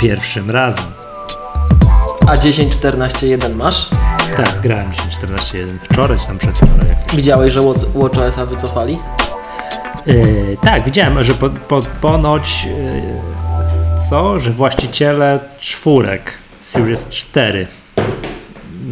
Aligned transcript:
pierwszym 0.00 0.50
razem. 0.50 0.84
A 2.26 2.34
10.14.1 2.34 3.54
masz? 3.56 3.88
Tak, 4.36 4.60
grałem 4.62 4.90
10.14.1 4.90 5.78
wczoraj, 5.82 6.18
czy 6.18 6.26
tam 6.26 6.38
przedwczoraj. 6.38 6.88
jakoś. 6.88 7.16
Widziałeś, 7.16 7.52
że 7.52 7.60
Watch- 7.60 7.92
WatchOS-a 7.94 8.46
wycofali? 8.46 8.98
Yy, 10.06 10.56
tak, 10.62 10.84
widziałem, 10.84 11.24
że 11.24 11.34
po, 11.34 11.50
po, 11.50 11.80
ponoć 12.00 12.64
yy, 12.64 14.00
co, 14.10 14.38
że 14.38 14.50
właściciele 14.50 15.40
czwórek 15.60 16.38
Series 16.60 17.08
4 17.08 17.66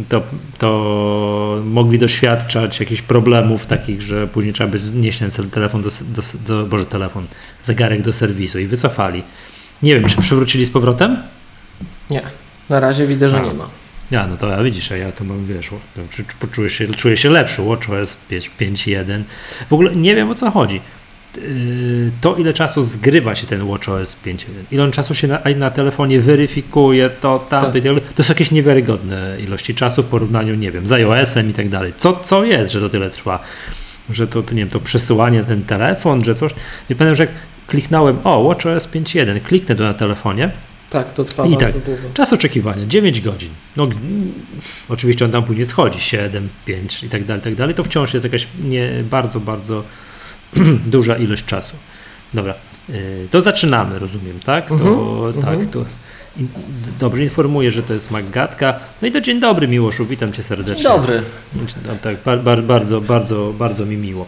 to, 0.09 0.21
to 0.57 1.61
mogli 1.65 1.99
doświadczać 1.99 2.79
jakichś 2.79 3.01
problemów 3.01 3.65
takich, 3.65 4.01
że 4.01 4.27
później 4.27 4.53
trzeba 4.53 4.69
by 4.69 4.79
znieść 4.79 5.19
ten 5.19 5.49
telefon 5.49 5.81
do, 5.81 5.89
do, 6.01 6.21
do 6.47 6.65
Boże, 6.65 6.85
telefon, 6.85 7.25
zegarek 7.63 8.01
do 8.01 8.13
serwisu 8.13 8.59
i 8.59 8.67
wycofali. 8.67 9.23
Nie 9.83 9.95
wiem, 9.99 10.09
czy 10.09 10.17
przywrócili 10.21 10.65
z 10.65 10.69
powrotem? 10.69 11.17
Nie. 12.09 12.21
Na 12.69 12.79
razie 12.79 13.07
widzę, 13.07 13.29
że 13.29 13.39
A. 13.39 13.45
nie 13.45 13.53
ma. 13.53 13.69
Ja, 14.11 14.27
no 14.27 14.37
to 14.37 14.47
ja 14.49 14.63
widzisz, 14.63 14.91
a 14.91 14.97
ja 14.97 15.11
to 15.11 15.23
mam, 15.23 15.45
wiesz, 15.45 15.69
poczuję 16.39 16.69
się, 16.69 16.87
czuję 16.87 17.17
się 17.17 17.29
lepszy, 17.29 17.61
WatchOS 17.61 18.17
5 18.29 18.51
5.1. 18.59 19.23
W 19.69 19.73
ogóle 19.73 19.91
nie 19.91 20.15
wiem 20.15 20.29
o 20.29 20.35
co 20.35 20.51
chodzi. 20.51 20.81
Yy, 21.37 22.11
To 22.21 22.35
ile 22.35 22.53
czasu 22.53 22.83
zgrywa 22.83 23.35
się 23.35 23.47
ten 23.47 23.67
WatchOS 23.67 24.17
5.1, 24.25 24.45
ile 24.71 24.83
on 24.83 24.91
czasu 24.91 25.13
się 25.13 25.27
na, 25.27 25.39
na 25.55 25.69
telefonie 25.71 26.21
weryfikuje, 26.21 27.09
to 27.09 27.39
tamto 27.49 27.67
Tak. 27.71 27.75
i 27.75 27.95
tak. 27.95 28.13
To 28.13 28.23
są 28.23 28.31
jakieś 28.31 28.51
niewiarygodne 28.51 29.37
ilości 29.39 29.75
czasu 29.75 30.03
w 30.03 30.05
porównaniu, 30.05 30.55
nie 30.55 30.71
wiem, 30.71 30.87
z 30.87 30.91
iOS-em 30.91 31.49
i 31.49 31.53
tak 31.53 31.69
dalej. 31.69 31.93
Co, 31.97 32.13
co 32.23 32.43
jest, 32.43 32.73
że 32.73 32.79
to 32.81 32.89
tyle 32.89 33.09
trwa? 33.09 33.39
Że 34.09 34.27
to, 34.27 34.43
to, 34.43 34.53
nie 34.53 34.59
wiem, 34.61 34.69
to 34.69 34.79
przesyłanie 34.79 35.43
ten 35.43 35.63
telefon, 35.63 36.23
że 36.25 36.35
coś. 36.35 36.51
I 36.89 36.95
pamiętam, 36.95 37.15
że 37.15 37.23
jak 37.23 37.33
kliknąłem, 37.67 38.17
o, 38.23 38.43
WatchOS 38.43 38.87
5.1, 38.87 39.41
kliknę 39.41 39.75
to 39.75 39.83
na 39.83 39.93
telefonie, 39.93 40.51
Tak, 40.89 41.13
to 41.13 41.23
trwa 41.23 41.45
I 41.45 41.49
bardzo 41.49 41.65
tak. 41.65 41.83
długo. 41.83 42.01
Czas 42.13 42.33
oczekiwania 42.33 42.85
9 42.85 43.21
godzin. 43.21 43.49
No, 43.77 43.87
oczywiście 44.89 45.25
on 45.25 45.31
tam 45.31 45.43
później 45.43 45.65
schodzi 45.65 45.99
7, 45.99 46.49
5 46.65 47.03
i 47.03 47.09
tak 47.09 47.25
dalej, 47.25 47.43
tak 47.43 47.55
dalej. 47.55 47.75
To 47.75 47.83
wciąż 47.83 48.13
jest 48.13 48.23
jakaś 48.23 48.47
nie 48.63 48.89
bardzo, 49.09 49.39
bardzo 49.39 49.83
duża 50.85 51.15
ilość 51.17 51.45
czasu. 51.45 51.75
Dobra, 52.33 52.53
y, 52.89 53.27
to 53.31 53.41
zaczynamy, 53.41 53.99
rozumiem, 53.99 54.39
tak? 54.39 54.67
To, 54.67 54.73
Mhm, 54.73 55.33
tak, 55.33 55.53
mhm. 55.53 55.67
to 55.69 55.85
in, 56.37 56.47
dobrze 56.99 57.23
informuję, 57.23 57.71
że 57.71 57.83
to 57.83 57.93
jest 57.93 58.11
Maggatka. 58.11 58.79
No 59.01 59.07
i 59.07 59.11
to 59.11 59.21
dzień 59.21 59.39
dobry, 59.39 59.67
Miłoszu, 59.67 60.05
witam 60.05 60.31
cię 60.33 60.43
serdecznie. 60.43 60.75
Dzień 60.83 60.83
dobry. 60.83 61.21
No, 61.55 61.61
tak, 62.01 62.15
bar, 62.25 62.39
bar, 62.43 62.63
bardzo, 62.63 63.01
bardzo, 63.01 63.53
bardzo 63.57 63.85
mi 63.85 63.97
miło. 63.97 64.25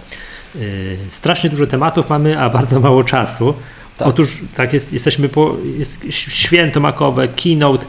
Yy, 0.60 0.98
strasznie 1.10 1.50
dużo 1.50 1.68
tematów 1.68 2.10
mamy, 2.10 2.40
a 2.40 2.50
bardzo 2.50 2.80
mało 2.88 3.04
czasu. 3.04 3.54
Tak. 3.98 4.08
Otóż 4.08 4.38
tak 4.56 4.74
jest, 4.74 4.94
jesteśmy 4.94 5.30
po 5.30 5.56
jest 5.78 6.06
święto 6.10 6.80
makowe, 6.80 7.28
keynote, 7.28 7.86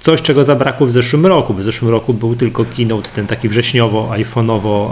coś 0.00 0.22
czego 0.22 0.44
zabrakło 0.44 0.86
w 0.86 0.92
zeszłym 0.92 1.26
roku. 1.26 1.54
W 1.54 1.64
zeszłym 1.64 1.90
roku 1.90 2.14
był 2.14 2.36
tylko 2.36 2.64
keynote 2.76 3.10
ten 3.10 3.26
taki 3.26 3.48
wrześniowo, 3.48 4.10
iPhone'owo, 4.12 4.90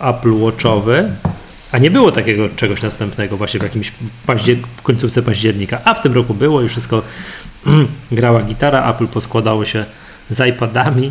Apple 0.00 0.34
Watchowy, 0.34 1.10
a 1.72 1.78
nie 1.78 1.90
było 1.90 2.12
takiego 2.12 2.48
czegoś 2.48 2.82
następnego 2.82 3.36
właśnie 3.36 3.60
w 3.60 3.62
jakimś 3.62 3.92
paździer- 4.26 4.62
końcówce 4.82 5.22
października, 5.22 5.80
a 5.84 5.94
w 5.94 6.02
tym 6.02 6.12
roku 6.12 6.34
było 6.34 6.62
i 6.62 6.68
wszystko 6.68 7.02
grała 8.12 8.42
gitara, 8.42 8.90
Apple 8.90 9.06
poskładało 9.06 9.64
się 9.64 9.84
z 10.30 10.48
iPadami, 10.48 11.10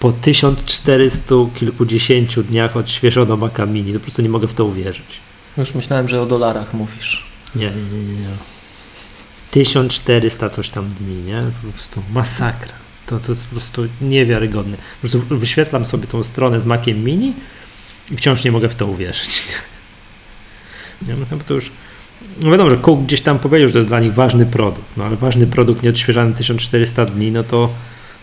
po 0.00 0.12
1400 0.12 1.34
kilkudziesięciu 1.54 2.42
dniach 2.42 2.76
odświeżono 2.76 3.36
Maca 3.36 3.66
Mini. 3.66 3.92
Po 3.92 4.00
prostu 4.00 4.22
nie 4.22 4.28
mogę 4.28 4.48
w 4.48 4.54
to 4.54 4.64
uwierzyć. 4.64 5.20
Już 5.56 5.74
myślałem, 5.74 6.08
że 6.08 6.22
o 6.22 6.26
dolarach 6.26 6.74
mówisz. 6.74 7.24
Nie, 7.54 7.70
nie, 7.70 7.98
nie, 7.98 8.14
nie. 8.14 8.28
1400 9.50 10.50
coś 10.50 10.70
tam 10.70 10.88
dni, 10.88 11.16
nie? 11.16 11.42
Po 11.62 11.72
prostu 11.72 12.02
masakra. 12.12 12.74
To, 13.06 13.20
to 13.20 13.32
jest 13.32 13.46
po 13.46 13.50
prostu 13.50 13.82
niewiarygodne. 14.00 14.76
Po 14.76 15.08
prostu 15.08 15.22
wyświetlam 15.30 15.84
sobie 15.84 16.06
tą 16.06 16.24
stronę 16.24 16.60
z 16.60 16.66
Maciem 16.66 17.04
Mini 17.04 17.32
i 18.10 18.16
wciąż 18.16 18.44
nie 18.44 18.52
mogę 18.52 18.68
w 18.68 18.74
to 18.74 18.86
uwierzyć. 18.86 19.44
Nie, 21.08 21.14
no 21.14 21.38
to 21.46 21.54
już 21.54 21.70
no 22.42 22.50
wiadomo, 22.50 22.70
że 22.70 22.76
Cook 22.76 23.00
gdzieś 23.00 23.20
tam 23.20 23.38
powiedział, 23.38 23.68
że 23.68 23.72
to 23.72 23.78
jest 23.78 23.88
dla 23.88 24.00
nich 24.00 24.14
ważny 24.14 24.46
produkt, 24.46 24.96
no 24.96 25.04
ale 25.04 25.16
ważny 25.16 25.46
produkt 25.46 25.82
nieodświeżany 25.82 26.34
1400 26.34 27.06
dni, 27.06 27.32
no 27.32 27.42
to 27.44 27.68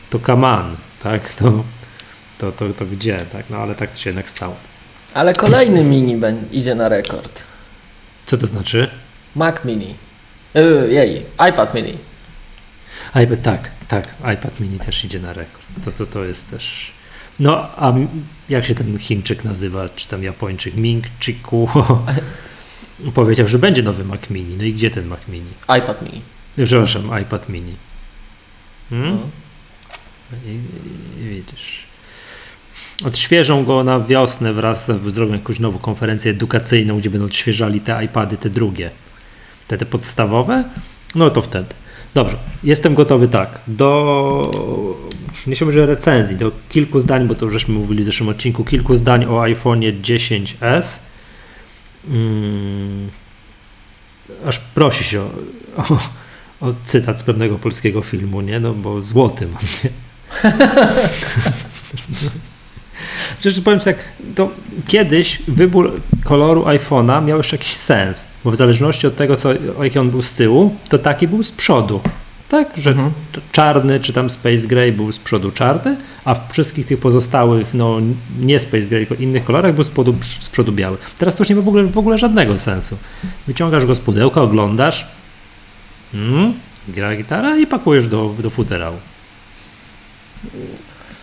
to 0.10 0.34
on, 0.34 0.76
tak? 1.04 1.34
To, 1.34 1.64
to, 2.38 2.52
to, 2.52 2.74
to 2.74 2.86
gdzie, 2.86 3.18
tak? 3.18 3.50
No 3.50 3.58
ale 3.58 3.76
tak 3.76 3.92
to 3.92 3.98
się 3.98 4.10
jednak 4.10 4.30
stało. 4.30 4.56
Ale 5.14 5.34
kolejny 5.34 5.84
mini 5.84 6.20
idzie 6.52 6.76
na 6.76 6.90
rekord. 6.90 7.44
Co 8.26 8.38
to 8.38 8.48
znaczy? 8.48 8.90
Mac 9.36 9.56
mini. 9.66 9.96
Yy, 10.54 10.94
jej, 10.94 11.26
iPad 11.50 11.74
mini. 11.74 11.98
iPad, 13.24 13.42
tak, 13.42 13.72
tak, 13.88 14.14
iPad 14.34 14.60
mini 14.60 14.80
też 14.80 15.06
idzie 15.06 15.20
na 15.20 15.34
rekord. 15.34 15.68
To, 15.86 15.92
to, 15.92 16.06
to 16.06 16.26
jest 16.26 16.50
też. 16.52 16.92
No, 17.40 17.70
a 17.78 17.94
jak 18.50 18.66
się 18.66 18.76
ten 18.76 19.00
Chińczyk 19.00 19.44
nazywa, 19.44 19.90
czy 19.90 20.08
tam 20.08 20.24
Japończyk? 20.24 20.76
Ming 20.76 21.06
Chiku 21.20 21.70
powiedział, 23.14 23.48
że 23.48 23.60
będzie 23.60 23.84
nowy 23.84 24.06
Mac 24.06 24.30
mini. 24.30 24.58
No 24.58 24.64
i 24.64 24.74
gdzie 24.74 24.92
ten 24.92 25.08
Mac 25.08 25.20
mini? 25.28 25.52
iPad 25.78 26.02
mini. 26.02 26.22
Przepraszam, 26.66 27.22
iPad 27.22 27.50
mini. 27.50 27.76
Hmm? 28.90 29.12
No. 29.12 29.41
I, 30.46 30.60
i 31.22 31.30
widzisz. 31.30 31.84
Odświeżą 33.06 33.66
go 33.66 33.84
na 33.84 34.00
wiosnę 34.00 34.54
wraz, 34.54 34.92
zrobią 35.08 35.34
jakąś 35.34 35.60
nową 35.60 35.80
konferencję 35.80 36.32
edukacyjną, 36.32 36.98
gdzie 36.98 37.10
będą 37.10 37.26
odświeżali 37.26 37.82
te 37.82 38.06
iPady, 38.06 38.38
te 38.38 38.50
drugie, 38.50 38.92
te, 39.68 39.78
te 39.78 39.86
podstawowe. 39.86 40.64
No 41.16 41.30
to 41.30 41.42
wtedy. 41.42 41.76
Dobrze, 42.14 42.38
jestem 42.64 42.96
gotowy 42.96 43.28
tak. 43.28 43.62
Do 43.68 44.52
nie 45.48 45.56
się 45.56 45.72
że 45.72 45.86
recenzji, 45.86 46.36
do 46.36 46.52
kilku 46.70 47.00
zdań, 47.00 47.28
bo 47.28 47.36
to 47.36 47.46
już 47.46 47.54
żeśmy 47.54 47.74
mówili 47.74 48.04
w 48.04 48.06
zeszłym 48.06 48.30
odcinku, 48.30 48.64
kilku 48.64 48.96
zdań 48.96 49.26
o 49.26 49.42
iPhone'ie 49.42 50.02
10s. 50.02 51.00
Mm, 52.08 53.10
aż 54.46 54.60
prosi 54.60 55.04
się 55.04 55.22
o, 55.22 55.30
o, 55.78 56.00
o 56.62 56.74
cytat 56.84 57.20
z 57.20 57.24
pewnego 57.24 57.60
polskiego 57.60 58.02
filmu, 58.02 58.42
nie? 58.42 58.60
No 58.60 58.74
bo 58.74 59.02
złoty 59.02 59.48
mam, 59.48 59.64
nie? 59.84 60.11
Przecież 63.40 63.62
powiem 63.62 63.80
tak, 63.80 63.96
to 64.36 64.50
kiedyś 64.88 65.42
wybór 65.48 65.92
koloru 66.24 66.64
iPhone'a 66.64 67.26
miał 67.26 67.38
już 67.38 67.52
jakiś 67.52 67.76
sens, 67.76 68.28
bo 68.44 68.52
w 68.52 68.56
zależności 68.56 69.08
od 69.08 69.16
tego, 69.16 69.36
co, 69.36 69.50
jaki 69.84 70.00
on 70.00 70.10
był 70.10 70.22
z 70.22 70.34
tyłu, 70.34 70.76
to 70.90 70.98
taki 70.98 71.28
był 71.28 71.44
z 71.44 71.52
przodu. 71.52 72.02
Tak, 72.50 72.68
że 72.78 72.90
Mhm. 72.90 73.12
czarny 73.52 74.00
czy 74.00 74.14
tam 74.14 74.30
Space 74.30 74.68
Gray 74.68 74.92
był 74.92 75.12
z 75.12 75.20
przodu 75.20 75.52
czarny, 75.52 75.98
a 76.26 76.36
w 76.36 76.52
wszystkich 76.52 76.86
tych 76.86 77.00
pozostałych, 77.00 77.74
no 77.74 77.98
nie 78.40 78.60
Space 78.60 78.84
Gray, 78.84 79.08
tylko 79.08 79.24
innych 79.24 79.44
kolorach 79.44 79.76
był 79.76 79.84
z 79.84 79.90
przodu, 79.90 80.16
z 80.40 80.50
przodu 80.50 80.72
biały. 80.72 80.98
Teraz 81.18 81.36
to 81.36 81.42
już 81.42 81.50
nie 81.50 81.56
ma 81.56 81.62
w 81.62 81.68
ogóle, 81.68 81.84
w 81.84 81.98
ogóle 81.98 82.18
żadnego 82.18 82.58
sensu. 82.58 82.98
Wyciągasz 83.48 83.86
go 83.86 83.96
z 83.96 84.00
pudełka, 84.00 84.42
oglądasz, 84.42 85.08
mm, 86.14 86.54
gra 86.88 87.16
gitara 87.16 87.58
i 87.58 87.68
pakujesz 87.68 88.08
do, 88.08 88.36
do 88.40 88.50
futerału. 88.50 88.98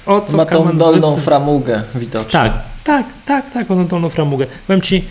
O 0.07 0.21
co 0.21 0.37
Ma 0.37 0.47
tą 0.47 0.77
dolną 0.77 1.17
framugę 1.17 1.83
widocznie. 1.95 2.31
tak, 2.31 2.53
tak, 2.85 3.07
tak, 3.27 3.51
tak, 3.53 3.71
on 3.71 3.87
dolną 3.87 4.09
framugę. 4.09 4.47
Powiem 4.67 4.83
ci, 4.83 5.05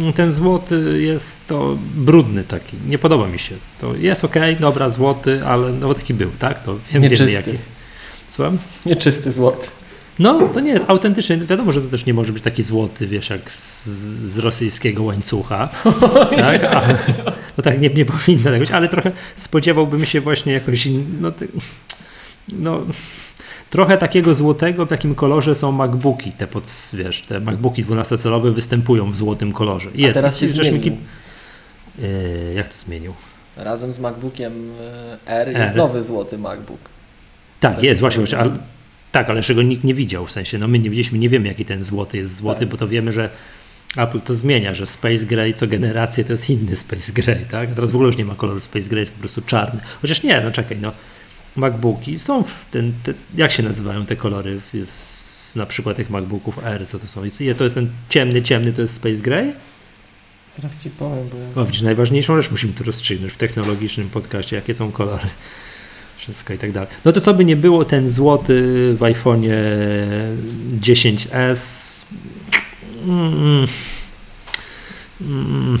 mm, 0.00 0.12
ten 0.12 0.32
złoty 0.32 1.02
jest 1.02 1.46
to 1.46 1.76
brudny 1.94 2.44
taki, 2.44 2.76
nie 2.88 2.98
podoba 2.98 3.26
mi 3.26 3.38
się. 3.38 3.54
To 3.80 3.94
jest 3.94 4.24
ok, 4.24 4.34
dobra, 4.60 4.90
złoty, 4.90 5.40
ale 5.46 5.72
no 5.72 5.88
bo 5.88 5.94
taki 5.94 6.14
był, 6.14 6.30
tak? 6.38 6.62
To 6.62 6.72
wiem, 6.74 6.82
wiemy 6.92 7.08
Nieczysty. 7.08 7.32
jaki. 7.32 7.52
Słucham? 8.28 8.58
Nieczysty 8.86 9.32
złoty. 9.32 9.68
No, 10.18 10.40
to 10.54 10.60
nie 10.60 10.70
jest 10.70 10.90
autentyczny. 10.90 11.36
Wiadomo, 11.46 11.72
że 11.72 11.80
to 11.82 11.88
też 11.88 12.06
nie 12.06 12.14
może 12.14 12.32
być 12.32 12.42
taki 12.42 12.62
złoty, 12.62 13.06
wiesz, 13.06 13.30
jak 13.30 13.50
z, 13.52 13.86
z 14.24 14.38
rosyjskiego 14.38 15.02
łańcucha. 15.02 15.68
tak? 16.36 16.64
A, 16.64 16.82
no 17.56 17.62
tak, 17.64 17.80
nie, 17.80 17.88
nie 17.90 18.04
powinno 18.04 18.50
tak 18.50 18.58
być, 18.60 18.70
ale 18.70 18.88
trochę 18.88 19.12
spodziewałbym 19.36 20.06
się 20.06 20.20
właśnie 20.20 20.52
jakoś, 20.52 20.86
in- 20.86 21.18
no, 21.20 21.32
no 22.52 22.80
trochę 23.70 23.98
takiego 23.98 24.34
złotego, 24.34 24.86
w 24.86 24.90
jakim 24.90 25.14
kolorze 25.14 25.54
są 25.54 25.72
MacBooki, 25.72 26.32
te 26.32 26.46
pod, 26.46 26.90
wiesz, 26.92 27.22
te 27.22 27.40
MacBooki 27.40 27.84
12-calowe 27.84 28.52
występują 28.52 29.10
w 29.10 29.16
złotym 29.16 29.52
kolorze. 29.52 29.90
A 30.10 30.12
teraz 30.12 30.38
się 30.38 30.48
zmienił. 30.48 30.96
Yy, 31.98 32.54
jak 32.54 32.68
to 32.68 32.76
zmienił? 32.76 33.14
Razem 33.56 33.92
z 33.92 33.98
MacBookiem 33.98 34.72
e, 34.80 35.18
R 35.26 35.48
R. 35.48 35.60
jest 35.60 35.76
nowy 35.76 36.02
złoty 36.02 36.38
MacBook. 36.38 36.80
Tak, 37.60 37.74
Tak 37.74 37.84
jest, 37.84 38.00
właśnie, 38.00 38.20
właśnie 38.20 38.38
ale, 38.38 38.52
tak, 39.12 39.28
ale 39.30 39.38
jeszcze 39.38 39.54
go 39.54 39.62
nikt 39.62 39.84
nie 39.84 39.94
widział, 39.94 40.26
w 40.26 40.32
sensie, 40.32 40.58
no 40.58 40.68
my 40.68 40.78
nie 40.78 40.90
widzieliśmy, 40.90 41.18
nie 41.18 41.28
wiemy 41.28 41.48
jaki 41.48 41.64
ten 41.64 41.82
złoty 41.82 42.16
jest 42.16 42.34
złoty, 42.34 42.60
Tak. 42.60 42.68
bo 42.68 42.76
to 42.76 42.88
wiemy, 42.88 43.12
że 43.12 43.30
Apple 43.96 44.20
to 44.20 44.34
zmienia, 44.34 44.74
że 44.74 44.86
Space 44.86 45.26
Gray 45.26 45.54
co 45.54 45.66
generację 45.66 46.24
to 46.24 46.32
jest 46.32 46.50
inny 46.50 46.76
Space 46.76 47.12
Gray, 47.12 47.46
tak? 47.50 47.74
Teraz 47.74 47.90
w 47.90 47.94
ogóle 47.94 48.06
już 48.06 48.16
nie 48.16 48.24
ma 48.24 48.34
koloru 48.34 48.60
Space 48.60 48.88
Gray, 48.88 49.00
jest 49.00 49.12
po 49.12 49.18
prostu 49.20 49.42
czarny. 49.42 49.80
Chociaż 50.02 50.22
nie, 50.22 50.40
no 50.40 50.50
czekaj, 50.50 50.78
no 50.80 50.92
MacBooki 51.58 52.18
są 52.18 52.42
w 52.42 52.64
ten, 52.70 52.92
te, 53.02 53.12
jak 53.36 53.52
się 53.52 53.62
nazywają 53.62 54.06
te 54.06 54.16
kolory 54.16 54.60
z, 54.84 55.56
na 55.56 55.66
przykład 55.66 55.96
tych 55.96 56.10
MacBooków 56.10 56.58
R, 56.64 56.86
co 56.86 56.98
to 56.98 57.08
są? 57.08 57.24
Jest- 57.24 57.42
To 57.58 57.64
jest 57.64 57.74
ten 57.74 57.90
ciemny, 58.08 58.42
ciemny, 58.42 58.72
to 58.72 58.82
jest 58.82 58.94
Space 58.94 59.14
Gray? 59.22 59.52
Teraz 60.56 60.82
ci 60.82 60.90
powiem, 60.90 61.28
bo 61.28 61.36
ja... 61.36 61.62
O, 61.62 61.66
widzisz, 61.66 61.82
najważniejszą 61.82 62.36
rzecz 62.42 62.50
musimy 62.50 62.72
tu 62.72 62.84
rozstrzygnąć 62.84 63.32
w 63.32 63.36
technologicznym 63.36 64.10
podcaście, 64.10 64.56
jakie 64.56 64.74
są 64.74 64.92
kolory. 64.92 65.24
Wszystko 66.18 66.52
i 66.54 66.58
tak 66.58 66.72
dalej. 66.72 66.88
No 67.04 67.12
to 67.12 67.20
co 67.20 67.34
by 67.34 67.44
nie 67.44 67.56
było, 67.56 67.84
ten 67.84 68.08
złoty 68.08 68.62
w 68.98 69.00
iPhone'ie 69.00 69.52
10s. 70.80 72.06
Mm, 73.06 73.66
mm, 75.20 75.78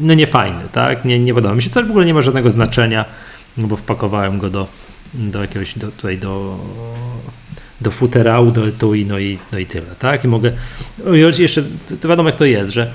no 0.00 0.14
nie 0.14 0.26
fajny, 0.26 0.62
tak? 0.72 1.04
Nie, 1.04 1.18
nie 1.18 1.34
podoba 1.34 1.54
mi 1.54 1.62
się. 1.62 1.70
Co 1.70 1.82
w 1.84 1.90
ogóle 1.90 2.06
nie 2.06 2.14
ma 2.14 2.22
żadnego 2.22 2.50
znaczenia, 2.50 3.04
no 3.56 3.66
bo 3.68 3.76
wpakowałem 3.76 4.38
go 4.38 4.50
do, 4.50 4.66
do 5.14 5.42
jakiegoś, 5.42 5.78
do, 5.78 5.90
tutaj 5.90 6.18
do, 6.18 6.58
do 7.80 7.90
futerału, 7.90 8.50
do 8.50 8.68
etui, 8.68 9.06
no 9.06 9.18
i, 9.18 9.38
no 9.52 9.58
i 9.58 9.66
tyle, 9.66 9.94
tak? 9.98 10.24
I 10.24 10.28
mogę, 10.28 10.52
o, 11.06 11.12
jeszcze, 11.14 11.62
to 12.00 12.08
wiadomo 12.08 12.28
jak 12.28 12.38
to 12.38 12.44
jest, 12.44 12.72
że 12.72 12.90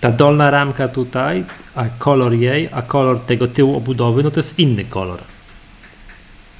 ta 0.00 0.10
dolna 0.10 0.50
ramka 0.50 0.88
tutaj, 0.88 1.44
a 1.74 1.84
kolor 1.88 2.32
jej, 2.32 2.68
a 2.72 2.82
kolor 2.82 3.20
tego 3.20 3.48
tyłu 3.48 3.76
obudowy, 3.76 4.22
no 4.22 4.30
to 4.30 4.40
jest 4.40 4.58
inny 4.58 4.84
kolor. 4.84 5.20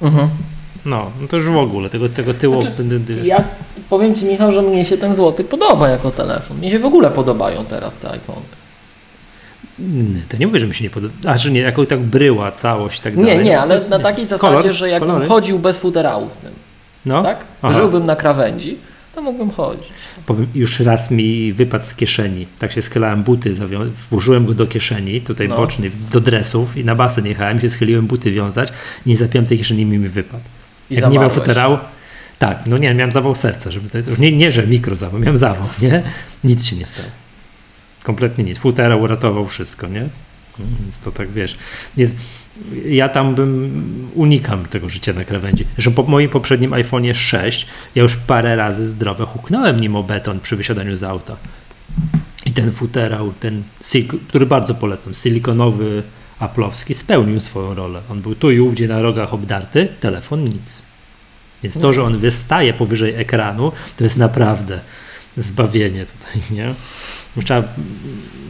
Mhm. 0.01 0.29
No, 0.85 1.11
no 1.21 1.27
to 1.27 1.37
już 1.37 1.45
w 1.45 1.57
ogóle, 1.57 1.89
tego, 1.89 2.09
tego 2.09 2.33
tyłu... 2.33 2.61
Znaczy, 2.61 2.83
ja 3.23 3.43
powiem 3.89 4.15
Ci 4.15 4.25
Michał, 4.25 4.51
że 4.51 4.61
mnie 4.61 4.85
się 4.85 4.97
ten 4.97 5.15
złoty 5.15 5.43
podoba 5.43 5.89
jako 5.89 6.11
telefon. 6.11 6.57
Mnie 6.57 6.71
się 6.71 6.79
w 6.79 6.85
ogóle 6.85 7.11
podobają 7.11 7.65
teraz 7.65 7.97
te 7.97 8.11
iPhone. 8.11 8.43
To 10.29 10.37
nie 10.37 10.47
mówię, 10.47 10.59
że 10.59 10.67
mi 10.67 10.73
się 10.73 10.83
nie 10.83 10.89
podoba. 10.89 11.13
A 11.25 11.37
że 11.37 11.51
nie, 11.51 11.59
jako 11.59 11.85
tak 11.85 11.99
bryła 11.99 12.51
całość 12.51 12.99
i 12.99 13.01
tak 13.03 13.15
dalej. 13.15 13.37
Nie, 13.37 13.43
nie, 13.43 13.55
no 13.55 13.61
ale 13.61 13.75
jest, 13.75 13.89
na 13.89 13.97
nie. 13.97 14.03
takiej 14.03 14.27
zasadzie, 14.27 14.57
Kolor, 14.57 14.73
że 14.73 14.89
jakbym 14.89 15.09
kolory. 15.09 15.27
chodził 15.27 15.59
bez 15.59 15.77
futerału 15.77 16.29
z 16.29 16.37
tym, 16.37 16.51
No, 17.05 17.23
tak? 17.23 17.37
Aha. 17.61 17.73
Żyłbym 17.73 18.05
na 18.05 18.15
krawędzi, 18.15 18.77
to 19.15 19.21
mógłbym 19.21 19.51
chodzić. 19.51 19.87
powiem, 20.25 20.47
już 20.55 20.79
raz 20.79 21.11
mi 21.11 21.53
wypadł 21.53 21.85
z 21.85 21.95
kieszeni. 21.95 22.47
Tak 22.59 22.71
się 22.71 22.81
schylałem 22.81 23.23
buty, 23.23 23.53
zawią- 23.55 23.89
włożyłem 24.09 24.45
go 24.45 24.53
do 24.53 24.67
kieszeni, 24.67 25.21
tutaj 25.21 25.47
No. 25.49 25.55
boczny, 25.55 25.91
do 26.11 26.21
dresów 26.21 26.77
i 26.77 26.83
na 26.83 26.95
basen 26.95 27.25
jechałem, 27.25 27.59
się 27.59 27.69
schyliłem 27.69 28.07
buty 28.07 28.31
wiązać, 28.31 28.69
nie 29.05 29.17
zapiąłem 29.17 29.45
tej 29.47 29.57
kieszeni 29.57 29.85
mi 29.85 29.97
mi 29.97 30.09
wypadł. 30.09 30.43
I 30.89 30.95
Jak 30.95 31.09
nie 31.11 31.19
miał 31.19 31.29
futerału, 31.29 31.77
tak, 32.39 32.59
no 32.67 32.77
nie, 32.77 32.93
miałem 32.93 33.11
zawał 33.11 33.35
serca, 33.35 33.71
żeby 33.71 33.89
to, 33.89 33.97
nie, 34.19 34.31
nie, 34.31 34.51
że 34.51 34.67
mikro 34.67 34.95
zawał, 34.95 35.19
miałem 35.19 35.37
zawał, 35.37 35.67
nie? 35.81 36.01
Nic 36.43 36.65
się 36.65 36.75
nie 36.75 36.85
stało. 36.85 37.07
Kompletnie 38.03 38.43
nic. 38.43 38.57
Futerał 38.57 39.01
uratował 39.01 39.47
wszystko, 39.47 39.87
nie? 39.87 40.09
Więc 40.59 40.99
to 40.99 41.11
tak 41.11 41.31
wiesz. 41.31 41.57
Ja 42.85 43.09
tam 43.09 43.35
bym 43.35 44.09
unikam 44.15 44.65
tego 44.65 44.89
życia 44.89 45.13
na 45.13 45.23
krawędzi. 45.23 45.65
Że 45.77 45.91
po 45.91 46.03
moim 46.03 46.29
poprzednim 46.29 46.71
iPhone'ie 46.71 47.13
6 47.13 47.67
ja 47.95 48.03
już 48.03 48.15
parę 48.15 48.55
razy 48.55 48.87
zdrowe 48.87 49.25
huknąłem 49.25 49.79
nim 49.79 49.95
o 49.95 50.03
beton 50.03 50.39
przy 50.39 50.55
wysiadaniu 50.55 50.95
z 50.95 51.03
auta. 51.03 51.35
I 52.45 52.51
ten 52.51 52.71
futerał, 52.71 53.33
ten, 53.39 53.63
który 54.27 54.45
bardzo 54.45 54.75
polecam, 54.75 55.13
silikonowy, 55.13 56.03
aplowski, 56.39 56.93
spełnił 56.93 57.39
swoją 57.39 57.73
rolę. 57.73 58.01
On 58.09 58.21
był 58.21 58.35
tu 58.35 58.51
i 58.51 58.59
ówdzie 58.59 58.87
na 58.87 59.01
rogach 59.01 59.33
obdarty, 59.33 59.87
telefon 59.99 60.43
nic. 60.43 60.81
Więc 61.63 61.79
to, 61.79 61.93
że 61.93 62.03
on 62.03 62.17
wystaje 62.17 62.73
powyżej 62.73 63.13
ekranu, 63.15 63.71
to 63.97 64.03
jest 64.03 64.17
naprawdę 64.17 64.79
zbawienie 65.37 66.05
tutaj, 66.05 66.41
nie? 66.57 66.73
Trzeba, 67.45 67.67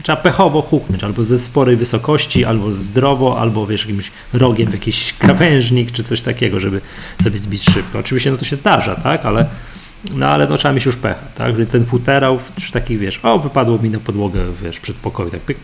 trzeba 0.02 0.16
pechowo 0.16 0.62
huknąć, 0.62 1.04
albo 1.04 1.24
ze 1.24 1.38
sporej 1.38 1.76
wysokości, 1.76 2.44
albo 2.44 2.74
zdrowo, 2.74 3.40
albo 3.40 3.66
wiesz, 3.66 3.80
jakimś 3.80 4.10
rogiem 4.32 4.72
jakiś 4.72 5.12
krawężnik, 5.12 5.92
czy 5.92 6.04
coś 6.04 6.22
takiego, 6.22 6.60
żeby 6.60 6.80
sobie 7.22 7.38
zbić 7.38 7.64
szybko. 7.64 7.98
Oczywiście 7.98 8.30
no 8.30 8.36
to 8.36 8.44
się 8.44 8.56
zdarza, 8.56 8.94
tak, 8.94 9.26
ale 9.26 9.46
no 10.12 10.26
ale 10.26 10.48
no, 10.48 10.56
trzeba 10.56 10.74
mieć 10.74 10.86
już 10.86 10.96
pecha, 10.96 11.26
tak, 11.34 11.56
że 11.56 11.66
ten 11.66 11.86
futerał, 11.86 12.38
czy 12.60 12.72
taki 12.72 12.98
wiesz, 12.98 13.20
o 13.22 13.38
wypadło 13.38 13.78
mi 13.78 13.90
na 13.90 14.00
podłogę, 14.00 14.44
wiesz, 14.62 14.80
przed 14.80 14.96
pokoju, 14.96 15.30
tak 15.30 15.40
pyk, 15.40 15.58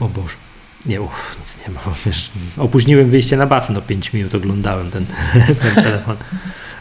o 0.00 0.08
Boże. 0.08 0.34
Nie, 0.86 1.02
uff, 1.02 1.36
nic 1.40 1.58
nie 1.66 1.74
ma, 1.74 1.80
wiesz, 2.06 2.30
opóźniłem 2.56 3.10
wyjście 3.10 3.36
na 3.36 3.46
basen 3.46 3.76
o 3.76 3.82
5 3.82 4.12
minut, 4.12 4.34
oglądałem 4.34 4.90
ten, 4.90 5.06
ten 5.46 5.84
telefon 5.84 6.16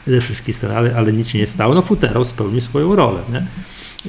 ze 0.07 0.21
wszystkich 0.21 0.55
stron, 0.55 0.71
ale, 0.71 0.95
ale 0.95 1.13
nic 1.13 1.27
się 1.27 1.37
nie 1.37 1.47
stało, 1.47 1.75
no 1.75 1.81
futerał 1.81 2.25
spełnił 2.25 2.61
swoją 2.61 2.95
rolę, 2.95 3.19
nie? 3.31 3.45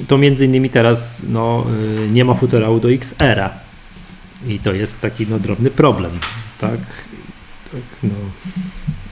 To 0.07 0.17
między 0.17 0.45
innymi 0.45 0.69
teraz 0.69 1.21
no, 1.27 1.65
y, 2.07 2.11
nie 2.11 2.25
ma 2.25 2.33
futerału 2.33 2.79
do 2.79 2.91
XR-a 2.91 3.53
i 4.47 4.59
to 4.59 4.73
jest 4.73 5.01
taki 5.01 5.27
no, 5.27 5.39
drobny 5.39 5.71
problem, 5.71 6.11
tak? 6.57 6.79
tak 7.71 7.81
no. 8.03 8.15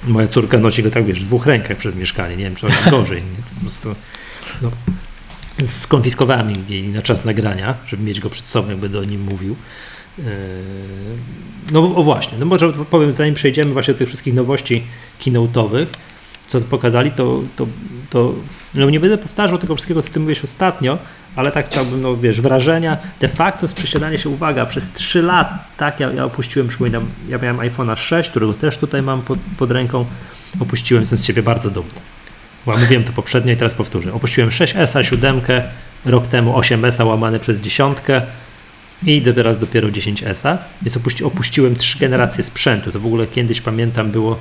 Moja 0.08 0.28
córka 0.28 0.58
nosi 0.58 0.84
go 0.84 0.90
tak, 0.90 1.06
wiesz, 1.06 1.20
w 1.20 1.28
dwóch 1.28 1.46
rękach 1.46 1.78
przed 1.78 1.96
mieszkaniem, 1.96 2.40
nie 2.40 2.46
wiem, 2.46 2.56
czy 2.56 2.68
ona 2.68 2.76
gorzej, 2.92 3.22
nie? 3.22 3.44
po 3.56 3.62
prostu 3.62 3.96
no, 4.62 4.72
skonfiskowałem 5.66 6.54
jej 6.70 6.88
na 6.88 7.02
czas 7.02 7.26
nagrania, 7.26 7.76
żeby 7.88 8.04
mieć 8.04 8.20
go 8.20 8.30
przed 8.30 8.46
sobą, 8.46 8.70
jakby 8.70 8.90
do 8.90 9.04
nim 9.04 9.22
mówił. 9.22 9.56
Yy, 10.18 10.24
No 11.72 11.96
o 11.96 12.04
właśnie, 12.04 12.38
no 12.38 12.46
może 12.46 12.74
powiem, 12.74 13.12
zanim 13.12 13.36
przejdziemy 13.36 13.74
właśnie 13.74 13.94
do 13.94 13.98
tych 13.98 14.08
wszystkich 14.08 14.34
nowości 14.34 14.84
keynote'owych, 15.22 15.86
co 16.48 16.62
pokazali, 16.62 17.12
to, 17.12 17.42
to, 17.56 17.68
to 18.10 18.34
no 18.76 18.90
nie 18.90 19.00
będę 19.00 19.18
powtarzał 19.18 19.58
tego 19.58 19.76
wszystkiego, 19.76 20.02
co 20.02 20.10
ty 20.10 20.20
mówiłeś 20.20 20.44
ostatnio, 20.44 20.98
ale 21.36 21.52
tak 21.52 21.70
chciałbym, 21.70 22.02
no 22.02 22.18
wiesz, 22.18 22.42
wrażenia, 22.42 22.98
de 23.20 23.28
facto 23.28 23.68
z 23.68 23.74
przesiadania 23.74 24.18
się, 24.18 24.30
uwaga, 24.30 24.66
przez 24.66 24.92
3 24.92 25.22
lata, 25.22 25.60
tak, 25.78 26.00
ja, 26.00 26.12
ja 26.12 26.26
opuściłem, 26.26 26.68
przypominam, 26.68 27.06
ja 27.30 27.38
miałem 27.38 27.58
iPhone'a 27.58 27.98
6, 27.98 28.30
którego 28.30 28.54
też 28.54 28.78
tutaj 28.78 29.02
mam 29.02 29.22
pod, 29.22 29.40
pod 29.58 29.72
ręką, 29.72 30.06
opuściłem, 30.60 31.02
jestem 31.02 31.20
z 31.20 31.26
siebie 31.26 31.44
bardzo 31.44 31.70
dumny. 31.70 31.92
Bo 32.66 32.78
mówiłem 32.78 33.04
to 33.04 33.12
poprzednio 33.12 33.54
i 33.54 33.58
teraz 33.58 33.76
powtórzę. 33.76 34.14
Opuściłem 34.14 34.50
6S, 34.50 35.04
7, 35.04 35.42
rok 36.06 36.28
temu 36.28 36.54
8S 36.60 37.06
łamane 37.06 37.40
przez 37.40 37.60
dziesiątkę 37.60 38.22
i 39.06 39.22
teraz 39.22 39.60
dopiero 39.60 39.88
10S, 39.88 40.58
więc 40.82 40.98
opuści, 40.98 41.24
opuściłem 41.24 41.76
trzy 41.76 42.00
generacje 42.00 42.44
sprzętu. 42.44 42.92
To 42.92 43.00
w 43.00 43.06
ogóle 43.06 43.28
kiedyś 43.28 43.62
pamiętam 43.62 44.12
było 44.12 44.40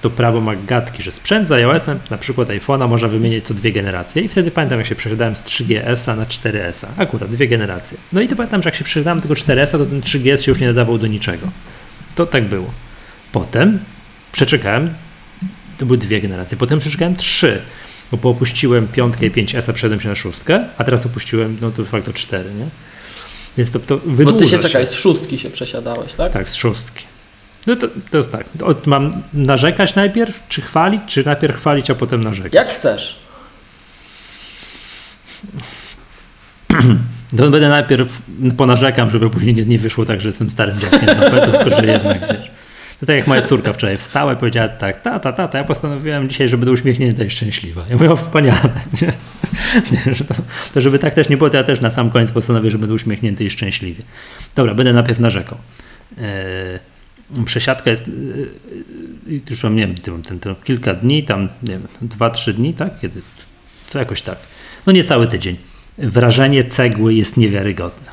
to, 0.00 0.10
prawo 0.10 0.40
ma 0.40 0.56
gadki, 0.56 1.02
że 1.02 1.10
sprzęt 1.10 1.48
z 1.48 1.52
iOS-em, 1.52 1.98
na 2.10 2.18
przykład 2.18 2.48
iPhone'a, 2.48 2.88
można 2.88 3.08
wymienić 3.08 3.44
co 3.46 3.54
dwie 3.54 3.72
generacje 3.72 4.22
i 4.22 4.28
wtedy 4.28 4.50
pamiętam, 4.50 4.78
jak 4.78 4.88
się 4.88 4.94
przesiadałem 4.94 5.36
z 5.36 5.42
3GS-a 5.42 6.16
na 6.16 6.24
4S-a, 6.24 7.02
akurat 7.02 7.30
dwie 7.30 7.48
generacje. 7.48 7.98
No 8.12 8.20
i 8.20 8.28
to 8.28 8.36
pamiętam, 8.36 8.62
że 8.62 8.68
jak 8.68 8.76
się 8.76 8.84
przesiadałem 8.84 9.20
tego 9.20 9.34
4S-a, 9.34 9.78
to 9.78 9.86
ten 9.86 10.00
3GS 10.00 10.42
się 10.42 10.50
już 10.50 10.60
nie 10.60 10.66
nadawał 10.66 10.98
do 10.98 11.06
niczego. 11.06 11.48
To 12.14 12.26
tak 12.26 12.44
było. 12.44 12.70
Potem 13.32 13.78
przeczekałem, 14.32 14.94
to 15.78 15.86
były 15.86 15.98
dwie 15.98 16.20
generacje, 16.20 16.58
potem 16.58 16.78
przeczekałem 16.78 17.16
trzy, 17.16 17.62
bo 18.22 18.30
opuściłem 18.30 18.88
piątkę 18.88 19.26
i 19.26 19.30
5S-a, 19.30 19.72
przeszedłem 19.72 20.00
się 20.00 20.08
na 20.08 20.14
szóstkę, 20.14 20.64
a 20.78 20.84
teraz 20.84 21.06
opuściłem, 21.06 21.56
no 21.60 21.70
to 21.70 21.82
de 21.82 21.88
facto 21.88 22.12
cztery, 22.12 22.54
nie? 22.54 22.66
Więc 23.56 23.70
to, 23.70 23.78
to 23.78 24.00
Bo 24.06 24.32
ty 24.32 24.44
się 24.44 24.50
się. 24.50 24.58
czekaj, 24.58 24.86
z 24.86 24.92
szóstki 24.92 25.38
się 25.38 25.50
przesiadałeś, 25.50 26.14
tak? 26.14 26.32
Tak, 26.32 26.50
z 26.50 26.54
szóstki. 26.54 27.04
No 27.66 27.76
to, 27.76 27.88
to 28.10 28.16
jest 28.16 28.32
tak. 28.32 28.46
Mam 28.86 29.10
narzekać 29.34 29.94
najpierw, 29.94 30.42
czy 30.48 30.60
chwalić, 30.60 31.02
czy 31.06 31.24
najpierw 31.24 31.56
chwalić, 31.56 31.90
a 31.90 31.94
potem 31.94 32.24
narzekać? 32.24 32.52
Jak 32.52 32.68
chcesz. 32.68 33.18
To 37.36 37.50
będę 37.50 37.68
najpierw 37.68 38.22
ponarzekam, 38.56 39.10
żeby 39.10 39.30
później 39.30 39.54
nie, 39.54 39.64
nie 39.64 39.78
wyszło 39.78 40.04
tak, 40.04 40.20
że 40.20 40.28
jestem 40.28 40.50
starym 40.50 40.78
dziadkiem 40.78 41.08
z 41.08 41.44
tylko 41.44 41.80
że 41.80 41.86
jednak, 41.86 42.20
wiesz. 42.20 42.50
To 43.00 43.06
tak 43.06 43.16
jak 43.16 43.26
moja 43.26 43.42
córka 43.42 43.72
wczoraj 43.72 43.96
wstała 43.96 44.32
i 44.32 44.36
powiedziała 44.36 44.68
tak, 44.68 45.02
tata, 45.02 45.32
tata, 45.32 45.58
ja 45.58 45.64
postanowiłem 45.64 46.28
dzisiaj, 46.28 46.48
że 46.48 46.58
będę 46.58 46.72
uśmiechnięta 46.72 47.24
i 47.24 47.30
szczęśliwa. 47.30 47.84
Ja 47.88 47.96
mówię, 47.96 48.10
o 48.10 48.16
wspaniale. 48.16 48.60
Nie? 49.92 50.14
To, 50.14 50.34
to 50.74 50.80
żeby 50.80 50.98
tak 50.98 51.14
też 51.14 51.28
nie 51.28 51.36
było, 51.36 51.50
to 51.50 51.56
ja 51.56 51.64
też 51.64 51.80
na 51.80 51.90
sam 51.90 52.10
koniec 52.10 52.32
postanowię, 52.32 52.70
że 52.70 52.78
będę 52.78 52.94
uśmiechnięty 52.94 53.44
i 53.44 53.50
szczęśliwy. 53.50 54.02
Dobra, 54.54 54.74
będę 54.74 54.92
najpierw 54.92 55.18
narzekał. 55.18 55.58
Eee, 56.18 56.78
przesiadka 57.44 57.90
jest, 57.90 58.08
yy, 58.08 59.40
już 59.50 59.62
mam, 59.62 59.76
nie 59.76 59.86
wiem, 59.86 60.22
ten, 60.22 60.38
ten, 60.40 60.54
kilka 60.64 60.94
dni, 60.94 61.22
tam, 61.24 61.48
nie 61.62 61.68
wiem, 61.70 61.86
dwa, 62.02 62.30
trzy 62.30 62.54
dni, 62.54 62.74
tak? 62.74 63.00
Kiedy, 63.00 63.22
co 63.88 63.98
jakoś 63.98 64.22
tak. 64.22 64.38
No 64.86 64.92
nie 64.92 65.04
cały 65.04 65.26
tydzień. 65.26 65.56
Wrażenie 65.98 66.64
cegły 66.64 67.14
jest 67.14 67.36
niewiarygodne. 67.36 68.12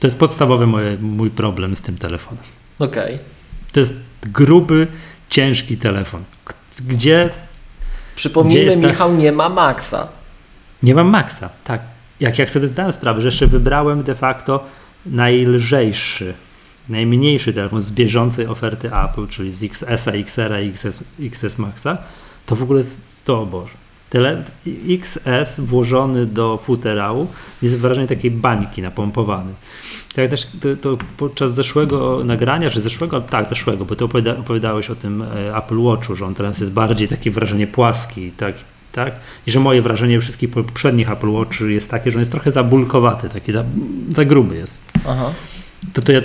To 0.00 0.06
jest 0.06 0.18
podstawowy 0.18 0.66
moje, 0.66 0.96
mój 1.00 1.30
problem 1.30 1.76
z 1.76 1.82
tym 1.82 1.98
telefonem. 1.98 2.44
Okej. 2.78 3.18
To 3.72 3.80
jest 3.80 3.94
gruby, 4.22 4.86
ciężki 5.30 5.76
telefon. 5.76 6.24
Gdzie 6.80 6.86
Gdzie 6.88 7.30
Przypomnijmy, 8.16 8.72
ta- 8.82 8.88
Michał 8.88 9.14
nie 9.14 9.32
ma 9.32 9.48
Maxa. 9.48 10.08
nie 10.82 10.94
mam 10.94 11.06
maksa, 11.06 11.48
tak. 11.64 11.80
Jak, 12.20 12.38
jak 12.38 12.50
sobie 12.50 12.66
zdałem 12.66 12.92
sprawę, 12.92 13.22
że 13.22 13.28
jeszcze 13.28 13.46
wybrałem 13.46 14.02
de 14.02 14.14
facto 14.14 14.66
najlżejszy, 15.06 16.34
najmniejszy 16.90 17.52
telefon 17.52 17.82
z 17.82 17.90
bieżącej 17.90 18.46
oferty 18.46 18.90
Apple, 18.94 19.26
czyli 19.28 19.52
z 19.52 19.62
XS-a, 19.62 20.12
XR-a 20.12 20.60
i 20.60 20.68
XS, 20.68 21.04
XS 21.20 21.58
Maxa, 21.58 21.98
to 22.46 22.56
w 22.56 22.62
ogóle 22.62 22.82
to 23.24 23.42
o 23.42 23.46
Boże. 23.46 23.74
Tele, 24.10 24.44
XS 24.88 25.60
włożony 25.60 26.26
do 26.26 26.58
futerału 26.62 27.26
jest 27.62 27.78
wrażenie 27.78 28.06
takiej 28.06 28.30
bańki 28.30 28.82
napompowany. 28.82 29.54
Tak 30.14 30.30
też 30.30 30.48
to, 30.60 30.76
to 30.76 31.04
podczas 31.16 31.54
zeszłego 31.54 32.24
nagrania, 32.24 32.70
czy 32.70 32.80
zeszłego, 32.80 33.20
tak, 33.20 33.48
zeszłego, 33.48 33.84
bo 33.84 33.96
ty 33.96 34.04
opowiada, 34.04 34.40
opowiadałeś 34.40 34.90
o 34.90 34.94
tym 34.94 35.22
e, 35.22 35.56
Apple 35.56 35.78
Watchu, 35.78 36.16
że 36.16 36.26
on 36.26 36.34
teraz 36.34 36.60
jest 36.60 36.72
bardziej 36.72 37.08
takie 37.08 37.30
wrażenie 37.30 37.66
płaski, 37.66 38.32
tak, 38.32 38.54
tak? 38.92 39.14
I 39.46 39.50
że 39.50 39.60
moje 39.60 39.82
wrażenie 39.82 40.20
wszystkich 40.20 40.50
poprzednich 40.50 41.10
Apple 41.10 41.28
Watch 41.28 41.60
jest 41.60 41.90
takie, 41.90 42.10
że 42.10 42.16
on 42.16 42.20
jest 42.20 42.32
trochę 42.32 42.50
zabulkowaty, 42.50 43.28
taki 43.28 43.52
za, 43.52 43.64
za 44.14 44.24
gruby 44.24 44.56
jest. 44.56 44.84
Aha. 45.08 45.32
To 45.92 46.02
to, 46.02 46.12
ja, 46.12 46.20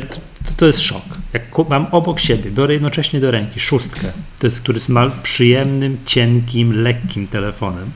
to 0.46 0.54
to 0.58 0.66
jest 0.66 0.80
szok. 0.82 1.04
Jak 1.34 1.44
mam 1.70 1.86
obok 1.86 2.20
siebie, 2.20 2.52
biorę 2.52 2.74
jednocześnie 2.74 3.20
do 3.20 3.32
ręki 3.32 3.60
szóstkę, 3.60 4.12
to 4.40 4.48
jest, 4.48 4.62
który 4.62 4.78
jest 4.78 4.90
mal, 4.90 5.12
przyjemnym, 5.24 5.98
cienkim, 6.06 6.84
lekkim 6.84 7.28
telefonem, 7.28 7.92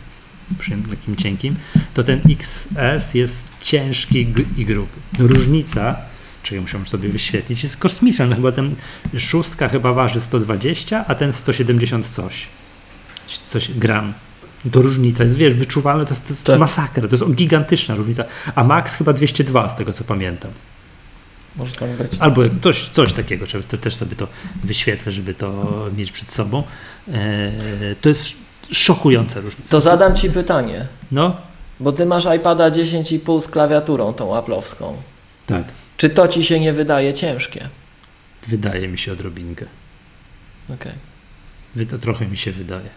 przyjemnym, 0.60 0.92
lekkim, 0.92 1.16
cienkim, 1.16 1.56
to 1.94 2.04
ten 2.04 2.22
XS 2.30 3.14
jest 3.14 3.48
ciężki 3.62 4.28
i 4.58 4.66
gruby. 4.66 4.90
No 5.20 5.28
różnica, 5.28 5.96
czego 6.44 6.62
muszę 6.62 6.86
sobie 6.86 7.10
wyświetlić, 7.10 7.64
jest 7.64 7.78
kosmiczna. 7.78 8.26
No 8.26 8.36
chyba 8.36 8.52
ten 8.52 8.76
szóstka 9.18 9.70
chyba 9.70 9.94
waży 9.94 10.22
120, 10.22 11.06
a 11.08 11.16
ten 11.16 11.34
170 11.34 12.08
coś. 12.08 12.48
Coś 13.48 13.72
gram. 13.72 14.14
To 14.72 14.82
różnica 14.82 15.24
jest, 15.24 15.36
wiesz, 15.36 15.54
wyczuwalna, 15.54 16.06
to 16.06 16.12
jest, 16.12 16.28
to 16.28 16.34
jest 16.34 16.46
Tak. 16.46 16.60
masakra, 16.60 17.08
to 17.08 17.16
jest 17.16 17.32
gigantyczna 17.32 17.96
różnica. 17.96 18.24
A 18.56 18.64
Max 18.64 18.96
chyba 18.96 19.14
202 19.14 19.70
z 19.70 19.76
tego 19.76 19.94
co 19.94 20.04
pamiętam. 20.04 20.52
Może 21.56 21.72
tak 21.76 21.90
być. 21.90 22.12
Albo 22.20 22.42
coś, 22.62 22.90
coś 22.90 23.14
takiego, 23.14 23.46
trzeba 23.48 23.64
to 23.64 23.78
też 23.78 23.96
sobie 23.96 24.16
to 24.16 24.28
wyświetlę, 24.64 25.12
żeby 25.12 25.34
to 25.34 25.66
mieć 25.98 26.12
przed 26.12 26.32
sobą. 26.32 26.64
E, 27.08 27.52
to 28.02 28.10
jest 28.10 28.36
szokująca 28.72 29.40
różnica. 29.42 29.70
To 29.72 29.82
zadam 29.82 30.16
Ci 30.16 30.30
pytanie, 30.32 30.88
No, 31.12 31.38
bo 31.80 31.92
Ty 31.92 32.06
masz 32.06 32.26
iPada 32.38 32.70
10,5 32.70 33.42
z 33.42 33.48
klawiaturą 33.48 34.14
tą 34.14 34.34
Apple'owską. 34.34 34.94
tak, 35.46 35.64
Czy 35.98 36.10
to 36.10 36.28
Ci 36.28 36.44
się 36.44 36.60
nie 36.60 36.74
wydaje 36.74 37.14
ciężkie? 37.14 37.70
wydaje 38.48 38.88
mi 38.88 38.98
się 38.98 39.12
odrobinkę. 39.12 39.66
Okej. 40.74 40.94
To 41.90 41.98
trochę 41.98 42.26
mi 42.28 42.38
się 42.38 42.52
wydaje. 42.52 42.90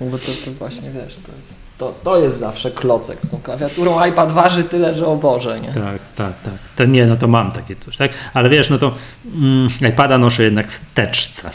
No 0.00 0.06
bo 0.06 0.18
to, 0.18 0.24
to 0.44 0.50
właśnie 0.58 0.90
wiesz, 0.90 1.14
to 1.26 1.32
jest, 1.38 1.54
to, 1.78 1.94
to 2.04 2.18
jest 2.18 2.38
zawsze 2.38 2.70
klocek 2.70 3.18
z 3.22 3.30
tą 3.30 3.40
klawiaturą. 3.40 4.04
iPad 4.06 4.32
waży 4.32 4.64
tyle, 4.64 4.94
że 4.94 5.06
o 5.06 5.16
Boże, 5.16 5.60
nie? 5.60 5.72
Tak, 5.72 5.98
tak, 6.16 6.40
tak. 6.42 6.54
To 6.76 6.84
nie, 6.84 7.06
no 7.06 7.16
to 7.16 7.28
mam 7.28 7.52
takie 7.52 7.74
coś, 7.76 7.96
tak? 7.96 8.10
Ale 8.34 8.48
wiesz, 8.48 8.70
no 8.70 8.78
to 8.78 8.94
mm, 9.34 9.68
iPada 9.90 10.18
noszę 10.18 10.42
jednak 10.42 10.72
w 10.72 10.80
teczce. 10.94 11.50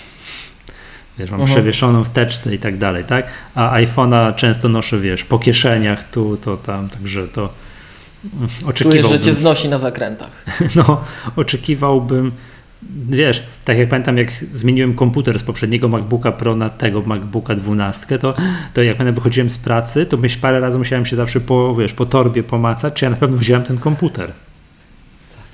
Wiesz, 1.19 1.31
mam 1.31 1.41
Mhm. 1.41 1.55
przewieszoną 1.57 2.03
w 2.03 2.09
teczce 2.09 2.55
i 2.55 2.59
tak 2.59 2.77
dalej, 2.77 3.03
tak? 3.03 3.25
A 3.55 3.77
iPhone'a 3.79 4.35
często 4.35 4.69
noszę, 4.69 4.99
wiesz, 4.99 5.23
po 5.23 5.39
kieszeniach, 5.39 6.09
tu, 6.09 6.37
to, 6.37 6.57
tam, 6.57 6.89
także 6.89 7.27
to 7.27 7.41
mm, 8.33 8.47
Czujesz, 8.49 8.63
oczekiwałbym. 8.69 9.11
że 9.11 9.19
Cię 9.19 9.33
znosi 9.33 9.69
na 9.69 9.77
zakrętach. 9.77 10.45
No, 10.75 11.01
oczekiwałbym, 11.35 12.31
wiesz, 13.09 13.43
tak 13.65 13.77
jak 13.77 13.89
pamiętam, 13.89 14.17
jak 14.17 14.31
zmieniłem 14.31 14.93
komputer 14.93 15.39
z 15.39 15.43
poprzedniego 15.43 15.87
MacBooka 15.87 16.31
Pro 16.31 16.55
na 16.55 16.69
tego 16.69 17.01
MacBooka 17.01 17.55
12, 17.55 18.19
to, 18.19 18.33
to 18.73 18.83
jak 18.83 18.97
pamiętam, 18.97 19.15
wychodziłem 19.15 19.49
z 19.49 19.57
pracy, 19.57 20.05
to 20.05 20.17
myśl, 20.17 20.39
parę 20.39 20.59
razy 20.59 20.77
musiałem 20.77 21.05
się 21.05 21.15
zawsze 21.15 21.41
po, 21.41 21.75
wiesz, 21.75 21.93
po 21.93 22.05
torbie 22.05 22.43
pomacać, 22.43 22.93
czy 22.93 23.05
ja 23.05 23.11
na 23.11 23.17
pewno 23.17 23.37
wziąłem 23.37 23.63
ten 23.63 23.77
komputer. 23.77 24.31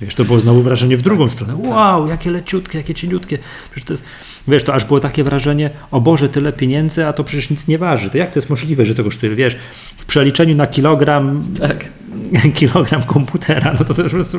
Wiesz, 0.02 0.16
to 0.16 0.26
było 0.26 0.40
znowu 0.40 0.62
wrażenie 0.62 0.98
w 0.98 1.02
drugą 1.02 1.30
stronę. 1.30 1.56
Wow, 1.56 2.08
jakie 2.08 2.32
leciutkie, 2.32 2.78
jakie 2.78 2.94
cieniutkie. 2.94 3.38
Przecież 3.72 3.86
to 3.86 3.94
jest, 3.94 4.04
wiesz, 4.48 4.64
to 4.64 4.74
aż 4.74 4.86
było 4.86 5.00
takie 5.00 5.24
wrażenie, 5.24 5.70
o 5.92 6.02
Boże, 6.02 6.30
tyle 6.30 6.54
pieniędzy, 6.54 7.06
a 7.06 7.14
to 7.14 7.24
przecież 7.24 7.50
nic 7.50 7.68
nie 7.68 7.78
waży. 7.78 8.10
To 8.10 8.18
jak 8.18 8.32
to 8.32 8.40
jest 8.40 8.50
możliwe, 8.50 8.86
że 8.86 8.96
to 8.96 9.04
kosztuje, 9.04 9.36
wiesz, 9.36 9.56
w 9.98 10.06
przeliczeniu 10.06 10.56
na 10.56 10.68
kilogram 10.68 11.44
Tak. 11.60 11.86
kilogram 12.54 13.04
komputera, 13.04 13.74
no 13.80 13.86
to, 13.86 14.02
już 14.02 14.12
po 14.12 14.16
prostu 14.16 14.38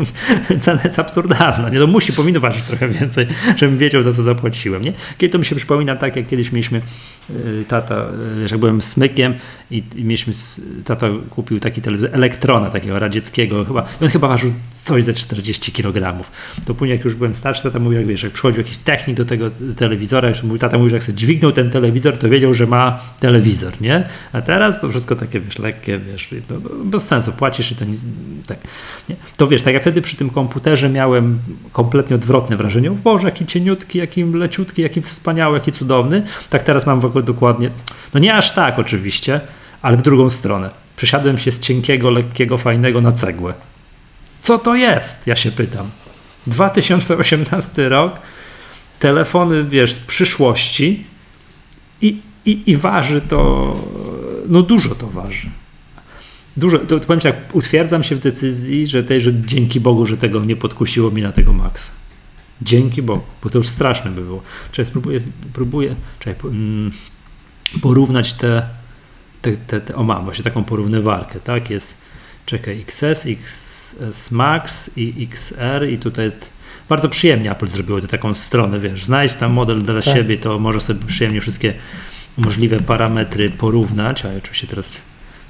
cena 0.60 0.80
jest 0.84 0.98
absurdalna. 0.98 1.68
Nie? 1.68 1.78
To 1.78 1.86
musi, 1.86 2.12
powinno 2.12 2.40
ważyć 2.40 2.62
trochę 2.62 2.88
więcej, 2.88 3.26
żebym 3.56 3.78
wiedział, 3.78 4.02
za 4.02 4.12
co 4.12 4.22
zapłaciłem. 4.22 4.82
Nie? 4.82 4.92
Kiedy 5.18 5.32
to 5.32 5.38
mi 5.38 5.44
się 5.44 5.56
przypomina 5.56 5.96
tak, 5.96 6.16
jak 6.16 6.26
kiedyś 6.26 6.52
mieliśmy 6.52 6.82
y, 7.30 7.64
tata, 7.68 8.06
y, 8.44 8.48
jak 8.50 8.60
byłem 8.60 8.82
smykiem 8.82 9.34
i, 9.70 9.82
mieliśmy, 9.96 10.32
tata 10.84 11.06
kupił 11.30 11.60
taki 11.60 11.82
telewizor, 11.82 12.10
elektrona 12.12 12.70
takiego 12.70 12.98
radzieckiego 12.98 13.64
chyba, 13.64 13.86
on 14.02 14.08
chyba 14.08 14.28
ważył 14.28 14.52
coś 14.74 15.04
ze 15.04 15.14
40 15.14 15.72
kg. 15.72 16.24
To 16.64 16.74
później 16.74 16.96
jak 16.96 17.04
już 17.04 17.14
byłem 17.14 17.34
starszy, 17.34 17.62
tata 17.62 17.78
mówił, 17.78 17.98
jak 17.98 18.08
wiesz, 18.08 18.22
jak 18.22 18.32
przychodził 18.32 18.62
jakiś 18.62 18.78
technik 18.78 19.16
do 19.16 19.24
tego 19.24 19.50
telewizora, 19.76 20.28
już 20.28 20.42
mówił, 20.42 20.58
tata 20.58 20.76
mówił, 20.76 20.88
że 20.88 20.96
jak 20.96 21.02
sobie 21.02 21.18
dźwignął 21.18 21.52
ten 21.52 21.70
telewizor, 21.70 22.18
to 22.18 22.28
wiedział, 22.28 22.54
że 22.54 22.66
ma 22.66 23.00
telewizor, 23.20 23.80
nie? 23.80 24.08
A 24.32 24.40
teraz 24.40 24.80
to 24.80 24.88
wszystko 24.88 25.16
takie, 25.16 25.40
wiesz, 25.40 25.58
lekkie, 25.58 25.98
wiesz, 25.98 26.34
no, 26.50 26.56
bez 26.84 27.06
sensu, 27.06 27.32
płacisz 27.32 27.61
i 27.70 27.74
to 27.74 27.84
nic, 27.84 28.00
tak. 28.46 28.58
Nie? 29.08 29.16
To 29.36 29.46
wiesz, 29.46 29.62
tak 29.62 29.74
jak 29.74 29.82
wtedy 29.82 30.02
przy 30.02 30.16
tym 30.16 30.30
komputerze 30.30 30.88
miałem 30.88 31.38
kompletnie 31.72 32.16
odwrotne 32.16 32.56
wrażenie, 32.56 32.90
o 32.92 32.94
Boże, 32.94 33.26
jaki 33.26 33.46
cieniutki, 33.46 33.98
jaki 33.98 34.24
leciutki, 34.24 34.82
jaki 34.82 35.02
wspaniały, 35.02 35.58
jaki 35.58 35.72
cudowny, 35.72 36.22
tak 36.50 36.62
teraz 36.62 36.86
mam 36.86 37.00
w 37.00 37.04
ogóle 37.04 37.24
dokładnie, 37.24 37.70
no 38.14 38.20
nie 38.20 38.34
aż 38.34 38.54
tak 38.54 38.78
oczywiście, 38.78 39.40
ale 39.82 39.96
w 39.96 40.02
drugą 40.02 40.30
stronę. 40.30 40.70
Przesiadłem 40.96 41.38
się 41.38 41.52
z 41.52 41.60
cienkiego, 41.60 42.10
lekkiego, 42.10 42.58
fajnego 42.58 43.00
na 43.00 43.12
cegłę. 43.12 43.54
Co 44.42 44.58
to 44.58 44.74
jest? 44.74 45.26
Ja 45.26 45.36
się 45.36 45.50
pytam. 45.50 45.90
2018 46.46 47.88
rok, 47.88 48.12
telefony, 48.98 49.64
wiesz, 49.64 49.92
z 49.92 50.00
przyszłości 50.00 51.04
i, 52.02 52.20
i, 52.44 52.62
i 52.66 52.76
waży 52.76 53.20
to, 53.20 53.76
no 54.48 54.62
dużo 54.62 54.94
to 54.94 55.06
waży. 55.06 55.50
Dużo, 56.56 56.78
to, 56.78 57.00
to 57.00 57.06
powiem 57.06 57.20
tak, 57.20 57.36
utwierdzam 57.52 58.02
się 58.02 58.16
w 58.16 58.18
decyzji, 58.18 58.86
że, 58.86 59.02
tej, 59.02 59.20
że 59.20 59.40
dzięki 59.40 59.80
Bogu, 59.80 60.06
że 60.06 60.16
tego 60.16 60.44
nie 60.44 60.56
podkusiło 60.56 61.10
mi 61.10 61.22
na 61.22 61.32
tego 61.32 61.52
Maxa. 61.52 61.92
Dzięki 62.62 63.02
Bogu, 63.02 63.22
bo 63.42 63.50
to 63.50 63.58
już 63.58 63.68
straszne 63.68 64.10
by 64.10 64.20
było. 64.20 64.42
Czekaj, 64.72 64.86
spróbuję, 64.86 65.18
próbuję 65.52 65.96
czekaj, 66.18 66.50
mm, 66.50 66.92
porównać 67.82 68.32
te, 68.32 68.68
te, 69.42 69.52
te, 69.52 69.80
te, 69.80 69.94
o 69.94 70.04
mam 70.04 70.24
właśnie 70.24 70.44
taką 70.44 70.64
porównywarkę, 70.64 71.40
tak, 71.40 71.70
jest, 71.70 71.98
czekaj, 72.46 72.80
XS, 72.80 73.26
XS 73.26 74.30
Max 74.30 74.90
i 74.96 75.28
XR 75.30 75.88
i 75.88 75.98
tutaj 75.98 76.24
jest, 76.24 76.48
bardzo 76.88 77.08
przyjemnie 77.08 77.50
Apple 77.50 77.68
zrobiło 77.68 78.00
to 78.00 78.06
taką 78.06 78.34
stronę, 78.34 78.80
wiesz, 78.80 79.04
znajdź 79.04 79.34
tam 79.34 79.52
model 79.52 79.82
dla 79.82 79.94
Tak. 79.94 80.14
siebie, 80.14 80.38
to 80.38 80.58
może 80.58 80.80
sobie 80.80 81.06
przyjemnie 81.06 81.40
wszystkie 81.40 81.74
możliwe 82.36 82.80
parametry 82.80 83.50
porównać, 83.50 84.24
a 84.24 84.28
oczywiście 84.38 84.66
teraz 84.66 84.92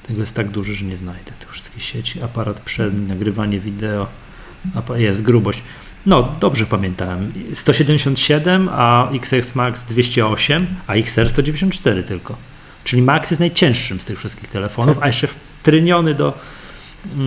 tego 0.03 0.21
jest 0.21 0.35
tak 0.35 0.49
dużo, 0.49 0.75
że 0.75 0.85
nie 0.85 0.97
znajdę 0.97 1.33
tych 1.41 1.53
wszystkich 1.53 1.83
sieci, 1.83 2.23
aparat 2.23 2.61
przedni, 2.61 3.07
nagrywanie 3.07 3.61
wideo, 3.61 4.07
jest 4.97 5.23
grubość. 5.23 5.63
No, 6.07 6.35
dobrze 6.41 6.67
pamiętałem. 6.67 7.33
177, 7.53 8.69
a 8.73 9.11
XS 9.11 9.55
Max 9.55 9.85
208, 9.85 10.67
a 10.87 10.95
XR 10.95 11.29
194 11.29 12.03
tylko. 12.03 12.37
Czyli 12.85 13.03
Max 13.03 13.31
jest 13.31 13.41
najcięższym 13.41 14.01
z 14.01 14.05
tych 14.05 14.19
wszystkich 14.19 14.49
telefonów, 14.49 14.99
a 15.01 15.07
jeszcze 15.07 15.27
wtryniony 15.27 16.15
do, 16.15 16.39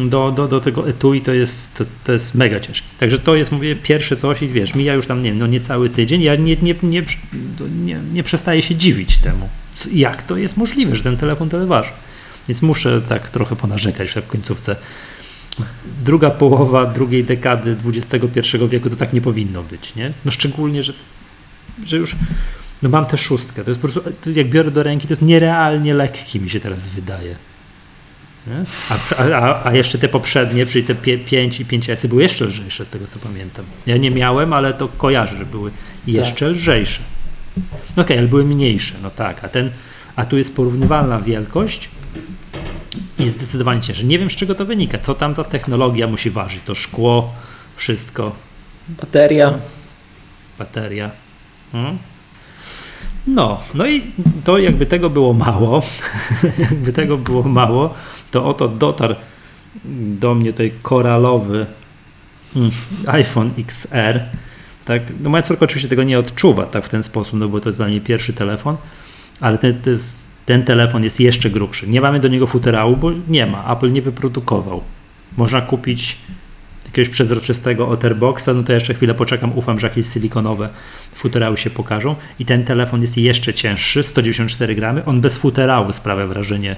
do, 0.09 0.31
do, 0.31 0.47
do 0.47 0.59
tego 0.59 0.89
etui 0.89 1.21
to 1.21 1.33
jest, 1.33 1.73
to, 1.73 1.85
to 2.03 2.11
jest 2.13 2.35
mega 2.35 2.59
ciężkie. 2.59 2.87
Także 2.99 3.19
to 3.19 3.35
jest, 3.35 3.51
mówię, 3.51 3.75
pierwsze 3.75 4.15
coś 4.15 4.41
i 4.41 4.47
wiesz, 4.47 4.75
mija 4.75 4.93
już 4.93 5.07
tam, 5.07 5.21
nie 5.21 5.29
wiem, 5.29 5.39
no 5.39 5.47
niecały 5.47 5.89
tydzień, 5.89 6.21
ja 6.21 6.35
nie, 6.35 6.55
nie, 6.55 6.75
nie, 6.83 7.03
nie, 7.85 7.99
nie 8.13 8.23
przestaję 8.23 8.61
się 8.61 8.75
dziwić 8.75 9.17
temu. 9.17 9.49
Co, 9.73 9.89
jak 9.93 10.21
to 10.21 10.37
jest 10.37 10.57
możliwe, 10.57 10.95
że 10.95 11.03
ten 11.03 11.17
telefon 11.17 11.49
tyle 11.49 11.65
waży? 11.65 11.91
Więc 12.47 12.61
muszę 12.61 13.01
tak 13.01 13.29
trochę 13.29 13.55
ponarzekać 13.55 14.09
w 14.11 14.27
końcówce. 14.27 14.75
Druga 16.03 16.29
połowa 16.29 16.85
drugiej 16.85 17.23
dekady 17.23 17.77
XXI 17.85 18.57
wieku 18.69 18.89
to 18.89 18.95
tak 18.95 19.13
nie 19.13 19.21
powinno 19.21 19.63
być, 19.63 19.95
nie? 19.95 20.13
No 20.25 20.31
szczególnie, 20.31 20.83
że, 20.83 20.93
że 21.85 21.97
już 21.97 22.15
no 22.81 22.89
mam 22.89 23.05
tę 23.05 23.17
szóstkę, 23.17 23.63
to 23.63 23.71
jest 23.71 23.81
po 23.81 23.87
prostu, 23.87 24.31
jak 24.31 24.49
biorę 24.49 24.71
do 24.71 24.83
ręki, 24.83 25.07
to 25.07 25.11
jest 25.11 25.21
nierealnie 25.21 25.93
lekki 25.93 26.39
mi 26.39 26.49
się 26.49 26.59
teraz 26.59 26.87
wydaje. 26.87 27.35
A, 28.89 29.23
a, 29.23 29.67
a 29.67 29.73
jeszcze 29.73 29.97
te 29.97 30.09
poprzednie, 30.09 30.65
czyli 30.65 30.83
te 30.83 30.95
5 31.17 31.59
i 31.59 31.65
5S 31.65 32.07
były 32.07 32.21
jeszcze 32.21 32.45
lżejsze 32.45 32.85
z 32.85 32.89
tego 32.89 33.07
co 33.07 33.19
pamiętam. 33.19 33.65
Ja 33.85 33.97
nie 33.97 34.11
miałem, 34.11 34.53
ale 34.53 34.73
to 34.73 34.87
kojarzę, 34.87 35.37
że 35.37 35.45
były 35.45 35.71
jeszcze 36.07 36.49
lżejsze. 36.49 37.01
No 37.97 38.03
okej, 38.03 38.17
ale 38.17 38.27
były 38.27 38.45
mniejsze, 38.45 38.95
no 39.03 39.11
tak, 39.11 39.43
a 39.43 39.49
ten, 39.49 39.71
a 40.15 40.25
tu 40.25 40.37
jest 40.37 40.55
porównywalna 40.55 41.21
wielkość 41.21 41.89
jest 43.19 43.35
zdecydowanie 43.35 43.81
cięższy. 43.81 44.05
Nie 44.05 44.19
wiem 44.19 44.31
z 44.31 44.35
czego 44.35 44.55
to 44.55 44.65
wynika, 44.65 44.97
co 44.99 45.15
tam 45.15 45.35
za 45.35 45.43
technologia 45.43 46.07
musi 46.07 46.29
ważyć, 46.29 46.61
to 46.65 46.75
szkło, 46.75 47.33
wszystko, 47.75 48.35
Bateria. 48.89 49.53
bateria. 50.59 51.11
Hmm? 51.71 51.97
No, 53.27 53.59
no 53.73 53.87
i 53.87 54.11
to 54.43 54.57
jakby 54.57 54.85
tego 54.85 55.09
było 55.09 55.33
mało, 55.33 55.83
jakby 56.69 56.93
tego 56.93 57.17
było 57.17 57.43
mało, 57.43 57.93
to 58.31 58.45
oto 58.45 58.67
dotarł 58.67 59.15
do 60.19 60.35
mnie 60.35 60.51
tutaj 60.51 60.73
koralowy 60.81 61.65
mm, 62.55 62.71
iPhone 63.07 63.51
XR. 63.57 64.19
Tak, 64.85 65.01
no 65.19 65.29
moja 65.29 65.43
córka 65.43 65.65
oczywiście 65.65 65.89
tego 65.89 66.03
nie 66.03 66.19
odczuwa 66.19 66.65
tak 66.65 66.85
w 66.85 66.89
ten 66.89 67.03
sposób, 67.03 67.39
no 67.39 67.49
bo 67.49 67.59
to 67.59 67.69
jest 67.69 67.79
dla 67.79 67.89
niej 67.89 68.01
pierwszy 68.01 68.33
telefon, 68.33 68.77
ale 69.41 69.57
ten, 69.57 69.81
to 69.81 69.89
jest, 69.89 70.31
ten 70.45 70.63
telefon 70.63 71.03
jest 71.03 71.19
jeszcze 71.19 71.49
grubszy. 71.49 71.87
Nie 71.87 72.01
mamy 72.01 72.19
do 72.19 72.27
niego 72.27 72.47
futerału, 72.47 72.97
bo 72.97 73.11
nie 73.27 73.45
ma. 73.45 73.73
Apple 73.73 73.91
nie 73.91 74.01
wyprodukował. 74.01 74.83
Można 75.37 75.61
kupić 75.61 76.17
jakiegoś 76.85 77.09
przezroczystego 77.09 77.87
Otterboxa, 77.87 78.47
no 78.55 78.63
to 78.63 78.73
jeszcze 78.73 78.93
chwilę 78.93 79.13
poczekam, 79.13 79.57
ufam, 79.57 79.79
że 79.79 79.87
jakieś 79.87 80.13
silikonowe 80.13 80.69
futerały 81.15 81.57
się 81.57 81.69
pokażą. 81.69 82.15
I 82.39 82.45
ten 82.45 82.63
telefon 82.63 83.01
jest 83.01 83.17
jeszcze 83.17 83.53
cięższy, 83.53 84.03
194 84.03 84.75
gramy. 84.75 85.05
On 85.05 85.21
bez 85.21 85.37
futerału 85.37 85.93
sprawia 85.93 86.27
wrażenie, 86.27 86.75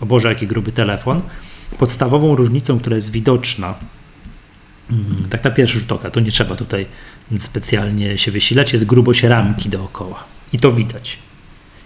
o 0.00 0.06
Boże, 0.06 0.28
jaki 0.28 0.46
gruby 0.46 0.72
telefon. 0.72 1.22
Podstawową 1.78 2.36
różnicą, 2.36 2.78
która 2.80 2.96
jest 2.96 3.10
widoczna, 3.10 3.74
mm, 4.90 5.28
tak 5.30 5.44
na 5.44 5.50
pierwszy 5.50 5.78
rzut 5.78 5.92
oka, 5.92 6.10
to 6.10 6.20
nie 6.20 6.30
trzeba 6.30 6.56
tutaj 6.56 6.86
specjalnie 7.36 8.18
się 8.18 8.30
wysilać, 8.30 8.72
jest 8.72 8.84
grubość 8.84 9.22
ramki 9.22 9.68
dookoła. 9.68 10.24
I 10.52 10.58
to 10.58 10.72
widać. 10.72 11.18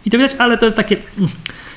I 0.09 0.11
to 0.11 0.19
widać, 0.19 0.37
ale 0.39 0.59
to 0.59 0.65
jest 0.65 0.77
takie, 0.77 0.97
mm, 1.19 1.31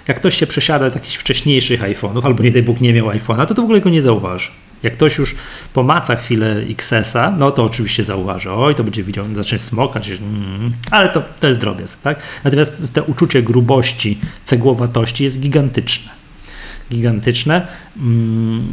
jak 0.07 0.17
ktoś 0.17 0.37
się 0.37 0.47
przesiada 0.47 0.89
z 0.89 0.95
jakichś 0.95 1.15
wcześniejszych 1.15 1.81
iPhone'ów, 1.81 2.25
albo 2.25 2.43
nie 2.43 2.51
daj 2.51 2.63
Bóg 2.63 2.81
nie 2.81 2.93
miał 2.93 3.07
iPhone'a, 3.07 3.45
to 3.45 3.53
to 3.53 3.61
w 3.61 3.65
ogóle 3.65 3.81
go 3.81 3.89
nie 3.89 4.01
zauważy. 4.01 4.49
Jak 4.83 4.93
ktoś 4.93 5.17
już 5.17 5.35
pomaca 5.73 6.15
chwilę 6.15 6.55
XS-a, 6.69 7.31
no 7.31 7.51
to 7.51 7.63
oczywiście 7.63 8.03
zauważy, 8.03 8.51
oj, 8.51 8.75
to 8.75 8.83
będzie 8.83 9.03
widział, 9.03 9.25
zacznie 9.33 9.59
smokać, 9.59 10.09
mm, 10.09 10.73
ale 10.91 11.09
to, 11.09 11.23
to 11.39 11.47
jest 11.47 11.59
drobiazg, 11.59 12.01
tak? 12.01 12.19
Natomiast 12.43 12.93
to 12.93 13.03
uczucie 13.03 13.43
grubości, 13.43 14.19
cegłowatości 14.43 15.23
jest 15.23 15.39
gigantyczne. 15.39 16.11
Gigantyczne. 16.91 17.67
Mm, 17.97 18.67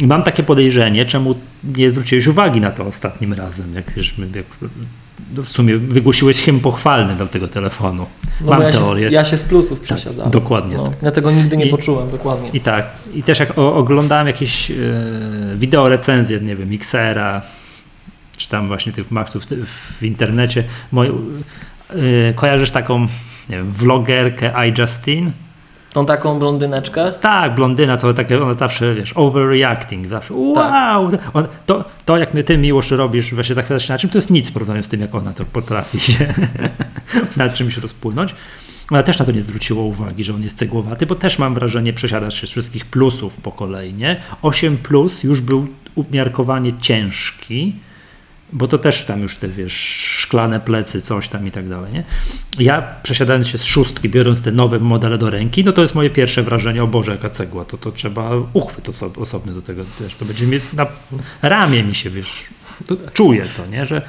mam 0.00 0.22
takie 0.22 0.42
podejrzenie, 0.42 1.06
czemu 1.06 1.34
nie 1.64 1.90
zwróciłeś 1.90 2.26
uwagi 2.26 2.60
na 2.60 2.70
to 2.70 2.86
ostatnim 2.86 3.32
razem, 3.32 3.74
jak 3.74 3.94
wiesz, 3.94 4.14
jak 4.34 4.46
w 5.36 5.48
sumie 5.48 5.78
wygłosiłeś 5.78 6.40
hymn 6.40 6.60
pochwalny 6.60 7.16
do 7.16 7.26
tego 7.26 7.48
telefonu. 7.48 8.06
No 8.40 8.50
Mam 8.50 8.62
ja 8.62 8.70
teorię. 8.70 9.08
Się, 9.08 9.14
ja 9.14 9.24
się 9.24 9.38
z 9.38 9.42
plusów 9.42 9.80
tak, 9.80 9.86
przesiadałem. 9.86 10.30
dokładnie. 10.30 10.76
No, 10.76 10.86
tak. 10.86 11.02
Ja 11.02 11.10
tego 11.10 11.30
nigdy 11.30 11.56
nie 11.56 11.66
I, 11.66 11.70
poczułem, 11.70 12.10
dokładnie. 12.10 12.50
I 12.52 12.60
tak. 12.60 12.86
I 13.14 13.22
też 13.22 13.40
jak 13.40 13.58
o, 13.58 13.74
oglądałem 13.74 14.26
jakieś 14.26 14.70
e, 14.70 14.74
wideo 15.56 15.88
recenzje, 15.88 16.40
nie 16.40 16.56
wiem, 16.56 16.72
Xera, 16.72 17.42
czy 18.36 18.48
tam 18.48 18.68
właśnie 18.68 18.92
tych 18.92 19.10
Maxów 19.10 19.44
w, 20.00 20.02
internecie, 20.02 20.64
moj, 20.92 21.10
e, 21.90 22.34
kojarzysz 22.34 22.70
taką, 22.70 23.00
nie 23.48 23.56
wiem, 23.56 23.72
vlogerkę 23.72 24.68
iJustine? 24.68 25.32
Tą 25.92 26.06
taką 26.06 26.38
blondyneczkę? 26.38 27.12
Tak, 27.12 27.54
blondyna 27.54 27.96
to 27.96 28.14
takie, 28.14 28.42
ona 28.42 28.54
zawsze, 28.54 28.94
wiesz, 28.94 29.12
overreacting, 29.16 30.08
zawsze, 30.08 30.34
wow! 30.34 31.10
Tak. 31.10 31.20
On, 31.34 31.46
to, 31.66 31.84
to, 32.04 32.16
jak 32.16 32.30
ty, 32.46 32.58
Miłosz, 32.58 32.90
robisz, 32.90 33.34
właśnie 33.34 33.54
zachwycasz 33.54 33.86
się 33.86 33.92
na 33.92 33.98
czym, 33.98 34.10
to 34.10 34.18
jest 34.18 34.30
nic 34.30 34.50
w 34.50 34.52
porównaniu 34.52 34.82
z 34.82 34.88
tym, 34.88 35.00
jak 35.00 35.14
ona 35.14 35.32
to 35.32 35.44
potrafi 35.44 36.00
się 36.00 36.34
na 37.36 37.48
czymś 37.48 37.76
rozpłynąć. 37.76 38.34
Ona 38.90 39.02
też 39.02 39.18
na 39.18 39.24
to 39.24 39.32
nie 39.32 39.40
zwróciła 39.40 39.82
uwagi, 39.82 40.24
że 40.24 40.34
on 40.34 40.42
jest 40.42 40.56
cegłowaty, 40.56 41.06
bo 41.06 41.14
też 41.14 41.38
mam 41.38 41.54
wrażenie, 41.54 41.92
przesiadasz 41.92 42.40
się 42.40 42.46
z 42.46 42.50
wszystkich 42.50 42.86
plusów 42.86 43.36
po 43.36 43.52
kolei, 43.52 43.94
nie? 43.94 44.16
8 44.42 44.78
plus 44.78 45.22
już 45.22 45.40
był 45.40 45.66
umiarkowanie 45.94 46.72
ciężki, 46.80 47.76
bo 48.52 48.68
to 48.68 48.78
też 48.78 49.04
tam 49.04 49.20
już 49.22 49.36
te, 49.36 49.48
wiesz, 49.48 49.72
szklane 50.18 50.60
plecy, 50.60 51.00
coś 51.00 51.28
tam 51.28 51.46
i 51.46 51.50
tak 51.50 51.68
dalej, 51.68 51.92
nie? 51.92 52.04
Ja 52.58 52.82
przesiadając 53.02 53.48
się 53.48 53.58
z 53.58 53.64
szóstki, 53.64 54.08
biorąc 54.08 54.42
te 54.42 54.52
nowe 54.52 54.78
modele 54.78 55.18
do 55.18 55.30
ręki, 55.30 55.64
no 55.64 55.72
to 55.72 55.82
jest 55.82 55.94
moje 55.94 56.10
pierwsze 56.10 56.42
wrażenie, 56.42 56.82
o 56.82 56.86
Boże, 56.86 57.12
jaka 57.12 57.30
cegła, 57.30 57.64
to, 57.64 57.78
to 57.78 57.92
trzeba 57.92 58.30
uchwyt 58.52 58.88
osobny 59.18 59.54
do 59.54 59.62
tego, 59.62 59.82
wiesz, 60.00 60.14
to 60.14 60.24
będzie 60.24 60.46
mieć 60.46 60.72
na 60.72 60.86
ramię 61.42 61.82
mi 61.82 61.94
się, 61.94 62.10
wiesz, 62.10 62.44
czuję 63.12 63.44
to, 63.56 63.66
nie, 63.66 63.86
że 63.86 64.02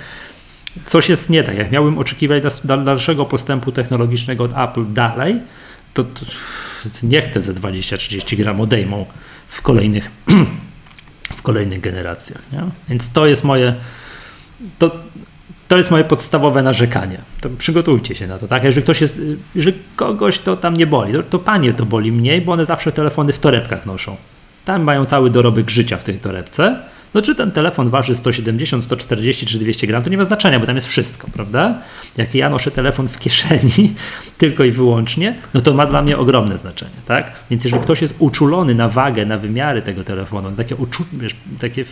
coś 0.86 1.10
jest 1.10 1.30
nie 1.30 1.44
tak. 1.44 1.58
Jak 1.58 1.72
miałbym 1.72 1.98
oczekiwać 1.98 2.44
dalszego 2.64 3.26
postępu 3.26 3.72
technologicznego 3.72 4.44
od 4.44 4.52
Apple 4.58 4.94
dalej, 4.94 5.42
to, 5.94 6.04
to 6.04 6.26
niech 7.04 7.28
te 7.28 7.42
ze 7.42 7.54
20-30 7.54 8.38
gram 8.38 8.62
odejmą 8.62 9.06
w 9.48 9.62
kolejnych, 9.62 10.12
w 11.38 11.42
kolejnych 11.42 11.82
generacjach, 11.82 12.42
nie? 12.52 12.64
Więc 12.90 13.14
to 13.14 13.26
jest 13.26 13.44
moje 13.44 13.76
to, 14.80 14.92
to 15.68 15.78
jest 15.78 15.92
moje 15.92 16.04
podstawowe 16.04 16.64
narzekanie. 16.64 17.18
To 17.42 17.50
przygotujcie 17.50 18.16
się 18.16 18.28
na 18.28 18.38
to, 18.38 18.48
tak? 18.48 18.64
Jeżeli 18.64 18.84
ktoś 18.84 19.02
jest, 19.02 19.22
jeżeli 19.56 19.78
kogoś 19.96 20.40
to 20.40 20.58
tam 20.58 20.78
nie 20.78 20.88
boli, 20.88 21.14
to, 21.14 21.24
to 21.24 21.40
panie 21.40 21.74
to 21.74 21.86
boli 21.86 22.12
mniej, 22.12 22.42
bo 22.42 22.52
one 22.52 22.66
zawsze 22.66 22.92
telefony 22.92 23.34
w 23.34 23.40
torebkach 23.40 23.86
noszą. 23.86 24.16
Tam 24.66 24.84
mają 24.84 25.06
cały 25.06 25.30
dorobek 25.30 25.70
życia 25.70 25.98
w 25.98 26.04
tej 26.04 26.20
torebce. 26.20 26.80
No 27.14 27.22
czy 27.22 27.36
ten 27.36 27.52
telefon 27.52 27.90
waży 27.90 28.16
170, 28.16 28.84
140 28.84 29.46
czy 29.46 29.60
200 29.60 29.88
gram, 29.88 30.04
to 30.04 30.10
nie 30.10 30.18
ma 30.18 30.26
znaczenia, 30.26 30.60
bo 30.60 30.66
tam 30.66 30.76
jest 30.76 30.88
wszystko, 30.88 31.28
prawda? 31.34 31.78
Jak 32.18 32.36
ja 32.36 32.50
noszę 32.50 32.72
telefon 32.72 33.08
w 33.08 33.20
kieszeni 33.20 33.96
tylko 34.38 34.64
i 34.64 34.72
wyłącznie, 34.72 35.36
no 35.54 35.62
to 35.62 35.74
ma 35.74 35.86
dla 35.86 36.02
mnie 36.02 36.18
ogromne 36.18 36.58
znaczenie, 36.58 36.96
tak? 37.06 37.32
Więc 37.50 37.64
jeżeli 37.64 37.84
ktoś 37.84 38.02
jest 38.02 38.16
uczulony 38.20 38.76
na 38.76 38.90
wagę, 38.90 39.26
na 39.26 39.38
wymiary 39.38 39.82
tego 39.82 40.04
telefonu, 40.04 40.52
takie, 40.52 40.76
uczu, 40.76 41.06
wiesz, 41.14 41.36
takie 41.60 41.86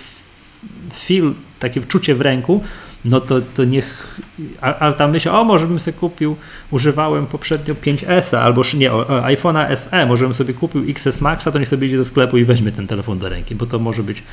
feel, 0.94 1.34
takie 1.60 1.82
wczucie 1.82 2.16
w 2.16 2.22
ręku, 2.22 2.64
no 3.06 3.22
to, 3.22 3.42
to 3.56 3.64
niech, 3.64 4.20
ale 4.62 4.94
tam 4.94 5.12
myślę, 5.12 5.32
o 5.32 5.44
może 5.44 5.68
bym 5.68 5.80
sobie 5.80 5.98
kupił, 5.98 6.36
używałem 6.72 7.28
poprzednio 7.28 7.76
5S 7.76 8.38
albo 8.38 8.62
nie, 8.78 8.92
iPhone'a 8.92 9.76
SE, 9.76 10.06
może 10.06 10.26
bym 10.26 10.34
sobie 10.34 10.54
kupił 10.54 10.84
XS 10.90 11.22
Maxa, 11.22 11.52
to 11.52 11.60
niech 11.60 11.68
sobie 11.68 11.88
idzie 11.88 11.98
do 11.98 12.06
sklepu 12.06 12.38
i 12.38 12.46
weźmie 12.46 12.72
ten 12.72 12.88
telefon 12.88 13.20
do 13.20 13.30
ręki, 13.30 13.56
bo 13.56 13.66
to 13.66 13.80
może 13.80 14.04
być 14.04 14.24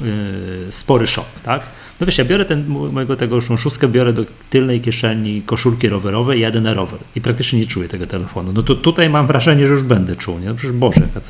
yy, 0.00 0.06
spory 0.70 1.06
szok, 1.06 1.26
tak? 1.42 1.66
No 2.00 2.06
wiesz, 2.06 2.18
ja 2.18 2.24
biorę 2.24 2.44
ten, 2.44 2.66
mojego 2.68 3.16
tego 3.16 3.40
szóstkę, 3.40 3.88
biorę 3.88 4.12
do 4.12 4.24
tylnej 4.50 4.80
kieszeni 4.80 5.42
koszulki 5.42 5.88
rowerowej 5.88 6.38
i 6.38 6.42
jadę 6.42 6.60
na 6.60 6.74
rower 6.74 7.00
i 7.16 7.20
praktycznie 7.20 7.58
nie 7.58 7.66
czuję 7.66 7.88
tego 7.88 8.06
telefonu. 8.06 8.52
No 8.52 8.62
to 8.62 8.74
tutaj 8.74 9.10
mam 9.10 9.26
wrażenie, 9.26 9.66
że 9.66 9.72
już 9.72 9.82
będę 9.82 10.16
czuł, 10.16 10.38
nie? 10.38 10.46
No 10.46 10.54
przecież 10.54 10.76
Boże, 10.76 11.00
jaka 11.00 11.20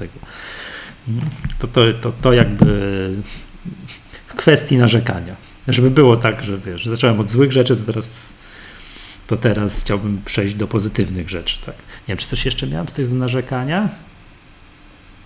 To, 1.59 1.67
to, 1.67 1.81
to, 2.01 2.13
to 2.21 2.33
jakby 2.33 3.17
kwestii 4.37 4.77
narzekania. 4.77 5.37
Żeby 5.69 5.91
było 5.91 6.17
tak, 6.17 6.45
że 6.45 6.59
wiesz, 6.59 6.87
zacząłem 6.87 7.21
od 7.21 7.31
złych 7.31 7.53
rzeczy, 7.53 7.77
to 7.77 7.85
teraz, 7.85 8.33
to 9.27 9.37
teraz 9.37 9.81
chciałbym 9.81 10.23
przejść 10.25 10.55
do 10.55 10.69
pozytywnych 10.69 11.31
rzeczy. 11.31 11.59
Tak. 11.67 11.75
Nie 11.77 12.07
wiem, 12.09 12.19
czy 12.19 12.27
coś 12.27 12.45
jeszcze 12.45 12.67
miałem 12.67 12.88
z 12.88 12.93
tych 12.93 13.07
z 13.07 13.12
narzekania? 13.12 13.88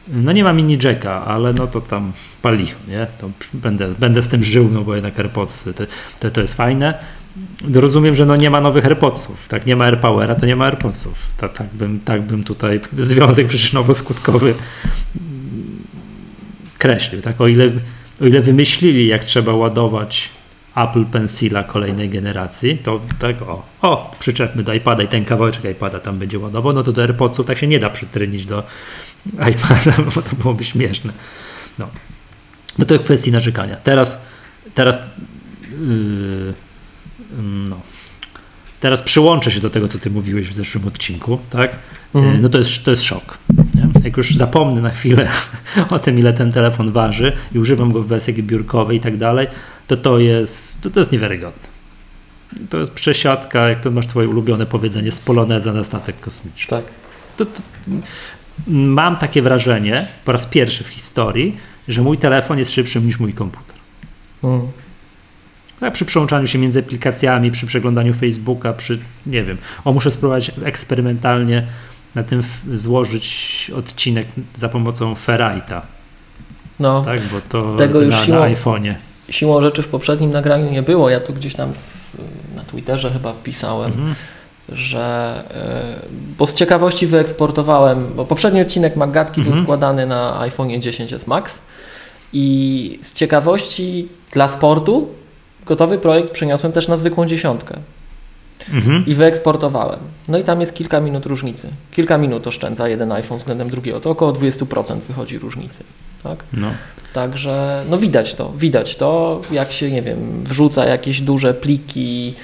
No 0.08 0.32
nie 0.32 0.44
ma 0.44 0.52
mini 0.52 0.78
jacka, 0.82 1.24
ale 1.24 1.52
no 1.52 1.66
to 1.66 1.80
tam 1.80 2.12
palicho, 2.42 2.78
nie? 2.88 3.06
To 3.18 3.30
będę, 3.54 3.94
będę 3.98 4.22
z 4.22 4.28
tym 4.28 4.44
żył, 4.44 4.70
no 4.72 4.82
bo 4.82 4.94
jednak 4.94 5.18
AirPodsy 5.18 5.74
to, 5.74 5.84
to, 6.20 6.30
to 6.30 6.40
jest 6.40 6.54
fajne. 6.54 6.94
Rozumiem, 7.74 8.14
że 8.14 8.26
no 8.26 8.36
nie 8.36 8.50
ma 8.50 8.60
nowych 8.60 8.86
AirPodsów, 8.86 9.48
tak? 9.48 9.66
Nie 9.66 9.76
ma 9.76 9.84
AirPowera, 9.84 10.34
to 10.34 10.46
nie 10.46 10.56
ma 10.56 10.64
AirPodsów. 10.64 11.14
Tak, 11.36 11.52
tak, 11.52 11.66
bym, 11.66 12.00
tak 12.00 12.22
bym 12.22 12.44
tutaj 12.44 12.80
związek 12.98 13.46
przyczynowo-skutkowy 13.46 14.54
kreślił, 16.78 17.22
tak? 17.22 17.40
O 17.40 17.48
ile 17.48 17.70
o 18.22 18.26
ile 18.26 18.40
wymyślili, 18.40 19.06
jak 19.06 19.24
trzeba 19.24 19.52
ładować 19.52 20.30
Apple 20.76 21.04
Pencila 21.04 21.64
kolejnej 21.64 22.10
generacji, 22.10 22.78
to 22.78 23.00
tak 23.18 23.42
o, 23.42 23.66
o, 23.82 24.14
przyczepmy 24.18 24.62
do 24.62 24.74
iPada 24.74 25.02
i 25.02 25.08
ten 25.08 25.24
kawałeczek 25.24 25.64
iPada 25.64 26.00
tam 26.00 26.18
będzie 26.18 26.38
ładował, 26.38 26.72
no 26.72 26.82
to 26.82 26.92
do 26.92 27.02
AirPodsów 27.02 27.46
tak 27.46 27.58
się 27.58 27.66
nie 27.66 27.78
da 27.78 27.90
przytrynić 27.90 28.46
do 28.46 28.62
iPada, 29.26 30.02
bo 30.14 30.22
to 30.22 30.36
byłoby 30.36 30.64
śmieszne. 30.64 31.12
No, 31.78 31.88
no 32.78 32.84
to 32.84 32.94
jest 32.94 33.04
kwestii 33.04 33.32
narzekania. 33.32 33.76
Teraz, 33.76 34.18
teraz 34.74 34.98
yy, 35.70 36.54
no, 37.42 37.80
teraz 38.80 39.02
przyłączę 39.02 39.50
się 39.50 39.60
do 39.60 39.70
tego, 39.70 39.88
co 39.88 39.98
ty 39.98 40.10
mówiłeś 40.10 40.48
w 40.48 40.54
zeszłym 40.54 40.86
odcinku, 40.86 41.38
tak? 41.50 41.76
Mhm. 42.14 42.42
No 42.42 42.48
to 42.48 42.58
jest, 42.58 42.84
to 42.84 42.90
jest 42.90 43.02
szok. 43.02 43.38
Jak 44.04 44.16
już 44.16 44.34
zapomnę 44.36 44.80
na 44.80 44.90
chwilę 44.90 45.28
o 45.90 45.98
tym, 45.98 46.18
ile 46.18 46.32
ten 46.32 46.52
telefon 46.52 46.92
waży 46.92 47.32
i 47.54 47.58
używam 47.58 47.92
go 47.92 48.02
w 48.02 48.06
wersji 48.06 48.42
biurkowej 48.42 48.96
i 48.96 49.00
tak 49.00 49.16
dalej, 49.16 49.46
to 49.86 49.96
to 49.96 50.18
jest, 50.18 50.80
to, 50.80 50.90
to 50.90 51.00
jest 51.00 51.12
niewiarygodne. 51.12 51.72
To 52.70 52.80
jest 52.80 52.92
przesiadka, 52.92 53.68
jak 53.68 53.80
to 53.80 53.90
masz 53.90 54.06
twoje 54.06 54.28
ulubione 54.28 54.66
powiedzenie, 54.66 55.12
z 55.12 55.20
poloneza 55.20 55.72
na 55.72 55.84
statek 55.84 56.20
kosmiczny. 56.20 56.70
Tak. 56.70 56.84
To, 57.36 57.46
to, 57.46 57.62
mam 58.66 59.16
takie 59.16 59.42
wrażenie, 59.42 60.06
po 60.24 60.32
raz 60.32 60.46
pierwszy 60.46 60.84
w 60.84 60.88
historii, 60.88 61.56
że 61.88 62.02
mój 62.02 62.18
telefon 62.18 62.58
jest 62.58 62.72
szybszy 62.72 63.00
niż 63.00 63.18
mój 63.18 63.32
komputer. 63.32 63.76
Tak, 65.80 65.92
przy 65.92 66.04
przełączaniu 66.04 66.46
się 66.46 66.58
między 66.58 66.78
aplikacjami, 66.78 67.50
przy 67.50 67.66
przeglądaniu 67.66 68.14
Facebooka, 68.14 68.72
przy, 68.72 68.98
nie 69.26 69.44
wiem, 69.44 69.58
o 69.84 69.92
muszę 69.92 70.10
spróbować 70.10 70.52
eksperymentalnie 70.64 71.66
na 72.14 72.22
tym 72.22 72.42
złożyć 72.74 73.70
odcinek 73.76 74.26
za 74.54 74.68
pomocą 74.68 75.14
Ferrite'a. 75.14 75.80
No, 76.80 77.00
tak, 77.00 77.20
bo 77.20 77.40
to 77.48 77.76
tego 77.76 78.00
już 78.02 78.14
na, 78.14 78.24
siłą, 78.24 78.38
na 78.38 78.46
iPhone'ie. 78.46 78.94
Siłą 79.30 79.60
rzeczy 79.60 79.82
w 79.82 79.88
poprzednim 79.88 80.30
nagraniu 80.30 80.70
nie 80.70 80.82
było. 80.82 81.10
Ja 81.10 81.20
tu 81.20 81.32
gdzieś 81.32 81.54
tam 81.54 81.72
w, 81.74 82.18
na 82.56 82.62
Twitterze 82.64 83.10
chyba 83.10 83.32
pisałem, 83.32 83.92
mhm. 83.92 84.14
że 84.68 85.44
yy, 85.50 86.08
bo 86.38 86.46
z 86.46 86.54
ciekawości 86.54 87.06
wyeksportowałem, 87.06 88.14
bo 88.16 88.24
poprzedni 88.24 88.60
odcinek 88.60 88.96
Magatki 88.96 89.40
mhm. 89.40 89.56
był 89.56 89.64
składany 89.64 90.06
na 90.06 90.40
iPhone 90.40 90.68
10s 90.68 91.28
Max 91.28 91.58
i 92.32 92.98
z 93.02 93.12
ciekawości 93.12 94.08
dla 94.32 94.48
sportu 94.48 95.08
gotowy 95.66 95.98
projekt 95.98 96.30
przeniosłem 96.30 96.72
też 96.72 96.88
na 96.88 96.96
zwykłą 96.96 97.26
dziesiątkę. 97.26 97.78
Mhm. 98.72 99.06
i 99.06 99.14
wyeksportowałem. 99.14 100.00
No 100.28 100.38
i 100.38 100.44
tam 100.44 100.60
jest 100.60 100.74
kilka 100.74 101.00
minut 101.00 101.26
różnicy. 101.26 101.68
Kilka 101.90 102.18
minut 102.18 102.46
oszczędza 102.46 102.88
jeden 102.88 103.12
iPhone 103.12 103.38
względem 103.38 103.70
drugiego. 103.70 104.00
To 104.00 104.10
około 104.10 104.32
20% 104.32 104.96
wychodzi 104.96 105.38
różnicy. 105.38 105.84
Tak? 106.22 106.44
No. 106.52 106.70
Także 107.12 107.84
no 107.90 107.98
widać 107.98 108.34
to, 108.34 108.52
widać 108.56 108.96
to, 108.96 109.40
jak 109.50 109.72
się, 109.72 109.90
nie 109.90 110.02
wiem, 110.02 110.44
wrzuca 110.44 110.86
jakieś 110.86 111.20
duże 111.20 111.54
pliki, 111.54 112.34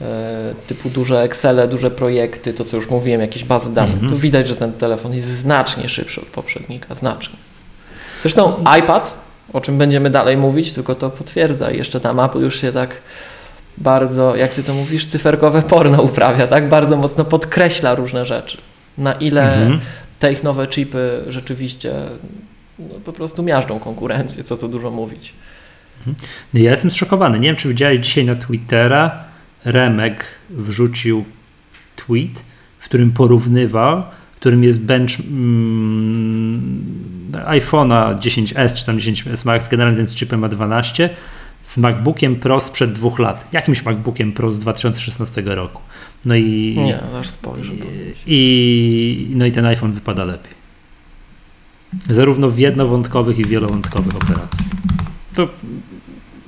e, 0.00 0.54
typu 0.66 0.90
duże 0.90 1.22
Excele, 1.22 1.68
duże 1.68 1.90
projekty, 1.90 2.54
to 2.54 2.64
co 2.64 2.76
już 2.76 2.90
mówiłem, 2.90 3.20
jakieś 3.20 3.44
bazy 3.44 3.74
danych, 3.74 3.94
mhm. 3.94 4.12
to 4.12 4.18
widać, 4.18 4.48
że 4.48 4.56
ten 4.56 4.72
telefon 4.72 5.14
jest 5.14 5.28
znacznie 5.28 5.88
szybszy 5.88 6.20
od 6.20 6.26
poprzednika, 6.26 6.94
znacznie. 6.94 7.36
Zresztą 8.22 8.64
iPad, 8.78 9.20
o 9.52 9.60
czym 9.60 9.78
będziemy 9.78 10.10
dalej 10.10 10.36
mówić, 10.36 10.72
tylko 10.72 10.94
to 10.94 11.10
potwierdza. 11.10 11.70
I 11.70 11.78
jeszcze 11.78 12.00
tam 12.00 12.20
Apple 12.20 12.40
już 12.40 12.60
się 12.60 12.72
tak 12.72 12.96
bardzo, 13.78 14.36
jak 14.36 14.54
ty 14.54 14.62
to 14.62 14.74
mówisz, 14.74 15.06
cyferkowe 15.06 15.62
porno 15.62 16.02
uprawia, 16.02 16.46
tak? 16.46 16.68
Bardzo 16.68 16.96
mocno 16.96 17.24
podkreśla 17.24 17.94
różne 17.94 18.26
rzeczy. 18.26 18.58
Na 18.98 19.12
ile 19.12 19.54
mhm. 19.54 19.80
te 20.18 20.32
ich 20.32 20.42
nowe 20.42 20.68
chipy 20.68 21.24
rzeczywiście 21.28 21.92
no, 22.78 22.94
po 23.04 23.12
prostu 23.12 23.42
miażdżą 23.42 23.78
konkurencję, 23.78 24.44
co 24.44 24.56
tu 24.56 24.68
dużo 24.68 24.90
mówić. 24.90 25.32
Mhm. 25.98 26.16
Ja 26.54 26.70
jestem 26.70 26.90
zszokowany. 26.90 27.40
Nie 27.40 27.48
wiem, 27.48 27.56
czy 27.56 27.68
widziałeś 27.68 28.00
dzisiaj 28.00 28.24
na 28.24 28.34
Twittera, 28.34 29.24
Remek 29.64 30.24
wrzucił 30.50 31.24
tweet, 31.96 32.44
w 32.78 32.84
którym 32.84 33.12
porównywał, 33.12 34.02
w 34.32 34.36
którym 34.36 34.64
jest 34.64 34.80
bench 34.80 35.20
mm, 35.20 36.84
iPhone'a 37.32 38.18
10s 38.18 38.74
czy 38.74 38.86
tam 38.86 38.98
10s 38.98 39.46
Max, 39.46 39.68
generalnie 39.68 39.98
ten 39.98 40.06
z 40.06 40.16
chipem 40.16 40.40
ma 40.40 40.48
12, 40.48 41.10
z 41.66 41.78
MacBookiem 41.78 42.36
Pro 42.36 42.60
sprzed 42.60 42.92
dwóch 42.92 43.18
lat. 43.18 43.48
Jakimś 43.52 43.84
MacBookiem 43.84 44.32
Pro 44.32 44.52
z 44.52 44.58
2016 44.58 45.42
roku. 45.44 45.82
No 46.24 46.34
i. 46.34 46.78
Nie, 46.84 47.02
aż 47.20 47.28
spojrzę. 47.28 47.72
I, 48.26 49.32
no 49.34 49.46
i 49.46 49.52
ten 49.52 49.64
iPhone 49.64 49.92
wypada 49.92 50.24
lepiej. 50.24 50.54
Zarówno 52.10 52.50
w 52.50 52.58
jednowątkowych 52.58 53.38
i 53.38 53.44
wielowątkowych 53.44 54.16
operacji. 54.16 54.66
To 55.34 55.48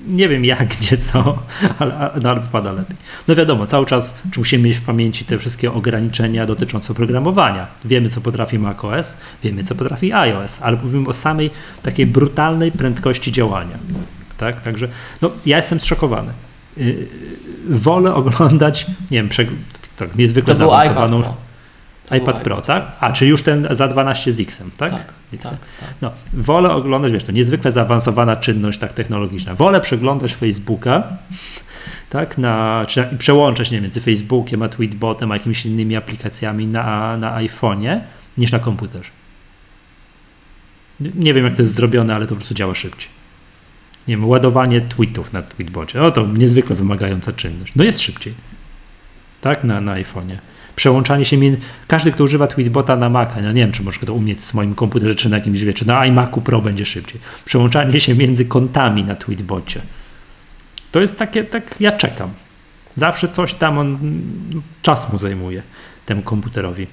nie 0.09 0.29
wiem 0.29 0.45
jak, 0.45 0.69
gdzie, 0.77 0.99
co, 0.99 1.43
ale, 1.79 2.11
no, 2.23 2.31
ale 2.31 2.41
wypada 2.41 2.73
lepiej. 2.73 2.97
No 3.29 3.35
wiadomo, 3.35 3.67
cały 3.67 3.87
czas 3.87 4.23
musimy 4.37 4.69
mieć 4.69 4.77
w 4.77 4.83
pamięci 4.83 5.25
te 5.25 5.39
wszystkie 5.39 5.73
ograniczenia 5.73 6.47
dotyczące 6.47 6.93
oprogramowania. 6.93 7.67
Wiemy, 7.85 8.09
co 8.09 8.21
potrafi 8.21 8.59
macOS, 8.59 9.17
wiemy, 9.43 9.63
co 9.63 9.75
potrafi 9.75 10.13
iOS, 10.13 10.59
ale 10.63 10.77
mówimy 10.77 11.09
o 11.09 11.13
samej 11.13 11.51
takiej 11.83 12.07
brutalnej 12.07 12.73
prędkości 12.73 13.33
działania. 13.33 13.79
Tak? 14.39 14.61
Także 14.61 14.89
no, 15.23 15.31
ja 15.47 15.57
jestem 15.57 15.81
zszokowany. 15.81 16.33
Yy, 16.77 17.09
wolę 17.69 18.15
oglądać, 18.15 18.87
nie 19.11 19.23
wiem, 19.23 19.29
tak, 19.97 20.17
niezwykle 20.17 20.55
to 20.55 20.59
zaawansowaną. 20.59 21.35
iPad 22.17 22.43
Pro, 22.43 22.63
tak? 22.63 22.93
A, 23.01 23.13
czy 23.13 23.27
już 23.27 23.43
ten 23.43 23.69
za 23.71 23.89
12 23.89 24.33
z 24.33 24.41
X-em, 24.41 24.71
tak? 24.77 24.91
Tak, 24.91 25.13
tak, 25.31 25.41
tak. 25.41 25.59
No, 26.01 26.13
wolę 26.33 26.71
oglądać, 26.71 27.13
wiesz, 27.13 27.25
to 27.25 27.33
niezwykle 27.33 27.73
zaawansowana 27.73 28.37
czynność 28.37 28.79
tak 28.79 28.93
technologiczna. 28.93 29.55
Wolę 29.55 29.81
przeglądać 29.81 30.35
Facebooka, 30.35 31.03
tak, 32.11 32.39
na, 32.39 32.85
czy 32.89 33.01
na, 33.01 33.19
przełączać 33.19 33.71
nie, 33.71 33.81
między 33.81 34.01
Facebookiem, 34.01 34.63
a 34.63 34.69
Tweetbotem, 34.69 35.33
a 35.33 35.35
jakimiś 35.35 35.67
innymi 35.67 35.97
aplikacjami 35.97 36.67
na, 36.67 37.17
na 37.17 37.39
iPhone'ie, 37.39 38.01
niż 38.39 38.53
na 38.53 38.59
komputerze. 38.59 39.11
Nie 41.01 41.35
wiem, 41.35 41.45
jak 41.45 41.55
to 41.55 41.63
jest 41.63 41.75
zrobione, 41.75 42.15
ale 42.15 42.27
to 42.27 42.29
po 42.29 42.37
prostu 42.37 42.55
działa 42.55 42.75
szybciej 42.75 43.18
nie 44.09 44.17
wiem, 44.17 44.29
ładowanie 44.29 44.81
tweetów 44.81 45.33
na 45.33 45.43
tweetbocie. 45.43 45.99
No 45.99 46.11
to 46.11 46.27
niezwykle 46.27 46.77
wymagająca 46.77 47.33
czynność. 47.33 47.73
No 47.77 47.85
jest 47.85 48.01
szybciej. 48.01 48.35
Tak, 49.41 49.65
na, 49.65 49.81
na 49.81 49.93
iPhone'ie. 49.93 50.37
Przełączanie 50.77 51.25
się 51.25 51.37
między. 51.37 51.59
Każdy, 51.89 52.13
kto 52.13 52.25
używa 52.25 52.47
tweetbota 52.47 52.97
na 52.97 53.09
Maca, 53.09 53.41
no 53.41 53.53
nie 53.53 53.61
wiem, 53.63 53.73
czy 53.73 53.83
może 53.83 54.01
to 54.01 54.15
u 54.15 54.21
mnie 54.21 54.35
z 54.39 54.55
moim 54.55 54.75
komputerze, 54.75 55.15
czy 55.15 55.29
na 55.29 55.37
jakimś 55.37 55.61
wie, 55.61 55.75
czy 55.75 55.87
na 55.87 56.07
iMacu 56.07 56.41
Pro 56.41 56.61
będzie 56.61 56.87
szybciej. 56.87 57.21
Przełączanie 57.45 58.01
się 58.01 58.15
między 58.15 58.45
kontami 58.45 59.05
na 59.05 59.15
tweetbocie. 59.15 59.81
To 60.93 61.01
jest 61.01 61.19
takie, 61.19 61.45
tak, 61.45 61.77
ja 61.81 61.93
czekam. 61.93 62.31
Zawsze 62.97 63.29
coś 63.29 63.55
tam 63.55 63.79
on, 63.79 63.99
czas 64.83 65.13
mu 65.13 65.19
zajmuje, 65.19 65.63
temu 66.07 66.23
komputerowi. 66.23 66.87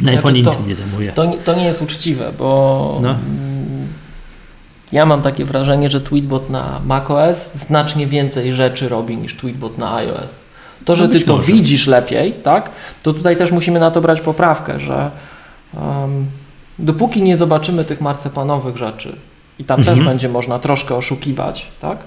Na 0.00 0.02
znaczy, 0.02 0.16
iPhone 0.16 0.34
nic 0.34 0.60
mi 0.60 0.66
nie 0.68 0.74
zajmuje. 0.74 1.12
To, 1.12 1.32
to 1.44 1.54
nie 1.54 1.64
jest 1.64 1.82
uczciwe, 1.82 2.32
bo 2.38 2.98
no. 3.02 3.18
Ja 4.92 5.06
mam 5.06 5.22
takie 5.22 5.44
wrażenie, 5.44 5.88
że 5.88 6.00
Tweetbot 6.00 6.50
na 6.50 6.80
macOS 6.86 7.54
znacznie 7.54 8.06
więcej 8.06 8.52
rzeczy 8.52 8.88
robi 8.88 9.16
niż 9.16 9.36
Tweetbot 9.36 9.78
na 9.78 9.94
iOS. 9.94 10.40
To, 10.84 10.96
że 10.96 11.08
no 11.08 11.14
ty 11.14 11.20
to 11.20 11.36
może. 11.36 11.52
widzisz 11.52 11.86
lepiej, 11.86 12.32
tak, 12.32 12.70
to 13.02 13.12
tutaj 13.12 13.36
też 13.36 13.52
musimy 13.52 13.80
na 13.80 13.90
to 13.90 14.00
brać 14.00 14.20
poprawkę, 14.20 14.78
że 14.80 15.10
um, 15.74 16.26
dopóki 16.78 17.22
nie 17.22 17.36
zobaczymy 17.36 17.84
tych 17.84 18.00
marcepanowych 18.00 18.76
rzeczy 18.76 19.16
i 19.58 19.64
tam 19.64 19.80
mhm. 19.80 19.96
też 19.96 20.06
będzie 20.06 20.28
można 20.28 20.58
troszkę 20.58 20.94
oszukiwać, 20.94 21.66
tak, 21.80 21.98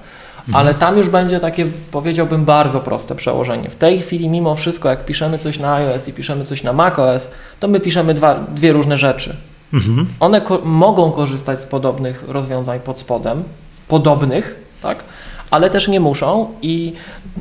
mhm. 0.48 0.56
ale 0.56 0.74
tam 0.74 0.98
już 0.98 1.10
będzie 1.10 1.40
takie, 1.40 1.66
powiedziałbym, 1.92 2.46
bardzo 2.46 2.80
proste 2.80 3.16
przełożenie. 3.16 3.70
W 3.70 3.76
tej 3.76 4.00
chwili, 4.00 4.30
mimo 4.30 4.56
wszystko, 4.56 4.90
jak 4.90 5.06
piszemy 5.06 5.38
coś 5.38 5.60
na 5.60 5.76
iOS 5.76 6.08
i 6.08 6.14
piszemy 6.14 6.44
coś 6.44 6.64
na 6.64 6.74
macOS, 6.74 7.32
to 7.60 7.68
my 7.68 7.80
piszemy 7.80 8.14
dwa, 8.14 8.36
dwie 8.36 8.74
różne 8.74 8.98
rzeczy. 8.98 9.36
Mhm. 9.76 10.06
One 10.20 10.42
ko 10.42 10.62
mogą 10.64 11.12
korzystać 11.12 11.62
z 11.62 11.66
podobnych 11.66 12.24
rozwiązań 12.28 12.80
pod 12.80 13.00
spodem, 13.00 13.44
podobnych, 13.88 14.56
tak? 14.82 15.04
ale 15.52 15.70
też 15.70 15.88
nie 15.88 16.00
muszą 16.00 16.54
i 16.62 16.94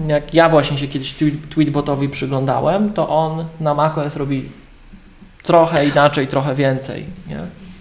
jak 0.07 0.35
ja 0.35 0.49
właśnie 0.49 0.79
się 0.79 0.89
kiedyś 0.89 1.15
Tweetbotowi 1.51 2.09
przyglądałem, 2.09 2.93
to 2.93 3.09
on 3.09 3.45
na 3.61 3.75
macOS 3.75 4.17
robi 4.17 4.49
trochę 5.43 5.87
inaczej, 5.87 6.27
trochę 6.27 6.55
więcej. 6.55 7.05
Nie? 7.29 7.39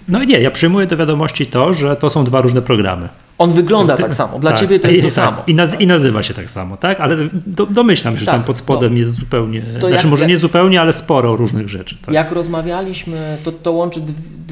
No 0.07 0.23
i 0.23 0.27
nie, 0.27 0.39
ja 0.39 0.51
przyjmuję 0.51 0.87
do 0.87 0.97
wiadomości 0.97 1.45
to, 1.45 1.73
że 1.73 1.95
to 1.95 2.09
są 2.09 2.23
dwa 2.23 2.41
różne 2.41 2.61
programy. 2.61 3.09
On 3.37 3.51
wygląda 3.51 3.97
tak 3.97 4.13
samo. 4.13 4.39
Dla 4.39 4.51
tak, 4.51 4.59
ciebie 4.59 4.79
to 4.79 4.87
jest 4.87 4.99
to 4.99 5.07
tak, 5.07 5.13
samo. 5.13 5.37
I, 5.47 5.55
naz 5.55 5.79
i, 5.79 5.87
nazywa 5.87 6.23
się 6.23 6.33
tak 6.33 6.49
samo, 6.49 6.77
tak? 6.77 6.99
Ale 7.01 7.17
do, 7.45 7.65
domyślam 7.65 8.13
się, 8.13 8.19
że 8.19 8.25
tak, 8.25 8.35
tam 8.35 8.43
pod 8.43 8.57
spodem 8.57 8.97
jest 8.97 9.11
zupełnie. 9.11 9.61
To 9.61 9.87
znaczy, 9.87 9.95
jak, 9.95 10.05
może 10.05 10.27
nie 10.27 10.37
zupełnie, 10.37 10.81
ale 10.81 10.93
sporo 10.93 11.35
różnych 11.35 11.69
rzeczy. 11.69 11.97
Tak? 12.05 12.15
Jak 12.15 12.31
rozmawialiśmy, 12.31 13.37
to, 13.43 13.51
to 13.51 13.71
łączy 13.71 14.01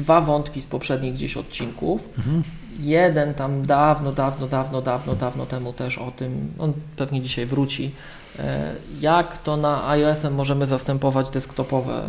dwa 0.02 0.20
wątki 0.20 0.60
z 0.60 0.66
poprzednich 0.66 1.14
gdzieś 1.14 1.36
odcinków. 1.36 2.08
Mhm. 2.18 2.42
Jeden 2.80 3.34
tam 3.34 3.66
dawno, 3.66 4.12
dawno, 4.12 4.48
dawno, 4.48 4.82
dawno, 4.82 5.16
dawno 5.16 5.46
temu 5.46 5.72
też 5.72 5.98
o 5.98 6.10
tym, 6.10 6.52
on 6.58 6.72
pewnie 6.96 7.20
dzisiaj 7.20 7.46
wróci, 7.46 7.90
e, 8.38 8.74
jak 9.00 9.38
to 9.38 9.56
na 9.56 9.88
iOS 9.88 10.18
możemy 10.30 10.66
zastępować 10.66 11.30
desktopowe 11.30 11.92
e, 11.92 12.02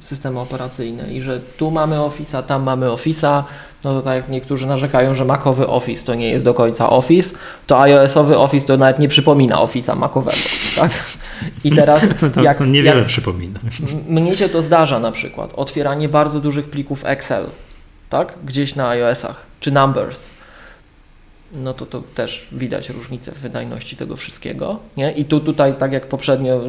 systemy 0.00 0.40
operacyjne 0.40 1.12
i 1.12 1.20
że 1.20 1.40
tu 1.40 1.70
mamy 1.70 1.96
Office'a, 1.96 2.42
tam 2.42 2.62
mamy 2.62 2.86
Office'a, 2.86 3.42
no 3.84 3.94
to 3.94 4.02
tak 4.02 4.16
jak 4.16 4.28
niektórzy 4.28 4.66
narzekają, 4.66 5.14
że 5.14 5.24
Macowy 5.24 5.66
Office 5.66 6.06
to 6.06 6.14
nie 6.14 6.30
jest 6.30 6.44
do 6.44 6.54
końca 6.54 6.90
Office, 6.90 7.34
to 7.66 7.80
iOS-owy 7.80 8.38
Office 8.38 8.66
to 8.66 8.76
nawet 8.76 8.98
nie 8.98 9.08
przypomina 9.08 9.56
Office'a 9.56 9.96
Macowego, 9.96 10.36
tak? 10.76 10.90
I 11.64 11.72
teraz 11.72 12.00
to 12.34 12.42
jak, 12.42 12.60
niewiele 12.60 12.98
jak 12.98 13.06
przypomina. 13.06 13.60
Mnie 14.08 14.36
się 14.36 14.48
to 14.48 14.62
zdarza 14.62 14.98
na 14.98 15.12
przykład, 15.12 15.52
otwieranie 15.56 16.08
bardzo 16.08 16.40
dużych 16.40 16.70
plików 16.70 17.04
Excel, 17.04 17.46
tak? 18.10 18.34
Gdzieś 18.44 18.74
na 18.74 18.88
iOS-ach, 18.88 19.42
czy 19.60 19.72
Numbers, 19.72 20.28
no 21.52 21.74
to 21.74 21.86
to 21.86 22.02
też 22.14 22.48
widać 22.52 22.88
różnicę 22.88 23.32
w 23.32 23.38
wydajności 23.38 23.96
tego 23.96 24.16
wszystkiego, 24.16 24.78
nie? 24.96 25.12
I 25.12 25.24
tu 25.24 25.40
tutaj, 25.40 25.74
tak 25.74 25.92
jak 25.92 26.06
poprzednio 26.06 26.60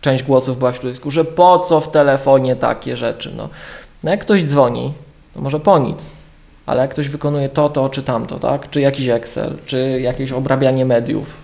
część 0.00 0.22
głosów 0.22 0.58
była 0.58 0.72
w 0.72 0.74
środowisku, 0.74 1.10
że 1.10 1.24
po 1.24 1.58
co 1.58 1.80
w 1.80 1.90
telefonie 1.90 2.56
takie 2.56 2.96
rzeczy, 2.96 3.32
no. 3.36 3.48
no 4.04 4.10
jak 4.10 4.20
ktoś 4.20 4.44
dzwoni, 4.44 4.92
to 5.34 5.40
może 5.40 5.60
po 5.60 5.78
nic, 5.78 6.12
ale 6.66 6.82
jak 6.82 6.90
ktoś 6.90 7.08
wykonuje 7.08 7.48
to, 7.48 7.68
to 7.68 7.88
czy 7.88 8.02
tamto, 8.02 8.38
tak? 8.38 8.70
Czy 8.70 8.80
jakiś 8.80 9.08
Excel, 9.08 9.56
czy 9.66 10.00
jakieś 10.00 10.32
obrabianie 10.32 10.84
mediów, 10.84 11.36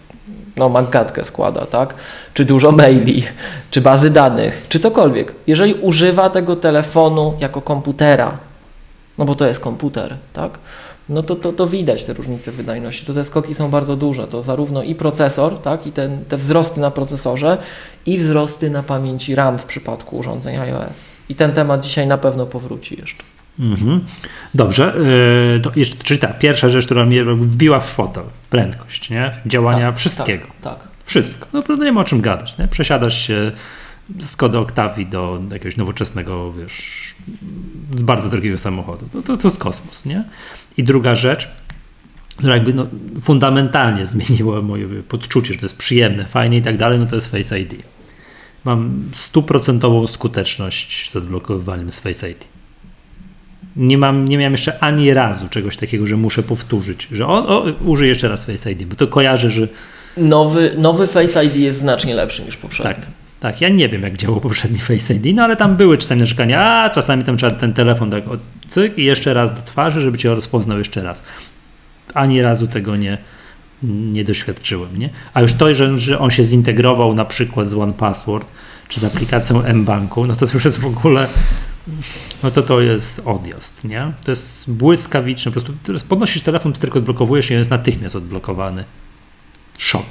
no 0.56 0.68
magatkę 0.68 1.24
składa, 1.24 1.66
tak? 1.66 1.94
Czy 2.34 2.44
dużo 2.44 2.72
maili, 2.72 3.22
czy 3.70 3.80
bazy 3.80 4.10
danych, 4.10 4.66
czy 4.68 4.78
cokolwiek. 4.78 5.34
Jeżeli 5.46 5.74
używa 5.74 6.30
tego 6.30 6.56
telefonu 6.56 7.34
jako 7.38 7.62
komputera, 7.62 8.38
no 9.18 9.24
bo 9.24 9.34
to 9.34 9.46
jest 9.46 9.60
komputer, 9.60 10.16
tak? 10.32 10.58
No 11.08 11.22
to, 11.22 11.36
to, 11.36 11.52
to 11.52 11.66
widać 11.66 12.04
te 12.04 12.12
różnice 12.12 12.52
wydajności. 12.52 13.06
To 13.06 13.14
te 13.14 13.24
skoki 13.24 13.54
są 13.54 13.70
bardzo 13.70 13.96
duże. 13.96 14.26
To 14.26 14.42
zarówno 14.42 14.82
i 14.82 14.94
procesor, 14.94 15.58
tak? 15.58 15.86
I 15.86 15.92
ten, 15.92 16.24
te 16.24 16.36
wzrosty 16.36 16.80
na 16.80 16.90
procesorze, 16.90 17.58
i 18.06 18.18
wzrosty 18.18 18.70
na 18.70 18.82
pamięci 18.82 19.34
RAM 19.34 19.58
w 19.58 19.66
przypadku 19.66 20.16
urządzeń 20.16 20.56
iOS. 20.56 21.08
I 21.28 21.34
ten 21.34 21.52
temat 21.52 21.80
dzisiaj 21.80 22.06
na 22.06 22.18
pewno 22.18 22.46
powróci 22.46 22.96
jeszcze. 23.00 23.35
Mhm. 23.58 24.00
Dobrze, 24.54 24.94
to 25.62 25.72
jeszcze, 25.76 26.04
czyli 26.04 26.20
ta 26.20 26.28
pierwsza 26.28 26.68
rzecz, 26.68 26.84
która 26.84 27.06
mnie 27.06 27.24
wbiła 27.24 27.80
w 27.80 27.86
fotel, 27.86 28.24
prędkość 28.50 29.10
nie? 29.10 29.32
działania 29.46 29.86
tak, 29.86 29.98
wszystkiego. 29.98 30.46
Tak, 30.46 30.78
tak. 30.78 30.88
Wszystko. 31.04 31.46
No 31.52 31.62
to 31.62 31.76
nie 31.76 31.92
ma 31.92 32.00
o 32.00 32.04
czym 32.04 32.20
gadać. 32.20 32.58
Nie? 32.58 32.68
Przesiadasz 32.68 33.26
się 33.26 33.52
z 34.20 34.36
Kody 34.36 34.58
Octavii 34.58 35.06
do 35.06 35.42
jakiegoś 35.52 35.76
nowoczesnego, 35.76 36.52
wiesz, 36.52 37.14
bardzo 37.88 38.30
drogiego 38.30 38.58
samochodu. 38.58 39.08
To, 39.12 39.22
to, 39.22 39.36
to 39.36 39.48
jest 39.48 39.58
kosmos, 39.58 40.04
nie? 40.04 40.24
I 40.76 40.84
druga 40.84 41.14
rzecz, 41.14 41.48
które 42.36 42.54
jakby 42.54 42.74
no, 42.74 42.86
fundamentalnie 43.22 44.06
zmieniło 44.06 44.62
moje 44.62 45.02
podczucie, 45.02 45.52
że 45.52 45.58
to 45.58 45.64
jest 45.64 45.76
przyjemne, 45.76 46.24
fajne 46.24 46.56
i 46.56 46.62
tak 46.62 46.76
dalej, 46.76 46.98
no 46.98 47.06
to 47.06 47.14
jest 47.14 47.30
Face 47.30 47.60
ID. 47.60 47.74
Mam 48.64 49.04
stuprocentową 49.14 50.06
skuteczność 50.06 51.10
z 51.10 51.16
odblokowywaniem 51.16 51.92
z 51.92 51.98
Face 51.98 52.30
ID. 52.30 52.55
Nie, 53.76 53.98
mam, 53.98 54.28
nie 54.28 54.38
miałem 54.38 54.52
jeszcze 54.52 54.78
ani 54.78 55.14
razu 55.14 55.48
czegoś 55.48 55.76
takiego, 55.76 56.06
że 56.06 56.16
muszę 56.16 56.42
powtórzyć, 56.42 57.08
że 57.12 57.26
o, 57.26 57.48
o, 57.48 57.64
użyję 57.84 58.08
jeszcze 58.08 58.28
raz 58.28 58.44
Face 58.44 58.72
ID, 58.72 58.84
bo 58.84 58.96
to 58.96 59.06
kojarzę, 59.06 59.50
że... 59.50 59.68
Nowy, 60.16 60.74
nowy 60.78 61.06
Face 61.06 61.44
ID 61.44 61.56
jest 61.56 61.78
znacznie 61.78 62.14
lepszy 62.14 62.42
niż 62.42 62.56
poprzedni. 62.56 62.94
Tak. 62.94 63.06
Tak, 63.40 63.60
ja 63.60 63.68
nie 63.68 63.88
wiem, 63.88 64.02
jak 64.02 64.16
działał 64.16 64.40
poprzedni 64.40 64.78
Face 64.78 65.14
ID, 65.14 65.36
no 65.36 65.44
ale 65.44 65.56
tam 65.56 65.76
były 65.76 65.98
czasami 65.98 66.20
narzekania, 66.20 66.82
a 66.82 66.90
czasami 66.90 67.24
tam 67.24 67.36
trzeba 67.36 67.56
ten 67.56 67.72
telefon 67.72 68.10
tak 68.10 68.28
od 68.28 68.40
cyk 68.68 68.98
i 68.98 69.04
jeszcze 69.04 69.34
raz 69.34 69.54
do 69.54 69.62
twarzy, 69.62 70.00
żeby 70.00 70.18
cię 70.18 70.34
rozpoznał 70.34 70.78
jeszcze 70.78 71.02
raz. 71.02 71.22
Ani 72.14 72.42
razu 72.42 72.66
tego 72.66 72.96
nie, 72.96 73.18
nie 73.82 74.24
doświadczyłem, 74.24 74.98
nie? 74.98 75.10
A 75.34 75.42
już 75.42 75.52
to, 75.52 75.74
że, 75.74 75.98
że 75.98 76.18
on 76.18 76.30
się 76.30 76.44
zintegrował 76.44 77.14
na 77.14 77.24
przykład 77.24 77.66
z 77.66 77.74
One 77.74 77.92
Password, 77.92 78.52
czy 78.88 79.00
z 79.00 79.04
aplikacją 79.04 79.62
mBanku, 79.74 80.26
no 80.26 80.36
to 80.36 80.46
już 80.54 80.64
jest 80.64 80.78
w 80.78 80.86
ogóle, 80.86 81.28
no 82.42 82.50
to 82.50 82.62
to 82.62 82.80
jest 82.80 83.22
odjazd, 83.24 83.84
nie? 83.84 84.12
To 84.24 84.30
jest 84.30 84.72
błyskawiczne, 84.72 85.52
po 85.52 85.60
prostu 85.60 86.08
podnosisz 86.08 86.42
telefon, 86.42 86.72
tylko 86.72 86.98
odblokowujesz 86.98 87.50
i 87.50 87.54
on 87.54 87.58
jest 87.58 87.70
natychmiast 87.70 88.16
odblokowany. 88.16 88.84
Szok. 89.78 90.06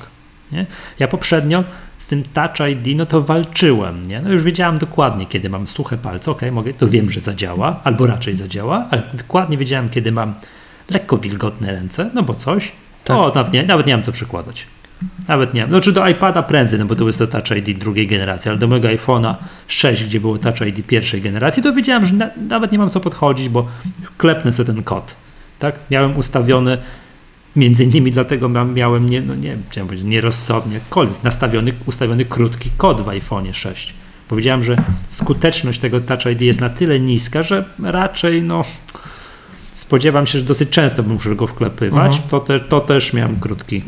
Nie? 0.52 0.66
Ja 1.00 1.08
poprzednio 1.08 1.64
z 1.98 2.08
tym 2.08 2.24
Touch 2.24 2.70
ID, 2.70 2.98
no 2.98 3.06
to 3.06 3.22
walczyłem, 3.22 4.06
nie? 4.06 4.22
No 4.22 4.32
już 4.32 4.44
wiedziałem 4.44 4.78
dokładnie, 4.78 5.26
kiedy 5.26 5.50
mam 5.50 5.68
suche 5.68 5.98
palce, 5.98 6.32
ok, 6.32 6.42
mogę, 6.52 6.74
to 6.74 6.88
wiem, 6.88 7.12
że 7.12 7.20
zadziała, 7.20 7.82
albo 7.84 8.08
raczej 8.08 8.36
zadziała, 8.36 8.88
ale 8.92 9.04
dokładnie 9.14 9.58
wiedziałem, 9.58 9.90
kiedy 9.90 10.12
mam 10.12 10.36
lekko 10.90 11.18
wilgotne 11.18 11.72
ręce, 11.72 12.12
no 12.14 12.24
bo 12.24 12.36
coś, 12.36 12.72
to 13.04 13.24
tak. 13.24 13.36
nawet, 13.36 13.54
nie, 13.54 13.64
nawet 13.64 13.88
nie 13.88 13.94
mam 13.94 14.04
co 14.04 14.12
przykładać. 14.12 14.68
Nawet 15.28 15.54
nie. 15.54 15.66
Znaczy 15.66 15.92
do 15.92 16.08
iPada 16.08 16.44
prędzej, 16.44 16.80
no 16.80 16.86
bo 16.86 16.96
to 16.96 17.08
jest 17.08 17.20
to 17.20 17.28
Touch 17.28 17.58
ID 17.58 17.80
drugiej 17.80 18.08
generacji, 18.08 18.50
ale 18.50 18.58
do 18.58 18.68
mojego 18.68 18.88
iPhone'a 18.88 19.36
6, 19.68 20.04
gdzie 20.04 20.20
było 20.20 20.38
Touch 20.38 20.62
ID 20.62 20.88
pierwszej 20.88 21.22
generacji, 21.22 21.64
to 21.64 21.74
wiedziałem, 21.74 22.06
że 22.06 22.14
na, 22.14 22.30
nawet 22.50 22.72
nie 22.72 22.78
mam 22.78 22.90
co 22.90 23.00
podchodzić, 23.00 23.50
bo 23.50 23.68
klepnę 24.18 24.54
sobie 24.54 24.74
ten 24.74 24.84
kod. 24.84 25.16
Tak? 25.60 25.80
Miałem 25.92 26.18
ustawiony 26.18 26.78
Między 27.56 27.84
innymi 27.84 28.12
dlatego 28.12 28.50
miałem, 28.50 29.10
nie, 29.10 29.22
no 29.22 29.36
nie 29.36 29.58
chciałem 29.70 29.88
powiedzieć, 29.88 30.08
nierozsądnie, 30.08 30.74
jakkolwiek, 30.74 31.24
nastawiony, 31.24 31.74
ustawiony 31.86 32.26
krótki 32.26 32.70
kod 32.78 33.02
w 33.02 33.10
iPhone 33.10 33.54
6. 33.54 33.94
Powiedziałem, 34.28 34.64
że 34.64 34.76
skuteczność 35.10 35.80
tego 35.80 36.02
Touch 36.02 36.26
ID 36.26 36.42
jest 36.42 36.62
na 36.62 36.70
tyle 36.70 37.00
niska, 37.00 37.44
że 37.44 37.66
raczej 37.84 38.44
no, 38.44 38.64
spodziewam 39.74 40.28
się, 40.28 40.40
że 40.40 40.46
dosyć 40.46 40.70
często 40.70 41.04
muszę 41.04 41.36
go 41.36 41.48
wklepywać. 41.48 42.14
Mhm. 42.14 42.30
To, 42.30 42.40
te, 42.40 42.60
to 42.60 42.82
też 42.82 43.14
miałem 43.14 43.40
krótki, 43.40 43.84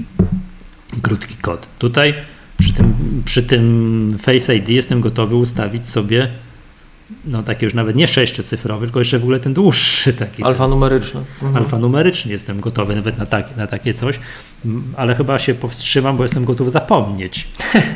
krótki 1.01 1.35
kod. 1.35 1.67
Tutaj 1.79 2.13
przy 2.57 2.73
tym, 2.73 2.93
przy 3.25 3.43
tym 3.43 4.17
Face 4.21 4.55
ID 4.55 4.69
jestem 4.69 5.01
gotowy 5.01 5.35
ustawić 5.35 5.89
sobie 5.89 6.29
no 7.25 7.43
takie 7.43 7.65
już 7.65 7.73
nawet 7.73 7.95
nie 7.95 8.07
sześciocyfrowy, 8.07 8.85
tylko 8.85 8.99
jeszcze 8.99 9.19
w 9.19 9.23
ogóle 9.23 9.39
ten 9.39 9.53
dłuższy 9.53 10.13
taki. 10.13 10.43
Alfanumeryczny. 10.43 11.21
Mhm. 11.41 11.55
Alfanumeryczny 11.55 12.31
jestem 12.31 12.59
gotowy 12.59 12.95
nawet 12.95 13.17
na 13.17 13.25
takie, 13.25 13.55
na 13.57 13.67
takie 13.67 13.93
coś, 13.93 14.19
ale 14.95 15.15
chyba 15.15 15.39
się 15.39 15.53
powstrzymam, 15.53 16.17
bo 16.17 16.23
jestem 16.23 16.45
gotów 16.45 16.71
zapomnieć. 16.71 17.47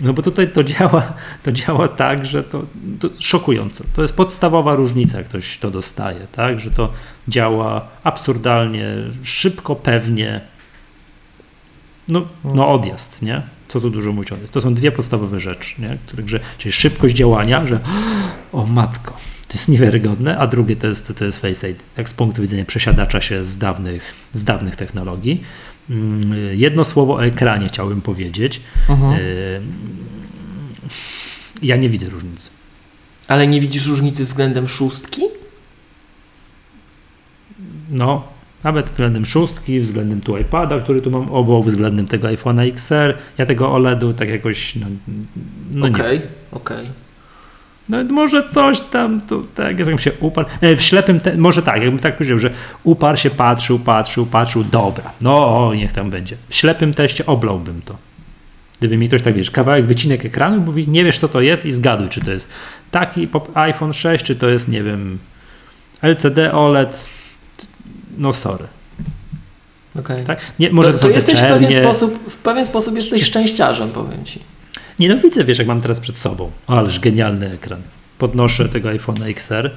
No 0.00 0.12
bo 0.12 0.22
tutaj 0.22 0.52
to 0.52 0.64
działa, 0.64 1.12
to 1.42 1.52
działa 1.52 1.88
tak, 1.88 2.26
że 2.26 2.42
to, 2.42 2.66
to 3.00 3.08
szokująco. 3.18 3.84
To 3.94 4.02
jest 4.02 4.16
podstawowa 4.16 4.74
różnica, 4.74 5.18
jak 5.18 5.26
ktoś 5.26 5.58
to 5.58 5.70
dostaje, 5.70 6.26
tak? 6.32 6.60
Że 6.60 6.70
to 6.70 6.92
działa 7.28 7.88
absurdalnie, 8.04 8.88
szybko, 9.22 9.76
pewnie. 9.76 10.40
No, 12.08 12.26
no 12.44 12.68
odjazd, 12.68 13.22
nie? 13.22 13.42
co 13.68 13.80
tu 13.80 13.90
dużo 13.90 14.12
mówić 14.12 14.32
o 14.32 14.36
tym. 14.36 14.48
To 14.48 14.60
są 14.60 14.74
dwie 14.74 14.92
podstawowe 14.92 15.40
rzeczy, 15.40 15.74
nie? 15.78 15.98
Których, 16.06 16.28
że, 16.28 16.40
czyli 16.58 16.72
szybkość 16.72 17.14
działania, 17.14 17.66
że 17.66 17.80
o 18.52 18.66
matko, 18.66 19.16
to 19.48 19.54
jest 19.54 19.68
niewiarygodne, 19.68 20.38
a 20.38 20.46
drugie 20.46 20.76
to 20.76 20.86
jest, 20.86 21.12
to 21.18 21.24
jest 21.24 21.38
Face 21.38 21.70
ID, 21.70 21.82
jak 21.96 22.08
z 22.08 22.14
punktu 22.14 22.42
widzenia 22.42 22.64
przesiadacza 22.64 23.20
się 23.20 23.44
z 23.44 23.58
dawnych, 23.58 24.14
z 24.32 24.44
dawnych 24.44 24.76
technologii. 24.76 25.42
Mm, 25.90 26.32
jedno 26.52 26.84
słowo 26.84 27.14
o 27.14 27.24
ekranie 27.24 27.68
chciałbym 27.68 28.02
powiedzieć. 28.02 28.60
Mhm. 28.88 29.12
Y, 29.12 29.60
ja 31.62 31.76
nie 31.76 31.88
widzę 31.88 32.08
różnicy. 32.08 32.50
Ale 33.28 33.46
nie 33.46 33.60
widzisz 33.60 33.86
różnicy 33.86 34.24
względem 34.24 34.68
szóstki? 34.68 35.22
No, 37.90 38.28
nawet 38.64 38.88
względem 38.88 39.24
szóstki, 39.24 39.80
względem 39.80 40.20
tu 40.20 40.38
iPada, 40.38 40.80
który 40.80 41.02
tu 41.02 41.10
mam 41.10 41.30
obok, 41.30 41.66
względem 41.66 42.06
tego 42.06 42.28
iPhone'a 42.28 42.68
XR. 42.68 43.14
Ja 43.38 43.46
tego 43.46 43.72
OLEDu 43.72 44.12
tak 44.12 44.28
jakoś 44.28 44.76
no, 44.76 44.86
no 45.74 45.86
okay, 45.86 46.12
nie 46.12 46.18
Okej, 46.18 46.20
okay. 46.52 46.86
No 47.88 48.04
może 48.04 48.48
coś 48.50 48.80
tam, 48.80 49.20
to, 49.20 49.42
tak, 49.54 49.78
jak 49.78 50.00
się 50.00 50.12
uparł. 50.20 50.48
E, 50.60 50.76
w 50.76 50.82
ślepym, 50.82 51.20
te, 51.20 51.36
może 51.36 51.62
tak, 51.62 51.82
jakbym 51.82 51.98
tak 51.98 52.16
powiedział, 52.16 52.38
że 52.38 52.50
uparł 52.84 53.16
się, 53.16 53.30
patrzył, 53.30 53.78
patrzył, 53.78 54.26
patrzył, 54.26 54.64
dobra, 54.64 55.12
no 55.20 55.70
niech 55.74 55.92
tam 55.92 56.10
będzie. 56.10 56.36
W 56.48 56.54
ślepym 56.54 56.94
teście 56.94 57.26
oblałbym 57.26 57.82
to. 57.82 57.96
Gdyby 58.78 58.96
mi 58.96 59.08
ktoś 59.08 59.22
tak, 59.22 59.34
wiesz, 59.34 59.50
kawałek, 59.50 59.86
wycinek 59.86 60.24
ekranu, 60.24 60.60
mówi, 60.60 60.88
nie 60.88 61.04
wiesz 61.04 61.18
co 61.18 61.28
to 61.28 61.40
jest 61.40 61.66
i 61.66 61.72
zgaduj, 61.72 62.08
czy 62.08 62.20
to 62.20 62.30
jest 62.30 62.50
taki 62.90 63.28
iPhone 63.54 63.92
6, 63.92 64.24
czy 64.24 64.34
to 64.34 64.48
jest, 64.48 64.68
nie 64.68 64.82
wiem, 64.82 65.18
LCD 66.02 66.52
OLED, 66.52 67.08
no 68.16 68.32
sorry. 68.32 68.66
Okay. 69.98 70.24
Tak? 70.24 70.40
Nie, 70.58 70.70
może 70.70 70.92
to, 70.92 70.98
to, 70.98 71.04
to 71.04 71.10
jesteś 71.10 71.38
w 71.38 71.42
pewien, 71.42 71.82
sposób, 71.82 72.30
w 72.30 72.36
pewien 72.36 72.66
sposób 72.66 72.96
jesteś 72.96 73.24
szczęściarzem, 73.24 73.90
powiem 73.90 74.24
ci. 74.24 74.40
Nie 74.98 75.08
no 75.08 75.18
widzę, 75.18 75.44
wiesz, 75.44 75.58
jak 75.58 75.68
mam 75.68 75.80
teraz 75.80 76.00
przed 76.00 76.16
sobą. 76.16 76.50
Ależ 76.66 77.00
genialny 77.00 77.52
ekran. 77.52 77.82
Podnoszę 78.18 78.68
tego 78.68 78.88
iPhone 78.88 79.22
XR. 79.22 79.70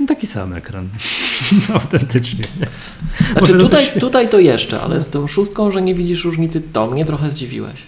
No, 0.00 0.06
taki 0.06 0.26
sam 0.26 0.52
ekran. 0.52 0.88
Autentycznie. 1.74 2.44
Znaczy 3.32 3.52
tutaj, 3.52 3.86
tutaj 4.00 4.28
to 4.28 4.38
jeszcze, 4.38 4.80
ale 4.80 5.00
z 5.00 5.10
tą 5.10 5.26
szóstką, 5.26 5.70
że 5.70 5.82
nie 5.82 5.94
widzisz 5.94 6.24
różnicy, 6.24 6.62
to 6.72 6.86
mnie 6.86 7.04
trochę 7.04 7.30
zdziwiłeś. 7.30 7.82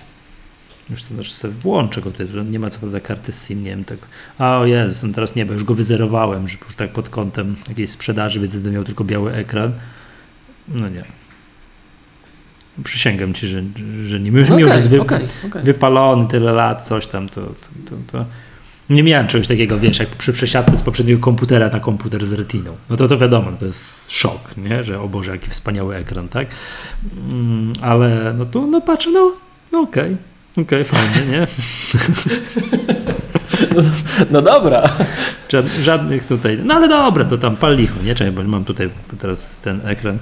Już 0.91 1.05
to 1.05 1.15
znaczy 1.15 1.31
sobie 1.31 1.55
włączę 1.55 2.01
go 2.01 2.11
tutaj, 2.11 2.27
nie 2.51 2.59
ma 2.59 2.71
co 2.71 2.79
prawda 2.79 3.01
karty 3.01 3.33
SIM, 3.33 3.63
nie 3.63 3.71
wiem 3.71 3.85
tego. 3.85 4.03
A 4.39 4.59
o 4.59 4.67
Jezu, 4.67 5.07
no 5.07 5.15
teraz 5.15 5.35
nie, 5.35 5.47
bo 5.47 5.53
już 5.53 5.65
go 5.65 5.75
wyzerowałem, 5.75 6.49
że 6.49 6.57
już 6.65 6.75
tak 6.75 6.93
pod 6.93 7.09
kątem 7.09 7.57
jakiejś 7.69 7.91
sprzedaży, 7.91 8.41
więc 8.41 8.55
będę 8.55 8.71
miał 8.71 8.85
tylko 8.85 9.05
biały 9.05 9.33
ekran. 9.33 9.73
No 10.69 10.89
nie. 10.89 11.05
Przysięgam 12.85 13.35
ci, 13.35 13.47
że, 13.47 13.63
że 14.05 14.21
nie. 14.21 14.31
Już, 14.31 14.51
okay, 14.51 14.61
już 14.61 14.75
jest 14.75 14.89
wy, 14.89 15.01
okay, 15.01 15.29
okay. 15.47 15.63
wypalony 15.63 16.29
tyle 16.29 16.53
lat, 16.53 16.87
coś 16.87 17.07
tam, 17.07 17.29
to, 17.29 17.41
to, 17.41 17.69
to, 17.91 17.97
to, 18.13 18.27
nie 18.91 19.03
miałem 19.03 19.27
czegoś 19.27 19.49
takiego, 19.49 19.79
wiesz, 19.79 19.99
jak 19.99 20.09
przy 20.09 20.33
przesiadce 20.33 20.77
z 20.77 20.83
poprzedniego 20.83 21.21
komputera 21.21 21.69
na 21.69 21.81
komputer 21.81 22.27
z 22.27 22.33
retiną. 22.33 22.77
No 22.91 22.97
to 22.97 23.09
to 23.09 23.19
wiadomo, 23.19 23.53
to 23.53 23.67
jest 23.67 24.11
szok, 24.11 24.57
nie? 24.57 24.83
że 24.83 25.01
o 25.01 25.09
Boże, 25.09 25.31
jaki 25.31 25.51
wspaniały 25.51 25.97
ekran, 25.97 26.29
tak? 26.29 26.49
Mm, 27.31 27.73
ale 27.81 28.35
no 28.39 28.47
tu, 28.47 28.67
no 28.67 28.81
patrzę, 28.81 29.11
no, 29.11 29.33
no 29.73 29.81
okej. 29.81 30.13
Okay. 30.13 30.34
Okej, 30.57 30.83
okay, 30.83 30.85
fajnie, 30.85 31.31
nie? 31.31 31.47
No, 33.75 33.83
no, 34.31 34.43
dobra. 34.43 34.97
Żadnych 35.83 36.27
tutaj. 36.27 36.59
No 36.65 36.75
ale 36.75 36.89
dobra, 36.89 37.25
to 37.25 37.39
tam 37.39 37.57
pal 37.57 37.77
licho, 37.77 38.03
nie? 38.03 38.15
Czekaj, 38.15 38.33
bo 38.33 38.43
mam 38.43 38.65
tutaj 38.65 38.91
teraz 39.19 39.61
ten 39.61 39.81
ekran 39.87 40.19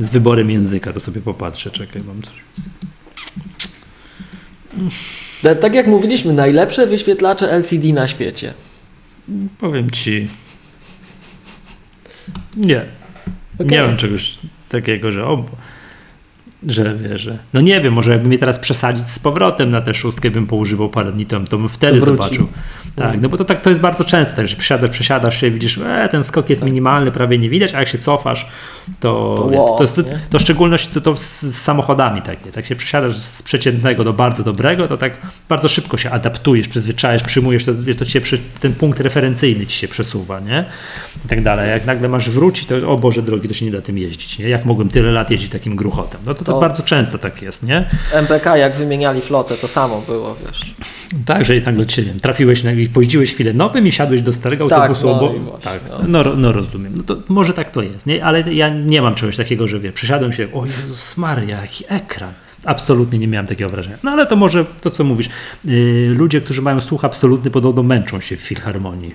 z 0.00 0.08
wyborem 0.08 0.50
języka, 0.50 0.92
to 0.92 1.00
sobie 1.00 1.20
popatrzę. 1.20 1.70
Czekaj, 1.70 2.02
mam 2.02 2.22
coś. 2.22 2.34
Tak 5.60 5.74
jak 5.74 5.86
mówiliśmy, 5.86 6.32
najlepsze 6.32 6.86
wyświetlacze 6.86 7.52
LCD 7.52 7.92
na 7.92 8.06
świecie. 8.06 8.54
Powiem 9.58 9.90
ci. 9.90 10.28
Nie. 12.56 12.84
Okay. 13.54 13.66
Nie 13.66 13.82
mam 13.82 13.96
czegoś 13.96 14.38
takiego, 14.68 15.12
że 15.12 15.26
o, 15.26 15.44
że 16.66 16.96
wierzę. 16.96 17.38
No 17.54 17.60
nie 17.60 17.80
wiem, 17.80 17.92
może 17.92 18.12
jakby 18.12 18.28
mnie 18.28 18.38
teraz 18.38 18.58
przesadzić 18.58 19.10
z 19.10 19.18
powrotem 19.18 19.70
na 19.70 19.80
tę 19.80 19.94
szóstkę, 19.94 20.30
bym 20.30 20.46
poużywał 20.46 20.88
parę 20.88 21.12
dni 21.12 21.26
to 21.26 21.40
bym 21.58 21.68
wtedy 21.68 22.00
to 22.00 22.06
zobaczył. 22.06 22.46
Tak, 22.96 23.20
no 23.20 23.28
bo 23.28 23.36
to 23.36 23.44
tak 23.44 23.60
to 23.60 23.68
jest 23.70 23.80
bardzo 23.80 24.04
często, 24.04 24.36
tak, 24.36 24.48
że 24.48 24.56
przesiadasz, 24.56 24.90
przesiadasz 24.90 25.40
się 25.40 25.50
widzisz, 25.50 25.78
e, 25.78 26.08
ten 26.10 26.24
skok 26.24 26.50
jest 26.50 26.60
tak. 26.60 26.70
minimalny, 26.70 27.10
prawie 27.10 27.38
nie 27.38 27.48
widać, 27.48 27.74
a 27.74 27.78
jak 27.78 27.88
się 27.88 27.98
cofasz, 27.98 28.46
to 29.00 29.34
to, 29.36 29.44
wow, 29.44 29.76
to, 29.76 29.82
jest, 29.82 29.96
to, 29.96 30.02
to 30.30 30.38
szczególność 30.38 30.88
to, 30.88 31.00
to 31.00 31.16
z, 31.16 31.42
z 31.42 31.58
samochodami 31.58 32.22
takie, 32.22 32.52
tak 32.52 32.66
się 32.66 32.76
przesiadasz 32.76 33.16
z 33.16 33.42
przeciętnego 33.42 34.04
do 34.04 34.12
bardzo 34.12 34.42
dobrego, 34.42 34.88
to 34.88 34.96
tak 34.96 35.12
bardzo 35.48 35.68
szybko 35.68 35.96
się 35.96 36.10
adaptujesz, 36.10 36.68
przyzwyczajasz, 36.68 37.22
przyjmujesz, 37.22 37.64
to, 37.64 37.72
to 37.98 38.04
ci 38.04 38.12
się 38.24 38.38
ten 38.60 38.72
punkt 38.72 39.00
referencyjny 39.00 39.66
ci 39.66 39.76
się 39.76 39.88
przesuwa, 39.88 40.40
nie? 40.40 40.64
I 41.24 41.28
tak 41.28 41.42
dalej. 41.42 41.70
Jak 41.70 41.86
nagle 41.86 42.08
masz 42.08 42.30
wrócić, 42.30 42.66
to 42.66 42.90
o 42.90 42.96
Boże 42.96 43.22
drogi, 43.22 43.48
to 43.48 43.54
się 43.54 43.64
nie 43.64 43.70
da 43.70 43.80
tym 43.80 43.98
jeździć, 43.98 44.38
nie? 44.38 44.48
Jak 44.48 44.64
mogłem 44.64 44.88
tyle 44.88 45.12
lat 45.12 45.30
jeździć 45.30 45.50
takim 45.50 45.76
gruchotem? 45.76 46.20
No 46.26 46.34
to, 46.34 46.44
to, 46.50 46.54
to 46.54 46.60
bardzo 46.60 46.82
często 46.82 47.18
tak 47.18 47.42
jest, 47.42 47.62
nie? 47.62 47.88
W 48.10 48.14
MPK 48.14 48.56
jak 48.56 48.76
wymieniali 48.76 49.20
flotę, 49.20 49.56
to 49.56 49.68
samo 49.68 50.00
było, 50.00 50.36
wiesz. 50.46 50.74
Tak, 51.26 51.44
że 51.44 51.60
nagle 51.60 51.86
cię 51.86 52.02
wiem, 52.02 52.20
trafiłeś, 52.20 52.64
i 52.76 52.88
pojeździłeś 52.88 53.34
chwilę 53.34 53.52
nowym 53.52 53.86
i 53.86 53.90
wsiadłeś 53.90 54.22
do 54.22 54.32
starego 54.32 54.68
Tak, 54.68 54.78
autobusu 54.78 55.06
no 55.06 55.18
właśnie, 55.18 55.60
tak, 55.60 55.80
no. 56.08 56.24
no. 56.24 56.34
No, 56.36 56.52
rozumiem. 56.52 56.94
No 56.96 57.02
to 57.02 57.16
może 57.28 57.52
tak 57.52 57.70
to 57.70 57.82
jest, 57.82 58.06
nie? 58.06 58.24
ale 58.24 58.54
ja 58.54 58.68
nie 58.68 59.02
mam 59.02 59.14
czegoś 59.14 59.36
takiego, 59.36 59.68
że 59.68 59.80
wiem, 59.80 59.92
przysiadłem 59.92 60.32
się, 60.32 60.48
o 60.52 60.66
Jezus 60.66 61.16
Maria, 61.16 61.60
jaki 61.60 61.84
ekran. 61.88 62.32
Absolutnie 62.64 63.18
nie 63.18 63.28
miałem 63.28 63.46
takiego 63.46 63.70
wrażenia. 63.70 63.98
No 64.02 64.10
ale 64.10 64.26
to 64.26 64.36
może 64.36 64.64
to, 64.80 64.90
co 64.90 65.04
mówisz. 65.04 65.28
Yy, 65.64 66.14
ludzie, 66.14 66.40
którzy 66.40 66.62
mają 66.62 66.80
słuch 66.80 67.04
absolutny, 67.04 67.50
podobno 67.50 67.82
męczą 67.82 68.20
się 68.20 68.36
w 68.36 68.40
filharmonii. 68.40 69.14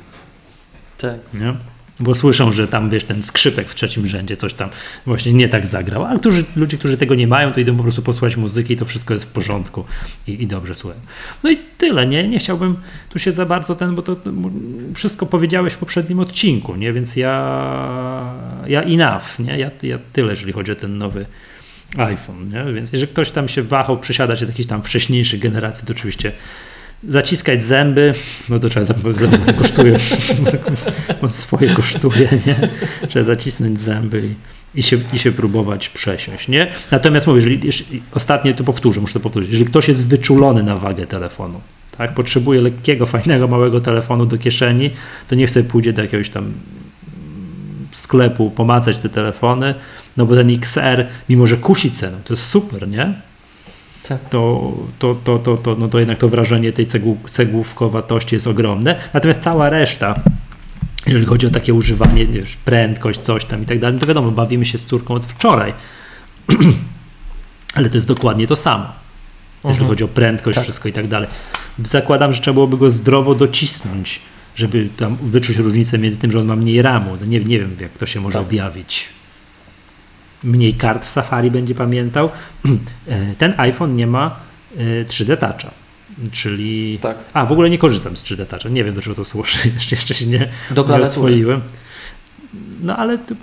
Tak. 0.97 1.15
Nie? 1.33 1.53
Bo 1.99 2.13
słyszą, 2.13 2.51
że 2.51 2.67
tam 2.67 2.89
wiesz, 2.89 3.03
ten 3.03 3.23
skrzypek 3.23 3.69
w 3.69 3.75
trzecim 3.75 4.07
rzędzie 4.07 4.37
coś 4.37 4.53
tam 4.53 4.69
właśnie 5.05 5.33
nie 5.33 5.49
tak 5.49 5.67
zagrał. 5.67 6.05
A 6.05 6.19
którzy, 6.19 6.43
ludzie, 6.55 6.77
którzy 6.77 6.97
tego 6.97 7.15
nie 7.15 7.27
mają, 7.27 7.51
to 7.51 7.59
idą 7.59 7.77
po 7.77 7.83
prostu 7.83 8.01
posłuchać 8.01 8.37
muzyki 8.37 8.73
i 8.73 8.77
to 8.77 8.85
wszystko 8.85 9.13
jest 9.13 9.25
w 9.25 9.27
porządku 9.27 9.85
i, 10.27 10.43
i 10.43 10.47
dobrze 10.47 10.75
słuchają. 10.75 11.01
No 11.43 11.49
i 11.49 11.57
tyle, 11.77 12.07
nie? 12.07 12.27
Nie 12.27 12.39
chciałbym 12.39 12.75
tu 13.09 13.19
się 13.19 13.31
za 13.31 13.45
bardzo 13.45 13.75
ten, 13.75 13.95
bo 13.95 14.01
to, 14.01 14.17
wszystko 14.95 15.25
powiedziałeś 15.25 15.73
w 15.73 15.77
poprzednim 15.77 16.19
odcinku, 16.19 16.75
nie? 16.75 16.93
Więc 16.93 17.15
ja, 17.15 18.33
ja 18.67 18.81
enough, 18.81 19.39
nie? 19.39 19.57
Ja, 19.57 19.71
ja 19.83 19.99
tyle, 20.13 20.29
jeżeli 20.29 20.53
chodzi 20.53 20.71
o 20.71 20.75
ten 20.75 20.97
nowy 20.97 21.25
iPhone, 21.97 22.49
nie? 22.49 22.73
Więc 22.73 22.93
jeżeli 22.93 23.11
ktoś 23.11 23.31
tam 23.31 23.47
się 23.47 23.63
wahał 23.63 23.99
przesiadać 23.99 24.39
z 24.39 24.47
jakiejś 24.47 24.67
tam 24.67 24.83
wcześniejszej 24.83 25.39
generacji, 25.39 25.87
to 25.87 25.93
oczywiście 25.93 26.31
zaciskać 27.03 27.63
zęby, 27.63 28.13
no 28.49 28.59
to 28.59 28.69
trzeba 28.69 28.85
zapewne, 28.85 29.37
to 29.37 29.53
kosztuje, 29.53 29.99
bo 31.21 31.29
swoje 31.29 31.69
kosztuje, 31.69 32.27
nie? 32.47 32.69
Trzeba 33.07 33.25
zacisnąć 33.25 33.81
zęby 33.81 34.21
i, 34.75 34.79
i, 34.79 34.83
się, 34.83 34.97
i 35.13 35.19
się 35.19 35.31
próbować 35.31 35.89
przesiąść, 35.89 36.47
nie? 36.47 36.71
Natomiast 36.91 37.27
mówię, 37.27 37.39
jeżeli, 37.39 37.65
jeżeli, 37.65 38.01
ostatnie 38.11 38.53
to 38.53 38.63
powtórzę, 38.63 39.01
muszę 39.01 39.13
to 39.13 39.19
powtórzyć, 39.19 39.49
jeżeli 39.49 39.69
ktoś 39.69 39.87
jest 39.87 40.05
wyczulony 40.05 40.63
na 40.63 40.75
wagę 40.77 41.05
telefonu, 41.05 41.61
tak, 41.97 42.13
potrzebuje 42.13 42.61
lekkiego, 42.61 43.05
fajnego, 43.05 43.47
małego 43.47 43.81
telefonu 43.81 44.25
do 44.25 44.37
kieszeni, 44.37 44.91
to 45.27 45.35
niech 45.35 45.51
sobie 45.51 45.69
pójdzie 45.69 45.93
do 45.93 46.01
jakiegoś 46.01 46.29
tam 46.29 46.53
sklepu 47.91 48.51
pomacać 48.51 48.97
te 48.97 49.09
telefony, 49.09 49.75
no 50.17 50.25
bo 50.25 50.35
ten 50.35 50.49
XR, 50.49 51.07
mimo 51.29 51.47
że 51.47 51.57
kusi 51.57 51.91
ceną, 51.91 52.17
to 52.23 52.33
jest 52.33 52.45
super, 52.45 52.87
nie? 52.87 53.13
Tak. 54.07 54.29
To, 54.29 54.73
to, 54.99 55.15
to, 55.15 55.39
to, 55.39 55.57
to, 55.57 55.75
no 55.75 55.87
to 55.87 55.99
jednak 55.99 56.17
to 56.17 56.29
wrażenie 56.29 56.71
tej 56.73 56.87
cegł, 56.87 57.17
cegłówkowatości 57.29 58.35
jest 58.35 58.47
ogromne. 58.47 58.95
Natomiast 59.13 59.39
cała 59.39 59.69
reszta, 59.69 60.19
jeżeli 61.07 61.25
chodzi 61.25 61.47
o 61.47 61.49
takie 61.49 61.73
używanie, 61.73 62.25
wiesz, 62.27 62.55
prędkość, 62.55 63.19
coś 63.19 63.45
tam 63.45 63.63
i 63.63 63.65
tak 63.65 63.79
dalej, 63.79 63.93
no 63.93 63.99
to 63.99 64.05
wiadomo, 64.07 64.31
bawimy 64.31 64.65
się 64.65 64.77
z 64.77 64.85
córką 64.85 65.13
od 65.13 65.25
wczoraj. 65.25 65.73
Ale 67.75 67.89
to 67.89 67.97
jest 67.97 68.07
dokładnie 68.07 68.47
to 68.47 68.55
samo. 68.55 68.85
Jeżeli 69.63 69.71
Mhm. 69.73 69.89
chodzi 69.89 70.03
o 70.03 70.07
prędkość, 70.07 70.55
Tak. 70.55 70.63
wszystko 70.63 70.89
i 70.89 70.93
tak 70.93 71.07
dalej. 71.07 71.29
Zakładam, 71.83 72.33
że 72.33 72.41
trzeba 72.41 72.53
byłoby 72.53 72.77
go 72.77 72.89
zdrowo 72.89 73.35
docisnąć, 73.35 74.21
żeby 74.55 74.89
tam 74.97 75.17
wyczuć 75.21 75.57
różnicę 75.57 75.97
między 75.97 76.17
tym, 76.17 76.31
że 76.31 76.39
on 76.39 76.45
ma 76.45 76.55
mniej 76.55 76.81
ramu. 76.81 77.17
No 77.21 77.25
nie, 77.25 77.39
nie 77.39 77.59
wiem, 77.59 77.75
jak 77.79 77.97
to 77.97 78.05
się 78.05 78.21
może 78.21 78.33
Tak. 78.39 78.47
objawić. 78.47 79.09
Mniej 80.43 80.73
kart 80.73 81.05
w 81.05 81.09
Safari 81.09 81.51
będzie 81.51 81.75
pamiętał. 81.75 82.29
E, 83.07 83.35
Ten 83.35 83.53
iPhone 83.57 83.95
nie 83.95 84.07
ma 84.07 84.35
e, 84.77 85.05
3D 85.05 85.37
Toucha, 85.37 85.71
czyli... 86.31 86.99
Tak. 87.01 87.17
A, 87.33 87.45
w 87.45 87.51
ogóle 87.51 87.69
nie 87.69 87.77
korzystam 87.77 88.17
z 88.17 88.23
3D 88.23 88.45
Toucha. 88.45 88.69
Nie 88.69 88.83
wiem, 88.83 88.95
do 88.95 89.01
czego 89.01 89.15
to 89.15 89.25
służy. 89.25 89.57
Jeszcze, 89.75 89.95
jeszcze 89.95 90.13
się 90.13 90.25
nie, 90.25 90.49
Do 90.71 90.87
nie 90.87 91.03
oswoiłem. 91.03 91.61
No 92.81 92.97
ale 92.97 93.17
to, 93.17 93.35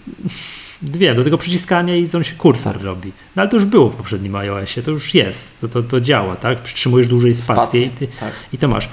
dwie, 0.83 1.15
do 1.15 1.25
tego 1.25 1.39
przyciskania 1.39 1.97
i 1.97 2.09
on 2.17 2.25
się 2.25 2.35
kursor 2.35 2.83
robi. 2.83 3.13
No 3.37 3.43
ale 3.43 3.51
to 3.51 3.57
już 3.57 3.65
było 3.65 3.91
w 3.91 3.97
poprzednim 3.97 4.37
iOSie, 4.37 4.83
to 4.83 4.91
już 4.91 5.15
jest, 5.15 5.61
to, 5.61 5.69
to, 5.69 5.83
to 5.83 6.01
działa, 6.01 6.37
tak? 6.37 6.63
Przytrzymujesz 6.63 7.07
dłużej 7.09 7.35
spację 7.35 7.83
i, 7.83 7.91
ty, 7.91 8.09
tak. 8.21 8.33
i 8.53 8.59
to 8.59 8.69
masz. 8.69 8.89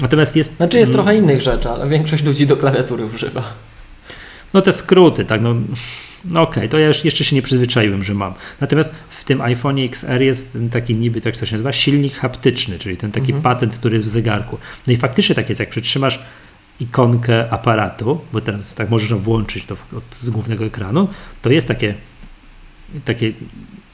Natomiast 0.00 0.36
jest... 0.36 0.56
Znaczy 0.56 0.78
jest 0.78 0.92
trochę 0.92 1.16
innych 1.16 1.40
rzeczy, 1.40 1.68
ale 1.68 1.88
większość 1.88 2.24
ludzi 2.24 2.46
do 2.46 2.56
klawiatury 2.56 3.04
używa. 3.04 3.42
No 4.54 4.62
te 4.62 4.72
skróty, 4.72 5.24
tak, 5.24 5.40
no, 5.40 5.54
no 6.24 6.42
okej, 6.42 6.68
to 6.68 6.78
ja 6.78 6.86
już- 6.86 7.04
jeszcze 7.04 7.24
się 7.24 7.36
nie 7.36 7.42
przyzwyczaiłem, 7.42 8.02
że 8.04 8.14
mam. 8.14 8.34
Natomiast 8.60 8.94
w 9.10 9.24
tym 9.24 9.40
iPhone 9.40 9.78
XR 9.78 10.22
jest 10.22 10.52
ten 10.52 10.70
taki 10.70 10.96
niby, 10.96 11.20
tak 11.20 11.36
to 11.36 11.46
się 11.46 11.52
nazywa, 11.52 11.72
silnik 11.72 12.14
haptyczny, 12.14 12.78
czyli 12.78 12.96
ten 12.96 13.12
taki 13.12 13.32
Mhm. 13.32 13.42
patent, 13.42 13.74
który 13.78 13.94
jest 13.94 14.06
w 14.06 14.10
zegarku. 14.10 14.58
No 14.86 14.92
i 14.92 14.96
faktycznie 14.96 15.34
tak 15.34 15.48
jest, 15.48 15.60
jak 15.60 15.70
przytrzymasz 15.70 16.18
ikonkę 16.80 17.50
aparatu, 17.52 18.20
bo 18.32 18.40
teraz 18.40 18.74
tak 18.74 18.90
można 18.90 19.16
włączyć 19.16 19.64
to 19.64 19.76
w- 19.76 19.94
od, 19.94 20.04
z 20.16 20.30
głównego 20.30 20.64
ekranu, 20.64 21.08
to 21.42 21.50
jest 21.50 21.68
takie 21.68 21.94
takie 23.04 23.32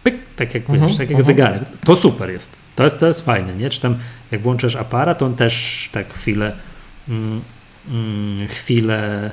pyk, 0.02 0.14
tak 0.36 0.54
jak 0.54 0.70
Mhm, 0.70 0.88
wiesz, 0.88 0.92
tak 0.98 1.10
jak 1.10 1.18
mhm. 1.18 1.24
zegarek. 1.24 1.62
To 1.84 1.96
super 1.96 2.30
jest. 2.30 2.50
To 2.76 2.84
jest, 2.84 2.98
to 2.98 3.06
jest 3.06 3.24
fajne, 3.24 3.54
nie? 3.56 3.70
Czy 3.70 3.80
tam 3.80 3.96
jak 4.30 4.42
włączasz 4.42 4.76
aparat, 4.76 5.22
on 5.22 5.34
też 5.36 5.88
tak 5.92 6.14
chwilę 6.14 6.52
mm, 7.08 7.40
mm, 7.90 8.48
chwilę 8.48 9.30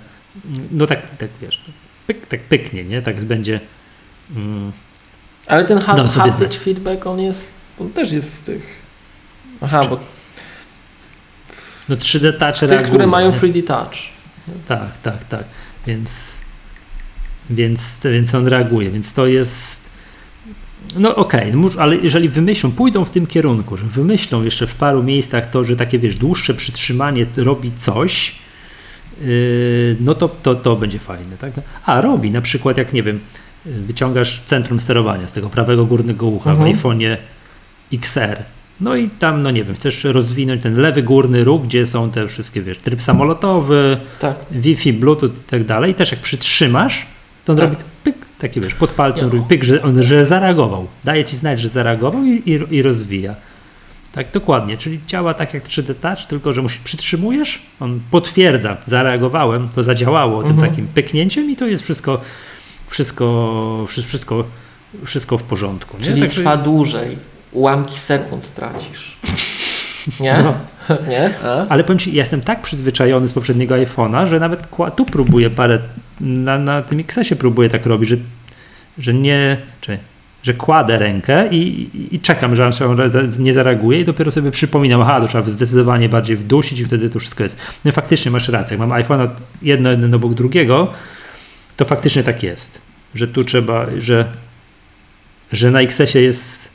no 0.71 0.87
tak, 0.87 1.17
tak 1.17 1.29
wiesz, 1.41 1.61
pyk, 2.07 2.27
tak 2.27 2.39
pyknie, 2.39 2.83
nie? 2.83 3.01
Tak 3.01 3.23
będzie 3.23 3.59
mm, 4.35 4.71
Ale 5.47 5.65
ten 5.65 5.81
sobie 5.81 6.31
haptic 6.31 6.55
feedback, 6.55 7.07
on 7.07 7.19
jest, 7.19 7.53
on 7.79 7.89
też 7.89 8.13
jest 8.13 8.35
w 8.35 8.41
tych... 8.41 8.83
Aha, 9.61 9.81
bo 9.89 9.99
no 11.89 11.95
3D 11.95 12.33
Touch 12.33 12.59
tych, 12.59 12.69
reaguje, 12.69 12.87
które 12.87 13.07
mają 13.07 13.31
nie? 13.31 13.37
3D 13.37 13.63
Touch. 13.63 13.93
Tak, 14.67 14.97
tak, 15.01 15.23
tak. 15.23 15.43
Więc, 15.87 16.39
więc, 17.49 17.99
więc 18.03 18.35
on 18.35 18.47
reaguje, 18.47 18.91
więc 18.91 19.13
to 19.13 19.27
jest. 19.27 19.89
No 20.97 21.15
okej, 21.15 21.53
okay, 21.53 21.81
ale 21.81 21.95
jeżeli 21.95 22.29
wymyślą, 22.29 22.71
pójdą 22.71 23.05
w 23.05 23.11
tym 23.11 23.27
kierunku, 23.27 23.77
że 23.77 23.85
wymyślą 23.85 24.43
jeszcze 24.43 24.67
w 24.67 24.75
paru 24.75 25.03
miejscach 25.03 25.49
to, 25.49 25.63
że 25.63 25.75
takie 25.75 25.99
wiesz, 25.99 26.15
dłuższe 26.15 26.53
przytrzymanie 26.53 27.25
robi 27.37 27.71
coś, 27.71 28.35
no 29.99 30.13
to, 30.15 30.29
to, 30.29 30.55
to 30.55 30.75
będzie 30.75 30.99
fajne. 30.99 31.37
Tak? 31.37 31.51
A 31.85 32.01
robi 32.01 32.31
na 32.31 32.41
przykład, 32.41 32.77
jak 32.77 32.93
nie 32.93 33.03
wiem, 33.03 33.19
yy, 33.65 33.71
wyciągasz 33.73 34.41
centrum 34.45 34.79
sterowania 34.79 35.27
z 35.27 35.33
tego 35.33 35.49
prawego 35.49 35.85
górnego 35.85 36.25
ucha 36.27 36.51
Mhm. 36.51 36.73
w 36.73 36.81
iPhone'ie 36.81 37.17
XR. 37.93 38.43
No 38.81 38.95
i 38.95 39.09
tam, 39.09 39.43
no 39.43 39.51
nie 39.51 39.63
wiem, 39.63 39.75
chcesz 39.75 40.03
rozwinąć 40.03 40.61
ten 40.63 40.73
lewy 40.79 41.03
górny 41.03 41.43
róg, 41.43 41.63
gdzie 41.63 41.85
są 41.85 42.11
te 42.11 42.27
wszystkie, 42.27 42.61
wiesz, 42.61 42.77
tryb 42.77 43.01
samolotowy, 43.01 43.97
Tak. 44.19 44.35
Wi-Fi, 44.51 44.93
Bluetooth 44.93 45.29
i 45.37 45.49
tak 45.49 45.63
dalej. 45.65 45.91
I 45.91 45.93
też 45.93 46.11
jak 46.11 46.19
przytrzymasz, 46.21 47.05
to 47.45 47.53
on 47.53 47.57
Tak. 47.59 47.69
robi 47.69 47.83
pyk, 48.03 48.15
taki 48.39 48.61
wiesz, 48.61 48.73
pod 48.73 48.89
palcem 48.91 49.29
robi 49.29 49.43
pyk, 49.47 49.63
że 49.63 49.81
on 49.81 50.03
że 50.03 50.25
zareagował. 50.25 50.87
Daje 51.03 51.23
ci 51.23 51.35
znać, 51.35 51.59
że 51.61 51.69
zareagował 51.69 52.23
i, 52.23 52.31
i, 52.45 52.75
i 52.75 52.81
rozwija. 52.81 53.35
Tak, 54.13 54.31
dokładnie. 54.31 54.77
Czyli 54.77 54.99
działa 55.07 55.33
tak 55.33 55.53
jak 55.53 55.67
3D 55.67 55.95
Touch, 55.95 56.25
tylko 56.27 56.53
że 56.53 56.61
musisz 56.61 56.77
przytrzymujesz, 56.79 57.61
on 57.79 57.99
potwierdza, 58.11 58.77
zareagowałem, 58.85 59.69
to 59.75 59.83
zadziałało 59.83 60.43
tym 60.43 60.51
Mhm. 60.51 60.69
takim 60.69 60.87
pyknięciem 60.87 61.49
i 61.51 61.55
to 61.55 61.67
jest 61.67 61.83
wszystko, 61.83 62.21
wszystko, 62.87 63.85
wszy- 63.87 64.03
wszystko, 64.03 64.43
wszystko 65.05 65.37
w 65.37 65.43
porządku. 65.43 65.97
Czyli 66.01 66.21
Także- 66.21 66.35
trwa 66.37 66.57
dłużej. 66.57 67.17
Ułamki 67.51 67.99
sekund 67.99 68.53
tracisz. 68.53 69.17
Nie? 70.19 70.33
No. 70.43 70.53
Nie? 71.09 71.29
A? 71.43 71.67
Ale 71.69 71.83
powiem 71.83 71.99
Ci, 71.99 72.09
ja 72.13 72.19
jestem 72.21 72.41
tak 72.41 72.61
przyzwyczajony 72.61 73.27
z 73.27 73.33
poprzedniego 73.33 73.75
iPhone'a, 73.75 74.27
że 74.27 74.39
nawet 74.39 74.67
tu 74.95 75.05
próbuję 75.05 75.49
parę, 75.49 75.79
na, 76.21 76.59
na 76.59 76.81
tym 76.81 76.99
XS-ie 76.99 77.35
próbuję 77.39 77.69
tak 77.69 77.85
robić, 77.85 78.09
że, 78.09 78.17
że 78.97 79.13
nie, 79.13 79.57
czy, 79.81 79.97
że 80.43 80.53
kładę 80.53 80.99
rękę 80.99 81.47
i, 81.51 81.57
i, 81.57 82.15
i 82.15 82.19
czekam, 82.19 82.55
że 82.55 82.65
on 82.65 83.01
nie 83.39 83.53
zareaguje 83.53 83.99
i 83.99 84.05
dopiero 84.05 84.31
sobie 84.31 84.51
przypominam, 84.51 85.01
aha, 85.01 85.21
to 85.21 85.27
trzeba 85.27 85.49
zdecydowanie 85.49 86.09
bardziej 86.09 86.37
wdusić 86.37 86.79
i 86.79 86.85
wtedy 86.85 87.09
to 87.09 87.19
wszystko 87.19 87.43
jest. 87.43 87.57
No 87.85 87.91
faktycznie 87.91 88.31
masz 88.31 88.49
rację, 88.49 88.77
jak 88.77 88.87
mam 88.87 89.03
iPhone'a 89.03 89.27
jedno, 89.61 89.89
jeden 89.89 90.13
obok 90.13 90.33
drugiego, 90.33 90.87
to 91.77 91.85
faktycznie 91.85 92.23
tak 92.23 92.43
jest, 92.43 92.81
że 93.15 93.27
tu 93.27 93.43
trzeba, 93.43 93.85
że, 93.97 94.25
że 95.51 95.71
na 95.71 95.81
XS-ie 95.81 96.25
jest, 96.25 96.69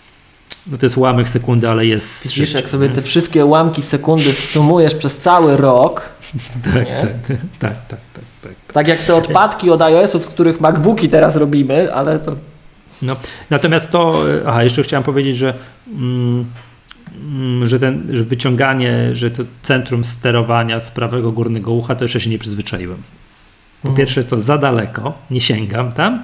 no 0.71 0.79
to 0.79 0.87
jest 0.87 0.97
ułamek 0.97 1.29
sekundy, 1.29 1.69
ale 1.69 1.87
jest 1.87 2.23
Widzisz, 2.23 2.35
szybciej, 2.35 2.57
jak 2.57 2.69
sobie 2.69 2.89
nie? 2.89 2.95
te 2.95 3.03
wszystkie 3.03 3.45
ułamki 3.45 3.83
sekundy 3.83 4.35
sumujesz 4.35 4.95
przez 4.95 5.19
cały 5.19 5.57
rok, 5.57 6.03
tak, 6.75 6.75
tak, 6.75 6.87
tak, 7.59 7.87
tak, 7.89 8.01
tak, 8.13 8.25
tak. 8.43 8.53
tak 8.73 8.89
jak 8.89 8.99
te 8.99 9.15
odpadki 9.15 9.71
od 9.71 9.83
iOS-ów, 9.83 10.25
z 10.25 10.29
których 10.29 10.61
MacBooki 10.61 11.09
teraz 11.09 11.37
robimy, 11.37 11.95
ale 11.95 12.19
to 12.19 12.37
No, 13.03 13.17
natomiast 13.51 13.91
to, 13.91 14.31
e, 14.35 14.43
aha, 14.47 14.65
jeszcze 14.65 14.83
chciałem 14.83 15.05
powiedzieć, 15.05 15.37
że, 15.37 15.55
mm, 15.89 16.45
mm, 17.21 17.69
że, 17.69 17.79
ten, 17.79 18.09
że 18.17 18.25
wyciąganie, 18.25 19.15
że 19.15 19.31
to 19.31 19.43
centrum 19.63 20.05
sterowania 20.05 20.81
z 20.81 20.91
prawego 20.91 21.33
górnego 21.33 21.73
ucha, 21.73 21.95
to 21.95 22.05
jeszcze 22.05 22.21
się 22.21 22.31
nie 22.31 22.39
przyzwyczaiłem. 22.39 23.03
Po 23.83 23.89
Mhm. 23.89 23.97
pierwsze 23.97 24.21
jest 24.21 24.31
to 24.31 24.39
za 24.39 24.59
daleko, 24.59 25.19
nie 25.31 25.41
sięgam 25.41 25.93
tam, 25.93 26.23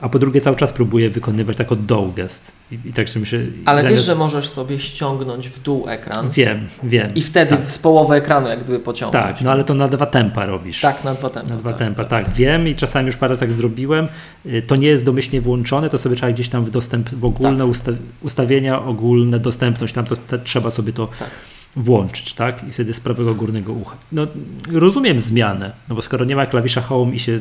a 0.00 0.08
po 0.08 0.18
drugie 0.18 0.40
cały 0.40 0.56
czas 0.56 0.72
próbuję 0.72 1.10
wykonywać 1.10 1.56
tak 1.56 1.72
od 1.72 1.86
dołu 1.86 2.12
gest. 2.12 2.52
I, 2.72 2.78
i 2.84 2.92
tak 2.92 3.08
sobie 3.10 3.20
myślę, 3.20 3.38
Ale 3.64 3.82
zamiast- 3.82 3.90
wiesz, 3.96 4.04
że 4.06 4.14
możesz 4.14 4.48
sobie 4.48 4.78
ściągnąć 4.78 5.48
w 5.48 5.62
dół 5.62 5.88
ekran 5.88 6.30
Wiem, 6.30 6.68
wiem. 6.82 7.14
i 7.14 7.22
wtedy 7.22 7.56
tak. 7.56 7.70
z 7.70 7.78
połowy 7.78 8.14
ekranu 8.14 8.48
jak 8.48 8.62
gdyby 8.64 8.78
pociągnąć. 8.80 9.26
Tak, 9.26 9.40
no 9.42 9.50
ale 9.52 9.64
to 9.64 9.74
na 9.74 9.88
dwa 9.88 10.06
tempa 10.06 10.46
robisz. 10.46 10.80
Tak, 10.80 11.04
na 11.04 11.14
dwa 11.14 11.30
tempa. 11.30 11.50
Na 11.50 11.56
dwa 11.56 11.72
tempa, 11.72 12.04
tak. 12.04 12.30
Wiem 12.32 12.68
i 12.68 12.74
czasami 12.74 13.06
już 13.06 13.16
parę 13.16 13.36
tak 13.36 13.52
zrobiłem. 13.52 14.08
Y, 14.46 14.62
To 14.62 14.76
nie 14.76 14.88
jest 14.88 15.04
domyślnie 15.04 15.40
włączone, 15.40 15.90
to 15.90 15.98
sobie 15.98 16.16
trzeba 16.16 16.32
gdzieś 16.32 16.48
tam 16.48 16.64
w 16.64 16.70
dostęp, 16.70 17.08
w 17.14 17.24
ogólne 17.24 17.58
Tak. 17.58 17.68
usta, 17.68 17.92
ustawienia, 18.22 18.82
ogólne 18.84 19.38
dostępność, 19.38 19.94
tam 19.94 20.04
to 20.06 20.16
te, 20.16 20.38
trzeba 20.38 20.70
sobie 20.70 20.92
to 20.92 21.06
Tak. 21.18 21.28
włączyć, 21.76 22.32
tak? 22.34 22.68
I 22.68 22.72
wtedy 22.72 22.94
z 22.94 23.00
prawego 23.00 23.34
górnego 23.34 23.72
ucha. 23.72 23.96
No, 24.12 24.26
rozumiem 24.72 25.20
zmianę, 25.20 25.72
no 25.88 25.94
bo 25.94 26.02
skoro 26.02 26.24
nie 26.24 26.36
ma 26.36 26.46
klawisza 26.46 26.80
home 26.80 27.14
i 27.14 27.18
się 27.18 27.38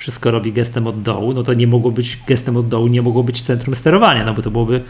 wszystko 0.00 0.30
robi 0.30 0.52
gestem 0.52 0.86
od 0.86 1.02
dołu, 1.02 1.32
no 1.34 1.42
to 1.42 1.54
nie 1.54 1.66
mogło 1.66 1.90
być 1.90 2.18
gestem 2.26 2.56
od 2.56 2.68
dołu, 2.68 2.86
nie 2.86 3.02
mogło 3.02 3.22
być 3.22 3.42
centrum 3.42 3.74
sterowania, 3.74 4.24
no 4.24 4.34
bo 4.34 4.42
to 4.42 4.50
byłoby 4.50 4.82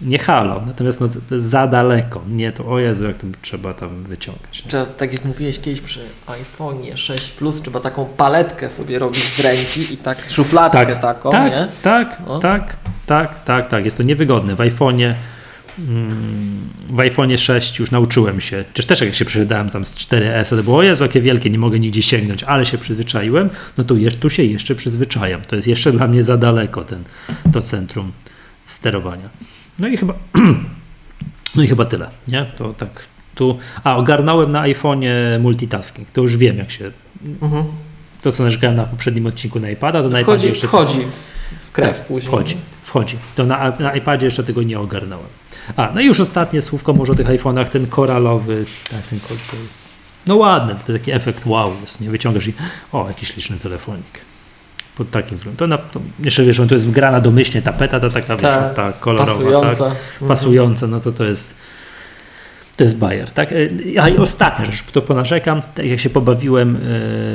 nie 0.00 0.18
halo. 0.18 0.62
Natomiast 0.66 1.00
no, 1.00 1.08
za 1.38 1.66
daleko. 1.66 2.22
Nie, 2.28 2.52
to 2.52 2.66
o 2.66 2.78
Jezu, 2.78 3.04
jak 3.04 3.16
to 3.16 3.26
trzeba 3.42 3.74
tam 3.74 4.04
wyciągać. 4.04 4.64
Trzeba, 4.68 4.86
tak 4.86 5.12
jak 5.12 5.24
mówiłeś 5.24 5.58
kiedyś 5.60 5.80
przy 5.80 6.00
iPhone'ie 6.26 6.96
6 6.96 7.30
Plus, 7.30 7.62
trzeba 7.62 7.80
taką 7.80 8.04
paletkę 8.04 8.70
sobie 8.70 8.98
robić 8.98 9.24
z 9.36 9.40
ręki 9.40 9.94
i 9.94 9.96
tak 9.96 10.30
szufladkę 10.30 10.86
tak, 10.86 11.02
taką, 11.02 11.30
tak, 11.30 11.52
nie? 11.52 11.68
Tak, 11.82 12.22
No. 12.26 12.38
tak, 12.38 12.76
tak, 13.06 13.44
tak, 13.44 13.68
tak. 13.68 13.84
Jest 13.84 13.96
to 13.96 14.02
niewygodne. 14.02 14.54
W 14.54 14.58
iPhone'ie 14.58 15.14
w 16.88 16.96
iPhone'ie 16.96 17.38
6 17.38 17.78
już 17.78 17.90
nauczyłem 17.90 18.40
się, 18.40 18.64
czyż 18.74 18.86
też 18.86 19.00
jak 19.00 19.14
się 19.14 19.24
przyjechałem 19.24 19.70
tam 19.70 19.84
z 19.84 19.94
4S, 19.94 20.56
to 20.56 20.62
było, 20.62 20.76
o 20.78 20.82
Jezu, 20.82 21.02
jakie 21.02 21.20
wielkie, 21.20 21.50
nie 21.50 21.58
mogę 21.58 21.78
nigdzie 21.80 22.02
sięgnąć, 22.02 22.42
ale 22.42 22.66
się 22.66 22.78
przyzwyczaiłem, 22.78 23.50
no 23.76 23.84
to 23.84 23.94
tu 24.20 24.30
się 24.30 24.42
jeszcze 24.42 24.74
przyzwyczajam. 24.74 25.40
To 25.40 25.56
jest 25.56 25.68
jeszcze 25.68 25.92
dla 25.92 26.08
mnie 26.08 26.22
za 26.22 26.36
daleko 26.36 26.84
ten, 26.84 27.02
to 27.52 27.62
centrum 27.62 28.12
sterowania. 28.64 29.28
No 29.78 29.88
i 29.88 29.96
chyba, 29.96 30.14
no 31.56 31.62
i 31.62 31.66
chyba 31.66 31.84
tyle, 31.84 32.10
nie? 32.28 32.46
To 32.58 32.74
tak 32.74 33.06
tu, 33.34 33.58
a 33.84 33.96
ogarnąłem 33.96 34.52
na 34.52 34.62
iPhone'ie 34.62 35.40
multitasking, 35.40 36.10
to 36.10 36.22
już 36.22 36.36
wiem 36.36 36.58
jak 36.58 36.70
się, 36.70 36.90
Mhm. 37.42 37.64
to 38.22 38.32
co 38.32 38.42
narzekałem 38.42 38.76
na 38.76 38.86
poprzednim 38.86 39.26
odcinku 39.26 39.60
na 39.60 39.70
iPada, 39.70 40.02
to 40.02 40.08
na 40.08 40.20
iPadzie 40.20 40.38
Wchodzi, 40.38 40.48
jeszcze 40.48 40.66
wchodzi 40.68 40.98
w, 40.98 41.68
w 41.68 41.72
krew 41.72 41.96
tak, 41.98 42.06
później. 42.06 42.28
Wchodzi, 42.28 42.56
wchodzi. 42.84 43.16
To 43.36 43.44
na, 43.44 43.72
na 43.78 43.94
iPadzie 43.96 44.26
jeszcze 44.26 44.44
tego 44.44 44.62
nie 44.62 44.80
ogarnąłem. 44.80 45.26
A, 45.76 45.90
no 45.94 46.00
i 46.00 46.06
już 46.06 46.20
ostatnie 46.20 46.62
słówko 46.62 46.92
może 46.92 47.12
o 47.12 47.16
tych 47.16 47.26
iPhone'ach, 47.26 47.68
ten 47.68 47.86
koralowy, 47.86 48.64
tak, 48.90 49.00
ten 49.02 49.20
kol, 49.20 49.36
kol- 49.50 49.60
no 50.26 50.36
ładny, 50.36 50.74
to 50.86 50.92
taki 50.92 51.12
efekt 51.12 51.46
wow 51.46 51.72
jest, 51.82 52.00
nie 52.00 52.10
wyciągasz 52.10 52.46
i 52.48 52.52
o, 52.92 53.08
jakiś 53.08 53.36
liczny 53.36 53.56
telefonik. 53.58 54.04
Pod 54.96 55.10
takim 55.10 55.36
względem. 55.36 55.58
To, 55.58 55.66
na, 55.66 55.78
to 55.78 56.00
jeszcze 56.20 56.44
wiesz, 56.44 56.56
to 56.68 56.74
jest 56.74 56.86
wgrana 56.86 57.20
domyślnie 57.20 57.62
tapeta, 57.62 58.00
ta 58.00 58.10
taka, 58.10 58.36
wiesz, 58.36 58.42
Tak, 58.42 58.74
ta 58.74 58.92
kolorowa, 58.92 59.32
Pasująca. 59.34 59.84
tak, 59.90 60.28
pasująca, 60.28 60.86
no 60.86 61.00
to 61.00 61.12
to 61.12 61.24
jest 61.24 61.54
to 62.76 62.84
jest 62.84 62.96
bajer, 62.96 63.30
tak? 63.30 63.54
A 64.00 64.08
i 64.08 64.16
ostatnia 64.16 64.64
rzecz, 64.64 64.82
to 64.92 65.02
ponarzekam, 65.02 65.62
tak 65.74 65.86
jak 65.86 66.00
się 66.00 66.10
pobawiłem 66.10 66.76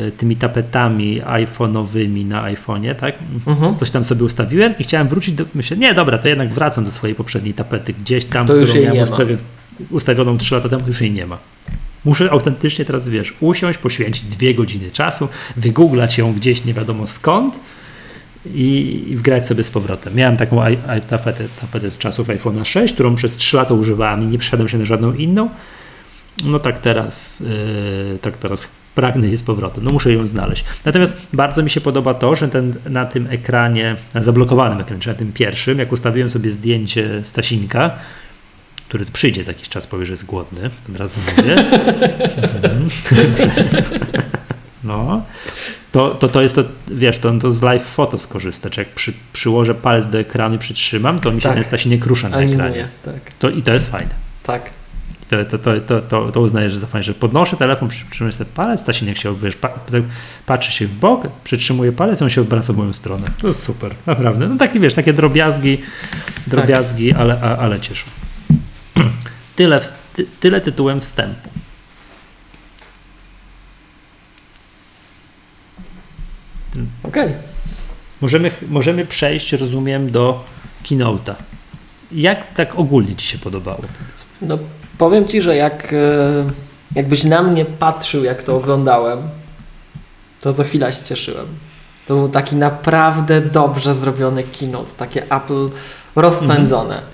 e, 0.07 0.11
tymi 0.11 0.35
tapetami 0.35 1.21
iPhone'owymi 1.21 2.25
na 2.25 2.43
iPhone'ie, 2.53 2.95
tak? 2.95 3.15
Mhm. 3.47 3.75
Coś 3.79 3.91
tam 3.91 4.03
sobie 4.03 4.23
ustawiłem 4.23 4.73
i 4.79 4.83
chciałem 4.83 5.07
wrócić 5.07 5.35
do. 5.35 5.45
Myślę, 5.55 5.77
nie, 5.77 5.93
dobra, 5.93 6.17
to 6.17 6.27
jednak 6.27 6.49
wracam 6.53 6.85
do 6.85 6.91
swojej 6.91 7.15
poprzedniej 7.15 7.53
tapety. 7.53 7.93
Gdzieś 7.93 8.25
tam, 8.25 8.47
To 8.47 8.53
którą 8.53 8.73
miałem 8.73 8.93
nie 8.93 8.99
ma. 8.99 9.05
ustawi- 9.05 9.37
ustawioną 9.89 10.37
3 10.37 10.55
lata 10.55 10.69
temu, 10.69 10.87
już 10.87 11.01
jej 11.01 11.11
nie 11.11 11.27
ma. 11.27 11.37
Muszę 12.05 12.31
autentycznie 12.31 12.85
teraz, 12.85 13.07
wiesz, 13.07 13.33
usiąść, 13.39 13.79
poświęcić 13.79 14.23
dwie 14.23 14.55
godziny 14.55 14.91
czasu, 14.91 15.27
wygooglać 15.57 16.17
ją 16.17 16.33
gdzieś 16.33 16.65
nie 16.65 16.73
wiadomo 16.73 17.07
skąd 17.07 17.59
i, 18.53 19.03
i 19.07 19.15
wgrać 19.15 19.47
sobie 19.47 19.63
z 19.63 19.69
powrotem. 19.69 20.15
Miałem 20.15 20.37
taką 20.37 20.61
tapetę, 21.09 21.43
tapetę 21.61 21.89
z 21.89 21.97
czasów 21.97 22.27
iPhone'a 22.27 22.65
6, 22.65 22.93
którą 22.93 23.15
przez 23.15 23.35
3 23.35 23.57
lata 23.57 23.73
używałem 23.73 24.23
i 24.23 24.27
nie 24.27 24.37
przeszedłem 24.37 24.69
się 24.69 24.77
na 24.77 24.85
żadną 24.85 25.13
inną. 25.13 25.49
No 26.43 26.59
tak 26.59 26.79
teraz, 26.79 27.39
yy, 27.39 28.19
tak 28.21 28.37
teraz 28.37 28.69
pragnę 28.95 29.27
jej 29.27 29.37
z 29.37 29.43
powrotem. 29.43 29.83
No 29.83 29.91
muszę 29.91 30.13
ją 30.13 30.27
znaleźć. 30.27 30.65
Natomiast 30.85 31.17
bardzo 31.33 31.63
mi 31.63 31.69
się 31.69 31.81
podoba 31.81 32.13
to, 32.13 32.35
że 32.35 32.47
ten, 32.47 32.73
na 32.89 33.05
tym 33.05 33.27
ekranie, 33.29 33.95
na 34.13 34.21
zablokowanym 34.21 34.81
ekranie, 34.81 35.01
na 35.07 35.13
tym 35.13 35.33
pierwszym, 35.33 35.79
jak 35.79 35.91
ustawiłem 35.91 36.29
sobie 36.29 36.49
zdjęcie 36.49 37.25
Stasinka, 37.25 37.91
który 38.87 39.05
przyjdzie 39.05 39.43
za 39.43 39.51
jakiś 39.51 39.69
czas, 39.69 39.87
powie, 39.87 40.05
że 40.05 40.13
jest 40.13 40.25
głodny, 40.25 40.69
od 40.89 40.97
razu 40.97 41.19
mówię. 41.37 41.55
Mhm. 42.63 42.89
no. 44.83 45.23
To, 45.97 46.09
to, 46.09 46.29
to 46.29 46.41
jest 46.41 46.55
to, 46.55 46.63
wiesz, 46.87 47.17
to, 47.17 47.33
to 47.33 47.51
z 47.51 47.61
live 47.61 47.83
foto 47.83 48.19
skorzysta, 48.19 48.69
czy 48.69 48.81
jak 48.81 48.89
przy, 48.89 49.13
przyłożę 49.33 49.75
palec 49.75 50.07
do 50.07 50.19
ekranu 50.19 50.55
i 50.55 50.57
przytrzymam, 50.57 51.19
to 51.19 51.31
mi 51.31 51.41
się 51.41 51.47
Tak. 51.47 51.55
ten 51.55 51.63
Stasinek 51.63 52.05
rusza 52.05 52.29
na 52.29 52.37
ekranie. 52.37 52.89
Tak. 53.05 53.33
To, 53.39 53.49
I 53.49 53.61
to 53.61 53.73
jest 53.73 53.91
fajne. 53.91 54.09
Tak. 54.43 54.69
To, 55.27 55.45
to, 55.45 55.57
to, 55.57 55.81
to, 55.81 56.01
to, 56.01 56.31
to 56.31 56.41
uznaję, 56.41 56.69
że 56.69 56.79
za 56.79 56.87
fajne, 56.87 57.03
że 57.03 57.13
podnoszę 57.13 57.57
telefon, 57.57 57.87
przytrzymuję 57.87 58.33
sobie 58.33 58.49
palec, 58.55 58.79
Stasinek 58.79 59.17
się, 59.17 59.37
wiesz, 59.39 59.55
pa, 59.55 59.69
patrzy 60.45 60.71
się 60.71 60.87
w 60.87 60.95
bok, 60.95 61.27
przytrzymuje 61.43 61.91
palec, 61.91 62.21
on 62.21 62.29
się 62.29 62.41
obraca 62.41 62.73
w 62.73 62.77
moją 62.77 62.93
stronę. 62.93 63.31
To 63.41 63.47
jest 63.47 63.63
super, 63.63 63.91
naprawdę. 64.05 64.47
No 64.47 64.57
takie, 64.57 64.79
wiesz, 64.79 64.93
takie 64.93 65.13
drobiazgi, 65.13 65.77
drobiazgi, 66.47 67.13
ale, 67.13 67.41
a, 67.41 67.57
ale 67.57 67.79
cieszą. 67.79 68.07
Tyle, 69.55 69.81
ty, 70.15 70.25
tyle 70.39 70.61
tytułem 70.61 71.01
wstępu. 71.01 71.49
Okej. 77.03 77.33
Możemy, 78.21 78.51
możemy 78.69 79.05
przejść, 79.05 79.53
rozumiem, 79.53 80.11
do 80.11 80.43
keynote'a. 80.83 81.33
Jak 82.11 82.53
tak 82.53 82.79
ogólnie 82.79 83.15
Ci 83.15 83.27
się 83.27 83.37
podobało? 83.37 83.79
No, 84.41 84.57
powiem 84.97 85.27
Ci, 85.27 85.41
że 85.41 85.55
jak, 85.55 85.93
e, 85.93 85.97
jakbyś 86.95 87.23
na 87.23 87.43
mnie 87.43 87.65
patrzył, 87.65 88.23
jak 88.23 88.43
to 88.43 88.55
oglądałem, 88.55 89.19
to 90.41 90.53
co 90.53 90.63
chwila 90.63 90.91
się 90.91 91.03
cieszyłem. 91.03 91.45
To 92.07 92.13
był 92.15 92.29
taki 92.29 92.55
naprawdę 92.55 93.41
dobrze 93.41 93.95
zrobiony 93.95 94.43
keynote, 94.43 94.91
takie 94.97 95.23
Apple 95.31 95.69
rozpędzone. 96.15 96.95
Mhm. 96.95 97.05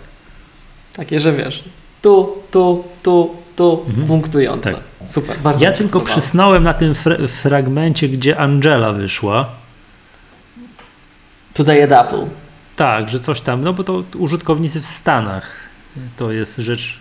Takie, 0.96 1.20
że 1.20 1.34
wiesz, 1.34 1.64
tu, 2.02 2.36
tu, 2.52 2.84
tu, 3.04 3.36
tu, 3.56 3.84
Mhm. 3.88 4.08
punktujące. 4.08 4.72
Tak. 4.74 4.84
Super, 5.08 5.38
bardzo 5.40 5.66
Ja 5.66 5.72
tylko 5.72 6.00
podobało. 6.00 6.18
przysnąłem 6.22 6.64
na 6.64 6.74
tym 6.74 6.96
fra- 6.96 7.28
fragmencie, 7.28 8.10
gdzie 8.10 8.38
Angela 8.40 8.92
wyszła. 8.92 9.50
Tutaj 11.54 11.84
od 11.84 11.92
Apple. 11.92 12.26
Tak, 12.76 13.10
że 13.10 13.20
coś 13.20 13.42
tam, 13.42 13.62
no 13.64 13.74
bo 13.74 13.84
to 13.84 14.04
użytkownicy 14.18 14.82
w 14.82 14.86
Stanach 14.86 15.56
to 16.18 16.32
jest 16.32 16.58
rzecz, 16.58 17.00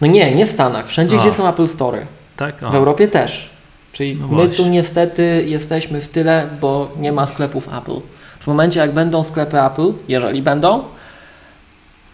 No 0.00 0.06
nie, 0.06 0.34
nie 0.34 0.46
w 0.46 0.50
Stanach, 0.50 0.86
wszędzie 0.88 1.16
A. 1.16 1.20
gdzie 1.20 1.32
są 1.32 1.48
Apple 1.48 1.66
Store. 1.68 2.06
tak? 2.36 2.60
W 2.60 2.74
Europie 2.74 3.08
też. 3.08 3.50
Czyli 3.92 4.16
No 4.16 4.28
my 4.28 4.34
właśnie. 4.34 4.54
tu 4.64 4.66
niestety 4.70 5.44
jesteśmy 5.46 6.00
w 6.00 6.08
tyle, 6.08 6.48
bo 6.60 6.92
nie 6.98 7.12
ma 7.12 7.26
sklepów 7.26 7.68
Apple. 7.78 8.00
W 8.40 8.46
momencie 8.46 8.80
jak 8.80 8.92
będą 8.92 9.22
sklepy 9.22 9.62
Apple, 9.62 9.92
jeżeli 10.08 10.42
będą, 10.42 10.84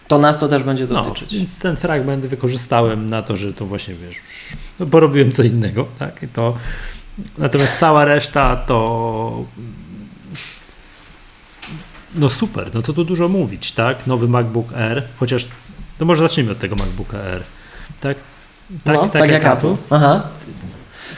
to 0.07 0.17
nas 0.17 0.39
to 0.39 0.47
też 0.47 0.63
będzie 0.63 0.87
no, 0.87 1.03
dotyczyć. 1.03 1.37
więc 1.37 1.57
ten 1.57 1.75
fragment 1.75 2.25
wykorzystałem 2.25 3.09
na 3.09 3.21
to, 3.21 3.37
że 3.37 3.53
to 3.53 3.65
właśnie 3.65 3.93
wiesz, 3.93 4.15
no 4.79 4.85
porobiłem 4.85 5.31
co 5.31 5.43
innego, 5.43 5.87
tak? 5.99 6.23
I 6.23 6.27
to, 6.27 6.57
natomiast 7.37 7.73
cała 7.73 8.05
reszta 8.05 8.55
to 8.55 9.45
no 12.15 12.29
super, 12.29 12.71
no 12.73 12.81
co 12.81 12.93
tu 12.93 13.03
dużo 13.03 13.27
mówić, 13.27 13.71
tak? 13.71 14.07
Nowy 14.07 14.27
MacBook 14.27 14.73
Air, 14.73 15.03
chociaż, 15.19 15.47
no 15.99 16.05
może 16.05 16.21
zacznijmy 16.21 16.51
od 16.51 16.59
tego 16.59 16.75
MacBooka 16.75 17.17
Air, 17.17 17.43
tak? 17.99 18.17
Tak, 18.83 18.95
no, 18.95 19.07
tak, 19.07 19.31
jak, 19.31 19.45
Apple. 19.45 19.75
Aha. 19.89 20.23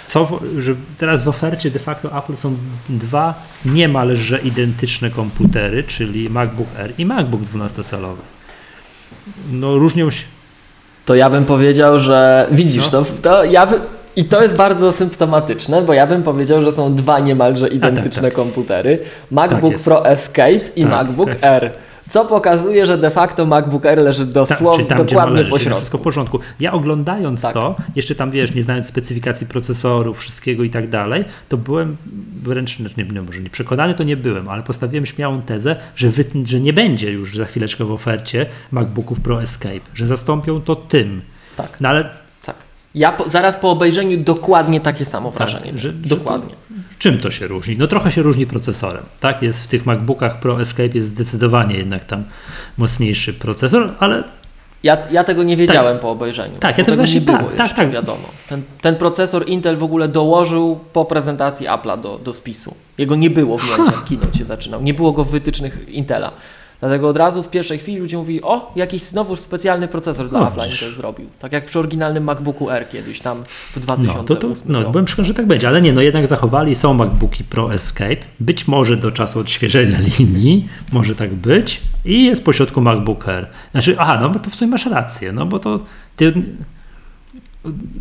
Co, 0.05 0.39
że 0.57 0.75
teraz 0.97 1.21
w 1.21 1.27
ofercie 1.27 1.71
de 1.71 1.79
facto 1.79 2.17
Apple 2.17 2.35
są 2.35 2.57
dwa 2.89 3.43
niemalże 3.65 4.39
identyczne 4.39 5.09
komputery, 5.09 5.83
czyli 5.83 6.29
MacBook 6.29 6.67
Air 6.79 6.93
i 6.97 7.05
MacBook 7.05 7.41
12-calowy. 7.41 8.36
No 9.51 9.77
różnią 9.77 10.11
się. 10.11 10.23
To 11.05 11.15
ja 11.15 11.29
bym 11.29 11.45
powiedział, 11.45 11.99
że 11.99 12.47
widzisz, 12.51 12.91
No. 12.91 13.03
to, 13.03 13.11
to 13.21 13.43
ja 13.43 13.65
by, 13.65 13.79
i 14.15 14.25
to 14.25 14.41
jest 14.43 14.55
bardzo 14.55 14.91
symptomatyczne, 14.91 15.81
bo 15.81 15.93
ja 15.93 16.07
bym 16.07 16.23
powiedział, 16.23 16.61
że 16.61 16.71
są 16.71 16.95
dwa 16.95 17.19
niemalże 17.19 17.67
identyczne 17.67 18.21
tak. 18.21 18.33
komputery. 18.33 18.99
MacBook 19.31 19.71
jest. 19.71 19.85
Pro 19.85 20.05
Escape 20.05 20.53
i 20.75 20.81
Tak, 20.81 20.91
MacBook 20.91 21.29
tak. 21.29 21.43
Air. 21.43 21.71
Co 22.09 22.25
pokazuje, 22.25 22.85
że 22.85 22.97
de 22.97 23.09
facto 23.09 23.45
MacBook 23.45 23.85
Air 23.85 23.97
leży 24.01 24.25
Ta, 24.27 24.31
dosłownie 24.33 24.83
czy 24.85 24.89
tam, 24.89 25.05
dokładnie 25.05 25.45
po 25.45 25.57
czyli 25.59 25.69
wszystko 25.75 25.77
w 25.77 25.81
środku. 25.81 25.97
porządku. 26.03 26.39
Ja 26.59 26.71
oglądając 26.71 27.41
Tak. 27.41 27.53
to, 27.53 27.75
jeszcze 27.95 28.15
tam 28.15 28.31
wiesz, 28.31 28.55
nie 28.55 28.63
znając 28.63 28.87
specyfikacji 28.87 29.47
procesoru, 29.47 30.13
wszystkiego 30.13 30.63
i 30.63 30.69
tak 30.69 30.89
dalej, 30.89 31.25
to 31.49 31.57
byłem 31.57 31.97
wręcz, 32.43 32.77
znaczy 32.77 32.95
nie, 32.97 33.03
nie, 33.05 33.21
może 33.21 33.41
nie 33.41 33.49
przekonany 33.49 33.93
to 33.93 34.03
nie 34.03 34.17
byłem, 34.17 34.49
ale 34.49 34.63
postawiłem 34.63 35.05
śmiałą 35.05 35.41
tezę, 35.41 35.75
że, 35.95 36.09
wy, 36.09 36.25
że 36.45 36.59
nie 36.59 36.73
będzie 36.73 37.11
już 37.11 37.37
za 37.37 37.45
chwileczkę 37.45 37.85
w 37.85 37.91
ofercie 37.91 38.45
MacBooków 38.71 39.19
Pro 39.19 39.41
Escape, 39.41 39.79
że 39.93 40.07
zastąpią 40.07 40.61
to 40.61 40.75
tym. 40.75 41.21
Tak. 41.55 41.77
No 41.81 41.89
ale 41.89 42.09
Tak. 42.45 42.55
Ja 42.95 43.11
po, 43.11 43.29
zaraz 43.29 43.57
po 43.57 43.71
obejrzeniu 43.71 44.17
dokładnie 44.17 44.81
takie 44.81 45.05
samo 45.05 45.31
wrażenie. 45.31 45.65
Tak, 45.71 45.79
że- 45.79 45.89
że 45.89 46.15
dokładnie. 46.15 46.55
Czym 46.99 47.17
to 47.17 47.31
się 47.31 47.47
różni? 47.47 47.77
No 47.77 47.87
trochę 47.87 48.11
się 48.11 48.21
różni 48.21 48.47
procesorem. 48.47 49.03
Tak, 49.19 49.41
jest 49.41 49.63
w 49.63 49.67
tych 49.67 49.85
MacBookach 49.85 50.39
Pro 50.39 50.61
Escape 50.61 50.89
jest 50.93 51.07
zdecydowanie 51.07 51.75
jednak 51.77 52.03
tam 52.03 52.23
mocniejszy 52.77 53.33
procesor, 53.33 53.93
ale 53.99 54.23
Ja, 54.83 54.97
ja 55.11 55.23
tego 55.23 55.43
nie 55.43 55.57
wiedziałem 55.57 55.99
po 55.99 56.11
obejrzeniu. 56.11 56.57
Tak, 56.59 56.77
ja 56.77 56.83
tego 56.83 56.97
właśnie- 56.97 57.19
nie 57.19 57.25
było 57.25 57.37
tak, 57.37 57.57
tak, 57.57 57.73
tak. 57.73 57.91
wiadomo. 57.91 58.27
Ten, 58.49 58.61
ten 58.81 58.95
procesor 58.95 59.49
Intel 59.49 59.77
w 59.77 59.83
ogóle 59.83 60.07
dołożył 60.07 60.79
po 60.93 61.05
prezentacji 61.05 61.67
Apple'a 61.67 61.99
do, 61.99 62.19
do 62.19 62.33
spisu. 62.33 62.75
Jego 62.97 63.15
nie 63.15 63.29
było 63.29 63.57
w 63.57 63.63
keynote 64.09 64.37
się 64.37 64.45
zaczynał. 64.45 64.81
Nie 64.81 64.93
było 64.93 65.11
go 65.11 65.23
w 65.23 65.31
wytycznych 65.31 65.89
Intela. 65.89 66.31
Dlatego 66.79 67.07
od 67.07 67.17
razu 67.17 67.43
w 67.43 67.49
pierwszej 67.49 67.77
chwili 67.77 67.99
ludzie 67.99 68.17
mówili, 68.17 68.41
o, 68.43 68.71
jakiś 68.75 69.01
znowu 69.03 69.35
specjalny 69.35 69.87
procesor 69.87 70.29
dla 70.29 70.39
No, 70.39 70.51
widzisz. 70.51 70.81
Intel 70.81 70.95
zrobił. 70.95 71.29
Tak 71.39 71.51
jak 71.51 71.65
przy 71.65 71.79
oryginalnym 71.79 72.23
MacBooku 72.23 72.69
Air 72.69 72.89
kiedyś 72.89 73.19
tam 73.19 73.43
w 73.73 73.75
No, 73.75 73.81
2008 73.81 74.25
to, 74.25 74.35
to, 74.35 74.47
no 74.65 74.79
roku. 74.79 74.91
byłem 74.91 75.05
przekonany, 75.05 75.27
że 75.27 75.33
tak 75.33 75.45
będzie, 75.45 75.67
ale 75.67 75.81
nie, 75.81 75.93
no 75.93 76.01
jednak 76.01 76.27
zachowali, 76.27 76.75
są 76.75 76.93
MacBooki 76.93 77.43
Pro 77.43 77.73
Escape, 77.73 78.17
być 78.39 78.67
może 78.67 78.97
do 78.97 79.11
czasu 79.11 79.39
odświeżenia 79.39 79.99
linii, 80.19 80.67
może 80.91 81.15
tak 81.15 81.33
być 81.33 81.81
i 82.05 82.25
jest 82.25 82.45
pośrodku 82.45 82.81
MacBook 82.81 83.27
Air. 83.27 83.47
Znaczy, 83.71 83.95
aha, 83.99 84.17
no 84.21 84.29
bo 84.29 84.39
to 84.39 84.49
w 84.49 84.55
sumie 84.55 84.71
masz 84.71 84.85
rację, 84.85 85.31
no 85.31 85.45
bo 85.45 85.59
to 85.59 85.79
ty 86.15 86.33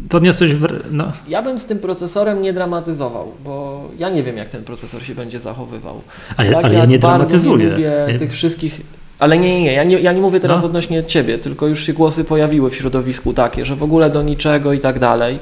to 0.08 0.16
odniosłeś, 0.16 0.54
w, 0.54 0.66
no, 0.90 1.12
Ja 1.28 1.42
bym 1.42 1.58
z 1.58 1.66
tym 1.66 1.78
procesorem 1.78 2.42
nie 2.42 2.52
dramatyzował, 2.52 3.32
bo 3.44 3.84
ja 3.98 4.08
nie 4.08 4.22
wiem, 4.22 4.36
jak 4.36 4.48
ten 4.48 4.64
procesor 4.64 5.02
się 5.02 5.14
będzie 5.14 5.40
zachowywał. 5.40 6.00
ale, 6.36 6.50
Tak 6.50 6.64
ale 6.64 6.74
ja 6.74 6.84
nie 6.84 6.98
dramatyzuję. 6.98 7.64
Nie 7.64 7.70
lubię 7.72 8.06
Ja- 8.12 8.18
tych 8.18 8.32
wszystkich. 8.32 8.80
Ale 9.18 9.38
nie, 9.38 9.48
nie, 9.54 9.62
nie. 9.62 9.72
Ja 9.72 9.84
nie, 9.84 9.98
ja 10.00 10.12
nie 10.12 10.20
mówię 10.20 10.40
teraz 10.40 10.60
No. 10.62 10.66
odnośnie 10.66 11.04
ciebie, 11.04 11.38
tylko 11.38 11.66
już 11.66 11.82
się 11.86 11.92
głosy 11.92 12.24
pojawiły 12.24 12.70
w 12.70 12.74
środowisku 12.76 13.32
takie, 13.32 13.64
że 13.64 13.76
w 13.76 13.82
ogóle 13.82 14.10
do 14.10 14.22
niczego 14.22 14.72
i 14.72 14.80
tak 14.80 14.98
dalej. 14.98 15.38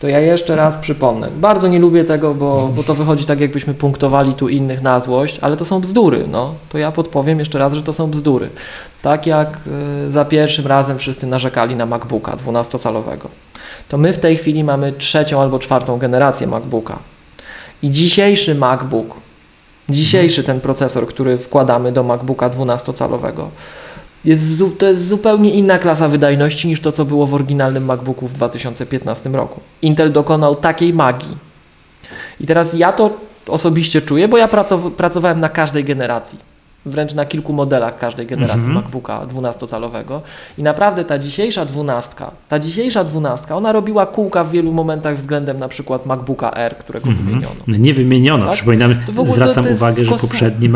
To 0.00 0.08
ja 0.08 0.20
jeszcze 0.20 0.56
raz 0.56 0.76
przypomnę. 0.76 1.30
Bardzo 1.30 1.68
nie 1.68 1.78
lubię 1.78 2.04
tego, 2.04 2.34
bo, 2.34 2.70
bo 2.74 2.82
to 2.82 2.94
wychodzi 2.94 3.26
tak, 3.26 3.40
jakbyśmy 3.40 3.74
punktowali 3.74 4.34
tu 4.34 4.48
innych 4.48 4.82
na 4.82 5.00
złość, 5.00 5.38
ale 5.38 5.56
to 5.56 5.64
są 5.64 5.80
bzdury. 5.80 6.24
No. 6.30 6.54
To 6.68 6.78
ja 6.78 6.92
podpowiem 6.92 7.38
jeszcze 7.38 7.58
raz, 7.58 7.72
że 7.72 7.82
to 7.82 7.92
są 7.92 8.10
bzdury. 8.10 8.50
Tak 9.02 9.26
jak 9.26 9.58
y, 10.08 10.12
za 10.12 10.24
pierwszym 10.24 10.66
razem 10.66 10.98
wszyscy 10.98 11.26
narzekali 11.26 11.76
na 11.76 11.86
MacBooka 11.86 12.36
12-calowego. 12.36 13.28
To 13.88 13.98
my 13.98 14.12
w 14.12 14.18
tej 14.18 14.36
chwili 14.36 14.64
mamy 14.64 14.92
trzecią 14.92 15.42
albo 15.42 15.58
czwartą 15.58 15.98
generację 15.98 16.46
MacBooka. 16.46 16.98
I 17.82 17.90
dzisiejszy 17.90 18.54
MacBook, 18.54 19.14
dzisiejszy 19.88 20.44
ten 20.44 20.60
procesor, 20.60 21.06
który 21.06 21.38
wkładamy 21.38 21.92
do 21.92 22.02
MacBooka 22.02 22.50
12-calowego, 22.50 23.44
jest, 24.26 24.62
to 24.78 24.86
jest 24.86 25.08
zupełnie 25.08 25.50
inna 25.50 25.78
klasa 25.78 26.08
wydajności 26.08 26.68
niż 26.68 26.80
to, 26.80 26.92
co 26.92 27.04
było 27.04 27.26
w 27.26 27.34
oryginalnym 27.34 27.84
MacBooku 27.84 28.28
w 28.28 28.32
2015 28.32 29.30
roku. 29.30 29.60
Intel 29.82 30.12
dokonał 30.12 30.54
takiej 30.56 30.94
magii. 30.94 31.36
I 32.40 32.46
teraz 32.46 32.74
ja 32.74 32.92
to 32.92 33.10
osobiście 33.48 34.02
czuję, 34.02 34.28
bo 34.28 34.36
ja 34.36 34.48
pracow- 34.48 34.90
pracowałem 34.90 35.40
na 35.40 35.48
każdej 35.48 35.84
generacji. 35.84 36.38
Wręcz 36.86 37.14
na 37.14 37.26
kilku 37.26 37.52
modelach 37.52 37.98
każdej 37.98 38.26
generacji 38.26 38.66
Mhm. 38.68 38.84
MacBooka 38.84 39.26
12-calowego. 39.26 40.20
I 40.58 40.62
naprawdę 40.62 41.04
ta 41.04 41.18
dzisiejsza 41.18 41.64
dwunastka, 41.64 42.30
ta 42.48 42.58
dzisiejsza 42.58 43.04
dwunastka, 43.04 43.56
ona 43.56 43.72
robiła 43.72 44.06
kółka 44.06 44.44
w 44.44 44.50
wielu 44.50 44.72
momentach 44.72 45.16
względem 45.16 45.58
na 45.58 45.68
przykład 45.68 46.06
MacBooka 46.06 46.54
Air, 46.56 46.76
którego 46.78 47.10
wymieniono. 47.10 47.54
No 47.66 47.76
nie 47.76 47.94
wymieniono, 47.94 48.44
Tak? 48.44 48.56
To 49.06 49.12
ogóle 49.20 49.34
zwracam 49.34 49.64
to 49.64 49.70
jest 49.70 49.80
uwagę, 49.82 50.04
że 50.04 50.10
poprzedni 50.16 50.68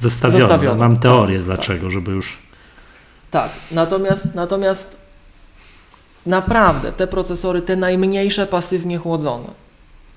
zostawiono. 0.00 0.40
Zostawiono, 0.40 0.78
Mam 0.80 0.92
tak, 0.92 1.02
teorię 1.02 1.36
tak. 1.36 1.44
dlaczego, 1.44 1.90
żeby 1.90 2.12
już... 2.12 2.49
Tak, 3.30 3.50
natomiast, 3.70 4.34
natomiast 4.34 4.96
naprawdę 6.26 6.92
te 6.92 7.06
procesory, 7.06 7.62
te 7.62 7.76
najmniejsze 7.76 8.46
pasywnie 8.46 8.98
chłodzone, 8.98 9.48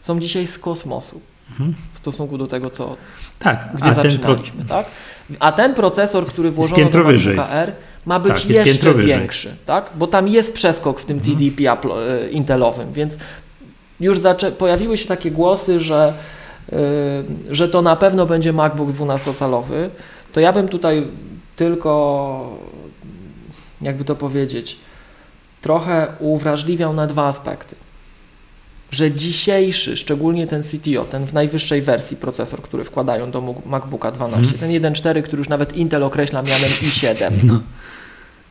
są 0.01 0.19
dzisiaj 0.19 0.47
z 0.47 0.59
kosmosu 0.59 1.21
Mhm. 1.49 1.75
w 1.93 1.97
stosunku 1.97 2.37
do 2.37 2.47
tego, 2.47 2.69
co, 2.69 2.95
Tak, 3.39 3.69
gdzie 3.73 3.85
a 3.89 3.93
ten 3.93 4.01
pro... 4.03 4.11
zaczynaliśmy, 4.11 4.65
tak? 4.65 4.85
A 5.39 5.51
ten 5.51 5.73
procesor, 5.73 6.27
który 6.27 6.51
włożono 6.51 6.75
do 6.77 6.83
MacBooka 6.83 7.07
wyżej. 7.09 7.37
R, 7.49 7.71
ma 8.05 8.19
być 8.19 8.33
Tak, 8.33 8.65
jeszcze 8.65 8.93
większy, 8.93 9.55
tak? 9.65 9.89
Bo 9.95 10.07
tam 10.07 10.27
jest 10.27 10.53
przeskok 10.53 10.99
w 10.99 11.05
tym 11.05 11.17
Mhm. 11.17 11.37
TDP 11.37 11.63
e, 11.63 12.29
Intelowym, 12.29 12.93
więc 12.93 13.17
już 13.99 14.19
zaczę- 14.19 14.51
pojawiły 14.51 14.97
się 14.97 15.07
takie 15.07 15.31
głosy, 15.31 15.79
że, 15.79 16.13
y, 16.73 16.75
że 17.55 17.69
to 17.69 17.81
na 17.81 17.95
pewno 17.95 18.25
będzie 18.25 18.53
MacBook 18.53 18.89
12-calowy, 18.89 19.89
to 20.33 20.39
ja 20.39 20.53
bym 20.53 20.67
tutaj 20.67 21.07
tylko, 21.55 22.57
jakby 23.83 24.05
to 24.05 24.15
powiedzieć, 24.15 24.77
trochę 25.61 26.07
uwrażliwiał 26.19 26.93
na 26.93 27.07
dwa 27.07 27.27
aspekty. 27.27 27.75
Że 28.91 29.11
dzisiejszy, 29.11 29.97
szczególnie 29.97 30.47
ten 30.47 30.63
CTO, 30.63 31.05
ten 31.05 31.25
w 31.25 31.33
najwyższej 31.33 31.81
wersji 31.81 32.17
procesor, 32.17 32.61
który 32.61 32.83
wkładają 32.83 33.31
do 33.31 33.55
MacBooka 33.65 34.11
12, 34.11 34.53
Mhm. 34.53 34.59
ten 34.59 34.93
1.4, 34.93 35.23
który 35.23 35.37
już 35.39 35.49
nawet 35.49 35.73
Intel 35.77 36.03
określa 36.03 36.41
mianem 36.41 36.69
i7, 36.69 37.31
No. 37.43 37.59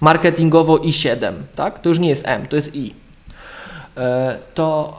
marketingowo 0.01 0.77
i7, 0.77 1.33
tak? 1.55 1.83
To 1.83 1.89
już 1.89 1.99
nie 1.99 2.09
jest 2.09 2.29
M, 2.29 2.47
to 2.47 2.57
jest 2.57 2.77
i. 2.77 2.95
E, 3.97 4.39
To 4.55 4.97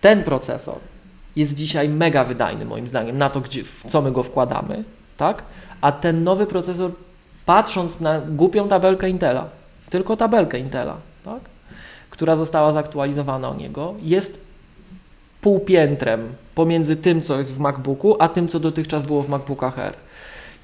ten 0.00 0.22
procesor 0.22 0.78
jest 1.36 1.54
dzisiaj 1.54 1.88
mega 1.88 2.24
wydajny 2.24 2.64
moim 2.64 2.86
zdaniem 2.86 3.18
na 3.18 3.30
to, 3.30 3.40
gdzie, 3.40 3.64
w 3.64 3.82
co 3.88 4.02
my 4.02 4.12
go 4.12 4.22
wkładamy, 4.22 4.84
tak? 5.16 5.42
A 5.80 5.92
ten 5.92 6.24
nowy 6.24 6.46
procesor, 6.46 6.90
patrząc 7.46 8.00
na 8.00 8.20
głupią 8.20 8.68
tabelkę 8.68 9.10
Intela, 9.10 9.48
tylko 9.90 10.16
tabelkę 10.16 10.58
Intela, 10.58 10.96
tak? 11.24 11.40
która 12.10 12.36
została 12.36 12.72
zaktualizowana 12.72 13.48
o 13.48 13.54
niego, 13.54 13.94
jest 14.02 14.46
półpiętrem 15.40 16.28
pomiędzy 16.54 16.96
tym, 16.96 17.22
co 17.22 17.38
jest 17.38 17.54
w 17.54 17.60
MacBooku, 17.60 18.16
a 18.18 18.28
tym, 18.28 18.48
co 18.48 18.60
dotychczas 18.60 19.02
było 19.02 19.22
w 19.22 19.28
MacBookach 19.28 19.78
Air. 19.78 19.94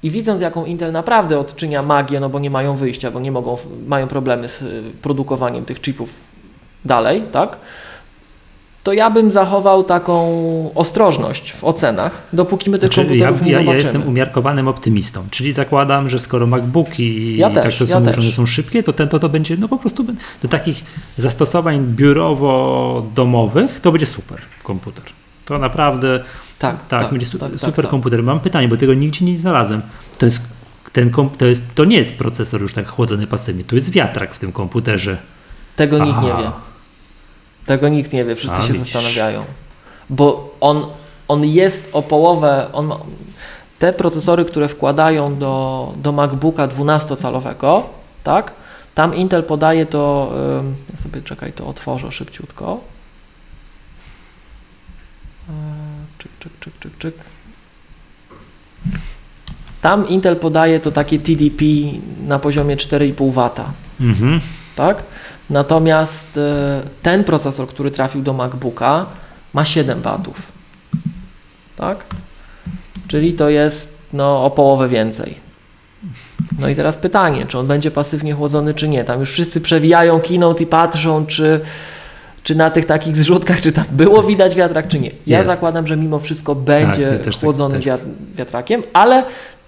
I 0.03 0.09
widząc, 0.09 0.41
jaką 0.41 0.65
Intel 0.65 0.91
naprawdę 0.91 1.39
odczynia 1.39 1.81
magię, 1.81 2.19
no 2.19 2.29
bo 2.29 2.39
nie 2.39 2.49
mają 2.49 2.75
wyjścia, 2.75 3.11
bo 3.11 3.19
nie 3.19 3.31
mogą, 3.31 3.57
mają 3.87 4.07
problemy 4.07 4.49
z 4.49 4.61
y, 4.61 4.83
produkowaniem 5.01 5.65
tych 5.65 5.81
chipów 5.81 6.19
dalej, 6.85 7.23
tak? 7.31 7.57
To 8.83 8.93
ja 8.93 9.09
bym 9.09 9.31
zachował 9.31 9.83
taką 9.83 10.71
ostrożność 10.75 11.53
w 11.53 11.63
ocenach, 11.63 12.21
dopóki 12.33 12.69
my 12.69 12.77
tych 12.77 12.93
Znaczy, 12.93 13.01
ja, 13.01 13.07
komputerów 13.07 13.41
nie 13.41 13.51
ja, 13.51 13.57
ja 13.57 13.65
zobaczymy. 13.65 13.83
jestem 13.83 14.07
umiarkowanym 14.07 14.67
optymistą, 14.67 15.27
czyli 15.31 15.53
zakładam, 15.53 16.09
że 16.09 16.19
skoro 16.19 16.47
MacBooki 16.47 17.03
i 17.03 17.37
Ja 17.37 17.49
tak 17.49 17.63
też, 17.63 17.77
to 17.77 17.83
ja 17.83 17.89
są, 17.89 17.99
mówią, 17.99 18.31
są 18.31 18.45
szybkie, 18.45 18.83
to 18.83 18.93
ten 18.93 19.09
to, 19.09 19.19
to 19.19 19.29
będzie 19.29 19.57
no 19.57 19.67
po 19.67 19.77
prostu 19.77 20.05
do 20.41 20.47
takich 20.49 20.83
zastosowań 21.17 21.95
biurowo-domowych 21.95 23.79
to 23.81 23.91
będzie 23.91 24.05
super 24.05 24.41
komputer. 24.63 25.03
To 25.45 25.57
naprawdę 25.57 26.23
tak, 26.59 26.87
tak, 26.87 27.09
będzie 27.09 27.25
su- 27.25 27.39
tak, 27.39 27.51
tak, 27.51 27.59
super 27.59 27.83
tak. 27.85 27.91
komputer. 27.91 28.23
Mam 28.23 28.39
pytanie, 28.39 28.67
bo 28.67 28.77
tego 28.77 28.93
nigdzie 28.93 29.25
nie 29.25 29.37
znalazłem. 29.37 29.81
To 30.17 30.25
jest 30.25 30.41
ten 30.93 31.11
to, 31.37 31.45
jest, 31.45 31.63
to 31.75 31.85
nie 31.85 31.97
jest 31.97 32.17
procesor 32.17 32.61
już 32.61 32.73
tak 32.73 32.87
chłodzony 32.87 33.27
pasywnie, 33.27 33.63
to 33.63 33.75
jest 33.75 33.89
wiatrak 33.89 34.35
w 34.35 34.39
tym 34.39 34.51
komputerze. 34.51 35.17
Tego 35.75 36.05
nikt 36.05 36.21
nie 36.21 36.27
wie. 36.27 36.51
Tego 37.65 37.89
nikt 37.89 38.13
nie 38.13 38.25
wie, 38.25 38.35
wszyscy 38.35 38.57
A, 38.57 38.61
się 38.61 38.73
widzisz. 38.73 38.93
zastanawiają. 38.93 39.43
Bo 40.09 40.55
on, 40.61 40.85
on 41.27 41.45
jest 41.45 41.89
o 41.93 42.01
połowę, 42.01 42.67
on 42.73 42.85
ma, 42.85 42.99
te 43.79 43.93
procesory, 43.93 44.45
które 44.45 44.67
wkładają 44.67 45.37
do, 45.37 45.93
do 45.97 46.11
MacBooka 46.11 46.67
12-calowego, 46.67 47.81
tak? 48.23 48.51
Tam 48.95 49.15
Intel 49.15 49.43
podaje 49.43 49.85
to, 49.85 50.33
ja 50.91 50.97
sobie 50.97 51.21
czekaj, 51.21 51.53
to 51.53 51.67
otworzę 51.67 52.11
szybciutko. 52.11 52.79
Eee, 55.49 55.53
Czyk, 56.17 56.31
czyk, 56.39 56.51
czyk, 56.59 56.73
czyk, 56.79 56.97
czyk. 56.97 57.15
Tam 59.81 60.07
Intel 60.07 60.35
podaje 60.35 60.79
to 60.79 60.91
takie 60.91 61.19
TDP 61.19 61.65
na 62.27 62.39
poziomie 62.39 62.77
4,5 62.77 63.31
W 63.31 64.01
Mhm. 64.01 64.41
tak? 64.75 65.03
Natomiast 65.49 66.37
e, 66.37 66.81
ten 67.01 67.23
procesor, 67.23 67.67
który 67.67 67.91
trafił 67.91 68.21
do 68.21 68.33
MacBooka, 68.33 69.05
ma 69.53 69.65
7 69.65 70.01
watów, 70.01 70.51
tak? 71.75 71.97
Czyli 73.07 73.33
to 73.33 73.49
jest 73.49 73.93
no, 74.13 74.45
o 74.45 74.51
połowę 74.51 74.89
więcej. 74.89 75.43
No 76.59 76.69
i 76.69 76.75
teraz 76.75 76.97
pytanie, 76.97 77.45
czy 77.45 77.59
on 77.59 77.67
będzie 77.67 77.91
pasywnie 77.91 78.33
chłodzony, 78.33 78.73
czy 78.73 78.87
nie. 78.87 79.03
Tam 79.03 79.19
już 79.19 79.31
wszyscy 79.31 79.61
przewijają 79.61 80.19
keynote 80.21 80.63
i 80.63 80.67
patrzą, 80.67 81.25
czy, 81.25 81.61
czy 82.43 82.55
na 82.55 82.69
tych 82.69 82.85
takich 82.85 83.17
zrzutkach, 83.17 83.61
czy 83.61 83.71
tam 83.71 83.85
było 83.91 84.23
widać 84.23 84.55
wiatrak, 84.55 84.87
czy 84.87 84.99
nie. 84.99 85.11
Ja 85.27 85.37
Jest. 85.37 85.49
zakładam, 85.49 85.87
że 85.87 85.97
mimo 85.97 86.19
wszystko 86.19 86.55
będzie 86.55 87.01
ja 87.01 87.19
też 87.19 87.35
tak- 87.35 87.43
chłodzony 87.43 87.79
wiat- 87.79 88.35
wiatrakiem, 88.35 88.83
ale 88.93 89.23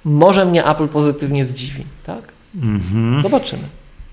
może 0.06 0.46
mnie 0.46 0.66
Apple 0.66 0.88
pozytywnie 0.88 1.46
zdziwi, 1.46 1.84
tak? 2.06 2.22
Mhm. 2.56 3.22
Zobaczymy. 3.22 3.64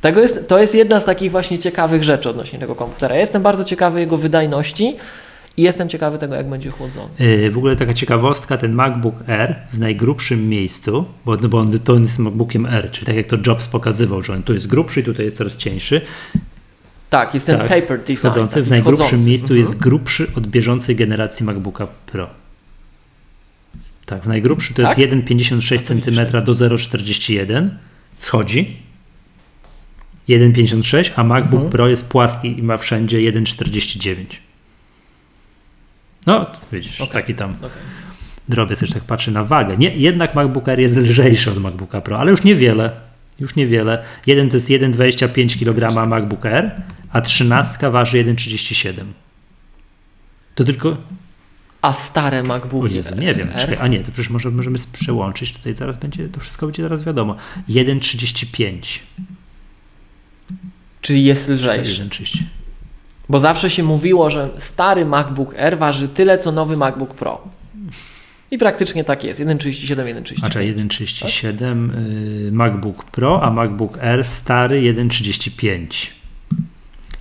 Tego 0.03 0.21
jest, 0.21 0.49
to 0.49 0.59
jest 0.61 0.75
jedna 0.75 1.01
z 1.01 1.05
takich 1.05 1.31
właśnie 1.31 1.59
ciekawych 1.59 2.05
rzeczy 2.05 2.31
odnośnie 2.31 2.59
tego 2.59 2.75
komputera. 2.75 3.15
Ja 3.15 3.21
jestem 3.21 3.43
bardzo 3.43 3.65
ciekawy 3.65 4.01
jego 4.01 4.17
wydajności 4.17 4.97
i 5.57 5.63
jestem 5.63 5.89
ciekawy 5.89 6.19
tego, 6.19 6.35
jak 6.35 6.49
będzie 6.51 6.71
chłodzony. 6.71 7.09
Yy, 7.19 7.51
W 7.51 7.59
ogóle 7.59 7.77
taka 7.77 7.95
ciekawostka, 7.95 8.57
ten 8.57 8.73
MacBook 8.73 9.15
Air 9.29 9.57
w 9.73 9.79
najgrubszym 9.79 10.49
miejscu, 10.49 11.05
bo, 11.25 11.37
no 11.37 11.49
bo 11.49 11.59
on, 11.59 11.79
to 11.79 11.93
on 11.93 12.03
jest 12.03 12.19
MacBookiem 12.19 12.67
Air, 12.67 12.91
czyli 12.91 13.07
tak 13.07 13.17
jak 13.17 13.27
to 13.27 13.37
Jobs 13.47 13.69
pokazywał, 13.69 14.23
że 14.23 14.33
on 14.33 14.43
tu 14.43 14.55
jest 14.55 14.67
grubszy 14.67 15.01
i 15.01 15.05
tutaj 15.05 15.25
jest 15.25 15.37
coraz 15.37 15.57
cieńszy, 15.57 16.01
Tak, 17.11 17.35
jest 17.35 17.47
ten 17.47 17.59
tak, 17.59 17.69
paper 17.69 17.99
design. 17.99 18.15
schodzący, 18.17 18.55
taki 18.55 18.67
w 18.67 18.71
najgrubszym 18.71 19.07
schodzący. 19.07 19.29
miejscu 19.29 19.45
Mhm. 19.45 19.61
jest 19.61 19.79
grubszy 19.79 20.27
od 20.37 20.47
bieżącej 20.47 20.97
generacji 20.97 21.47
MacBooka 21.47 21.87
Pro. 22.07 22.31
Tak, 24.07 24.23
w 24.23 24.29
najgrubszym 24.29 24.77
to 24.77 24.83
Tak? 24.83 24.99
jest 24.99 25.13
1,56 25.13 25.75
A 25.75 25.79
to 25.89 25.95
widzisz. 25.95 26.15
cm 26.15 26.45
do 26.45 26.53
0,41 26.53 27.69
schodzi 28.19 28.82
1,56, 30.39 31.11
a 31.17 31.25
MacBook 31.25 31.53
Mhm. 31.55 31.71
Pro 31.71 31.89
jest 31.89 32.09
płaski 32.09 32.59
i 32.59 32.63
ma 32.63 32.77
wszędzie 32.77 33.19
1,49. 33.19 34.15
No, 36.27 36.47
widzisz, 36.73 37.01
Okej. 37.01 37.13
taki 37.13 37.35
tam 37.35 37.51
Okej. 37.59 37.71
drobiazg, 38.49 38.81
też 38.81 38.91
tak 38.91 39.03
patrzę 39.03 39.31
na 39.31 39.45
wagę. 39.45 39.77
Nie, 39.77 39.97
jednak 39.97 40.35
MacBook 40.35 40.69
Air 40.69 40.81
jest 40.81 40.97
lżejszy 40.97 41.51
od 41.51 41.59
MacBooka 41.59 42.01
Pro, 42.01 42.19
ale 42.19 42.31
już 42.31 42.45
niewiele. 42.45 42.91
Już 43.41 43.57
niewiele. 43.57 44.05
Jeden 44.27 44.49
to 44.49 44.57
jest 44.57 44.69
1,25 44.69 45.59
kg 45.59 46.09
MacBook 46.09 46.47
Air, 46.47 46.71
a 47.11 47.21
13 47.21 47.91
waży 47.91 48.25
1,37. 48.25 48.93
To 50.55 50.65
tylko. 50.65 50.97
A 51.83 51.93
stare 51.93 52.43
MacBooki. 52.43 52.93
O 52.93 52.97
Jezu, 52.97 53.15
nie 53.15 53.35
wiem. 53.35 53.49
Czekaj, 53.59 53.77
a 53.81 53.89
nie, 53.89 53.99
to 54.01 54.13
przecież 54.13 54.31
może, 54.31 54.51
możemy 54.51 54.79
przełączyć. 54.93 55.53
Tutaj 55.53 55.77
zaraz 55.77 55.97
będzie, 55.97 56.29
to 56.29 56.41
wszystko 56.41 56.67
będzie 56.67 56.83
zaraz 56.83 57.05
wiadomo. 57.05 57.37
1,35. 57.69 58.99
Czyli 61.03 61.25
jest 61.25 61.49
lżejszy. 61.49 62.03
1,30. 62.05 62.39
Bo 63.29 63.39
zawsze 63.39 63.71
się 63.71 63.83
mówiło, 63.83 64.31
że 64.31 64.49
stary 64.59 65.05
MacBook 65.05 65.55
Air 65.59 65.79
waży 65.79 66.09
tyle, 66.09 66.39
co 66.39 66.53
nowy 66.53 66.77
MacBook 66.77 67.15
Pro. 67.15 67.41
I 68.51 68.59
praktycznie 68.59 69.05
tak 69.05 69.25
jest. 69.25 69.41
1,37, 69.41 69.97
1,35. 69.97 70.35
A 70.43 70.51
czyli 70.51 70.75
1,37 70.75 71.91
y, 72.49 72.53
MacBook 72.53 73.05
Pro, 73.05 73.43
a 73.43 73.51
MacBook 73.51 73.99
Air 73.99 74.25
stary 74.25 74.81
1,35. 74.95 75.87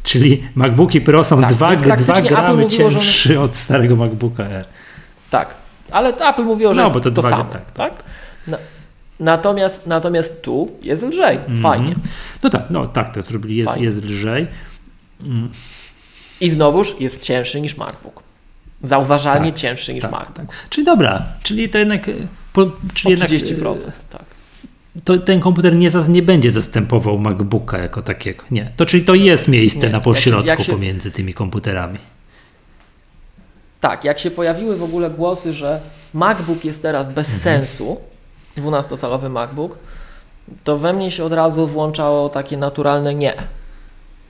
Czyli 0.03 0.43
MacBooki 0.55 1.01
Pro 1.01 1.23
są 1.23 1.41
Tak, 1.41 1.53
2, 1.53 1.69
więc 1.69 1.81
2 1.81 1.87
praktycznie 1.95 2.15
Apple 2.21 2.27
gramy 2.29 2.63
mówiło, 2.63 2.89
że 2.89 2.97
one- 2.97 3.05
cięższy 3.05 3.39
od 3.39 3.55
starego 3.55 3.95
MacBooka 3.95 4.43
Air. 4.43 4.65
Tak. 5.29 5.53
Ale 5.91 6.09
Apple 6.29 6.43
mówiło, 6.43 6.73
że 6.73 6.77
No, 6.77 6.83
jest 6.83 6.93
bo 6.93 6.99
to, 6.99 7.11
to 7.11 7.21
dwa- 7.21 7.29
samo. 7.29 7.43
tak, 7.43 7.71
Tak, 7.71 8.03
Na, 8.47 8.57
natomiast, 9.21 9.87
natomiast 9.87 10.41
tu 10.41 10.71
jest 10.83 11.03
lżej. 11.03 11.37
Mhm. 11.37 11.57
Fajnie. 11.61 11.95
No 12.43 12.49
tak, 12.49 12.63
no 12.69 12.87
tak, 12.87 13.13
to 13.13 13.21
zrobili, 13.21 13.55
jest, 13.55 13.71
Fajnie. 13.71 13.85
jest 13.85 14.05
lżej. 14.05 14.47
Mm, 15.23 15.51
I 16.41 16.49
znowuż 16.49 16.95
jest 16.99 17.23
cięższy 17.23 17.61
niż 17.61 17.77
MacBook. 17.77 18.23
Zauważalnie 18.83 19.51
Tak, 19.51 19.59
cięższy 19.59 19.93
niż 19.93 20.01
tak, 20.01 20.11
MacBook. 20.11 20.35
tak. 20.35 20.47
Czyli 20.69 20.85
dobra, 20.85 21.25
czyli 21.43 21.69
to 21.69 21.77
jednak, 21.77 22.07
y, 22.07 22.27
po, 22.53 22.71
czyli 22.93 23.11
jednak 23.11 23.29
30%. 23.29 23.91
Tak. 24.09 24.21
y, 24.95 25.01
to 25.03 25.17
ten 25.17 25.39
komputer 25.39 25.75
nie, 25.75 25.89
nie 26.09 26.21
będzie 26.21 26.51
zastępował 26.51 27.19
MacBooka 27.19 27.77
jako 27.77 28.01
takiego. 28.01 28.43
Nie, 28.51 28.71
to 28.75 28.85
czyli 28.85 29.05
to 29.05 29.15
jest 29.15 29.47
miejsce 29.47 29.87
Nie, 29.87 29.91
na 29.91 29.97
jak 29.97 30.03
się- 30.03 30.09
pośrodku 30.11 30.47
jak 30.47 30.61
się- 30.61 30.71
pomiędzy 30.71 31.11
tymi 31.11 31.33
komputerami. 31.33 31.97
Tak, 33.79 34.03
jak 34.05 34.19
się 34.19 34.31
pojawiły 34.31 34.77
w 34.77 34.83
ogóle 34.83 35.09
głosy, 35.09 35.53
że 35.53 35.81
MacBook 36.13 36.65
jest 36.65 36.81
teraz 36.81 37.07
bez 37.13 37.27
Mhm. 37.33 37.41
sensu, 37.43 37.97
12-calowy 38.57 39.29
MacBook, 39.29 39.77
to 40.63 40.77
we 40.77 40.93
mnie 40.93 41.11
się 41.11 41.23
od 41.23 41.33
razu 41.33 41.67
włączało 41.67 42.29
takie 42.29 42.57
naturalne 42.57 43.15
nie. 43.15 43.33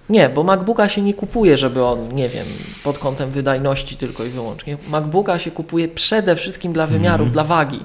Nie, 0.09 0.29
bo 0.29 0.43
MacBooka 0.43 0.89
się 0.89 1.01
nie 1.01 1.13
kupuje, 1.13 1.57
żeby 1.57 1.83
on, 1.85 2.15
nie 2.15 2.29
wiem, 2.29 2.45
pod 2.83 2.97
kątem 2.97 3.31
wydajności 3.31 3.97
tylko 3.97 4.23
i 4.23 4.29
wyłącznie. 4.29 4.77
MacBooka 4.87 5.39
się 5.39 5.51
kupuje 5.51 5.87
przede 5.87 6.35
wszystkim 6.35 6.73
dla 6.73 6.87
wymiarów, 6.87 7.27
Mhm. 7.27 7.31
dla 7.33 7.43
wagi. 7.43 7.79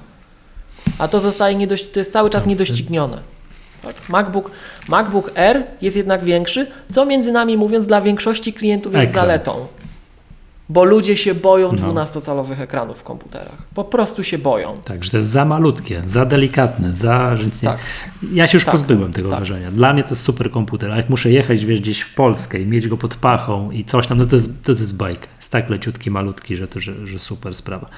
A 0.99 1.09
to 1.09 1.21
zostaje 1.21 1.55
niedość, 1.55 1.91
to 1.91 1.99
jest 1.99 2.13
cały 2.13 2.31
czas 2.31 2.47
niedoścignione. 2.47 3.19
Tak? 3.83 3.95
MacBook, 4.09 4.51
MacBook 4.89 5.39
Air 5.39 5.63
jest 5.83 5.97
jednak 5.97 6.25
większy, 6.25 6.67
co 6.93 7.07
między 7.07 7.33
nami 7.33 7.57
mówiąc 7.57 7.87
dla 7.87 8.01
większości 8.01 8.53
klientów 8.53 8.93
jest 8.95 9.11
Ekran. 9.11 9.25
zaletą. 9.27 9.67
Bo 10.69 10.85
ludzie 10.85 11.17
się 11.17 11.35
boją 11.35 11.73
No. 11.73 11.79
12-calowych 11.79 12.61
ekranów 12.61 12.99
w 12.99 13.03
komputerach. 13.03 13.57
Po 13.75 13.85
prostu 13.85 14.25
się 14.25 14.39
boją. 14.39 14.75
Tak, 14.85 15.05
że 15.05 15.11
to 15.11 15.17
jest 15.17 15.31
za 15.31 15.45
malutkie, 15.45 16.03
za 16.07 16.25
delikatne, 16.25 16.95
za... 16.95 17.37
Że 17.37 17.45
nic 17.45 17.63
nie... 17.63 17.69
Tak. 17.69 17.79
Ja 18.33 18.47
się 18.47 18.57
już 18.57 18.65
Tak, 18.65 18.73
pozbyłem 18.73 19.13
tego 19.13 19.31
tak. 19.31 19.39
wrażenia. 19.39 19.71
Dla 19.71 19.93
mnie 19.93 20.03
to 20.03 20.11
jest 20.11 20.23
super 20.23 20.51
komputer, 20.51 20.91
a 20.91 20.97
jak 20.97 21.11
muszę 21.11 21.31
jechać 21.31 21.65
wiesz, 21.65 21.81
gdzieś 21.81 22.01
w 22.01 22.15
Polskę 22.15 22.61
i 22.61 22.67
mieć 22.67 22.89
go 22.89 22.97
pod 22.97 23.15
pachą 23.15 23.71
i 23.71 23.85
coś 23.85 24.07
tam, 24.07 24.19
no 24.19 24.27
to 24.27 24.37
jest, 24.37 24.65
to, 24.65 24.75
to 24.75 24.81
jest 24.81 24.97
bajka. 24.97 25.27
Jest 25.37 25.53
tak 25.53 25.71
leciutki, 25.71 26.11
malutki, 26.11 26.57
że 26.57 26.69
to 26.69 26.81
że, 26.81 27.07
że 27.07 27.19
super 27.19 27.55
sprawa. 27.55 27.89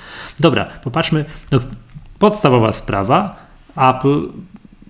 Dobra, 0.41 0.65
popatrzmy. 0.85 1.25
No, 1.53 1.61
podstawowa 2.19 2.73
sprawa. 2.73 3.37
Apple 3.77 4.29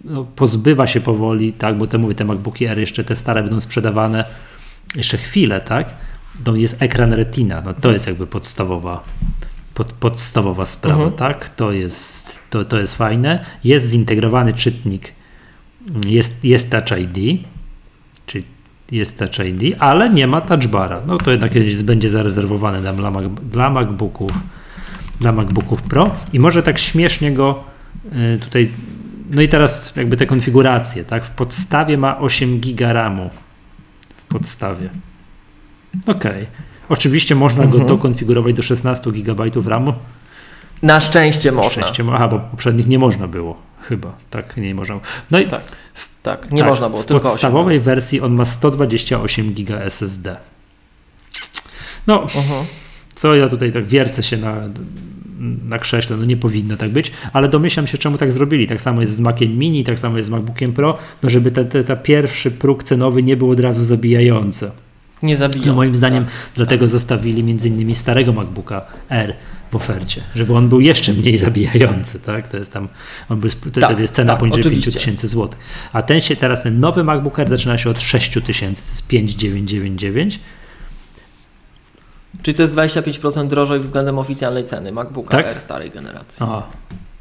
no, 0.05 0.25
pozbywa 0.37 0.87
się 0.87 1.01
powoli, 1.01 1.53
tak, 1.53 1.79
bo 1.79 1.87
te 1.87 1.99
mówię, 1.99 2.15
te 2.15 2.25
MacBooki 2.25 2.67
Air 2.67 2.79
jeszcze 2.79 3.05
te 3.05 3.17
stare 3.17 3.43
będą 3.43 3.61
sprzedawane 3.61 4.25
jeszcze 4.97 5.17
chwilę, 5.17 5.61
tak? 5.61 5.95
To 6.45 6.57
jest 6.57 6.83
ekran 6.83 7.13
Retina, 7.13 7.63
no 7.65 7.75
to 7.75 7.93
jest 7.93 8.07
jakby 8.07 8.27
podstawowa 8.27 9.05
pod, 9.75 9.93
podstawowa 9.93 10.67
sprawa, 10.67 11.03
Mhm. 11.03 11.17
tak? 11.17 11.49
To 11.49 11.73
jest, 11.73 12.39
to, 12.51 12.65
to 12.65 12.79
jest 12.81 12.95
fajne. 12.97 13.45
Jest 13.65 13.91
zintegrowany 13.91 14.53
czytnik, 14.53 15.13
jest, 16.07 16.45
jest 16.45 16.71
Touch 16.71 17.01
ID, 17.01 17.41
czyli 18.27 18.45
jest 18.93 19.19
Touch 19.19 19.47
ID, 19.47 19.77
ale 19.79 20.11
nie 20.11 20.27
ma 20.27 20.41
Touch 20.41 20.67
Bara. 20.67 21.01
No 21.07 21.19
to 21.19 21.31
jednak 21.31 21.53
będzie 21.85 22.09
zarezerwowane 22.09 22.81
dla, 22.81 22.93
dla, 22.93 23.11
dla 23.51 23.71
MacBooków 23.71 24.31
dla 25.21 25.33
MacBooków 25.33 25.83
Pro 25.83 26.11
i 26.33 26.41
może 26.41 26.63
tak 26.63 26.79
śmiesznie 26.79 27.33
go 27.33 27.65
y, 28.37 28.41
tutaj 28.41 28.71
no 29.31 29.43
i 29.43 29.49
teraz 29.49 29.97
jakby 29.97 30.17
te 30.17 30.27
konfiguracje, 30.27 31.05
tak? 31.05 31.25
W 31.25 31.31
podstawie 31.31 31.99
ma 31.99 32.19
8 32.19 32.61
giga 32.61 32.93
RAMu. 32.93 33.31
W 34.17 34.23
podstawie. 34.23 34.89
Okej. 36.07 36.47
Oczywiście 36.89 37.35
można 37.35 37.63
go 37.65 37.71
Mhm. 37.71 37.87
dokonfigurować 37.87 38.55
do 38.55 38.63
16 38.63 39.13
GB 39.13 39.45
RAMu. 39.67 39.93
Na 40.83 41.01
szczęście 41.01 41.53
można. 41.53 41.71
Szczęście, 41.71 42.05
mo- 42.05 42.13
aha, 42.15 42.29
bo 42.29 42.39
poprzednich 42.39 42.87
nie 42.87 42.99
można 42.99 43.29
było. 43.29 43.57
Chyba, 43.83 44.13
tak, 44.31 44.57
nie 44.57 44.75
można. 44.75 45.01
No 45.31 45.39
i 45.39 45.47
Tak, 45.49 45.65
tak, 46.23 46.51
nie 46.53 46.61
tak, 46.61 46.69
można 46.71 46.89
było, 46.89 47.03
w 47.03 47.07
tylko 47.07 47.29
podstawowej 47.29 47.81
wersji 47.81 48.21
on 48.21 48.35
ma 48.35 48.45
128 48.45 49.55
GB 49.55 49.85
SSD. 49.85 50.37
No, 52.07 52.23
8. 52.23 52.41
Mhm. 52.43 52.65
co 53.15 53.35
ja 53.35 53.49
tutaj 53.49 53.73
tak 53.73 53.87
wiercę 53.87 54.23
się 54.23 54.37
na, 54.37 54.55
na 55.69 55.79
krześle, 55.79 56.17
no 56.17 56.25
nie 56.25 56.37
powinno 56.37 56.77
tak 56.77 56.91
być, 56.91 57.13
ale 57.33 57.49
domyślam 57.49 57.87
się, 57.87 57.99
czemu 57.99 58.17
tak 58.19 58.33
zrobili. 58.33 58.67
Tak 58.67 58.81
samo 58.81 59.01
jest 59.01 59.13
z 59.15 59.21
Maciem 59.21 59.59
Mini, 59.59 59.85
tak 59.85 59.99
samo 59.99 60.17
jest 60.17 60.27
z 60.29 60.31
MacBookiem 60.31 60.73
Pro, 60.73 60.99
no 61.23 61.31
żeby 61.31 61.51
ten 61.51 61.69
te, 61.69 61.85
ta 61.85 61.97
pierwszy 61.97 62.51
próg 62.51 62.83
cenowy 62.83 63.23
nie 63.23 63.37
był 63.37 63.51
od 63.51 63.61
razu 63.61 63.85
zabijający. 63.85 64.71
Nie 65.23 65.37
zabiją. 65.37 65.67
No 65.67 65.75
moim 65.75 65.97
zdaniem 65.97 66.25
Tak. 66.25 66.35
dlatego 66.55 66.89
zostawili 66.89 67.45
między 67.45 67.69
innymi 67.69 67.95
starego 67.95 68.33
MacBooka 68.33 68.87
R 69.09 69.35
w 69.71 69.77
ofercie, 69.77 70.23
żeby 70.35 70.55
on 70.55 70.69
był 70.69 70.81
jeszcze 70.81 71.13
mniej 71.13 71.39
zabijający, 71.49 72.21
tak? 72.21 72.49
To 72.49 72.57
jest 72.57 72.73
tam, 72.73 72.89
on 73.29 73.41
był, 73.41 73.51
to, 73.73 73.81
Tak, 73.81 73.99
jest 73.99 74.15
cena 74.15 74.33
tak, 74.33 74.41
poniżej 74.41 74.61
oczywiście. 74.61 74.91
5000 74.93 75.29
zł. 75.29 75.49
A 75.93 76.03
ten 76.03 76.21
się 76.21 76.37
teraz, 76.37 76.63
ten 76.63 76.81
nowy 76.81 77.05
MacBook 77.05 77.39
Air 77.39 77.49
zaczyna 77.49 77.79
się 77.79 77.91
od 77.91 78.01
6000, 78.01 78.83
to 78.83 78.89
jest 78.89 79.07
5999. 79.07 80.41
Czyli 82.43 82.55
to 82.55 82.63
jest 82.63 82.75
25% 82.75 83.49
drożej 83.49 83.81
względem 83.81 84.19
oficjalnej 84.19 84.65
ceny 84.65 84.93
MacBooka 84.93 85.37
Tak? 85.37 85.47
R 85.47 85.61
starej 85.61 85.91
generacji. 85.91 86.47
Aha. 86.49 86.67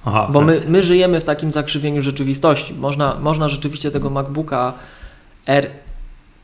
Aha, 0.05 0.27
Bo 0.31 0.41
my, 0.41 0.57
my 0.67 0.83
żyjemy 0.83 1.21
w 1.21 1.23
takim 1.23 1.51
zakrzywieniu 1.51 2.01
rzeczywistości. 2.01 2.73
Można, 2.73 3.15
można 3.15 3.49
rzeczywiście 3.49 3.91
tego 3.91 4.09
MacBooka 4.09 4.73
R 5.45 5.69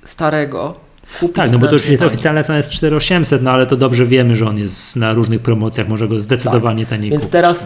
starego 0.03 0.75
kupić 1.19 1.35
Tak, 1.35 1.51
no 1.51 1.59
bo 1.59 1.65
to 1.67 1.71
już 1.71 1.81
znacznie 1.81 1.91
jest 1.91 1.99
taniej. 2.01 2.13
oficjalna 2.13 2.43
cena 2.43 2.57
jest 2.57 2.69
4800, 2.69 3.41
no 3.43 3.51
ale 3.51 3.67
to 3.67 3.75
dobrze 3.77 4.05
wiemy, 4.05 4.35
że 4.35 4.47
on 4.47 4.57
jest 4.57 4.95
na 4.95 5.13
różnych 5.13 5.41
promocjach, 5.41 5.87
może 5.87 6.07
go 6.07 6.19
zdecydowanie 6.19 6.85
taniej 6.85 7.09
Więc 7.11 7.23
kupić. 7.23 7.31
teraz, 7.31 7.65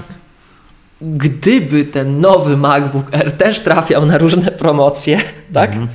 gdyby 1.01 1.85
ten 1.85 2.19
nowy 2.21 2.57
MacBook 2.57 3.07
R 3.11 3.31
też 3.31 3.59
trafiał 3.59 4.05
na 4.05 4.17
różne 4.17 4.51
promocje, 4.51 5.19
tak? 5.53 5.69
Mhm. 5.69 5.87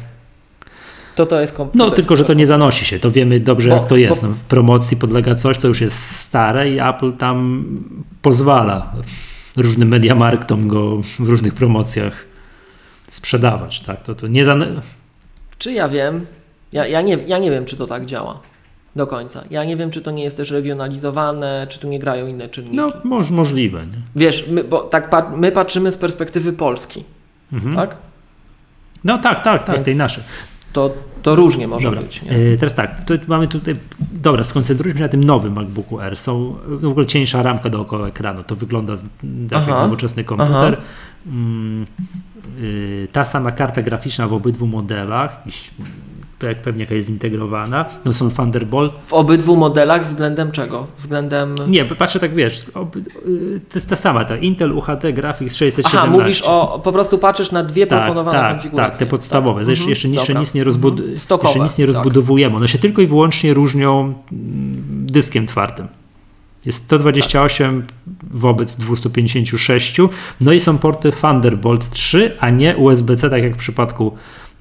To 1.14 1.26
to 1.26 1.40
jest 1.40 1.54
kom- 1.56 1.70
No 1.74 1.90
tylko, 1.90 2.16
że 2.16 2.24
to 2.24 2.34
nie 2.34 2.46
zanosi 2.46 2.84
się, 2.84 2.98
to 2.98 3.10
wiemy 3.10 3.40
dobrze 3.40 3.68
Bo- 3.68 3.74
jak 3.76 3.86
to 3.86 3.96
jest. 3.96 4.22
bo- 4.22 4.28
No, 4.28 4.34
w 4.34 4.40
promocji 4.40 4.96
podlega 4.96 5.34
coś, 5.34 5.56
co 5.56 5.68
już 5.68 5.80
jest 5.80 6.16
stare 6.16 6.70
i 6.70 6.80
Apple 6.80 7.12
tam 7.12 7.64
pozwala 8.22 8.92
różnym 9.56 9.88
mediamarktom 9.88 10.68
go 10.68 10.96
w 11.18 11.28
różnych 11.28 11.54
promocjach 11.54 12.24
sprzedawać. 13.08 13.80
Tak? 13.80 14.02
To, 14.02 14.14
to 14.14 14.26
nie 14.28 14.44
zan... 14.44 14.80
Czy 15.58 15.72
ja 15.72 15.88
wiem? 15.88 16.26
Ja, 16.72 16.86
ja, 16.86 17.02
nie, 17.02 17.14
ja 17.26 17.38
nie 17.38 17.50
wiem, 17.50 17.64
czy 17.64 17.76
to 17.76 17.86
tak 17.86 18.06
działa 18.06 18.40
do 18.96 19.06
końca. 19.06 19.44
Ja 19.50 19.64
nie 19.64 19.76
wiem, 19.76 19.90
czy 19.90 20.02
to 20.02 20.10
nie 20.10 20.24
jest 20.24 20.36
też 20.36 20.50
regionalizowane, 20.50 21.66
czy 21.70 21.78
tu 21.80 21.88
nie 21.88 21.98
grają 21.98 22.26
inne 22.26 22.48
czynniki. 22.48 22.76
No 22.76 22.88
moż, 23.04 23.30
możliwe. 23.30 23.86
Nie? 23.86 23.92
Wiesz, 24.16 24.48
my, 24.50 24.64
bo 24.64 24.80
tak 24.80 25.10
pat, 25.10 25.36
my 25.36 25.52
patrzymy 25.52 25.92
z 25.92 25.96
perspektywy 25.96 26.52
Polski, 26.52 27.04
Mhm. 27.52 27.76
tak? 27.76 27.96
No 29.04 29.18
tak, 29.18 29.44
tak, 29.44 29.64
tak, 29.64 29.74
Więc- 29.74 29.84
tej 29.84 29.96
nasze. 29.96 30.20
To, 30.72 30.90
to 31.22 31.34
różnie 31.34 31.68
może 31.68 31.84
Dobra. 31.84 32.00
być. 32.02 32.22
Nie? 32.22 32.30
E, 32.30 32.56
teraz 32.56 32.74
tak, 32.74 33.04
to 33.04 33.14
mamy 33.26 33.48
tutaj, 33.48 33.74
dobra, 34.12 34.44
skoncentrujmy 34.44 34.98
się 34.98 35.02
na 35.02 35.08
tym 35.08 35.24
nowym 35.24 35.52
MacBooku 35.52 36.00
R. 36.00 36.16
Są 36.16 36.56
w 36.66 36.84
ogóle 36.86 37.06
cieńsza 37.06 37.42
ramka 37.42 37.70
dookoła 37.70 38.06
ekranu, 38.06 38.42
to 38.44 38.56
wygląda 38.56 38.96
z- 38.96 39.04
tak 39.50 39.66
jak 39.68 39.82
nowoczesny 39.82 40.24
komputer. 40.24 40.76
Mm, 41.26 41.86
y, 42.60 43.08
ta 43.12 43.24
sama 43.24 43.52
karta 43.52 43.82
graficzna 43.82 44.28
w 44.28 44.32
obydwu 44.32 44.66
modelach, 44.66 45.42
jakiś, 45.46 45.70
jak 46.46 46.62
pewnie 46.62 46.80
jakaś 46.80 47.02
zintegrowana. 47.02 47.84
No 48.04 48.12
są 48.12 48.30
Thunderbolt. 48.30 48.92
W 49.06 49.12
obydwu 49.12 49.56
modelach 49.56 50.04
względem 50.04 50.52
czego? 50.52 50.86
Względem... 50.96 51.56
Nie, 51.68 51.84
patrzę 51.84 52.20
tak, 52.20 52.34
wiesz, 52.34 52.64
oby, 52.74 52.98
y, 52.98 53.60
to 53.68 53.74
jest 53.74 53.88
ta 53.88 53.96
sama, 53.96 54.24
ta 54.24 54.36
Intel 54.36 54.72
UHD 54.72 55.12
Graphics 55.12 55.56
617. 55.56 55.98
Aha, 55.98 56.06
mówisz 56.10 56.42
o, 56.42 56.80
po 56.84 56.92
prostu 56.92 57.18
patrzysz 57.18 57.52
na 57.52 57.62
dwie 57.62 57.86
tak, 57.86 57.98
proponowane 57.98 58.38
tak, 58.38 58.50
konfiguracje. 58.52 58.90
tak, 58.90 58.98
te 58.98 59.06
podstawowe. 59.06 59.60
Tak. 59.60 59.68
Jeszcze, 59.68 59.92
Mhm, 59.92 60.14
jeszcze, 60.14 60.34
nic 60.34 60.54
nie, 60.54 60.64
rozbud-. 60.64 61.02
Stokowe, 61.16 61.48
jeszcze 61.48 61.62
nic 61.62 61.78
nie 61.78 61.86
rozbudowujemy. 61.86 62.56
One 62.56 62.68
się 62.68 62.78
tylko 62.78 63.02
i 63.02 63.06
wyłącznie 63.06 63.54
różnią 63.54 64.00
mm, 64.00 64.16
dyskiem 65.06 65.46
twardym. 65.46 65.88
Jest 66.66 66.84
128 66.84 67.86
wobec 68.30 68.76
256. 68.76 69.96
No 70.40 70.52
i 70.52 70.60
są 70.60 70.78
porty 70.78 71.12
Thunderbolt 71.12 71.90
3, 71.90 72.36
a 72.40 72.50
nie 72.50 72.76
USB-C, 72.76 73.30
tak 73.30 73.42
jak 73.42 73.54
w 73.54 73.58
przypadku 73.58 74.12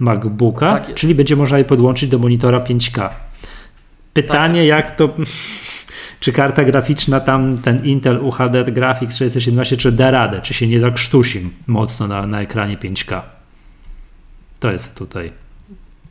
MacBooka, 0.01 0.71
Tak 0.79 0.95
czyli 0.95 1.15
będzie 1.15 1.35
można 1.35 1.57
je 1.57 1.65
podłączyć 1.65 2.09
do 2.09 2.19
monitora 2.19 2.59
5K. 2.59 3.09
Pytanie, 4.13 4.59
Tak 4.59 4.67
jak 4.67 4.95
to. 4.95 5.09
Czy 6.19 6.31
karta 6.31 6.63
graficzna, 6.63 7.19
tam 7.19 7.57
ten 7.57 7.85
Intel 7.85 8.19
UHD 8.23 8.63
Graphics 8.71 9.17
617, 9.17 9.77
czy 9.77 9.91
da 9.91 10.11
radę, 10.11 10.41
czy 10.41 10.53
się 10.53 10.67
nie 10.67 10.79
zakrztusi 10.79 11.49
mocno 11.67 12.07
na, 12.07 12.27
na 12.27 12.41
ekranie 12.41 12.77
5K? 12.77 13.21
To 14.59 14.71
jest 14.71 14.95
tutaj. 14.95 15.31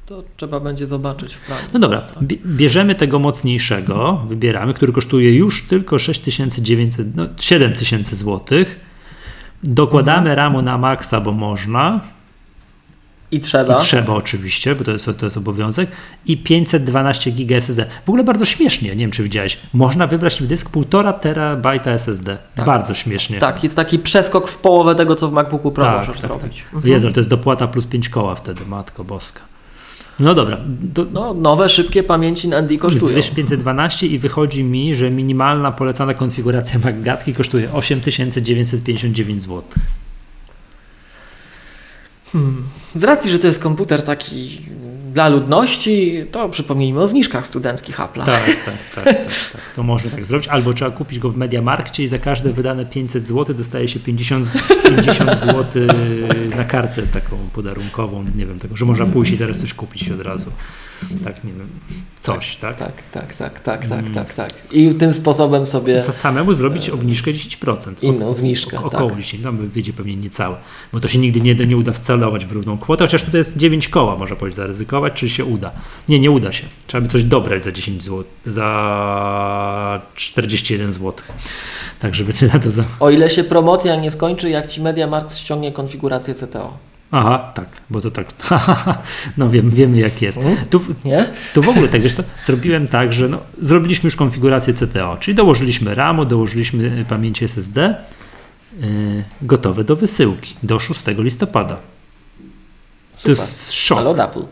To 0.07 0.25
trzeba 0.37 0.61
będzie 0.61 0.87
zobaczyć 0.87 1.35
w 1.35 1.41
planie. 1.41 1.63
No 1.73 1.79
dobra, 1.79 2.07
bie- 2.23 2.39
bierzemy 2.47 2.95
tego 2.95 3.19
mocniejszego, 3.19 4.25
wybieramy, 4.29 4.75
który 4.75 4.93
kosztuje 4.93 5.35
już 5.37 5.67
tylko 5.67 5.99
6900, 5.99 7.17
no 7.17 7.27
7000 7.41 8.17
zł. 8.17 8.65
Dokładamy 9.65 10.35
ramu 10.35 10.63
na 10.63 10.79
maksa, 10.79 11.21
bo 11.21 11.33
można. 11.33 12.01
I 13.33 13.41
trzeba. 13.41 13.75
I 13.75 13.81
trzeba 13.81 14.13
oczywiście, 14.13 14.75
bo 14.75 14.85
to 14.85 14.91
jest, 14.91 15.11
to 15.19 15.27
jest 15.27 15.37
obowiązek. 15.37 15.91
I 16.27 16.37
512 16.37 17.33
GB 17.33 17.57
SSD. 17.57 17.87
W 18.07 18.09
ogóle 18.09 18.25
bardzo 18.25 18.45
śmiesznie, 18.45 18.91
nie 18.91 18.97
wiem 18.97 19.11
czy 19.11 19.23
widziałeś. 19.23 19.59
Można 19.73 20.07
wybrać 20.07 20.43
w 20.43 20.47
dysk 20.47 20.71
1,5 20.71 21.19
terabajta 21.19 21.91
SSD. 21.91 22.39
Tak. 22.55 22.67
Bardzo 22.67 22.95
śmiesznie. 22.95 23.39
Tak, 23.39 23.63
jest 23.65 23.77
taki 23.77 23.99
przeskok 23.99 24.49
w 24.49 24.59
połowę 24.59 24.95
tego, 24.95 25.17
co 25.17 25.29
w 25.29 25.33
MacBooku 25.33 25.71
Pro 25.73 25.85
Tak, 25.85 25.97
możesz 25.97 26.21
tak, 26.21 26.31
zrobić. 26.31 26.65
tak. 26.75 26.85
Jezu, 26.85 27.11
to 27.11 27.21
jest 27.21 27.31
dopłata 27.31 27.69
plus 27.69 27.87
5 27.87 28.09
koła 28.09 28.35
wtedy, 28.35 28.67
matko 28.67 29.05
boska. 29.05 29.41
No 30.21 30.35
dobra, 30.35 30.57
do, 30.67 31.07
No, 31.13 31.35
nowe, 31.35 31.69
szybkie 31.69 32.03
pamięci 32.03 32.49
NAND 32.49 32.71
kosztują. 32.79 33.17
Wiesz 33.17 33.31
512 33.31 34.07
i 34.07 34.19
wychodzi 34.19 34.65
mi, 34.65 34.95
że 34.95 35.11
minimalna 35.11 35.73
polecana 35.73 36.15
konfiguracja 36.15 36.79
MacGatki 36.79 37.35
kosztuje 37.35 37.73
8959 37.73 39.43
zł. 39.43 39.63
Z 42.95 43.05
racji, 43.05 43.31
że 43.31 43.39
to 43.39 43.47
jest 43.47 43.61
komputer 43.61 44.03
taki 44.03 44.63
dla 45.13 45.29
ludności, 45.29 46.25
to 46.33 46.49
przypomnijmy 46.49 47.01
o 47.01 47.07
zniżkach 47.07 47.47
studenckich 47.47 47.99
Apple'a. 47.99 48.25
Tak, 48.25 48.45
tak, 48.45 48.77
tak, 48.95 49.05
tak, 49.05 49.15
tak. 49.53 49.61
To 49.77 49.83
można 49.83 50.11
tak 50.11 50.25
zrobić. 50.25 50.49
Albo 50.49 50.73
trzeba 50.75 50.91
kupić 50.91 51.19
go 51.19 51.31
w 51.31 51.37
Mediamarkcie 51.37 52.03
i 52.03 52.09
za 52.09 52.19
każde 52.19 52.53
wydane 52.53 52.87
500 52.87 53.27
zł 53.27 53.55
dostaje 53.55 53.89
się 53.89 54.01
50, 54.01 54.53
50 54.85 55.39
zł 55.39 55.83
na 56.57 56.65
kartę 56.65 57.03
taką 57.03 57.37
podarunkową. 57.53 58.25
Nie 58.37 58.47
wiem, 58.47 58.59
tego, 58.59 58.77
że 58.77 58.85
można 58.85 59.07
pójść 59.07 59.33
i 59.33 59.37
zaraz 59.37 59.59
coś 59.59 59.75
kupić 59.75 60.11
od 60.11 60.21
razu. 60.21 60.51
Tak, 61.25 61.45
nie 61.45 61.53
wiem, 61.53 61.69
coś, 62.21 62.57
tak? 62.57 62.77
Tak, 62.77 62.93
tak, 63.13 63.35
tak, 63.35 63.61
tak, 63.61 63.87
tak, 63.87 64.01
Mm. 64.01 64.15
tak, 64.15 64.35
tak. 64.35 64.53
I 64.73 64.95
tym 64.95 65.15
sposobem 65.15 65.67
sobie 65.67 66.03
samemu 66.03 66.53
zrobić 66.55 66.91
obniżkę 66.91 67.31
10%. 67.33 67.95
inną 68.03 68.35
zniżkę. 68.35 68.79
O, 68.79 68.85
około 68.85 69.11
tak. 69.11 69.19
10, 69.19 69.43
no 69.43 69.53
wyjdzie 69.53 69.93
pewnie 69.93 70.17
niecałe, 70.17 70.57
bo 70.93 71.01
to 71.01 71.09
się 71.09 71.19
nigdy 71.19 71.41
nie, 71.41 71.55
nie 71.55 71.77
uda 71.77 71.93
wcelować 71.93 72.47
w 72.47 72.53
równą 72.53 72.79
kwotę, 72.79 73.05
chociaż 73.05 73.23
tutaj 73.23 73.39
jest 73.39 73.57
9 73.57 73.89
koła, 73.89 74.17
można 74.17 74.37
powiedzieć, 74.37 74.57
zaryzykować, 74.57 75.00
czy 75.11 75.29
się 75.29 75.45
uda. 75.45 75.71
Nie, 76.09 76.21
nie 76.21 76.31
uda 76.31 76.53
się. 76.53 76.67
Trzeba 76.87 77.01
by 77.03 77.09
coś 77.09 77.25
dobrać 77.25 77.65
za 77.65 77.73
10 77.73 78.03
zł, 78.03 78.25
za 78.45 80.01
41 80.15 80.93
zł. 80.93 81.13
Tak, 81.99 82.15
żeby 82.15 82.33
ty 82.33 82.47
na 82.47 82.59
to 82.59 82.71
za... 82.71 82.85
O 83.01 83.11
ile 83.11 83.31
się 83.31 83.45
promocja 83.45 83.97
nie 83.97 84.11
skończy, 84.11 84.51
jak 84.51 84.67
ci 84.67 84.81
MediaMarkt 84.83 85.37
ściągnie 85.37 85.73
konfigurację 85.73 86.35
CTO. 86.35 86.77
Aha, 87.13 87.53
tak, 87.55 87.67
bo 87.91 88.01
to 88.01 88.11
tak, 88.11 88.27
no 89.39 89.49
wiem, 89.51 89.71
wiemy 89.71 89.99
jak 89.99 90.23
jest. 90.23 90.39
Mhm. 90.39 90.57
Tu, 90.71 90.79
w- 90.81 91.05
Nie? 91.05 91.27
tu 91.55 91.63
w 91.63 91.69
ogóle 91.69 91.89
tak, 91.89 92.03
wiesz 92.03 92.15
to, 92.15 92.23
zrobiłem 92.43 92.89
tak, 92.89 93.13
że 93.13 93.29
no, 93.29 93.39
zrobiliśmy 93.61 94.07
już 94.07 94.17
konfigurację 94.17 94.75
CTO, 94.75 95.17
czyli 95.21 95.35
dołożyliśmy 95.35 95.95
RAMu, 95.95 96.25
dołożyliśmy 96.25 97.05
pamięci 97.09 97.45
SSD, 97.45 97.95
yy, 98.81 98.89
gotowe 99.43 99.85
do 99.85 99.97
wysyłki 99.97 100.55
do 100.63 100.79
6 100.79 101.01
listopada. 101.19 101.77
Super. 103.17 103.23
To 103.23 103.29
jest 103.43 103.73
szok. 103.73 103.99
Ale 103.99 104.09
od 104.11 104.21
Apple. 104.21 104.43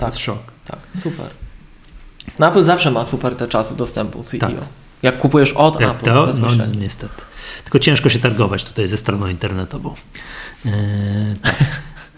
To 0.00 0.06
Tak, 0.06 0.14
jest 0.14 0.24
szok. 0.24 0.38
tak, 0.66 0.78
super. 0.98 1.26
No 2.38 2.48
Apple 2.48 2.64
zawsze 2.64 2.90
ma 2.90 3.04
super 3.04 3.36
te 3.36 3.48
czasy 3.48 3.76
dostępu 3.76 4.22
CTO. 4.24 4.38
Tak. 4.38 4.50
Jak 5.02 5.18
kupujesz 5.18 5.52
od 5.52 5.80
Jak 5.80 5.90
Apple 5.90 6.04
to? 6.04 6.28
No 6.38 6.48
niestety. 6.80 7.22
Tylko 7.64 7.78
ciężko 7.78 8.08
się 8.08 8.18
targować 8.18 8.64
tutaj 8.64 8.88
ze 8.88 8.96
stroną 8.96 9.26
internetową. 9.28 9.94
Yy, 10.64 10.72
tak. 11.42 11.54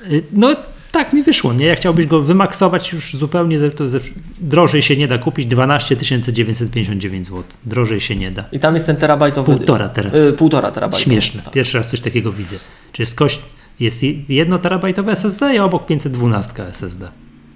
Yy, 0.09 0.23
no 0.33 0.57
tak 0.93 1.13
mi 1.13 1.23
wyszło, 1.23 1.53
nie? 1.53 1.67
Jak 1.67 1.79
chciałbyś 1.79 2.07
go 2.07 2.23
wymaksować 2.23 2.93
już 2.93 3.15
zupełnie, 3.15 3.71
to 3.71 3.89
ze, 3.89 3.99
drożej 4.41 4.83
się 4.83 4.97
nie 4.97 5.09
da 5.09 5.19
kupić, 5.19 5.47
12 5.47 5.97
959 6.33 7.27
zł. 7.27 7.43
Drożej 7.65 8.01
się 8.01 8.17
nie 8.17 8.31
da. 8.31 8.45
I 8.53 8.61
tam 8.61 8.75
jest 8.75 8.87
ten 8.87 8.97
terabajtowy 8.97 9.57
Półtora 9.57 9.89
tera. 9.89 10.11
Y, 10.15 10.33
półtora 10.33 10.73
terabajta. 10.73 11.05
Śmieszne. 11.05 11.43
Tak. 11.43 11.53
Pierwszy 11.53 11.79
raz 11.79 11.87
coś 11.91 12.01
takiego 12.01 12.33
widzę. 12.33 12.57
Czy 12.93 13.03
jest 13.03 13.15
kość, 13.15 13.41
jest 13.81 14.03
jedno 14.29 14.59
terabajtowe 14.59 15.13
SSD 15.13 15.55
i 15.55 15.59
obok 15.59 15.87
512 15.87 16.67
SSD. 16.67 17.09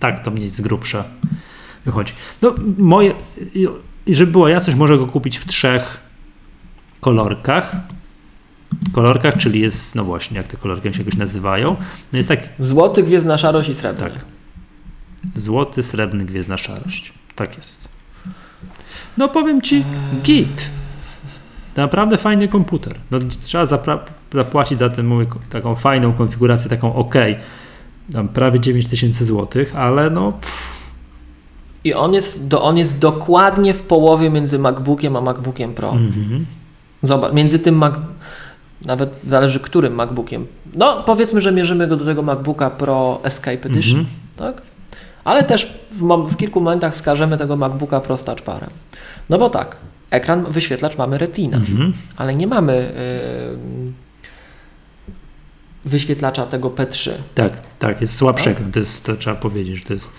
Tak 0.07 0.25
to 0.25 0.31
mniej 0.31 0.51
z 0.51 0.61
grubsza 0.61 1.05
wychodzi. 1.85 2.13
No 2.43 2.55
moje, 2.79 3.15
żeby 4.07 4.33
była 4.33 4.51
jasność, 4.51 4.79
może 4.79 4.99
go 4.99 5.07
kupić 5.07 5.39
w 5.39 5.47
trzech 5.47 6.01
kolorkach. 7.01 7.77
Kolorkach, 8.93 9.37
czyli 9.37 9.61
jest, 9.61 9.95
no 9.95 10.05
właśnie, 10.05 10.37
jak 10.37 10.47
te 10.47 10.57
kolorki 10.57 10.95
się 10.95 10.99
jakoś 10.99 11.17
nazywają. 11.17 11.77
No 12.13 12.17
jest 12.17 12.29
tak 12.29 12.49
Złoty, 12.59 13.03
gwiezdna 13.03 13.39
szarość 13.39 13.69
i 13.69 13.75
srebrny. 13.75 14.11
Tak. 14.11 14.25
złoty, 15.35 15.83
srebrny, 15.83 16.25
gwiezdna 16.25 16.59
szarość. 16.59 17.13
Tak 17.35 17.57
jest. 17.57 17.89
No 19.19 19.29
powiem 19.29 19.63
ci, 19.63 19.85
git. 20.23 20.71
Naprawdę 21.77 22.19
fajny 22.19 22.49
komputer. 22.49 22.95
No, 23.11 23.19
trzeba 23.41 23.65
zapra- 23.65 23.99
zapłacić 24.33 24.79
za 24.79 24.89
tę 24.89 25.03
taką 25.51 25.75
fajną 25.75 26.13
konfigurację, 26.13 26.71
taką 26.71 26.95
ok. 26.95 27.15
Prawie 28.35 28.61
9000 28.61 29.25
zł, 29.25 29.65
ale 29.75 30.11
no 30.11 30.33
pff, 30.33 30.73
I 31.85 31.95
on 31.95 32.15
jest, 32.15 32.47
do, 32.49 32.63
on 32.63 32.79
jest 32.79 32.99
dokładnie 32.99 33.75
w 33.75 33.83
połowie 33.83 34.31
między 34.31 34.59
MacBookiem 34.59 35.17
a 35.17 35.21
MacBookiem 35.21 35.75
Pro. 35.75 35.91
mhm. 35.91 36.47
Zobacz, 37.03 37.33
między 37.33 37.59
tym 37.59 37.75
Mac... 37.75 37.95
Nawet 38.87 39.11
zależy 39.27 39.61
którym 39.61 39.95
MacBookiem. 39.95 40.47
No, 40.75 41.03
powiedzmy, 41.07 41.41
że 41.41 41.53
mierzymy 41.53 41.87
go 41.87 41.97
do 41.97 42.05
tego 42.05 42.23
MacBooka 42.23 42.71
Pro 42.71 43.21
Escape 43.23 43.67
Edition, 43.69 43.99
Mhm. 44.01 44.17
tak? 44.37 44.63
Ale 45.25 45.45
też 45.45 45.79
w, 45.93 46.27
w 46.29 46.37
kilku 46.37 46.61
momentach 46.61 46.95
wskażemy 46.95 47.37
tego 47.37 47.57
MacBooka 47.57 48.01
Pro 48.01 48.17
z 48.17 48.25
touchbarem. 48.25 48.71
No 49.31 49.39
bo 49.39 49.51
tak, 49.51 49.77
ekran, 50.11 50.45
wyświetlacz 50.51 50.99
mamy 50.99 51.19
Retina, 51.19 51.57
Mhm. 51.57 51.93
ale 52.17 52.35
nie 52.35 52.47
mamy 52.47 52.93
yy, 53.87 53.93
wyświetlacza 55.87 56.47
tego 56.47 56.71
P3. 56.71 57.11
tak, 57.35 57.53
tak, 57.79 58.01
jest 58.01 58.15
słabszy 58.15 58.55
Tak? 58.55 58.63
to, 58.73 58.79
jest, 58.79 59.05
to 59.05 59.17
trzeba 59.17 59.37
powiedzieć, 59.37 59.79
że 59.79 59.85
to 59.85 59.93
jest 59.93 60.11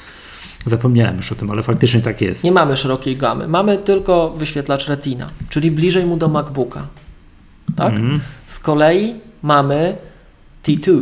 zapomniałem 0.65 1.17
już 1.17 1.31
o 1.31 1.35
tym, 1.35 1.51
ale 1.51 1.63
faktycznie 1.63 2.01
tak 2.01 2.21
jest. 2.21 2.43
Nie 2.43 2.51
mamy 2.51 2.77
szerokiej 2.77 3.17
gamy, 3.17 3.47
mamy 3.47 3.77
tylko 3.77 4.29
wyświetlacz 4.29 4.87
Retina, 4.87 5.27
czyli 5.49 5.71
bliżej 5.71 6.05
mu 6.05 6.17
do 6.17 6.27
MacBooka. 6.27 6.87
Tak? 7.75 7.93
Mhm. 7.93 8.19
Z 8.47 8.59
kolei 8.59 9.15
mamy 9.41 9.97
T2, 10.63 11.01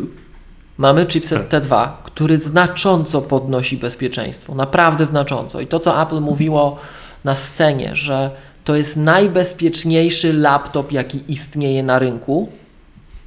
mamy 0.77 1.05
chipset 1.05 1.49
T2, 1.49 1.87
który 2.03 2.37
znacząco 2.39 3.21
podnosi 3.21 3.77
bezpieczeństwo, 3.77 4.55
naprawdę 4.55 5.05
znacząco. 5.05 5.61
I 5.61 5.67
to, 5.67 5.79
co 5.79 6.01
Apple 6.03 6.21
mówiło 6.21 6.77
na 7.23 7.35
scenie, 7.35 7.95
że 7.95 8.31
to 8.63 8.75
jest 8.75 8.97
najbezpieczniejszy 8.97 10.33
laptop, 10.33 10.91
jaki 10.91 11.23
istnieje 11.27 11.83
na 11.83 11.99
rynku, 11.99 12.49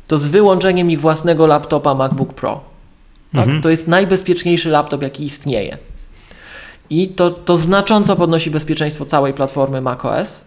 to 0.09 0.19
z 0.19 0.27
wyłączeniem 0.27 0.91
ich 0.91 1.01
własnego 1.01 1.47
laptopa 1.47 1.95
MacBook 1.95 2.35
Pro. 2.35 2.61
Tak? 3.33 3.45
Mhm. 3.45 3.63
To 3.63 3.71
jest 3.71 3.89
najbezpieczniejszy 3.89 4.71
laptop, 4.71 5.03
jaki 5.03 5.25
istnieje. 5.25 5.79
I 6.91 7.09
to, 7.09 7.31
to 7.31 7.57
znacząco 7.57 8.17
podnosi 8.17 8.51
bezpieczeństwo 8.51 9.05
całej 9.05 9.35
platformy 9.35 9.81
macOS. 9.81 10.45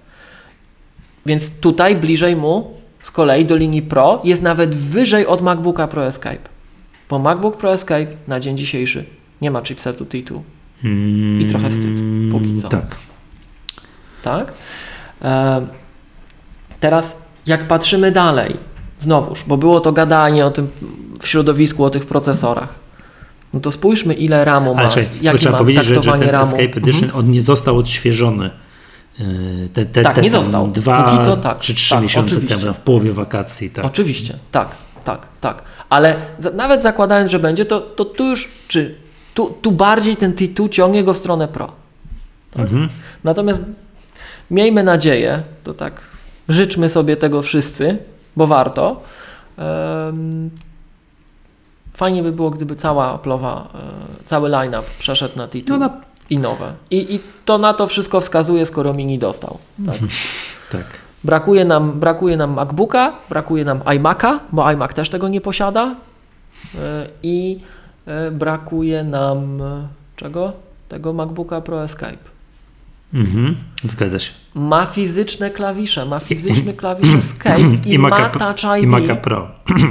Więc 1.26 1.59
tutaj 1.59 1.95
bliżej 1.95 2.36
mu 2.36 2.72
z 2.99 3.12
kolei 3.12 3.45
do 3.45 3.55
linii 3.55 3.82
Pro 3.82 4.22
jest 4.24 4.41
nawet 4.41 4.76
wyżej 4.76 5.26
od 5.26 5.41
MacBooka 5.41 5.88
Pro 5.88 6.05
Escape. 6.05 6.49
Bo 7.09 7.20
MacBook 7.20 7.57
Pro 7.57 7.74
Escape 7.74 8.07
na 8.28 8.39
dzień 8.39 8.57
dzisiejszy 8.57 9.05
nie 9.41 9.51
ma 9.51 9.62
chipsetu 9.62 10.05
T2. 10.05 10.39
I 11.39 11.45
trochę 11.45 11.70
wstyd, 11.70 12.01
póki 12.32 12.55
co. 12.55 12.70
Tak. 12.70 12.95
Tak? 14.24 14.53
E, 15.22 15.68
teraz 16.80 17.22
jak 17.45 17.68
patrzymy 17.68 18.12
dalej, 18.12 18.55
znowuż, 19.04 19.43
bo 19.47 19.58
było 19.58 19.80
to 19.80 19.91
gadanie 19.91 20.45
o 20.45 20.52
tym 20.52 20.70
w 21.22 21.28
środowisku, 21.28 21.84
o 21.84 21.89
tych 21.89 22.06
procesorach. 22.06 22.70
No 23.54 23.60
to 23.60 23.72
spójrzmy 23.72 24.14
ile 24.14 24.45
RAMu 24.45 24.76
ma, 24.76 24.82
Ale 24.82 24.91
jakie 25.22 25.39
trzeba 25.39 25.52
ma 25.52 25.58
powiedzieć, 25.58 25.86
że, 25.86 26.04
że 26.04 26.12
ten 26.12 26.30
RAMu. 26.30 26.45
Escape 26.45 26.64
Edition, 26.78 27.04
Mhm. 27.04 27.20
on 27.26 27.32
nie 27.32 27.41
został 27.41 27.78
odświeżony. 27.78 28.49
Yy, 29.20 29.26
Te, 29.74 29.86
te, 29.86 30.02
Tak, 30.02 30.16
te 30.16 30.22
nie 30.22 30.32
został. 30.32 30.68
Dwa 30.68 31.04
Póki 31.04 31.26
co 31.26 31.38
tak, 31.38 31.60
czy 31.60 31.76
trzy 31.76 31.89
tak, 31.89 32.04
miesiące 32.04 32.36
oczywiście. 32.36 32.58
temu, 32.62 32.74
w 32.74 32.80
połowie 32.80 33.14
wakacji. 33.14 33.70
Tak. 33.70 33.86
Oczywiście, 33.86 34.34
tak, 34.52 34.76
tak, 35.04 35.28
tak. 35.41 35.62
Ale 35.89 36.16
za, 36.39 36.52
nawet 36.52 36.82
zakładając, 36.82 37.32
że 37.32 37.39
będzie, 37.39 37.66
to, 37.66 37.82
to 37.82 38.06
tu 38.06 38.26
już, 38.30 38.49
czy 38.68 38.95
tu, 39.34 39.58
tu 39.62 39.72
bardziej 39.72 40.16
ten 40.16 40.34
T2 40.34 40.70
ciągnie 40.70 41.04
go 41.04 41.14
w 41.14 41.18
stronę 41.18 41.47
Pro. 41.47 41.72
Tak? 42.52 42.62
Mhm. 42.62 42.89
Natomiast 43.24 43.64
miejmy 44.52 44.84
nadzieję, 44.84 45.43
to 45.64 45.74
tak 45.74 46.02
życzmy 46.49 46.89
sobie 46.89 47.18
tego 47.18 47.41
wszyscy, 47.41 47.97
warto. 48.38 49.02
Em, 49.58 50.50
Fajnie 51.94 52.24
by 52.24 52.32
było, 52.32 52.50
gdyby 52.50 52.76
cała 52.76 53.18
Apple'owa, 53.18 53.62
e, 53.62 53.66
cały 54.26 54.50
line-up 54.50 54.84
przeszedł 55.00 55.38
na 55.38 55.48
T2 55.48 55.70
No 55.70 55.78
na, 55.78 55.90
i 56.30 56.38
nowe. 56.38 56.74
I, 56.92 57.16
I 57.16 57.20
to 57.46 57.58
na 57.58 57.74
to 57.74 57.88
wszystko 57.88 58.22
wskazuje, 58.22 58.66
skoro 58.66 58.94
Mini 58.94 59.20
dostał. 59.20 59.58
Tak. 59.86 59.98
tak. 60.72 60.86
Brakuje 61.24 61.66
nam, 61.66 62.00
brakuje 62.00 62.38
nam 62.38 62.54
MacBooka, 62.54 63.14
brakuje 63.30 63.66
nam 63.66 63.80
iMac'a, 63.80 64.40
bo 64.52 64.72
iMac 64.72 64.94
też 64.94 65.10
tego 65.10 65.28
nie 65.28 65.42
posiada. 65.42 65.96
E, 66.76 67.08
I 67.24 67.60
e, 68.06 68.32
brakuje 68.32 69.04
nam 69.04 69.60
czego? 70.16 70.54
Tego 70.90 71.14
MacBooka 71.14 71.62
Pro 71.62 71.84
Escape. 71.84 72.31
Mhm. 73.14 73.55
Zgadza 73.84 74.20
się. 74.20 74.32
Ma 74.53 74.86
fizyczne 74.86 75.49
klawisze, 75.49 76.05
ma 76.05 76.20
fizyczny 76.20 76.74
klawisz 76.74 77.14
Escape 77.16 77.62
i, 77.86 77.93
I 77.93 77.99
ma 77.99 78.09
Maca, 78.09 78.39
Touch 78.53 78.78
ID. 78.78 78.84
I 78.84 78.88
Maca 78.88 79.16
Pro. 79.16 79.47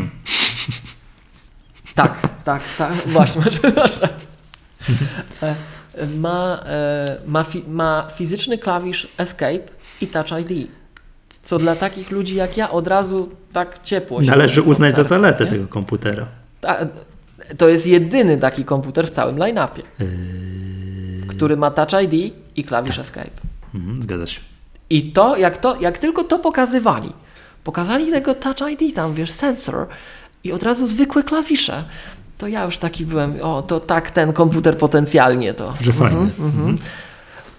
Tak, 1.95 2.29
tak, 2.45 2.63
tak, 2.79 2.93
właśnie, 3.07 3.43
przepraszam. 3.51 4.09
E, 5.43 5.55
Ma, 6.17 6.61
e, 6.67 7.17
ma, 7.27 7.45
fi, 7.45 7.65
ma 7.69 8.07
fizyczny 8.15 8.59
klawisz 8.59 9.09
Escape 9.19 9.59
i 10.01 10.07
Touch 10.07 10.27
ID. 10.51 10.71
Co 11.43 11.59
dla 11.59 11.77
takich 11.77 12.11
ludzi 12.11 12.37
jak 12.37 12.57
ja 12.57 12.71
od 12.71 12.87
razu 12.89 13.29
tak 13.53 13.79
ciepło 13.83 14.25
się 14.25 14.31
Należy 14.31 14.63
uznać 14.63 14.97
za 14.97 15.03
zaletę 15.03 15.45
nie? 15.45 15.51
tego 15.51 15.69
komputera. 15.69 16.27
Ta, 16.61 16.77
to 17.59 17.69
jest 17.69 17.87
jedyny 17.87 18.39
taki 18.39 18.65
komputer 18.65 19.07
w 19.07 19.11
całym 19.11 19.37
line-upie, 19.37 19.83
Yy, 20.01 21.27
który 21.29 21.57
ma 21.57 21.71
Touch 21.71 22.03
ID 22.03 22.35
i 22.61 22.65
klawisz 22.65 22.99
Escape. 22.99 23.31
mhm, 23.75 24.03
zgadza 24.03 24.27
się. 24.27 24.41
I 24.91 25.13
to 25.13 25.37
jak, 25.37 25.59
to, 25.59 25.81
jak 25.81 25.99
tylko 25.99 26.25
to 26.25 26.39
pokazywali, 26.39 27.13
pokazali 27.65 28.11
tego 28.11 28.35
Touch 28.35 28.71
ID 28.81 28.95
tam, 28.95 29.15
wiesz, 29.15 29.31
sensor 29.31 29.87
i 30.45 30.53
od 30.53 30.63
razu 30.63 30.87
zwykłe 30.87 31.23
klawisze, 31.23 31.85
to 32.39 32.47
ja 32.49 32.65
już 32.65 32.79
taki 32.79 33.07
byłem, 33.07 33.35
o, 33.43 33.63
to 33.63 33.81
tak 33.81 34.11
ten 34.11 34.33
komputer 34.33 34.79
potencjalnie 34.79 35.55
to. 35.55 35.75
Że 35.81 35.93
fajny. 35.93 36.19
Mhm, 36.21 36.47
mhm. 36.49 36.77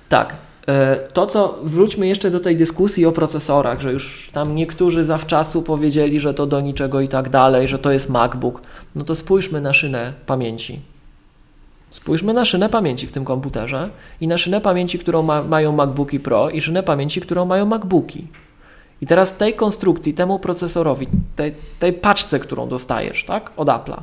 Tak. 0.10 0.36
E, 0.68 0.96
To, 1.14 1.28
co 1.28 1.60
wróćmy 1.64 2.08
jeszcze 2.08 2.32
do 2.32 2.40
tej 2.40 2.58
dyskusji 2.58 3.06
o 3.06 3.12
procesorach, 3.12 3.82
że 3.82 3.94
już 3.94 4.30
tam 4.34 4.56
niektórzy 4.56 5.06
zawczasu 5.06 5.62
powiedzieli, 5.62 6.20
że 6.20 6.34
to 6.34 6.46
do 6.48 6.62
niczego 6.62 7.02
i 7.02 7.08
tak 7.08 7.30
dalej, 7.30 7.68
że 7.68 7.80
to 7.80 7.92
jest 7.92 8.10
MacBook. 8.10 8.62
No 8.96 9.04
to 9.04 9.16
spójrzmy 9.16 9.62
na 9.62 9.74
szynę 9.74 10.14
pamięci. 10.26 10.80
Spójrzmy 11.92 12.34
na 12.34 12.46
szynę 12.46 12.70
pamięci 12.70 13.08
w 13.08 13.12
tym 13.12 13.26
komputerze 13.26 13.90
i 14.22 14.28
na 14.28 14.38
szynę 14.38 14.62
pamięci, 14.62 15.00
którą 15.00 15.24
ma, 15.24 15.44
mają 15.44 15.72
MacBooki 15.72 16.20
Pro 16.20 16.50
i 16.50 16.62
szynę 16.62 16.84
pamięci, 16.84 17.22
którą 17.22 17.46
mają 17.46 17.66
MacBooki. 17.66 18.28
I 19.02 19.06
teraz 19.06 19.38
tej 19.38 19.54
konstrukcji, 19.54 20.14
temu 20.14 20.40
procesorowi, 20.40 21.08
tej, 21.36 21.56
tej 21.80 21.94
paczce, 21.94 22.40
którą 22.40 22.70
dostajesz, 22.70 23.26
tak, 23.26 23.52
od 23.58 23.68
Apple'a, 23.68 24.02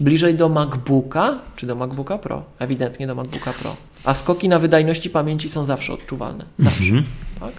bliżej 0.00 0.34
do 0.34 0.48
MacBooka 0.48 1.38
czy 1.56 1.66
do 1.66 1.74
MacBooka 1.74 2.18
Pro? 2.18 2.42
Ewidentnie 2.58 3.06
do 3.06 3.14
MacBooka 3.14 3.52
Pro. 3.52 3.76
A 4.04 4.14
skoki 4.14 4.48
na 4.48 4.58
wydajności 4.58 5.10
pamięci 5.10 5.48
są 5.48 5.64
zawsze 5.64 5.92
odczuwalne. 5.92 6.44
Zawsze. 6.58 6.84
Mhm. 6.84 7.04
Tak? 7.40 7.52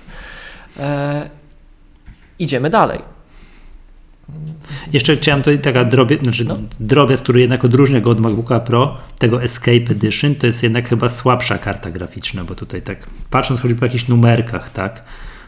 E, 0.80 1.30
idziemy 2.40 2.70
dalej. 2.70 3.15
Jeszcze 4.94 5.16
chciałem 5.18 5.42
tutaj 5.42 5.60
taka 5.60 5.86
drobie, 5.86 6.18
znaczy 6.24 6.46
No. 6.46 6.58
drobiazg, 6.80 7.24
który 7.24 7.42
jednak 7.42 7.66
odróżnia 7.66 8.02
go 8.02 8.10
od 8.10 8.20
MacBooka 8.20 8.60
Pro, 8.60 8.98
tego 9.20 9.44
Escape 9.44 9.92
Edition, 9.92 10.36
to 10.36 10.46
jest 10.46 10.64
jednak 10.64 10.90
chyba 10.90 11.10
słabsza 11.10 11.58
karta 11.58 11.92
graficzna, 11.92 12.44
bo 12.44 12.56
tutaj 12.56 12.82
tak 12.82 12.98
patrząc 13.30 13.62
choćby 13.62 13.80
po 13.80 13.86
jakichś 13.86 14.08
numerkach, 14.08 14.70
tak, 14.70 15.04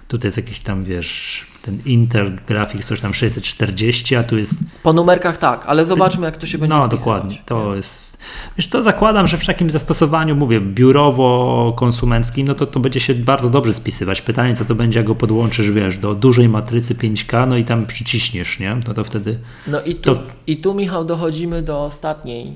tutaj 0.08 0.28
jest 0.28 0.38
jakiś 0.38 0.60
tam, 0.60 0.84
wiesz, 0.84 1.45
ten 1.62 1.80
Intel 1.86 2.32
Graphics 2.47 2.88
coś 2.88 3.01
tam 3.01 3.14
640, 3.14 4.16
a 4.16 4.24
tu 4.24 4.38
jest 4.38 4.53
Po 4.84 4.93
numerkach 4.93 5.38
tak, 5.38 5.64
ale 5.66 5.86
zobaczmy, 5.86 6.26
jak 6.26 6.38
to 6.38 6.45
się 6.45 6.58
będzie 6.58 6.76
no 6.76 6.82
spisywać. 6.82 6.99
dokładnie, 6.99 7.38
to 7.45 7.76
jest, 7.76 8.18
wiesz 8.58 8.68
co, 8.68 8.84
zakładam, 8.84 9.28
że 9.28 9.38
w 9.38 9.45
takim 9.45 9.70
zastosowaniu, 9.70 10.36
mówię, 10.36 10.62
biurowo-konsumenckim, 10.62 12.47
no 12.47 12.55
to 12.55 12.66
to 12.66 12.80
będzie 12.80 12.99
się 12.99 13.14
bardzo 13.16 13.49
dobrze 13.49 13.74
spisywać. 13.74 14.22
Pytanie, 14.22 14.55
co 14.55 14.66
to 14.66 14.76
będzie, 14.76 14.99
jak 14.99 15.08
go 15.08 15.16
podłączysz, 15.16 15.72
wiesz, 15.72 15.97
do 15.97 16.16
dużej 16.16 16.49
matrycy 16.49 16.95
5K, 16.95 17.47
no 17.47 17.58
i 17.58 17.66
tam 17.66 17.86
przyciśniesz, 17.86 18.60
nie, 18.60 18.78
no 18.88 18.93
to 18.93 19.03
wtedy 19.03 19.39
No 19.68 19.82
i 19.82 19.95
tu, 19.95 20.16
To- 20.16 20.22
i 20.47 20.58
tu, 20.58 20.74
Michał, 20.74 21.05
dochodzimy 21.05 21.62
do 21.62 21.84
ostatniej 21.84 22.53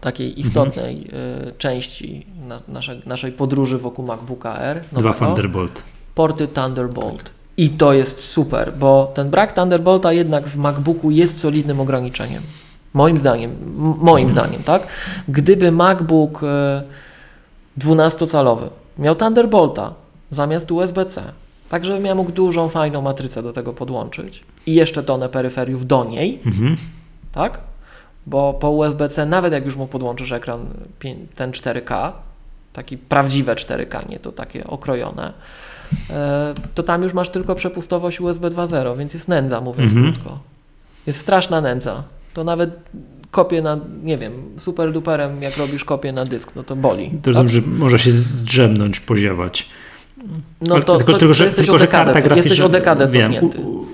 takiej 0.00 0.40
istotnej 0.40 1.06
y, 1.48 1.52
części 1.58 2.26
na, 2.48 2.60
naszej, 2.68 3.00
naszej 3.06 3.32
podróży 3.32 3.78
wokół 3.78 4.06
MacBooka 4.06 4.58
R. 4.58 4.80
dwa 4.92 5.02
nowego. 5.02 5.26
Thunderbolt. 5.26 5.82
Porty 6.14 6.48
Thunderbolt. 6.48 7.30
I 7.56 7.68
to 7.70 7.92
jest 7.92 8.20
super, 8.24 8.72
bo 8.78 9.10
ten 9.14 9.30
brak 9.30 9.52
Thunderbolta 9.52 10.12
jednak 10.12 10.46
w 10.46 10.56
MacBooku 10.56 11.10
jest 11.10 11.38
solidnym 11.40 11.80
ograniczeniem. 11.80 12.42
Moim 12.94 13.18
zdaniem, 13.18 13.56
moim 14.00 14.30
zdaniem, 14.30 14.62
tak? 14.62 14.86
Gdyby 15.28 15.72
MacBook 15.72 16.42
e, 16.42 16.82
12-calowy 17.78 18.68
miał 18.98 19.14
Thunderbolta 19.16 19.94
zamiast 20.30 20.70
USB-C, 20.72 21.22
tak 21.68 21.84
żeby 21.84 22.00
miał 22.00 22.16
mógł 22.16 22.32
dużą, 22.32 22.68
fajną 22.68 23.02
matrycę 23.02 23.42
do 23.42 23.52
tego 23.52 23.72
podłączyć 23.72 24.44
i 24.66 24.74
jeszcze 24.74 25.02
tonę 25.02 25.28
peryferiów 25.28 25.86
do 25.86 26.04
niej, 26.04 26.40
Mhm. 26.46 26.76
tak? 27.32 27.58
Bo 28.26 28.54
po 28.54 28.70
USB-C, 28.70 29.26
nawet 29.26 29.52
jak 29.52 29.64
już 29.64 29.76
mu 29.76 29.86
podłączysz 29.86 30.32
ekran 30.32 30.66
ten 31.34 31.50
4K, 31.50 32.12
taki 32.72 32.98
prawdziwe 32.98 33.54
4K, 33.54 34.08
nie 34.08 34.18
to 34.18 34.32
takie 34.32 34.66
okrojone, 34.66 35.26
e, 35.28 35.32
to 36.74 36.82
tam 36.82 37.02
już 37.02 37.12
masz 37.14 37.30
tylko 37.30 37.54
przepustowość 37.54 38.20
USB 38.20 38.48
2.0, 38.50 38.98
więc 38.98 39.14
jest 39.14 39.28
nędza, 39.28 39.60
mówiąc 39.60 39.92
Mhm. 39.92 40.12
krótko. 40.12 40.38
Jest 41.06 41.20
straszna 41.20 41.60
nędza. 41.60 42.02
To 42.34 42.44
nawet 42.44 42.70
kopię 43.30 43.62
na, 43.62 43.78
nie 44.02 44.18
wiem, 44.18 44.32
super 44.56 44.92
duperem, 44.92 45.42
jak 45.42 45.56
robisz 45.56 45.84
kopię 45.84 46.12
na 46.12 46.24
dysk, 46.24 46.52
no 46.56 46.62
to 46.62 46.76
boli. 46.76 47.10
To 47.22 47.30
rozumiem, 47.30 47.48
że 47.48 47.60
może 47.60 47.98
się 47.98 48.10
zdrzemnąć, 48.10 49.00
poziewać. 49.00 49.66
No 50.60 50.74
Ale 50.74 50.84
to, 50.84 50.96
tylko, 50.96 51.12
to, 51.12 51.18
tylko, 51.18 51.34
że, 51.34 51.44
jesteś, 51.44 51.66
tylko, 51.66 51.76
o 51.76 51.78
że 51.78 51.84
dekadę, 51.84 52.12
karta 52.12 52.28
graficzna, 52.28 52.48
jesteś 52.50 52.60
o 52.60 52.68
dekadę 52.68 53.08
wiem, 53.08 53.32
cofnięty. 53.32 53.58
u- 53.58 53.86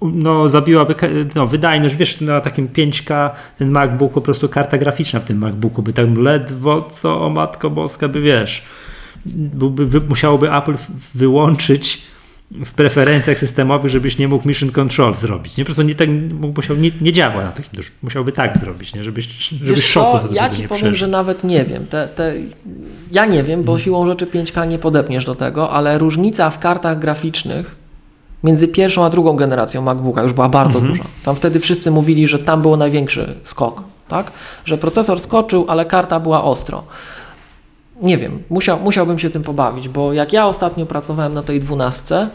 u- 0.00 0.08
no, 0.10 0.48
zabiłaby 0.48 0.94
no, 1.34 1.46
wydajność, 1.46 1.96
wiesz, 1.96 2.20
na 2.20 2.40
takim 2.40 2.68
5K 2.68 3.30
ten 3.58 3.70
MacBook, 3.70 4.12
po 4.12 4.20
prostu 4.20 4.48
karta 4.48 4.78
graficzna 4.78 5.20
w 5.20 5.24
tym 5.24 5.38
MacBooku 5.38 5.82
by 5.82 5.92
tam 5.92 6.14
ledwo 6.14 6.82
co, 6.82 7.26
o 7.26 7.30
matko 7.30 7.70
boska, 7.70 8.08
by 8.08 8.20
wiesz, 8.20 8.62
byłby, 9.26 9.86
wy, 9.86 10.00
musiałoby 10.00 10.52
Apple 10.52 10.74
wyłączyć 11.14 12.02
w 12.64 12.72
preferencjach 12.72 13.38
systemowych, 13.38 13.90
żebyś 13.90 14.18
nie 14.18 14.28
mógł 14.28 14.48
mission 14.48 14.70
control 14.70 15.14
zrobić. 15.14 15.56
Nie, 15.56 15.64
po 15.64 15.66
prostu 15.66 15.82
nie, 15.82 15.94
tak, 15.94 16.08
musiał, 16.56 16.76
nie, 16.76 16.90
nie 17.00 17.12
działa 17.12 17.44
na 17.44 17.52
takim 17.52 17.70
dużym, 17.72 17.92
musiałby 18.02 18.32
tak 18.32 18.58
zrobić, 18.58 18.94
nie? 18.94 19.02
żebyś, 19.02 19.26
żebyś 19.48 19.68
Wiesz 19.76 19.84
szoku 19.84 20.18
co, 20.28 20.34
ja 20.34 20.50
ci 20.50 20.62
powiem, 20.62 20.68
przeżył. 20.76 20.94
że 20.94 21.06
nawet 21.08 21.44
nie 21.44 21.64
wiem. 21.64 21.86
Te, 21.86 22.08
te, 22.08 22.34
ja 23.12 23.26
nie 23.26 23.42
wiem, 23.42 23.62
bo 23.62 23.78
siłą 23.78 24.06
rzeczy 24.06 24.26
5K 24.26 24.68
nie 24.68 24.78
podepniesz 24.78 25.24
do 25.24 25.34
tego, 25.34 25.70
ale 25.70 25.98
różnica 25.98 26.50
w 26.50 26.58
kartach 26.58 26.98
graficznych 26.98 27.76
między 28.44 28.68
pierwszą 28.68 29.04
a 29.04 29.10
drugą 29.10 29.36
generacją 29.36 29.82
MacBooka 29.82 30.22
już 30.22 30.32
była 30.32 30.48
bardzo 30.48 30.78
Mhm. 30.78 30.92
duża. 30.96 31.04
Tam 31.24 31.36
wtedy 31.36 31.60
wszyscy 31.60 31.90
mówili, 31.90 32.26
że 32.26 32.38
tam 32.38 32.62
był 32.62 32.76
największy 32.76 33.34
skok, 33.44 33.82
tak? 34.08 34.32
Że 34.64 34.78
procesor 34.78 35.20
skoczył, 35.20 35.64
ale 35.68 35.84
karta 35.84 36.20
była 36.20 36.44
ostro. 36.44 36.82
Nie 38.00 38.18
wiem, 38.18 38.42
musiał, 38.50 38.80
musiałbym 38.80 39.18
się 39.18 39.30
tym 39.30 39.42
pobawić, 39.42 39.88
bo 39.88 40.12
jak 40.12 40.32
ja 40.32 40.46
ostatnio 40.46 40.86
pracowałem 40.86 41.34
na 41.34 41.42
tej 41.42 41.60
12, 41.60 42.28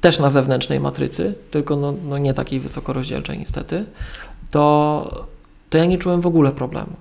też 0.00 0.18
na 0.18 0.30
zewnętrznej 0.30 0.80
matrycy, 0.80 1.34
tylko 1.50 1.76
no, 1.76 1.94
no 2.08 2.18
nie 2.18 2.34
takiej 2.34 2.60
wysokorozdzielczej 2.60 3.38
niestety, 3.38 3.84
to, 4.50 5.26
to 5.70 5.78
ja 5.78 5.84
nie 5.84 5.98
czułem 5.98 6.20
w 6.20 6.26
ogóle 6.26 6.52
problemu. 6.52 6.92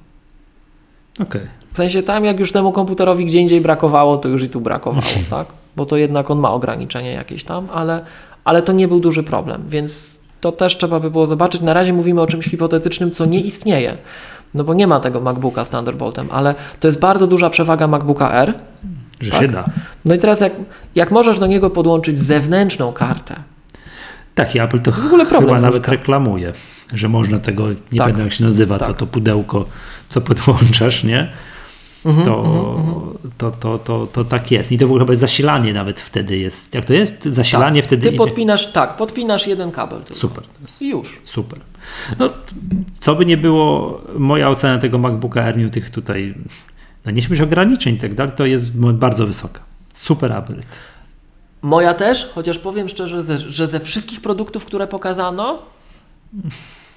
Okej. 1.19 1.41
W 1.73 1.78
sensie 1.78 2.03
tam, 2.03 2.25
jak 2.25 2.39
już 2.39 2.51
temu 2.51 2.71
komputerowi 2.71 3.25
gdzie 3.25 3.39
indziej 3.39 3.61
brakowało, 3.61 4.17
to 4.17 4.30
już 4.30 4.43
i 4.43 4.49
tu 4.49 4.61
brakowało, 4.61 5.13
tak? 5.30 5.47
Bo 5.75 5.86
to 5.86 5.97
jednak 5.97 6.32
on 6.32 6.39
ma 6.39 6.51
ograniczenia 6.51 7.11
jakieś 7.11 7.43
tam, 7.43 7.67
ale, 7.73 8.05
ale 8.43 8.61
to 8.61 8.73
nie 8.73 8.88
był 8.88 8.99
duży 8.99 9.23
problem, 9.23 9.63
więc 9.67 10.19
to 10.41 10.51
też 10.51 10.78
trzeba 10.78 10.99
by 10.99 11.11
było 11.11 11.28
zobaczyć. 11.28 11.61
Na 11.61 11.73
razie 11.73 11.93
mówimy 11.93 12.21
o 12.21 12.28
czymś 12.28 12.45
hipotetycznym, 12.45 13.11
co 13.11 13.25
nie 13.25 13.41
istnieje, 13.41 13.97
no 14.54 14.64
bo 14.64 14.74
nie 14.74 14.88
ma 14.88 15.00
tego 15.00 15.22
MacBooka 15.22 15.64
z 15.66 15.70
Thunderboltem, 15.70 16.28
ale 16.32 16.56
to 16.80 16.88
jest 16.88 17.00
bardzo 17.00 17.28
duża 17.28 17.50
przewaga 17.50 17.88
MacBooka 17.88 18.32
R. 18.34 18.54
Że 19.20 19.32
Tak. 19.32 19.41
się 19.41 19.48
da. 19.48 19.66
No 20.06 20.16
i 20.16 20.18
teraz 20.18 20.41
jak, 20.41 20.54
jak 20.95 21.12
możesz 21.12 21.39
do 21.39 21.48
niego 21.48 21.70
podłączyć 21.70 22.20
zewnętrzną 22.20 22.93
kartę, 22.93 23.36
Tak, 24.36 24.56
i 24.56 24.60
Apple 24.60 24.80
to 24.80 24.91
w 24.91 25.06
ogóle 25.06 25.26
problem 25.26 25.56
chyba 25.56 25.66
nawet 25.66 25.88
reklamuje, 25.88 26.54
że 26.93 27.10
można 27.10 27.39
tego, 27.39 27.68
nie 27.70 27.76
Tak. 27.76 27.98
pamiętam 27.98 28.26
jak 28.26 28.34
się 28.34 28.43
nazywa, 28.43 28.80
to, 28.80 28.86
Tak. 28.86 28.98
to 28.98 29.08
pudełko, 29.08 29.66
co 30.10 30.22
podłączasz, 30.22 31.04
nie? 31.04 31.32
Mhm, 32.06 32.26
To, 32.26 32.39
mhm, 32.76 33.18
to, 33.38 33.52
to, 33.52 33.78
to, 33.80 34.08
to 34.08 34.26
tak 34.26 34.52
jest. 34.52 34.72
I 34.72 34.78
to 34.78 34.88
w 34.88 34.89
ogóle 34.91 35.06
chyba 35.06 35.16
zasilanie 35.16 35.74
nawet 35.74 36.00
wtedy 36.00 36.38
jest. 36.38 36.76
Jak 36.76 36.86
to 36.86 36.93
jest? 36.93 37.24
Zasilanie 37.26 37.82
tak. 37.82 37.88
wtedy 37.88 38.02
Ty 38.02 38.08
idzie. 38.10 38.18
podpinasz, 38.18 38.72
tak, 38.72 38.95
podpinasz 38.98 39.48
jeden 39.48 39.72
kabel 39.72 40.00
tylko. 40.00 40.14
Super. 40.16 40.43
To 40.43 40.86
I 40.86 40.89
już. 40.89 41.22
super. 41.26 41.60
No, 42.20 42.30
co 43.00 43.16
by 43.16 43.26
nie 43.26 43.38
było, 43.38 44.02
moja 44.18 44.50
ocena 44.50 44.80
tego 44.80 44.98
MacBooka 44.98 45.44
Air, 45.44 45.58
mimo 45.58 45.70
tych 45.70 45.90
tutaj, 45.90 46.36
no 47.06 47.12
nie 47.12 47.22
śmieć 47.22 47.42
ograniczeń 47.42 47.96
i 47.96 47.98
tak 47.98 48.14
dalej, 48.14 48.34
to 48.36 48.46
jest 48.46 48.72
bardzo 48.78 49.28
wysoka. 49.28 49.60
Super 49.94 50.32
upgrade. 50.32 50.66
Moja 51.62 51.94
też, 51.94 52.32
chociaż 52.36 52.60
powiem 52.60 52.90
szczerze, 52.90 53.24
że 53.38 53.68
ze 53.68 53.80
wszystkich 53.80 54.22
produktów, 54.22 54.66
które 54.66 54.88
pokazano, 54.88 55.60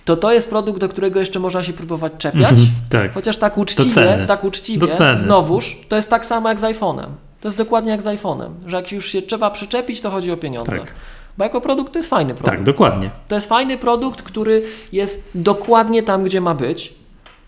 to 0.04 0.16
to 0.16 0.32
jest 0.32 0.48
produkt, 0.50 0.80
do 0.80 0.88
którego 0.88 1.20
jeszcze 1.20 1.38
można 1.38 1.62
się 1.62 1.72
próbować 1.72 2.12
czepiać. 2.18 2.52
Mm, 2.52 2.66
tak. 2.90 3.12
Chociaż 3.12 3.36
tak 3.36 3.58
uczciwie, 3.58 4.24
tak 4.28 4.44
uczciwie, 4.44 4.86
znowuż, 5.14 5.78
to 5.88 5.96
jest 5.96 6.10
tak 6.10 6.26
samo 6.26 6.48
jak 6.48 6.60
z 6.60 6.62
iPhone'em. 6.62 7.06
To 7.40 7.48
jest 7.48 7.58
dokładnie 7.58 7.90
jak 7.90 8.02
z 8.02 8.04
iPhone'em, 8.04 8.48
że 8.66 8.76
jak 8.76 8.92
już 8.92 9.08
się 9.08 9.22
trzeba 9.22 9.50
przyczepić, 9.50 10.00
to 10.00 10.10
chodzi 10.10 10.32
o 10.32 10.36
pieniądze. 10.36 10.72
Tak. 10.72 10.94
Bo 11.40 11.44
jako 11.44 11.60
produkt 11.60 11.92
to 11.92 11.98
jest 11.98 12.10
fajny 12.10 12.34
produkt. 12.34 12.56
Tak, 12.56 12.64
dokładnie. 12.64 13.10
To 13.28 13.34
jest 13.34 13.48
fajny 13.48 13.78
produkt, 13.78 14.22
który 14.22 14.62
jest 14.92 15.28
dokładnie 15.34 16.02
tam, 16.02 16.24
gdzie 16.24 16.40
ma 16.40 16.54
być. 16.54 16.94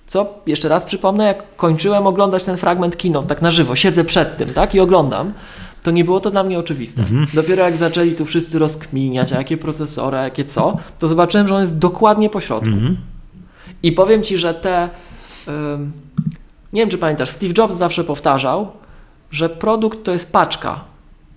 Co, 0.06 0.34
jeszcze 0.46 0.68
raz 0.68 0.84
przypomnę, 0.84 1.24
jak 1.24 1.56
kończyłem 1.56 2.06
oglądać 2.06 2.44
ten 2.44 2.56
fragment 2.56 2.96
kino, 2.96 3.22
tak 3.22 3.42
na 3.42 3.50
żywo, 3.50 3.76
siedzę 3.76 4.04
przed 4.04 4.36
tym, 4.36 4.50
tak, 4.50 4.74
i 4.74 4.80
oglądam, 4.80 5.32
to 5.82 5.90
nie 5.90 6.04
było 6.04 6.20
to 6.20 6.30
dla 6.30 6.42
mnie 6.42 6.58
oczywiste. 6.58 7.02
Mhm. 7.02 7.26
Dopiero 7.34 7.64
jak 7.64 7.76
zaczęli 7.76 8.14
tu 8.14 8.24
wszyscy 8.24 8.58
rozkminiać, 8.58 9.32
a 9.32 9.36
jakie 9.36 9.56
procesory, 9.56 10.18
a 10.18 10.22
jakie 10.22 10.44
co, 10.44 10.76
to 10.98 11.08
zobaczyłem, 11.08 11.48
że 11.48 11.54
on 11.54 11.60
jest 11.60 11.78
dokładnie 11.78 12.30
po 12.30 12.40
środku. 12.40 12.70
Mhm. 12.70 12.96
I 13.82 13.92
powiem 13.92 14.22
Ci, 14.22 14.38
że 14.38 14.54
te... 14.54 14.88
Um, 15.46 15.92
nie 16.72 16.82
wiem, 16.82 16.90
czy 16.90 16.98
pamiętasz, 16.98 17.30
Steve 17.30 17.52
Jobs 17.58 17.76
zawsze 17.76 18.04
powtarzał, 18.04 18.70
że 19.30 19.48
produkt 19.48 20.04
to 20.04 20.12
jest 20.12 20.32
paczka, 20.32 20.80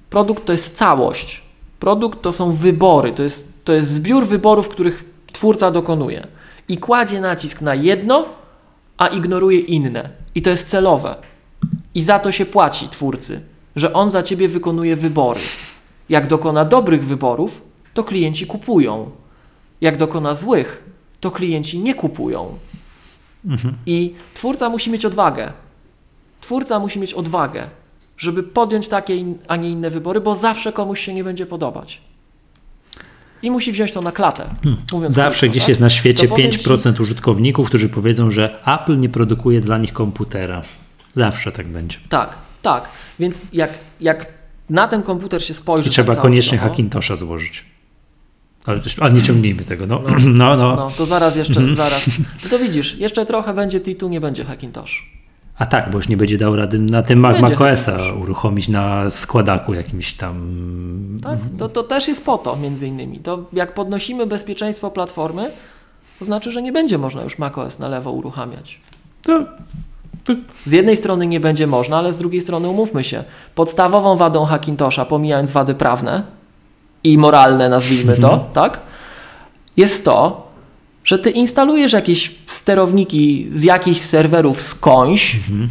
produkt 0.10 0.46
to 0.46 0.52
jest 0.52 0.76
całość, 0.76 1.45
produkt 1.80 2.22
to 2.22 2.32
są 2.32 2.52
wybory, 2.52 3.12
to 3.12 3.24
jest, 3.24 3.66
to 3.66 3.74
jest 3.74 3.92
zbiór 3.92 4.26
wyborów, 4.26 4.70
których 4.70 5.06
twórca 5.34 5.72
dokonuje. 5.72 6.28
I 6.68 6.78
kładzie 6.78 7.22
nacisk 7.22 7.62
na 7.62 7.76
jedno, 7.76 8.26
a 8.98 9.08
ignoruje 9.08 9.60
inne. 9.60 10.10
I 10.36 10.42
to 10.42 10.50
jest 10.50 10.70
celowe. 10.70 11.16
I 11.96 12.02
za 12.02 12.20
to 12.20 12.32
się 12.32 12.46
płaci 12.46 12.90
twórcy 12.90 13.42
że 13.76 13.94
on 13.94 14.10
za 14.10 14.24
ciebie 14.24 14.48
wykonuje 14.48 14.96
wybory. 14.96 15.40
Jak 16.10 16.28
dokona 16.28 16.66
dobrych 16.66 17.06
wyborów, 17.06 17.62
to 17.94 18.04
klienci 18.04 18.48
kupują. 18.48 19.12
Jak 19.82 19.98
dokona 19.98 20.34
złych, 20.34 20.84
to 21.20 21.32
klienci 21.32 21.80
nie 21.80 21.96
kupują. 21.96 22.58
Mhm. 23.46 23.78
I 23.86 24.14
twórca 24.34 24.70
musi 24.70 24.92
mieć 24.92 25.06
odwagę. 25.06 25.54
Twórca 26.42 26.80
musi 26.80 27.00
mieć 27.00 27.14
odwagę, 27.14 27.70
żeby 28.18 28.44
podjąć 28.44 28.88
takie, 28.88 29.14
a 29.48 29.56
nie 29.56 29.70
inne 29.70 29.90
wybory, 29.90 30.22
bo 30.22 30.36
zawsze 30.36 30.74
komuś 30.74 31.00
się 31.00 31.14
nie 31.14 31.24
będzie 31.24 31.46
podobać. 31.46 32.02
I 33.42 33.52
musi 33.52 33.72
wziąć 33.72 33.92
to 33.92 34.02
na 34.02 34.12
klatę. 34.12 34.50
Hmm. 34.64 35.12
Zawsze 35.12 35.40
krótko, 35.40 35.52
gdzieś 35.52 35.64
tak? 35.64 35.70
jest 35.70 35.82
na 35.82 35.90
świecie 35.90 36.28
5% 36.28 36.96
ci... 36.96 37.02
użytkowników, 37.02 37.68
którzy 37.68 37.90
powiedzą, 37.90 38.32
że 38.32 38.60
Apple 38.66 39.00
nie 39.00 39.10
produkuje 39.10 39.62
dla 39.62 39.78
nich 39.78 39.94
komputera. 39.94 40.62
Zawsze 41.16 41.52
tak 41.52 41.68
będzie. 41.68 41.98
Tak. 42.10 42.46
Tak, 42.66 42.90
więc 43.20 43.42
jak, 43.54 43.74
jak 44.02 44.26
na 44.70 44.88
ten 44.88 45.04
komputer 45.04 45.44
się 45.44 45.54
spojrzy... 45.54 45.90
I 45.90 45.92
trzeba 45.92 46.14
tak 46.14 46.22
koniecznie 46.22 46.58
Hackintosha 46.58 47.16
złożyć. 47.16 47.66
Ale, 48.66 48.80
ale, 49.00 49.14
nie 49.14 49.22
ciągnijmy 49.22 49.64
tego, 49.64 49.88
no. 49.88 50.02
No, 50.08 50.20
no, 50.26 50.58
no. 50.58 50.76
no 50.76 50.92
to 50.98 51.06
zaraz 51.06 51.36
jeszcze, 51.36 51.60
mhm. 51.60 51.76
zaraz. 51.76 52.06
Ty 52.42 52.50
to 52.50 52.60
widzisz, 52.60 52.98
jeszcze 52.98 53.26
trochę 53.26 53.54
będzie 53.54 53.80
T2, 53.80 54.10
nie 54.10 54.22
będzie 54.22 54.46
Hackintosh. 54.46 55.15
A 55.58 55.66
tak, 55.66 55.92
bo 55.92 55.98
już 55.98 56.10
nie 56.10 56.18
będzie 56.18 56.38
dał 56.38 56.56
rady 56.56 56.80
na 56.80 57.04
tym 57.04 57.20
Mac, 57.20 57.40
macOSa 57.40 57.98
uruchomić 58.22 58.70
na 58.70 59.10
składaku 59.10 59.74
jakimś 59.74 60.14
tam. 60.14 61.18
Tak, 61.24 61.38
to, 61.58 61.70
to 61.70 61.84
też 61.84 62.08
jest 62.08 62.26
po 62.26 62.38
to 62.38 62.56
między 62.56 62.88
innymi. 62.88 63.20
To 63.20 63.46
jak 63.54 63.74
podnosimy 63.74 64.28
bezpieczeństwo 64.28 64.92
platformy, 64.92 65.52
to 66.20 66.26
znaczy, 66.26 66.52
że 66.52 66.62
nie 66.62 66.72
będzie 66.72 66.98
można 66.98 67.24
już 67.24 67.38
macOS 67.38 67.80
na 67.80 67.88
lewo 67.88 68.12
uruchamiać. 68.12 68.80
To 69.22 69.46
z 70.66 70.72
jednej 70.72 70.98
strony 70.98 71.28
nie 71.28 71.40
będzie 71.40 71.68
można, 71.68 71.98
ale 71.98 72.14
z 72.14 72.18
drugiej 72.18 72.42
strony 72.42 72.70
umówmy 72.70 73.04
się. 73.04 73.24
Podstawową 73.56 74.16
wadą 74.16 74.46
Hackintosha, 74.46 75.06
pomijając 75.06 75.52
wady 75.52 75.76
prawne 75.76 76.24
i 77.04 77.18
moralne, 77.18 77.70
nazwijmy 77.70 78.18
to, 78.18 78.34
mhm. 78.34 78.54
tak? 78.54 78.80
Jest 79.78 80.06
to, 80.06 80.45
że 81.06 81.20
ty 81.20 81.30
instalujesz 81.30 81.94
jakieś 81.94 82.36
sterowniki 82.48 83.48
z 83.50 83.64
jakichś 83.64 84.00
serwerów 84.00 84.62
skądś 84.62 85.36
mhm. 85.36 85.70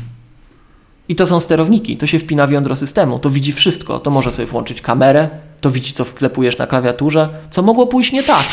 i 1.09 1.15
to 1.15 1.27
są 1.27 1.41
sterowniki, 1.41 1.97
to 1.97 2.07
się 2.07 2.19
wpina 2.19 2.47
w 2.47 2.51
jądro 2.51 2.77
systemu, 2.77 3.19
to 3.19 3.31
widzi 3.31 3.53
wszystko, 3.53 3.99
to 3.99 4.11
może 4.11 4.33
sobie 4.33 4.47
włączyć 4.47 4.81
kamerę, 4.81 5.29
to 5.61 5.71
widzi 5.71 5.93
co 5.93 6.05
wklepujesz 6.05 6.59
na 6.59 6.67
klawiaturze, 6.67 7.29
co 7.51 7.63
mogło 7.63 7.87
pójść 7.87 8.13
nie 8.13 8.23
tak. 8.23 8.45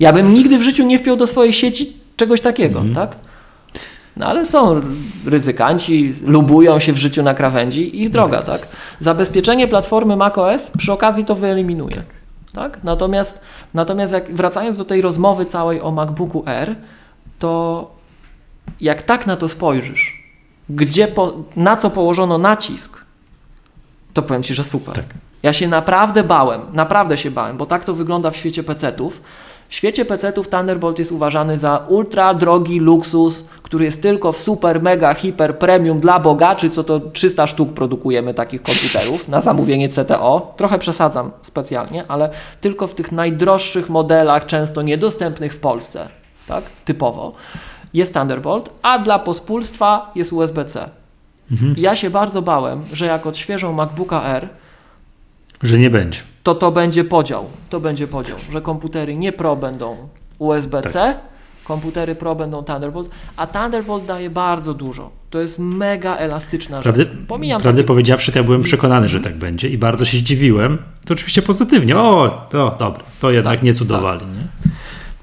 Ja 0.00 0.12
bym 0.12 0.34
nigdy 0.34 0.58
w 0.58 0.62
życiu 0.62 0.86
nie 0.86 0.98
wpiął 0.98 1.16
do 1.16 1.26
swojej 1.26 1.52
sieci 1.52 1.92
czegoś 2.16 2.40
takiego, 2.40 2.78
mhm. 2.78 2.94
tak? 2.94 3.16
No 4.16 4.26
ale 4.26 4.46
są 4.46 4.80
ryzykanci, 5.26 6.14
lubują 6.22 6.78
się 6.78 6.92
w 6.92 6.96
życiu 6.96 7.22
na 7.22 7.34
krawędzi, 7.34 8.02
ich 8.02 8.10
droga, 8.10 8.42
tak? 8.42 8.68
Zabezpieczenie 9.00 9.68
platformy 9.68 10.16
macOS 10.16 10.70
przy 10.78 10.92
okazji 10.92 11.24
to 11.24 11.34
wyeliminuje. 11.34 12.02
Tak? 12.56 12.84
Natomiast, 12.84 13.40
natomiast 13.74 14.12
jak, 14.12 14.34
wracając 14.34 14.76
do 14.76 14.84
tej 14.84 15.02
rozmowy 15.02 15.46
całej 15.46 15.80
o 15.80 15.90
MacBooku 15.90 16.42
R, 16.46 16.76
to 17.38 17.90
jak 18.80 19.02
tak 19.02 19.26
na 19.26 19.36
to 19.36 19.48
spojrzysz, 19.48 20.22
gdzie 20.68 21.08
po, 21.08 21.32
na 21.56 21.76
co 21.76 21.90
położono 21.90 22.38
nacisk, 22.38 23.04
to 24.14 24.22
powiem 24.22 24.42
Ci, 24.42 24.54
że 24.54 24.64
super. 24.64 24.94
Tak. 24.94 25.04
Ja 25.42 25.52
się 25.52 25.68
naprawdę 25.68 26.24
bałem, 26.24 26.60
naprawdę 26.72 27.16
się 27.16 27.30
bałem, 27.30 27.56
bo 27.56 27.66
tak 27.66 27.84
to 27.84 27.94
wygląda 27.94 28.30
w 28.30 28.36
świecie 28.36 28.62
PC-ów, 28.62 29.22
w 29.68 29.74
świecie 29.74 30.04
PC-ów 30.04 30.48
Thunderbolt 30.48 30.98
jest 30.98 31.12
uważany 31.12 31.58
za 31.58 31.84
ultra 31.88 32.34
drogi 32.34 32.80
luksus, 32.80 33.44
który 33.62 33.84
jest 33.84 34.02
tylko 34.02 34.32
w 34.32 34.38
super, 34.38 34.82
mega, 34.82 35.14
hiper, 35.14 35.58
premium 35.58 36.00
dla 36.00 36.20
bogaczy, 36.20 36.70
co 36.70 36.84
to 36.84 37.00
300 37.00 37.46
sztuk 37.46 37.72
produkujemy 37.72 38.34
takich 38.34 38.62
komputerów 38.62 39.28
na 39.28 39.40
zamówienie 39.40 39.88
CTO. 39.88 40.54
Trochę 40.56 40.78
przesadzam 40.78 41.30
specjalnie, 41.42 42.04
ale 42.08 42.30
tylko 42.60 42.86
w 42.86 42.94
tych 42.94 43.12
najdroższych 43.12 43.90
modelach, 43.90 44.46
często 44.46 44.82
niedostępnych 44.82 45.54
w 45.54 45.58
Polsce, 45.58 46.08
tak, 46.46 46.64
typowo, 46.84 47.32
jest 47.94 48.14
Thunderbolt, 48.14 48.70
a 48.82 48.98
dla 48.98 49.18
pospólstwa 49.18 50.10
jest 50.14 50.32
USB-C. 50.32 50.88
Mhm. 51.50 51.74
Ja 51.78 51.96
się 51.96 52.10
bardzo 52.10 52.42
bałem, 52.42 52.84
że 52.92 53.06
jak 53.06 53.26
odświeżą 53.26 53.72
MacBooka 53.72 54.24
R, 54.24 54.48
że 55.62 55.78
nie 55.78 55.90
będzie 55.90 56.20
to 56.46 56.54
to 56.54 56.72
będzie 56.72 57.04
podział. 57.04 57.44
To 57.70 57.80
będzie 57.80 58.06
podział, 58.06 58.38
że 58.52 58.60
komputery 58.60 59.16
nie 59.16 59.32
Pro 59.32 59.56
będą 59.56 59.96
USB-C, 60.38 60.92
tak. 60.92 61.18
komputery 61.64 62.14
Pro 62.14 62.34
będą 62.34 62.62
Thunderbolt, 62.64 63.10
a 63.36 63.46
Thunderbolt 63.46 64.04
daje 64.04 64.30
bardzo 64.30 64.74
dużo. 64.74 65.10
To 65.30 65.40
jest 65.40 65.58
mega 65.58 66.16
elastyczna 66.16 66.82
prawdę, 66.82 67.02
rzecz. 67.02 67.12
Pomijam 67.28 67.60
prawdę 67.60 67.82
takie... 67.82 67.86
powiedziawszy, 67.86 68.32
to 68.32 68.38
ja 68.38 68.44
byłem 68.44 68.62
przekonany, 68.62 69.08
że 69.08 69.20
tak 69.20 69.36
będzie 69.36 69.68
i 69.68 69.78
bardzo 69.78 70.04
się 70.04 70.18
zdziwiłem. 70.18 70.78
To 71.04 71.14
oczywiście 71.14 71.42
pozytywnie. 71.42 71.94
Tak. 71.94 72.02
O, 72.02 72.46
to 72.50 72.76
dobra, 72.78 73.04
to 73.20 73.30
jednak 73.30 73.56
tak, 73.56 73.64
nie 73.64 73.74
cudowali. 73.74 74.20
Tak. 74.20 74.28
Nie? 74.28 74.72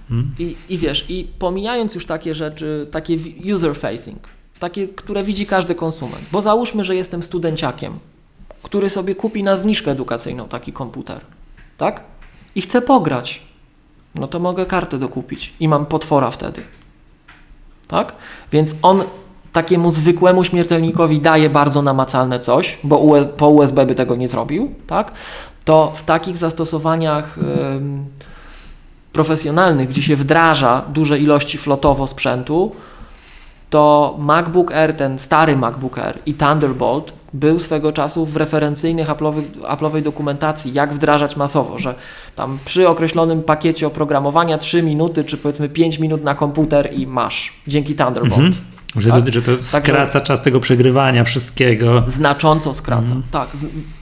Hmm. 0.10 0.32
I, 0.40 0.56
I 0.70 0.78
wiesz, 0.78 1.06
i 1.10 1.28
pomijając 1.40 1.96
już 1.96 2.06
takie 2.06 2.36
rzeczy, 2.36 2.88
takie 2.92 3.18
user 3.56 3.76
facing, 3.76 4.20
takie, 4.60 4.88
które 4.88 5.24
widzi 5.24 5.46
każdy 5.46 5.76
konsument, 5.76 6.26
bo 6.32 6.42
załóżmy, 6.42 6.84
że 6.84 6.96
jestem 6.96 7.24
studenciakiem, 7.24 7.94
który 8.64 8.90
sobie 8.90 9.16
kupi 9.16 9.44
na 9.44 9.56
zniżkę 9.56 9.92
edukacyjną 9.92 10.48
taki 10.48 10.74
komputer, 10.74 11.20
tak? 11.78 12.02
I 12.56 12.62
chce 12.62 12.82
pograć, 12.82 13.42
no 14.16 14.28
to 14.28 14.40
mogę 14.40 14.66
kartę 14.66 14.98
dokupić 14.98 15.54
i 15.60 15.68
mam 15.68 15.86
potwora 15.86 16.32
wtedy, 16.32 16.62
tak? 17.88 18.14
Więc 18.52 18.76
on 18.82 19.04
takiemu 19.54 19.92
zwykłemu 19.92 20.44
śmiertelnikowi 20.44 21.20
daje 21.20 21.50
bardzo 21.50 21.82
namacalne 21.82 22.40
coś, 22.40 22.80
bo 22.84 23.26
po 23.38 23.50
USB 23.50 23.86
by 23.86 23.96
tego 23.96 24.16
nie 24.16 24.28
zrobił, 24.28 24.76
tak? 24.88 25.12
To 25.66 25.92
w 25.96 26.04
takich 26.04 26.38
zastosowaniach 26.38 27.40
profesjonalnych, 29.14 29.90
gdzie 29.90 30.02
się 30.02 30.16
wdraża 30.16 30.86
duże 30.94 31.20
ilości 31.20 31.58
flotowo 31.58 32.08
sprzętu, 32.08 32.76
to 33.74 34.16
MacBook 34.20 34.72
Air, 34.72 34.94
ten 34.94 35.20
stary 35.20 35.58
MacBook 35.58 35.98
Air 35.98 36.20
i 36.26 36.34
Thunderbolt 36.34 37.14
był 37.34 37.60
swego 37.60 37.92
czasu 37.92 38.26
w 38.26 38.36
referencyjnych 38.36 39.08
Apple'owej 39.64 40.02
dokumentacji, 40.02 40.74
jak 40.74 40.94
wdrażać 40.94 41.36
masowo, 41.36 41.80
że 41.80 41.96
tam 42.36 42.60
przy 42.66 42.90
określonym 42.90 43.44
pakiecie 43.44 43.88
oprogramowania 43.88 44.58
3 44.58 44.84
minuty, 44.84 45.24
czy 45.24 45.38
powiedzmy 45.38 45.70
5 45.70 46.00
minut 46.00 46.24
na 46.24 46.36
komputer 46.36 46.94
i 46.94 47.08
masz, 47.08 47.54
dzięki 47.68 47.96
Thunderbolt. 47.96 48.34
Mhm. 48.34 48.54
Że, 48.96 49.10
tak? 49.10 49.26
to, 49.26 49.32
że 49.32 49.42
to 49.42 49.64
skraca 49.64 50.22
czas 50.22 50.42
tego 50.42 50.60
przegrywania 50.60 51.24
wszystkiego. 51.24 52.04
Znacząco 52.08 52.74
skraca, 52.74 53.02
mhm. 53.02 53.24
tak, 53.32 53.50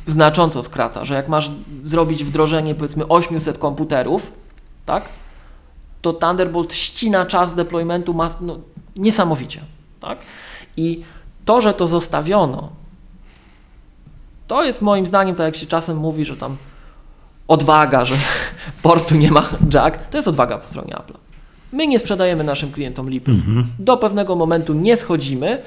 znacząco 0.06 0.64
skraca, 0.64 1.06
że 1.06 1.14
jak 1.16 1.30
masz 1.30 1.52
zrobić 1.84 2.24
wdrożenie 2.24 2.76
powiedzmy 2.76 3.08
800 3.08 3.58
komputerów, 3.58 4.32
tak, 4.86 5.04
to 6.02 6.14
Thunderbolt 6.14 6.74
ścina 6.74 7.26
czas 7.26 7.56
deploymentu 7.56 8.14
mas, 8.14 8.38
no, 8.42 8.60
niesamowicie, 8.96 9.62
tak, 10.00 10.20
i 10.78 11.04
to, 11.46 11.62
że 11.62 11.74
to 11.74 11.88
zostawiono 11.88 12.70
to 14.48 14.64
jest 14.64 14.82
moim 14.82 15.06
zdaniem, 15.06 15.36
tak 15.36 15.46
jak 15.46 15.56
się 15.56 15.66
czasem 15.66 15.98
mówi, 15.98 16.26
że 16.26 16.38
tam 16.38 16.58
odwaga, 17.48 18.06
że 18.06 18.16
portu 18.84 19.16
nie 19.16 19.32
ma 19.32 19.50
jack, 19.74 19.98
to 20.10 20.18
jest 20.18 20.28
odwaga 20.28 20.58
po 20.58 20.68
stronie 20.68 20.98
Apple. 20.98 21.14
My 21.72 21.88
nie 21.88 22.00
sprzedajemy 22.00 22.44
naszym 22.44 22.72
klientom 22.72 23.10
lipy. 23.10 23.32
Mhm. 23.32 23.68
Do 23.80 23.98
pewnego 23.98 24.36
momentu 24.36 24.74
nie 24.74 24.98
schodzimy 24.98 25.62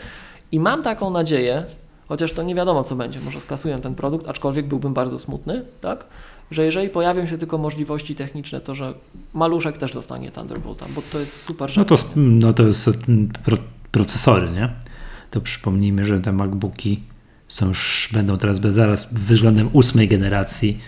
i 0.52 0.60
mam 0.60 0.82
taką 0.82 1.10
nadzieję, 1.10 1.64
Chociaż 2.08 2.32
to 2.32 2.42
nie 2.42 2.54
wiadomo, 2.54 2.82
co 2.82 2.96
będzie. 2.96 3.20
Może 3.20 3.40
skasuję 3.40 3.78
ten 3.78 3.94
produkt, 3.94 4.28
aczkolwiek 4.28 4.66
byłbym 4.66 4.94
bardzo 4.94 5.18
smutny, 5.18 5.64
tak? 5.80 6.06
Że 6.50 6.64
jeżeli 6.64 6.88
pojawią 6.88 7.26
się 7.26 7.38
tylko 7.38 7.58
możliwości 7.58 8.14
techniczne, 8.14 8.60
to 8.60 8.74
że 8.74 8.94
maluszek 9.34 9.78
też 9.78 9.92
dostanie 9.92 10.30
Thunderbolta, 10.30 10.86
bo 10.94 11.02
to 11.12 11.18
jest 11.18 11.42
super 11.42 11.70
No 11.76 11.84
to, 11.84 11.96
rzecz. 11.96 12.06
no 12.16 12.52
to 12.52 12.62
jest 12.62 12.88
mm, 13.08 13.28
pro, 13.44 13.56
procesory, 13.92 14.50
nie? 14.50 14.68
To 15.30 15.40
przypomnijmy, 15.40 16.04
że 16.04 16.20
te 16.20 16.32
MacBooki 16.32 17.02
są 17.48 17.68
już, 17.68 18.08
będą 18.12 18.38
teraz 18.38 18.60
zaraz 18.60 19.14
względem 19.14 19.68
ósmej 19.72 20.08
generacji 20.08 20.78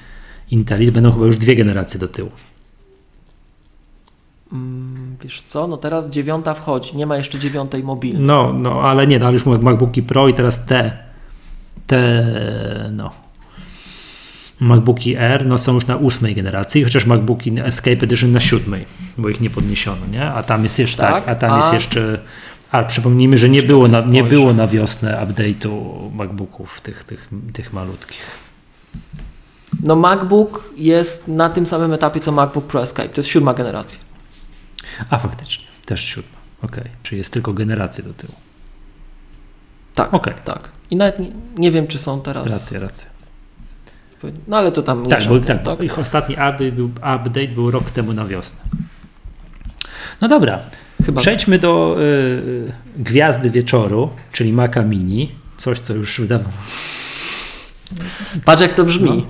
Inteli, 0.50 0.92
będą 0.92 1.12
chyba 1.12 1.26
już 1.26 1.36
dwie 1.36 1.56
generacje 1.56 2.00
do 2.00 2.08
tyłu. 2.08 2.30
Mm, 4.52 5.16
wiesz 5.22 5.42
co, 5.42 5.66
no 5.66 5.76
teraz 5.76 6.10
dziewiąta 6.10 6.54
wchodzi, 6.54 6.96
nie 6.96 7.06
ma 7.06 7.16
jeszcze 7.16 7.38
dziewiątej 7.38 7.82
mobilnej. 7.82 8.22
No, 8.22 8.52
no, 8.52 8.82
ale 8.82 9.06
nie, 9.06 9.18
no, 9.18 9.26
ale 9.26 9.34
już 9.34 9.46
mówię 9.46 9.58
MacBooki 9.64 10.02
Pro 10.02 10.28
i 10.28 10.34
teraz 10.34 10.66
te, 10.66 10.98
te, 11.86 12.90
no, 12.92 13.10
MacBooki 14.60 15.16
Air, 15.16 15.46
no 15.46 15.58
są 15.58 15.74
już 15.74 15.86
na 15.86 15.96
ósmej 15.96 16.34
generacji, 16.34 16.84
chociaż 16.84 17.06
MacBooki 17.06 17.52
Escape 17.64 17.90
Edition 18.02 18.32
na 18.32 18.40
siódmej, 18.40 18.86
bo 19.18 19.28
ich 19.28 19.40
nie 19.40 19.50
podniesiono, 19.50 20.06
nie? 20.06 20.24
A 20.24 20.42
tam 20.42 20.62
jest 20.62 20.78
jeszcze, 20.78 20.96
tak, 21.02 21.14
Tak, 21.14 21.28
a 21.28 21.34
tam 21.34 21.52
a- 21.52 21.56
jest 21.56 21.72
jeszcze, 21.72 22.20
a 22.72 22.82
przypomnijmy, 22.84 23.38
że 23.38 23.48
nie 23.48 23.62
było, 23.62 23.88
na, 23.88 24.00
nie 24.00 24.24
było 24.24 24.52
na 24.52 24.66
wiosnę 24.68 25.26
update'u 25.26 25.80
MacBooków, 26.14 26.80
tych, 26.80 27.04
tych, 27.04 27.28
tych 27.52 27.72
malutkich. 27.72 28.26
No 29.82 29.96
MacBook 29.96 30.70
jest 30.76 31.28
na 31.28 31.48
tym 31.48 31.66
samym 31.66 31.92
etapie, 31.92 32.20
co 32.20 32.32
MacBook 32.32 32.66
Pro 32.66 32.82
Escape, 32.82 33.08
to 33.08 33.20
jest 33.20 33.30
siódma 33.30 33.54
generacja. 33.54 34.00
A 35.10 35.18
faktycznie, 35.18 35.64
też 35.84 36.04
siódma, 36.04 36.36
okej, 36.62 36.84
czyli 37.02 37.18
jest 37.18 37.32
tylko 37.32 37.52
generacja 37.52 38.04
do 38.04 38.12
tyłu. 38.12 38.32
Tak, 39.94 40.14
Okej. 40.14 40.34
tak. 40.44 40.68
I 40.90 40.96
nawet 40.96 41.18
nie, 41.18 41.32
nie 41.58 41.70
wiem, 41.70 41.86
czy 41.86 41.98
są 41.98 42.20
teraz... 42.20 42.50
Racja, 42.50 42.80
racja. 42.80 43.15
No 44.48 44.56
ale 44.56 44.72
to 44.72 44.82
tam 44.82 45.06
Tak, 45.06 45.24
bo, 45.24 45.40
tak, 45.40 45.62
bo 45.62 45.76
ich 45.82 45.98
ostatni 45.98 46.34
update 46.34 47.48
był, 47.48 47.70
rok 47.70 47.90
temu 47.90 48.12
na 48.12 48.24
wiosnę. 48.24 48.60
No 50.20 50.28
dobra, 50.28 50.58
Chyba 51.04 51.20
przejdźmy 51.20 51.58
do 51.58 51.96
y, 52.00 52.72
gwiazdy 52.98 53.50
wieczoru, 53.50 54.10
czyli 54.32 54.52
Maca 54.52 54.82
Mini. 54.82 55.34
Coś, 55.56 55.80
co 55.80 55.94
już 55.94 56.20
wydawało. 56.20 56.52
Patrz 58.44 58.62
jak 58.62 58.74
to 58.74 58.84
brzmi. 58.84 59.10
No. 59.16 59.22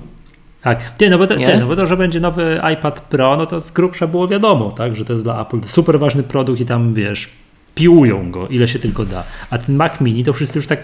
Tak, 0.61 0.99
nie, 1.01 1.09
no, 1.09 1.17
bo 1.17 1.35
nie, 1.35 1.57
no 1.57 1.67
bo 1.67 1.75
to, 1.75 1.87
że 1.87 1.97
będzie 1.97 2.19
nowy 2.19 2.61
iPad 2.73 3.01
Pro, 3.01 3.37
no 3.37 3.45
to 3.45 3.61
z 3.61 3.71
grubsza 3.71 4.07
było 4.07 4.27
wiadomo, 4.27 4.71
tak, 4.71 4.95
że 4.95 5.05
to 5.05 5.13
jest 5.13 5.25
dla 5.25 5.41
Apple 5.41 5.59
super 5.63 5.99
ważny 5.99 6.23
produkt 6.23 6.61
i 6.61 6.65
tam 6.65 6.93
wiesz, 6.93 7.29
piłują 7.77 8.31
go, 8.31 8.47
ile 8.47 8.67
się 8.67 8.79
tylko 8.79 9.05
da. 9.05 9.23
A 9.49 9.57
ten 9.57 9.75
Mac 9.75 10.01
Mini 10.01 10.23
to 10.23 10.33
wszyscy 10.33 10.59
już 10.59 10.67
tak 10.67 10.79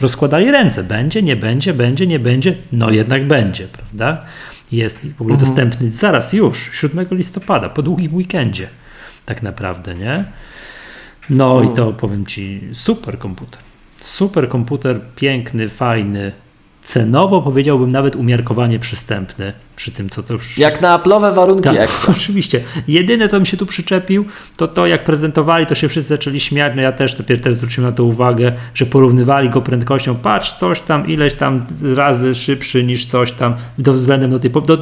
rozkładali 0.00 0.50
ręce. 0.50 0.84
Będzie, 0.84 1.22
nie 1.22 1.36
będzie, 1.36 1.74
będzie, 1.74 2.06
nie 2.06 2.18
będzie, 2.18 2.56
no 2.72 2.90
jednak 2.90 3.26
będzie, 3.26 3.68
prawda? 3.68 4.24
Jest 4.72 5.06
w 5.16 5.20
ogóle 5.20 5.34
Mhm. 5.34 5.48
dostępny 5.50 5.92
zaraz, 5.92 6.32
już, 6.32 6.70
7 6.72 7.06
listopada, 7.10 7.68
po 7.68 7.82
długim 7.82 8.14
weekendzie, 8.14 8.68
tak 9.26 9.42
naprawdę, 9.42 9.94
nie? 9.94 10.24
No 11.30 11.60
i 11.60 11.64
Mm. 11.64 11.76
to 11.76 11.92
powiem 11.92 12.26
Ci, 12.26 12.60
super 12.72 13.18
komputer. 13.18 13.60
Super 14.00 14.48
komputer, 14.48 15.00
piękny, 15.16 15.68
fajny. 15.68 16.32
Cenowo 16.84 17.42
powiedziałbym 17.42 17.92
nawet 17.92 18.16
umiarkowanie 18.16 18.78
przystępny 18.78 19.52
przy 19.76 19.92
tym, 19.92 20.10
co 20.10 20.22
to 20.22 20.32
już. 20.34 20.58
Jak 20.58 20.80
na 20.80 20.98
Apple'owe 20.98 21.34
warunki 21.34 21.62
tak, 21.64 21.76
ekstra. 21.76 22.14
oczywiście. 22.16 22.60
Jedyne, 22.88 23.28
co 23.28 23.40
mi 23.40 23.46
się 23.46 23.56
tu 23.56 23.66
przyczepił, 23.66 24.24
to 24.56 24.68
to, 24.68 24.86
jak 24.86 25.04
prezentowali, 25.04 25.66
to 25.66 25.74
się 25.74 25.88
wszyscy 25.88 26.08
zaczęli 26.08 26.40
śmiać. 26.40 26.72
No 26.76 26.82
ja 26.82 26.92
też 26.92 27.14
dopiero 27.14 27.42
teraz 27.42 27.56
zwróciłem 27.56 27.90
na 27.90 27.96
to 27.96 28.04
uwagę, 28.04 28.52
że 28.74 28.86
porównywali 28.86 29.50
go 29.50 29.60
prędkością. 29.62 30.14
Patrz, 30.14 30.52
coś 30.52 30.80
tam, 30.80 31.08
ileś 31.08 31.34
tam 31.34 31.66
razy 31.96 32.34
szybszy 32.34 32.84
niż 32.84 33.06
coś 33.06 33.32
tam, 33.32 33.54
do 33.78 33.92
względem 33.92 34.30
do 34.30 34.38
tej. 34.38 34.50
po- 34.50 34.60
Do, 34.60 34.78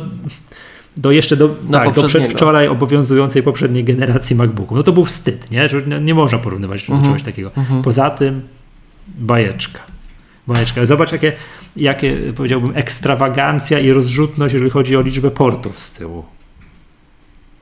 do 0.96 1.10
jeszcze 1.10 1.36
do, 1.36 1.54
No, 1.68 1.78
tak, 1.78 1.94
do 1.94 2.02
przedwczoraj 2.04 2.68
obowiązującej 2.68 3.42
poprzedniej 3.42 3.84
generacji 3.84 4.36
MacBooków. 4.36 4.76
No 4.76 4.82
to 4.82 4.92
był 4.92 5.04
wstyd, 5.04 5.50
nie? 5.50 5.68
Że 5.68 5.82
nie, 5.82 6.00
nie 6.00 6.14
można 6.14 6.38
porównywać 6.38 6.86
do 6.86 6.92
Mhm. 6.94 7.12
czegoś 7.12 7.22
takiego. 7.22 7.50
Poza 7.84 8.10
tym 8.10 8.42
bajeczka. 9.08 9.80
Bajeczka. 10.46 10.86
Zobacz, 10.86 11.12
jakie, 11.12 11.32
jakie 11.76 12.32
powiedziałbym 12.36 12.76
ekstrawagancja 12.76 13.78
i 13.78 13.92
rozrzutność, 13.92 14.54
jeżeli 14.54 14.70
chodzi 14.70 14.96
o 14.96 15.00
liczbę 15.00 15.30
portów 15.30 15.80
z 15.80 15.92
tyłu. 15.92 16.24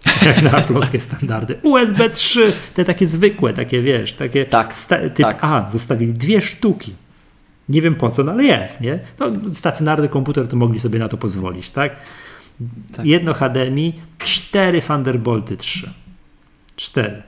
Jak 0.26 0.42
na 0.42 0.60
polskie 0.60 1.00
standardy. 1.00 1.58
USB 1.62 2.10
3, 2.10 2.52
te 2.74 2.84
takie 2.84 3.06
zwykłe, 3.06 3.52
takie 3.52 3.82
wiesz, 3.82 4.14
takie 4.14 4.44
Tak, 4.46 4.74
typ 5.14 5.26
tak. 5.26 5.38
A, 5.40 5.68
zostawili 5.68 6.12
dwie 6.12 6.42
sztuki. 6.42 6.94
Nie 7.68 7.82
wiem 7.82 7.94
po 7.94 8.10
co, 8.10 8.24
no 8.24 8.32
ale 8.32 8.44
jest, 8.44 8.80
nie? 8.80 8.98
No, 9.18 9.26
stacjonarny 9.52 10.08
komputer 10.08 10.48
to 10.48 10.56
mogli 10.56 10.80
sobie 10.80 10.98
na 10.98 11.08
to 11.08 11.16
pozwolić, 11.16 11.70
tak? 11.70 11.96
Tak. 12.96 13.06
Jedno 13.06 13.34
HDMI, 13.34 14.00
cztery 14.18 14.82
Thunderbolty 14.82 15.56
3. 15.56 15.90
Cztery. 16.76 17.22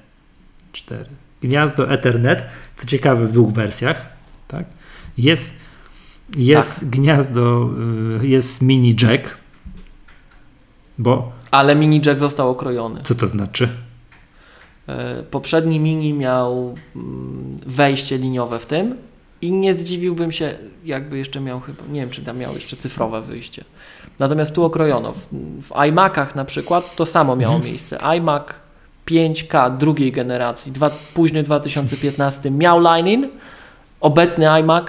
Cztery. 0.72 1.08
Gniazdo 1.42 1.90
Ethernet, 1.90 2.46
co 2.76 2.86
ciekawe 2.86 3.26
w 3.26 3.32
dwóch 3.32 3.52
wersjach, 3.52 4.06
tak? 4.48 4.64
Jest, 5.18 5.58
jest 6.36 6.80
Tak. 6.80 6.88
gniazdo, 6.90 7.70
y, 8.22 8.26
jest 8.26 8.62
mini 8.62 8.96
jack, 9.02 9.36
bo 10.98 11.32
Ale 11.50 11.74
mini 11.76 12.00
jack 12.06 12.20
został 12.20 12.50
okrojony. 12.50 13.00
co 13.00 13.14
to 13.14 13.28
znaczy? 13.28 13.68
E, 14.88 15.22
Poprzedni 15.22 15.80
mini 15.80 16.14
miał 16.14 16.74
mm, 16.96 17.56
wejście 17.66 18.18
liniowe 18.18 18.58
w 18.58 18.66
tym 18.66 18.94
i 19.42 19.52
nie 19.52 19.76
zdziwiłbym 19.76 20.32
się, 20.32 20.54
jakby 20.84 21.18
jeszcze 21.18 21.40
miał 21.40 21.60
chyba, 21.60 21.82
nie 21.92 22.00
wiem 22.00 22.10
czy 22.10 22.22
tam 22.24 22.38
miał 22.38 22.54
jeszcze 22.54 22.76
cyfrowe 22.76 23.22
wyjście. 23.22 23.64
Natomiast 24.18 24.54
tu 24.54 24.64
okrojono. 24.64 25.12
W, 25.12 25.28
w 25.62 25.72
iMacach 25.88 26.34
na 26.34 26.44
przykład 26.44 26.96
to 26.96 27.06
samo 27.06 27.36
miało 27.36 27.54
Mhm. 27.54 27.70
miejsce. 27.72 27.98
iMac 28.16 28.42
5K 29.06 29.76
drugiej 29.78 30.12
generacji, 30.12 30.72
dwa, 30.72 30.90
późny 31.14 31.42
2015 31.42 32.50
miał 32.50 32.80
line-in, 32.80 33.28
obecny 34.02 34.46
iMac 34.60 34.86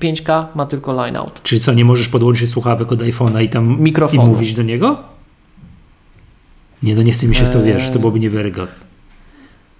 5K 0.00 0.46
ma 0.54 0.66
tylko 0.66 0.92
line-out. 0.92 1.42
Czyli 1.42 1.60
co, 1.60 1.72
nie 1.74 1.84
możesz 1.84 2.08
podłączyć 2.08 2.50
słuchawek 2.50 2.92
od 2.92 2.98
iPhone'a 3.00 3.42
i 3.42 3.48
tam 3.48 3.80
Mikrofonu. 3.80 4.22
i 4.22 4.26
mówić 4.26 4.54
do 4.54 4.62
niego? 4.62 5.02
Nie, 6.82 6.94
no 6.94 7.02
nie 7.02 7.12
chce 7.12 7.26
mi 7.26 7.34
się 7.34 7.44
w 7.44 7.52
to 7.52 7.58
Eee. 7.58 7.64
wierzyć, 7.66 7.90
to 7.90 7.98
byłoby 7.98 8.20
niewiarygodne. 8.20 8.74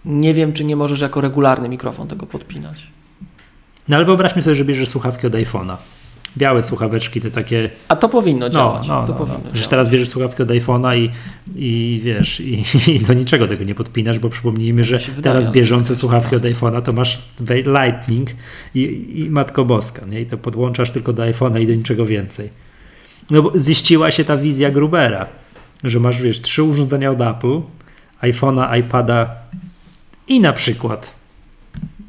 Nie 0.04 0.34
wiem, 0.34 0.52
czy 0.52 0.64
nie 0.64 0.76
możesz 0.76 1.00
jako 1.00 1.20
regularny 1.20 1.68
mikrofon 1.68 2.08
tego 2.08 2.26
podpinać. 2.26 2.86
No 3.88 3.96
ale 3.96 4.04
wyobraźmy 4.04 4.42
sobie, 4.42 4.56
że 4.56 4.64
bierzesz 4.64 4.88
słuchawki 4.88 5.26
od 5.26 5.32
iPhone'a. 5.32 5.76
Białe 6.36 6.62
słuchaweczki, 6.62 7.20
te 7.20 7.30
takie 7.30 7.70
A 7.88 7.96
to 7.96 8.08
powinno 8.08 8.46
No, 8.46 8.50
działać. 8.52 8.88
no, 8.88 9.02
to 9.06 9.12
no, 9.12 9.14
powinno 9.18 9.34
no. 9.34 9.38
działać. 9.38 9.52
Przecież 9.52 9.68
teraz 9.68 9.88
bierzesz 9.90 10.08
słuchawkę 10.08 10.42
od 10.42 10.48
iPhone'a 10.48 10.96
i, 10.98 11.10
i 11.56 12.00
wiesz, 12.04 12.40
i, 12.40 12.64
i 12.94 13.00
do 13.00 13.14
niczego 13.14 13.48
tego 13.48 13.64
nie 13.64 13.74
podpinasz, 13.74 14.18
bo 14.18 14.28
przypomnijmy, 14.30 14.84
że 14.84 14.98
wydaje, 14.98 15.22
teraz 15.22 15.44
ale 15.44 15.52
bieżące 15.52 15.96
słuchawki 15.96 16.36
od 16.36 16.42
iPhone'a 16.42 16.82
to 16.82 16.92
masz 16.92 17.22
Lightning 17.66 18.30
i, 18.74 19.12
i 19.14 19.30
Matko 19.30 19.64
Boska, 19.64 20.06
nie? 20.06 20.20
I 20.20 20.26
to 20.26 20.38
podłączasz 20.38 20.90
tylko 20.90 21.12
do 21.12 21.22
iPhone'a 21.22 21.60
i 21.60 21.66
do 21.66 21.74
niczego 21.74 22.06
więcej. 22.06 22.50
No 23.30 23.42
bo 23.42 23.52
ziściła 23.58 24.10
się 24.10 24.24
ta 24.24 24.36
wizja 24.36 24.70
Grubera, 24.70 25.26
że 25.84 26.00
masz, 26.00 26.22
wiesz, 26.22 26.40
trzy 26.40 26.62
urządzenia 26.62 27.10
od 27.10 27.20
Apple, 27.20 27.60
iPhone'a, 28.22 28.78
iPada 28.78 29.30
i 30.28 30.40
na 30.40 30.52
przykład 30.52 31.15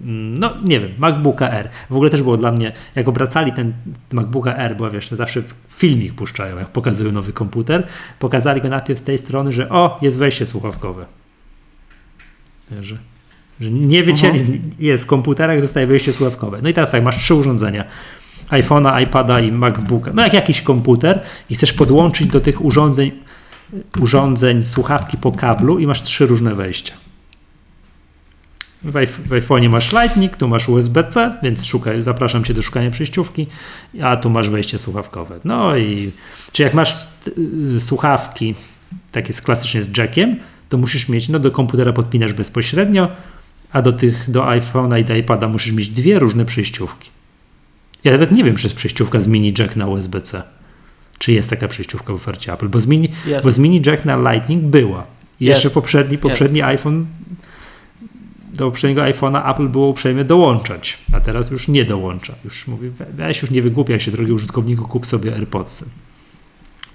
no 0.01 0.53
nie 0.63 0.79
wiem, 0.79 0.91
MacBooka 0.97 1.49
R. 1.49 1.69
W 1.89 1.93
ogóle 1.95 2.09
też 2.09 2.21
było 2.23 2.37
dla 2.37 2.51
mnie, 2.51 2.71
jak 2.95 3.07
obracali 3.07 3.53
ten 3.53 3.73
MacBooka 4.11 4.55
R, 4.55 4.75
bo 4.77 4.91
wiesz, 4.91 5.09
zawsze 5.11 5.43
filmik 5.69 6.13
puszczają, 6.13 6.57
jak 6.57 6.67
pokazują 6.67 7.11
nowy 7.11 7.33
komputer, 7.33 7.87
pokazali 8.19 8.61
go 8.61 8.69
najpierw 8.69 8.99
z 8.99 9.03
tej 9.03 9.17
strony, 9.17 9.53
że 9.53 9.69
o, 9.69 9.97
jest 10.01 10.17
wejście 10.17 10.45
słuchawkowe. 10.45 11.05
Wiesz, 12.71 12.85
Że, 12.85 12.97
że 13.59 13.71
nie 13.71 14.03
wycięli, 14.03 14.39
Mhm. 14.39 14.61
jest 14.79 15.03
w 15.03 15.05
komputerach, 15.05 15.61
zostaje 15.61 15.87
wejście 15.87 16.13
słuchawkowe. 16.13 16.59
No 16.63 16.69
i 16.69 16.73
teraz 16.73 16.91
tak, 16.91 17.03
masz 17.03 17.17
trzy 17.17 17.35
urządzenia. 17.35 17.83
iPhone'a, 18.49 19.01
iPada 19.03 19.39
i 19.39 19.51
MacBooka. 19.51 20.11
No 20.13 20.21
jak 20.23 20.33
jakiś 20.33 20.61
komputer 20.61 21.21
i 21.49 21.55
chcesz 21.55 21.73
podłączyć 21.73 22.27
do 22.27 22.41
tych 22.41 22.65
urządzeń 22.65 23.11
urządzeń 24.01 24.63
słuchawki 24.63 25.17
po 25.17 25.31
kablu 25.31 25.79
i 25.79 25.87
masz 25.87 26.03
trzy 26.03 26.25
różne 26.27 26.55
wejścia. 26.55 26.93
W, 28.87 28.91
w 29.25 29.29
iPhone'ie 29.29 29.69
masz 29.69 29.91
Lightning, 29.91 30.35
tu 30.35 30.47
masz 30.47 30.69
USB-C, 30.69 31.37
więc 31.43 31.65
szukaj, 31.65 32.03
zapraszam 32.03 32.43
Cię 32.43 32.53
do 32.53 32.61
szukania 32.61 32.91
przejściówki, 32.91 33.47
a 34.01 34.17
tu 34.17 34.29
masz 34.29 34.49
wejście 34.49 34.79
słuchawkowe. 34.79 35.39
No 35.43 35.77
i 35.77 36.11
czy 36.51 36.63
jak 36.63 36.73
masz 36.73 37.07
y, 37.75 37.79
słuchawki 37.79 38.55
takie 39.11 39.33
z, 39.33 39.41
klasycznie 39.41 39.81
z 39.81 39.97
jackiem, 39.97 40.35
to 40.69 40.77
musisz 40.77 41.09
mieć, 41.09 41.29
no 41.29 41.39
do 41.39 41.51
komputera 41.51 41.93
podpinasz 41.93 42.33
bezpośrednio, 42.33 43.07
a 43.71 43.81
do 43.81 43.93
tych, 43.93 44.31
do 44.31 44.41
iPhone'a 44.41 44.99
i 44.99 45.03
do 45.03 45.15
iPada 45.15 45.47
musisz 45.47 45.73
mieć 45.73 45.89
dwie 45.89 46.19
różne 46.19 46.45
przejściówki. 46.45 47.09
Ja 48.03 48.11
nawet 48.11 48.31
nie 48.31 48.43
wiem, 48.43 48.55
czy 48.55 48.67
jest 48.67 48.75
przejściówka 48.75 49.19
z 49.19 49.27
mini 49.27 49.53
jack 49.59 49.75
na 49.75 49.87
USB-C. 49.87 50.43
Czy 51.17 51.31
jest 51.31 51.49
taka 51.49 51.67
przejściówka 51.67 52.13
w 52.13 52.15
ofercie 52.15 52.53
Apple? 52.53 52.69
Bo 52.69 52.79
z 52.79 52.87
mini, 52.87 53.09
Jest. 53.25 53.45
bo 53.45 53.51
z 53.51 53.57
mini 53.57 53.81
jack 53.85 54.05
na 54.05 54.31
Lightning 54.31 54.63
była. 54.63 55.03
Jeszcze 55.39 55.69
poprzedni, 55.69 56.17
poprzedni 56.17 56.61
iPhone 56.61 57.05
do 58.57 58.65
poprzedniego 58.65 59.01
iPhone'a 59.01 59.51
Apple 59.51 59.67
było 59.67 59.87
uprzejme 59.87 60.23
dołączać, 60.23 60.97
a 61.13 61.19
teraz 61.19 61.51
już 61.51 61.67
nie 61.67 61.85
dołącza. 61.85 62.33
Już 62.45 62.67
mówi, 62.67 62.91
weź 63.13 63.41
już 63.41 63.51
nie 63.51 63.61
wygłupiaj 63.61 63.99
się, 63.99 64.11
drogi 64.11 64.31
użytkowniku, 64.31 64.87
kup 64.87 65.07
sobie 65.07 65.33
AirPodsy. 65.33 65.85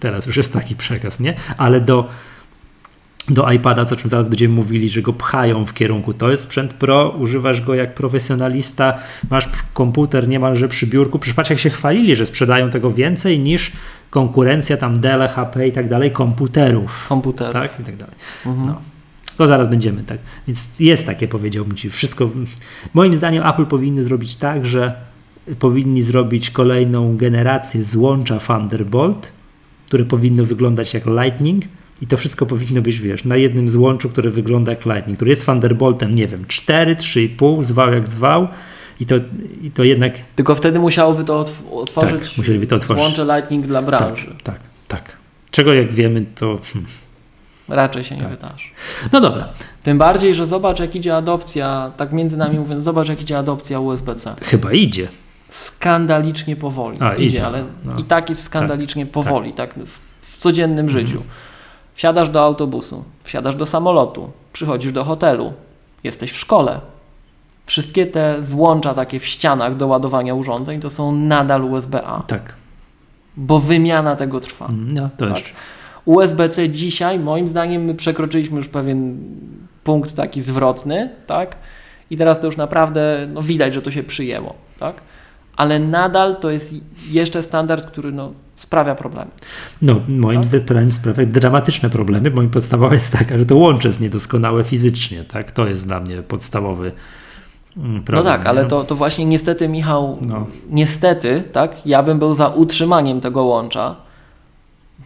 Teraz 0.01 0.27
już 0.27 0.37
jest 0.37 0.53
taki 0.53 0.77
przekaz, 0.77 1.21
nie? 1.21 1.35
Ale 1.57 1.81
do, 1.81 2.09
do 3.29 3.51
iPada, 3.51 3.83
o 3.83 3.97
czym 3.97 4.11
zaraz 4.11 4.29
będziemy 4.29 4.55
mówili, 4.55 4.89
że 4.89 5.03
go 5.03 5.13
pchają 5.13 5.67
w 5.67 5.75
kierunku, 5.75 6.15
to 6.15 6.31
jest 6.31 6.43
sprzęt 6.43 6.75
pro, 6.75 7.09
używasz 7.11 7.61
go 7.61 7.75
jak 7.75 7.95
profesjonalista, 7.95 8.99
masz 9.31 9.49
komputer 9.75 10.29
niemalże 10.29 10.69
przy 10.69 10.87
biurku. 10.87 11.19
Przypatrz 11.19 11.51
jak 11.51 11.59
się 11.59 11.71
chwalili, 11.71 12.17
że 12.17 12.27
sprzedają 12.27 12.71
tego 12.71 12.93
więcej 12.93 13.39
niż 13.39 13.73
konkurencja 14.11 14.77
tam 14.77 15.01
Dell, 15.01 15.29
HP 15.29 15.69
i 15.69 15.73
tak 15.73 15.89
dalej, 15.89 16.11
komputerów. 16.11 17.07
Komputer. 17.09 17.53
Tak, 17.53 17.81
i 17.81 17.85
tak 17.85 17.97
dalej. 17.97 18.15
Mhm. 18.47 18.67
No. 18.67 18.92
To 19.43 19.47
zaraz 19.47 19.69
będziemy 19.69 20.03
tak. 20.03 20.19
Więc 20.47 20.81
jest 20.81 21.07
takie, 21.07 21.29
powiedziałbym 21.29 21.77
Ci, 21.77 21.91
wszystko. 21.91 22.31
Moim 22.95 23.15
zdaniem 23.15 23.47
Apple 23.47 23.67
powinny 23.67 24.05
zrobić 24.05 24.37
tak, 24.37 24.67
że 24.67 24.95
powinni 25.59 26.03
zrobić 26.03 26.51
kolejną 26.51 27.17
generację 27.17 27.85
złącza 27.85 28.39
Thunderbolt, 28.39 29.33
które 29.87 30.05
powinno 30.05 30.45
wyglądać 30.45 30.95
jak 30.95 31.07
Lightning 31.07 31.65
i 32.03 32.07
to 32.07 32.17
wszystko 32.17 32.47
powinno 32.47 32.83
być, 32.83 33.01
wiesz, 33.01 33.25
na 33.25 33.37
jednym 33.37 33.69
złączu, 33.69 34.09
który 34.09 34.31
wygląda 34.31 34.73
jak 34.73 34.87
Lightning, 34.87 35.19
który 35.19 35.31
jest 35.31 35.47
Thunderboltem, 35.47 36.15
nie 36.15 36.29
wiem, 36.29 36.45
4, 36.49 36.97
3,5, 36.97 37.65
zwał 37.65 37.93
jak 37.93 38.09
zwał 38.09 38.49
i 39.01 39.07
to, 39.07 39.15
i 39.63 39.71
to 39.71 39.85
jednak... 39.85 40.19
Tylko 40.35 40.55
wtedy 40.55 40.79
musiałoby 40.79 41.25
to 41.25 41.45
otworzyć 41.71 42.29
tak, 42.29 42.39
musieliby 42.39 42.67
to 42.67 42.77
otworzyć. 42.77 43.05
złącze 43.05 43.37
Lightning 43.37 43.67
dla 43.67 43.83
branży. 43.83 44.27
Tak, 44.27 44.43
tak, 44.43 44.61
tak. 44.89 45.17
Czego 45.51 45.75
jak 45.75 45.93
wiemy, 45.93 46.27
to... 46.35 46.61
Hmm. 46.73 47.02
Raczej 47.69 48.05
się 48.05 48.15
nie 48.15 48.21
tak. 48.21 48.31
wydarzy. 48.31 48.69
No 49.13 49.21
dobra. 49.21 49.49
Tym 49.83 49.99
bardziej, 49.99 50.35
że 50.35 50.47
zobacz 50.47 50.81
jak 50.81 50.97
idzie 50.97 51.17
adopcja, 51.17 51.93
tak 51.97 52.13
między 52.13 52.37
nami 52.37 52.59
mówiąc, 52.59 52.85
zobacz 52.85 53.09
jak 53.09 53.21
idzie 53.21 53.39
adopcja 53.39 53.81
USB-C. 53.81 54.35
Chyba 54.43 54.73
idzie. 54.73 55.09
Skandalicznie 55.49 56.57
powoli. 56.57 56.99
A, 57.01 57.15
idzie, 57.15 57.25
idzie, 57.25 57.47
ale 57.47 57.65
no. 57.85 57.99
i 57.99 58.05
tak 58.05 58.29
jest 58.29 58.43
skandalicznie 58.43 59.05
tak, 59.05 59.13
powoli, 59.13 59.53
tak, 59.55 59.75
tak 59.75 59.85
w, 59.85 60.01
w, 60.21 60.39
codziennym 60.39 60.87
mhm. 60.87 61.07
życiu. 61.07 61.23
Wsiadasz 61.95 62.29
do 62.29 62.43
autobusu, 62.43 63.05
wsiadasz 63.25 63.57
do 63.57 63.67
samolotu, 63.67 64.31
przychodzisz 64.53 64.93
do 64.93 65.05
hotelu, 65.05 65.53
jesteś 66.05 66.33
w 66.33 66.37
szkole. 66.37 66.81
Wszystkie 67.67 68.07
te 68.07 68.43
złącza 68.43 68.95
takie 68.95 69.21
w 69.21 69.27
ścianach 69.27 69.77
do 69.77 69.87
ładowania 69.87 70.35
urządzeń 70.35 70.81
to 70.81 70.91
są 70.91 71.13
nadal 71.13 71.65
USB-A. 71.65 72.23
Tak. 72.27 72.55
Bo 73.37 73.59
wymiana 73.59 74.17
tego 74.17 74.41
trwa. 74.41 74.69
No, 74.73 75.09
to 75.17 75.27
tak. 75.27 75.37
jeszcze. 75.37 75.53
USB-C 76.05 76.69
dzisiaj, 76.69 77.19
moim 77.19 77.49
zdaniem, 77.49 77.85
my 77.85 77.95
przekroczyliśmy 77.95 78.57
już 78.57 78.69
pewien 78.69 79.19
punkt 79.85 80.17
taki 80.17 80.41
zwrotny, 80.43 81.11
tak? 81.27 81.57
I 82.11 82.17
teraz 82.17 82.41
to 82.41 82.47
już 82.47 82.57
naprawdę 82.57 83.29
no, 83.33 83.43
widać, 83.43 83.75
że 83.75 83.83
to 83.83 83.91
się 83.91 84.03
przyjęło, 84.03 84.55
tak? 84.79 85.03
Ale 85.57 85.79
nadal 85.79 86.37
to 86.37 86.51
jest 86.51 86.75
jeszcze 87.11 87.43
standard, 87.43 87.87
który 87.87 88.13
no, 88.13 88.33
sprawia 88.57 88.95
problemy. 88.95 89.31
No, 89.83 90.01
moim 90.09 90.43
tak? 90.43 90.61
zdaniem 90.61 90.93
sprawia 90.93 91.27
dramatyczne 91.27 91.91
problemy. 91.91 92.31
Moim 92.31 92.51
podstawowa 92.51 92.95
jest 92.95 93.13
taka, 93.13 93.39
że 93.39 93.45
to 93.45 93.57
łącze 93.57 93.89
jest 93.89 94.01
niedoskonałe 94.01 94.65
fizycznie, 94.65 95.25
tak? 95.25 95.51
To 95.51 95.67
jest 95.67 95.87
dla 95.87 96.01
mnie 96.01 96.23
podstawowy 96.23 96.93
mm, 97.77 98.03
Problem, 98.03 98.25
no 98.25 98.31
tak, 98.31 98.47
ale 98.47 98.65
to, 98.65 98.85
to 98.85 98.95
właśnie 98.95 99.25
niestety, 99.25 99.69
Michał, 99.69 100.19
no. 100.29 100.47
niestety, 100.71 101.45
tak, 101.53 101.87
ja 101.87 102.03
bym 102.03 102.19
był 102.19 102.35
za 102.35 102.49
utrzymaniem 102.49 103.21
tego 103.21 103.45
łącza, 103.45 103.97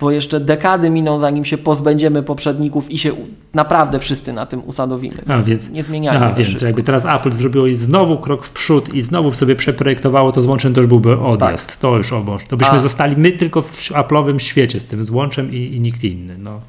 bo 0.00 0.10
jeszcze 0.10 0.40
dekady 0.40 0.90
miną, 0.90 1.18
zanim 1.18 1.44
się 1.44 1.58
pozbędziemy 1.58 2.22
poprzedników 2.22 2.90
i 2.90 2.98
się 2.98 3.12
naprawdę 3.54 3.98
wszyscy 3.98 4.32
na 4.32 4.46
tym 4.46 4.62
usadowimy. 4.66 5.22
A, 5.28 5.38
więc, 5.38 5.70
nie 5.70 5.82
zmieniajmy 5.82 6.26
a, 6.26 6.32
więc 6.32 6.62
jakby 6.62 6.82
teraz 6.82 7.04
Apple 7.04 7.32
zrobiło 7.32 7.66
znowu 7.72 8.18
krok 8.18 8.44
w 8.44 8.50
przód 8.50 8.94
i 8.94 9.02
znowu 9.02 9.34
sobie 9.34 9.56
przeprojektowało 9.56 10.32
to 10.32 10.40
złączem, 10.40 10.74
to 10.74 10.80
już 10.80 10.88
byłby 10.88 11.20
odjazd. 11.20 11.68
Tak. 11.68 11.76
To 11.76 11.96
już 11.96 12.12
obąż. 12.12 12.44
To 12.44 12.56
byśmy 12.56 12.74
a, 12.74 12.78
zostali 12.78 13.16
my 13.16 13.32
tylko 13.32 13.62
w 13.62 13.90
Apple'owym 13.90 14.38
świecie 14.38 14.80
z 14.80 14.84
tym 14.84 15.04
złączem 15.04 15.52
i, 15.52 15.56
i 15.56 15.80
nikt 15.80 16.04
inny. 16.04 16.38
No. 16.38 16.60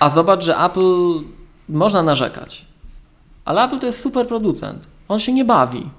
A 0.00 0.10
zobacz, 0.10 0.44
że 0.44 0.56
Apple 0.58 1.20
można 1.68 2.02
narzekać, 2.02 2.64
ale 3.44 3.64
Apple 3.64 3.78
to 3.78 3.86
jest 3.86 4.00
super 4.00 4.26
producent. 4.26 4.86
On 5.08 5.18
się 5.18 5.32
nie 5.32 5.44
bawi. 5.44 5.90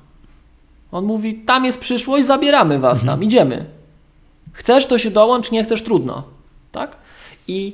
On 0.91 1.05
mówi, 1.05 1.35
tam 1.35 1.65
jest 1.65 1.79
przyszłość, 1.79 2.25
zabieramy 2.25 2.79
was 2.79 2.99
mhm. 2.99 3.17
tam, 3.19 3.23
idziemy. 3.23 3.65
Chcesz, 4.51 4.85
to 4.85 4.97
się 4.97 5.11
dołącz, 5.11 5.51
nie 5.51 5.63
chcesz, 5.63 5.83
trudno 5.83 6.34
tak? 6.75 6.97
I, 7.47 7.73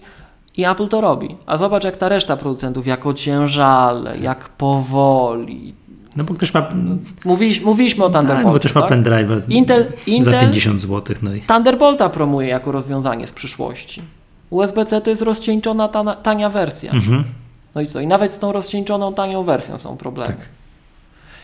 I 0.58 0.66
Apple 0.66 0.88
to 0.88 1.02
robi. 1.02 1.36
A 1.46 1.58
zobacz, 1.58 1.84
jak 1.84 1.98
ta 1.98 2.10
reszta 2.10 2.38
producentów, 2.38 2.88
jak 2.88 3.06
ociężale, 3.06 4.18
jak 4.18 4.50
powoli. 4.50 5.74
No 6.16 6.24
bo 6.24 6.34
ktoś 6.34 6.54
ma... 6.54 6.70
Mówiliśmy, 7.26 7.66
mówiliśmy 7.66 8.04
o 8.06 8.10
Thunderbolcie. 8.10 8.44
Tak, 8.44 8.54
bo 8.54 8.60
też 8.60 8.76
ma 8.76 8.82
tak? 8.82 8.90
pendrive 8.90 9.50
Intel, 9.50 9.92
Intel 10.08 10.34
za 10.34 10.40
50 10.40 10.82
zł. 10.82 11.16
No 11.22 11.34
i... 11.36 11.42
Thunderbolta 11.42 12.10
promuje 12.10 12.48
jako 12.48 12.72
rozwiązanie 12.72 13.28
z 13.28 13.32
przyszłości. 13.32 14.02
USB-C 14.50 15.02
to 15.02 15.10
jest 15.10 15.22
rozcieńczona 15.22 15.88
tana, 15.88 16.16
tania 16.16 16.50
wersja. 16.50 16.92
Mhm. 16.92 17.24
No 17.76 17.82
i 17.82 17.86
co? 17.86 18.00
I 18.00 18.08
nawet 18.08 18.34
z 18.34 18.40
tą 18.40 18.52
rozcieńczoną 18.52 19.14
tanią 19.14 19.44
wersją 19.44 19.78
są 19.78 19.98
problemy. 19.98 20.34
Tak. 20.34 20.46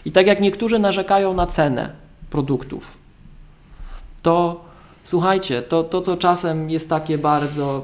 I 0.06 0.12
tak 0.12 0.28
jak 0.28 0.42
niektórzy 0.42 0.80
narzekają 0.80 1.34
na 1.34 1.48
cenę 1.48 1.90
produktów, 2.30 2.98
to 4.22 4.66
Słuchajcie, 5.08 5.62
to, 5.62 5.84
to 5.84 6.02
co 6.02 6.18
czasem 6.18 6.70
jest 6.70 6.90
takie 6.90 7.18
bardzo. 7.18 7.84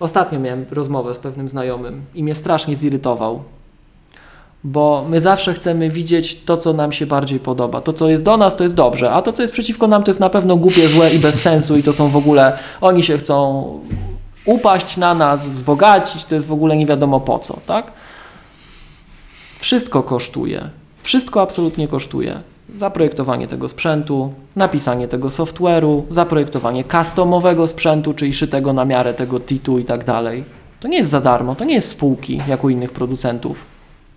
Ostatnio 0.00 0.40
miałem 0.40 0.66
rozmowę 0.70 1.14
z 1.14 1.18
pewnym 1.18 1.48
znajomym 1.48 2.02
i 2.14 2.22
mnie 2.22 2.34
strasznie 2.34 2.76
zirytował, 2.76 3.42
bo 4.64 5.04
my 5.08 5.20
zawsze 5.20 5.54
chcemy 5.54 5.90
widzieć 5.90 6.40
to, 6.44 6.56
co 6.56 6.72
nam 6.72 6.92
się 6.92 7.06
bardziej 7.06 7.40
podoba. 7.40 7.80
To, 7.80 7.92
co 7.92 8.08
jest 8.08 8.24
do 8.24 8.36
nas, 8.36 8.56
to 8.56 8.64
jest 8.64 8.74
dobrze, 8.74 9.10
a 9.10 9.22
to, 9.22 9.32
co 9.32 9.42
jest 9.42 9.52
przeciwko 9.52 9.86
nam, 9.86 10.04
to 10.04 10.10
jest 10.10 10.20
na 10.20 10.30
pewno 10.30 10.56
głupie, 10.56 10.88
złe 10.88 11.14
i 11.14 11.18
bez 11.18 11.42
sensu, 11.42 11.76
i 11.76 11.82
to 11.82 11.92
są 11.92 12.08
w 12.08 12.16
ogóle. 12.16 12.58
Oni 12.80 13.02
się 13.02 13.18
chcą 13.18 13.68
upaść 14.44 14.96
na 14.96 15.14
nas, 15.14 15.48
wzbogacić, 15.48 16.24
to 16.24 16.34
jest 16.34 16.46
w 16.46 16.52
ogóle 16.52 16.76
nie 16.76 16.86
wiadomo 16.86 17.20
po 17.20 17.38
co, 17.38 17.58
tak? 17.66 17.92
Wszystko 19.58 20.02
kosztuje. 20.02 20.70
Wszystko 21.02 21.42
absolutnie 21.42 21.88
kosztuje 21.88 22.42
zaprojektowanie 22.74 23.48
tego 23.48 23.68
sprzętu, 23.68 24.32
napisanie 24.56 25.08
tego 25.08 25.28
software'u, 25.28 26.02
zaprojektowanie 26.10 26.84
customowego 26.84 27.66
sprzętu, 27.66 28.14
czyli 28.14 28.34
szytego 28.34 28.72
na 28.72 28.84
miarę 28.84 29.14
tego 29.14 29.40
TITU 29.40 29.78
i 29.78 29.84
tak 29.84 30.04
dalej. 30.04 30.44
To 30.80 30.88
nie 30.88 30.96
jest 30.96 31.10
za 31.10 31.20
darmo, 31.20 31.54
to 31.54 31.64
nie 31.64 31.74
jest 31.74 31.88
spółki 31.88 32.40
jak 32.48 32.64
u 32.64 32.68
innych 32.68 32.92
producentów, 32.92 33.66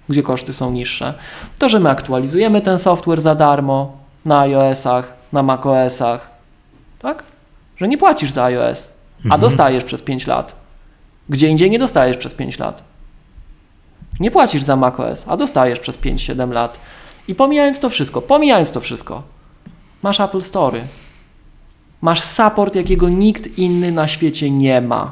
gdzie 0.09 0.23
koszty 0.23 0.53
są 0.53 0.71
niższe. 0.71 1.13
To, 1.59 1.69
że 1.69 1.79
my 1.79 1.89
aktualizujemy 1.89 2.61
ten 2.61 2.79
software 2.79 3.21
za 3.21 3.35
darmo 3.35 3.97
na 4.25 4.39
iOS-ach, 4.39 5.13
na 5.33 5.43
macOS-ach, 5.43 6.29
tak? 6.99 7.23
Że 7.77 7.87
nie 7.87 7.97
płacisz 7.97 8.31
za 8.31 8.43
iOS, 8.43 8.93
a 9.19 9.23
mhm. 9.23 9.41
dostajesz 9.41 9.83
przez 9.83 10.01
5 10.01 10.27
lat. 10.27 10.55
Gdzie 11.29 11.47
indziej 11.47 11.69
nie 11.69 11.79
dostajesz 11.79 12.17
przez 12.17 12.33
5 12.33 12.59
lat. 12.59 12.83
Nie 14.19 14.31
płacisz 14.31 14.63
za 14.63 14.75
macOS, 14.75 15.25
a 15.27 15.37
dostajesz 15.37 15.79
przez 15.79 15.97
5-7 15.97 16.51
lat. 16.51 16.79
I 17.27 17.35
pomijając 17.35 17.79
to 17.79 17.89
wszystko, 17.89 18.21
pomijając 18.21 18.71
to 18.71 18.79
wszystko, 18.79 19.23
masz 20.03 20.19
Apple 20.19 20.41
Story. 20.41 20.83
Masz 22.01 22.21
support, 22.21 22.75
jakiego 22.75 23.09
nikt 23.09 23.57
inny 23.57 23.91
na 23.91 24.07
świecie 24.07 24.51
nie 24.51 24.81
ma. 24.81 25.11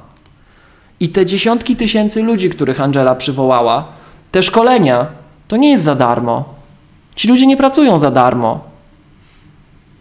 I 1.00 1.10
te 1.10 1.26
dziesiątki 1.26 1.76
tysięcy 1.76 2.24
ludzi, 2.24 2.50
których 2.50 2.82
Angela 2.82 3.16
przywołała, 3.16 3.88
te 4.32 4.44
szkolenia, 4.44 5.08
to 5.48 5.58
nie 5.58 5.72
jest 5.72 5.84
za 5.84 5.96
darmo. 5.96 6.56
Ci 7.16 7.28
ludzie 7.28 7.48
nie 7.48 7.58
pracują 7.58 8.00
za 8.00 8.12
darmo. 8.12 8.64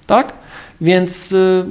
Tak? 0.06 0.32
Więc 0.80 1.32
y, 1.32 1.64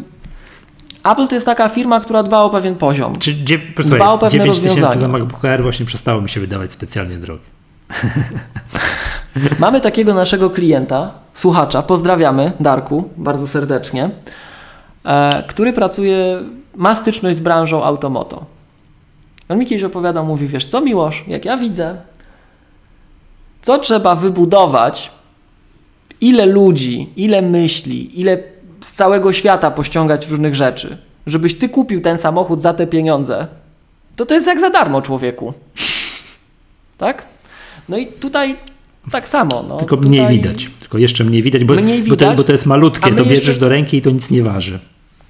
Apple 1.04 1.28
to 1.28 1.36
jest 1.36 1.46
taka 1.46 1.70
firma, 1.70 2.00
która 2.00 2.24
dba 2.24 2.40
o 2.40 2.50
pewien 2.50 2.76
poziom. 2.76 3.16
Czy, 3.20 3.34
dba 3.78 4.12
o 4.12 4.18
pewne 4.18 4.46
rozwiązania. 4.46 4.96
za 4.96 5.08
MacBook 5.08 5.46
Air 5.46 5.62
właśnie 5.62 5.86
przestało 5.86 6.22
mi 6.22 6.30
się 6.30 6.40
wydawać 6.40 6.72
specjalnie 6.72 7.18
drogie. 7.18 7.57
Mamy 9.60 9.82
takiego 9.82 10.14
naszego 10.14 10.50
klienta, 10.50 11.12
słuchacza, 11.34 11.82
pozdrawiamy 11.84 12.52
Darku 12.60 13.10
bardzo 13.18 13.48
serdecznie, 13.48 14.10
e, 15.06 15.44
który 15.48 15.74
pracuje, 15.74 16.42
ma 16.76 16.96
styczność 16.96 17.38
z 17.38 17.42
branżą 17.42 17.84
automoto. 17.84 18.46
On 19.50 19.58
mi 19.58 19.66
kiedyś 19.66 19.84
opowiadał, 19.84 20.26
mówi, 20.26 20.48
wiesz 20.48 20.66
co 20.66 20.82
Miłosz, 20.82 21.24
jak 21.28 21.46
ja 21.46 21.58
widzę, 21.58 21.98
co 23.62 23.78
trzeba 23.78 24.16
wybudować, 24.16 25.12
ile 26.22 26.46
ludzi, 26.46 27.10
ile 27.16 27.42
myśli, 27.42 28.22
ile 28.22 28.38
z 28.82 28.92
całego 28.92 29.34
świata 29.34 29.72
pościągać 29.72 30.30
różnych 30.30 30.56
rzeczy, 30.56 30.98
żebyś 31.28 31.58
ty 31.58 31.70
kupił 31.70 32.02
ten 32.02 32.18
samochód 32.18 32.62
za 32.62 32.74
te 32.74 32.88
pieniądze, 32.88 33.48
to 34.16 34.26
to 34.26 34.34
jest 34.34 34.48
jak 34.48 34.60
za 34.60 34.70
darmo 34.70 35.02
człowieku. 35.02 35.54
Tak? 36.98 37.26
No 37.90 37.98
i 37.98 38.08
tutaj 38.08 38.58
tak 39.12 39.30
samo. 39.30 39.66
No, 39.70 39.78
tylko 39.78 39.98
tutaj... 39.98 40.10
mniej 40.10 40.28
widać, 40.28 40.70
tylko 40.80 40.98
jeszcze 40.98 41.24
mniej 41.24 41.44
widać, 41.44 41.64
bo, 41.64 41.74
mniej 41.74 42.04
widać, 42.04 42.20
bo, 42.20 42.26
to, 42.26 42.36
bo 42.36 42.44
to 42.44 42.52
jest 42.52 42.66
malutkie, 42.66 43.10
to 43.16 43.24
bierzesz 43.24 43.46
jeszcze... 43.46 43.62
do 43.62 43.70
ręki 43.70 43.98
i 43.98 44.02
to 44.02 44.10
nic 44.10 44.32
nie 44.32 44.44
waży. 44.44 44.80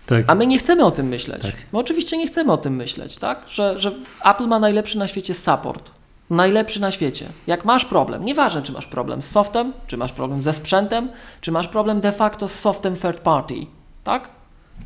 Tak. 0.05 0.25
A 0.27 0.35
my 0.35 0.47
nie 0.47 0.57
chcemy 0.57 0.85
o 0.85 0.91
tym 0.91 1.07
myśleć. 1.07 1.41
Tak. 1.41 1.53
My 1.73 1.79
oczywiście 1.79 2.17
nie 2.17 2.27
chcemy 2.27 2.51
o 2.51 2.57
tym 2.57 2.75
myśleć, 2.75 3.17
tak? 3.17 3.45
Że, 3.49 3.79
że 3.79 3.91
Apple 4.25 4.47
ma 4.47 4.59
najlepszy 4.59 4.97
na 4.97 5.07
świecie 5.07 5.33
support. 5.33 5.91
Najlepszy 6.29 6.81
na 6.81 6.91
świecie. 6.91 7.29
Jak 7.47 7.65
masz 7.65 7.85
problem, 7.85 8.25
nieważne 8.25 8.61
czy 8.61 8.71
masz 8.71 8.85
problem 8.85 9.21
z 9.21 9.29
softem, 9.29 9.73
czy 9.87 9.97
masz 9.97 10.11
problem 10.11 10.43
ze 10.43 10.53
sprzętem, 10.53 11.09
czy 11.41 11.51
masz 11.51 11.67
problem 11.67 12.01
de 12.01 12.11
facto 12.11 12.47
z 12.47 12.59
softem 12.59 12.95
third 12.95 13.19
party, 13.19 13.55
tak? 14.03 14.29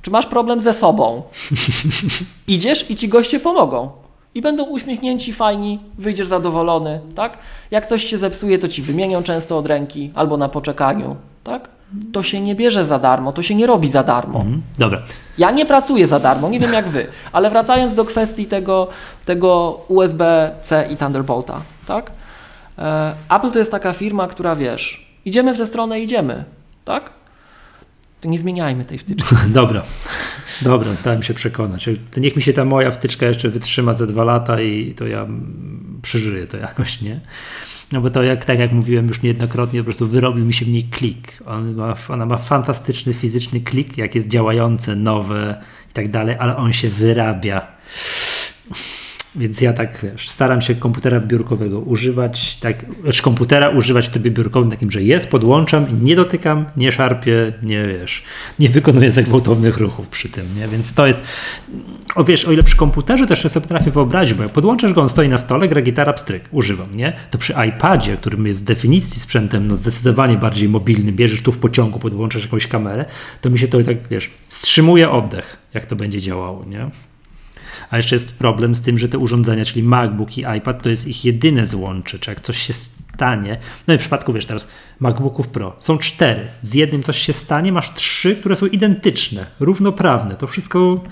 Czy 0.01 0.11
masz 0.11 0.25
problem 0.25 0.61
ze 0.61 0.73
sobą? 0.73 1.23
Idziesz 2.47 2.89
i 2.89 2.95
ci 2.95 3.09
goście 3.09 3.39
pomogą. 3.39 3.91
I 4.35 4.41
będą 4.41 4.63
uśmiechnięci, 4.63 5.33
fajni, 5.33 5.79
wyjdziesz 5.97 6.27
zadowolony, 6.27 6.99
tak? 7.15 7.37
Jak 7.71 7.85
coś 7.85 8.03
się 8.03 8.17
zepsuje, 8.17 8.59
to 8.59 8.67
ci 8.67 8.81
wymienią 8.81 9.23
często 9.23 9.57
od 9.57 9.67
ręki 9.67 10.11
albo 10.15 10.37
na 10.37 10.49
poczekaniu, 10.49 11.15
tak? 11.43 11.69
To 12.13 12.23
się 12.23 12.41
nie 12.41 12.55
bierze 12.55 12.85
za 12.85 12.99
darmo, 12.99 13.33
to 13.33 13.41
się 13.43 13.55
nie 13.55 13.67
robi 13.67 13.89
za 13.89 14.03
darmo. 14.03 14.39
Mhm. 14.39 14.61
Dobra. 14.79 15.01
Ja 15.37 15.51
nie 15.51 15.65
pracuję 15.65 16.07
za 16.07 16.19
darmo, 16.19 16.49
nie 16.49 16.59
wiem 16.59 16.73
jak 16.73 16.87
wy, 16.87 17.07
ale 17.31 17.49
wracając 17.49 17.93
do 17.95 18.05
kwestii 18.05 18.45
tego, 18.45 18.87
tego 19.25 19.79
USB-C 19.87 20.87
i 20.91 20.97
Thunderbolta, 20.97 21.61
tak? 21.87 22.11
E, 22.77 23.13
Apple 23.29 23.51
to 23.51 23.59
jest 23.59 23.71
taka 23.71 23.93
firma, 23.93 24.27
która 24.27 24.55
wiesz, 24.55 25.15
idziemy 25.25 25.53
w 25.53 25.57
tę 25.57 25.65
stronę, 25.65 25.99
idziemy, 25.99 26.43
tak? 26.85 27.09
To 28.21 28.29
nie 28.29 28.39
zmieniajmy 28.39 28.85
tej 28.85 28.97
wtyczki. 28.97 29.35
Dobra, 29.49 29.83
dobra, 30.61 30.91
dałem 31.03 31.23
się 31.23 31.33
przekonać. 31.33 31.89
To 32.11 32.19
niech 32.19 32.35
mi 32.35 32.41
się 32.41 32.53
ta 32.53 32.65
moja 32.65 32.91
wtyczka 32.91 33.25
jeszcze 33.25 33.49
wytrzyma 33.49 33.93
za 33.93 34.07
dwa 34.07 34.23
lata 34.23 34.61
i 34.61 34.93
to 34.93 35.07
ja 35.07 35.27
przeżyję 36.01 36.47
to 36.47 36.57
jakoś, 36.57 37.01
nie? 37.01 37.19
No 37.91 38.01
bo 38.01 38.09
to 38.09 38.23
jak, 38.23 38.45
tak 38.45 38.59
jak 38.59 38.71
mówiłem 38.71 39.07
już 39.07 39.21
niejednokrotnie, 39.21 39.79
po 39.79 39.83
prostu 39.83 40.07
wyrobił 40.07 40.45
mi 40.45 40.53
się 40.53 40.65
w 40.65 40.67
niej 40.67 40.83
klik. 40.83 41.37
On 41.45 41.75
ma, 41.75 41.95
ona 42.09 42.25
ma 42.25 42.37
fantastyczny 42.37 43.13
fizyczny 43.13 43.59
klik, 43.59 43.97
jak 43.97 44.15
jest 44.15 44.27
działające, 44.27 44.95
nowe 44.95 45.61
i 45.89 45.93
tak 45.93 46.11
dalej, 46.11 46.35
ale 46.39 46.57
on 46.57 46.73
się 46.73 46.89
wyrabia. 46.89 47.67
Więc 49.35 49.61
ja 49.61 49.73
tak 49.73 49.99
wiesz, 50.03 50.29
staram 50.29 50.61
się 50.61 50.75
komputera 50.75 51.19
biurkowego 51.19 51.79
używać, 51.79 52.55
tak, 52.55 52.85
znaczy 53.03 53.21
komputera 53.21 53.69
używać 53.69 54.07
w 54.07 54.09
trybie 54.09 54.31
biurkowym 54.31 54.71
takim, 54.71 54.91
że 54.91 55.03
jest, 55.03 55.29
podłączam 55.29 55.85
nie 56.01 56.15
dotykam, 56.15 56.65
nie 56.77 56.91
szarpię, 56.91 57.53
nie 57.63 57.87
wiesz, 57.87 58.23
nie 58.59 58.69
wykonuję 58.69 59.11
za 59.11 59.21
gwałtownych 59.21 59.77
ruchów 59.77 60.07
przy 60.07 60.29
tym, 60.29 60.45
nie? 60.57 60.67
Więc 60.67 60.93
to 60.93 61.07
jest, 61.07 61.23
o 62.15 62.23
wiesz, 62.23 62.45
o 62.45 62.51
ile 62.51 62.63
przy 62.63 62.75
komputerze 62.75 63.27
też 63.27 63.51
sobie 63.51 63.61
potrafię 63.61 63.91
wyobrazić, 63.91 64.33
bo 64.33 64.43
jak 64.43 64.51
podłączasz 64.51 64.93
go, 64.93 65.01
on 65.01 65.09
stoi 65.09 65.29
na 65.29 65.37
stole, 65.37 65.67
gra 65.67 65.81
gitara, 65.81 66.13
pstryk, 66.13 66.43
używam, 66.51 66.91
nie? 66.95 67.13
To 67.31 67.37
przy 67.37 67.53
iPadzie, 67.69 68.17
którym 68.17 68.47
jest 68.47 68.59
z 68.59 68.63
definicji 68.63 69.19
sprzętem 69.19 69.67
no 69.67 69.75
zdecydowanie 69.75 70.37
bardziej 70.37 70.69
mobilny, 70.69 71.11
bierzesz 71.11 71.41
tu 71.41 71.51
w 71.51 71.57
pociągu, 71.57 71.99
podłączasz 71.99 72.43
jakąś 72.43 72.67
kamerę, 72.67 73.05
to 73.41 73.49
mi 73.49 73.59
się 73.59 73.67
to 73.67 73.83
tak, 73.83 73.97
wiesz, 74.07 74.29
wstrzymuje 74.47 75.11
oddech, 75.11 75.57
jak 75.73 75.85
to 75.85 75.95
będzie 75.95 76.21
działało, 76.21 76.65
nie? 76.65 77.10
A 77.91 77.97
jeszcze 77.97 78.15
jest 78.15 78.37
problem 78.37 78.75
z 78.75 78.81
tym, 78.81 78.97
że 78.97 79.09
te 79.09 79.17
urządzenia, 79.17 79.65
czyli 79.65 79.83
MacBook 79.83 80.37
i 80.37 80.45
iPad, 80.57 80.83
to 80.83 80.89
jest 80.89 81.07
ich 81.07 81.25
jedyne 81.25 81.65
złącze, 81.65 82.19
czy 82.19 82.31
jak 82.31 82.41
coś 82.41 82.57
się 82.57 82.73
stanie. 82.73 83.57
No 83.87 83.93
i 83.93 83.97
w 83.97 83.99
przypadku, 83.99 84.33
wiesz, 84.33 84.45
teraz 84.45 84.67
MacBooków 84.99 85.47
Pro 85.47 85.75
są 85.79 85.97
cztery. 85.97 86.47
Z 86.61 86.73
jednym 86.73 87.03
coś 87.03 87.19
się 87.19 87.33
stanie, 87.33 87.71
masz 87.71 87.93
trzy, 87.93 88.35
które 88.35 88.55
są 88.55 88.65
identyczne, 88.65 89.45
równoprawne. 89.59 90.35
To 90.35 90.47
wszystko 90.47 91.03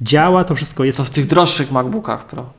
działa, 0.00 0.44
to 0.44 0.54
wszystko 0.54 0.84
jest. 0.84 0.98
To 0.98 1.04
w 1.04 1.10
tych 1.10 1.26
droższych 1.26 1.72
MacBookach 1.72 2.26
Pro. 2.26 2.52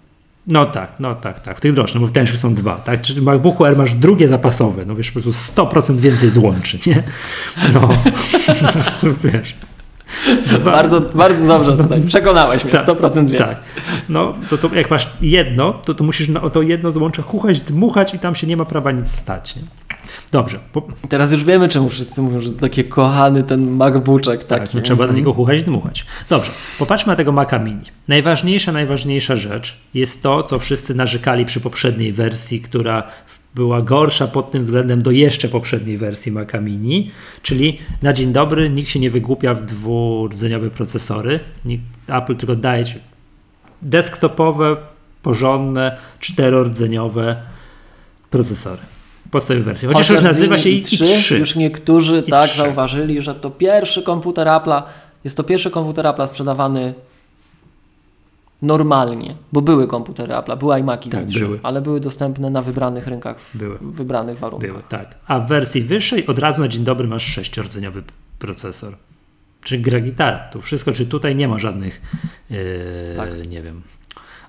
No 0.48 0.66
tak, 0.66 1.00
no 1.00 1.16
tak, 1.16 1.40
tak. 1.40 1.58
W 1.58 1.62
tych 1.62 1.74
droższych, 1.74 1.96
no 1.96 2.02
bo 2.02 2.08
w 2.08 2.12
tańszych 2.12 2.38
są 2.38 2.56
dwa, 2.56 2.76
tak? 2.76 3.02
Czyli 3.02 3.22
w 3.22 3.24
MacBooku 3.24 3.66
Air 3.66 3.78
masz 3.78 3.94
drugie 3.94 4.28
zapasowe, 4.28 4.86
no 4.86 4.96
wiesz, 4.96 5.12
po 5.12 5.22
prostu 5.22 5.62
100% 5.62 5.96
więcej 5.96 6.30
złączy, 6.30 6.80
nie? 6.88 7.04
No, 7.74 7.90
wiesz. 9.24 9.56
Bardzo, 10.66 11.02
bardzo 11.02 11.48
dobrze 11.48 11.78
tutaj. 11.78 12.02
Przekonałeś 12.02 12.64
mnie, 12.64 12.74
tak, 12.74 12.88
100% 12.88 13.16
więcej. 13.16 13.38
Tak. 13.38 13.60
No, 14.10 14.34
to, 14.50 14.58
to 14.58 14.76
jak 14.76 14.92
masz 14.92 15.10
jedno, 15.22 15.74
to, 15.74 15.94
to 15.94 16.04
musisz 16.04 16.28
na 16.28 16.50
to 16.50 16.62
jedno 16.62 16.92
złącze 16.92 17.22
chuchać, 17.22 17.62
dmuchać 17.62 18.14
i 18.14 18.20
tam 18.20 18.36
się 18.36 18.48
nie 18.48 18.58
ma 18.58 18.66
prawa 18.66 18.92
nic 18.92 19.12
stać. 19.12 19.56
Nie? 19.56 19.62
Dobrze. 20.32 20.60
Po... 20.74 20.82
Teraz 21.10 21.32
już 21.32 21.44
wiemy, 21.44 21.70
czemu 21.70 21.90
wszyscy 21.90 22.22
mówią, 22.22 22.40
że 22.40 22.52
to 22.52 22.60
taki 22.60 22.84
kochany 22.84 23.44
ten 23.44 23.72
MacBookek. 23.72 24.44
Tak, 24.44 24.60
taki. 24.60 24.82
trzeba 24.82 25.08
na 25.08 25.14
niego 25.14 25.34
chuchać 25.34 25.60
i 25.60 25.64
dmuchać. 25.64 26.06
Dobrze, 26.30 26.52
popatrzmy 26.80 27.12
na 27.12 27.16
tego 27.16 27.32
Maca 27.32 27.60
Mini. 27.60 27.86
Najważniejsza, 28.08 28.72
najważniejsza 28.72 29.38
rzecz 29.38 29.78
jest 29.94 30.24
to, 30.24 30.44
co 30.44 30.60
wszyscy 30.60 30.96
narzekali 30.96 31.46
przy 31.46 31.60
poprzedniej 31.60 32.14
wersji, 32.14 32.62
która 32.62 33.04
była 33.56 33.82
gorsza 33.82 34.28
pod 34.28 34.52
tym 34.52 34.62
względem 34.62 35.02
do 35.02 35.12
jeszcze 35.12 35.48
poprzedniej 35.48 35.98
wersji 35.98 36.32
Maca 36.32 36.62
Mini, 36.62 37.12
czyli 37.42 37.78
na 38.02 38.14
dzień 38.14 38.32
dobry 38.32 38.70
nikt 38.70 38.90
się 38.90 39.00
nie 39.00 39.10
wygłupia 39.10 39.54
w 39.54 39.66
dwurdzeniowe 39.66 40.70
procesory, 40.70 41.40
Apple 42.08 42.36
tylko 42.36 42.56
daje 42.56 42.86
ci 42.86 42.96
desktopowe, 43.82 44.78
porządne, 45.24 45.98
czterordzeniowe 46.20 47.36
procesory. 48.30 48.82
Podstawowej 49.32 49.64
wersji. 49.64 49.88
Chociaż, 49.88 50.08
Chociaż 50.08 50.16
już 50.18 50.28
nazywa 50.28 50.58
się 50.58 50.70
i 50.70 50.84
3, 50.84 51.06
3. 51.06 51.40
Już 51.40 51.56
niektórzy 51.56 52.24
I 52.28 52.32
tak 52.32 52.50
3. 52.50 52.58
zauważyli, 52.58 53.22
że 53.22 53.36
to 53.36 53.50
pierwszy 53.50 54.04
komputer 54.04 54.48
Apple'a, 54.48 54.84
jest 55.24 55.38
to 55.38 55.44
pierwszy 55.44 55.72
komputer 55.72 56.06
Apple'a 56.06 56.28
sprzedawany 56.28 56.94
normalnie, 58.64 59.36
bo 59.54 59.62
były 59.62 59.88
komputery 59.88 60.36
Apple, 60.36 60.58
były 60.58 60.80
iMaki 60.80 61.10
tak, 61.10 61.26
były. 61.26 61.60
ale 61.64 61.82
były 61.82 62.00
dostępne 62.00 62.50
na 62.50 62.62
wybranych 62.62 63.08
rynkach 63.08 63.40
w 63.40 63.58
były. 63.58 63.78
wybranych 63.82 64.40
warunkach. 64.40 64.70
Były, 64.70 64.84
tak. 64.90 65.16
A 65.28 65.40
w 65.40 65.48
wersji 65.48 65.82
wyższej 65.82 66.28
od 66.28 66.40
razu 66.40 66.62
na 66.62 66.68
dzień 66.68 66.84
dobry 66.84 67.08
masz 67.08 67.24
sześciordzeniowy 67.24 68.04
procesor. 68.40 68.96
Czyli 69.64 69.82
gra 69.82 70.00
gitara. 70.00 70.40
To 70.40 70.62
wszystko, 70.62 70.92
czy 70.92 71.06
tutaj 71.06 71.36
nie 71.36 71.48
ma 71.48 71.60
żadnych, 71.60 72.02
yy, 72.50 72.58
tak. 73.16 73.48
nie 73.50 73.62
wiem. 73.62 73.82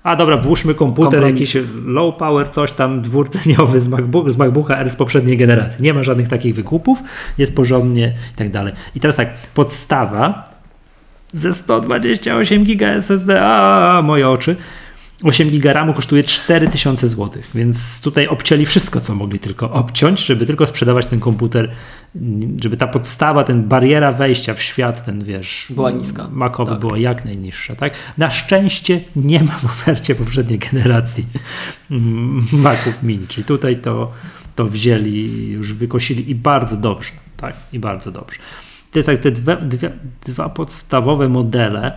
A 0.03 0.15
dobra, 0.15 0.37
włóżmy 0.37 0.73
komputer 0.73 1.23
jakiś 1.23 1.57
low 1.85 2.15
power, 2.15 2.49
coś 2.49 2.71
tam 2.71 3.01
dwurdzeniowy 3.01 3.79
z, 3.79 3.87
MacBook, 3.87 4.31
z 4.31 4.37
MacBooka 4.37 4.77
R 4.77 4.89
z 4.89 4.95
poprzedniej 4.95 5.37
generacji. 5.37 5.83
Nie 5.83 5.93
ma 5.93 6.03
żadnych 6.03 6.27
takich 6.27 6.55
wykupów, 6.55 6.99
jest 7.37 7.55
porządnie 7.55 8.13
i 8.33 8.37
tak 8.37 8.51
dalej. 8.51 8.73
I 8.95 8.99
teraz 8.99 9.15
tak, 9.15 9.33
podstawa 9.53 10.54
ze 11.35 11.53
128 11.53 12.63
giga 12.63 12.87
SSD, 12.87 13.41
a 13.41 14.01
moje 14.03 14.29
oczy. 14.29 14.55
8 15.23 15.49
giga 15.49 15.73
RAMu 15.73 15.93
kosztuje 15.93 16.23
4000 16.23 17.07
zł, 17.07 17.41
więc 17.55 18.01
tutaj 18.01 18.27
obcięli 18.27 18.65
wszystko, 18.65 19.01
co 19.01 19.15
mogli 19.15 19.39
tylko 19.39 19.71
obciąć, 19.71 20.25
żeby 20.25 20.45
tylko 20.45 20.65
sprzedawać 20.65 21.05
ten 21.05 21.19
komputer, 21.19 21.71
żeby 22.61 22.77
ta 22.77 22.87
podstawa, 22.87 23.43
ten 23.43 23.63
bariera 23.63 24.11
wejścia 24.11 24.53
w 24.53 24.61
świat, 24.61 25.05
ten 25.05 25.23
wiesz, 25.23 25.65
była 25.69 25.91
niska. 25.91 26.27
Makowy 26.31 26.71
tak. 26.71 26.79
była 26.79 26.97
jak 26.97 27.25
najniższa, 27.25 27.75
tak? 27.75 27.93
Na 28.17 28.31
szczęście 28.31 29.01
nie 29.15 29.43
ma 29.43 29.53
w 29.59 29.65
ofercie 29.65 30.15
poprzedniej 30.15 30.59
generacji 30.59 31.25
Maców 32.51 33.03
Mini, 33.03 33.27
czyli 33.27 33.45
tutaj 33.45 33.77
to, 33.77 34.11
to 34.55 34.65
wzięli, 34.65 35.49
już 35.49 35.73
wykosili 35.73 36.29
i 36.29 36.35
bardzo 36.35 36.77
dobrze, 36.77 37.11
tak? 37.37 37.55
I 37.73 37.79
bardzo 37.79 38.11
dobrze 38.11 38.39
to 38.95 38.99
jest 38.99 39.09
jak 39.09 39.19
te 39.19 39.31
dwa, 40.31 40.49
podstawowe 40.49 41.29
modele, 41.29 41.91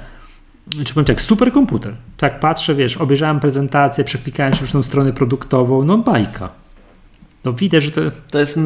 czy 0.85 0.95
powiem 0.95 1.05
tak, 1.05 1.21
superkomputer. 1.23 1.95
Tak 2.17 2.41
patrzę, 2.41 2.75
wiesz, 2.75 2.97
obejrzałem 2.97 3.41
prezentację, 3.41 4.05
przeklikałem 4.05 4.55
się 4.55 4.67
w 4.67 4.73
tą 4.73 4.83
stronę 4.83 5.13
produktową, 5.13 5.85
no 5.85 5.99
bajka. 5.99 6.49
No 7.45 7.53
widać, 7.53 7.83
że 7.83 7.91
to 7.91 8.01
jest... 8.01 8.23
To 8.31 8.39
jest 8.39 8.59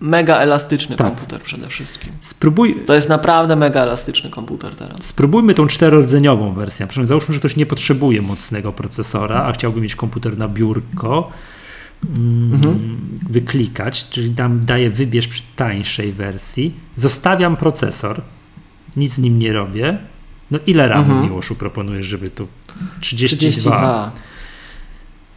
mega 0.00 0.36
elastyczny 0.36 0.96
tak. 0.96 1.06
komputer 1.06 1.40
przede 1.40 1.68
wszystkim. 1.68 2.12
Spróbuj... 2.20 2.74
To 2.86 2.94
jest 2.94 3.08
naprawdę 3.08 3.56
mega 3.56 3.82
elastyczny 3.82 4.30
komputer 4.30 4.76
teraz. 4.76 5.02
Spróbujmy 5.02 5.54
tą 5.54 5.66
czterordzeniową 5.66 6.52
wersję. 6.52 6.86
Przynajmniej 6.86 7.08
załóżmy, 7.08 7.34
że 7.34 7.40
ktoś 7.40 7.56
nie 7.56 7.66
potrzebuje 7.66 8.22
mocnego 8.22 8.72
procesora, 8.72 9.44
a 9.44 9.52
chciałby 9.52 9.80
mieć 9.80 9.94
komputer 9.94 10.38
na 10.38 10.48
biurko 10.48 11.30
mhm. 12.16 12.98
Wyklikać, 13.30 14.08
czyli 14.08 14.30
tam 14.30 14.64
daję 14.64 14.90
wybierz 14.90 15.28
przy 15.28 15.42
tańszej 15.56 16.12
wersji, 16.12 16.74
zostawiam 16.96 17.56
procesor, 17.56 18.22
nic 18.96 19.14
z 19.14 19.18
nim 19.18 19.38
nie 19.38 19.52
robię. 19.52 19.98
No 20.50 20.58
ile 20.66 20.88
RAM 20.88 21.00
mhm. 21.00 21.22
Miłoszu 21.22 21.54
proponujesz, 21.54 22.06
żeby 22.06 22.30
tu 22.30 22.48
32. 23.00 23.60
32. 23.60 24.12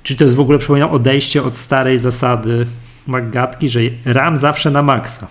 Czy 0.04 0.16
to 0.16 0.24
jest 0.24 0.36
w 0.36 0.40
ogóle, 0.40 0.60
przypominam, 0.60 0.92
odejście 0.92 1.44
od 1.44 1.58
starej 1.58 2.00
zasady 2.00 2.68
Maggatki, 3.08 3.70
że 3.70 3.80
RAM 4.06 4.38
zawsze 4.38 4.72
na 4.72 4.84
maksa. 4.84 5.28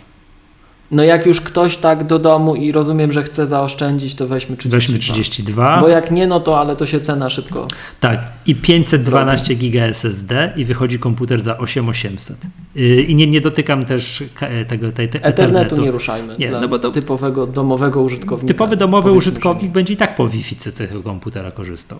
No 0.92 1.04
jak 1.04 1.26
już 1.26 1.40
ktoś 1.40 1.76
tak 1.76 2.04
do 2.04 2.18
domu 2.18 2.54
i 2.54 2.72
rozumiem, 2.72 3.12
że 3.12 3.22
chce 3.22 3.46
zaoszczędzić, 3.46 4.14
to 4.14 4.26
weźmy 4.26 4.56
32. 4.56 4.76
Weźmy 4.76 4.98
32. 4.98 5.80
Bo 5.80 5.88
jak 5.88 6.10
nie, 6.10 6.26
no 6.26 6.40
to 6.40 6.60
ale 6.60 6.76
to 6.76 6.86
się 6.86 7.00
cena 7.00 7.30
szybko. 7.30 7.66
Tak. 8.00 8.20
I 8.46 8.54
512 8.54 9.54
giga 9.54 9.82
SSD 9.82 10.52
i 10.56 10.64
wychodzi 10.64 10.98
komputer 10.98 11.40
za 11.40 11.58
8800. 11.58 12.36
Yy, 12.74 13.02
I 13.02 13.14
nie, 13.14 13.26
nie 13.26 13.40
dotykam 13.40 13.84
też 13.84 14.24
e, 14.40 14.64
tego 14.64 14.92
tej, 14.92 15.08
tej 15.08 15.20
Ethernetu. 15.24 15.42
Ethernetu 15.42 15.82
nie 15.82 15.90
ruszajmy. 15.90 16.36
Nie, 16.38 16.50
no 16.50 16.68
bo 16.68 16.78
to 16.78 16.90
typowego 16.90 17.46
domowego 17.46 18.02
użytkownika. 18.02 18.48
Typowy 18.48 18.76
domowy 18.76 19.12
użytkownik 19.12 19.72
będzie 19.72 19.94
i 19.94 19.96
tak 19.96 20.16
po 20.16 20.28
Wi-Fi 20.28 20.56
tego 20.56 21.02
komputera 21.02 21.50
korzystał. 21.50 21.98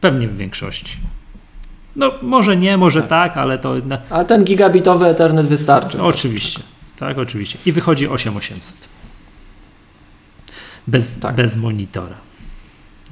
Pewnie 0.00 0.28
w 0.28 0.36
większości. 0.36 0.96
No 1.96 2.12
może 2.22 2.56
nie, 2.56 2.76
może 2.76 3.02
tak, 3.02 3.08
tak 3.08 3.36
ale 3.36 3.58
to... 3.58 3.74
Ale 4.10 4.24
ten 4.24 4.44
gigabitowy 4.44 5.06
Ethernet 5.06 5.46
wystarczy. 5.46 6.02
Oczywiście. 6.02 6.58
Tak, 6.58 6.79
oczywiście. 7.22 7.58
I 7.66 7.72
wychodzi 7.72 8.08
8800. 8.08 8.88
Bez, 10.86 11.18
tak. 11.18 11.34
bez 11.34 11.56
monitora. 11.56 12.16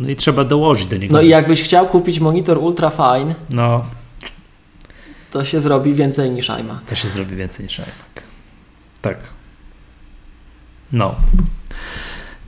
No 0.01 0.10
i 0.10 0.16
trzeba 0.16 0.44
dołożyć 0.44 0.86
do 0.86 0.97
niego. 0.97 1.15
No 1.15 1.20
i 1.20 1.28
jakbyś 1.28 1.62
chciał 1.62 1.86
kupić 1.86 2.20
monitor 2.20 2.59
ultra 2.59 2.90
fine. 2.90 3.35
No. 3.51 3.85
to 5.31 5.44
się 5.44 5.60
zrobi 5.60 5.94
więcej 5.94 6.31
niż 6.31 6.51
iMac. 6.51 6.85
To 6.89 6.94
się 6.94 7.09
zrobi 7.09 7.36
więcej 7.36 7.65
niż 7.65 7.78
iMac. 7.78 7.89
Tak. 9.01 9.19
No. 10.93 11.15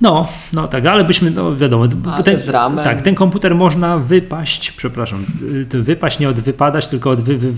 No, 0.01 0.29
no 0.53 0.69
tak, 0.69 0.87
ale 0.87 1.05
byśmy, 1.05 1.31
no 1.31 1.57
wiadomo, 1.57 1.85
A 2.13 2.23
ten, 2.23 2.39
tak, 2.85 3.03
ten 3.03 3.15
komputer 3.15 3.55
można 3.55 3.99
wypaść, 3.99 4.73
przepraszam, 4.73 5.25
y, 5.75 5.83
wypaść 5.83 6.19
nie 6.19 6.29
od 6.29 6.41
wypadać, 6.41 6.89
tylko 6.89 7.11
od, 7.11 7.21
wy, 7.21 7.37
wy, 7.39 7.53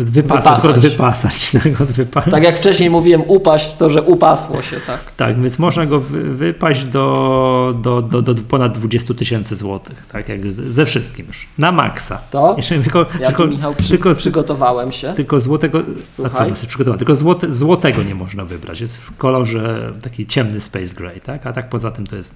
od 0.00 0.10
wypasać, 0.10 0.44
Wypasać. 0.44 0.76
od 0.76 0.78
wypasać, 0.90 1.50
tak, 1.50 1.80
od 1.80 1.88
wypa 1.88 2.22
Tak 2.22 2.42
jak 2.44 2.56
wcześniej 2.56 2.90
mówiłem, 2.90 3.22
upaść, 3.26 3.74
to 3.74 3.90
że 3.90 4.02
upasło 4.02 4.62
się, 4.62 4.76
tak. 4.86 5.12
tak, 5.16 5.40
więc 5.42 5.58
można 5.58 5.86
go 5.86 6.00
wy, 6.00 6.34
wypaść 6.34 6.84
do, 6.84 7.74
do, 7.82 8.02
do, 8.02 8.22
do 8.22 8.34
ponad 8.34 8.78
20 8.78 9.14
tysięcy 9.14 9.56
złotych, 9.56 10.06
tak, 10.12 10.28
jak 10.28 10.52
ze, 10.52 10.86
wszystkim 10.86 11.26
już, 11.26 11.46
na 11.58 11.72
maksa. 11.72 12.18
To? 12.30 12.54
Jeszcze 12.56 12.78
tylko, 12.78 13.06
Ja 13.20 13.28
tylko, 13.28 13.46
Michał, 13.46 13.74
przy, 13.74 13.88
tylko, 13.88 14.14
przygotowałem 14.14 14.92
się. 14.92 15.12
tylko 15.12 15.40
złotego, 15.40 15.78
a 15.78 16.04
co 16.04 16.28
Słuchaj. 16.28 16.56
sobie 16.56 16.68
przygotowałem, 16.68 16.98
tylko 16.98 17.14
złote, 17.14 17.52
złotego 17.52 18.02
nie 18.02 18.14
można 18.14 18.44
wybrać, 18.44 18.80
jest 18.80 18.98
w 19.00 19.16
kolorze 19.16 19.92
taki 20.02 20.26
ciemny 20.26 20.60
space 20.60 20.94
gray, 20.94 21.20
tak, 21.28 21.46
a 21.46 21.52
tak 21.52 21.68
poza 21.68 21.90
tym 21.90 22.06
to 22.06 22.16
jest 22.16 22.34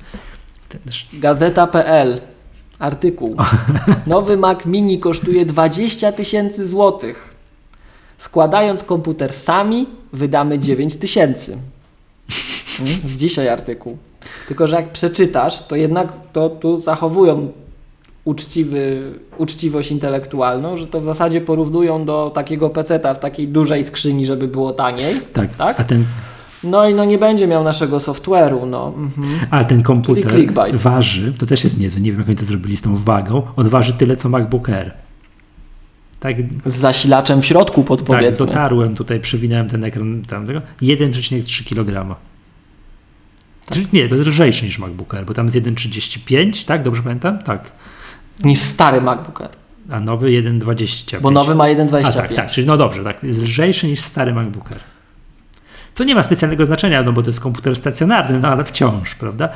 Gazeta.pl 1.12 2.20
Artykuł. 2.78 3.36
Nowy 4.06 4.36
Mac 4.36 4.66
Mini 4.66 4.98
kosztuje 4.98 5.46
20 5.46 6.12
tysięcy 6.12 6.68
złotych. 6.68 7.34
Składając 8.18 8.84
komputer 8.84 9.32
sami, 9.32 9.86
wydamy 10.12 10.58
9 10.58 10.96
tysięcy. 10.96 11.56
Mm, 12.80 12.92
Z 13.06 13.16
dzisiaj 13.16 13.48
artykuł. 13.48 13.96
Tylko, 14.48 14.66
że 14.66 14.76
jak 14.76 14.92
przeczytasz, 14.92 15.66
to 15.66 15.76
jednak 15.76 16.08
to 16.32 16.50
tu 16.50 16.80
zachowują 16.80 17.52
uczciwy, 18.24 19.12
uczciwość 19.38 19.90
intelektualną, 19.92 20.76
że 20.76 20.86
to 20.86 21.00
w 21.00 21.04
zasadzie 21.04 21.40
porównują 21.40 22.04
do 22.04 22.30
takiego 22.34 22.70
peceta 22.70 23.14
w 23.14 23.18
takiej 23.18 23.48
dużej 23.48 23.84
skrzyni, 23.84 24.26
żeby 24.26 24.48
było 24.48 24.72
taniej. 24.72 25.20
tak, 25.32 25.54
Tak? 25.56 25.80
a 25.80 25.84
ten 25.84 26.04
No 26.64 26.88
i 26.88 26.94
no 26.94 27.04
nie 27.04 27.18
będzie 27.18 27.46
miał 27.46 27.64
naszego 27.64 27.98
software'u. 27.98 28.66
No. 28.66 28.94
Mhm. 28.96 29.28
A 29.50 29.64
ten 29.64 29.82
komputer 29.82 30.32
Czyli 30.32 30.48
waży, 30.72 31.32
to 31.38 31.46
też 31.46 31.64
jest 31.64 31.78
niezłe, 31.78 32.00
nie 32.00 32.10
wiem 32.10 32.20
jak 32.20 32.28
oni 32.28 32.36
to 32.36 32.44
zrobili 32.44 32.76
z 32.76 32.82
tą 32.82 32.96
wagą, 32.96 33.42
on 33.56 33.68
waży 33.68 33.92
tyle 33.92 34.16
co 34.16 34.28
MacBook 34.28 34.68
Air. 34.68 34.92
Tak, 36.20 36.36
Z 36.66 36.76
zasilaczem 36.76 37.42
w 37.42 37.46
środku 37.46 37.84
pod 37.84 38.06
tak 38.06 38.36
dotarłem 38.36 38.94
tutaj, 38.96 39.20
przewinąłem 39.20 39.68
ten 39.68 39.84
ekran 39.84 40.22
tamtego, 40.28 40.60
1,3 40.82 41.68
kg. 41.68 42.16
Znaczy, 43.66 43.86
Nie, 43.92 44.08
to 44.08 44.14
jest 44.14 44.26
lżejszy 44.26 44.64
niż 44.64 44.78
MacBook 44.78 45.14
Air, 45.14 45.24
bo 45.24 45.34
tam 45.34 45.46
jest 45.46 45.56
1,35, 45.56 46.64
tak? 46.64 46.82
Dobrze 46.82 47.02
pamiętam? 47.02 47.38
Tak. 47.38 47.72
niż 48.44 48.60
stary 48.60 49.00
MacBook 49.00 49.40
Air. 49.40 49.50
A 49.90 50.00
nowy 50.00 50.26
1,25. 50.26 51.20
Bo 51.20 51.30
nowy 51.30 51.54
ma 51.54 51.64
A 51.64 51.68
1,25. 51.68 52.12
tak, 52.14 52.34
tak, 52.34 52.50
czyli 52.50 52.66
no 52.66 52.76
dobrze, 52.76 53.04
tak, 53.04 53.22
jest 53.22 53.42
lżejszy 53.42 53.86
niż 53.86 54.00
stary 54.00 54.34
MacBook 54.34 54.72
Air. 54.72 54.91
Co 55.94 56.04
nie 56.04 56.14
ma 56.14 56.22
specjalnego 56.22 56.66
znaczenia, 56.66 57.02
no 57.02 57.12
bo 57.12 57.22
to 57.22 57.30
jest 57.30 57.40
komputer 57.40 57.76
stacjonarny, 57.76 58.40
no 58.40 58.48
ale 58.48 58.64
wciąż, 58.64 59.14
prawda? 59.14 59.48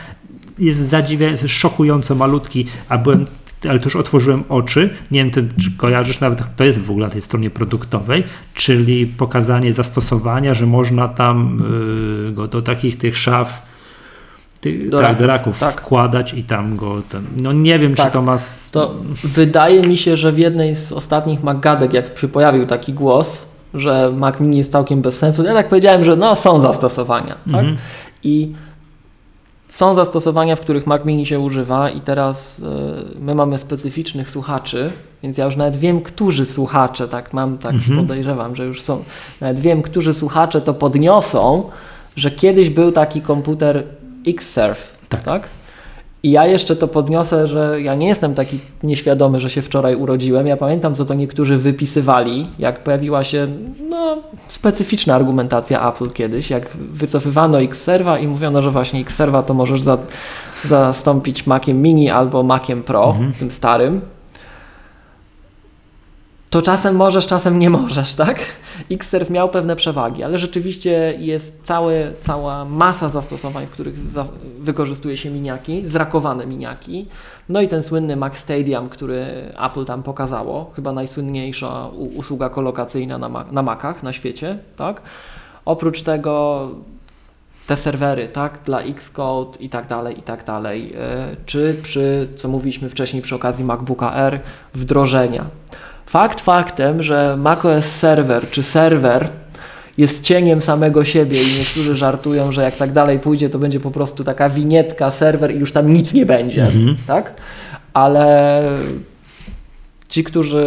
Jest 0.58 0.78
zadziwiający, 0.78 1.48
szokująco 1.48 2.14
malutki, 2.14 2.66
a 2.88 2.98
byłem, 2.98 3.24
ale 3.68 3.78
to 3.78 3.84
już 3.84 3.96
otworzyłem 3.96 4.44
oczy, 4.48 4.90
nie 5.10 5.20
wiem, 5.24 5.30
ty, 5.30 5.48
czy 5.62 5.70
kojarzysz 5.76 6.20
nawet, 6.20 6.42
to 6.56 6.64
jest 6.64 6.78
w 6.80 6.90
ogóle 6.90 7.06
na 7.06 7.12
tej 7.12 7.22
stronie 7.22 7.50
produktowej, 7.50 8.24
czyli 8.54 9.06
pokazanie 9.06 9.72
zastosowania, 9.72 10.54
że 10.54 10.66
można 10.66 11.08
tam 11.08 11.62
y, 12.28 12.32
go 12.32 12.48
do 12.48 12.62
takich 12.62 12.98
tych 12.98 13.16
szaf, 13.16 13.62
tych, 14.60 14.88
Do 14.90 14.98
tak, 14.98 15.06
raków, 15.06 15.20
do 15.20 15.26
raków 15.26 15.58
tak. 15.58 15.80
wkładać 15.80 16.34
i 16.34 16.42
tam 16.42 16.76
go, 16.76 17.02
ten, 17.08 17.24
no 17.36 17.52
nie 17.52 17.78
wiem, 17.78 17.94
czy 17.94 18.02
Tak. 18.02 18.12
to 18.12 18.22
ma... 18.22 18.36
To 18.72 18.94
wydaje 19.24 19.82
mi 19.82 19.96
się, 19.96 20.16
że 20.16 20.32
w 20.32 20.38
jednej 20.38 20.74
z 20.76 20.92
ostatnich 20.92 21.42
Maggadek, 21.42 21.92
jak 21.92 22.18
się 22.18 22.28
pojawił 22.28 22.66
taki 22.66 22.92
głos, 22.92 23.55
że 23.76 24.12
Mac 24.16 24.40
Mini 24.40 24.58
jest 24.58 24.72
całkiem 24.72 25.02
bez 25.02 25.18
sensu, 25.18 25.44
ja 25.44 25.54
tak 25.54 25.68
powiedziałem, 25.68 26.04
że 26.04 26.16
no 26.16 26.36
są 26.36 26.60
zastosowania. 26.60 27.34
Tak? 27.44 27.60
Mhm. 27.60 27.76
I 28.22 28.52
są 29.68 29.94
zastosowania, 29.94 30.56
w 30.56 30.60
których 30.60 30.86
Mac 30.86 31.04
Mini 31.04 31.26
się 31.26 31.40
używa 31.40 31.90
i 31.90 32.00
teraz 32.00 32.58
y, 32.58 32.62
my 33.20 33.34
mamy 33.34 33.58
specyficznych 33.58 34.30
słuchaczy, 34.30 34.90
więc 35.22 35.38
ja 35.38 35.44
już 35.44 35.56
nawet 35.56 35.76
wiem, 35.76 36.00
którzy 36.00 36.46
słuchacze, 36.46 37.08
tak 37.08 37.32
mam, 37.32 37.58
tak 37.58 37.74
Mhm. 37.74 37.96
podejrzewam, 37.98 38.56
że 38.56 38.64
już 38.64 38.82
są, 38.82 39.04
nawet 39.40 39.58
wiem, 39.60 39.82
którzy 39.82 40.14
słuchacze 40.14 40.60
to 40.60 40.74
podniosą, 40.74 41.70
że 42.16 42.30
kiedyś 42.30 42.70
był 42.70 42.92
taki 42.92 43.20
komputer 43.22 43.84
Xserve, 44.26 44.96
Tak. 45.08 45.22
tak? 45.22 45.48
I 46.26 46.30
ja 46.30 46.46
jeszcze 46.46 46.76
to 46.76 46.88
podniosę, 46.88 47.46
że 47.46 47.80
ja 47.82 47.94
nie 47.94 48.08
jestem 48.08 48.34
taki 48.34 48.58
nieświadomy, 48.82 49.40
że 49.40 49.50
się 49.50 49.62
wczoraj 49.62 49.96
urodziłem. 49.96 50.46
Ja 50.46 50.56
pamiętam, 50.56 50.94
co 50.94 51.04
to 51.04 51.14
niektórzy 51.14 51.56
wypisywali, 51.56 52.46
jak 52.58 52.84
pojawiła 52.84 53.24
się 53.24 53.46
no, 53.90 54.16
specyficzna 54.48 55.14
argumentacja 55.14 55.88
Apple 55.88 56.10
kiedyś, 56.10 56.50
jak 56.50 56.68
wycofywano 56.76 57.60
Xserva 57.62 58.18
i 58.18 58.26
mówiono, 58.26 58.62
że 58.62 58.70
właśnie 58.70 59.00
Xserva 59.00 59.42
to 59.42 59.54
możesz 59.54 59.80
za, 59.82 59.98
zastąpić 60.64 61.46
Maciem 61.46 61.82
Mini 61.82 62.10
albo 62.10 62.42
Maciem 62.42 62.82
Pro, 62.82 63.04
Mhm. 63.10 63.32
tym 63.38 63.50
starym. 63.50 64.00
To 66.56 66.62
czasem 66.62 66.96
możesz, 66.96 67.26
czasem 67.26 67.58
nie 67.58 67.70
możesz, 67.70 68.14
tak? 68.14 68.38
Xserve 68.90 69.30
miał 69.30 69.48
pewne 69.48 69.76
przewagi, 69.76 70.22
ale 70.22 70.38
rzeczywiście 70.38 71.14
jest 71.18 71.64
całe, 71.64 72.12
cała 72.20 72.64
masa 72.64 73.08
zastosowań, 73.08 73.66
w 73.66 73.70
których 73.70 73.98
za, 74.12 74.24
wykorzystuje 74.58 75.16
się 75.16 75.30
miniaki, 75.30 75.88
zrakowane 75.88 76.46
miniaki. 76.46 77.06
No 77.48 77.60
i 77.60 77.68
ten 77.68 77.82
słynny 77.82 78.16
Mac 78.16 78.38
Stadium, 78.38 78.88
który 78.88 79.26
Apple 79.66 79.84
tam 79.84 80.02
pokazało, 80.02 80.70
chyba 80.76 80.92
najsłynniejsza 80.92 81.88
usługa 82.16 82.48
kolokacyjna 82.48 83.18
na, 83.18 83.28
ma, 83.28 83.44
na 83.52 83.62
Macach 83.62 84.02
na 84.02 84.12
świecie, 84.12 84.58
tak? 84.76 85.02
Oprócz 85.64 86.02
tego 86.02 86.68
te 87.66 87.76
serwery, 87.76 88.28
tak, 88.28 88.58
dla 88.64 88.80
Xcode 88.80 89.58
i 89.60 89.68
tak 89.68 89.86
dalej, 89.86 90.18
i 90.18 90.22
tak 90.22 90.44
dalej. 90.44 90.92
E, 90.98 91.36
Czy 91.46 91.76
przy, 91.82 92.28
co 92.36 92.48
mówiliśmy 92.48 92.88
wcześniej 92.88 93.22
przy 93.22 93.34
okazji 93.34 93.64
MacBooka 93.64 94.14
R, 94.14 94.40
wdrożenia. 94.74 95.44
Fakt 96.06 96.40
faktem, 96.40 97.02
że 97.02 97.36
macOS 97.36 97.84
Server 97.84 98.50
czy 98.50 98.62
serwer 98.62 99.28
jest 99.98 100.22
cieniem 100.22 100.62
samego 100.62 101.04
siebie 101.04 101.42
i 101.42 101.58
niektórzy 101.58 101.96
żartują, 101.96 102.52
że 102.52 102.62
jak 102.62 102.76
tak 102.76 102.92
dalej 102.92 103.18
pójdzie, 103.18 103.50
to 103.50 103.58
będzie 103.58 103.80
po 103.80 103.90
prostu 103.90 104.24
taka 104.24 104.48
winietka, 104.48 105.10
serwer 105.10 105.54
i 105.54 105.58
już 105.58 105.72
tam 105.72 105.92
nic 105.92 106.14
nie 106.14 106.26
będzie, 106.26 106.62
Mhm. 106.66 106.96
tak? 107.06 107.40
Ale 107.92 108.62
ci, 110.08 110.24
którzy 110.24 110.66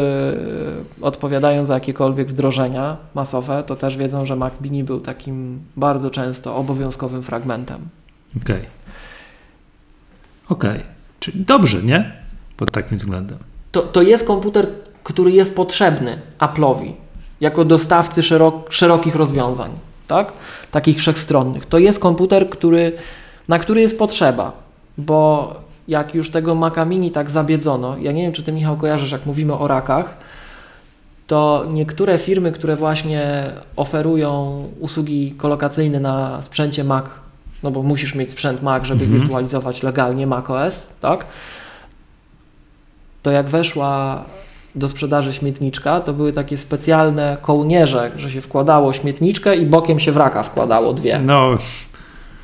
odpowiadają 1.02 1.66
za 1.66 1.74
jakiekolwiek 1.74 2.28
wdrożenia 2.28 2.98
masowe, 3.16 3.64
to 3.68 3.76
też 3.76 3.98
wiedzą, 3.98 4.26
że 4.26 4.36
Mac 4.36 4.54
Mini 4.62 4.84
był 4.84 5.02
takim 5.02 5.60
bardzo 5.76 6.10
często 6.10 6.56
obowiązkowym 6.56 7.24
fragmentem. 7.24 7.80
Okej. 8.44 8.62
Okej. 10.50 10.80
Czyli 11.20 11.46
dobrze, 11.46 11.82
nie? 11.84 12.12
Pod 12.58 12.72
takim 12.72 12.98
względem. 12.98 13.38
To, 13.72 13.82
to 13.82 14.02
jest 14.02 14.28
komputer, 14.28 14.68
który 15.10 15.32
jest 15.32 15.56
potrzebny 15.56 16.22
Apple'owi 16.40 16.94
jako 17.42 17.66
dostawcy 17.66 18.24
szerok, 18.24 18.74
szerokich 18.74 19.16
rozwiązań, 19.16 19.72
tak? 20.08 20.34
Takich 20.72 20.98
wszechstronnych. 20.98 21.66
To 21.66 21.78
jest 21.78 22.00
komputer, 22.00 22.50
który, 22.50 22.92
na 23.48 23.60
który 23.60 23.82
jest 23.82 24.00
potrzeba, 24.00 24.52
bo 24.98 25.54
jak 25.88 26.16
już 26.16 26.32
tego 26.32 26.56
Maca 26.56 26.86
Mini 26.86 27.12
tak 27.12 27.30
zabiedzono, 27.30 27.98
ja 27.98 28.12
nie 28.12 28.22
wiem, 28.22 28.32
czy 28.32 28.44
ty 28.44 28.52
Michał 28.52 28.78
kojarzysz, 28.78 29.12
jak 29.12 29.26
mówimy 29.26 29.54
o 29.54 29.68
rakach, 29.68 30.18
to 31.28 31.66
niektóre 31.70 32.18
firmy, 32.18 32.52
które 32.52 32.76
właśnie 32.76 33.52
oferują 33.76 34.64
usługi 34.80 35.32
kolokacyjne 35.38 36.00
na 36.00 36.42
sprzęcie 36.42 36.84
Mac, 36.84 37.06
no 37.64 37.72
bo 37.72 37.84
musisz 37.84 38.16
mieć 38.16 38.32
sprzęt 38.32 38.64
Mac, 38.64 38.84
żeby 38.84 39.04
Mhm. 39.04 39.20
wirtualizować 39.22 39.84
legalnie 39.84 40.28
macOS, 40.28 40.88
tak? 41.02 41.26
To 43.24 43.32
jak 43.32 43.50
weszła 43.50 44.24
do 44.80 44.88
sprzedaży 44.90 45.34
śmietniczka, 45.34 46.00
to 46.02 46.14
były 46.14 46.34
takie 46.34 46.58
specjalne 46.58 47.38
kołnierze, 47.42 48.12
że 48.16 48.32
się 48.32 48.42
wkładało 48.42 48.94
śmietniczkę 48.94 49.56
i 49.56 49.66
bokiem 49.66 50.00
się 50.00 50.12
w 50.12 50.18
raka 50.18 50.44
wkładało 50.44 50.94
dwie 50.94 51.20
No, 51.20 51.58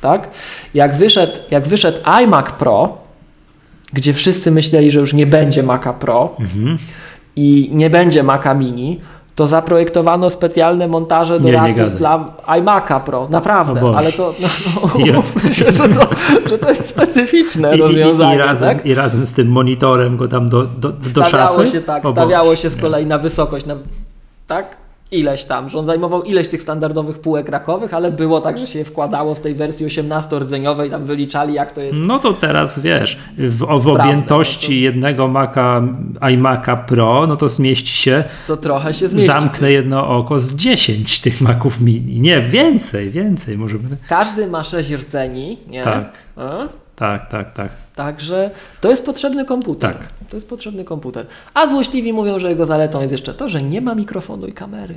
tak? 0.00 0.30
Jak 0.74 0.96
wyszedł, 0.96 1.32
jak 1.50 1.68
wyszedł 1.68 1.98
iMac 2.04 2.52
Pro, 2.52 2.98
gdzie 3.92 4.12
wszyscy 4.12 4.50
myśleli, 4.50 4.90
że 4.90 5.00
już 5.00 5.14
nie 5.14 5.26
będzie 5.26 5.62
Maca 5.62 5.92
Pro 5.92 6.36
mhm. 6.40 6.78
i 7.36 7.70
nie 7.72 7.90
będzie 7.90 8.22
Maca 8.22 8.54
Mini, 8.54 9.00
to 9.36 9.46
zaprojektowano 9.46 10.30
specjalne 10.30 10.88
montaże 10.88 11.40
do 11.40 11.46
Nie, 11.46 11.52
nie 11.52 11.58
raków 11.58 11.76
gadaj. 11.76 11.96
dla 11.96 12.34
iMaca 12.58 13.00
Pro, 13.00 13.28
naprawdę, 13.30 13.80
O 13.80 13.84
Boże. 13.84 13.98
ale 13.98 14.12
to, 14.12 14.34
no, 14.40 14.48
no, 15.12 15.22
się, 15.52 15.72
że 15.78 15.88
to, 15.88 16.08
że 16.48 16.58
to 16.58 16.68
jest 16.68 16.86
specyficzne 16.88 17.70
I, 17.70 17.74
i, 17.74 17.78
i, 17.78 17.82
rozwiązanie, 17.82 18.34
i, 18.34 18.38
razem, 18.38 18.76
tak? 18.76 18.86
i 18.86 18.94
razem 18.94 19.26
z 19.26 19.32
tym 19.32 19.48
monitorem 19.48 20.16
go 20.16 20.28
tam 20.28 20.48
do, 20.48 20.62
do, 20.62 20.92
do 20.92 21.24
Stawiało 21.24 21.58
szafy. 21.58 21.70
się 21.70 21.80
tak, 21.80 22.02
stawiało 22.12 22.56
się 22.56 22.70
z 22.70 22.76
kolei 22.76 23.06
na 23.06 23.18
wysokość, 23.18 23.66
na, 23.66 23.74
tak? 24.46 24.76
Ileś 25.10 25.44
tam, 25.44 25.68
że 25.68 25.78
on 25.78 25.84
zajmował 25.84 26.22
ileś 26.22 26.48
tych 26.48 26.62
standardowych 26.62 27.18
półek 27.18 27.48
rakowych, 27.48 27.94
ale 27.94 28.12
było 28.12 28.40
tak, 28.40 28.58
że 28.58 28.66
się 28.66 28.78
je 28.78 28.84
wkładało 28.84 29.34
w 29.34 29.40
tej 29.40 29.54
wersji 29.54 29.86
18-rdzeniowej, 29.86 30.90
tam 30.90 31.04
wyliczali 31.04 31.54
jak 31.54 31.72
to 31.72 31.80
jest. 31.80 31.98
No 32.02 32.18
to 32.18 32.32
teraz 32.32 32.78
wiesz, 32.78 33.18
w, 33.38 33.82
w 33.82 33.88
objętości 33.88 34.72
no 34.72 34.78
to... 34.78 34.82
jednego 34.82 35.28
Maca, 35.28 35.82
iMac'a 36.20 36.84
Pro, 36.84 37.26
no 37.26 37.36
to 37.36 37.48
zmieści 37.48 37.96
się. 37.96 38.24
To 38.46 38.56
trochę 38.56 38.94
się 38.94 39.08
zmieści. 39.08 39.32
Zamknę 39.32 39.72
jedno 39.72 40.08
oko 40.08 40.40
z 40.40 40.54
10 40.54 41.20
tych 41.20 41.40
Maców 41.40 41.80
mini. 41.80 42.20
Nie, 42.20 42.40
więcej, 42.40 43.10
więcej 43.10 43.58
może. 43.58 43.76
Każdy 44.08 44.46
ma 44.46 44.64
6 44.64 44.90
rdzeni, 44.90 45.58
nie? 45.68 45.82
Tak. 45.82 46.12
A? 46.36 46.68
Tak, 46.96 47.30
tak, 47.30 47.52
tak. 47.52 47.85
Także 47.96 48.50
to 48.80 48.90
jest 48.90 49.06
potrzebny 49.06 49.44
komputer. 49.44 49.92
Tak. 49.92 50.12
To 50.30 50.36
jest 50.36 50.48
potrzebny 50.48 50.84
komputer. 50.84 51.26
A 51.54 51.66
złośliwi 51.66 52.12
mówią, 52.12 52.38
że 52.38 52.48
jego 52.48 52.66
zaletą 52.66 53.00
jest 53.00 53.12
jeszcze 53.12 53.34
to, 53.34 53.48
że 53.48 53.62
nie 53.62 53.80
ma 53.80 53.94
mikrofonu 53.94 54.46
i 54.46 54.52
kamery. 54.52 54.94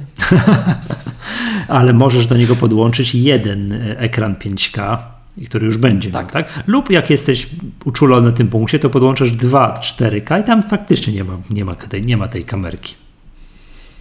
Ale 1.67 1.93
możesz 1.93 2.27
do 2.27 2.37
niego 2.37 2.55
podłączyć 2.55 3.15
jeden 3.15 3.73
e, 3.73 3.99
ekran 3.99 4.35
5K, 4.35 4.97
który 5.45 5.65
już 5.65 5.77
będzie 5.77 6.11
tak. 6.11 6.23
Miał, 6.23 6.43
tak? 6.43 6.63
Lub 6.67 6.89
jak 6.89 7.09
jesteś 7.09 7.49
uczulony 7.85 8.31
w 8.31 8.33
tym 8.33 8.47
punkcie, 8.47 8.79
to 8.79 8.89
podłączasz 8.89 9.31
dwa 9.31 9.73
4K 9.73 10.41
i 10.41 10.43
tam 10.43 10.63
faktycznie 10.63 11.13
nie 11.13 11.23
ma, 11.23 11.37
nie 11.49 11.65
ma, 11.65 11.75
tej, 11.75 12.01
nie 12.01 12.17
ma 12.17 12.27
tej 12.27 12.43
kamerki. 12.43 12.95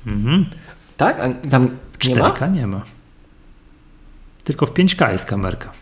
Mhm. 0.07 0.47
Tak? 0.97 1.21
A 1.21 1.49
tam 1.49 1.69
w 1.93 1.99
4K 1.99 2.41
nie 2.41 2.41
ma? 2.41 2.47
nie 2.47 2.67
ma. 2.67 2.83
Tylko 4.45 4.67
w 4.67 4.71
5K 4.71 5.13
jest 5.13 5.25
kamerka. 5.25 5.73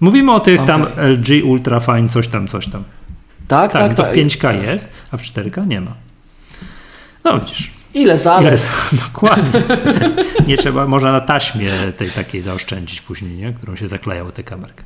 Mówimy 0.00 0.32
o 0.32 0.40
tych 0.40 0.60
okay. 0.60 0.66
tam 0.66 0.86
LG 0.96 1.44
Ultrafine, 1.44 2.08
coś 2.08 2.28
tam, 2.28 2.46
coś 2.46 2.68
tam. 2.68 2.84
Tak, 3.48 3.72
tak, 3.72 3.82
tak. 3.82 3.94
To 3.94 4.04
w 4.04 4.16
5K 4.16 4.40
tak. 4.40 4.62
jest, 4.62 4.92
a 5.10 5.16
w 5.16 5.22
4K 5.22 5.66
nie 5.66 5.80
ma. 5.80 5.94
No 7.24 7.40
widzisz. 7.40 7.70
Ile 7.96 8.18
zalet? 8.18 8.68
Ile, 8.92 9.00
dokładnie. 9.06 9.62
nie 10.46 10.56
trzeba, 10.56 10.86
można 10.86 11.12
na 11.12 11.20
taśmie 11.20 11.70
tej 11.96 12.10
takiej 12.10 12.42
zaoszczędzić 12.42 13.00
później, 13.00 13.36
nie? 13.36 13.52
którą 13.52 13.76
się 13.76 13.88
zaklejało 13.88 14.32
tę 14.32 14.42
kamerkę. 14.42 14.84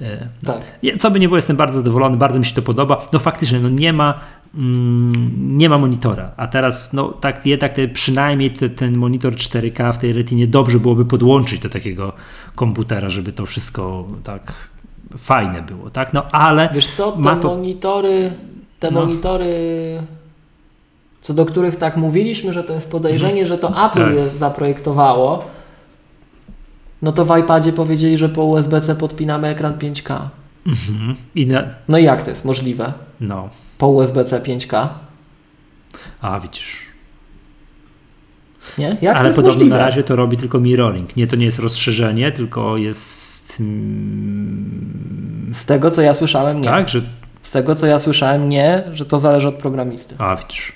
E, 0.00 0.28
tak. 0.46 0.60
Co 0.98 1.10
by 1.10 1.20
nie 1.20 1.28
było, 1.28 1.38
jestem 1.38 1.56
bardzo 1.56 1.78
zadowolony, 1.78 2.16
bardzo 2.16 2.38
mi 2.38 2.46
się 2.46 2.54
to 2.54 2.62
podoba. 2.62 3.06
No 3.12 3.18
faktycznie, 3.18 3.60
no 3.60 3.68
nie 3.68 3.92
ma 3.92 4.20
mm, 4.54 5.56
nie 5.56 5.68
ma 5.68 5.78
monitora, 5.78 6.30
a 6.36 6.46
teraz 6.46 6.92
no 6.92 7.08
tak 7.08 7.46
jednak 7.46 7.72
te, 7.72 7.88
przynajmniej 7.88 8.50
te, 8.50 8.70
ten 8.70 8.96
monitor 8.96 9.32
4K 9.32 9.92
w 9.92 9.98
tej 9.98 10.12
retinie 10.12 10.46
dobrze 10.46 10.80
byłoby 10.80 11.04
podłączyć 11.04 11.60
do 11.60 11.68
takiego 11.68 12.12
komputera, 12.54 13.10
żeby 13.10 13.32
to 13.32 13.46
wszystko 13.46 14.06
tak 14.24 14.52
fajne 15.18 15.62
było, 15.62 15.90
tak? 15.90 16.12
No 16.12 16.28
ale 16.32 16.68
Wiesz 16.74 16.90
co, 16.90 17.12
te 17.12 17.36
to... 17.36 17.48
monitory, 17.48 18.32
te 18.80 18.90
no. 18.90 19.00
monitory 19.00 20.02
co 21.22 21.34
do 21.34 21.46
których 21.46 21.76
tak 21.76 21.96
mówiliśmy, 21.96 22.52
że 22.52 22.64
to 22.64 22.72
jest 22.72 22.90
podejrzenie, 22.90 23.42
mhm. 23.42 23.48
że 23.48 23.58
to 23.58 23.86
Apple 23.86 24.00
tak. 24.00 24.14
je 24.14 24.28
zaprojektowało, 24.38 25.44
no 27.02 27.12
to 27.12 27.24
w 27.24 27.38
iPadzie 27.38 27.72
powiedzieli, 27.72 28.18
że 28.18 28.28
po 28.28 28.44
USB-C 28.44 28.94
podpinamy 28.94 29.48
ekran 29.48 29.78
5K. 29.78 30.20
Mhm. 30.66 31.16
I 31.34 31.46
na... 31.46 31.64
No 31.88 31.98
i 31.98 32.04
jak 32.04 32.22
to 32.22 32.30
jest 32.30 32.44
możliwe? 32.44 32.92
No. 33.20 33.48
Po 33.78 33.88
USB-C 33.88 34.40
5K? 34.40 34.88
A, 36.20 36.40
widzisz. 36.40 36.81
Nie? 38.78 38.96
Jak 39.02 39.16
Ale 39.16 39.30
podobno 39.30 39.50
możliwe? 39.50 39.76
na 39.76 39.84
razie 39.84 40.02
to 40.02 40.16
robi 40.16 40.36
tylko 40.36 40.60
mirroring. 40.60 41.16
Nie, 41.16 41.26
to 41.26 41.36
nie 41.36 41.44
jest 41.44 41.58
rozszerzenie, 41.58 42.32
tylko 42.32 42.76
jest... 42.76 43.56
Mm... 43.60 45.52
Z 45.54 45.64
tego, 45.64 45.90
co 45.90 46.02
ja 46.02 46.14
słyszałem, 46.14 46.58
nie. 46.58 46.64
Tak, 46.64 46.88
że... 46.88 47.00
Z 47.42 47.50
tego, 47.50 47.74
co 47.74 47.86
ja 47.86 47.98
słyszałem, 47.98 48.48
nie, 48.48 48.84
że 48.92 49.06
to 49.06 49.18
zależy 49.18 49.48
od 49.48 49.54
programisty. 49.54 50.14
A, 50.18 50.36
widzisz. 50.36 50.72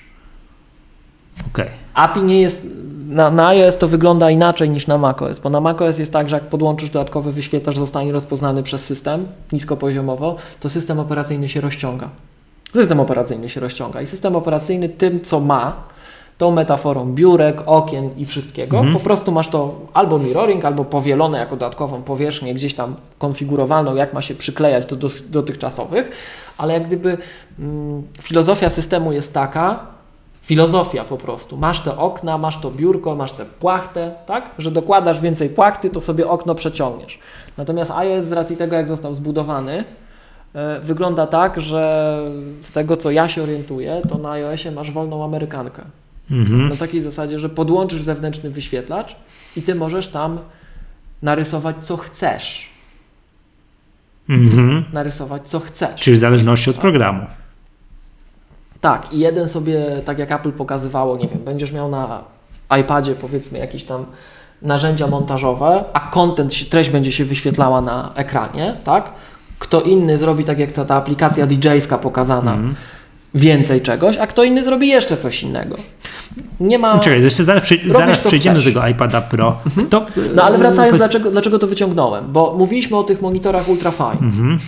Okay. 1.53 1.69
API 1.93 2.23
nie 2.23 2.41
jest, 2.41 2.67
na, 3.07 3.31
na 3.31 3.47
iOS 3.47 3.77
to 3.77 3.87
wygląda 3.87 4.31
inaczej 4.31 4.69
niż 4.69 4.87
na 4.87 4.97
macOS, 4.97 5.39
bo 5.39 5.49
na 5.49 5.61
macOS 5.61 5.97
jest 5.97 6.13
tak, 6.13 6.29
że 6.29 6.35
jak 6.35 6.43
podłączysz 6.43 6.89
dodatkowy 6.89 7.31
wyświetlacz, 7.31 7.77
zostanie 7.77 8.11
rozpoznany 8.11 8.63
przez 8.63 8.85
system 8.85 9.25
niskopoziomowo, 9.51 10.35
to 10.59 10.69
system 10.69 10.99
operacyjny 10.99 11.49
się 11.49 11.61
rozciąga. 11.61 12.09
System 12.73 12.99
operacyjny 12.99 13.49
się 13.49 13.59
rozciąga 13.59 14.01
i 14.01 14.07
system 14.07 14.35
operacyjny 14.35 14.89
tym, 14.89 15.21
co 15.21 15.39
ma, 15.39 15.83
tą 16.37 16.51
metaforą 16.51 17.13
biurek, 17.13 17.61
okien 17.65 18.09
i 18.17 18.25
wszystkiego, 18.25 18.77
mhm. 18.77 18.93
po 18.93 18.99
prostu 18.99 19.31
masz 19.31 19.47
to 19.47 19.75
albo 19.93 20.19
mirroring, 20.19 20.65
albo 20.65 20.85
powielone 20.85 21.37
jako 21.37 21.55
dodatkową 21.55 22.03
powierzchnię, 22.03 22.53
gdzieś 22.53 22.73
tam 22.73 22.95
konfigurowalną, 23.17 23.95
jak 23.95 24.13
ma 24.13 24.21
się 24.21 24.35
przyklejać 24.35 24.85
do, 24.85 24.95
do 24.95 25.09
dotychczasowych, 25.29 26.11
ale 26.57 26.73
jak 26.73 26.87
gdyby 26.87 27.17
mm, 27.59 28.03
filozofia 28.21 28.69
systemu 28.69 29.11
jest 29.11 29.33
taka, 29.33 29.79
filozofia 30.41 31.03
po 31.03 31.17
prostu. 31.17 31.57
Masz 31.57 31.79
te 31.79 31.97
okna, 31.97 32.37
masz 32.37 32.61
to 32.61 32.71
biurko, 32.71 33.15
masz 33.15 33.31
tę 33.31 33.45
płachtę, 33.45 34.11
tak? 34.25 34.49
Że 34.57 34.71
dokładasz 34.71 35.21
więcej 35.21 35.49
płachty, 35.49 35.89
to 35.89 36.01
sobie 36.01 36.29
okno 36.29 36.55
przeciągniesz. 36.55 37.19
Natomiast 37.57 37.91
iOS 37.91 38.25
z 38.25 38.31
racji 38.31 38.57
tego, 38.57 38.75
jak 38.75 38.87
został 38.87 39.15
zbudowany, 39.15 39.83
yy, 40.53 40.61
wygląda 40.81 41.27
tak, 41.27 41.59
że 41.59 42.21
z 42.59 42.71
tego, 42.71 42.97
co 42.97 43.11
ja 43.11 43.27
się 43.27 43.43
orientuję, 43.43 44.01
to 44.09 44.17
na 44.17 44.31
iOSie 44.31 44.71
masz 44.71 44.91
wolną 44.91 45.23
amerykankę. 45.23 45.81
Mhm. 46.31 46.69
Na 46.69 46.75
takiej 46.75 47.03
zasadzie, 47.03 47.39
że 47.39 47.49
podłączysz 47.49 48.01
zewnętrzny 48.01 48.49
wyświetlacz 48.49 49.15
i 49.55 49.61
ty 49.61 49.75
możesz 49.75 50.07
tam 50.07 50.39
narysować, 51.21 51.75
co 51.79 51.97
chcesz. 51.97 52.69
Mhm. 54.29 54.83
Narysować, 54.93 55.49
co 55.49 55.59
chcesz. 55.59 56.01
Czyli 56.01 56.17
w 56.17 56.19
zależności 56.19 56.69
od 56.69 56.75
tak? 56.75 56.81
programu. 56.81 57.25
Tak, 58.81 59.13
i 59.13 59.19
jeden 59.19 59.47
sobie, 59.47 60.01
tak 60.05 60.19
jak 60.19 60.31
Apple 60.31 60.51
pokazywało, 60.51 61.17
nie 61.17 61.27
wiem, 61.27 61.39
będziesz 61.45 61.71
miał 61.71 61.89
na 61.89 62.23
iPadzie 62.81 63.15
powiedzmy 63.15 63.59
jakieś 63.59 63.83
tam 63.83 64.05
narzędzia 64.61 65.07
montażowe, 65.07 65.83
a 65.93 65.99
content, 65.99 66.69
treść 66.69 66.89
będzie 66.89 67.11
się 67.11 67.25
wyświetlała 67.25 67.81
na 67.81 68.11
ekranie, 68.15 68.77
tak? 68.83 69.11
Kto 69.59 69.81
inny 69.81 70.17
zrobi 70.17 70.43
tak 70.43 70.59
jak 70.59 70.71
ta, 70.71 70.85
ta 70.85 70.95
aplikacja 70.95 71.47
DJ-ska 71.47 71.97
pokazana, 71.97 72.53
mm. 72.53 72.75
Więcej 73.35 73.81
czegoś, 73.81 74.17
a 74.17 74.27
kto 74.27 74.43
inny 74.43 74.63
zrobi 74.63 74.87
jeszcze 74.87 75.17
coś 75.17 75.43
innego. 75.43 75.77
Nie 76.59 76.79
ma. 76.79 76.99
Czekaj, 76.99 77.21
jeszcze 77.21 77.43
zaraz, 77.43 77.63
przy, 77.63 77.79
zaraz 77.87 78.23
przejdziemy 78.23 78.59
chcesz. 78.59 78.73
do 78.73 78.79
tego 78.79 78.87
iPada 78.87 79.21
Pro. 79.21 79.57
Mhm. 79.65 79.87
Kto, 79.87 80.05
no 80.35 80.43
ale 80.43 80.57
wracając, 80.57 80.77
powiedz... 80.77 80.97
dlaczego, 80.97 81.31
dlaczego 81.31 81.59
to 81.59 81.67
wyciągnąłem? 81.67 82.31
Bo 82.31 82.55
mówiliśmy 82.57 82.97
o 82.97 83.03
tych 83.03 83.21
monitorach 83.21 83.69
ultrafine. 83.69 84.11
Mhm. 84.21 84.59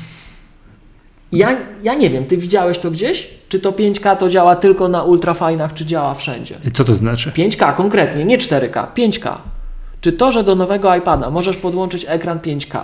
Ja, 1.31 1.57
ja 1.83 1.93
nie 1.95 2.09
wiem, 2.09 2.25
ty 2.25 2.37
widziałeś 2.37 2.77
to 2.77 2.91
gdzieś? 2.91 3.29
Czy 3.49 3.59
to 3.59 3.71
5K 3.71 4.17
to 4.17 4.29
działa 4.29 4.55
tylko 4.55 4.87
na 4.87 5.03
ultrafajnach, 5.03 5.73
czy 5.73 5.85
działa 5.85 6.13
wszędzie? 6.13 6.55
Co 6.73 6.85
to 6.85 6.93
znaczy? 6.93 7.31
5K 7.31 7.75
konkretnie, 7.75 8.25
nie 8.25 8.37
4K, 8.37 8.85
5K. 8.95 9.35
Czy 10.01 10.13
to, 10.13 10.31
że 10.31 10.43
do 10.43 10.55
nowego 10.55 10.95
iPada 10.95 11.29
możesz 11.29 11.57
podłączyć 11.57 12.05
ekran 12.07 12.39
5K, 12.39 12.79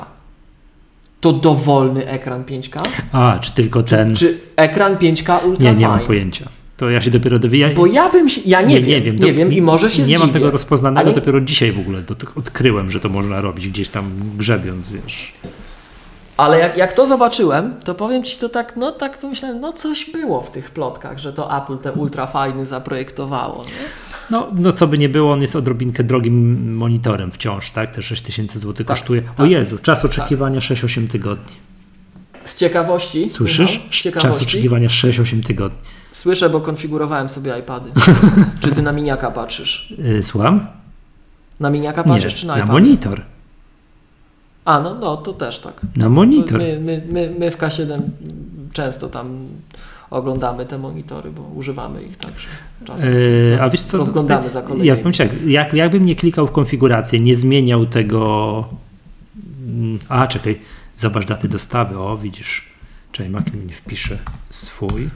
to 1.26 1.34
dowolny 1.34 2.07
ekran 2.07 2.43
5K? 2.43 2.81
A, 3.11 3.39
czy 3.39 3.52
tylko 3.52 3.84
ten. 3.84 4.15
Czy, 4.15 4.26
czy 4.26 4.38
ekran 4.56 4.95
5K 4.95 5.45
ultrafine? 5.45 5.73
Nie, 5.73 5.80
nie 5.80 5.88
mam 5.88 5.99
pojęcia. 5.99 6.49
To 6.77 6.89
ja 6.89 7.02
się 7.02 7.11
dopiero 7.11 7.39
dowiję. 7.39 7.69
Bo 7.69 7.85
ja 7.85 8.10
bym 8.10 8.30
się, 8.30 8.41
ja 8.45 8.61
nie, 8.61 8.76
nie 8.76 8.81
wiem, 8.81 8.89
nie 8.89 9.02
wiem, 9.02 9.15
nie 9.15 9.34
wiem 9.34 9.53
i 9.53 9.61
może 9.61 9.91
się 9.91 9.99
Nie 9.99 10.06
zdziwię, 10.06 10.19
mam 10.19 10.30
tego 10.30 10.52
rozpoznanego, 10.52 11.06
ale... 11.07 11.15
dopiero 11.15 11.41
dzisiaj 11.41 11.72
w 11.72 11.80
ogóle 11.80 12.03
odkryłem, 12.35 12.91
że 12.91 12.99
to 12.99 13.10
można 13.10 13.41
robić 13.41 13.68
gdzieś 13.68 13.89
tam 13.89 14.11
grzebiąc, 14.38 14.89
wiesz. 14.89 15.34
Ale 16.38 16.60
jak, 16.60 16.77
jak 16.77 16.93
to 16.93 17.06
zobaczyłem, 17.06 17.76
to 17.85 17.95
powiem 17.95 18.23
Ci 18.23 18.38
to 18.38 18.49
tak, 18.49 18.76
no 18.76 18.91
tak 18.91 19.18
pomyślałem, 19.18 19.61
no 19.61 19.73
coś 19.73 20.10
było 20.10 20.41
w 20.41 20.52
tych 20.52 20.72
plotkach, 20.72 21.18
że 21.18 21.34
to 21.34 21.57
Apple 21.57 21.77
te 21.77 21.91
ultra 21.91 22.27
fajny 22.27 22.65
zaprojektowało. 22.65 23.64
Nie? 23.64 24.15
No, 24.30 24.47
no 24.56 24.73
co 24.73 24.88
by 24.88 24.97
nie 24.97 25.10
było, 25.10 25.34
on 25.34 25.41
jest 25.41 25.56
odrobinkę 25.56 26.03
drogim 26.03 26.76
monitorem 26.76 27.31
wciąż, 27.31 27.72
tak? 27.72 27.91
Te 27.91 28.02
6000 28.02 28.60
zł 28.60 28.73
tak, 28.73 28.88
kosztuje. 28.88 29.22
Tak, 29.22 29.39
o 29.39 29.45
Jezu, 29.45 29.77
czas 29.77 30.06
oczekiwania 30.06 30.60
tak. 30.61 30.69
6-8 30.69 31.07
tygodni. 31.07 31.53
Z 32.45 32.56
ciekawości. 32.56 33.30
Słyszysz? 33.30 33.81
No, 33.85 33.91
z 33.91 34.02
ciekawości. 34.02 34.30
Czas 34.30 34.41
oczekiwania 34.41 34.88
6-8 34.88 35.43
tygodni. 35.43 35.80
Słyszę, 36.11 36.49
bo 36.49 36.61
konfigurowałem 36.61 37.30
sobie 37.30 37.60
iPady. 37.60 37.91
czy 38.61 38.72
ty 38.72 38.81
na 38.81 38.91
miniaka 38.91 39.31
patrzysz? 39.31 39.93
Yy, 39.97 40.23
słucham? 40.23 40.68
Na 41.60 41.69
miniaka 41.69 42.03
patrzysz, 42.03 42.34
nie, 42.34 42.39
czy 42.39 42.47
na 42.47 42.56
iPad? 42.56 42.68
Na 42.68 42.73
monitor. 42.73 43.22
A, 44.65 44.80
no, 44.80 44.95
no 44.95 45.18
to 45.18 45.34
też 45.34 45.60
tak. 45.60 45.81
Na 45.95 46.10
monitor. 46.10 46.60
My, 46.60 46.80
my, 46.80 47.02
my, 47.11 47.34
my 47.39 47.52
w 47.52 47.57
K7 47.57 48.02
często 48.73 49.10
tam 49.10 49.47
oglądamy 50.16 50.66
te 50.66 50.78
monitory, 50.78 51.32
bo 51.32 51.42
używamy 51.42 52.04
ich 52.04 52.18
także. 52.18 52.48
Czasem 52.86 53.10
eee, 53.10 53.60
a 53.60 53.70
wiesz 53.70 53.82
co, 53.82 53.98
rozglądamy 53.98 54.52
za 54.52 54.62
kolejnymi. 54.62 54.88
Ja 54.88 54.96
powiem 54.96 55.14
tak, 55.14 55.30
jak, 55.48 55.74
jakbym 55.74 56.06
nie 56.06 56.16
klikał 56.16 56.48
w 56.48 56.52
konfigurację, 56.52 57.20
nie 57.20 57.36
zmieniał 57.36 57.86
tego... 57.86 58.66
Mm, 59.68 60.00
a, 60.10 60.28
czekaj, 60.28 60.60
zobacz 60.96 61.26
daty 61.26 61.48
dostawy, 61.48 62.00
o 62.00 62.18
widzisz. 62.18 62.66
Czekaj, 63.12 63.30
Mac 63.32 63.46
mi 63.54 63.74
wpisze 63.74 64.18
swój. 64.50 65.10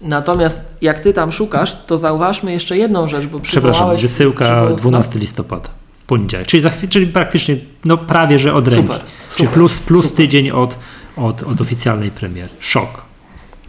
Natomiast 0.00 0.76
jak 0.80 1.00
ty 1.00 1.12
tam 1.12 1.32
szukasz, 1.32 1.84
to 1.86 1.98
zauważmy 1.98 2.52
jeszcze 2.52 2.78
jedną 2.78 3.08
rzecz, 3.08 3.26
bo 3.26 3.40
Przepraszam, 3.40 3.96
wysyłka 3.96 4.66
12 4.66 5.18
listopada 5.18 5.68
poniedziałek, 6.06 6.46
czyli, 6.46 6.60
za, 6.60 6.70
czyli 6.88 7.06
praktycznie 7.06 7.56
no 7.84 7.96
prawie, 7.96 8.38
że 8.38 8.54
od 8.54 8.68
ręki. 8.68 8.82
Super, 8.82 9.00
czyli 9.36 9.48
plus, 9.48 9.78
plus 9.78 10.04
super. 10.04 10.16
tydzień 10.16 10.50
od, 10.50 10.76
od, 11.16 11.42
od 11.42 11.60
oficjalnej 11.60 12.10
premiery. 12.10 12.48
Szok. 12.58 13.07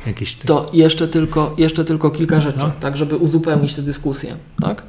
Jakiś 0.08 0.36
to 0.36 0.70
jeszcze 0.74 1.08
tylko, 1.08 1.56
jeszcze 1.58 1.86
tylko 1.86 2.12
kilka 2.12 2.40
rzeczy, 2.40 2.60
no. 2.60 2.72
tak, 2.80 2.98
żeby 2.98 3.18
uzupełnić 3.18 3.76
tę 3.76 3.82
dyskusję. 3.82 4.36
Tak? 4.62 4.84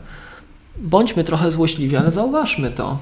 bądźmy 0.81 1.25
trochę 1.25 1.53
złośliwi, 1.53 1.97
ale 1.97 2.11
zauważmy 2.13 2.71
to. 2.71 2.99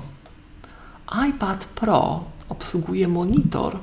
iPad 1.30 1.64
Pro 1.64 2.24
obsługuje 2.48 3.08
monitor, 3.08 3.78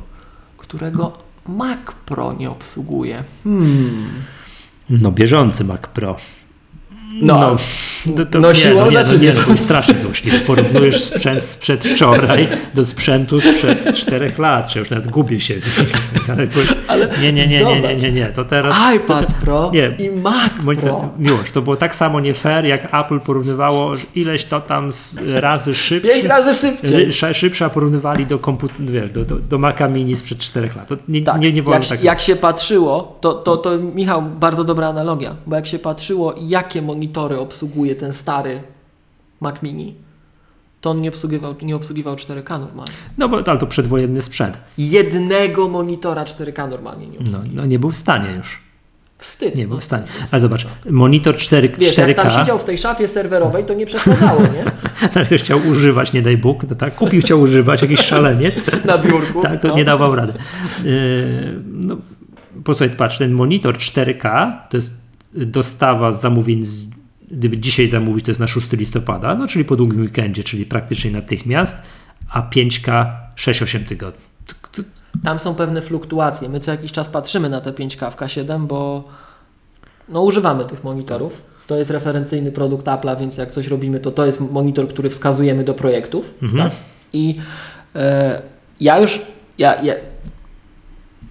którego 0.57 1.17
Mac 1.47 1.79
Pro 2.05 2.33
nie 2.33 2.49
obsługuje. 2.49 3.23
Hmm. 3.43 4.07
No, 4.89 5.11
bieżący 5.11 5.63
Mac 5.63 5.81
Pro. 5.81 6.15
No, 7.21 7.55
No, 8.05 8.15
to, 8.15 8.25
to 8.25 8.39
no 8.39 8.49
nie, 8.49 8.55
siłą 8.55 8.79
no, 8.85 8.91
nie, 8.91 8.97
no, 9.03 9.13
nie, 9.17 9.29
no, 9.33 9.43
to 9.45 9.51
jest 9.51 9.63
strasznie 9.63 9.97
złośliwe. 9.99 10.39
Porównujesz 10.39 11.03
sprzęt 11.03 11.43
sprzed 11.43 11.83
wczoraj 11.85 12.47
do 12.73 12.85
sprzętu 12.85 13.41
sprzed 13.41 13.93
czterech 13.95 14.39
lat, 14.39 14.67
czy 14.67 14.79
już 14.79 14.89
nawet 14.89 15.07
gubię 15.07 15.39
się. 15.39 15.53
Ale 16.87 17.07
nie, 17.21 17.33
nie, 17.33 17.47
nie, 17.47 17.65
nie, 17.65 17.81
nie, 17.81 17.95
nie, 17.95 18.11
nie, 18.11 18.25
to 18.25 18.45
teraz... 18.45 18.75
iPad 18.95 19.33
Pro 19.33 19.71
Nie. 19.73 19.95
i 20.05 20.21
Mac 20.21 20.51
Pro. 20.81 21.09
Miłość, 21.19 21.51
to 21.51 21.61
było 21.61 21.75
tak 21.75 21.95
samo 21.95 22.19
nie 22.19 22.33
fair, 22.33 22.65
jak 22.65 22.93
Apple 22.93 23.19
porównywało 23.19 23.91
ileś 24.15 24.45
to 24.45 24.61
tam 24.61 24.91
razy 25.25 25.75
szybciej. 25.75 26.11
Pięć 26.11 26.25
razy 26.25 26.53
szybciej. 26.53 27.13
Szy- 27.13 27.33
Szybsza 27.33 27.69
porównywali 27.69 28.25
do 28.25 28.39
komputera, 28.39 28.79
wiesz, 28.91 29.09
do, 29.11 29.25
do, 29.25 29.35
do 29.35 29.57
Maca 29.57 29.87
Mini 29.87 30.15
sprzed 30.15 30.39
czterech 30.39 30.75
lat. 30.75 30.87
To 30.87 30.95
nie, 31.07 31.21
Tak, 31.21 31.41
nie, 31.41 31.51
nie 31.51 31.63
wolno 31.63 31.79
jak, 31.79 31.87
tak 31.87 32.03
jak 32.03 32.21
się 32.21 32.35
patrzyło, 32.35 33.17
to, 33.21 33.33
to, 33.33 33.57
to 33.57 33.77
Michał, 33.77 34.21
bardzo 34.21 34.63
dobra 34.63 34.87
analogia, 34.87 35.35
bo 35.45 35.55
jak 35.55 35.67
się 35.67 35.79
patrzyło, 35.79 36.35
jakie 36.41 36.81
monitory 36.81 37.04
obsługuje 37.13 37.95
ten 37.95 38.13
stary 38.13 38.61
Mac 39.41 39.61
Mini, 39.63 39.95
to 40.81 40.89
on 40.89 41.01
nie 41.01 41.09
obsługiwał, 41.09 41.55
nie 41.61 41.75
obsługiwał 41.75 42.15
4K 42.15 42.59
normalnie. 42.59 42.93
No 43.17 43.29
bo 43.29 43.37
ale 43.47 43.57
to 43.57 43.67
przedwojenny 43.67 44.21
sprzęt. 44.21 44.57
Jednego 44.77 45.69
monitora 45.69 46.23
4K 46.23 46.69
normalnie 46.69 47.07
nie 47.07 47.17
No, 47.17 47.21
obsługiwał. 47.21 47.55
no 47.55 47.65
nie 47.65 47.79
był 47.79 47.91
w 47.91 47.95
stanie 47.95 48.31
już. 48.31 48.65
Wstyd. 49.17 49.55
Nie 49.55 49.63
no. 49.63 49.69
był 49.69 49.79
w 49.79 49.83
stanie. 49.83 50.03
Ale 50.31 50.39
zobacz, 50.39 50.67
monitor 50.89 51.35
4, 51.37 51.69
Wiesz, 51.79 51.97
jak 51.97 52.15
tam 52.15 52.27
4K, 52.27 52.39
siedział 52.39 52.59
w 52.59 52.63
tej 52.63 52.77
szafie 52.77 53.07
serwerowej, 53.07 53.65
to 53.65 53.73
nie 53.73 53.85
przeszkadzało, 53.85 54.41
nie? 54.41 54.63
jak 55.15 55.25
ktoś 55.25 55.43
chciał 55.43 55.59
używać, 55.69 56.13
nie 56.13 56.21
daj 56.21 56.37
Bóg, 56.37 56.63
no 56.69 56.75
tak, 56.75 56.95
kupił, 56.95 57.21
chciał 57.21 57.41
używać, 57.41 57.81
jakiś 57.81 57.99
szaleniec, 57.99 58.65
Na 58.85 58.97
biurku. 58.97 59.41
tak, 59.41 59.61
to 59.61 59.67
no. 59.67 59.75
nie 59.75 59.85
dawał 59.85 60.15
rady. 60.15 60.33
Yy, 60.83 61.61
no, 61.65 61.97
posłuchaj, 62.63 62.95
patrz, 62.95 63.17
ten 63.17 63.31
monitor 63.31 63.75
4K 63.77 64.53
to 64.69 64.77
jest 64.77 65.04
dostawa 65.35 66.13
zamówień, 66.13 66.63
z, 66.63 66.87
gdyby 67.31 67.57
dzisiaj 67.57 67.87
zamówić, 67.87 68.25
to 68.25 68.31
jest 68.31 68.39
na 68.39 68.47
6 68.47 68.71
listopada, 68.71 69.35
no 69.35 69.47
czyli 69.47 69.65
po 69.65 69.75
długim 69.75 70.01
weekendzie, 70.01 70.43
czyli 70.43 70.65
praktycznie 70.65 71.11
natychmiast, 71.11 71.77
a 72.29 72.41
5K 72.41 73.11
6-8 73.35 73.85
tygodni. 73.85 74.21
Tam 75.23 75.39
są 75.39 75.55
pewne 75.55 75.81
fluktuacje. 75.81 76.49
My 76.49 76.59
co 76.59 76.71
jakiś 76.71 76.91
czas 76.91 77.09
patrzymy 77.09 77.49
na 77.49 77.61
te 77.61 77.71
5K 77.71 78.11
w 78.11 78.15
K7, 78.15 78.67
bo 78.67 79.03
no, 80.09 80.21
używamy 80.21 80.65
tych 80.65 80.83
monitorów. 80.83 81.41
To 81.67 81.75
jest 81.75 81.91
referencyjny 81.91 82.51
produkt 82.51 82.85
Apple'a, 82.85 83.19
więc 83.19 83.37
jak 83.37 83.51
coś 83.51 83.67
robimy, 83.67 83.99
to 83.99 84.11
to 84.11 84.25
jest 84.25 84.41
monitor, 84.51 84.87
który 84.87 85.09
wskazujemy 85.09 85.63
do 85.63 85.73
projektów. 85.73 86.33
Mhm. 86.41 86.69
Tak? 86.69 86.79
I 87.13 87.35
e, 87.95 88.41
ja 88.79 88.99
już, 88.99 89.21
ja, 89.57 89.81
ja, 89.81 89.93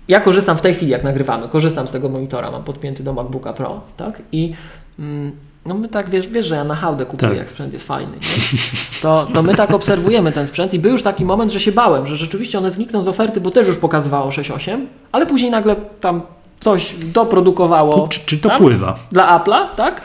ja 0.09 0.21
korzystam 0.21 0.57
w 0.57 0.61
tej 0.61 0.75
chwili, 0.75 0.91
jak 0.93 1.05
nagrywamy, 1.05 1.49
korzystam 1.49 1.89
z 1.89 1.91
tego 1.91 2.09
monitora, 2.09 2.51
mam 2.51 2.65
podpięty 2.65 3.03
do 3.03 3.13
MacBooka 3.13 3.53
Pro, 3.53 3.81
tak? 3.97 4.23
I 4.33 4.53
mm, 4.99 5.33
no 5.67 5.75
my 5.75 5.89
tak, 5.89 6.11
wiesz, 6.11 6.29
wiesz, 6.29 6.47
że 6.47 6.55
ja 6.55 6.65
na 6.65 6.75
hałdę 6.75 7.07
kupuję, 7.07 7.29
Tak. 7.31 7.39
jak 7.39 7.51
sprzęt 7.51 7.73
jest 7.73 7.87
fajny. 7.87 8.13
Nie? 8.13 8.59
To, 9.03 9.25
to 9.35 9.43
my 9.43 9.55
tak 9.55 9.71
obserwujemy 9.71 10.33
ten 10.33 10.47
sprzęt 10.47 10.75
i 10.75 10.79
był 10.79 10.93
już 10.93 11.03
taki 11.03 11.25
moment, 11.25 11.53
że 11.53 11.61
się 11.61 11.73
bałem, 11.73 12.07
że 12.07 12.17
rzeczywiście 12.17 12.59
one 12.59 12.71
znikną 12.71 13.03
z 13.05 13.09
oferty, 13.09 13.41
bo 13.41 13.51
też 13.51 13.67
już 13.67 13.77
pokazywało 13.77 14.31
6.8, 14.31 14.79
ale 15.13 15.27
później 15.27 15.51
nagle 15.51 15.77
tam 16.01 16.23
coś 16.61 16.95
doprodukowało 17.13 18.09
Czy, 18.09 18.21
czy 18.27 18.39
to 18.39 18.49
tam 18.49 18.59
pływa? 18.59 18.99
dla 19.13 19.39
Apple'a, 19.39 19.67
tak? 19.77 20.01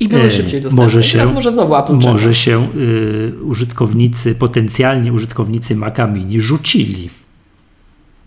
I 0.00 0.08
były 0.08 0.22
E, 0.22 0.30
szybciej 0.30 0.60
dostępne. 0.62 0.84
może 0.84 1.00
I 1.00 1.12
Teraz 1.12 1.28
się- 1.28 1.34
może 1.34 1.52
znowu 1.52 1.76
Apple 1.76 1.98
czeka. 1.98 2.12
Może 2.12 2.34
się 2.34 2.68
y, 2.76 3.32
użytkownicy, 3.44 4.34
potencjalnie 4.34 5.12
użytkownicy 5.12 5.76
Maca 5.76 6.06
Mini 6.06 6.40
rzucili. 6.40 7.10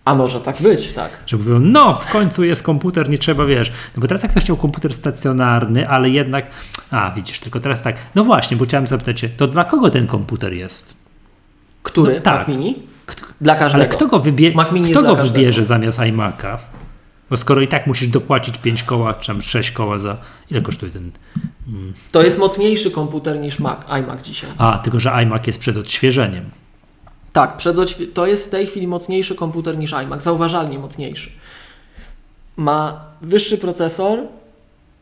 A 0.06 0.16
może 0.16 0.42
tak 0.42 0.62
być, 0.62 0.94
tak. 0.94 1.10
Że 1.28 1.38
mówią, 1.38 1.60
no 1.60 1.98
w 1.98 2.12
końcu 2.12 2.44
jest 2.44 2.64
komputer, 2.64 3.10
nie 3.10 3.18
trzeba, 3.18 3.46
wiesz. 3.46 3.72
No 3.96 4.02
bo 4.02 4.08
teraz 4.08 4.24
jak 4.24 4.32
ktoś 4.32 4.44
chciał 4.44 4.58
komputer 4.58 4.94
stacjonarny, 4.94 5.88
ale 5.90 6.10
jednak, 6.10 6.46
a 6.92 7.12
widzisz, 7.12 7.40
tylko 7.40 7.60
teraz 7.60 7.82
tak, 7.82 7.96
no 8.16 8.24
właśnie, 8.24 8.58
bo 8.58 8.66
chciałem 8.66 8.88
zapytać 8.88 9.20
cię, 9.20 9.30
to 9.30 9.48
dla 9.48 9.64
kogo 9.66 9.90
ten 9.90 10.08
komputer 10.08 10.54
jest? 10.54 10.94
Który? 11.84 12.16
No 12.16 12.22
tak. 12.22 12.40
Mac 12.40 12.48
Mini? 12.48 12.84
Dla 13.42 13.56
każdego. 13.56 13.84
ale 13.84 13.88
kto 13.94 14.08
go, 14.08 14.20
wybie- 14.20 14.56
Mac 14.56 14.72
Mini 14.72 14.92
kto 14.92 15.04
go 15.04 15.16
wybierze 15.16 15.64
zamiast 15.64 16.00
iMac'a? 16.00 16.58
Bo 17.30 17.38
skoro 17.38 17.62
i 17.62 17.68
tak 17.68 17.88
musisz 17.88 18.08
dopłacić 18.08 18.58
5 18.58 18.84
koła, 18.84 19.14
czy 19.14 19.28
tam 19.28 19.42
6 19.42 19.72
koła 19.72 19.98
za, 20.00 20.18
ile 20.52 20.62
kosztuje 20.62 20.92
ten? 20.92 21.12
To 22.12 22.22
jest 22.24 22.38
mocniejszy 22.38 22.92
komputer 22.92 23.40
niż 23.40 23.60
Mac, 23.60 23.80
iMac 23.90 24.22
dzisiaj. 24.26 24.50
A, 24.58 24.78
tylko 24.78 25.00
że 25.00 25.12
iMac 25.12 25.48
jest 25.48 25.60
przed 25.60 25.78
odświeżeniem. 25.78 26.46
Tak, 27.36 27.58
przed 27.58 27.78
odświe- 27.78 28.08
to 28.14 28.26
jest 28.26 28.48
w 28.48 28.50
tej 28.50 28.68
chwili 28.68 28.88
mocniejszy 28.88 29.36
komputer 29.36 29.78
niż 29.78 29.94
iMac, 29.94 30.24
zauważalnie 30.24 30.80
mocniejszy. 30.80 31.30
Ma 32.58 33.06
wyższy 33.22 33.58
procesor 33.58 34.20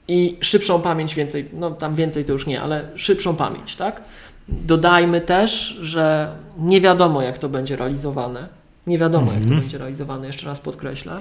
i 0.07 0.37
szybszą 0.41 0.81
pamięć 0.81 1.15
więcej, 1.15 1.49
no 1.53 1.71
tam 1.71 1.95
więcej 1.95 2.25
to 2.25 2.31
już 2.31 2.47
nie, 2.47 2.61
ale 2.61 2.89
szybszą 2.95 3.35
pamięć, 3.35 3.75
tak? 3.75 4.01
Dodajmy 4.47 5.21
też, 5.21 5.67
że 5.81 6.35
nie 6.57 6.81
wiadomo 6.81 7.21
jak 7.21 7.37
to 7.37 7.49
będzie 7.49 7.75
realizowane. 7.75 8.47
Nie 8.87 8.97
wiadomo 8.97 9.25
jak 9.31 9.39
to 9.41 9.43
Mhm. 9.43 9.61
będzie 9.61 9.77
realizowane, 9.77 10.27
jeszcze 10.27 10.45
raz 10.45 10.59
podkreślę. 10.59 11.19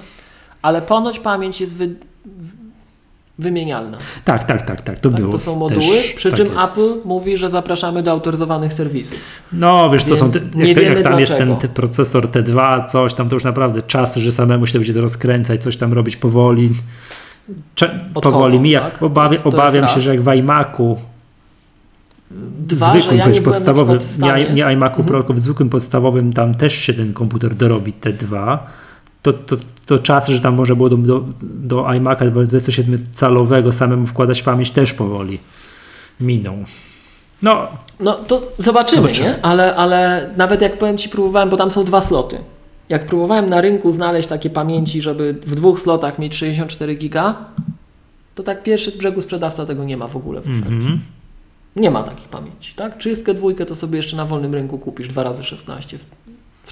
Ale 0.61 0.81
ponoć 0.81 1.19
pamięć 1.19 1.61
jest 1.61 1.75
wy, 1.77 1.95
wymienialna. 3.39 3.97
Tak, 4.25 4.43
tak, 4.43 4.61
tak, 4.61 4.81
tak, 4.81 4.99
to 4.99 5.09
Tak? 5.09 5.19
było. 5.21 5.31
To 5.31 5.39
są 5.39 5.55
moduły, 5.59 5.81
też, 5.81 6.13
przy 6.13 6.29
tak 6.29 6.37
czym 6.37 6.47
jest. 6.53 6.65
Apple 6.65 6.93
mówi, 7.05 7.37
że 7.37 7.49
zapraszamy 7.49 8.03
do 8.03 8.11
autoryzowanych 8.11 8.73
serwisów. 8.73 9.17
No, 9.53 9.89
wiesz, 9.89 10.03
to 10.03 10.15
są 10.15 10.31
te, 10.31 10.39
nie 10.55 10.65
jak, 10.65 10.75
to- 10.77 10.81
wiemy 10.83 10.95
jak 10.95 11.03
tam 11.03 11.19
jest 11.19 11.31
ten, 11.31 11.47
dlaczego. 11.47 11.61
ten 11.61 11.69
procesor 11.71 12.27
T2, 12.27 12.85
coś 12.87 13.13
tam, 13.13 13.29
to 13.29 13.35
już 13.35 13.43
naprawdę 13.43 13.81
czas, 13.81 14.15
że 14.15 14.31
samemu 14.31 14.67
się 14.67 14.79
będzie 14.79 14.93
to 14.93 15.01
rozkręcać, 15.01 15.61
coś 15.61 15.77
tam 15.77 15.93
robić 15.93 16.17
powoli. 16.17 16.69
Cze- 17.75 17.99
Odchodzą, 18.15 18.37
powoli 18.37 18.59
mija. 18.59 18.81
tak? 18.81 18.99
Obawi- 19.01 19.27
To 19.27 19.31
jest- 19.33 19.43
to 19.43 19.49
jest 19.49 19.59
obawiam 19.59 19.87
się, 19.87 19.93
raz. 19.95 20.03
że 20.03 20.15
jak 20.15 20.23
w 20.23 20.33
iMacu 20.33 20.97
Dwa, 22.59 22.89
zwykłym, 22.91 23.17
ja 23.17 23.27
nie 23.27 23.41
podstawowym, 23.41 23.99
nie, 24.19 24.53
nie 24.53 24.61
iMacu 24.73 24.95
Mhm. 24.95 25.05
Pro, 25.07 25.17
tylko 25.19 25.33
w 25.33 25.39
zwykłym 25.39 25.69
podstawowym, 25.69 26.33
tam 26.33 26.55
też 26.55 26.73
się 26.75 26.93
ten 26.93 27.13
komputer 27.13 27.55
dorobi 27.55 27.93
T2, 28.01 28.57
to, 29.23 29.33
to, 29.33 29.55
to 29.85 29.99
czas, 29.99 30.27
że 30.27 30.39
tam 30.39 30.55
może 30.55 30.75
było 30.75 30.89
do, 30.89 30.97
do, 30.97 31.23
do 31.41 31.77
iMac'a 31.83 32.31
27-calowego 32.31 33.71
samemu 33.71 34.07
wkładać 34.07 34.43
pamięć 34.43 34.71
też 34.71 34.93
powoli 34.93 35.39
minął. 36.21 36.55
No, 37.41 37.67
No 37.99 38.13
to 38.13 38.51
zobaczymy, 38.57 39.01
Zobaczymy. 39.01 39.27
nie? 39.29 39.45
Ale, 39.45 39.75
ale 39.75 40.29
nawet 40.37 40.61
jak 40.61 40.77
powiem 40.79 40.97
Ci, 40.97 41.09
próbowałem, 41.09 41.49
bo 41.49 41.57
tam 41.57 41.71
są 41.71 41.83
dwa 41.83 42.01
sloty. 42.01 42.37
Jak 42.89 43.05
próbowałem 43.05 43.49
na 43.49 43.61
rynku 43.61 43.91
znaleźć 43.91 44.27
takie 44.29 44.49
pamięci, 44.49 45.01
żeby 45.01 45.33
w 45.33 45.55
dwóch 45.55 45.79
slotach 45.79 46.19
mieć 46.19 46.35
64 46.35 46.95
giga, 46.95 47.35
to 48.35 48.43
tak 48.43 48.63
pierwszy 48.63 48.91
z 48.91 48.97
brzegu 48.97 49.21
sprzedawca 49.21 49.65
tego 49.65 49.83
nie 49.83 49.97
ma 49.97 50.07
w 50.07 50.15
ogóle 50.15 50.41
w 50.41 50.49
ofercie. 50.49 50.67
mhm. 50.67 51.01
Nie 51.75 51.91
ma 51.91 52.03
takich 52.03 52.27
pamięci, 52.27 52.73
tak? 52.75 52.97
32 52.97 53.65
to 53.67 53.75
sobie 53.75 53.97
jeszcze 53.97 54.17
na 54.17 54.25
wolnym 54.25 54.53
rynku 54.53 54.79
kupisz 54.79 55.07
2 55.07 55.23
razy 55.23 55.43
16 55.43 55.97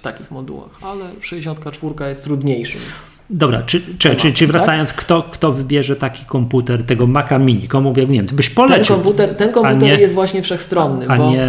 w, 0.02 0.04
takich 0.04 0.32
modułach, 0.32 0.70
ale 0.82 1.06
64 1.22 1.94
jest 2.10 2.24
trudniejszym. 2.24 2.82
Dobra, 3.30 3.64
czy, 3.64 3.82
czy, 3.98 4.16
czy, 4.16 4.34
czy 4.34 4.46
tak? 4.48 4.52
wracając, 4.56 4.94
kto, 4.94 5.24
kto 5.24 5.52
wybierze 5.52 5.96
taki 5.96 6.26
komputer, 6.26 6.84
tego 6.86 7.08
Maca 7.08 7.38
Mini? 7.38 7.68
Komu, 7.68 7.94
nie 7.98 8.08
wiem, 8.08 8.26
ty 8.26 8.36
byś 8.36 8.48
Ten 8.50 8.56
polecił, 8.56 8.96
komputer, 8.96 9.36
ten 9.36 9.52
komputer 9.52 9.78
nie- 9.82 9.96
jest 9.96 10.14
właśnie 10.14 10.42
wszechstronny, 10.42 11.06
a 11.10 11.18
bo 11.18 11.32
nie, 11.32 11.48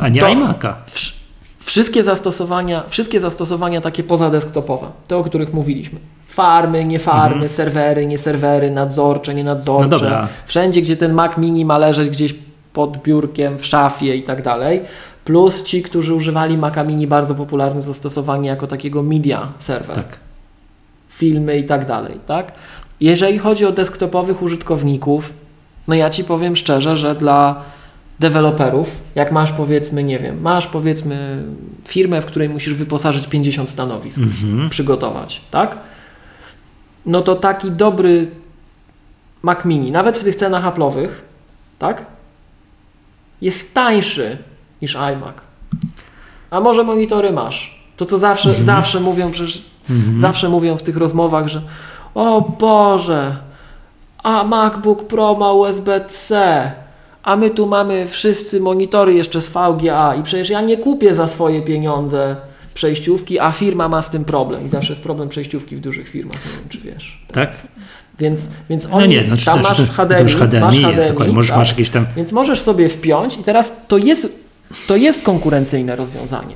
a 0.00 0.08
nie 0.08 0.20
iMac'a. 0.20 0.72
Wsz- 0.86 1.14
Wszystkie 1.58 2.04
zastosowania, 2.04 2.84
wszystkie 2.88 3.20
zastosowania 3.20 3.80
takie 3.80 4.02
pozadesktopowe, 4.02 4.86
te 5.08 5.16
o 5.16 5.24
których 5.24 5.52
mówiliśmy. 5.54 5.98
Farmy, 6.28 6.84
nie 6.84 6.98
farmy, 6.98 7.48
serwery, 7.48 8.06
nie 8.06 8.18
serwery, 8.18 8.70
nadzorcze, 8.70 9.34
nie 9.34 9.44
nadzorcze. 9.44 9.84
Mhm. 9.84 9.90
No 9.90 9.98
dobra. 9.98 10.28
Wszędzie, 10.46 10.82
gdzie 10.82 10.96
ten 10.96 11.12
Mac 11.12 11.36
Mini 11.38 11.64
ma 11.64 11.78
leżeć 11.78 12.08
gdzieś 12.10 12.34
pod 12.72 13.02
biurkiem, 13.02 13.58
w 13.58 13.66
szafie 13.66 14.16
i 14.16 14.22
tak 14.22 14.42
dalej. 14.42 14.80
Plus 15.24 15.62
ci, 15.62 15.82
którzy 15.82 16.14
używali 16.14 16.58
Maca 16.58 16.84
Mini, 16.84 17.06
bardzo 17.06 17.34
popularne 17.34 17.82
zastosowanie 17.82 18.48
jako 18.48 18.66
takiego 18.66 19.02
media 19.02 19.52
serwer. 19.58 19.96
Tak. 19.96 20.18
Filmy 21.08 21.58
i 21.58 21.64
tak 21.64 21.86
dalej, 21.86 22.20
tak? 22.26 22.52
Jeżeli 23.00 23.38
chodzi 23.38 23.64
o 23.66 23.72
desktopowych 23.72 24.42
użytkowników, 24.42 25.32
no 25.88 25.94
ja 25.94 26.10
Ci 26.10 26.24
powiem 26.24 26.56
szczerze, 26.56 26.96
że 26.96 27.14
dla 27.14 27.62
deweloperów, 28.20 29.00
jak 29.14 29.32
masz 29.32 29.52
powiedzmy, 29.52 30.04
nie 30.04 30.18
wiem, 30.18 30.40
masz 30.42 30.66
powiedzmy 30.66 31.42
firmę, 31.88 32.20
w 32.22 32.26
której 32.26 32.48
musisz 32.48 32.74
wyposażyć 32.74 33.26
50 33.26 33.70
stanowisk, 33.70 34.18
Mhm. 34.18 34.70
przygotować, 34.70 35.40
tak? 35.50 35.76
No 37.06 37.22
to 37.22 37.34
taki 37.36 37.70
dobry 37.70 38.30
Mac 39.42 39.64
Mini, 39.64 39.90
nawet 39.90 40.18
w 40.18 40.24
tych 40.24 40.34
cenach 40.36 40.64
Apple'owych, 40.64 41.08
tak? 41.78 42.06
Jest 43.40 43.74
tańszy 43.74 44.38
niż 44.84 44.96
iMac. 44.96 45.34
A 46.50 46.60
może 46.60 46.84
monitory 46.84 47.32
masz? 47.32 47.84
To 47.96 48.04
co 48.06 48.18
zawsze, 48.18 48.62
zawsze 48.62 49.00
mówią, 49.00 49.30
przecież 49.30 49.62
Mhm. 49.90 50.18
zawsze 50.20 50.48
mówią 50.48 50.76
w 50.76 50.82
tych 50.82 50.96
rozmowach, 50.96 51.48
że 51.48 51.62
o 52.14 52.40
Boże, 52.60 53.36
a 54.22 54.44
MacBook 54.44 55.06
Pro 55.06 55.34
ma 55.34 55.52
USB-C, 55.52 56.72
a 57.22 57.36
my 57.36 57.50
tu 57.50 57.66
mamy 57.66 58.06
wszyscy 58.06 58.60
monitory 58.60 59.14
jeszcze 59.14 59.42
z 59.42 59.48
VGA 59.48 60.14
i 60.14 60.22
przecież 60.22 60.50
ja 60.50 60.60
nie 60.60 60.76
kupię 60.76 61.14
za 61.14 61.28
swoje 61.28 61.62
pieniądze 61.62 62.36
przejściówki, 62.74 63.38
a 63.38 63.52
firma 63.52 63.88
ma 63.88 64.02
z 64.02 64.10
tym 64.10 64.24
problem. 64.24 64.66
I 64.66 64.68
zawsze 64.68 64.92
jest 64.92 65.02
problem 65.02 65.28
przejściówki 65.28 65.76
w 65.76 65.80
dużych 65.80 66.08
firmach, 66.08 66.36
nie 66.46 66.52
wiem 66.60 66.68
czy 66.68 66.78
wiesz. 66.80 67.22
Tak? 67.32 67.56
Więc, 68.18 68.48
więc 68.70 68.88
No 68.88 68.96
oni, 68.96 69.08
nie, 69.08 69.24
no, 69.28 69.36
czy 69.36 69.44
tam 69.44 69.62
to- 69.62 69.68
masz 69.68 69.78
HDMI, 69.90 70.22
już 70.22 70.36
HDMI 70.36 70.60
masz 70.60 70.76
jest, 70.76 70.86
HDMI, 70.88 71.08
dokładnie. 71.08 71.34
Możesz- 71.34 71.48
tak. 71.50 71.58
masz 71.58 71.68
jakieś 71.70 71.90
tam- 71.90 72.06
Więc 72.16 72.32
możesz 72.32 72.60
sobie 72.60 72.88
wpiąć 72.88 73.36
i 73.38 73.42
teraz 73.44 73.72
to 73.88 73.98
jest, 73.98 74.43
to 74.86 74.96
jest 74.96 75.22
konkurencyjne 75.22 75.96
rozwiązanie. 75.96 76.54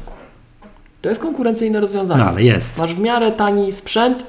To 1.03 1.09
jest 1.09 1.21
konkurencyjne 1.21 1.81
rozwiązanie. 1.81 2.25
No 2.25 2.31
ale 2.31 2.43
jest. 2.43 2.79
Masz 2.79 2.95
w 2.95 3.01
miarę 3.01 3.33
tani 3.33 3.73
sprzęt 3.73 4.27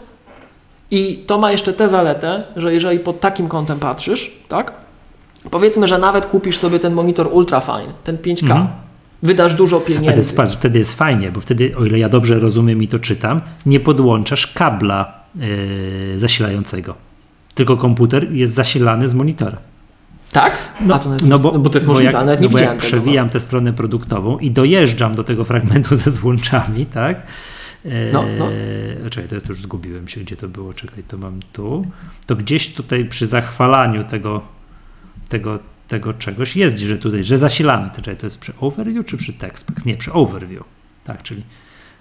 i 0.91 1.23
to 1.27 1.37
ma 1.37 1.51
jeszcze 1.51 1.73
tę 1.73 1.89
zaletę, 1.89 2.43
że 2.55 2.73
jeżeli 2.73 2.99
pod 2.99 3.19
takim 3.19 3.47
kątem 3.47 3.79
patrzysz, 3.79 4.39
tak? 4.47 4.73
Powiedzmy, 5.51 5.87
że 5.87 5.97
nawet 5.97 6.25
kupisz 6.25 6.57
sobie 6.57 6.79
ten 6.79 6.93
monitor 6.93 7.29
ultrafine, 7.31 7.93
ten 8.03 8.17
5K. 8.17 8.43
Mhm. 8.43 8.67
Wydasz 9.23 9.55
dużo 9.55 9.79
pieniędzy. 9.79 10.17
jest, 10.17 10.37
patrz, 10.37 10.53
wtedy 10.53 10.79
jest 10.79 10.93
fajnie, 10.93 11.31
bo 11.31 11.41
wtedy, 11.41 11.75
o 11.77 11.85
ile 11.85 11.99
ja 11.99 12.09
dobrze 12.09 12.39
rozumiem 12.39 12.83
i 12.83 12.87
to 12.87 12.99
czytam, 12.99 13.41
nie 13.65 13.79
podłączasz 13.79 14.47
kabla 14.47 15.13
yy, 15.35 16.19
zasilającego. 16.19 16.95
Tylko 17.55 17.77
komputer 17.77 18.31
jest 18.31 18.53
zasilany 18.53 19.07
z 19.07 19.13
monitora. 19.13 19.57
Tak? 20.31 20.57
No, 20.81 20.99
to 20.99 21.09
no 21.25 21.39
bo, 21.39 21.51
no 21.51 21.59
bo 21.59 21.69
to 21.69 21.77
jest 21.77 21.87
bo 21.87 21.93
możliwe, 21.93 22.13
jak, 22.13 22.25
nawet 22.25 22.39
no 22.39 22.43
nie 22.43 22.49
bo 22.49 22.57
widziałem 22.57 22.75
jak 22.77 22.83
tego. 22.85 22.95
no. 22.95 23.01
przewijam 23.01 23.29
tę 23.29 23.39
stronę 23.39 23.73
produktową 23.73 24.37
i 24.37 24.51
dojeżdżam 24.51 25.15
do 25.15 25.23
tego 25.23 25.45
fragmentu 25.45 25.95
ze 26.05 26.11
złączami, 26.11 26.85
tak? 26.85 27.17
E, 27.85 28.11
No, 28.13 28.25
no. 28.39 28.47
Czekaj, 29.09 29.39
to 29.41 29.49
już 29.49 29.61
zgubiłem 29.61 30.07
się, 30.07 30.21
gdzie 30.21 30.37
to 30.37 30.47
było. 30.47 30.73
Czekaj, 30.73 31.03
to 31.07 31.17
mam 31.17 31.39
tu. 31.53 31.85
To 32.25 32.35
gdzieś 32.35 32.73
tutaj 32.73 33.05
przy 33.05 33.25
zachwalaniu 33.27 34.03
tego, 34.03 34.41
tego, 35.29 35.59
tego 35.87 36.13
czegoś 36.13 36.55
jest, 36.55 36.77
że 36.77 36.97
tutaj, 36.97 37.23
że 37.23 37.37
zasilamy. 37.37 37.89
To, 37.89 37.95
czekaj, 37.95 38.17
to 38.17 38.25
jest 38.25 38.39
przy 38.39 38.53
overview 38.59 39.05
czy 39.05 39.17
przy 39.17 39.33
text? 39.33 39.85
Nie, 39.85 39.97
przy 39.97 40.13
overview. 40.13 40.63
Tak, 41.03 41.23
czyli 41.23 41.43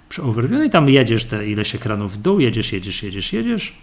przy 0.09 0.23
overview 0.23 0.59
no 0.59 0.65
i 0.65 0.71
tam 0.71 0.89
jedziesz 0.89 1.25
te 1.25 1.49
ileś 1.49 1.75
ekranów 1.75 2.13
w 2.13 2.17
dół, 2.17 2.41
jedziesz, 2.41 2.73
jedziesz, 2.73 3.03
jedziesz, 3.03 3.33
jedziesz. 3.33 3.77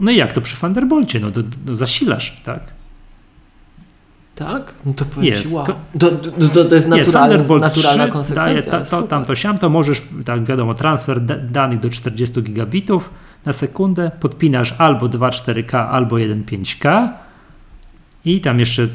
No 0.00 0.10
i 0.10 0.16
jak 0.16 0.32
to 0.32 0.40
przy 0.40 0.56
Thunderbolcie? 0.56 1.20
No, 1.20 1.30
to, 1.30 1.40
no 1.66 1.74
zasilasz, 1.74 2.40
tak? 2.44 2.60
Tak? 4.36 4.74
No 4.86 4.92
to 4.92 5.04
powiem 5.04 5.32
Jest. 5.34 5.48
Ci, 5.50 5.54
wow. 5.54 5.66
To, 5.66 6.10
to, 6.10 6.64
to, 6.64 6.74
jest 6.74 6.88
Jest 6.88 6.88
naturalna, 6.88 7.28
Thunderbolt 7.28 7.62
naturalna 7.62 8.04
3, 8.04 8.12
konsekwencja. 8.12 8.54
daje 8.54 8.62
ta, 8.62 8.78
to, 8.90 8.96
Super. 8.96 9.08
tam 9.08 9.24
to 9.24 9.34
siam, 9.36 9.58
to 9.58 9.70
możesz, 9.70 10.02
tak 10.24 10.44
wiadomo, 10.44 10.74
transfer 10.74 11.20
da, 11.20 11.36
danych 11.38 11.80
do 11.80 11.90
40 11.90 12.42
gigabitów 12.42 13.10
na 13.44 13.52
sekundę, 13.52 14.10
podpinasz 14.20 14.74
albo 14.78 15.06
2.4K, 15.06 15.88
albo 15.90 16.16
1.5K 16.16 17.08
i 18.24 18.40
tam 18.40 18.58
jeszcze, 18.58 18.86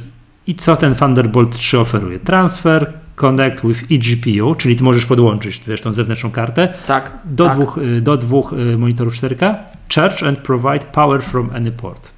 i 0.48 0.56
co 0.56 0.76
ten 0.76 0.96
Thunderbolt 0.96 1.58
3 1.58 1.80
oferuje? 1.80 2.20
Transfer, 2.20 2.94
connect 3.16 3.66
with 3.68 3.84
eGPU, 3.92 4.56
czyli 4.56 4.76
ty 4.76 4.84
możesz 4.84 5.06
podłączyć, 5.06 5.62
wiesz, 5.68 5.82
tą 5.82 5.94
zewnętrzną 5.94 6.32
kartę, 6.32 6.74
Tak. 6.88 7.12
do, 7.26 7.46
tak. 7.46 7.56
dwóch, 7.56 7.78
y, 7.78 8.02
do 8.02 8.18
dwóch 8.18 8.54
y, 8.54 8.78
monitorów 8.78 9.14
4K, 9.16 9.56
charge 9.96 10.28
and 10.28 10.40
provide 10.40 10.86
power 10.92 11.24
from 11.24 11.50
any 11.56 11.72
port. 11.72 12.10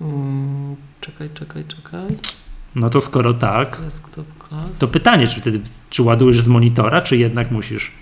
Mm, 0.00 0.76
czekaj, 1.00 1.30
czekaj, 1.34 1.64
czekaj. 1.64 2.06
No 2.74 2.90
to 2.90 3.00
skoro 3.00 3.34
tak, 3.34 3.78
Desktop 3.80 4.26
class. 4.48 4.78
to 4.78 4.88
pytanie, 4.88 5.28
czy 5.28 5.40
wtedy, 5.40 5.60
czy 5.90 6.02
ładujesz 6.02 6.40
z 6.40 6.48
monitora, 6.48 7.02
czy 7.02 7.16
jednak 7.16 7.50
musisz, 7.50 7.92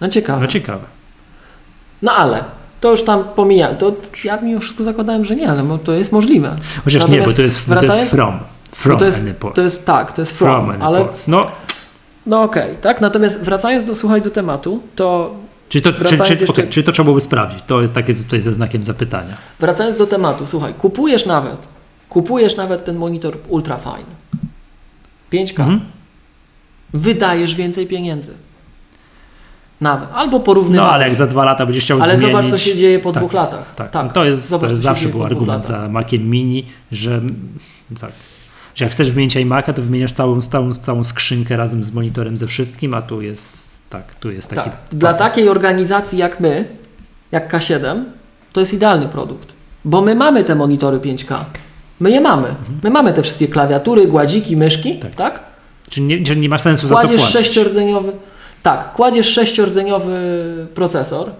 No 0.00 0.08
ciekawe. 0.08 0.40
no 0.40 0.46
ciekawe. 0.46 0.84
No 2.02 2.12
ale 2.12 2.44
to 2.80 2.90
już 2.90 3.04
tam 3.04 3.24
pomijam. 3.24 3.76
To 3.76 3.96
ja 4.24 4.40
mimo 4.40 4.60
wszystko 4.60 4.84
zakładałem, 4.84 5.24
że 5.24 5.36
nie, 5.36 5.50
ale 5.50 5.78
to 5.84 5.92
jest 5.92 6.12
możliwe. 6.12 6.56
Chociaż 6.84 7.02
nie, 7.08 7.18
Natomiast 7.18 7.30
bo 7.30 7.36
to 7.36 7.42
jest, 7.42 7.68
bo 7.68 7.74
to 7.74 7.80
jest 7.82 7.86
wracając- 7.86 8.10
from. 8.10 8.38
From 8.74 8.98
to 8.98 9.04
jest, 9.04 9.26
to 9.54 9.62
jest 9.62 9.86
tak, 9.86 10.12
to 10.12 10.22
jest 10.22 10.38
from, 10.38 10.66
from 10.66 10.82
ale. 10.82 11.08
No, 11.28 11.40
no 12.26 12.42
okej, 12.42 12.76
tak? 12.80 13.00
Natomiast 13.00 13.44
wracając 13.44 13.84
do 13.86 13.94
słuchaj 13.94 14.22
do 14.22 14.30
tematu, 14.30 14.82
to 14.96 15.34
czy 15.68 15.80
to, 15.80 15.92
czy, 15.92 16.18
czy, 16.18 16.34
jeszcze- 16.34 16.66
czy 16.66 16.82
to 16.82 16.92
trzeba 16.92 17.04
byłoby 17.04 17.20
sprawdzić? 17.20 17.62
To 17.66 17.80
jest 17.80 17.94
takie 17.94 18.14
tutaj 18.14 18.40
ze 18.40 18.52
znakiem 18.52 18.82
zapytania. 18.82 19.36
wracając 19.60 19.96
do 19.96 20.06
tematu, 20.06 20.46
słuchaj, 20.46 20.74
kupujesz 20.74 21.26
nawet, 21.26 21.68
kupujesz 22.08 22.56
nawet 22.56 22.84
ten 22.84 22.96
monitor 22.96 23.36
ultra 23.48 23.76
fine. 23.76 24.18
5K. 25.32 25.60
Mhm. 25.60 25.80
Wydajesz 26.94 27.54
więcej 27.54 27.86
pieniędzy. 27.86 28.34
Nawet. 29.80 30.08
Albo 30.14 30.40
porównywalnie. 30.40 30.88
No 30.88 30.94
ale 30.94 31.04
jak 31.04 31.14
za 31.16 31.26
dwa 31.26 31.44
lata 31.44 31.66
będziesz 31.66 31.84
chciał 31.84 32.02
Ale 32.02 32.16
zmienić... 32.16 32.36
zobacz, 32.36 32.50
co 32.50 32.58
się 32.58 32.76
dzieje 32.76 32.98
po 32.98 33.12
tak 33.12 33.22
dwóch 33.22 33.34
jest, 33.34 33.52
latach. 33.52 33.74
Tak, 33.74 33.90
Tak. 33.90 34.06
No 34.06 34.12
to 34.12 34.24
jest, 34.24 34.42
to 34.42 34.48
Zobacz, 34.48 34.70
jest 34.70 34.82
co 34.82 34.88
się 34.88 34.94
zawsze 34.94 35.08
był 35.08 35.24
argument 35.24 35.64
za 35.64 35.88
Maciem 35.88 36.30
Mini, 36.30 36.66
że 36.92 37.20
tak, 38.00 38.12
że 38.74 38.84
jak 38.84 38.92
chcesz 38.92 39.10
wymienić 39.10 39.36
iMac'a, 39.36 39.72
to 39.72 39.82
wymieniasz 39.82 40.12
całą, 40.12 40.40
całą, 40.40 40.74
całą 40.74 41.04
skrzynkę 41.04 41.56
razem 41.56 41.84
z 41.84 41.92
monitorem 41.92 42.36
ze 42.36 42.46
wszystkim, 42.46 42.94
a 42.94 43.02
tu 43.02 43.22
jest 43.22 43.77
tak, 43.90 44.14
tu 44.14 44.30
jest 44.30 44.50
taki... 44.50 44.70
Tak. 44.70 44.78
Dla 44.92 45.14
takiej 45.14 45.48
organizacji 45.48 46.18
jak 46.18 46.40
my, 46.40 46.64
jak 47.32 47.52
K7, 47.52 48.04
to 48.52 48.60
jest 48.60 48.74
idealny 48.74 49.08
produkt. 49.08 49.48
Bo 49.84 50.00
my 50.00 50.14
mamy 50.14 50.44
te 50.44 50.54
monitory 50.54 50.98
5K. 50.98 51.36
My 52.00 52.10
je 52.10 52.20
mamy. 52.20 52.54
My 52.84 52.90
mamy 52.90 53.12
te 53.12 53.22
wszystkie 53.22 53.48
klawiatury, 53.48 54.06
gładziki, 54.06 54.56
myszki, 54.56 54.98
Tak. 54.98 55.14
tak? 55.14 55.40
Czyli 55.90 56.06
nie, 56.06 56.22
czyli 56.22 56.40
nie 56.40 56.48
ma 56.48 56.58
sensu 56.58 56.88
za 56.88 56.94
to 56.94 57.00
Kładziesz 57.00 57.20
płacić. 57.20 57.36
sześciordzeniowy, 57.38 58.12
tak, 58.62 58.92
kładziesz 58.92 59.26
sześciordzeniowy 59.28 60.16
procesor 60.74 61.30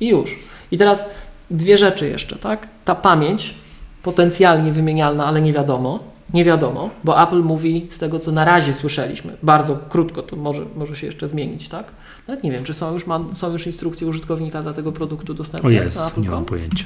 i 0.00 0.08
już. 0.08 0.38
I 0.70 0.78
teraz 0.78 1.04
dwie 1.50 1.76
rzeczy 1.76 2.08
jeszcze, 2.08 2.36
tak? 2.36 2.68
Ta 2.84 2.94
pamięć 2.94 3.54
potencjalnie 4.02 4.72
wymienialna, 4.72 5.26
ale 5.26 5.42
nie 5.42 5.52
wiadomo. 5.52 5.98
Nie 6.34 6.44
wiadomo, 6.44 6.90
bo 7.04 7.22
Apple 7.22 7.42
mówi 7.42 7.86
z 7.90 7.98
tego, 7.98 8.18
co 8.20 8.32
na 8.32 8.44
razie 8.44 8.74
słyszeliśmy, 8.74 9.36
bardzo 9.42 9.78
krótko, 9.88 10.22
to 10.22 10.36
może, 10.36 10.64
może 10.76 10.96
się 10.96 11.06
jeszcze 11.06 11.28
zmienić, 11.28 11.68
tak? 11.68 11.86
Nawet 12.28 12.44
nie 12.44 12.50
wiem, 12.52 12.64
czy 12.64 12.74
są 12.74 12.92
już, 12.92 13.04
są 13.32 13.52
już 13.52 13.66
instrukcje 13.66 14.06
użytkownika 14.06 14.62
dla 14.62 14.72
tego 14.72 14.92
produktu 14.92 15.34
dostępne 15.34 15.68
O 15.68 15.72
jest, 15.72 16.16
nie 16.16 16.30
mam 16.30 16.44
pojęcia. 16.44 16.84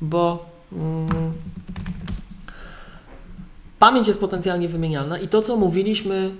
bo 0.00 0.46
mm, 0.72 1.06
pamięć 3.78 4.06
jest 4.06 4.20
potencjalnie 4.20 4.68
wymienialna 4.68 5.18
i 5.18 5.28
to, 5.28 5.42
co 5.42 5.56
mówiliśmy 5.56 6.34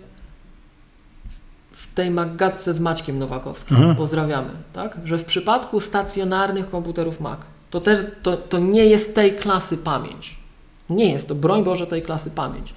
w 1.73 1.95
tej 1.95 2.11
magatce 2.11 2.75
z 2.75 2.81
Maćkiem 2.81 3.19
Nowakowskim, 3.19 3.77
Mhm. 3.77 3.97
pozdrawiamy, 3.97 4.51
tak? 4.73 4.99
że 5.05 5.19
w 5.19 5.25
przypadku 5.25 5.81
stacjonarnych 5.81 6.71
komputerów 6.71 7.21
Mac 7.21 7.39
to 7.71 7.81
też 7.81 7.99
to, 8.23 8.37
to 8.37 8.59
nie 8.59 8.87
jest 8.87 9.15
tej 9.15 9.33
klasy 9.37 9.79
pamięć. 9.79 10.37
Nie 10.91 11.13
jest 11.13 11.29
to, 11.29 11.35
broń 11.35 11.65
Boże, 11.65 11.87
tej 11.87 12.03
klasy 12.03 12.31
pamięć. 12.31 12.75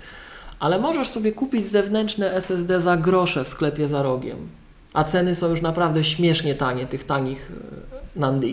Ale 0.59 0.79
możesz 0.79 1.07
sobie 1.07 1.31
kupić 1.31 1.65
zewnętrzne 1.65 2.33
SSD 2.33 2.81
za 2.81 2.97
grosze 2.97 3.43
w 3.43 3.47
sklepie 3.47 3.87
za 3.87 4.03
rogiem. 4.03 4.37
A 4.93 5.03
ceny 5.03 5.35
są 5.35 5.49
już 5.49 5.61
naprawdę 5.61 6.03
śmiesznie 6.03 6.55
tanie, 6.55 6.85
tych 6.85 7.03
tanich 7.03 7.51
e, 8.15 8.19
NAND, 8.19 8.43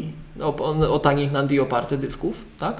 o, 0.41 0.57
o, 0.95 0.99
tanich 0.99 1.33
NAND 1.33 1.51
oparte 1.63 1.97
dysków, 1.99 2.45
tak? 2.61 2.77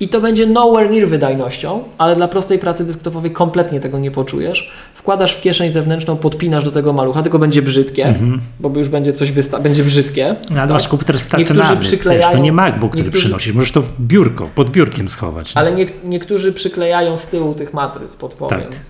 I 0.00 0.08
to 0.08 0.20
będzie 0.20 0.46
nowhere 0.46 0.90
near 0.90 1.08
wydajnością, 1.08 1.84
ale 1.98 2.16
dla 2.16 2.28
prostej 2.28 2.58
pracy 2.58 2.84
desktopowej 2.84 3.30
kompletnie 3.30 3.80
tego 3.80 3.98
nie 3.98 4.10
poczujesz. 4.10 4.72
Wkładasz 4.94 5.34
w 5.34 5.40
kieszeń 5.40 5.72
zewnętrzną, 5.72 6.16
podpinasz 6.16 6.64
do 6.64 6.72
tego 6.72 6.92
malucha, 6.92 7.22
tylko 7.22 7.38
będzie 7.38 7.62
brzydkie, 7.62 8.04
Mhm. 8.06 8.40
bo 8.60 8.72
już 8.78 8.88
będzie 8.88 9.12
coś 9.12 9.32
wysta- 9.32 9.60
będzie 9.62 9.84
brzydkie. 9.84 10.36
No, 10.50 10.56
ale 10.56 10.60
tak? 10.60 10.70
masz 10.70 10.88
komputer 10.88 11.18
stacjonarny, 11.18 11.76
wiesz, 11.76 11.86
przyklejają- 11.88 12.32
to 12.32 12.38
nie 12.38 12.52
MacBook, 12.52 12.90
który 12.90 13.04
niektórzy- 13.04 13.24
przynosisz, 13.24 13.52
możesz 13.54 13.72
to 13.72 13.82
w 13.82 14.00
biurko, 14.00 14.48
pod 14.54 14.70
biurkiem 14.70 15.08
schować. 15.08 15.52
Ale 15.54 15.72
nie, 15.72 15.86
niektórzy 16.04 16.52
przyklejają 16.52 17.16
z 17.16 17.26
tyłu 17.26 17.54
tych 17.54 17.74
matryc, 17.74 18.16
podpowiem. 18.16 18.60
Tak. 18.60 18.80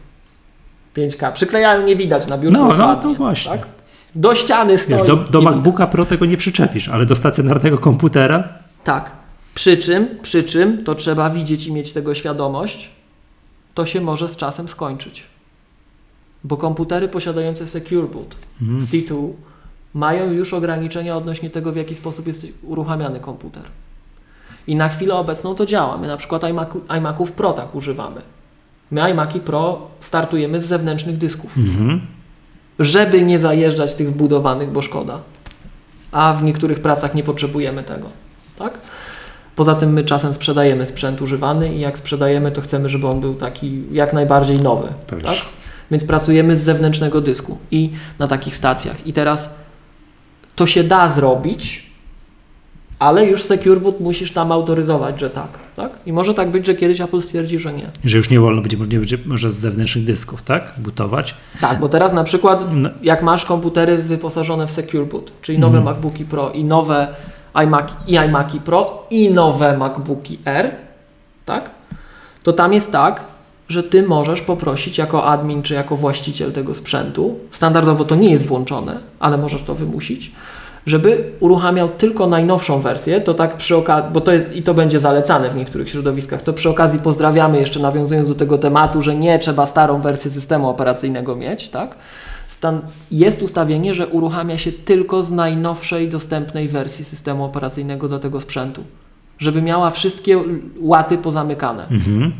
5K. 0.94 1.32
Przyklejają, 1.32 1.86
nie 1.86 1.96
widać 1.96 2.26
na 2.26 2.38
biurku. 2.38 2.58
No, 2.58 2.76
no, 2.76 2.96
to 2.96 3.14
właśnie. 3.14 3.52
Tak? 3.52 3.66
Do 4.14 4.34
ściany 4.34 4.78
stoi. 4.78 4.98
Wiesz, 4.98 5.06
do, 5.06 5.16
do 5.16 5.40
MacBooka 5.40 5.86
Pro 5.86 6.06
tego 6.06 6.26
nie 6.26 6.36
przyczepisz, 6.36 6.88
ale 6.88 7.06
do 7.06 7.16
stacjonarnego 7.16 7.78
komputera. 7.78 8.48
Tak. 8.84 9.10
Przy 9.54 9.76
czym, 9.76 10.08
przy 10.22 10.42
czym, 10.44 10.84
to 10.84 10.94
trzeba 10.94 11.30
widzieć 11.30 11.66
i 11.66 11.72
mieć 11.72 11.92
tego 11.92 12.14
świadomość, 12.14 12.90
to 13.74 13.86
się 13.86 14.00
może 14.00 14.28
z 14.28 14.36
czasem 14.36 14.68
skończyć. 14.68 15.26
Bo 16.44 16.56
komputery 16.56 17.08
posiadające 17.08 17.66
Secure 17.66 18.08
Boot 18.08 18.36
Mhm. 18.62 18.80
z 18.80 18.88
tytułu 18.90 19.36
mają 19.94 20.32
już 20.32 20.54
ograniczenia 20.54 21.16
odnośnie 21.16 21.50
tego, 21.50 21.72
w 21.72 21.76
jaki 21.76 21.94
sposób 21.94 22.26
jest 22.26 22.46
uruchamiany 22.62 23.20
komputer. 23.20 23.62
I 24.66 24.76
na 24.76 24.88
chwilę 24.88 25.14
obecną 25.14 25.54
to 25.54 25.66
działa. 25.66 25.98
My 25.98 26.06
na 26.06 26.16
przykład 26.16 26.42
iMacu, 26.44 26.80
iMaców 26.98 27.32
Pro 27.32 27.52
tak 27.52 27.74
używamy. 27.74 28.20
My 28.90 29.10
iMaki 29.10 29.40
Pro 29.40 29.90
startujemy 30.00 30.60
z 30.62 30.66
zewnętrznych 30.66 31.18
dysków, 31.18 31.56
Mhm. 31.56 32.00
Żeby 32.78 33.22
nie 33.22 33.38
zajeżdżać 33.38 33.94
tych 33.94 34.10
wbudowanych, 34.10 34.70
bo 34.70 34.82
szkoda. 34.82 35.20
A 36.12 36.32
w 36.32 36.42
niektórych 36.42 36.80
pracach 36.80 37.14
nie 37.14 37.22
potrzebujemy 37.22 37.82
tego. 37.82 38.08
Tak? 38.56 38.78
Poza 39.56 39.74
tym 39.74 39.92
my 39.92 40.04
czasem 40.04 40.34
sprzedajemy 40.34 40.86
sprzęt 40.86 41.22
używany 41.22 41.74
i 41.74 41.80
jak 41.80 41.98
sprzedajemy, 41.98 42.52
to 42.52 42.60
chcemy, 42.60 42.88
żeby 42.88 43.06
on 43.06 43.20
był 43.20 43.34
taki 43.34 43.82
jak 43.92 44.12
najbardziej 44.12 44.58
nowy. 44.60 44.88
Też. 45.06 45.24
Tak? 45.24 45.36
Więc 45.90 46.04
pracujemy 46.04 46.56
z 46.56 46.62
zewnętrznego 46.62 47.20
dysku 47.20 47.58
i 47.70 47.90
na 48.18 48.26
takich 48.26 48.56
stacjach. 48.56 49.06
I 49.06 49.12
teraz 49.12 49.50
to 50.56 50.66
się 50.66 50.84
da 50.84 51.08
zrobić, 51.08 51.87
ale 52.98 53.26
już 53.26 53.42
Secure 53.42 53.80
Boot 53.80 54.00
musisz 54.00 54.32
tam 54.32 54.52
autoryzować, 54.52 55.20
że 55.20 55.30
tak, 55.30 55.48
tak? 55.74 55.92
I 56.06 56.12
może 56.12 56.34
tak 56.34 56.50
być, 56.50 56.66
że 56.66 56.74
kiedyś 56.74 57.00
Apple 57.00 57.20
stwierdzi, 57.20 57.58
że 57.58 57.72
nie. 57.72 57.90
Że 58.04 58.16
już 58.16 58.30
nie 58.30 58.40
wolno 58.40 58.62
będzie, 58.62 58.76
nie 58.76 58.98
będzie 58.98 59.18
może 59.26 59.50
z 59.50 59.56
zewnętrznych 59.56 60.04
dysków, 60.04 60.42
tak? 60.42 60.72
Bootować. 60.78 61.34
Tak, 61.60 61.80
bo 61.80 61.88
teraz 61.88 62.12
na 62.12 62.24
przykład 62.24 62.64
No. 62.72 62.88
jak 63.02 63.22
masz 63.22 63.44
komputery 63.44 64.02
wyposażone 64.02 64.66
w 64.66 64.70
Secure 64.70 65.06
Boot, 65.06 65.32
czyli 65.42 65.58
nowe 65.58 65.78
Mhm. 65.78 65.94
MacBooki 65.94 66.24
Pro 66.24 66.50
i 66.50 66.64
nowe 66.64 67.08
iMac 67.54 67.88
i 68.06 68.14
iMaki 68.14 68.60
Pro 68.60 69.06
i 69.10 69.30
nowe 69.30 69.78
MacBooki 69.78 70.38
R, 70.44 70.70
tak? 71.44 71.70
To 72.42 72.52
tam 72.52 72.72
jest 72.72 72.92
tak, 72.92 73.24
że 73.68 73.82
ty 73.82 74.02
możesz 74.02 74.40
poprosić 74.40 74.98
jako 74.98 75.24
admin 75.24 75.62
czy 75.62 75.74
jako 75.74 75.96
właściciel 75.96 76.52
tego 76.52 76.74
sprzętu, 76.74 77.38
standardowo 77.50 78.04
to 78.04 78.14
nie 78.16 78.30
jest 78.30 78.46
włączone, 78.46 78.98
ale 79.20 79.38
możesz 79.38 79.62
to 79.62 79.74
wymusić, 79.74 80.32
żeby 80.88 81.32
uruchamiał 81.40 81.88
tylko 81.88 82.26
najnowszą 82.26 82.80
wersję, 82.80 83.20
to 83.20 83.34
tak 83.34 83.56
przy 83.56 83.76
okazji, 83.76 84.10
bo 84.12 84.20
to 84.20 84.32
jest, 84.32 84.52
i 84.52 84.62
to 84.62 84.74
będzie 84.74 85.00
zalecane 85.00 85.50
w 85.50 85.54
niektórych 85.54 85.90
środowiskach, 85.90 86.42
to 86.42 86.52
przy 86.52 86.70
okazji 86.70 87.00
pozdrawiamy 87.00 87.58
jeszcze 87.58 87.80
nawiązując 87.80 88.28
do 88.28 88.34
tego 88.34 88.58
tematu, 88.58 89.02
że 89.02 89.14
nie 89.14 89.38
trzeba 89.38 89.66
starą 89.66 90.00
wersję 90.00 90.30
systemu 90.30 90.68
operacyjnego 90.68 91.36
mieć, 91.36 91.68
tak? 91.68 91.94
Stan, 92.48 92.80
jest 93.10 93.42
ustawienie, 93.42 93.94
że 93.94 94.06
uruchamia 94.06 94.58
się 94.58 94.72
tylko 94.72 95.22
z 95.22 95.30
najnowszej 95.30 96.08
dostępnej 96.08 96.68
wersji 96.68 97.04
systemu 97.04 97.44
operacyjnego 97.44 98.08
do 98.08 98.18
tego 98.18 98.40
sprzętu, 98.40 98.84
żeby 99.38 99.62
miała 99.62 99.90
wszystkie 99.90 100.38
łaty 100.80 101.18
pozamykane. 101.18 101.88
Mhm. 101.90 102.32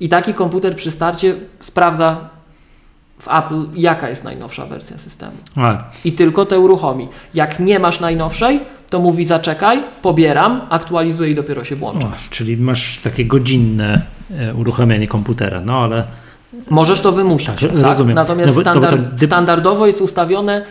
I 0.00 0.08
taki 0.08 0.34
komputer 0.34 0.76
przy 0.76 0.90
starcie 0.90 1.34
sprawdza 1.60 2.30
w 3.22 3.28
Apple, 3.28 3.64
jaka 3.74 4.08
jest 4.08 4.24
najnowsza 4.24 4.66
wersja 4.66 4.98
systemu. 4.98 5.32
A, 5.56 5.84
I 6.04 6.12
tylko 6.12 6.44
te 6.46 6.58
uruchomi. 6.58 7.08
Jak 7.34 7.60
nie 7.60 7.78
masz 7.78 8.00
najnowszej, 8.00 8.60
to 8.90 9.00
mówi 9.00 9.24
zaczekaj, 9.24 9.82
pobieram, 10.02 10.60
aktualizuję 10.70 11.30
i 11.30 11.34
dopiero 11.34 11.64
się 11.64 11.76
włącza. 11.76 12.06
o, 12.06 12.10
czyli 12.30 12.56
masz 12.56 12.98
takie 12.98 13.24
godzinne 13.24 14.02
e, 14.38 14.54
uruchamianie 14.54 15.08
komputera, 15.08 15.60
no 15.60 15.78
ale 15.82 16.04
Możesz 16.70 17.00
to 17.00 17.12
wymusić. 17.12 17.46
Tak, 17.46 17.58
Tak, 17.58 17.70
rozumiem. 17.82 18.14
Natomiast 18.14 18.56
No 18.56 18.62
to- 18.62 18.70
standard, 18.70 18.96
to 18.96 19.02
gdyby- 19.02 19.26
standardowo 19.26 19.86
jest 19.86 20.00
ustawione 20.00 20.64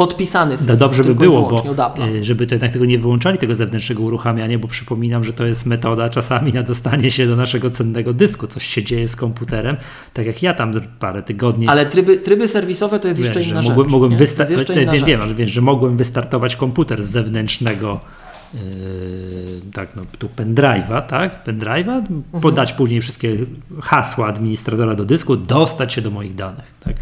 podpisany 0.00 0.50
No 0.50 0.58
system. 0.58 0.76
dobrze 0.78 1.04
by 1.04 1.14
było, 1.14 1.48
bo 1.48 1.64
y, 2.06 2.24
żeby 2.24 2.46
to 2.46 2.54
jednak 2.54 2.70
tego 2.72 2.84
nie 2.84 2.98
wyłączali, 2.98 3.38
tego 3.38 3.54
zewnętrznego 3.54 4.02
uruchamiania, 4.02 4.58
bo 4.58 4.68
przypominam, 4.68 5.24
że 5.24 5.32
to 5.32 5.46
jest 5.46 5.66
metoda 5.66 6.08
czasami 6.08 6.52
na 6.52 6.62
dostanie 6.62 7.10
się 7.10 7.26
do 7.26 7.36
naszego 7.36 7.70
cennego 7.70 8.12
dysku. 8.12 8.46
Coś 8.46 8.66
się 8.66 8.84
dzieje 8.84 9.08
z 9.08 9.16
komputerem, 9.16 9.76
tak 10.14 10.26
jak 10.26 10.42
ja 10.42 10.54
tam 10.54 10.72
parę 10.98 11.22
tygodni. 11.22 11.68
Ale 11.68 11.86
tryby, 11.86 12.16
tryby 12.18 12.48
serwisowe 12.48 13.00
to 13.00 13.08
jest 13.08 13.20
wiesz, 13.20 13.26
jeszcze 13.36 13.50
inna 13.50 13.62
rzecz. 13.62 13.76
mogłem 13.88 14.12
jeszcze 14.50 14.74
wiem, 14.74 14.82
inna 14.82 14.92
wiem, 15.06 15.20
wiem, 15.20 15.36
wiesz, 15.36 15.50
że 15.50 15.60
mogłem 15.60 15.96
wystartować 15.96 16.56
komputer 16.56 17.02
z 17.04 17.10
zewnętrznego 17.10 18.00
yy, 18.54 18.60
tak, 19.72 19.88
no, 19.96 20.02
tu 20.18 20.28
pendrive'a, 20.36 21.02
tak, 21.06 21.44
pendrive'a, 21.44 21.96
Mhm. 21.98 22.22
podać 22.42 22.72
później 22.72 23.00
wszystkie 23.00 23.36
hasła 23.82 24.26
administratora 24.26 24.94
do 24.94 25.04
dysku, 25.04 25.36
dostać 25.36 25.92
się 25.92 26.02
do 26.02 26.10
moich 26.10 26.34
danych, 26.34 26.74
tak. 26.80 26.96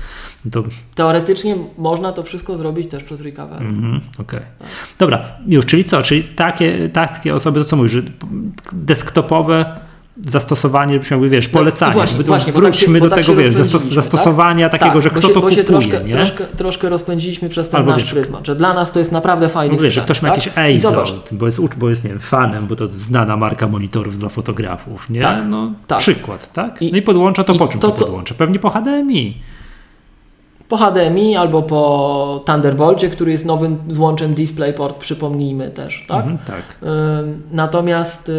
To 0.51 0.63
Teoretycznie 0.95 1.57
można 1.79 2.13
to 2.13 2.23
wszystko 2.23 2.57
zrobić 2.59 2.89
też 2.91 3.05
przez 3.05 3.21
recovery. 3.21 3.65
Mhm, 3.65 4.01
Okej. 4.21 4.41
Dobra, 4.99 5.25
już, 5.47 5.67
czyli 5.67 5.85
co? 5.85 6.03
Czyli 6.03 6.23
takie, 6.23 6.89
takie 6.89 7.35
osoby, 7.35 7.61
to 7.61 7.65
co 7.65 7.77
mówisz, 7.77 7.93
że 7.93 8.03
desktopowe 8.73 9.77
zastosowanie, 10.27 10.93
żebyśmy 10.95 11.15
jakby, 11.17 11.29
wiesz, 11.29 11.49
polecanie. 11.49 11.91
No, 11.93 11.99
właśnie, 11.99 12.13
jakby 12.13 12.25
to 12.25 12.29
właśnie, 12.33 12.53
bo 12.53 12.61
tak 12.61 12.75
się- 12.75 12.79
wróćmy 12.81 13.01
do 13.01 13.09
tak 13.09 13.19
tego, 13.25 13.35
wiesz, 13.37 13.49
zastos- 13.49 13.61
rozpędziliśmy, 13.63 13.95
zastosowania 14.03 14.69
tak? 14.69 14.81
takiego, 14.81 14.95
Tak, 14.95 15.03
że 15.03 15.11
kto 15.11 15.29
się, 15.29 15.35
to 15.35 15.41
bo 15.41 15.51
się 15.51 15.57
kupuje, 15.65 15.81
troszkę, 15.81 16.05
nie? 16.05 16.13
troszkę, 16.13 16.45
troszkę 16.47 16.89
rozpędziliśmy 16.89 17.49
przez 17.49 17.69
ten 17.69 17.79
Albo 17.81 17.91
nasz 17.93 18.03
wiesz- 18.03 18.13
pryzmat, 18.13 18.47
że 18.47 18.57
dla 18.57 18.75
nas 18.75 18.93
to 18.93 18.99
jest 18.99 19.13
naprawdę 19.13 19.49
fajny 19.49 19.77
No 19.77 19.83
wiesz, 19.83 19.95
że 19.95 20.01
ktoś 20.01 20.23
ma 20.23 20.29
tak? 20.29 20.39
jakieś 20.39 20.53
I 20.57 20.61
EIZO, 20.61 21.05
bo 21.33 21.47
jest, 21.47 21.61
bo 21.79 21.89
jest, 21.89 22.05
nie 22.05 22.11
wiem, 22.11 22.19
fanem, 22.19 22.67
bo 22.67 22.77
to 22.77 22.89
znana 22.89 23.37
marka 23.37 23.69
monitorów 23.69 24.19
dla 24.19 24.29
fotografów, 24.29 25.11
nie? 25.11 25.21
Tak, 25.21 25.39
no, 25.49 25.73
tak. 25.87 25.99
przykład, 25.99 26.53
tak? 26.53 26.81
No 26.93 26.99
i 26.99 27.03
podłącza 27.03 27.45
to 27.45 27.53
i 27.55 27.59
po 27.59 27.69
czym 27.69 27.81
to, 27.81 27.91
to, 27.91 27.97
co- 27.97 28.05
podłącza? 28.05 28.35
Pewnie 28.35 28.59
po 28.59 28.71
HDMI. 28.71 29.37
Po 30.69 30.77
HDMI 30.77 31.37
albo 31.37 31.63
po 31.63 32.43
Thunderbolcie, 32.47 33.11
który 33.11 33.33
jest 33.33 33.45
nowym 33.45 33.79
złączem 33.91 34.35
DisplayPort, 34.35 34.99
przypomnijmy 34.99 35.71
też, 35.71 36.05
tak? 36.09 36.21
Mhm, 36.21 36.39
tak. 36.39 36.79
Natomiast 37.51 38.33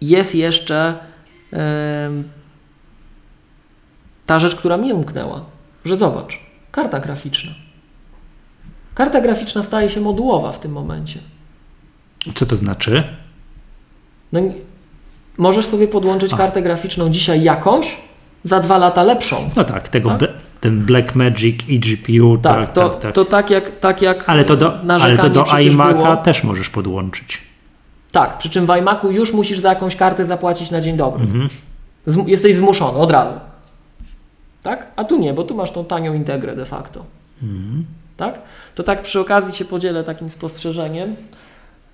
jest 0.00 0.34
jeszcze 0.34 0.94
ta 4.26 4.38
rzecz, 4.38 4.56
która 4.56 4.76
mnie 4.76 4.94
umknęła, 4.94 5.44
że 5.84 5.96
zobacz, 5.96 6.40
karta 6.70 7.00
graficzna. 7.00 7.52
Karta 8.94 9.20
graficzna 9.20 9.62
staje 9.62 9.90
się 9.90 10.00
modułowa 10.00 10.52
w 10.52 10.60
tym 10.60 10.72
momencie. 10.72 11.18
Co 12.34 12.46
to 12.46 12.56
znaczy? 12.56 13.04
No, 14.32 14.40
możesz 15.38 15.66
sobie 15.66 15.88
podłączyć 15.88 16.32
A. 16.32 16.36
kartę 16.36 16.62
graficzną 16.62 17.10
dzisiaj 17.10 17.42
jakąś, 17.42 17.96
za 18.42 18.60
dwa 18.60 18.78
lata 18.78 19.02
lepszą. 19.02 19.50
No 19.56 19.64
tak, 19.64 19.88
tego 19.88 20.08
Tak? 20.18 20.30
Ten 20.66 20.84
Blackmagic 20.84 21.60
eGPU, 21.70 22.38
Tak, 22.38 22.56
tak, 22.56 22.72
to, 22.72 22.88
tak, 22.88 23.00
tak. 23.00 23.14
to 23.14 23.24
tak 23.24 23.50
jak, 23.50 23.78
tak 23.78 24.02
jak 24.02 24.28
ale 24.28 24.44
to 24.44 24.56
do, 24.56 24.80
ale 25.00 25.16
to 25.16 25.30
do 25.30 25.42
iMac'a 25.42 26.16
też 26.16 26.44
możesz 26.44 26.70
podłączyć. 26.70 27.42
Tak, 28.12 28.38
przy 28.38 28.50
czym 28.50 28.66
w 28.66 28.70
iMacu 28.70 29.10
już 29.10 29.32
musisz 29.32 29.58
za 29.58 29.68
jakąś 29.68 29.96
kartę 29.96 30.24
zapłacić 30.24 30.70
na 30.70 30.80
dzień 30.80 30.96
dobry. 30.96 31.24
Mhm. 31.24 31.48
Jesteś 32.26 32.54
zmuszony 32.54 32.98
od 32.98 33.10
razu. 33.10 33.40
Tak? 34.62 34.86
A 34.96 35.04
tu 35.04 35.18
nie, 35.18 35.34
bo 35.34 35.44
tu 35.44 35.54
masz 35.54 35.70
tą 35.70 35.84
tanią 35.84 36.14
integrę 36.14 36.56
de 36.56 36.64
facto. 36.64 37.04
Mhm. 37.42 37.84
Tak? 38.16 38.38
To 38.74 38.82
tak 38.82 39.02
przy 39.02 39.20
okazji 39.20 39.54
się 39.54 39.64
podzielę 39.64 40.04
takim 40.04 40.30
spostrzeżeniem, 40.30 41.16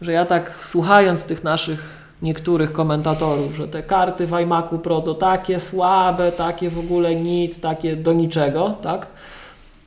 że 0.00 0.12
ja 0.12 0.26
tak 0.26 0.54
słuchając 0.60 1.24
tych 1.24 1.44
naszych 1.44 2.01
niektórych 2.22 2.72
komentatorów, 2.72 3.56
że 3.56 3.68
te 3.68 3.82
karty 3.82 4.26
w 4.26 4.32
iMacu 4.32 4.78
Pro 4.78 5.00
to 5.00 5.14
takie 5.14 5.60
słabe, 5.60 6.32
takie 6.32 6.70
w 6.70 6.78
ogóle 6.78 7.14
nic, 7.14 7.60
takie 7.60 7.96
do 7.96 8.12
niczego, 8.12 8.76
tak? 8.82 9.06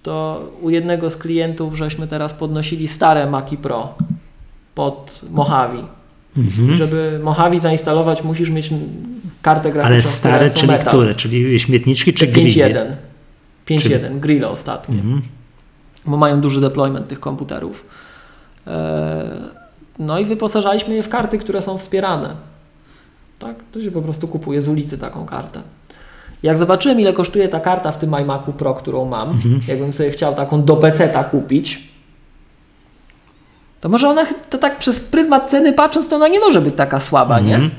To 0.03 0.41
u 0.61 0.69
jednego 0.69 1.09
z 1.09 1.17
klientów 1.17 1.77
żeśmy 1.77 2.07
teraz 2.07 2.33
podnosili 2.33 2.87
stare 2.87 3.29
Maci 3.29 3.57
Pro 3.57 3.93
pod 4.75 5.21
Mojave. 5.31 5.83
Mhm. 6.37 6.75
Żeby 6.75 7.19
Mojave 7.23 7.59
zainstalować, 7.59 8.23
musisz 8.23 8.49
mieć 8.49 8.69
kartę 9.41 9.71
graficzną 9.71 9.93
Ale 9.93 10.01
stare, 10.01 10.49
czyli 10.49 10.71
metal. 10.71 10.93
które? 10.93 11.15
Czyli 11.15 11.59
śmietniczki 11.59 12.13
czy 12.13 12.27
grille? 12.27 12.95
5.1. 13.67 13.79
5.1, 13.79 14.19
grille 14.19 14.49
ostatnie. 14.49 14.95
Mhm. 14.95 15.21
Bo 16.05 16.17
mają 16.17 16.41
duży 16.41 16.61
deployment 16.61 17.07
tych 17.07 17.19
komputerów. 17.19 17.87
Eee, 18.67 18.73
No 19.99 20.19
i 20.19 20.25
wyposażaliśmy 20.25 20.95
je 20.95 21.03
w 21.03 21.09
karty, 21.09 21.37
które 21.37 21.61
są 21.61 21.77
wspierane. 21.77 22.35
Tak? 23.39 23.55
To 23.71 23.81
się 23.81 23.91
po 23.91 24.01
prostu 24.01 24.27
kupuje 24.27 24.61
z 24.61 24.67
ulicy 24.67 24.97
taką 24.97 25.25
kartę. 25.25 25.61
Jak 26.43 26.57
zobaczyłem, 26.57 26.99
ile 26.99 27.13
kosztuje 27.13 27.47
ta 27.49 27.59
karta 27.59 27.91
w 27.91 27.97
tym 27.97 28.15
iMacu 28.21 28.53
Pro, 28.53 28.73
którą 28.75 29.05
mam, 29.05 29.29
Mhm. 29.29 29.61
jakbym 29.67 29.93
sobie 29.93 30.11
chciał 30.11 30.35
taką 30.35 30.63
do 30.63 30.75
PC-ta 30.75 31.23
kupić, 31.23 31.87
to 33.81 33.89
może 33.89 34.09
ona, 34.09 34.25
to 34.49 34.57
tak 34.57 34.77
przez 34.77 34.99
pryzmat 34.99 35.49
ceny 35.49 35.73
patrząc, 35.73 36.09
to 36.09 36.15
ona 36.15 36.27
nie 36.27 36.39
może 36.39 36.61
być 36.61 36.75
taka 36.75 36.99
słaba, 36.99 37.39
nie? 37.39 37.55
Mhm. 37.55 37.71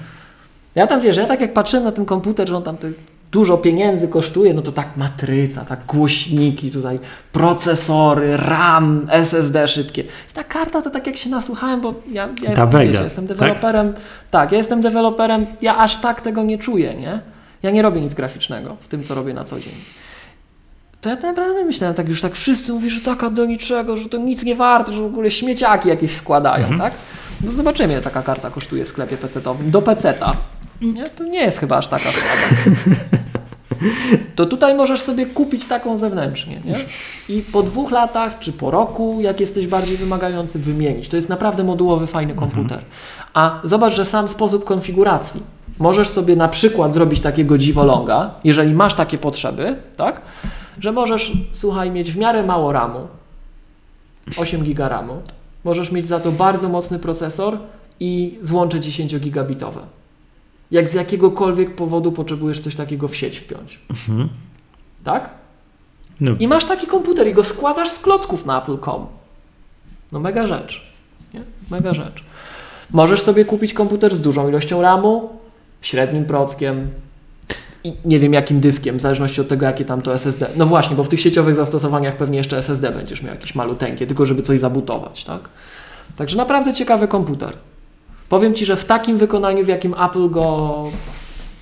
Ja 0.74 0.86
tam 0.86 1.00
wiesz, 1.00 1.16
ja 1.16 1.26
tak 1.26 1.40
jak 1.40 1.52
patrzyłem 1.52 1.84
na 1.84 1.92
ten 1.92 2.04
komputer, 2.04 2.48
że 2.48 2.56
on 2.56 2.62
tam 2.62 2.76
te 2.76 2.88
dużo 3.32 3.58
pieniędzy 3.58 4.08
kosztuje, 4.08 4.54
no 4.54 4.62
to 4.62 4.72
tak 4.72 4.96
matryca, 4.96 5.64
tak 5.64 5.84
głośniki 5.84 6.70
tutaj, 6.70 6.98
procesory, 7.32 8.36
RAM, 8.36 9.06
SSD 9.08 9.68
szybkie. 9.68 10.02
I 10.02 10.32
ta 10.34 10.44
karta 10.44 10.82
to 10.82 10.90
tak 10.90 11.06
jak 11.06 11.16
się 11.16 11.30
nasłuchałem, 11.30 11.80
bo 11.80 11.94
ja, 12.12 12.28
ja 12.42 12.50
jestem, 12.50 12.70
wiecie, 12.70 13.04
jestem 13.04 13.26
deweloperem, 13.26 13.94
tak? 14.30 14.52
ja 14.52 14.58
jestem 14.58 14.80
deweloperem, 14.80 15.46
ja 15.62 15.76
aż 15.76 15.96
tak 15.96 16.20
tego 16.20 16.42
nie 16.42 16.58
czuję, 16.58 16.94
nie? 16.94 17.20
Ja 17.62 17.70
nie 17.70 17.82
robię 17.82 18.00
nic 18.00 18.14
graficznego 18.14 18.76
w 18.80 18.88
tym, 18.88 19.04
co 19.04 19.14
robię 19.14 19.34
na 19.34 19.44
co 19.44 19.60
dzień. 19.60 19.74
To 21.00 21.08
ja 21.10 21.16
naprawdę 21.16 21.64
myślałem, 21.64 21.96
tak 21.96 22.08
już 22.08 22.22
tak 22.22 22.34
wszyscy 22.34 22.72
mówią, 22.72 22.90
że 22.90 23.00
taka 23.00 23.30
do 23.30 23.46
niczego, 23.46 23.96
że 23.96 24.08
to 24.08 24.18
nic 24.18 24.44
nie 24.44 24.54
warte, 24.54 24.92
że 24.92 25.00
w 25.02 25.04
ogóle 25.04 25.30
śmieciaki 25.30 25.88
jakieś 25.88 26.12
wkładają, 26.12 26.78
tak? 26.78 26.92
No 27.44 27.52
zobaczymy, 27.52 27.92
ile 27.92 28.02
taka 28.02 28.22
karta 28.22 28.50
kosztuje 28.50 28.84
w 28.84 28.88
sklepie 28.88 29.16
PC-owym. 29.16 29.70
Do 29.70 29.82
PC-ta. 29.82 30.36
Nie? 30.80 31.08
To 31.08 31.24
nie 31.24 31.40
jest 31.40 31.58
chyba 31.58 31.76
aż 31.76 31.88
taka 31.88 32.04
słaba. 32.10 32.66
To 34.36 34.46
tutaj 34.46 34.74
możesz 34.74 35.00
sobie 35.02 35.26
kupić 35.26 35.66
taką 35.66 35.98
zewnętrznie, 35.98 36.60
nie? 36.64 36.74
I 37.36 37.42
po 37.42 37.62
dwóch 37.62 37.90
latach, 37.90 38.38
czy 38.38 38.52
po 38.52 38.70
roku, 38.70 39.18
jak 39.20 39.40
jesteś 39.40 39.66
bardziej 39.66 39.96
wymagający, 39.96 40.58
wymienić. 40.58 41.08
To 41.08 41.16
jest 41.16 41.28
naprawdę 41.28 41.64
modułowy, 41.64 42.06
fajny 42.06 42.34
komputer. 42.34 42.80
A 43.34 43.60
zobacz, 43.64 43.94
że 43.94 44.04
sam 44.04 44.28
sposób 44.28 44.64
konfiguracji. 44.64 45.42
Możesz 45.78 46.08
sobie 46.08 46.36
na 46.36 46.48
przykład 46.48 46.94
zrobić 46.94 47.20
takiego 47.20 47.58
dziwoląga, 47.58 48.30
jeżeli 48.44 48.74
masz 48.74 48.94
takie 48.94 49.18
potrzeby, 49.18 49.76
tak? 49.96 50.20
Że 50.78 50.92
możesz, 50.92 51.32
słuchaj, 51.52 51.90
mieć 51.90 52.12
w 52.12 52.18
miarę 52.18 52.42
mało 52.42 52.72
RAMu, 52.72 53.08
8 54.36 54.62
giga 54.62 54.88
RAMu, 54.88 55.22
możesz 55.64 55.92
mieć 55.92 56.08
za 56.08 56.20
to 56.20 56.32
bardzo 56.32 56.68
mocny 56.68 56.98
procesor 56.98 57.58
i 58.00 58.38
złącze 58.42 58.80
10 58.80 59.18
gigabitowe. 59.18 59.80
Jak 60.70 60.88
z 60.88 60.94
jakiegokolwiek 60.94 61.74
powodu 61.74 62.12
potrzebujesz 62.12 62.60
coś 62.60 62.76
takiego 62.76 63.08
w 63.08 63.16
sieć 63.16 63.38
wpiąć. 63.38 63.80
Mhm. 63.90 64.28
Tak? 65.04 65.30
No, 66.20 66.32
I 66.38 66.48
masz 66.48 66.64
taki 66.64 66.86
komputer 66.86 67.26
i 67.26 67.34
go 67.34 67.44
składasz 67.44 67.90
z 67.90 67.98
klocków 67.98 68.46
na 68.46 68.62
Apple.com. 68.62 69.06
No 70.12 70.20
mega 70.20 70.46
rzecz. 70.46 70.92
Nie? 71.34 71.40
Mega 71.70 71.94
rzecz. 71.94 72.24
Możesz 72.90 73.22
sobie 73.22 73.44
kupić 73.44 73.74
komputer 73.74 74.16
z 74.16 74.20
dużą 74.20 74.48
ilością 74.48 74.82
RAMu, 74.82 75.30
średnim 75.80 76.24
prockiem 76.24 76.90
i 77.86 77.92
nie 78.04 78.18
wiem 78.18 78.32
jakim 78.32 78.60
dyskiem, 78.60 78.98
w 78.98 79.00
zależności 79.00 79.40
od 79.40 79.48
tego 79.48 79.66
jakie 79.66 79.84
tam 79.84 80.02
to 80.02 80.14
SSD. 80.14 80.50
No 80.56 80.66
właśnie, 80.66 80.96
bo 80.96 81.04
w 81.04 81.08
tych 81.08 81.20
sieciowych 81.20 81.54
zastosowaniach 81.54 82.16
pewnie 82.16 82.38
jeszcze 82.38 82.58
SSD 82.58 82.90
będziesz 82.90 83.22
miał 83.22 83.34
jakieś 83.34 83.54
maluteńkie, 83.54 84.06
tylko 84.06 84.24
żeby 84.26 84.42
coś 84.42 84.60
zabutować, 84.60 85.24
tak? 85.24 85.40
Także 86.16 86.36
naprawdę 86.36 86.74
ciekawy 86.74 87.08
komputer. 87.08 87.52
Powiem 88.28 88.54
Ci, 88.54 88.66
że 88.66 88.76
w 88.76 88.84
takim 88.84 89.16
wykonaniu, 89.16 89.64
w 89.64 89.68
jakim 89.68 89.94
Apple 89.94 90.30
go 90.30 90.84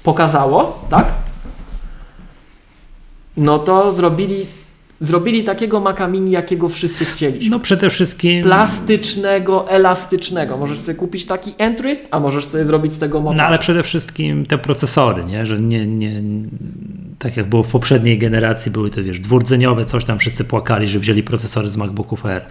pokazało, 0.03 0.87
tak? 0.91 1.13
No 3.37 3.59
to 3.59 3.93
zrobili, 3.93 4.47
zrobili 5.05 5.45
takiego 5.45 5.81
Maca 5.81 6.09
Mini, 6.09 6.31
jakiego 6.31 6.69
wszyscy 6.69 7.05
chcieliśmy. 7.05 7.51
No 7.51 7.61
przede 7.61 7.91
wszystkim... 7.91 8.43
Plastycznego, 8.43 9.69
elastycznego. 9.71 10.57
Możesz 10.57 10.79
sobie 10.81 10.99
kupić 10.99 11.27
taki 11.27 11.55
entry, 11.59 11.99
a 12.11 12.21
możesz 12.21 12.45
sobie 12.47 12.65
zrobić 12.65 12.93
z 12.93 12.99
tego 12.99 13.21
mocarza. 13.21 13.43
No 13.43 13.49
ale 13.49 13.59
przede 13.59 13.83
wszystkim 13.83 14.47
te 14.47 14.59
procesory, 14.59 15.25
nie? 15.25 15.47
Że 15.47 15.61
nie, 15.61 15.87
nie, 15.87 16.23
tak 17.19 17.37
jak 17.37 17.49
było 17.49 17.63
w 17.63 17.69
poprzedniej 17.69 18.19
generacji, 18.19 18.71
były 18.73 18.91
to 18.91 19.03
wiesz, 19.03 19.21
dwurdzeniowe, 19.21 19.85
coś 19.85 20.05
tam 20.05 20.19
wszyscy 20.19 20.45
płakali, 20.45 20.89
że 20.89 20.99
wzięli 20.99 21.23
procesory 21.23 21.71
z 21.71 21.77
MacBooków 21.77 22.27
Air. 22.27 22.43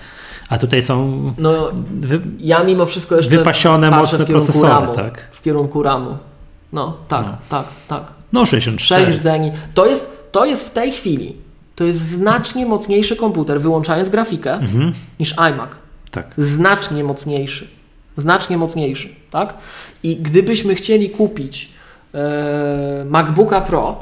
A 0.49 0.57
tutaj 0.57 0.81
są 0.81 1.21
No, 1.37 1.71
wy, 1.99 2.21
ja 2.39 2.63
mimo 2.63 2.85
wszystko 2.85 3.15
jeszcze 3.15 3.37
wypasione 3.37 3.91
mocne 3.91 4.25
procesory, 4.25 4.69
ramu, 4.73 4.93
tak? 4.95 5.27
W 5.31 5.41
kierunku 5.41 5.83
ramu. 5.83 6.17
No, 6.73 6.97
tak, 7.07 7.25
No. 7.25 7.37
tak, 7.49 7.65
tak. 7.87 8.03
No 8.33 8.45
64. 8.45 9.05
6 9.05 9.19
rdzeni. 9.19 9.51
To 9.73 9.85
jest, 9.85 10.27
to 10.31 10.45
jest 10.45 10.67
w 10.67 10.71
tej 10.71 10.91
chwili, 10.91 11.35
to 11.75 11.83
jest 11.83 11.99
znacznie 11.99 12.65
mocniejszy 12.65 13.15
komputer, 13.15 13.61
wyłączając 13.61 14.09
grafikę, 14.09 14.53
Mhm. 14.53 14.93
niż 15.19 15.35
iMac. 15.37 15.69
Tak. 16.11 16.33
Znacznie 16.37 17.03
mocniejszy. 17.03 17.67
Znacznie 18.17 18.57
mocniejszy, 18.57 19.09
tak? 19.31 19.53
I 20.03 20.15
gdybyśmy 20.15 20.75
chcieli 20.75 21.09
kupić 21.09 21.69
e, 22.13 23.05
MacBooka 23.09 23.61
Pro, 23.61 23.99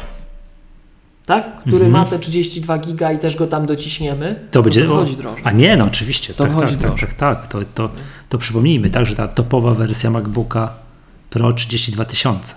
tak? 1.26 1.56
Który 1.61 1.85
Mhm. 1.85 1.91
ma 1.91 2.06
te 2.06 2.19
32 2.19 2.77
giga 2.77 3.11
i 3.11 3.19
też 3.19 3.35
go 3.35 3.48
tam 3.48 3.65
dociśniemy, 3.65 4.39
To 4.52 4.64
będzie. 4.64 4.81
to 4.81 4.88
wychodzi 4.88 5.18
drożej. 5.18 5.41
A 5.45 5.52
nie, 5.52 5.77
no 5.77 5.85
oczywiście. 5.85 6.34
To 6.34 6.43
tak, 6.43 6.53
tak, 6.56 6.69
tak, 6.69 6.77
drożej. 6.77 7.10
tak, 7.10 7.14
tak. 7.14 7.48
To, 7.48 7.60
to, 7.76 7.89
to 8.30 8.38
przypomnijmy, 8.38 8.89
tak, 8.89 9.06
że 9.06 9.15
ta 9.15 9.27
topowa 9.27 9.73
wersja 9.73 10.10
MacBooka 10.10 10.73
Pro 11.30 11.53
32 11.53 12.06
tysiące. 12.06 12.53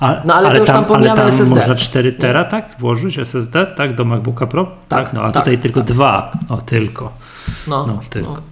A, 0.00 0.14
No, 0.24 0.34
ale 0.34 0.50
to 0.52 0.56
już 0.58 0.66
tam 0.66 0.84
ale 0.94 1.14
tam 1.14 1.28
SSD. 1.28 1.54
można 1.54 1.74
4 1.74 2.12
tera, 2.12 2.44
tak? 2.44 2.76
Włożyć 2.78 3.18
SSD, 3.18 3.66
tak? 3.66 3.94
Do 3.94 4.04
MacBooka 4.04 4.46
Pro? 4.46 4.72
Tak, 4.88 5.12
no 5.12 5.22
a 5.22 5.32
tak, 5.32 5.42
tutaj 5.42 5.58
tylko 5.58 5.80
tak. 5.80 5.88
dwa. 5.88 6.32
O, 6.48 6.56
tylko. 6.56 7.12
No, 7.68 7.86
No, 7.86 8.00
tylko. 8.10 8.42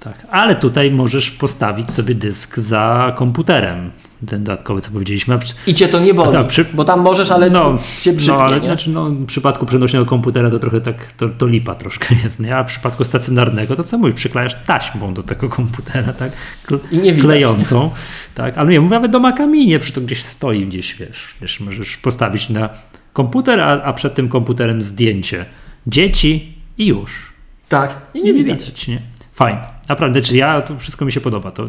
Tak. 0.00 0.26
Ale 0.30 0.56
tutaj 0.56 0.90
możesz 0.90 1.30
postawić 1.30 1.90
sobie 1.92 2.14
dysk 2.14 2.58
za 2.58 3.12
komputerem. 3.16 3.90
Ten 4.28 4.44
dodatkowy, 4.44 4.80
co 4.80 4.90
powiedzieliśmy. 4.90 5.38
I 5.66 5.74
cię 5.74 5.88
to 5.88 6.00
nie 6.00 6.14
boli, 6.14 6.32
Tak, 6.32 6.46
przy- 6.46 6.64
bo 6.74 6.84
tam 6.84 7.00
możesz, 7.00 7.30
ale 7.30 7.50
no, 7.50 7.78
się 8.00 8.12
brzydnie, 8.12 8.34
no, 8.36 8.42
ale 8.44 8.60
nie? 8.60 8.66
znaczy, 8.66 8.90
no, 8.90 9.04
w 9.10 9.26
przypadku 9.26 9.66
przenośnego 9.66 10.06
komputera 10.06 10.50
to 10.50 10.58
trochę 10.58 10.80
tak, 10.80 11.12
to, 11.12 11.28
to 11.28 11.46
lipa 11.46 11.74
troszkę 11.74 12.14
jest, 12.24 12.40
nie? 12.40 12.56
A 12.56 12.62
w 12.64 12.66
przypadku 12.66 13.04
stacjonarnego 13.04 13.76
to 13.76 13.84
co 13.84 13.98
mówisz, 13.98 14.14
przyklejasz 14.14 14.56
taśmą 14.66 15.14
do 15.14 15.22
tego 15.22 15.48
komputera, 15.48 16.12
tak? 16.12 16.32
Kle- 16.66 16.78
I 16.90 16.96
nie 16.98 17.12
widać. 17.12 17.22
Klejącą, 17.24 17.90
tak? 18.34 18.58
Ale 18.58 18.70
nie, 18.70 18.80
mówię 18.80 18.94
nawet 18.94 19.10
do 19.10 19.20
Maca 19.20 19.46
Mini, 19.46 19.78
przy 19.78 19.92
to 19.92 20.00
gdzieś 20.00 20.22
stoi, 20.22 20.66
gdzieś, 20.66 20.94
wiesz, 20.94 21.28
wiesz 21.40 21.60
możesz 21.60 21.96
postawić 21.96 22.48
na 22.50 22.68
komputer, 23.12 23.60
a, 23.60 23.82
a 23.82 23.92
przed 23.92 24.14
tym 24.14 24.28
komputerem 24.28 24.82
zdjęcie 24.82 25.44
dzieci 25.86 26.54
i 26.78 26.86
już. 26.86 27.32
Tak, 27.68 27.96
i 28.14 28.22
nie 28.22 28.32
widać. 28.34 28.86
nie? 28.88 29.00
Fajnie. 29.36 29.60
Naprawdę, 29.88 30.20
czy 30.20 30.36
ja, 30.36 30.60
to 30.62 30.78
wszystko 30.78 31.04
mi 31.04 31.12
się 31.12 31.20
podoba. 31.20 31.50
To, 31.50 31.66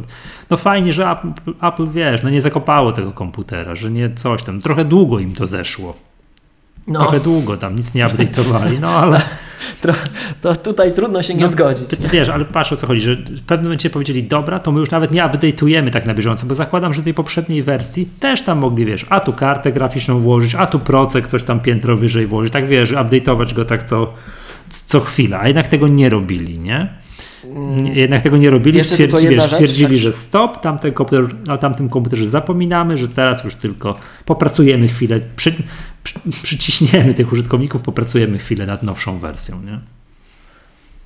no 0.50 0.58
fajnie, 0.58 0.94
że 0.94 1.10
Apple, 1.12 1.28
Apple, 1.62 1.88
wiesz, 1.90 2.24
no 2.24 2.30
nie 2.30 2.42
zakopało 2.42 2.92
tego 2.92 3.12
komputera, 3.12 3.76
że 3.76 3.92
nie 3.92 4.14
coś 4.16 4.44
tam. 4.44 4.62
Trochę 4.62 4.86
długo 4.86 5.20
im 5.20 5.34
to 5.34 5.48
zeszło. 5.48 5.98
No, 6.88 7.00
Trochę 7.00 7.20
długo 7.20 7.58
tam, 7.58 7.76
nic 7.76 7.94
nie 7.94 8.06
update'owali, 8.06 8.80
no 8.80 8.90
ale 8.90 9.22
to, 9.82 9.94
to 10.42 10.56
tutaj 10.56 10.94
trudno 10.94 11.24
się 11.24 11.34
nie 11.34 11.44
No, 11.44 11.50
zgodzić. 11.52 11.88
ty- 11.88 12.08
wiesz, 12.08 12.30
ale 12.30 12.46
patrz 12.46 12.74
o 12.74 12.76
co 12.76 12.88
chodzi, 12.88 13.02
że 13.02 13.16
w 13.16 13.42
pewnym 13.46 13.66
momencie 13.66 13.90
powiedzieli, 13.90 14.24
dobra, 14.24 14.60
to 14.60 14.72
my 14.72 14.80
już 14.80 14.92
nawet 14.92 15.12
nie 15.12 15.22
update'ujemy 15.24 15.90
tak 15.90 16.06
na 16.06 16.14
bieżąco, 16.14 16.46
bo 16.46 16.56
zakładam, 16.56 16.94
że 16.94 17.04
tej 17.04 17.14
poprzedniej 17.14 17.64
wersji 17.64 18.10
też 18.20 18.42
tam 18.42 18.58
mogli, 18.58 18.86
wiesz, 18.86 19.06
a 19.10 19.20
tu 19.20 19.34
kartę 19.34 19.72
graficzną 19.72 20.20
włożyć, 20.20 20.56
a 20.56 20.68
tu 20.68 20.80
procek 20.80 21.28
coś 21.28 21.44
tam 21.44 21.60
piętro 21.60 21.98
wyżej 21.98 22.28
włożyć, 22.28 22.54
tak 22.54 22.68
wiesz, 22.68 22.92
update'ować 22.92 23.54
go 23.54 23.66
tak 23.66 23.84
co, 23.84 24.14
co 24.70 25.00
chwilę, 25.00 25.40
a 25.40 25.48
jednak 25.48 25.68
tego 25.68 25.88
nie 25.88 26.10
robili, 26.10 26.60
nie? 26.60 26.90
Nie- 27.46 27.94
Jednak 27.94 28.22
tego 28.22 28.38
nie 28.38 28.50
robili, 28.50 28.78
stwierdzi, 28.84 29.14
wiesz, 29.30 29.44
stwierdzili, 29.56 29.98
że 30.00 30.14
stop, 30.14 30.62
tamten 30.62 30.94
komputer, 30.94 31.26
o 31.50 31.58
tamtym 31.58 31.90
komputerze 31.90 32.28
zapominamy, 32.28 32.98
że 32.98 33.08
teraz 33.08 33.44
już 33.44 33.56
tylko 33.56 33.96
popracujemy 34.26 34.88
chwilę, 34.88 35.20
przy, 35.36 35.54
przy, 36.04 36.20
przyciśniemy 36.44 37.14
tych 37.14 37.32
użytkowników, 37.32 37.82
popracujemy 37.82 38.38
chwilę 38.38 38.66
nad 38.66 38.84
nowszą 38.84 39.20
wersją, 39.20 39.62
nie? 39.64 39.80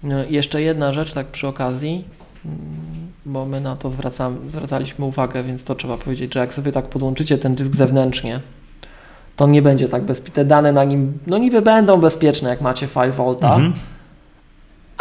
No, 0.03 0.23
jeszcze 0.29 0.61
jedna 0.61 0.93
rzecz, 0.93 1.13
tak 1.13 1.27
przy 1.27 1.47
okazji, 1.47 2.03
mm, 2.45 2.57
bo 3.25 3.45
my 3.45 3.61
na 3.61 3.75
to 3.75 3.89
zwracam, 3.89 4.37
zwracaliśmy 4.47 5.05
uwagę, 5.05 5.43
więc 5.43 5.63
to 5.63 5.75
trzeba 5.75 5.97
powiedzieć, 5.97 6.33
że 6.33 6.39
jak 6.39 6.53
sobie 6.53 6.71
tak 6.71 6.85
podłączycie 6.89 7.37
ten 7.37 7.55
dysk 7.55 7.75
zewnętrznie, 7.75 8.39
to 9.35 9.47
nie 9.47 9.61
będzie 9.61 9.89
tak 9.89 10.03
bezpieczny. 10.03 10.35
Te 10.35 10.45
dane 10.45 10.71
na 10.71 10.83
nim, 10.83 11.13
no 11.27 11.37
niby 11.37 11.61
będą 11.61 11.97
bezpieczne, 11.97 12.49
jak 12.49 12.61
macie 12.61 12.87
5V, 12.87 13.35
Mhm. 13.45 13.73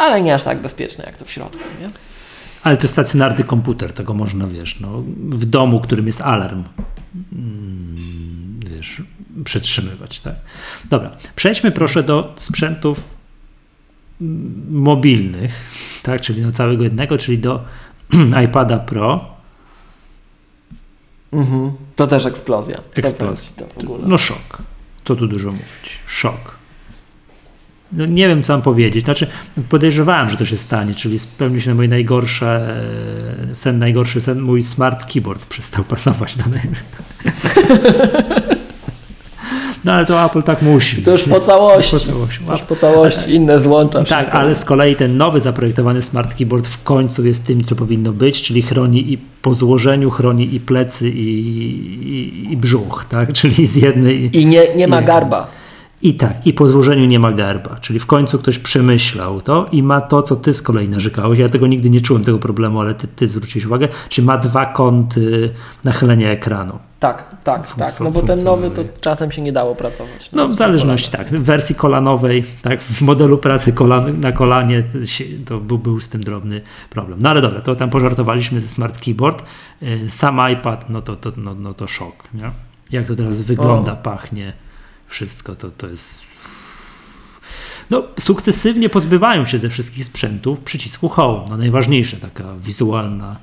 Ale 0.01 0.21
nie 0.21 0.33
aż 0.33 0.43
tak 0.43 0.61
bezpieczne 0.61 1.03
jak 1.05 1.17
to 1.17 1.25
w 1.25 1.31
środku, 1.31 1.63
nie? 1.81 1.89
Ale 2.63 2.77
to 2.77 2.83
jest 2.83 2.93
stacjonarny 2.93 3.43
komputer, 3.43 3.93
tego 3.93 4.13
można, 4.13 4.47
wiesz, 4.47 4.79
no, 4.79 5.03
w 5.17 5.45
domu, 5.45 5.79
którym 5.79 6.05
jest 6.07 6.21
alarm, 6.21 6.63
mm, 7.33 8.59
wiesz, 8.69 9.01
przetrzymywać, 9.43 10.19
tak? 10.19 10.35
Dobra, 10.89 11.11
przejdźmy 11.35 11.71
proszę 11.71 12.03
do 12.03 12.33
sprzętów 12.37 13.01
mm, 14.21 14.65
mobilnych, 14.69 15.53
tak, 16.03 16.21
czyli 16.21 16.41
do 16.41 16.51
całego 16.51 16.83
jednego, 16.83 17.17
czyli 17.17 17.37
do 17.37 17.65
iPada 18.45 18.79
Pro. 18.79 19.25
Mhm. 21.31 21.71
To 21.95 22.07
też 22.07 22.25
eksplozja. 22.25 22.81
Eksplozja. 22.95 23.55
To, 23.55 23.73
to 23.73 23.79
w 23.79 23.83
ogóle. 23.83 24.03
No 24.07 24.17
szok. 24.17 24.57
Co 25.03 25.15
tu 25.15 25.27
dużo 25.27 25.47
mówić? 25.49 25.99
Szok. 26.07 26.60
No, 27.93 28.05
nie 28.05 28.27
wiem, 28.27 28.43
co 28.43 28.53
mam 28.53 28.61
powiedzieć. 28.61 29.05
Znaczy, 29.05 29.27
podejrzewałem, 29.69 30.29
że 30.29 30.37
to 30.37 30.45
się 30.45 30.57
stanie, 30.57 30.95
czyli 30.95 31.19
spełnił 31.19 31.61
się 31.61 31.75
mój 31.75 31.89
najgorszy 31.89 32.45
e, 32.45 32.75
sen, 33.53 33.79
najgorszy 33.79 34.21
sen, 34.21 34.41
mój 34.41 34.63
smart 34.63 35.13
keyboard 35.13 35.45
przestał 35.45 35.83
pasować 35.83 36.35
do 36.35 36.43
niego. 36.49 36.75
No 39.85 39.91
ale 39.93 40.05
to 40.05 40.25
Apple 40.25 40.43
tak 40.43 40.61
musi. 40.61 41.01
To 41.01 41.11
już 41.11 41.23
po 41.23 41.39
całości. 41.39 41.91
Po 41.91 41.99
całości. 41.99 42.39
Już 42.51 42.61
po 42.61 42.75
całości, 42.75 43.35
inne 43.35 43.59
złącza 43.59 43.99
Tak, 43.99 44.07
wszystko. 44.07 44.33
ale 44.33 44.55
z 44.55 44.65
kolei 44.65 44.95
ten 44.95 45.17
nowy 45.17 45.39
zaprojektowany 45.39 46.01
smart 46.01 46.35
keyboard 46.35 46.67
w 46.67 46.83
końcu 46.83 47.25
jest 47.25 47.45
tym, 47.45 47.63
co 47.63 47.75
powinno 47.75 48.11
być, 48.11 48.41
czyli 48.41 48.61
chroni 48.61 49.13
i 49.13 49.17
po 49.17 49.55
złożeniu 49.55 50.09
chroni 50.09 50.55
i 50.55 50.59
plecy, 50.59 51.09
i, 51.09 51.29
i, 52.09 52.51
i 52.53 52.57
brzuch, 52.57 53.05
tak? 53.09 53.33
Czyli 53.33 53.67
z 53.67 53.75
jednej. 53.75 54.37
I 54.37 54.45
nie, 54.45 54.75
nie 54.75 54.87
ma 54.87 55.01
garba. 55.01 55.47
I 56.03 56.13
tak, 56.13 56.47
i 56.47 56.53
po 56.53 56.67
złożeniu 56.67 57.05
nie 57.05 57.19
ma 57.19 57.31
garba, 57.31 57.77
czyli 57.81 57.99
w 57.99 58.05
końcu 58.05 58.39
ktoś 58.39 58.59
przemyślał 58.59 59.41
to 59.41 59.67
i 59.71 59.83
ma 59.83 60.01
to, 60.01 60.23
co 60.23 60.35
ty 60.35 60.53
z 60.53 60.61
kolei 60.61 60.89
narzekałeś. 60.89 61.39
Ja 61.39 61.49
tego 61.49 61.67
nigdy 61.67 61.89
nie 61.89 62.01
czułem, 62.01 62.23
tego 62.23 62.39
problemu, 62.39 62.81
ale 62.81 62.93
ty, 62.93 63.07
ty 63.07 63.27
zwróciłeś 63.27 63.65
uwagę, 63.65 63.87
czyli 64.09 64.27
ma 64.27 64.37
dwa 64.37 64.65
kąty 64.65 65.49
nachylenia 65.83 66.29
ekranu. 66.29 66.79
Tak, 66.99 67.35
tak, 67.43 67.67
Fun- 67.67 67.79
tak. 67.79 67.99
No 67.99 68.11
bo 68.11 68.21
ten 68.21 68.43
nowy 68.43 68.71
to 68.71 68.83
czasem 68.99 69.31
się 69.31 69.41
nie 69.41 69.51
dało 69.51 69.75
pracować. 69.75 70.29
No 70.33 70.47
w 70.47 70.55
zależności, 70.55 71.11
tak, 71.11 71.27
w 71.27 71.43
wersji 71.43 71.75
kolanowej, 71.75 72.45
tak, 72.61 72.81
w 72.81 73.01
modelu 73.01 73.37
pracy 73.37 73.73
kolan, 73.73 74.19
na 74.19 74.31
kolanie 74.31 74.83
to 75.45 75.57
był, 75.57 75.77
był 75.77 75.99
z 75.99 76.09
tym 76.09 76.23
drobny 76.23 76.61
problem. 76.89 77.19
No 77.21 77.29
ale 77.29 77.41
dobra, 77.41 77.61
to 77.61 77.75
tam 77.75 77.89
pożartowaliśmy 77.89 78.59
ze 78.59 78.67
smart 78.67 79.01
keyboard. 79.05 79.43
Y, 79.83 80.09
Sam 80.09 80.39
iPad, 80.53 80.89
no 80.89 81.01
to, 81.01 81.15
to, 81.15 81.31
no, 81.37 81.55
no 81.55 81.73
to 81.73 81.87
szok, 81.87 82.23
nie? 82.33 82.51
Jak 82.91 83.07
to 83.07 83.15
teraz 83.15 83.41
wygląda, 83.41 83.91
O. 83.93 83.95
pachnie, 83.95 84.53
wszystko, 85.11 85.55
to, 85.55 85.71
to 85.71 85.87
jest... 85.87 86.23
No, 87.89 88.03
sukcesywnie 88.19 88.89
pozbywają 88.89 89.45
się 89.45 89.57
ze 89.57 89.69
wszystkich 89.69 90.05
sprzętów 90.05 90.59
przycisku 90.59 91.09
Home. 91.09 91.45
No, 91.49 91.57
najważniejsza 91.57 92.17
taka 92.17 92.55
wizualna, 92.55 93.37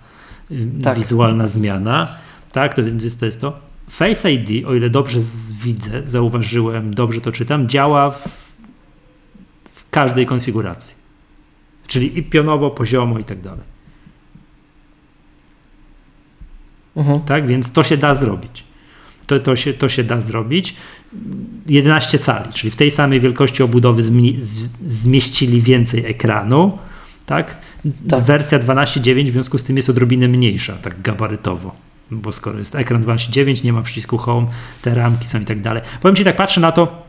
y, 0.50 0.68
Tak. 0.82 0.98
wizualna 0.98 1.46
zmiana. 1.46 2.16
Tak, 2.52 2.74
to 2.74 2.80
jest, 2.80 3.20
to 3.20 3.26
jest 3.26 3.40
to. 3.40 3.60
Face 3.90 4.32
ID, 4.32 4.66
o 4.66 4.74
ile 4.74 4.90
dobrze 4.90 5.18
widzę, 5.62 6.02
zauważyłem, 6.04 6.94
dobrze 6.94 7.20
to 7.20 7.32
czytam, 7.32 7.68
działa 7.68 8.10
w, 8.10 8.28
w 9.74 9.90
każdej 9.90 10.26
konfiguracji. 10.26 10.94
Czyli 11.86 12.18
i 12.18 12.22
pionowo, 12.22 12.70
poziomo 12.70 13.18
i 13.18 13.24
tak 13.24 13.40
dalej. 13.40 13.64
Mhm. 16.96 17.20
Tak, 17.20 17.46
więc 17.46 17.72
to 17.72 17.82
się 17.82 17.96
da 17.96 18.14
zrobić. 18.14 18.64
To, 19.26 19.40
to, 19.40 19.56
się, 19.56 19.74
to 19.74 19.88
się 19.88 20.04
da 20.04 20.20
zrobić. 20.20 20.74
11 21.66 22.18
cali, 22.18 22.52
czyli 22.52 22.70
w 22.70 22.76
tej 22.76 22.90
samej 22.90 23.20
wielkości 23.20 23.62
obudowy 23.62 24.02
zmieścili 24.86 25.62
więcej 25.62 26.06
ekranu, 26.06 26.78
tak? 27.26 27.56
Tak. 28.08 28.24
Wersja 28.24 28.58
12.9 28.58 29.30
w 29.30 29.32
związku 29.32 29.58
z 29.58 29.62
tym 29.62 29.76
jest 29.76 29.90
odrobinę 29.90 30.28
mniejsza, 30.28 30.72
tak 30.72 31.02
gabarytowo. 31.02 31.74
Bo 32.10 32.32
skoro 32.32 32.58
jest 32.58 32.74
ekran 32.74 33.02
12.9, 33.02 33.64
nie 33.64 33.72
ma 33.72 33.82
przycisku 33.82 34.18
home, 34.18 34.46
te 34.82 34.94
ramki 34.94 35.28
są 35.28 35.40
i 35.40 35.44
tak 35.44 35.60
dalej. 35.60 35.82
Powiem 36.00 36.16
Ci 36.16 36.24
tak, 36.24 36.36
patrzę 36.36 36.60
na 36.60 36.72
to, 36.72 37.02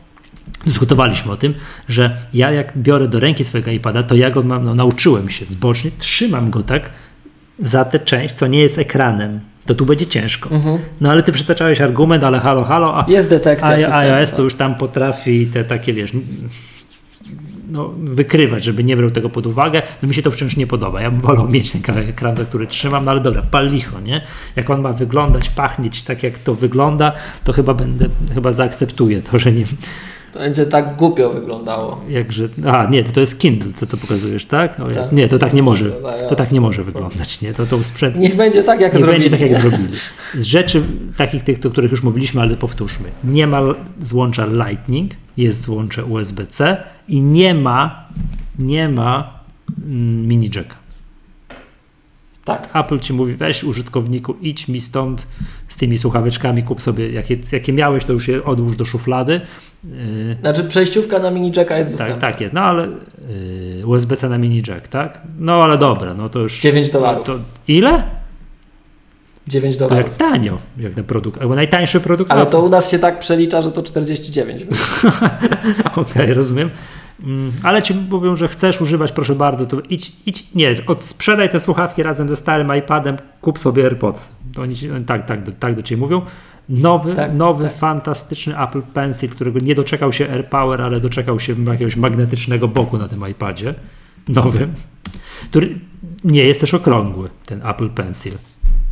dyskutowaliśmy 0.66 1.32
o 1.32 1.36
tym, 1.36 1.54
że 1.88 2.16
ja 2.32 2.50
jak 2.50 2.78
biorę 2.78 3.08
do 3.08 3.20
ręki 3.20 3.44
swojego 3.44 3.70
iPada, 3.70 4.02
to 4.02 4.14
ja 4.14 4.30
go 4.30 4.42
mam, 4.42 4.64
no, 4.64 4.74
nauczyłem 4.74 5.28
się 5.28 5.44
zbocznie, 5.48 5.90
trzymam 5.98 6.50
go 6.50 6.62
tak 6.62 6.90
za 7.58 7.84
tę 7.84 7.98
część, 7.98 8.34
co 8.34 8.46
nie 8.46 8.58
jest 8.58 8.78
ekranem. 8.78 9.40
To 9.66 9.74
tu 9.74 9.86
będzie 9.86 10.06
ciężko. 10.06 10.50
No 11.00 11.10
ale 11.10 11.22
ty 11.22 11.32
przytaczałeś 11.32 11.80
argument, 11.80 12.24
ale 12.24 12.40
halo, 12.40 12.64
halo, 12.64 12.98
a, 12.98 13.10
Jest 13.10 13.30
detekcja 13.30 13.68
a 13.68 13.76
systemu, 13.76 13.96
iOS 13.96 14.30
to 14.30 14.36
tak. 14.36 14.44
już 14.44 14.54
tam 14.54 14.74
potrafi 14.74 15.46
te 15.46 15.64
takie, 15.64 15.92
wiesz, 15.92 16.12
no, 17.70 17.94
wykrywać, 17.98 18.64
żeby 18.64 18.84
nie 18.84 18.96
brał 18.96 19.10
tego 19.10 19.30
pod 19.30 19.46
uwagę. 19.46 19.82
No 20.02 20.08
mi 20.08 20.14
się 20.14 20.22
to 20.22 20.30
wciąż 20.30 20.56
nie 20.56 20.66
podoba. 20.66 21.00
Ja 21.00 21.10
bym 21.10 21.20
wolał 21.20 21.48
mieć 21.48 21.72
ten 21.72 21.82
za 22.36 22.44
który 22.44 22.66
trzymam, 22.66 23.04
no 23.04 23.10
ale 23.10 23.20
dobra, 23.20 23.42
pal 23.42 23.68
licho, 23.68 24.00
nie? 24.00 24.22
Jak 24.56 24.70
on 24.70 24.80
ma 24.80 24.92
wyglądać, 24.92 25.48
pachnieć 25.48 26.02
tak, 26.02 26.22
jak 26.22 26.38
to 26.38 26.54
wygląda, 26.54 27.12
to 27.44 27.52
chyba 27.52 27.74
będę, 27.74 28.08
chyba 28.34 28.52
zaakceptuję 28.52 29.22
to, 29.22 29.38
że 29.38 29.52
nie, 29.52 29.64
To 30.32 30.38
będzie 30.38 30.66
tak 30.66 30.96
głupio 30.96 31.30
wyglądało. 31.30 32.00
jakże, 32.08 32.48
a 32.66 32.86
nie, 32.86 33.04
to, 33.04 33.12
to 33.12 33.20
jest 33.20 33.38
Kindle, 33.38 33.72
co, 33.72 33.86
co 33.86 33.96
pokazujesz, 33.96 34.44
tak? 34.44 34.80
O 34.80 34.88
jest. 34.88 35.00
Tak. 35.00 35.12
Nie, 35.12 35.28
to 35.28 35.38
tak 35.38 35.52
nie 35.54 35.62
może, 35.62 35.90
Tak, 35.90 36.26
to 36.26 36.34
tak 36.34 36.52
nie 36.52 36.60
może 36.60 36.84
wyglądać, 36.84 37.40
nie? 37.40 37.54
To, 37.54 37.66
to 37.66 37.84
sprzęt, 37.84 38.16
Niech 38.16 38.36
będzie 38.36 38.62
tak, 38.62 38.80
jak 38.80 38.94
nie 38.94 39.00
zrobili. 39.00 39.30
będzie 39.30 39.38
tak, 39.38 39.50
jak 39.50 39.62
zrobili. 39.62 39.92
Z 40.34 40.42
rzeczy 40.44 40.82
takich, 41.16 41.44
tych, 41.44 41.58
o 41.66 41.70
których 41.70 41.90
już 41.90 42.02
mówiliśmy, 42.02 42.40
ale 42.40 42.56
powtórzmy. 42.56 43.08
Nie 43.24 43.46
ma 43.46 43.60
złącza 44.00 44.46
Lightning, 44.46 45.10
jest 45.36 45.60
złącze 45.60 46.04
USB-C 46.04 46.76
i 47.08 47.22
nie 47.22 47.54
ma, 47.54 48.08
nie 48.58 48.88
ma 48.88 49.40
mm, 49.86 50.28
mini 50.28 50.50
jacka. 50.54 50.79
Tak. 52.56 52.84
Apple 52.84 52.98
ci 53.00 53.12
mówi, 53.12 53.34
weź 53.34 53.64
użytkowniku, 53.64 54.34
idź 54.40 54.68
mi 54.68 54.80
stąd 54.80 55.26
z 55.68 55.76
tymi 55.76 55.98
słuchaweczkami, 55.98 56.62
kup 56.62 56.80
sobie, 56.82 57.10
jakie, 57.10 57.36
jakie 57.52 57.72
miałeś, 57.72 58.04
to 58.04 58.12
już 58.12 58.28
je 58.28 58.44
odłóż 58.44 58.76
do 58.76 58.84
szuflady. 58.84 59.40
Yy, 59.84 60.36
Znaczy 60.40 60.64
przejściówka 60.64 61.18
na 61.18 61.30
mini 61.30 61.52
jacka 61.56 61.78
jest 61.78 61.90
tak, 61.90 61.98
dostępna. 61.98 62.28
tak 62.28 62.40
jest, 62.40 62.54
no 62.54 62.60
ale 62.60 62.88
yy, 63.78 63.86
USB-C 63.86 64.28
na 64.28 64.38
mini 64.38 64.62
jack, 64.68 64.88
tak? 64.88 65.22
No 65.38 65.64
ale 65.64 65.78
dobra, 65.78 66.14
no 66.14 66.28
to 66.28 66.38
już... 66.38 66.60
9 66.60 66.90
dolarów. 66.90 67.26
To, 67.26 67.38
ile? 67.68 68.02
9 69.48 69.76
To 69.76 69.88
dolarów. 69.88 70.08
jak 70.08 70.16
tanio, 70.16 70.58
jak 70.78 70.96
na 70.96 71.02
produkt, 71.02 71.42
albo 71.42 71.54
najtańszy 71.54 72.00
produkt. 72.00 72.32
Ale 72.32 72.46
to 72.46 72.62
u 72.62 72.68
nas 72.68 72.90
się 72.90 72.98
tak 72.98 73.18
przelicza, 73.18 73.62
że 73.62 73.72
to 73.72 73.82
49. 73.82 74.62
Okej, 75.96 76.34
rozumiem. 76.34 76.70
Mm, 77.24 77.52
Ale 77.62 77.82
ci 77.82 77.94
mówią, 77.94 78.36
że 78.36 78.48
chcesz 78.48 78.80
używać, 78.80 79.12
proszę 79.12 79.34
bardzo, 79.34 79.66
to 79.66 79.80
idź, 79.80 80.12
idź 80.26 80.54
nie, 80.54 80.74
od, 80.86 81.04
sprzedaj 81.04 81.48
te 81.50 81.60
słuchawki 81.60 82.02
razem 82.02 82.28
ze 82.28 82.36
starym 82.36 82.76
iPadem, 82.76 83.16
kup 83.40 83.58
sobie 83.58 83.84
AirPods. 83.84 84.36
Oni 84.58 84.74
tak, 85.06 85.26
tak, 85.26 85.42
do, 85.42 85.52
tak 85.52 85.74
do 85.74 85.82
ciebie 85.82 86.00
mówią. 86.00 86.22
Nowy, 86.68 87.14
Tak, 87.14 87.34
nowy 87.34 87.64
tak. 87.64 87.76
fantastyczny 87.76 88.58
Apple 88.62 88.82
Pencil, 88.82 89.28
którego 89.28 89.58
nie 89.58 89.74
doczekał 89.74 90.12
się 90.12 90.30
AirPower, 90.30 90.82
ale 90.82 91.00
doczekał 91.00 91.40
się 91.40 91.64
jakiegoś 91.64 91.96
magnetycznego 91.96 92.68
boku 92.68 92.98
na 92.98 93.08
tym 93.08 93.28
iPadzie. 93.30 93.74
Nowym. 94.28 94.74
Który 95.44 95.78
nie 96.24 96.44
jest 96.44 96.60
też 96.60 96.74
okrągły, 96.74 97.28
ten 97.46 97.66
Apple 97.66 97.88
Pencil. 97.90 98.32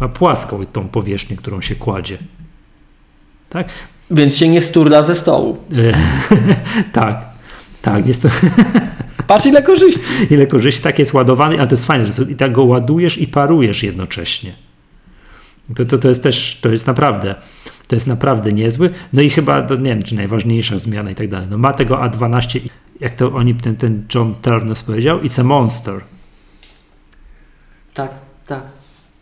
Ma 0.00 0.08
płaską 0.08 0.66
tą 0.66 0.88
powierzchnię, 0.88 1.36
którą 1.36 1.60
się 1.60 1.74
kładzie. 1.74 2.18
Tak? 3.48 3.68
Więc 4.10 4.36
się 4.36 4.48
nie 4.48 4.60
sturla 4.60 5.02
ze 5.02 5.14
stołu. 5.14 5.58
Tak, 6.92 7.24
tak, 7.92 8.06
jest 8.06 8.22
to 8.22 8.28
Patrz 9.26 9.46
ile 9.46 9.62
korzyści. 9.62 10.10
ile 10.30 10.46
korzyści, 10.46 10.82
tak 10.82 10.98
jest 10.98 11.14
ładowany, 11.14 11.58
ale 11.58 11.66
to 11.66 11.72
jest 11.72 11.84
fajne, 11.84 12.06
że 12.06 12.22
i 12.22 12.34
tak 12.34 12.52
go 12.52 12.64
ładujesz 12.64 13.18
i 13.18 13.26
parujesz 13.26 13.82
jednocześnie. 13.82 14.52
To, 15.76 15.84
to, 15.84 15.98
to 15.98 16.08
jest 16.08 16.22
też, 16.22 16.58
to 16.60 16.68
jest 16.68 16.86
naprawdę, 16.86 17.34
to 17.88 17.96
jest 17.96 18.06
naprawdę 18.06 18.52
niezły. 18.52 18.90
No 19.12 19.22
i 19.22 19.30
chyba, 19.30 19.60
nie 19.60 19.76
wiem, 19.76 20.02
czy 20.02 20.14
najważniejsza 20.14 20.78
zmiana 20.78 21.10
i 21.10 21.14
tak 21.14 21.28
dalej. 21.28 21.48
No 21.50 21.58
ma 21.58 21.72
tego 21.72 21.96
A12, 21.96 22.58
i 22.58 22.70
jak 23.00 23.14
to 23.14 23.32
oni, 23.34 23.54
ten, 23.54 23.76
ten 23.76 24.06
John 24.14 24.34
Turner 24.42 24.76
powiedział, 24.86 25.18
it's 25.18 25.40
a 25.40 25.44
monster. 25.44 26.00
Tak, 27.94 28.10
tak. 28.46 28.77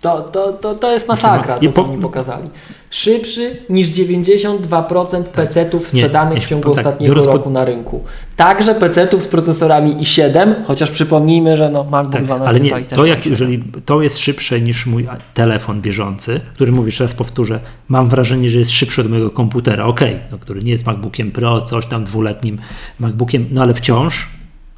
To, 0.07 0.23
to, 0.23 0.53
to, 0.53 0.74
to 0.74 0.93
jest 0.93 1.09
masakra, 1.09 1.57
I 1.57 1.69
to 1.69 1.73
co 1.73 1.85
oni 1.85 2.03
pokazali. 2.03 2.51
Szybszy 2.91 3.57
niż 3.70 3.89
92% 3.89 5.24
PC-ów 5.24 5.83
Tak. 5.83 5.91
Sprzedanych 5.91 6.35
nie, 6.35 6.41
w 6.41 6.49
ciągu 6.49 6.70
tak, 6.70 6.78
ostatniego 6.78 7.15
pod- 7.15 7.27
roku 7.27 7.51
na 7.51 7.65
rynku. 7.65 8.05
Także 8.37 8.74
PC-ów 8.74 9.23
z 9.23 9.27
procesorami 9.28 9.97
i7, 9.97 10.55
chociaż 10.66 10.91
przypomnijmy, 10.91 11.57
że 11.57 11.70
no 11.70 11.85
MacBook 11.85 12.12
Tak, 12.12 12.24
12 12.24 12.49
ale 12.49 12.61
nie, 12.61 12.70
to 12.83 13.07
jak, 13.07 13.20
i7. 13.20 13.31
jeżeli 13.31 13.65
to 13.85 14.03
jest 14.03 14.19
szybsze 14.19 14.61
niż 14.61 14.87
mój 14.87 15.07
telefon 15.35 15.81
bieżący, 15.81 16.41
który 16.55 16.73
mówię, 16.73 16.89
jeszcze 16.89 17.05
raz 17.05 17.15
powtórzę, 17.15 17.61
mam 17.89 18.09
wrażenie, 18.09 18.51
że 18.51 18.59
jest 18.59 18.70
szybszy 18.70 19.01
od 19.01 19.11
mojego 19.11 19.31
komputera, 19.31 19.85
okej, 19.85 20.16
no, 20.33 20.39
który 20.39 20.62
nie 20.62 20.70
jest 20.70 20.87
MacBookiem 20.87 21.31
Pro, 21.31 21.61
coś 21.61 21.87
tam 21.87 22.05
dwuletnim 22.05 22.59
MacBookiem, 23.01 23.47
no 23.53 23.62
ale 23.62 23.74
wciąż, 23.74 24.28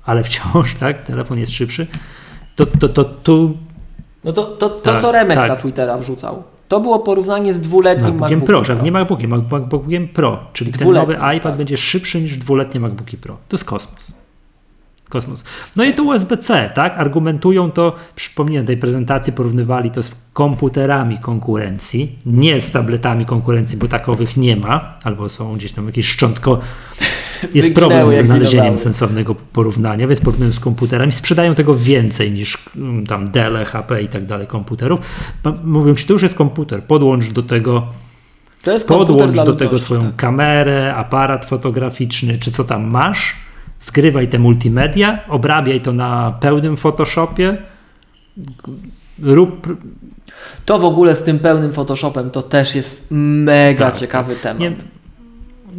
ale 0.05 0.25
wciąż, 0.25 0.75
tak, 0.75 1.05
telefon 1.05 1.39
jest 1.39 1.53
szybszy, 1.53 1.87
to, 2.57 2.67
to, 2.67 2.89
to 2.89 3.05
tu 3.05 3.57
No 4.29 4.35
to, 4.35 4.45
to, 4.45 4.69
to 4.71 4.81
Tak, 4.93 5.01
co 5.01 5.13
Remek 5.13 5.37
tak. 5.37 5.49
na 5.49 5.57
Twittera 5.57 5.99
wrzucał, 5.99 6.43
to 6.69 6.81
było 6.81 6.99
porównanie 6.99 7.55
z 7.55 7.61
dwuletnim 7.61 8.05
MacBookiem 8.11 8.39
MacBookiem 8.39 8.47
Pro, 8.47 8.65
że 8.65 8.77
nie 8.83 8.93
MacBookiem, 8.93 9.31
Mac- 9.31 9.51
MacBookiem 9.53 10.09
Pro, 10.09 10.41
czyli 10.53 10.73
ten 10.73 10.81
Dwuletnim, 10.81 11.19
nowy 11.19 11.37
iPad 11.37 11.53
tak. 11.53 11.57
będzie 11.57 11.77
szybszy 11.77 12.21
niż 12.21 12.37
dwuletnie 12.37 12.81
MacBooki 12.81 13.17
Pro. 13.17 13.35
To 13.49 13.57
jest 13.57 13.65
kosmos. 13.65 14.13
Kosmos. 15.09 15.45
No 15.77 15.85
i 15.85 15.93
to 15.93 16.03
USB-C, 16.03 16.71
tak? 16.75 16.99
Argumentują 16.99 17.71
to, 17.71 17.93
przypomniałem 18.15 18.67
tej 18.67 18.77
prezentacji, 18.77 19.33
porównywali 19.33 19.91
to 19.91 20.03
z 20.03 20.11
komputerami 20.33 21.19
konkurencji, 21.19 22.19
nie 22.27 22.61
z 22.61 22.71
tabletami 22.71 23.27
konkurencji, 23.27 23.79
bo 23.79 23.89
takowych 23.89 24.37
nie 24.37 24.57
ma, 24.57 24.99
albo 25.05 25.29
są 25.29 25.55
gdzieś 25.57 25.73
tam 25.73 25.87
jakieś 25.87 26.09
szczątko. 26.09 26.59
Jest 27.55 27.75
problem 27.75 28.13
z 28.13 28.25
znalezieniem 28.25 28.79
sensownego 28.79 29.35
porównania, 29.35 30.09
więc 30.09 30.21
porównując 30.21 30.55
z 30.55 30.61
komputerami, 30.61 31.13
sprzedają 31.13 31.55
tego 31.55 31.77
więcej 31.77 32.33
niż 32.33 32.59
mm, 32.77 33.07
tam 33.07 33.31
Dell, 33.31 33.65
HP 33.65 34.03
i 34.03 34.09
tak 34.09 34.27
dalej 34.27 34.47
komputerów. 34.47 35.01
Mówią 35.65 35.95
ci, 35.95 36.07
to 36.07 36.13
już 36.13 36.23
jest 36.23 36.35
komputer, 36.35 36.83
podłącz 36.85 37.31
do 37.31 37.43
tego 37.43 37.87
Podłącz 38.87 39.37
do 39.37 39.53
tego 39.53 39.79
swoją 39.79 40.01
tak. 40.01 40.17
kamerę, 40.17 40.95
aparat 40.95 41.45
fotograficzny, 41.45 42.39
czy 42.39 42.51
co 42.51 42.65
tam 42.65 42.91
masz, 42.91 43.37
zgrywaj 43.79 44.29
te 44.29 44.39
multimedia, 44.39 45.19
obrabiaj 45.29 45.81
to 45.81 45.93
na 45.93 46.39
pełnym 46.41 46.77
Photoshopie, 46.77 47.57
rób... 49.23 49.79
To 50.65 50.79
w 50.79 50.85
ogóle 50.85 51.17
z 51.17 51.23
tym 51.23 51.39
pełnym 51.39 51.73
Photoshopem 51.73 52.31
to 52.31 52.43
też 52.43 52.75
jest 52.75 53.07
mega 53.11 53.91
Tak. 53.91 54.01
ciekawy 54.01 54.37
temat. 54.37 54.61
Nie, 54.61 54.77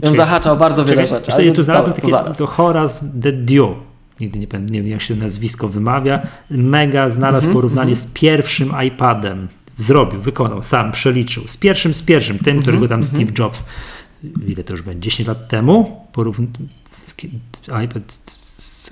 On 0.07 0.14
zahacza 0.14 0.52
o 0.52 0.56
bardzo 0.56 0.86
wiele 0.86 1.03
czekaj, 1.03 1.20
rzeczy. 1.20 1.32
sobie 1.32 1.48
ale 1.48 1.56
tu 1.56 1.64
znalazłem 1.64 1.95
dobra, 2.02 2.18
takie, 2.18 2.30
to 2.30 2.36
to 2.36 2.48
Horace 2.48 3.06
de 3.14 3.34
Dio, 3.34 3.76
nigdy 4.20 4.40
nie 4.40 4.48
pamiętam, 4.48 4.74
nie 4.74 4.82
wiem 4.82 4.91
jak 4.91 5.02
się 5.02 5.16
nazwisko 5.16 5.68
wymawia, 5.68 6.28
mega 6.49 7.10
znalazł 7.10 7.48
Mhm, 7.48 7.53
porównanie 7.53 7.95
z 7.95 8.06
pierwszym 8.06 8.74
iPadem, 8.88 9.48
zrobił, 9.78 10.22
wykonał, 10.22 10.64
sam 10.64 10.91
przeliczył, 10.91 11.44
z 11.48 11.57
pierwszym, 11.57 11.94
z 11.94 12.02
pierwszym, 12.02 12.38
tym, 12.38 12.57
Mhm, 12.57 12.61
którego 12.61 12.88
tam 12.88 13.03
Steve 13.03 13.32
Jobs, 13.40 13.66
ile 14.48 14.64
to 14.64 14.74
już 14.74 14.82
będzie, 14.82 14.99
10 15.10 15.28
lat 15.28 15.48
temu, 15.48 16.06
porówn... 16.11 16.48
iPad 17.84 18.20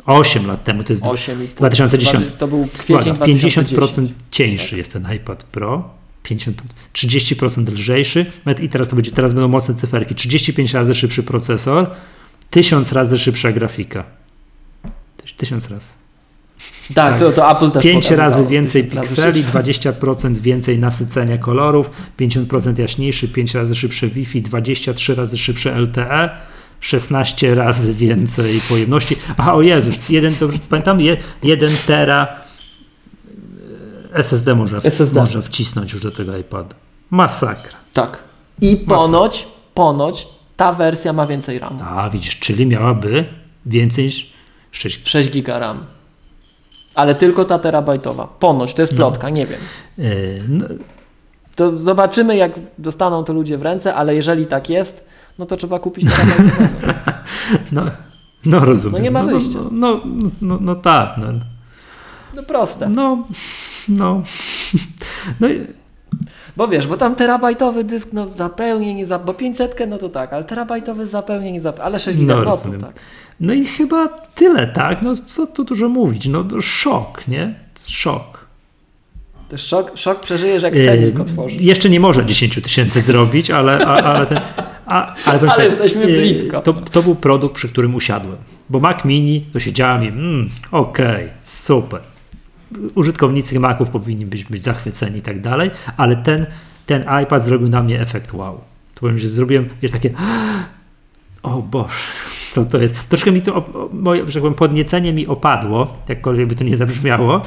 8 0.06 0.48
lat 0.48 0.64
temu, 0.64 0.84
to 0.84 0.94
jest 0.94 1.06
8 1.06 1.44
i 1.44 1.48
2010. 1.48 2.26
To 2.38 2.48
był 2.48 2.68
kwiecień 2.78 3.14
Uwaga, 3.14 3.26
2010. 3.34 3.70
50% 3.70 4.08
cieńszy 4.32 4.78
jest 4.78 4.94
ten 4.94 5.14
iPad 5.16 5.44
Pro, 5.44 5.90
50, 6.28 6.62
30% 6.94 7.74
lżejszy 7.74 8.26
nawet 8.46 8.64
i 8.64 8.70
teraz 8.70 8.90
to 8.90 8.96
będzie, 8.96 9.12
teraz 9.12 9.34
będą 9.34 9.48
mocne 9.48 9.76
cyferki, 9.76 10.16
35 10.16 10.74
razy 10.74 10.96
szybszy 10.96 11.24
procesor, 11.24 11.90
1000 12.50 12.92
razy 12.92 13.20
szybsza 13.20 13.52
grafika. 13.52 14.04
Tysiąc 15.38 15.70
razy. 15.70 15.92
Tak, 16.94 17.10
Tak. 17.10 17.20
To, 17.20 17.32
to 17.32 17.52
Apple 17.52 17.72
też 17.72 17.84
5 17.84 18.06
pokazywało. 18.06 18.30
razy 18.30 18.46
więcej 18.48 18.84
1000 18.84 18.96
razy 18.96 19.16
pikseli, 19.16 19.42
szybsze. 19.44 19.92
20% 19.94 20.38
więcej 20.38 20.80
nasycenia 20.80 21.38
kolorów, 21.38 21.90
50% 22.20 22.80
jaśniejszy, 22.80 23.28
5 23.28 23.54
razy 23.54 23.76
szybsze 23.76 24.08
Wi-Fi, 24.08 24.42
23 24.42 25.16
razy 25.16 25.38
szybsze 25.38 25.80
LTE, 25.82 26.30
16 26.80 27.56
razy 27.56 27.94
więcej 27.94 28.60
pojemności. 28.70 29.16
Aha, 29.38 29.54
o 29.54 29.62
Jezus, 29.62 30.10
jeden, 30.10 30.34
dobrze 30.40 30.58
pamiętam, 30.70 31.02
je- 31.02 31.18
1 31.44 31.72
tera 31.88 32.28
SSD 34.18 34.56
można, 34.56 34.80
w- 34.80 34.86
SSD. 34.86 35.20
można 35.20 35.42
wcisnąć 35.42 35.94
już 35.94 36.02
do 36.02 36.12
tego 36.12 36.38
iPada. 36.38 36.76
Masakra. 37.10 37.78
Tak. 37.94 38.20
I 38.62 38.78
ponoć, 38.78 39.48
ponoć 39.74 40.28
ta 40.58 40.74
wersja 40.74 41.14
ma 41.14 41.28
więcej 41.28 41.60
RAM. 41.60 41.80
A 41.82 42.10
widzisz, 42.10 42.40
czyli 42.40 42.66
miałaby 42.66 43.26
więcej 43.66 44.06
niż 44.06 44.34
6. 44.72 45.10
6 45.10 45.30
giga 45.32 45.60
RAM. 45.60 45.86
Ale 46.96 47.16
tylko 47.16 47.46
ta 47.46 47.60
terabajtowa. 47.60 48.28
Ponoć, 48.40 48.74
to 48.74 48.82
jest 48.82 48.96
plotka, 48.96 49.30
nie 49.30 49.46
wiem. 49.46 49.60
No, 50.50 50.66
To 51.56 51.78
zobaczymy, 51.78 52.36
jak 52.36 52.52
dostaną 52.78 53.24
to 53.24 53.34
ludzie 53.34 53.58
w 53.58 53.62
ręce, 53.62 53.96
ale 53.96 54.16
jeżeli 54.16 54.46
tak 54.46 54.70
jest, 54.70 55.06
no 55.40 55.46
to 55.46 55.58
trzeba 55.58 55.80
kupić 55.80 56.06
terabajtową. 56.12 56.68
no, 57.72 57.82
no 58.46 58.60
rozumiem. 58.60 58.94
No 58.94 59.00
nie 59.00 59.12
ma 59.12 59.24
no, 59.24 59.32
wyjścia. 59.32 59.60
No, 59.72 59.72
no, 59.72 60.02
no, 60.06 60.30
no, 60.42 60.58
no 60.62 60.76
tak. 60.76 61.16
No. 62.38 62.44
Proste. 62.44 62.90
No, 62.90 63.28
no. 63.90 64.24
no 65.40 65.50
i- 65.50 65.62
Bo 66.58 66.68
wiesz, 66.68 66.88
bo 66.88 66.98
tam 66.98 67.16
terabajtowy 67.16 67.84
dysk, 67.84 68.10
no 68.14 68.28
zupełnie 68.32 68.94
nie 68.94 69.06
za, 69.06 69.20
bo 69.20 69.34
500 69.34 69.76
no 69.88 69.98
to 69.98 70.10
tak, 70.10 70.34
ale 70.34 70.44
terabajtowy 70.44 71.06
zupełnie 71.06 71.52
nie 71.52 71.62
za, 71.62 71.74
ale 71.84 72.00
6 72.00 72.18
No, 72.18 72.24
giga, 72.24 72.44
no, 72.46 72.58
tak. 72.82 72.94
no 73.40 73.54
i 73.54 73.66
chyba 73.66 74.08
tyle, 74.08 74.68
tak? 74.68 75.02
No 75.02 75.16
co 75.26 75.48
tu 75.48 75.64
dużo 75.64 75.90
mówić? 75.90 76.28
No 76.28 76.46
szok, 76.62 77.28
nie? 77.28 77.56
Szok. 77.88 78.48
To 79.50 79.58
szok, 79.58 79.92
szok 79.96 80.20
przeżyjesz 80.20 80.64
jak 80.64 80.74
cennik 80.74 81.20
otworzysz. 81.20 81.62
Jeszcze 81.62 81.90
nie 81.90 82.00
może 82.00 82.26
10 82.26 82.62
tysięcy 82.64 83.02
zrobić, 83.02 83.52
ale, 83.52 83.86
a, 83.86 83.96
ale 83.96 84.26
ten. 84.26 84.40
A, 84.86 85.16
ale 85.26 85.40
Ale 85.42 85.52
sobie, 85.52 85.66
jesteśmy 85.66 86.12
yy, 86.12 86.18
blisko. 86.22 86.62
To, 86.62 86.74
to 86.74 87.04
był 87.04 87.16
produkt, 87.16 87.56
przy 87.56 87.70
którym 87.70 87.96
usiadłem. 87.96 88.38
Bo 88.70 88.80
Mac 88.80 89.06
Mini, 89.06 89.42
to 89.54 89.60
siedziałem 89.60 90.04
i 90.04 90.08
mm, 90.08 90.50
okej, 90.72 91.30
super. 91.44 92.02
Użytkownicy 92.96 93.60
Maców 93.60 93.90
powinni 93.90 94.26
być, 94.26 94.44
być 94.44 94.64
zachwyceni 94.64 95.18
i 95.18 95.22
tak 95.22 95.42
dalej, 95.42 95.72
ale 95.98 96.16
ten, 96.16 96.46
ten 96.86 97.06
iPad 97.24 97.44
zrobił 97.44 97.70
na 97.70 97.84
mnie 97.84 98.02
efekt 98.02 98.34
wow. 98.34 98.62
To 98.94 99.00
powiem, 99.00 99.20
że 99.20 99.30
zrobiłem 99.30 99.70
wiesz, 99.82 99.92
takie 99.92 100.10
o 101.44 101.62
Boże, 101.62 101.94
co 102.52 102.66
to 102.66 102.78
jest? 102.78 102.96
Troszkę 103.10 103.32
mi 103.32 103.42
to, 103.42 103.56
o- 103.56 103.90
moje, 103.94 104.22
że 104.28 104.34
tak 104.34 104.42
powiem, 104.42 104.56
podniecenie 104.56 105.14
mi 105.14 105.28
opadło, 105.28 105.98
jakkolwiek 106.10 106.48
by 106.48 106.56
to 106.56 106.64
nie 106.64 106.78
zabrzmiało, 106.78 107.42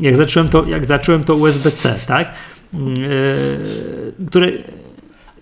jak 0.00 0.16
zacząłem 0.16 0.48
to, 0.48 0.64
jak 0.66 0.84
zacząłem 0.86 1.24
to 1.24 1.34
USB-C, 1.34 1.98
tak? 2.06 2.32
Yy, 2.72 2.78
które 4.26 4.48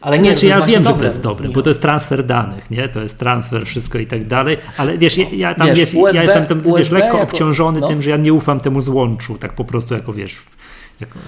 Ale 0.00 0.18
nie, 0.18 0.30
nie, 0.30 0.34
czy 0.36 0.40
to 0.40 0.46
jest 0.46 0.60
ja 0.60 0.66
wiem, 0.66 0.78
że 0.82 0.84
to 0.88 0.92
dobre. 0.92 1.06
jest 1.06 1.20
dobre, 1.22 1.48
bo 1.48 1.62
to 1.62 1.70
jest 1.70 1.82
transfer 1.82 2.26
danych, 2.26 2.70
nie? 2.70 2.88
To 2.88 3.00
jest 3.00 3.18
transfer, 3.18 3.66
wszystko 3.66 3.98
i 3.98 4.06
tak 4.06 4.26
dalej, 4.26 4.56
ale 4.78 4.98
wiesz, 4.98 5.18
ja, 5.18 5.24
ja 5.32 5.54
tam 5.54 5.66
Wiesz, 5.66 5.78
jest, 5.78 5.94
USB 5.94 6.16
ja 6.16 6.22
jestem 6.22 6.46
tam, 6.46 6.60
wiesz, 6.60 6.68
USB 6.72 6.94
lekko 6.98 7.18
jako- 7.18 7.32
obciążony 7.32 7.80
no. 7.80 7.88
tym, 7.88 8.02
że 8.02 8.10
ja 8.10 8.16
nie 8.16 8.32
ufam 8.32 8.60
temu 8.60 8.80
złączu, 8.80 9.38
tak 9.38 9.52
po 9.52 9.64
prostu 9.64 9.94
jako, 9.94 10.12
wiesz, 10.12 10.42
jako, 11.00 11.18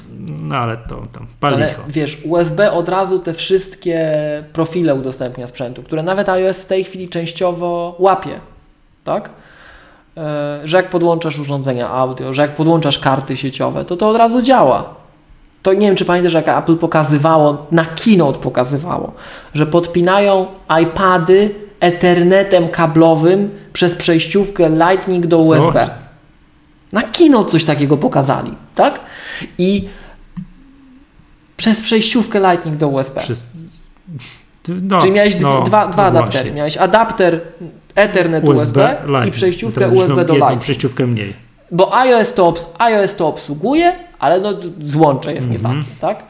no 0.42 0.56
ale 0.56 0.76
to 0.76 1.02
tam, 1.12 1.26
Ale 1.40 1.58
palicho. 1.58 1.82
wiesz, 1.88 2.18
USB 2.24 2.72
od 2.72 2.88
razu 2.88 3.18
te 3.18 3.34
wszystkie 3.34 4.14
profile 4.52 4.94
udostępnia 4.94 5.46
sprzętu, 5.46 5.82
które 5.82 6.02
nawet 6.02 6.28
iOS 6.28 6.58
w 6.60 6.66
tej 6.66 6.84
chwili 6.84 7.08
częściowo 7.08 7.96
łapie, 7.98 8.40
tak? 9.04 9.30
E, 10.16 10.60
Że 10.64 10.76
jak 10.76 10.90
podłączasz 10.90 11.38
urządzenia 11.38 11.88
audio, 11.90 12.32
że 12.32 12.42
jak 12.42 12.56
podłączasz 12.56 12.98
karty 12.98 13.36
sieciowe, 13.36 13.84
to 13.84 13.96
to 13.96 14.08
od 14.10 14.16
razu 14.16 14.42
działa. 14.42 15.01
To 15.62 15.72
nie 15.72 15.86
wiem, 15.86 15.96
czy 15.96 16.04
pamiętasz, 16.04 16.32
jak 16.32 16.48
Apple 16.48 16.76
pokazywało, 16.76 17.66
na 17.70 17.84
keynote 18.04 18.38
pokazywało, 18.38 19.12
że 19.54 19.66
podpinają 19.66 20.46
iPady 20.82 21.54
Ethernetem 21.80 22.68
kablowym 22.68 23.50
przez 23.72 23.94
przejściówkę 23.94 24.68
Lightning 24.70 25.26
do 25.26 25.36
Co? 25.44 25.50
USB. 25.50 25.90
Na 26.92 27.02
keynote 27.02 27.50
coś 27.50 27.64
takiego 27.64 27.96
pokazali, 27.96 28.54
tak? 28.74 29.00
I 29.58 29.88
przez 31.56 31.80
przejściówkę 31.80 32.40
Lightning 32.40 32.76
do 32.76 32.88
USB. 32.88 33.20
Przez, 33.20 33.46
no, 34.68 34.98
Czyli 34.98 35.12
miałeś 35.12 35.40
no, 35.40 35.62
dwa, 35.62 35.88
dwa 35.88 36.02
no 36.02 36.08
adaptery. 36.08 36.32
właśnie. 36.44 36.50
Miałeś 36.56 36.76
adapter 36.76 37.40
Ethernet 37.94 38.48
USB, 38.48 38.96
i 39.04 39.06
Lightning. 39.08 39.34
przejściówkę 39.34 39.88
USB 39.88 40.24
do 40.24 40.34
Lightning. 40.34 40.60
przejściówkę 40.62 41.06
mniej. 41.06 41.34
Bo 41.70 41.94
iOS 41.96 42.34
to, 42.34 42.50
obs- 42.52 42.66
iOS 42.78 43.16
to 43.16 43.28
obsługuje, 43.28 43.92
ale 44.22 44.40
no, 44.40 44.52
złącze 44.80 45.34
jest 45.34 45.48
Mhm. 45.50 45.78
nie 45.78 45.84
takie, 45.84 45.96
tak? 46.00 46.24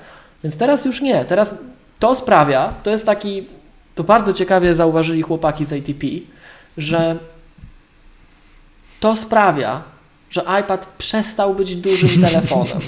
Więc 0.44 0.56
teraz 0.56 0.84
już 0.84 1.00
nie. 1.00 1.24
Teraz 1.24 1.54
to 1.98 2.14
sprawia, 2.14 2.74
to 2.82 2.90
jest 2.90 3.06
taki, 3.06 3.46
to 3.94 4.04
bardzo 4.04 4.32
ciekawie 4.32 4.74
zauważyli 4.74 5.22
chłopaki 5.22 5.64
z 5.64 5.72
ATP, 5.72 6.06
że 6.78 7.18
to 9.00 9.16
sprawia, 9.16 9.82
że 10.30 10.42
iPad 10.60 10.86
przestał 10.98 11.54
być 11.54 11.76
dużym 11.76 12.20
telefonem. 12.28 12.78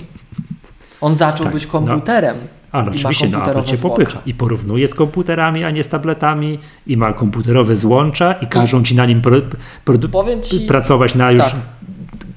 On 1.00 1.14
zaczął 1.16 1.44
Tak, 1.44 1.52
być 1.54 1.66
komputerem. 1.66 2.36
Ale 2.72 2.84
I 2.84 2.86
ma 2.86 2.94
oczywiście 2.94 3.28
no, 3.28 3.50
Apple 3.50 3.62
cię 3.62 3.76
popycha 3.76 4.20
i 4.26 4.34
porównuje 4.34 4.86
z 4.86 4.94
komputerami, 4.94 5.64
a 5.64 5.70
nie 5.70 5.84
z 5.84 5.88
tabletami 5.88 6.58
i 6.86 6.96
ma 6.96 7.12
komputerowe 7.12 7.76
złącza 7.76 8.32
i 8.32 8.46
każą 8.46 8.82
ci 8.82 8.94
na 8.94 9.06
nim 9.06 9.20
pro, 9.20 9.36
pro, 9.84 9.98
Powiem 9.98 10.42
ci, 10.42 10.60
pracować 10.60 11.14
na 11.14 11.30
już 11.30 11.44
tak. 11.44 11.54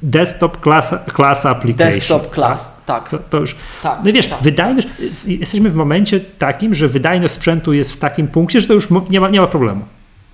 Desktop 0.03 0.61
class, 0.63 0.95
class 1.15 1.45
application. 1.45 1.93
desktop 1.93 2.33
class, 2.35 2.77
tak, 2.85 3.09
To, 3.09 3.17
to 3.29 3.37
już, 3.37 3.55
tak. 3.83 3.99
no 4.05 4.13
wiesz, 4.13 4.27
tak. 4.27 4.41
wydajność, 4.41 4.87
jesteśmy 5.27 5.69
w 5.69 5.75
momencie 5.75 6.19
takim, 6.19 6.73
że 6.73 6.87
wydajność 6.87 7.33
sprzętu 7.33 7.73
jest 7.73 7.91
w 7.91 7.97
takim 7.97 8.27
punkcie, 8.27 8.61
że 8.61 8.67
to 8.67 8.73
już 8.73 8.87
nie 9.09 9.21
ma, 9.21 9.29
nie 9.29 9.41
ma 9.41 9.47
problemu. 9.47 9.81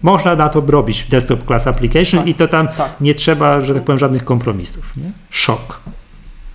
Można 0.02 0.36
na 0.36 0.50
to 0.50 0.64
robić 0.68 1.04
desktop 1.10 1.46
class 1.48 1.68
application 1.68 2.20
Tak, 2.20 2.28
i 2.30 2.36
to 2.36 2.48
tam 2.48 2.68
tak. 2.68 2.92
nie 3.02 3.14
trzeba, 3.14 3.62
że 3.62 3.74
tak 3.74 3.84
powiem, 3.84 4.00
żadnych 4.00 4.24
kompromisów. 4.26 4.98
Nie? 4.98 5.12
Szok. 5.30 5.80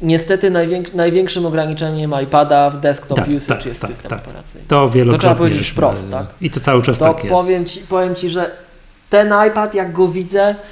Niestety 0.02 0.50
najwięk- 0.50 0.94
największym 0.94 1.46
ograniczeniem 1.46 2.14
iPada 2.24 2.70
w 2.70 2.80
desktop 2.80 3.18
Tak, 3.18 3.28
usage 3.28 3.58
tak, 3.58 3.66
jest 3.66 3.80
tak, 3.80 3.90
system 3.90 4.10
tak. 4.10 4.18
operacyjny. 4.28 4.66
To 4.68 4.90
wielokrotnie. 4.90 5.18
trzeba 5.20 5.34
powiedzieć 5.34 5.68
wprost, 5.70 6.10
tak? 6.10 6.26
I 6.40 6.50
to 6.50 6.60
cały 6.60 6.82
czas 6.82 6.98
To 6.98 7.04
tak 7.14 7.24
jest. 7.24 7.36
powiem 7.36 7.64
ci, 7.64 7.80
powiem 7.80 8.14
ci, 8.14 8.30
że 8.30 8.50
ten 9.10 9.34
iPad, 9.48 9.74
jak 9.74 9.92
go 9.92 10.08
widzę, 10.08 10.54
to 10.54 10.62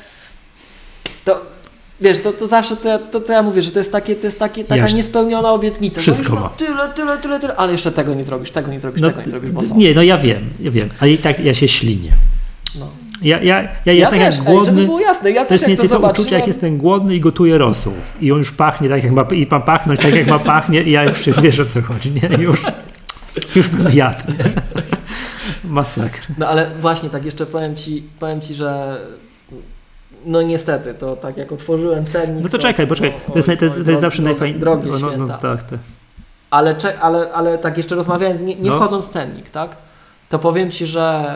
wiesz, 2.00 2.20
to, 2.20 2.32
to 2.32 2.46
zawsze 2.46 2.76
co 2.76 2.88
ja, 2.88 2.98
to, 2.98 3.20
co 3.20 3.32
ja 3.32 3.42
mówię, 3.42 3.62
że 3.62 3.70
to 3.70 3.78
jest, 3.78 3.92
takie, 3.92 4.16
to 4.16 4.26
jest 4.26 4.38
takie, 4.38 4.64
taka 4.64 4.76
Jasne. 4.82 4.96
niespełniona 4.96 5.52
obietnica. 5.52 6.00
Wszystko 6.00 6.34
no 6.34 6.40
ma. 6.40 6.48
Tyle, 6.48 6.88
tyle, 6.94 7.18
tyle, 7.18 7.40
tyle, 7.40 7.56
ale 7.56 7.72
jeszcze 7.72 7.92
tego 7.92 8.14
nie 8.14 8.24
zrobisz, 8.24 8.50
tego 8.50 8.70
nie 8.72 8.80
zrobisz, 8.80 9.00
No, 9.02 9.08
tego 9.08 9.22
nie 9.22 9.30
zrobisz, 9.30 9.50
bo 9.50 9.62
są. 9.62 9.76
nie, 9.76 9.94
no 9.94 10.02
ja 10.02 10.18
wiem, 10.18 10.50
ja 10.60 10.70
wiem, 10.70 10.88
ale 11.00 11.10
i 11.10 11.18
tak 11.18 11.44
ja 11.44 11.54
się 11.54 11.68
ślinię. 11.68 12.12
No. 12.78 12.90
Ja, 13.22 13.42
ja, 13.42 13.62
ja 13.62 13.68
Ja 13.84 13.92
jestem 13.92 14.18
też, 14.18 14.36
jak 14.38 14.46
ej, 14.48 14.54
żeby 14.54 14.56
głodny. 14.56 14.84
było 14.84 15.00
jasne, 15.00 15.30
ja 15.30 15.42
To 15.42 15.48
też 15.48 15.60
jak 15.60 15.68
mniej 15.68 15.88
to 15.88 16.00
to 16.00 16.10
uczucie, 16.10 16.34
jak 16.38 16.46
jestem 16.46 16.78
głodny 16.78 17.14
i 17.16 17.20
gotuję 17.20 17.58
rosół. 17.58 17.92
I 18.20 18.32
on 18.32 18.38
już 18.38 18.52
pachnie 18.52 18.88
tak, 18.88 19.04
jak 19.04 19.12
ma, 19.12 19.22
i 19.22 19.46
ma 19.50 19.60
pachnąć 19.60 20.00
tak, 20.00 20.14
jak 20.14 20.26
ma 20.26 20.38
pachnie, 20.38 20.82
i 20.82 20.90
ja 20.90 21.04
już 21.04 21.28
wiesz 21.42 21.60
o 21.60 21.64
co 21.64 21.82
chodzi, 21.82 22.10
nie? 22.12 22.28
Już, 22.38 22.62
już 23.56 23.68
bym 23.68 23.92
jadł, 23.96 24.22
nie? 24.28 24.44
Masakra. 25.64 26.22
No 26.38 26.48
ale 26.48 26.70
właśnie 26.80 27.10
tak 27.10 27.24
jeszcze 27.24 27.46
powiem 27.46 27.76
ci, 27.76 28.02
powiem 28.20 28.40
ci, 28.40 28.54
że 28.54 28.98
no 30.26 30.42
niestety, 30.42 30.94
to 30.94 31.16
tak 31.16 31.36
jak 31.36 31.52
otworzyłem 31.52 32.04
cennik... 32.04 32.42
No 32.44 32.48
to 32.50 32.58
czekaj, 32.58 32.86
poczekaj, 32.86 33.12
to 33.32 33.38
jest, 33.38 33.48
naj- 33.48 33.56
to 33.56 33.64
jest, 33.64 33.76
to 33.84 33.90
jest 33.90 34.00
zawsze 34.00 34.22
najfajniejsze. 34.22 34.60
Drogie 34.60 34.90
no, 34.90 34.98
no, 34.98 35.16
no, 35.16 35.38
tak, 35.38 35.62
tak. 35.62 35.78
Ale, 36.50 36.76
ale, 37.00 37.32
ale 37.32 37.58
tak 37.58 37.76
jeszcze 37.76 37.94
rozmawiając, 37.94 38.42
nie, 38.42 38.54
nie 38.56 38.70
No. 38.70 38.76
wchodząc 38.76 39.08
w 39.08 39.12
cennik, 39.12 39.50
tak? 39.50 39.76
To 40.28 40.38
powiem 40.38 40.70
Ci, 40.70 40.86
że 40.86 41.34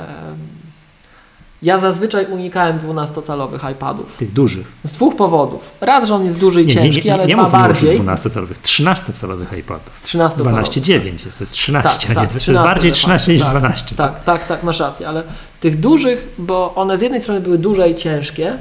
ja 1.62 1.78
zazwyczaj 1.78 2.26
unikałem 2.26 2.78
12-calowych 2.78 3.70
iPadów. 3.72 4.16
Tych 4.16 4.32
dużych. 4.32 4.66
Z 4.84 4.92
dwóch 4.92 5.16
powodów. 5.16 5.74
Raz, 5.80 6.08
że 6.08 6.14
on 6.14 6.24
jest 6.24 6.40
duży 6.40 6.62
i 6.62 6.66
Nie, 6.66 6.74
nie, 6.74 6.82
ciężki, 6.82 7.08
nie, 7.08 7.14
ale 7.14 7.26
nie 7.26 7.34
dwa 7.34 7.50
bardziej. 7.50 7.96
o 7.98 8.02
12-calowych, 8.02 8.58
13-calowych 8.62 9.58
iPadów. 9.58 10.00
13 10.02 10.38
12,9 10.42 11.24
jest, 11.26 11.38
to 11.38 11.42
jest 11.44 11.52
13, 11.52 11.90
Tak, 11.90 12.06
a 12.06 12.08
nie, 12.08 12.14
tak, 12.14 12.28
to 12.28 12.34
jest 12.34 12.44
13 12.44 12.64
bardziej 12.74 12.90
de 12.90 12.94
facto, 12.96 13.08
13 13.08 13.32
niż 13.32 13.42
tak, 13.42 13.50
12. 13.50 13.94
Tak, 13.96 14.24
tak, 14.24 14.46
tak, 14.46 14.62
masz 14.62 14.80
rację, 14.80 15.08
ale 15.08 15.22
tych 15.60 15.80
dużych, 15.80 16.28
bo 16.38 16.74
one 16.74 16.98
z 16.98 17.00
jednej 17.00 17.20
strony 17.20 17.40
były 17.40 17.58
duże 17.58 17.90
i 17.90 17.94
ciężkie, 17.94 18.58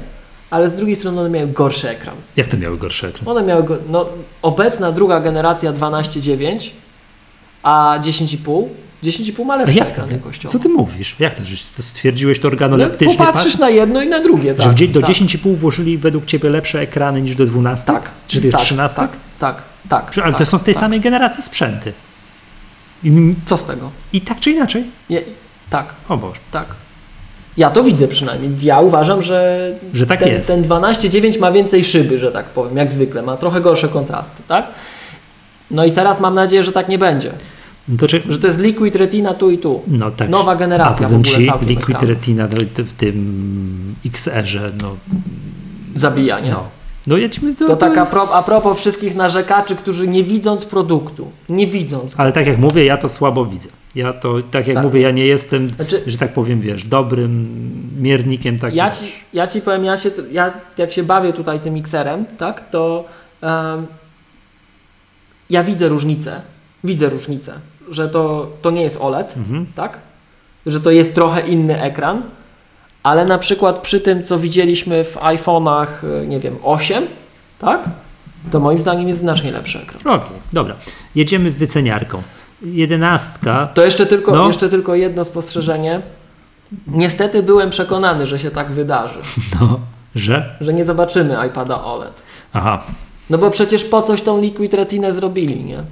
ale 0.50 0.70
z 0.70 0.74
drugiej 0.74 0.96
strony 0.96 1.20
one 1.20 1.30
miały 1.30 1.46
gorszy 1.46 1.88
ekran. 1.88 2.14
Jak 2.36 2.48
to 2.48 2.56
miały 2.56 2.78
gorsze 2.78 3.08
ekran? 3.08 3.28
One 3.28 3.42
miały, 3.42 3.64
go, 3.64 3.78
no, 3.88 4.06
obecna 4.42 4.92
druga 4.92 5.20
generacja 5.20 5.72
12,9, 5.72 6.70
a 7.62 7.98
10,5, 8.00 8.64
10,5 9.04 9.44
ma 9.44 9.56
lepszy 9.56 9.78
jak 9.78 9.96
to? 9.96 10.02
jakościowo. 10.12 10.52
Co 10.52 10.58
ty 10.58 10.68
mówisz? 10.68 11.16
Jak 11.18 11.34
to, 11.34 11.44
że 11.44 11.56
to 11.76 11.82
stwierdziłeś 11.82 12.38
to 12.40 12.48
No, 12.48 12.52
organoleptycznie? 12.52 13.16
popatrzysz 13.16 13.58
na 13.58 13.70
jedno 13.70 14.02
i 14.02 14.08
na 14.08 14.20
drugie, 14.20 14.54
tak. 14.54 14.78
Że 14.78 14.86
do 14.86 15.00
tak, 15.00 15.10
10,5 15.10 15.56
włożyli 15.56 15.98
według 15.98 16.24
Ciebie 16.26 16.50
lepsze 16.50 16.80
ekrany 16.80 17.22
niż 17.22 17.36
do 17.36 17.46
12? 17.46 17.86
Tak. 17.86 18.10
Czy 18.26 18.40
tych 18.40 18.52
tak, 18.52 18.60
13? 18.60 18.96
Tak, 18.96 19.10
tak, 19.38 19.62
tak. 19.88 20.12
Ale 20.22 20.32
tak, 20.32 20.38
to 20.38 20.46
są 20.46 20.58
z 20.58 20.62
tej 20.62 20.74
tak. 20.74 20.80
samej 20.80 21.00
generacji 21.00 21.42
sprzęty. 21.42 21.92
I, 23.04 23.30
Co 23.46 23.56
z 23.56 23.64
tego? 23.64 23.90
I 24.12 24.20
tak 24.20 24.40
czy 24.40 24.50
inaczej? 24.50 24.84
Nie, 25.10 25.22
tak, 25.70 25.86
O 26.08 26.16
Boże. 26.16 26.40
tak. 26.52 26.66
Ja 27.60 27.70
to 27.70 27.82
widzę 27.84 28.08
przynajmniej. 28.08 28.50
Ja 28.62 28.80
uważam, 28.80 29.22
że, 29.22 29.70
Że 29.94 30.06
tak 30.06 30.20
ten, 30.20 30.28
jest. 30.28 30.48
ten 30.48 30.62
12.9 30.62 31.40
ma 31.40 31.52
więcej 31.52 31.84
szyby, 31.84 32.18
że 32.18 32.32
tak 32.32 32.46
powiem, 32.46 32.76
jak 32.76 32.90
zwykle. 32.90 33.22
Ma 33.22 33.36
trochę 33.36 33.60
gorsze 33.60 33.88
kontrasty, 33.88 34.42
tak? 34.48 34.66
No 35.70 35.84
i 35.84 35.92
teraz 35.92 36.20
mam 36.20 36.34
nadzieję, 36.34 36.64
że 36.64 36.72
tak 36.72 36.88
nie 36.88 36.98
będzie. 36.98 37.32
To 37.98 38.08
czy, 38.08 38.22
Że 38.28 38.38
to 38.38 38.46
jest 38.46 38.58
Liquid 38.58 38.96
Retina 38.96 39.34
tu 39.34 39.50
i 39.50 39.58
tu. 39.58 39.82
no 39.86 40.10
tak. 40.10 40.28
Nowa 40.28 40.56
generacja 40.56 41.08
w 41.08 41.12
powiem 41.12 41.20
ogóle 41.20 41.58
ci, 41.60 41.66
Liquid 41.66 41.90
ekranu. 41.96 42.08
Retina 42.08 42.48
no, 42.78 42.84
w 42.84 42.92
tym 42.92 43.94
XR-ze, 44.06 44.60
no, 44.82 44.96
Zabija, 45.94 46.40
nie? 46.40 46.50
no. 46.50 46.79
No 47.06 47.16
jedźmy 47.16 47.54
to, 47.56 47.66
To 47.66 47.76
tak 47.76 47.98
a, 47.98 48.06
pro, 48.06 48.22
a 48.34 48.42
propos 48.42 48.78
wszystkich 48.78 49.16
narzekaczy, 49.16 49.76
którzy 49.76 50.08
nie 50.08 50.24
widząc 50.24 50.64
produktu, 50.66 51.30
nie 51.48 51.66
widząc 51.66 52.14
Ale 52.16 52.32
tak 52.32 52.46
jak 52.46 52.58
mówię, 52.58 52.84
ja 52.84 52.96
to 52.96 53.08
słabo 53.08 53.46
widzę. 53.46 53.68
Ja 53.94 54.12
to, 54.12 54.34
tak 54.50 54.66
jak 54.66 54.74
Tak. 54.74 54.84
mówię, 54.84 55.00
ja 55.00 55.10
nie 55.10 55.26
jestem, 55.26 55.68
Znaczy- 55.68 56.02
że 56.06 56.18
tak 56.18 56.32
powiem, 56.32 56.60
wiesz, 56.60 56.84
dobrym 56.84 57.48
miernikiem 58.02 58.58
takim. 58.58 58.76
Ja 58.76 58.90
ci, 58.90 59.12
ja 59.32 59.46
ci 59.46 59.60
powiem, 59.60 59.84
ja, 59.84 59.96
się, 59.96 60.10
ja 60.32 60.52
jak 60.78 60.92
się 60.92 61.02
bawię 61.02 61.32
tutaj 61.32 61.60
tym 61.60 61.74
mikserem, 61.74 62.24
tak, 62.38 62.70
to 62.70 63.04
em, 63.42 63.86
ja 65.50 65.62
widzę 65.64 65.88
różnicę. 65.88 66.40
Widzę 66.84 67.08
różnicę, 67.08 67.52
że 67.90 68.08
to, 68.08 68.50
to 68.62 68.70
nie 68.70 68.82
jest 68.82 68.96
OLED, 69.00 69.34
Mhm. 69.36 69.66
tak? 69.74 69.98
Że 70.66 70.80
to 70.80 70.90
jest 70.90 71.14
trochę 71.14 71.40
inny 71.48 71.82
ekran, 71.82 72.22
ale 73.02 73.24
na 73.24 73.38
przykład 73.38 73.78
przy 73.78 74.00
tym, 74.00 74.22
co 74.24 74.38
widzieliśmy 74.38 75.04
w 75.04 75.16
iPhone'ach, 75.16 75.86
y, 76.22 76.26
nie 76.26 76.40
wiem, 76.40 76.56
8, 76.62 77.06
tak? 77.58 77.84
to 78.50 78.60
moim 78.60 78.78
zdaniem 78.78 79.08
jest 79.08 79.20
znacznie 79.20 79.52
lepszy 79.52 79.78
ekran. 79.78 80.14
Okej, 80.20 80.36
dobra. 80.52 80.74
Jedziemy 81.14 81.50
wyceniarką. 81.50 82.22
Jedenastka. 82.62 83.68
To 83.74 83.84
jeszcze 83.84 84.06
tylko, 84.06 84.32
No. 84.32 84.46
jeszcze 84.46 84.68
tylko 84.68 84.94
jedno 84.94 85.24
spostrzeżenie. 85.24 86.02
Niestety 86.86 87.42
byłem 87.42 87.70
przekonany, 87.70 88.26
że 88.26 88.38
się 88.38 88.50
tak 88.50 88.72
wydarzy, 88.72 89.18
No, 89.60 89.80
że? 90.14 90.56
że 90.60 90.72
nie 90.74 90.84
zobaczymy 90.84 91.36
iPada 91.48 91.84
OLED. 91.84 92.22
Aha. 92.52 92.82
No 93.30 93.38
bo 93.38 93.50
przecież 93.50 93.84
po 93.84 94.02
coś 94.02 94.22
tą 94.22 94.40
Liquid 94.40 94.74
Retinę 94.74 95.12
zrobili, 95.12 95.64
nie? 95.64 95.82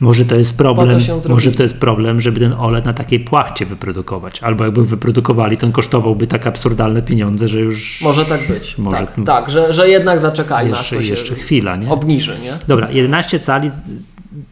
Może 0.00 0.24
to 0.24 0.34
jest 0.34 0.56
problem, 0.56 0.98
może 1.28 1.52
to 1.52 1.62
jest 1.62 1.80
problem, 1.80 2.20
żeby 2.20 2.40
ten 2.40 2.52
OLED 2.52 2.84
na 2.84 2.92
takiej 2.92 3.20
płachcie 3.20 3.66
wyprodukować. 3.66 4.42
Albo 4.42 4.64
jakby 4.64 4.84
wyprodukowali, 4.84 5.56
to 5.56 5.66
on 5.66 5.72
kosztowałby 5.72 6.26
tak 6.26 6.46
absurdalne 6.46 7.02
pieniądze, 7.02 7.48
że 7.48 7.60
już 7.60 8.00
Może 8.02 8.24
tak 8.24 8.48
być. 8.48 8.78
Może- 8.78 8.96
tak, 8.96 9.16
tak 9.26 9.50
że, 9.50 9.72
że 9.72 9.88
jednak 9.88 10.20
zaczekajmy, 10.20 10.72
aż 10.72 10.78
jeszcze, 10.78 10.96
to 10.96 11.02
się 11.02 11.08
jeszcze 11.08 11.34
chwila, 11.34 11.76
nie? 11.76 11.90
obniży, 11.90 12.38
nie? 12.42 12.58
Dobra, 12.66 12.90
11 12.90 13.38
cali, 13.38 13.70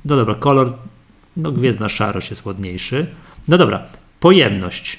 no 0.04 0.16
dobra, 0.16 0.34
kolor, 0.34 0.72
no 1.36 1.52
gwiezdna 1.52 1.88
szarość 1.88 2.30
jest 2.30 2.46
ładniejszy. 2.46 3.06
No 3.48 3.58
dobra, 3.58 3.82
pojemność. 4.20 4.98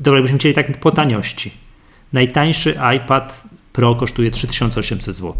Dobra, 0.00 0.18
jakbyśmy 0.18 0.38
chcieli 0.38 0.54
tak 0.54 0.80
po 0.80 0.90
taniości. 0.90 1.50
Najtańszy 2.12 2.78
iPad 2.96 3.44
Pro 3.72 3.94
kosztuje 3.94 4.30
3800 4.30 5.14
zł. 5.14 5.34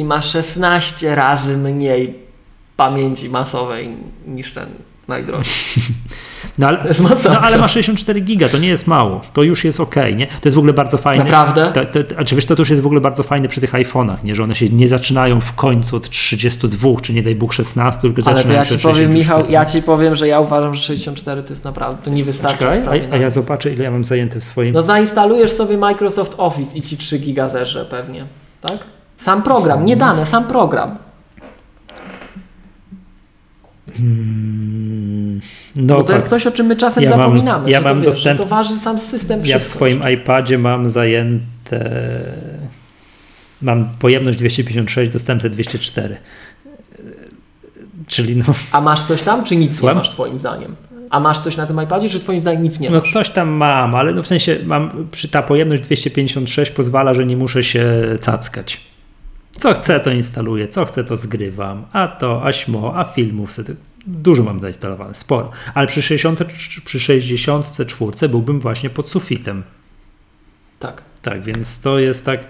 I 0.00 0.04
ma 0.04 0.22
16 0.22 1.14
razy 1.14 1.56
mniej 1.56 2.18
pamięci 2.76 3.28
masowej 3.28 3.96
niż 4.26 4.54
ten 4.54 4.68
najdroższy. 5.08 5.80
No 6.58 6.66
ale, 6.66 6.78
To 7.24 7.30
no 7.30 7.40
ale 7.40 7.58
ma 7.58 7.68
64 7.68 8.20
giga, 8.20 8.48
to 8.48 8.58
nie 8.58 8.68
jest 8.68 8.86
mało. 8.86 9.20
To 9.32 9.42
już 9.42 9.64
jest 9.64 9.80
ok, 9.80 9.94
nie? 10.16 10.26
To 10.26 10.40
jest 10.44 10.54
w 10.54 10.58
ogóle 10.58 10.72
bardzo 10.72 10.98
fajne. 10.98 11.24
Naprawdę? 11.24 11.72
To, 11.72 12.02
to, 12.02 12.18
a 12.18 12.24
czy 12.24 12.34
wiesz, 12.34 12.46
to 12.46 12.54
już 12.58 12.70
jest 12.70 12.82
w 12.82 12.86
ogóle 12.86 13.00
bardzo 13.00 13.22
fajne 13.22 13.48
przy 13.48 13.60
tych 13.60 13.72
iPhone'ach, 13.72 14.24
nie? 14.24 14.34
Że 14.34 14.44
one 14.44 14.54
się 14.54 14.68
nie 14.68 14.88
zaczynają 14.88 15.40
w 15.40 15.52
końcu 15.54 15.96
od 15.96 16.10
32, 16.10 16.88
czy 17.02 17.12
nie 17.12 17.22
daj 17.22 17.34
Bóg 17.34 17.52
16, 17.52 18.00
tylko 18.00 18.22
Ale 18.26 18.34
to 18.34 18.36
zaczynają 18.36 18.58
ja 18.58 18.64
się 18.64 18.76
ci 18.76 18.82
powiem, 18.82 18.96
64. 18.96 19.18
Michał, 19.18 19.52
ja 19.52 19.64
ci 19.64 19.82
powiem, 19.82 20.14
że 20.14 20.28
ja 20.28 20.40
uważam, 20.40 20.74
że 20.74 20.82
64 20.82 21.42
to 21.42 21.50
jest 21.50 21.64
naprawdę, 21.64 22.02
to 22.04 22.10
nie 22.10 22.24
wystarczy. 22.24 22.58
Czekaj, 22.58 23.08
a, 23.10 23.14
a 23.14 23.16
ja 23.16 23.30
zobaczę, 23.30 23.72
ile 23.72 23.84
ja 23.84 23.90
mam 23.90 24.04
zajęte 24.04 24.40
w 24.40 24.44
swoim. 24.44 24.74
No 24.74 24.82
zainstalujesz 24.82 25.52
sobie 25.52 25.76
Microsoft 25.76 26.34
Office 26.38 26.78
i 26.78 26.82
ci 26.82 26.96
3 26.96 27.18
giga 27.18 27.48
zerze 27.48 27.84
pewnie, 27.84 28.24
tak? 28.60 28.78
Sam 29.20 29.42
program, 29.42 29.84
nie 29.84 29.96
dane, 29.96 30.26
sam 30.26 30.44
program. 30.44 30.98
Mm, 33.98 35.40
no, 35.76 35.94
Bo 35.96 36.02
to 36.02 36.12
jest 36.12 36.24
tak. 36.24 36.30
coś, 36.30 36.46
o 36.46 36.50
czym 36.50 36.66
my 36.66 36.76
czasem 36.76 37.04
Ja 37.04 37.10
mam- 37.10 37.18
zapominamy. 37.20 37.70
ja 37.70 37.78
że 37.78 37.82
to, 37.84 37.88
mam 37.94 38.00
wiesz, 38.00 38.14
dostęp- 38.14 38.36
to 38.38 38.46
waży 38.46 38.78
sam 38.78 38.98
system 38.98 39.40
Ja 39.46 39.58
w 39.58 39.62
swoim 39.64 40.02
iPadzie 40.14 40.58
mam 40.58 40.88
zajęte. 40.88 41.90
Mam 43.62 43.88
pojemność 43.98 44.38
256, 44.38 45.12
dostępne 45.12 45.50
204. 45.50 46.16
Czyli 48.06 48.36
no, 48.36 48.44
A 48.72 48.80
masz 48.80 49.02
coś 49.02 49.22
tam, 49.22 49.44
czy 49.44 49.56
nic 49.56 49.76
Słucham? 49.76 49.96
nie 49.96 49.98
masz 49.98 50.10
twoim 50.10 50.38
zdaniem? 50.38 50.76
A 51.10 51.20
masz 51.20 51.38
coś 51.38 51.56
na 51.56 51.66
tym 51.66 51.82
iPadzie, 51.82 52.08
czy 52.08 52.20
twoim 52.20 52.40
zdaniem 52.40 52.62
nic 52.62 52.80
nie 52.80 52.90
no 52.90 53.00
masz? 53.00 53.12
coś 53.12 53.30
tam 53.30 53.48
mam, 53.48 53.94
ale 53.94 54.12
no 54.12 54.22
w 54.22 54.26
sensie 54.26 54.56
mam, 54.64 55.08
przy 55.10 55.28
ta 55.28 55.42
pojemność 55.42 55.82
256 55.82 56.70
pozwala, 56.72 57.14
że 57.14 57.26
nie 57.26 57.36
muszę 57.36 57.64
się 57.64 57.84
cackać. 58.20 58.80
Co 59.52 59.74
chcę, 59.74 60.00
to 60.00 60.10
instaluję, 60.10 60.68
co 60.68 60.84
chcę, 60.84 61.04
to 61.04 61.16
zgrywam. 61.16 61.86
A 61.92 62.08
to, 62.08 62.44
aśmo, 62.44 62.92
a 62.98 63.04
filmów 63.04 63.52
sobie. 63.52 63.74
Dużo 64.06 64.42
mam 64.42 64.60
zainstalowane, 64.60 65.14
sporo. 65.14 65.50
Ale 65.74 65.86
przy 65.86 66.02
60, 66.02 66.44
przy 66.84 67.00
64 67.00 68.28
byłbym 68.28 68.60
właśnie 68.60 68.90
pod 68.90 69.08
sufitem. 69.08 69.62
Tak. 70.78 71.10
Tak, 71.22 71.42
więc 71.42 71.80
to 71.80 71.98
jest 71.98 72.24
tak, 72.24 72.44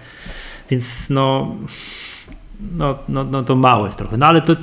więc 0.71 1.11
no, 1.11 1.57
no, 2.77 2.99
no, 3.09 3.25
no 3.25 3.43
to 3.43 3.57
mało 3.57 3.87
jest 3.87 3.99
trochę, 3.99 4.17
no 4.17 4.27
ale 4.27 4.43
to, 4.43 4.57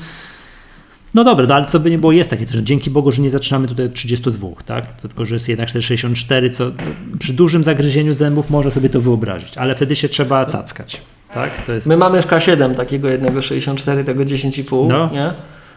no 1.14 1.24
dobra, 1.24 1.46
no 1.46 1.56
ale 1.56 1.66
co 1.66 1.80
by 1.80 1.92
nie 1.92 1.98
było, 1.98 2.12
jest 2.12 2.30
takie 2.30 2.46
coś, 2.46 2.56
że 2.56 2.64
dzięki 2.64 2.90
Bogu, 2.90 3.12
że 3.12 3.22
nie 3.22 3.30
zaczynamy 3.30 3.68
tutaj 3.68 3.86
od 3.86 3.94
32, 3.94 4.48
tak, 4.66 5.02
tylko, 5.02 5.26
że 5.26 5.36
jest 5.36 5.50
jednak 5.50 5.70
64, 5.70 6.50
co 6.50 6.72
przy 7.20 7.34
dużym 7.34 7.64
zagryzieniu 7.64 8.14
zębów 8.14 8.50
można 8.50 8.72
sobie 8.72 8.90
to 8.90 9.02
wyobrazić, 9.02 9.58
ale 9.58 9.76
wtedy 9.76 9.96
się 9.96 10.10
trzeba 10.10 10.46
cackać, 10.46 11.02
tak, 11.34 11.62
to 11.66 11.74
jest, 11.74 11.88
My 11.88 11.98
mamy 11.98 12.22
w 12.22 12.28
K7 12.28 12.76
takiego 12.76 13.08
jednego 13.10 13.42
64, 13.42 14.04
tego 14.04 14.24
10,5, 14.26 14.88
No. 14.88 15.10
nie? 15.14 15.32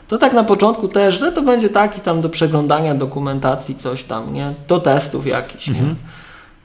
To 0.08 0.18
tak 0.18 0.32
na 0.32 0.44
początku 0.44 0.88
też, 0.88 1.20
że 1.20 1.32
to 1.32 1.42
będzie 1.42 1.68
taki 1.68 2.00
tam 2.00 2.20
do 2.20 2.28
przeglądania 2.28 2.94
dokumentacji, 2.94 3.74
coś 3.76 4.02
tam, 4.04 4.34
nie? 4.34 4.54
Do 4.68 4.78
testów 4.80 5.26
jakichś, 5.26 5.68
Mhm. 5.68 5.88
nie? 5.88 5.94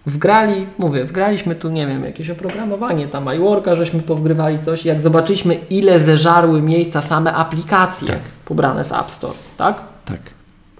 Wgrali, 0.07 0.68
mówię, 0.78 1.06
wgraliśmy 1.06 1.56
tu, 1.56 1.70
nie 1.70 1.88
wiem, 1.88 2.03
jakieś 2.06 2.30
oprogramowanie, 2.30 3.07
tam 3.07 3.36
iWorka, 3.36 3.76
żeśmy 3.76 3.99
powgrywali 4.02 4.60
coś. 4.60 4.86
Jak 4.86 5.02
zobaczyliśmy, 5.02 5.57
ile 5.70 5.99
zeżarły 5.99 6.62
miejsca 6.62 7.02
same 7.02 7.34
aplikacje 7.34 8.07
Tak. 8.07 8.20
pobrane 8.45 8.84
z 8.84 8.91
App 8.91 9.12
Store, 9.12 9.34
tak? 9.57 9.82
tak, 10.06 10.20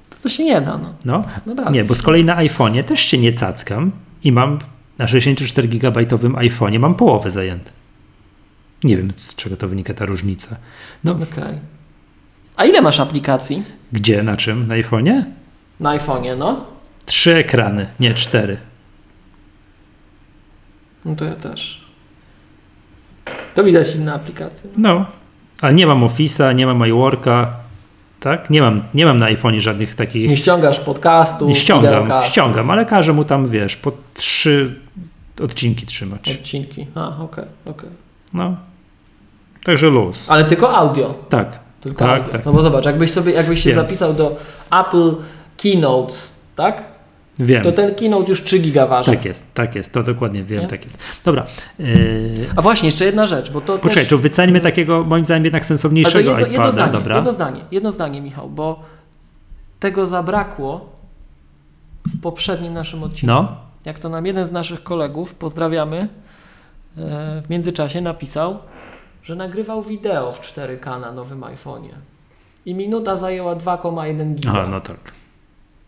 To, 0.10 0.16
to 0.24 0.30
się 0.30 0.44
nie 0.44 0.62
da, 0.62 0.78
no. 0.78 0.90
no, 1.06 1.24
No 1.46 1.56
tak. 1.56 1.72
nie, 1.74 1.84
bo 1.84 1.96
z 1.96 2.02
kolei 2.02 2.24
na 2.26 2.36
iPhone'ie 2.38 2.84
też 2.84 3.00
się 3.00 3.18
nie 3.18 3.34
cackam 3.34 3.92
i 4.24 4.32
mam 4.32 4.60
na 4.98 5.08
64 5.08 5.68
gigabajtowym 5.68 6.36
iPhone'ie 6.36 6.80
mam 6.80 6.96
połowę 6.96 7.32
zajęte. 7.32 7.72
Nie 8.86 8.98
wiem, 8.98 9.08
z 9.16 9.36
czego 9.36 9.58
to 9.58 9.68
wynika 9.68 9.94
ta 9.94 10.06
różnica. 10.06 10.56
No, 11.04 11.12
Okej. 11.12 11.60
A 12.56 12.66
ile 12.66 12.82
masz 12.82 13.00
aplikacji 13.00 13.64
Gdzie, 13.92 14.24
na 14.24 14.38
czym? 14.38 14.68
Na 14.68 14.76
iPhone'ie? 14.76 15.24
na 15.80 15.98
iPhone'ie, 15.98 16.38
no? 16.38 16.66
Trzy 17.06 17.36
ekrany, 17.36 17.88
nie 18.00 18.14
cztery. 18.14 18.58
No 21.06 21.16
to 21.16 21.26
ja 21.26 21.36
też. 21.36 21.86
To 23.56 23.64
widać 23.64 23.96
inne 23.96 24.14
aplikacje. 24.14 24.70
No, 24.78 25.06
ale 25.62 25.74
nie 25.74 25.88
mam 25.88 26.02
Office'a, 26.02 26.56
nie 26.56 26.66
mam 26.66 26.88
iWorka, 26.88 27.54
tak? 28.20 28.50
Nie 28.50 28.62
mam, 28.62 28.78
nie 28.94 29.06
mam 29.06 29.18
na 29.18 29.26
iPhone'ie 29.26 29.60
żadnych 29.60 29.96
takich... 29.96 30.30
Nie 30.30 30.38
ściągasz 30.38 30.80
podcastu, 30.80 31.48
Nie 31.48 31.56
ściągam, 31.56 32.10
ściągam, 32.24 32.72
ale 32.72 32.86
każę 32.86 33.14
mu 33.14 33.26
tam, 33.26 33.50
wiesz, 33.50 33.76
po 33.76 33.92
trzy 34.14 34.80
odcinki 35.44 35.86
trzymać. 35.86 36.30
odcinki. 36.40 36.88
A, 36.96 37.18
okej, 37.24 37.46
okej. 37.66 37.90
No, 38.34 38.58
także 39.66 39.88
luz. 39.90 40.26
Ale 40.32 40.44
tylko 40.46 40.76
audio. 40.76 41.14
Tak, 41.30 41.60
Tylko 41.82 41.98
Tak, 42.06 42.18
audio. 42.18 42.32
tak. 42.32 42.46
No 42.46 42.54
bo 42.54 42.62
zobacz, 42.62 42.86
jakbyś 42.86 43.12
sobie, 43.12 43.32
jakbyś 43.34 43.64
się 43.64 43.70
Wiem. 43.70 43.80
zapisał 43.80 44.14
do 44.14 44.38
Apple 44.80 45.16
Keynotes, 45.58 46.40
tak? 46.56 46.84
wiem. 47.40 47.64
To 47.64 47.72
ten 47.72 47.96
Keynote 47.96 48.30
już 48.30 48.44
3 48.44 48.60
giga 48.60 48.88
waży. 48.88 49.12
Tak 49.12 49.26
jest, 49.26 49.46
tak 49.54 49.76
jest, 49.76 49.92
to 49.92 50.04
dokładnie 50.04 50.44
wiem, 50.44 50.62
Nie? 50.62 50.68
tak 50.68 50.84
jest. 50.84 51.04
Dobra, 51.26 51.46
yy, 51.80 51.88
A 52.56 52.62
właśnie, 52.62 52.88
jeszcze 52.88 53.06
jedna 53.06 53.26
rzecz, 53.26 53.52
bo 53.52 53.62
to 53.62 53.78
poczekaj, 53.78 54.04
też... 54.04 54.10
to 54.10 54.18
wyceńmy 54.18 54.60
takiego, 54.62 55.04
moim 55.04 55.26
zdaniem, 55.26 55.44
jednak 55.44 55.66
sensowniejszego 55.66 56.20
jedno, 56.30 56.40
jedno 56.40 56.54
iPada, 56.56 56.72
zdanie, 56.72 56.92
dobra? 56.92 57.16
jedno 57.16 57.32
zdanie, 57.34 57.62
jedno 57.72 57.92
zdanie, 57.92 58.22
Michał, 58.22 58.50
bo 58.50 58.80
tego 59.80 60.08
zabrakło 60.08 60.90
w 62.08 62.22
poprzednim 62.22 62.74
naszym 62.74 63.04
odcinku. 63.04 63.28
No, 63.28 63.56
Jak 63.86 64.00
to 64.00 64.10
nam 64.10 64.26
jeden 64.26 64.48
z 64.48 64.52
naszych 64.52 64.84
kolegów, 64.84 65.34
pozdrawiamy, 65.36 65.98
e, 66.98 67.42
w 67.42 67.50
międzyczasie 67.50 68.02
napisał, 68.02 68.58
że 69.26 69.36
nagrywał 69.36 69.84
wideo 69.84 70.32
w 70.32 70.42
4K 70.42 71.02
na 71.02 71.12
nowym 71.12 71.42
iPhone'ie. 71.42 71.90
I 72.66 72.74
minuta 72.76 73.18
zajęła 73.18 73.56
2,1 73.56 74.36
giga. 74.36 74.50
aha, 74.50 74.68
no 74.72 74.82
tak. 74.82 74.98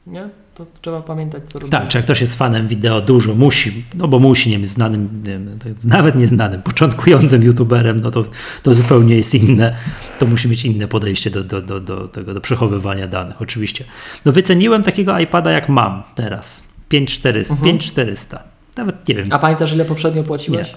Nie? 0.08 0.30
To 0.56 0.66
trzeba 0.82 1.02
pamiętać, 1.02 1.44
co 1.46 1.60
robimy. 1.60 1.80
Tak, 1.80 1.88
czy 1.88 1.98
jak 1.98 2.06
ktoś 2.06 2.22
jest 2.22 2.36
fanem 2.36 2.68
wideo 2.68 3.02
dużo, 3.02 3.36
musi, 3.36 3.84
no 3.96 4.08
bo 4.08 4.20
musi, 4.20 4.50
nie 4.50 4.58
wiem, 4.58 4.68
znanym, 4.68 5.10
nie 5.24 5.32
wiem, 5.32 5.60
nawet 5.86 6.16
nieznanym, 6.16 6.62
początkującym 6.62 7.44
youtuberem, 7.44 8.00
no 8.00 8.12
to, 8.12 8.24
to 8.64 8.76
zupełnie 8.76 9.16
jest 9.16 9.36
inne, 9.36 9.76
to 10.20 10.26
musi 10.26 10.50
mieć 10.50 10.66
inne 10.66 10.88
podejście 10.88 11.30
do, 11.30 11.44
do, 11.44 11.62
do, 11.62 11.80
do 11.80 12.08
tego, 12.08 12.34
do 12.34 12.42
przechowywania 12.42 13.08
danych, 13.08 13.42
oczywiście. 13.42 13.86
No 14.26 14.32
wyceniłem 14.32 14.84
takiego 14.84 15.20
iPada 15.20 15.52
jak 15.52 15.70
mam 15.70 16.04
teraz, 16.16 16.74
5400, 16.90 17.54
Mhm. 17.54 17.72
5400, 17.78 18.44
nawet 18.78 19.08
nie 19.08 19.16
wiem, 19.16 19.28
A 19.32 19.40
pamiętasz, 19.40 19.74
ile 19.74 19.86
poprzednio 19.86 20.24
płaciłeś? 20.24 20.76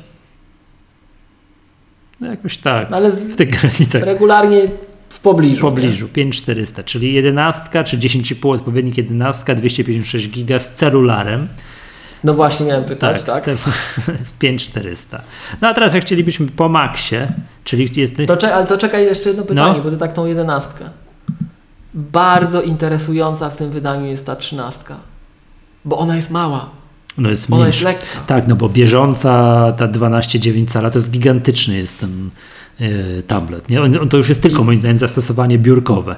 No 2.21 2.27
jakoś 2.27 2.59
tak, 2.59 2.91
No 2.91 2.97
ale 2.97 3.11
w 3.11 3.37
tych 3.37 3.49
granicach. 3.61 4.03
regularnie 4.03 4.61
w 5.09 5.21
pobliżu. 5.21 5.57
W 5.57 5.61
pobliżu, 5.61 6.09
5400, 6.09 6.83
czyli 6.83 7.15
11 7.15 7.85
czy 7.85 7.99
10,5 7.99 8.55
odpowiednik 8.55 8.97
11, 8.97 9.55
256 9.55 10.29
giga 10.31 10.59
z 10.59 10.75
celularem. 10.75 11.41
Nie? 11.41 11.47
No 12.25 12.35
właśnie 12.35 12.67
miałem 12.67 12.85
pytać, 12.85 13.23
Tak, 13.23 13.35
tak? 13.35 13.43
Z, 13.43 13.47
celu- 13.47 13.59
z 14.25 14.33
5400. 14.33 15.23
No 15.61 15.69
a 15.69 15.75
teraz 15.75 15.95
jak 15.95 16.03
chcielibyśmy 16.05 16.47
po 16.47 16.69
maksie, 16.69 17.17
czyli 17.65 17.91
jest... 17.97 18.15
To 18.27 18.37
cze- 18.37 18.55
ale 18.55 18.67
to 18.67 18.79
czekaj 18.79 19.05
jeszcze 19.05 19.29
jedno 19.29 19.45
pytanie, 19.45 19.79
No. 19.79 19.85
bo 19.85 19.91
ty 19.91 19.97
tak 19.97 20.13
tą 20.13 20.27
jedenastkę. 20.27 20.85
Bardzo 21.95 22.63
interesująca 22.63 23.49
w 23.51 23.57
tym 23.57 23.71
wydaniu 23.71 24.07
jest 24.07 24.27
ta 24.27 24.37
trzynastka. 24.37 24.97
Bo 25.85 25.99
ona 25.99 26.17
jest 26.17 26.31
mała. 26.31 26.71
No 27.19 27.29
jest 27.31 27.51
Ona 27.53 27.67
jest 27.67 27.79
mniejsza. 27.83 27.89
lekka. 27.89 28.21
Tak, 28.27 28.47
no 28.49 28.57
bo 28.57 28.69
bieżąca 28.69 29.31
ta 29.77 29.89
12,9 29.89 30.67
cala 30.69 30.91
to 30.91 30.99
jest 30.99 31.11
gigantyczny 31.11 31.77
jest 31.77 32.01
ten 32.01 32.31
yy, 32.81 33.23
tablet. 33.27 33.69
Nie? 33.69 33.83
On, 33.83 33.99
on 33.99 34.09
to 34.09 34.17
już 34.17 34.29
jest 34.29 34.43
tylko 34.43 34.65
moim 34.65 34.79
zdaniem 34.79 34.99
zastosowanie 34.99 35.59
biurkowe. 35.59 36.17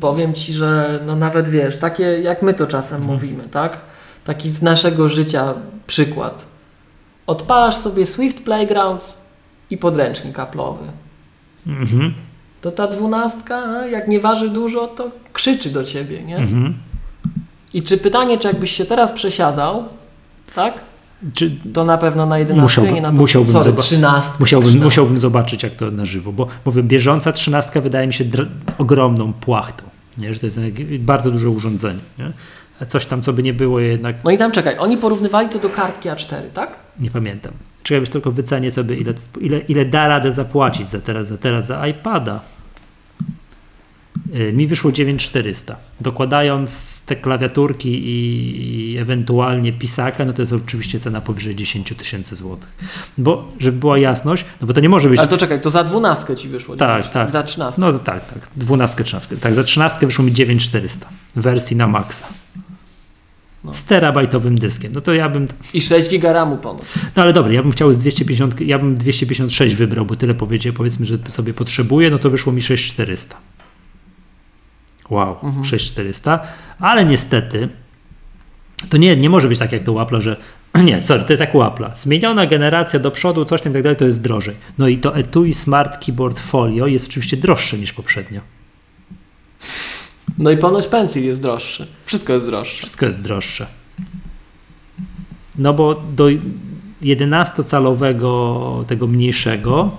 Powiem 0.00 0.34
ci, 0.34 0.52
że 0.52 1.00
no 1.06 1.16
nawet 1.16 1.48
wiesz, 1.48 1.76
takie 1.76 2.02
jak 2.02 2.42
my 2.42 2.54
to 2.54 2.66
czasem 2.66 3.00
Mhm. 3.00 3.12
mówimy, 3.14 3.48
tak? 3.48 3.78
Taki 4.24 4.50
z 4.50 4.62
naszego 4.62 5.08
życia 5.08 5.54
przykład. 5.86 6.44
Odpalasz 7.26 7.76
sobie 7.76 8.06
Swift 8.06 8.44
Playgrounds 8.44 9.18
i 9.70 9.76
podręcznik 9.78 10.36
Apple'owy. 10.36 10.76
Mhm. 11.66 12.14
To 12.60 12.70
ta 12.70 12.86
dwunastka, 12.86 13.86
jak 13.86 14.08
nie 14.08 14.20
waży 14.20 14.48
dużo, 14.50 14.86
to 14.86 15.10
krzyczy 15.32 15.70
do 15.70 15.84
ciebie, 15.84 16.22
nie? 16.24 16.36
Mhm. 16.36 16.74
I 17.74 17.82
czy 17.82 17.98
pytanie, 17.98 18.38
czy 18.38 18.48
jakbyś 18.48 18.70
się 18.70 18.84
teraz 18.84 19.12
przesiadał, 19.12 19.84
tak? 20.54 20.74
Czy 21.34 21.50
To 21.74 21.84
na 21.84 21.98
pewno 21.98 22.26
na 22.26 22.38
11, 22.38 22.62
Musiałbym- 22.62 22.94
nie 22.94 23.00
na 23.00 23.08
to, 23.08 23.14
musiałbym 23.14 23.52
sorry, 23.52 23.64
zobaczyć. 23.64 23.86
13. 23.86 24.30
musiałbym, 24.40 24.68
13. 24.68 24.84
musiałbym 24.84 25.18
zobaczyć, 25.18 25.62
jak 25.62 25.72
to 25.74 25.90
na 25.90 26.04
żywo, 26.04 26.32
bo 26.32 26.46
mówię, 26.64 26.82
bieżąca 26.82 27.32
trzynastka 27.32 27.80
wydaje 27.80 28.06
mi 28.06 28.12
się 28.12 28.24
dr- 28.24 28.46
ogromną 28.78 29.32
płachtą, 29.32 29.84
nie? 30.18 30.34
że 30.34 30.40
to 30.40 30.46
jest 30.46 30.60
bardzo 30.98 31.30
duże 31.30 31.50
urządzenie. 31.50 31.98
Nie? 32.18 32.32
Coś 32.86 33.06
tam, 33.06 33.22
co 33.22 33.32
by 33.32 33.42
nie 33.42 33.54
było 33.54 33.80
jednak, 33.80 34.16
No 34.24 34.30
i 34.30 34.38
tam 34.38 34.52
czekaj, 34.52 34.78
oni 34.78 34.96
porównywali 34.96 35.48
to 35.48 35.58
do 35.58 35.70
kartki 35.70 36.08
A4, 36.08 36.36
tak? 36.54 36.76
nie 37.00 37.10
pamiętam. 37.10 37.52
Czekaj, 37.82 38.06
tylko 38.06 38.30
wycenię 38.32 38.70
sobie, 38.70 38.96
ile, 38.96 39.14
ile, 39.40 39.58
ile 39.58 39.84
da 39.84 40.08
radę 40.08 40.32
zapłacić 40.32 40.88
za 40.88 41.00
teraz, 41.00 41.28
za 41.28 41.38
teraz 41.38 41.66
za 41.66 41.86
iPada. 41.86 42.40
Yy, 44.32 44.52
Mi 44.52 44.66
wyszło 44.66 44.92
9400. 44.92 45.76
Dokładając 46.00 47.02
te 47.06 47.16
klawiaturki 47.16 48.02
i, 48.04 48.98
ewentualnie 48.98 49.72
pisaka, 49.72 50.24
no 50.24 50.32
to 50.32 50.42
jest 50.42 50.52
oczywiście 50.52 51.00
cena 51.00 51.20
powyżej 51.20 51.56
10 51.56 51.92
tysięcy 51.96 52.36
złotych. 52.36 52.74
Bo, 53.18 53.48
żeby 53.58 53.78
była 53.78 53.98
jasność, 53.98 54.44
no 54.60 54.66
bo 54.66 54.72
to 54.72 54.80
nie 54.80 54.88
może 54.88 55.08
być... 55.08 55.18
Ale 55.18 55.28
to 55.28 55.36
czekaj, 55.36 55.60
to 55.60 55.70
za 55.70 55.84
12 55.84 56.36
ci 56.36 56.48
wyszło. 56.48 56.76
Tak, 56.76 57.12
tak. 57.12 57.30
Za 57.30 57.42
13. 57.42 57.80
No 57.80 57.92
tak, 57.92 58.26
tak. 58.26 58.48
12, 58.56 59.04
13. 59.04 59.36
Tak, 59.36 59.54
za 59.54 59.64
13 59.64 60.06
wyszło 60.06 60.24
mi 60.24 60.32
9400 60.32 61.08
w 61.36 61.42
wersji 61.42 61.76
na 61.76 61.86
maksa. 61.86 62.26
No. 63.64 63.74
Z 63.74 63.84
terabajtowym 63.84 64.58
dyskiem. 64.58 64.92
No 64.92 65.00
to 65.00 65.14
ja 65.14 65.28
bym. 65.28 65.46
I 65.74 65.80
6 65.80 66.10
giga 66.10 66.32
RAMu 66.32 66.56
ponoć. 66.56 66.82
No 67.16 67.22
ale 67.22 67.32
dobra, 67.32 67.52
ja 67.52 67.62
bym 67.62 67.72
chciał 67.72 67.92
z 67.92 67.98
250, 67.98 68.60
ja 68.60 68.78
bym 68.78 68.96
256 68.96 69.74
wybrał, 69.74 70.06
bo 70.06 70.16
tyle 70.16 70.34
powiedzie, 70.34 70.72
powiedzmy, 70.72 71.06
że 71.06 71.18
sobie 71.28 71.54
potrzebuję, 71.54 72.10
no 72.10 72.18
to 72.18 72.30
wyszło 72.30 72.52
mi 72.52 72.62
6400. 72.62 73.36
Wow, 75.10 75.36
Mhm. 75.42 75.64
6400. 75.64 76.40
Ale 76.78 77.04
niestety, 77.04 77.68
to 78.90 78.96
nie, 78.96 79.16
nie 79.16 79.30
może 79.30 79.48
być 79.48 79.58
tak 79.58 79.72
jak 79.72 79.82
to 79.82 79.92
u 79.92 79.96
Apple'a, 79.96 80.20
że 80.20 80.36
nie, 80.84 81.02
sorry, 81.02 81.22
to 81.24 81.32
jest 81.32 81.40
jak 81.40 81.54
u 81.54 81.58
Apple'a. 81.58 81.90
Zmieniona 81.94 82.46
generacja 82.46 82.98
do 82.98 83.10
przodu, 83.10 83.44
coś 83.44 83.62
tam 83.62 83.72
i 83.72 83.74
tak 83.74 83.82
dalej, 83.82 83.96
to 83.96 84.04
jest 84.04 84.20
drożej. 84.20 84.54
No 84.78 84.88
i 84.88 84.98
to 84.98 85.16
etui 85.16 85.54
Smart 85.54 86.04
Keyboard 86.06 86.38
Folio 86.38 86.86
jest 86.86 87.08
oczywiście 87.08 87.36
droższe 87.36 87.78
niż 87.78 87.92
poprzednio. 87.92 88.40
No 90.38 90.50
i 90.50 90.56
ponoć 90.56 90.86
pencil 90.86 91.24
jest 91.24 91.40
droższy. 91.42 91.86
Wszystko 92.04 92.32
jest 92.32 92.46
droższe. 92.46 92.78
Wszystko 92.78 93.06
jest 93.06 93.20
droższe. 93.20 93.66
No 95.58 95.74
bo 95.74 95.94
do 95.94 96.24
11-calowego 97.02 98.84
tego 98.86 99.06
mniejszego 99.06 99.90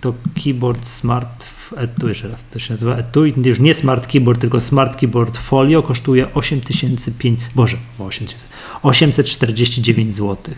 to 0.00 0.14
keyboard 0.44 0.88
smart 0.88 1.44
etui, 1.76 2.08
jeszcze 2.08 2.28
raz, 2.28 2.44
to 2.44 2.58
się 2.58 2.72
nazywa 2.72 2.96
etui, 2.96 3.34
już 3.44 3.60
nie 3.60 3.74
smart 3.74 4.06
keyboard, 4.06 4.40
tylko 4.40 4.60
smart 4.60 4.96
keyboard 5.00 5.36
folio 5.36 5.82
kosztuje 5.82 6.34
8005, 6.34 7.40
boże, 7.54 7.76
8000, 7.98 8.46
849 8.82 10.14
zł. 10.14 10.54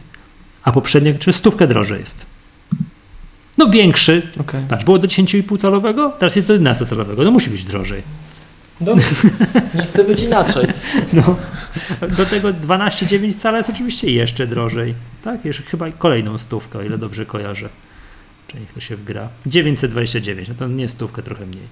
A 0.62 0.72
poprzednio, 0.72 1.12
czy 1.18 1.32
stówkę 1.32 1.66
drożej 1.66 2.00
jest. 2.00 2.26
No 3.58 3.66
większy, 3.66 4.22
Okej. 4.40 4.64
patrz, 4.68 4.84
było 4.84 4.98
do 4.98 5.06
10,5 5.08 5.58
calowego, 5.58 6.10
teraz 6.18 6.36
jest 6.36 6.48
do 6.48 6.52
11 6.52 6.86
calowego, 6.86 7.24
no 7.24 7.30
musi 7.30 7.50
być 7.50 7.64
drożej. 7.64 8.02
Dobrze. 8.80 9.06
Nie 9.74 9.82
chcę 9.82 10.04
być 10.04 10.22
inaczej. 10.22 10.66
No, 11.12 11.36
do 12.16 12.26
tego 12.26 12.48
12,9 12.48 13.34
cala 13.34 13.58
jest 13.58 13.70
oczywiście 13.70 14.10
jeszcze 14.10 14.46
drożej. 14.46 14.94
Tak, 15.22 15.44
jeszcze 15.44 15.62
chyba 15.62 15.90
kolejną 15.90 16.38
stówkę, 16.38 16.78
o 16.78 16.82
ile 16.82 16.98
dobrze 16.98 17.26
kojarzę. 17.26 17.68
Czy 18.52 18.60
niech 18.60 18.72
to 18.72 18.80
się 18.80 18.96
wgra. 18.96 19.28
929, 19.46 20.48
no 20.48 20.54
to 20.54 20.68
nie 20.68 20.88
stówkę, 20.88 21.22
trochę 21.22 21.46
mniej. 21.46 21.68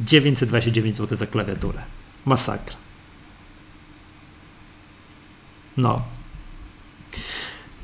929 0.00 0.96
zł 0.96 1.18
za 1.18 1.26
klawiaturę. 1.26 1.82
Masakra. 2.24 2.76
No. 5.76 6.02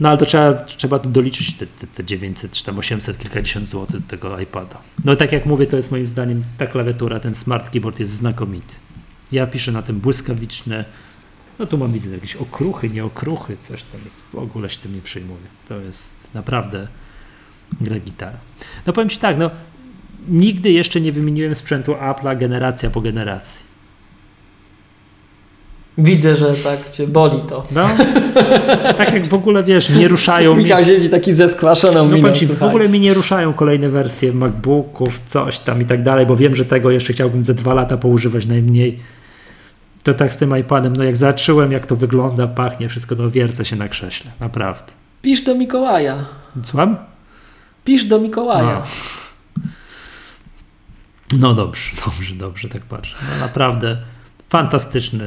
No 0.01 0.09
ale 0.09 0.19
to 0.19 0.27
trzeba, 0.27 0.55
trzeba 0.55 0.99
doliczyć 0.99 1.55
te, 1.55 1.66
te, 1.66 1.87
te 1.87 2.05
900 2.05 2.53
czy 2.53 2.65
tam 2.65 2.79
800 2.79 3.19
kilkadziesiąt 3.19 3.66
złotych 3.66 4.01
do 4.01 4.09
tego 4.09 4.41
iPada. 4.41 4.81
No 5.05 5.16
tak 5.16 5.33
jak 5.33 5.47
mówię, 5.47 5.66
to 5.66 5.77
jest 5.77 5.91
moim 5.91 6.09
zdaniem 6.09 6.45
ta 6.59 6.66
klawiatura, 6.66 7.20
ten 7.20 7.35
smart 7.35 7.70
keyboard 7.70 8.01
jest 8.01 8.12
znakomity. 8.12 8.75
Ja 9.33 9.47
piszę 9.47 9.73
na 9.73 9.83
tym 9.83 10.01
błyskawiczne. 10.01 10.85
No 11.59 11.66
tu 11.66 11.79
mam 11.79 11.93
widzę 11.93 12.11
jakieś 12.11 12.37
okruchy, 12.37 12.91
nie 12.91 13.05
okruchy, 13.05 13.57
coś 13.57 13.83
tam 13.83 14.01
jest. 14.05 14.23
W 14.23 14.35
ogóle 14.35 14.70
się 14.70 14.79
tym 14.79 14.95
nie 14.95 15.01
przejmuję. 15.01 15.47
To 15.69 15.81
jest 15.81 16.35
naprawdę 16.35 16.89
gra 17.81 17.99
gitara. 17.99 18.39
No 18.86 18.93
powiem 18.93 19.09
Ci 19.09 19.19
tak, 19.19 19.39
no 19.39 19.51
nigdy 20.28 20.70
jeszcze 20.70 21.01
nie 21.01 21.12
wymieniłem 21.12 21.55
sprzętu 21.55 21.93
Apple'a 21.93 22.39
generacja 22.39 22.90
po 22.90 23.01
generacji. 23.01 23.69
Widzę, 25.99 26.35
że 26.35 26.55
tak 26.55 26.90
cię 26.90 27.07
boli 27.07 27.40
to. 27.49 27.65
No, 27.74 27.89
tak 28.97 29.12
jak 29.12 29.28
w 29.28 29.35
ogóle 29.35 29.62
wiesz, 29.62 29.90
nie 29.90 30.09
ruszają 30.09 30.55
mi, 30.55 30.65
Michał 30.65 30.85
siedzi 30.85 31.11
taki 31.11 31.35
ze 31.35 31.49
skłaszoną 31.49 32.09
no 32.09 32.16
miną. 32.16 32.32
Ci, 32.32 32.47
w 32.47 32.62
ogóle 32.62 32.89
mi 32.89 33.01
nie 33.01 33.15
ruszają 33.15 33.53
kolejne 33.53 33.89
wersje 33.89 34.32
MacBooków, 34.32 35.20
coś 35.27 35.59
tam 35.59 35.82
i 35.82 35.85
tak 35.85 36.03
dalej, 36.03 36.27
bo 36.27 36.36
wiem, 36.36 36.57
że 36.57 36.65
tego 36.65 36.90
jeszcze 36.90 37.12
chciałbym 37.12 37.45
ze 37.45 37.55
dwa 37.55 37.74
lata 37.74 37.97
poużywać 37.97 38.47
najmniej. 38.47 38.99
To 40.03 40.15
tak 40.15 40.32
z 40.32 40.36
tym 40.36 40.57
iPadem, 40.57 40.97
no 40.97 41.05
jak 41.05 41.16
zacząłem, 41.16 41.73
jak 41.73 41.86
to 41.86 41.97
wygląda, 41.97 42.47
pachnie, 42.47 42.89
wszystko, 42.89 43.15
no 43.15 43.31
wiercę 43.31 43.65
się 43.65 43.77
na 43.77 43.89
krześle, 43.89 44.31
naprawdę. 44.40 44.93
Pisz 45.23 45.43
do 45.43 45.55
Mikołaja. 45.55 46.24
Słucham? 46.62 46.97
Pisz 47.89 48.05
do 48.05 48.19
Mikołaja. 48.19 48.82
No 51.32 51.55
dobrze, 51.55 51.90
dobrze, 52.06 52.35
dobrze, 52.35 52.69
tak 52.69 52.82
patrzę. 52.82 53.16
No 53.32 53.47
naprawdę 53.47 54.01
fantastycznie 54.48 55.20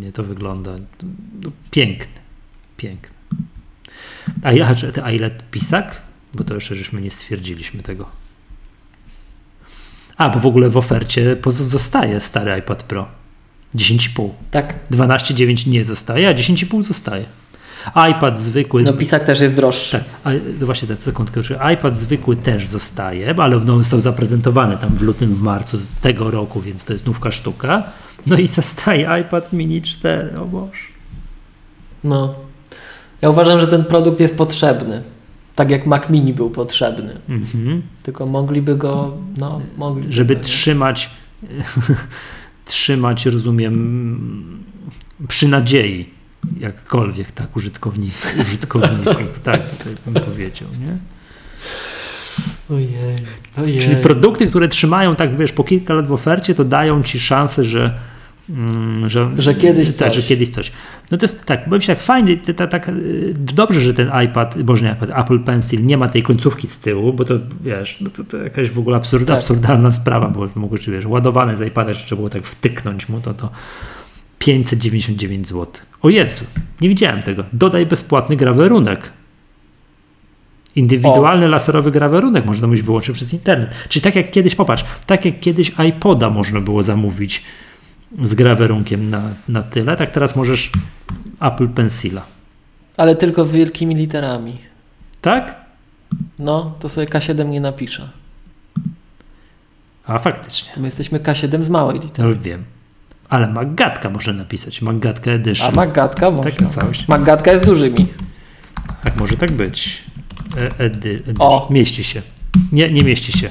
nie 0.00 0.12
to 0.12 0.22
wygląda. 0.22 0.76
No, 1.42 1.50
piękny, 1.70 2.20
piękny. 2.76 3.16
A, 4.42 4.52
ja, 4.52 4.74
a 5.02 5.10
ile 5.10 5.30
pisak? 5.30 6.02
Bo 6.34 6.44
to 6.44 6.54
jeszcze 6.54 6.76
żeśmy 6.76 7.00
nie 7.00 7.10
stwierdziliśmy 7.10 7.82
tego. 7.82 8.08
A, 10.16 10.28
bo 10.28 10.40
w 10.40 10.46
ogóle 10.46 10.70
w 10.70 10.76
ofercie 10.76 11.36
zostaje 11.46 12.20
stary 12.20 12.58
iPad 12.58 12.82
Pro. 12.82 13.08
10,5. 13.74 14.30
Tak. 14.50 14.74
12,9 14.90 15.66
nie 15.66 15.84
zostaje, 15.84 16.28
a 16.28 16.34
10,5 16.34 16.82
zostaje. 16.82 17.24
iPad 18.10 18.40
zwykły. 18.40 18.82
No 18.82 18.92
pisak 18.92 19.24
też 19.24 19.40
jest 19.40 19.56
droższy. 19.56 19.98
Tak, 19.98 20.34
a, 20.34 20.38
no 20.60 20.66
właśnie 20.66 20.88
tak, 20.88 21.02
sekundkę. 21.02 21.40
iPad 21.74 21.96
zwykły 21.96 22.36
też 22.36 22.66
zostaje, 22.66 23.34
ale 23.38 23.60
no, 23.60 23.76
został 23.76 24.00
zaprezentowany 24.00 24.76
tam 24.76 24.90
w 24.90 25.02
lutym, 25.02 25.34
w 25.34 25.42
marcu 25.42 25.78
tego 26.00 26.30
roku, 26.30 26.60
więc 26.60 26.84
to 26.84 26.92
jest 26.92 27.06
nówka 27.06 27.32
sztuka. 27.32 27.82
No 28.26 28.36
i 28.36 28.48
zostaje 28.48 29.20
iPad 29.20 29.52
mini 29.52 29.82
4, 29.82 30.38
o 30.38 30.44
Boże. 30.44 30.72
No. 32.04 32.34
Ja 33.22 33.30
uważam, 33.30 33.60
że 33.60 33.66
ten 33.66 33.84
produkt 33.84 34.20
jest 34.20 34.36
potrzebny. 34.36 35.02
Tak 35.54 35.70
jak 35.70 35.86
Mac 35.86 36.10
Mini 36.10 36.34
był 36.34 36.50
potrzebny. 36.50 37.20
Mhm. 37.28 37.82
Tylko 38.02 38.26
mogliby 38.26 38.76
go, 38.76 39.16
no, 39.38 39.60
mogliby 39.76 40.12
Żeby 40.12 40.36
go, 40.36 40.42
trzymać, 40.42 41.10
trzymać, 42.64 43.26
rozumiem, 43.26 44.64
przy 45.28 45.48
nadziei, 45.48 46.08
jakkolwiek, 46.60 47.30
tak, 47.32 47.56
użytkowników, 47.56 48.34
użytkowników 48.40 49.40
tak, 49.42 49.60
tak 49.76 49.92
bym 50.06 50.22
powiedział, 50.24 50.68
nie? 50.80 50.96
Ojej, 52.70 53.16
ojej. 53.56 53.78
Czyli 53.78 53.96
produkty, 53.96 54.46
które 54.46 54.68
trzymają 54.68 55.16
tak, 55.16 55.36
wiesz, 55.36 55.52
po 55.52 55.64
kilka 55.64 55.94
lat 55.94 56.06
w 56.06 56.12
ofercie, 56.12 56.54
to 56.54 56.64
dają 56.64 57.02
ci 57.02 57.20
szansę, 57.20 57.64
że, 57.64 57.94
mm, 58.50 59.10
że, 59.10 59.30
Że 59.36 59.54
kiedyś 59.54 59.88
tak, 59.90 60.08
coś. 60.08 60.16
że 60.16 60.22
kiedyś 60.22 60.50
coś. 60.50 60.72
No 61.10 61.18
to 61.18 61.24
jest 61.24 61.44
tak, 61.44 61.64
powiem 61.64 61.80
się 61.80 61.96
tak 61.96 62.56
to, 62.56 62.66
tak, 62.66 62.88
y, 62.88 63.34
dobrze, 63.36 63.80
że 63.80 63.94
ten 63.94 64.10
iPad, 64.24 64.62
boże 64.62 64.84
nie 64.86 64.92
iPad, 64.92 65.10
Apple 65.20 65.40
Pencil 65.40 65.86
nie 65.86 65.96
ma 65.96 66.08
tej 66.08 66.22
końcówki 66.22 66.68
z 66.68 66.78
tyłu, 66.78 67.12
bo 67.12 67.24
to 67.24 67.34
wiesz, 67.60 68.00
no 68.00 68.10
to, 68.10 68.24
to 68.24 68.36
jakaś 68.36 68.70
w 68.70 68.78
ogóle 68.78 68.96
absurd, 68.96 69.28
Tak. 69.28 69.36
absurdalna 69.36 69.92
sprawa, 69.92 70.28
bo 70.28 70.48
mogło, 70.54 70.78
czy 70.78 70.90
wiesz, 70.90 71.06
ładowane 71.06 71.56
z 71.56 71.60
iPada, 71.60 71.94
trzeba 71.94 72.16
było 72.16 72.30
tak 72.30 72.46
wtyknąć 72.46 73.08
mu, 73.08 73.20
to 73.20 73.34
to 73.34 73.50
599 74.38 75.48
zł. 75.48 75.66
O 76.02 76.08
Jezu, 76.08 76.44
nie 76.80 76.88
widziałem 76.88 77.22
tego. 77.22 77.44
Dodaj 77.52 77.86
bezpłatny 77.86 78.36
grawerunek. 78.36 79.12
Indywidualny 80.76 81.48
laserowy 81.48 81.90
grawerunek 81.90 82.46
można 82.46 82.60
zamówić 82.60 82.82
wyłącznie 82.82 83.14
przez 83.14 83.32
internet. 83.32 83.74
Czyli 83.88 84.02
tak 84.02 84.16
jak 84.16 84.30
kiedyś, 84.30 84.54
popatrz, 84.54 84.84
tak 85.06 85.24
jak 85.24 85.40
kiedyś 85.40 85.72
iPoda 85.88 86.30
można 86.30 86.60
było 86.60 86.82
zamówić 86.82 87.42
z 88.22 88.34
grawerunkiem 88.34 89.10
na, 89.10 89.22
na 89.48 89.62
tyle, 89.62 89.96
tak 89.96 90.10
teraz 90.10 90.36
możesz 90.36 90.70
Apple 91.40 91.68
Pencila. 91.68 92.22
Ale 92.96 93.16
tylko 93.16 93.46
wielkimi 93.46 93.94
literami. 93.94 94.58
Tak? 95.20 95.64
No, 96.38 96.76
to 96.80 96.88
sobie 96.88 97.06
K7 97.06 97.48
nie 97.48 97.60
napiszę. 97.60 98.10
A 100.06 100.18
faktycznie. 100.18 100.72
My 100.76 100.84
jesteśmy 100.86 101.20
K7 101.20 101.62
z 101.62 101.68
małej 101.68 102.00
litery. 102.00 102.28
No 102.28 102.34
wiem. 102.42 102.64
Ale 103.28 103.48
Maggatka 103.48 104.10
może 104.10 104.32
napisać. 104.32 104.82
Maggatka 104.82 105.30
A 105.30 105.34
Edition. 105.34 105.74
Maggatka 105.74 106.30
może. 106.30 106.50
Taka 106.50 106.66
całość. 106.66 107.08
Maggatka 107.08 107.52
jest 107.52 107.64
dużymi. 107.64 108.06
Tak 109.02 109.16
może 109.16 109.36
tak 109.36 109.52
być. 109.52 110.02
E, 110.56 110.78
edy, 110.78 111.22
edy, 111.28 111.34
O. 111.38 111.68
Mieści 111.70 112.04
się. 112.04 112.22
Nie, 112.72 112.90
nie 112.90 113.02
mieści 113.02 113.32
się. 113.38 113.48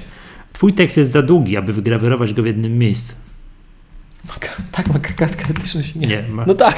Twój 0.54 0.74
tekst 0.74 0.98
jest 0.98 1.12
za 1.12 1.22
długi, 1.22 1.58
aby 1.58 1.74
wygrawerować 1.74 2.34
go 2.34 2.44
w 2.44 2.46
jednym 2.46 2.78
miejscu. 2.78 3.16
Tak, 4.72 4.88
magatka 4.88 5.26
etyczna 5.26 5.84
się 5.84 6.00
nie... 6.00 6.08
Nie, 6.08 6.24
ma, 6.30 6.46
No 6.48 6.54
tak. 6.54 6.76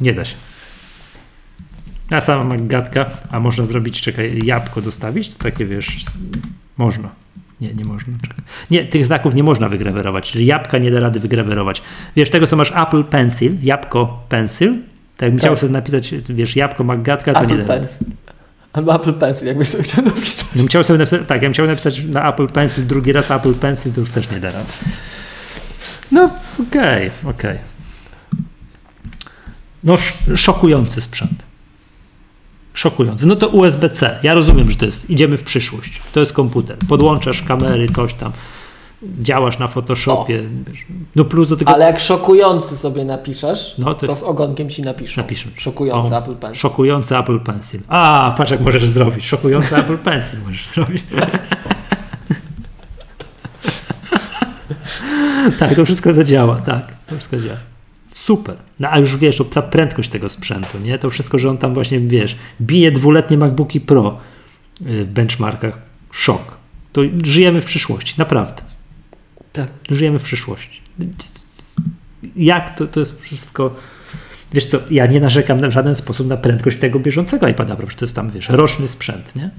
nie 0.00 0.12
da 0.14 0.24
się. 0.24 0.34
A 2.10 2.20
sama 2.20 2.44
magatka, 2.44 3.10
a 3.30 3.40
można 3.40 3.64
zrobić, 3.64 4.00
czekaj, 4.00 4.40
jabłko 4.44 4.82
dostawić? 4.82 5.28
To 5.28 5.38
takie 5.38 5.66
wiesz, 5.66 6.04
można. 6.76 7.08
Nie, 7.62 7.74
nie 7.74 7.84
można. 7.84 8.14
Nie, 8.70 8.84
tych 8.84 9.06
znaków 9.06 9.34
nie 9.34 9.42
można 9.42 9.68
wygrawerować, 9.68 10.30
czyli 10.32 10.46
jabłka 10.46 10.78
nie 10.78 10.90
da 10.90 11.00
rady 11.00 11.20
wygrawerować. 11.20 11.82
Wiesz, 12.16 12.30
tego 12.30 12.46
co 12.46 12.56
masz 12.56 12.72
Apple 12.76 13.04
Pencil, 13.04 13.56
jabłko 13.62 14.24
Pencil, 14.28 14.68
tak 15.16 15.22
jakbym 15.22 15.38
Tak. 15.38 15.46
chciał 15.46 15.56
sobie 15.56 15.72
napisać, 15.72 16.14
wiesz, 16.28 16.56
jabłko 16.56 16.84
magatka, 16.84 17.32
to 17.34 17.44
nie 17.44 17.54
Apple 17.54 17.66
da 17.66 17.74
rady. 17.74 17.88
Albo 18.72 18.94
Apple 18.94 19.12
Pencil, 19.12 19.46
jakbyś 19.46 19.70
to 19.70 19.82
chciał 19.82 20.04
napisać. 20.04 20.44
Gdybym 20.50 20.68
chciał 20.68 20.84
sobie 20.84 20.98
napisać, 20.98 21.20
tak, 21.26 21.42
ja 21.42 21.48
bym 21.48 21.52
chciał 21.52 21.66
napisać 21.66 22.04
na 22.04 22.28
Apple 22.32 22.46
Pencil 22.46 22.86
drugi 22.86 23.12
raz 23.12 23.30
Apple 23.30 23.54
Pencil, 23.54 23.92
to 23.92 24.00
już 24.00 24.10
też 24.10 24.30
nie 24.30 24.40
da 24.40 24.50
rady. 24.50 24.66
No, 26.12 26.30
okej, 26.68 27.10
okej. 27.24 27.58
No, 29.84 29.94
sz- 29.94 30.38
szokujący 30.40 31.00
sprzęt. 31.00 31.42
Szokujący. 32.74 33.26
No 33.26 33.36
to 33.36 33.48
USB-C. 33.48 34.18
Ja 34.22 34.34
rozumiem, 34.34 34.70
że 34.70 34.76
to 34.76 34.84
jest, 34.84 35.10
idziemy 35.10 35.36
w 35.36 35.42
przyszłość. 35.42 36.02
To 36.12 36.20
jest 36.20 36.32
komputer. 36.32 36.76
Podłączasz 36.88 37.42
kamery, 37.42 37.88
coś 37.88 38.14
tam. 38.14 38.32
Działasz 39.20 39.58
na 39.58 39.68
Photoshopie. 39.68 40.42
wiesz. 40.68 40.86
No 41.16 41.24
plus 41.24 41.48
do 41.48 41.56
tego 41.56 41.70
Ale 41.70 41.84
jak 41.84 42.00
szokujący 42.00 42.76
sobie 42.76 43.04
napiszesz, 43.04 43.74
No 43.78 43.94
to- 43.94 44.06
to, 44.06 44.16
z 44.16 44.22
ogonkiem 44.22 44.70
ci 44.70 44.82
napiszą. 44.82 45.20
Napiszą. 45.22 45.48
Szokujący 45.56 46.14
O, 46.14 46.18
Apple 46.18 46.34
Pencil. 46.34 46.60
Szokujący 46.60 47.18
Apple 47.18 47.40
Pencil. 47.40 47.80
A, 47.88 48.34
patrz 48.38 48.50
jak 48.50 48.60
możesz 48.60 48.88
zrobić. 48.88 49.26
Szokujący 49.26 49.76
Apple 49.76 49.98
Pencil 49.98 50.38
możesz 50.46 50.68
zrobić. 50.68 51.02
tak, 55.58 55.74
to 55.74 55.84
wszystko 55.84 56.12
zadziała, 56.12 56.56
tak. 56.60 56.86
To 57.06 57.14
wszystko 57.14 57.36
działa. 57.40 57.58
Super. 58.12 58.56
No 58.80 58.88
a 58.90 58.98
już 58.98 59.16
wiesz, 59.16 59.42
ta 59.50 59.62
prędkość 59.62 60.08
tego 60.10 60.28
sprzętu, 60.28 60.78
nie? 60.78 60.98
To 60.98 61.10
wszystko, 61.10 61.38
że 61.38 61.50
on 61.50 61.58
tam 61.58 61.74
właśnie, 61.74 62.00
wiesz, 62.00 62.36
bije 62.60 62.92
dwuletnie 62.92 63.38
MacBooki 63.38 63.80
Pro 63.80 64.18
y, 64.86 65.04
w 65.04 65.08
benchmarkach. 65.08 65.78
Szok. 66.12 66.56
To 66.92 67.00
żyjemy 67.24 67.60
w 67.60 67.64
przyszłości, 67.64 68.14
naprawdę. 68.18 68.62
Tak. 69.52 69.68
Żyjemy 69.90 70.18
w 70.18 70.22
przyszłości. 70.22 70.82
Jak 72.36 72.78
to, 72.78 72.86
to 72.86 73.00
jest 73.00 73.20
wszystko. 73.20 73.76
Wiesz 74.52 74.66
co, 74.66 74.78
ja 74.90 75.06
nie 75.06 75.20
narzekam 75.20 75.60
na- 75.60 75.68
w 75.68 75.72
żaden 75.72 75.94
sposób 75.94 76.26
na 76.26 76.36
prędkość 76.36 76.78
tego 76.78 76.98
bieżącego 76.98 77.48
iPada, 77.48 77.76
przecież 77.76 77.94
to 77.96 78.04
jest 78.04 78.16
tam, 78.16 78.30
wiesz, 78.30 78.48
roczny 78.48 78.88
sprzęt, 78.88 79.36
nie? 79.36 79.50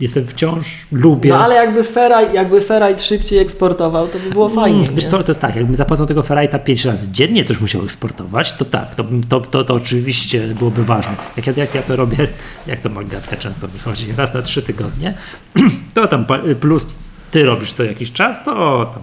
Jestem 0.00 0.26
wciąż, 0.26 0.86
lubię. 0.92 1.30
No 1.30 1.44
ale 1.44 1.54
jakby 1.54 1.84
Ferrite, 1.84 2.34
jakby 2.34 2.60
Ferrite 2.60 3.02
szybciej 3.02 3.38
eksportował, 3.38 4.08
to 4.08 4.18
by 4.18 4.30
było 4.30 4.48
fajnie. 4.48 4.82
Mm, 4.82 4.94
Wiesz 4.94 5.06
co, 5.06 5.22
to 5.22 5.30
jest 5.30 5.40
tak, 5.40 5.56
jakbym 5.56 5.76
zapłacał 5.76 6.06
tego 6.06 6.20
Ferrite'a 6.22 6.58
5 6.58 6.84
razy 6.84 7.08
dziennie, 7.12 7.44
coś 7.44 7.60
musiał 7.60 7.82
eksportować, 7.84 8.52
to 8.52 8.64
tak, 8.64 8.94
to, 8.94 9.04
to, 9.28 9.40
to, 9.40 9.64
to 9.64 9.74
oczywiście 9.74 10.40
byłoby 10.40 10.84
ważne. 10.84 11.12
Jak 11.36 11.46
ja, 11.46 11.52
jak 11.56 11.74
ja 11.74 11.82
to 11.82 11.96
robię, 11.96 12.28
jak 12.66 12.80
to 12.80 12.88
Magatka 12.88 13.36
często 13.36 13.68
wychodzi, 13.68 14.12
raz 14.16 14.34
na 14.34 14.42
trzy 14.42 14.62
tygodnie, 14.62 15.14
to 15.94 16.08
tam 16.08 16.26
plus 16.60 16.86
ty 17.30 17.44
robisz 17.44 17.72
co 17.72 17.84
jakiś 17.84 18.12
czas, 18.12 18.44
to 18.44 18.86
tam 18.94 19.02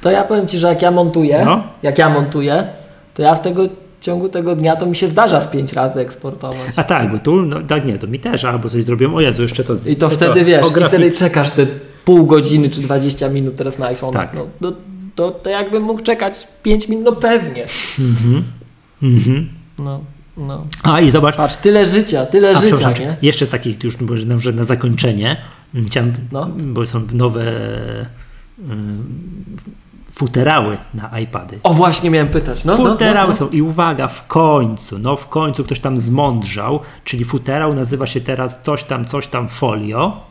To 0.00 0.10
ja 0.10 0.24
powiem 0.24 0.48
Ci, 0.48 0.58
że 0.58 0.68
jak 0.68 0.82
ja 0.82 0.90
montuję, 0.90 1.42
No. 1.44 1.62
jak 1.82 1.98
ja 1.98 2.08
montuję, 2.08 2.66
to 3.14 3.22
ja 3.22 3.34
w 3.34 3.40
tego 3.42 3.62
ciągu 4.04 4.28
tego 4.28 4.56
dnia 4.56 4.76
to 4.76 4.86
mi 4.86 4.96
się 4.96 5.08
zdarza 5.08 5.40
z 5.40 5.48
pięć 5.48 5.72
razy 5.72 6.00
eksportować. 6.00 6.58
A 6.76 6.84
tak, 6.84 7.10
bo 7.12 7.18
tu, 7.18 7.42
no 7.42 7.62
tak 7.62 7.86
nie, 7.86 7.98
to 7.98 8.06
mi 8.06 8.18
też, 8.18 8.44
albo 8.44 8.68
coś 8.68 8.84
zrobiłem, 8.84 9.14
o 9.14 9.20
Jezu, 9.20 9.42
jeszcze 9.42 9.64
to... 9.64 9.74
I 9.86 9.96
to 9.96 10.10
wtedy 10.10 10.44
wiesz, 10.44 10.64
o 10.64 10.68
i 10.68 10.72
grafik- 10.72 10.88
wtedy 10.88 11.10
czekasz 11.10 11.50
te 11.50 11.66
pół 12.04 12.26
godziny 12.26 12.70
czy 12.70 12.80
20 12.80 13.28
minut 13.28 13.56
teraz 13.56 13.78
na 13.78 13.86
iPhone. 13.86 14.12
Tak. 14.12 14.34
No, 14.34 14.46
no, 14.60 14.72
to, 15.14 15.30
to 15.30 15.50
jakbym 15.50 15.82
mógł 15.82 16.02
czekać 16.02 16.48
5 16.62 16.88
minut, 16.88 17.04
no 17.04 17.12
pewnie. 17.12 17.66
Mhm. 17.98 19.48
No, 19.78 20.00
no. 20.36 20.66
A 20.82 21.00
i 21.00 21.10
zobacz, 21.10 21.36
Patrz, 21.36 21.56
tyle 21.56 21.86
życia, 21.86 22.26
tyle 22.26 22.56
a, 22.56 22.60
życia, 22.60 22.92
nie? 22.92 23.16
jeszcze 23.22 23.46
z 23.46 23.48
takich 23.48 23.84
już, 23.84 23.96
że 24.36 24.52
na 24.52 24.64
zakończenie, 24.64 25.36
mm, 25.74 25.86
chciałem, 25.86 26.12
No. 26.32 26.50
bo 26.64 26.86
są 26.86 27.00
nowe 27.12 27.42
ym, 28.70 29.04
futerały 30.14 30.78
na 30.94 31.20
iPady. 31.20 31.60
O, 31.62 31.74
właśnie 31.74 32.10
miałem 32.10 32.28
pytać. 32.28 32.64
No, 32.64 32.76
no, 32.78 32.90
Futerały 32.92 33.28
no, 33.28 33.32
no. 33.32 33.34
są 33.34 33.48
i 33.48 33.62
uwaga, 33.62 34.08
w 34.08 34.26
końcu, 34.26 34.98
no 34.98 35.16
w 35.16 35.28
końcu 35.28 35.64
ktoś 35.64 35.80
tam 35.80 36.00
zmądrzał, 36.00 36.80
czyli 37.04 37.24
futerał 37.24 37.74
nazywa 37.74 38.06
się 38.06 38.20
teraz 38.20 38.58
coś 38.62 38.84
tam, 38.84 39.04
coś 39.04 39.26
tam 39.26 39.48
folio 39.48 40.26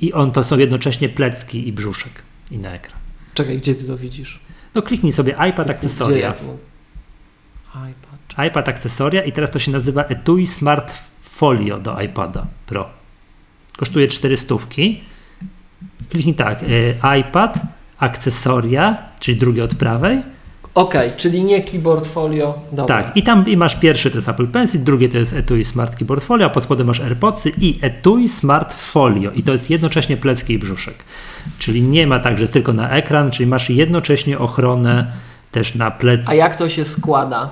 i 0.00 0.12
on 0.12 0.32
to 0.32 0.44
są 0.44 0.58
jednocześnie 0.58 1.08
plecki 1.08 1.68
i 1.68 1.72
brzuszek 1.72 2.12
i 2.50 2.58
na 2.58 2.74
ekran. 2.74 2.98
Czekaj, 3.34 3.56
gdzie 3.56 3.74
ty 3.74 3.84
to 3.84 3.96
widzisz? 3.96 4.40
No 4.74 4.82
kliknij 4.82 5.12
sobie 5.12 5.32
iPad 5.50 5.70
akcesoria. 5.70 6.26
ja 6.26 6.34
iPad. 7.74 8.46
iPad 8.46 8.68
akcesoria 8.68 9.22
i 9.22 9.32
teraz 9.32 9.50
to 9.50 9.58
się 9.58 9.72
nazywa 9.72 10.04
Etui 10.04 10.46
Smart 10.46 10.94
Folio 11.22 11.78
do 11.78 12.00
iPada 12.00 12.46
Pro. 12.66 12.88
Kosztuje 13.76 14.08
400. 14.08 14.54
Kliknij 16.08 16.34
tak, 16.34 16.62
y, 16.62 16.94
iPad, 17.20 17.60
akcesoria, 17.98 18.98
czyli 19.20 19.38
drugie 19.38 19.64
od 19.64 19.74
prawej. 19.74 20.22
Okej, 20.74 21.10
czyli 21.16 21.44
nie 21.44 21.62
keyboard 21.62 22.06
folio. 22.06 22.58
Dobra. 22.72 23.02
Tak, 23.02 23.16
i 23.16 23.22
tam 23.22 23.46
i 23.46 23.56
masz 23.56 23.76
pierwszy 23.76 24.10
to 24.10 24.16
jest 24.16 24.28
Apple 24.28 24.46
Pencil, 24.46 24.84
drugie 24.84 25.08
to 25.08 25.18
jest 25.18 25.32
Etui 25.32 25.64
Smart 25.64 25.96
Keyboard 25.96 26.24
Folio, 26.24 26.46
a 26.46 26.50
pod 26.50 26.62
spodem 26.62 26.86
masz 26.86 27.00
AirPodsy 27.00 27.52
i 27.60 27.78
Etui 27.82 28.28
Smart 28.28 28.74
Folio 28.74 29.30
i 29.30 29.42
to 29.42 29.52
jest 29.52 29.70
jednocześnie 29.70 30.16
plecki 30.16 30.52
i 30.52 30.58
brzuszek. 30.58 30.94
Czyli 31.58 31.82
nie 31.82 32.06
ma 32.06 32.18
tak, 32.18 32.38
że 32.38 32.42
jest 32.42 32.52
tylko 32.52 32.72
na 32.72 32.90
ekran, 32.90 33.30
czyli 33.30 33.46
masz 33.46 33.70
jednocześnie 33.70 34.38
ochronę 34.38 35.12
też 35.50 35.74
na 35.74 35.90
plec. 35.90 36.20
A 36.26 36.34
jak 36.34 36.56
to 36.56 36.68
się 36.68 36.84
składa? 36.84 37.50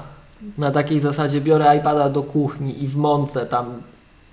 Na 0.59 0.71
takiej 0.71 1.01
zasadzie 1.01 1.41
biorę 1.41 1.77
iPada 1.77 2.09
do 2.09 2.23
kuchni 2.23 2.85
i 2.85 2.89
w 2.89 2.97
mące 2.97 3.47
tam 3.47 3.67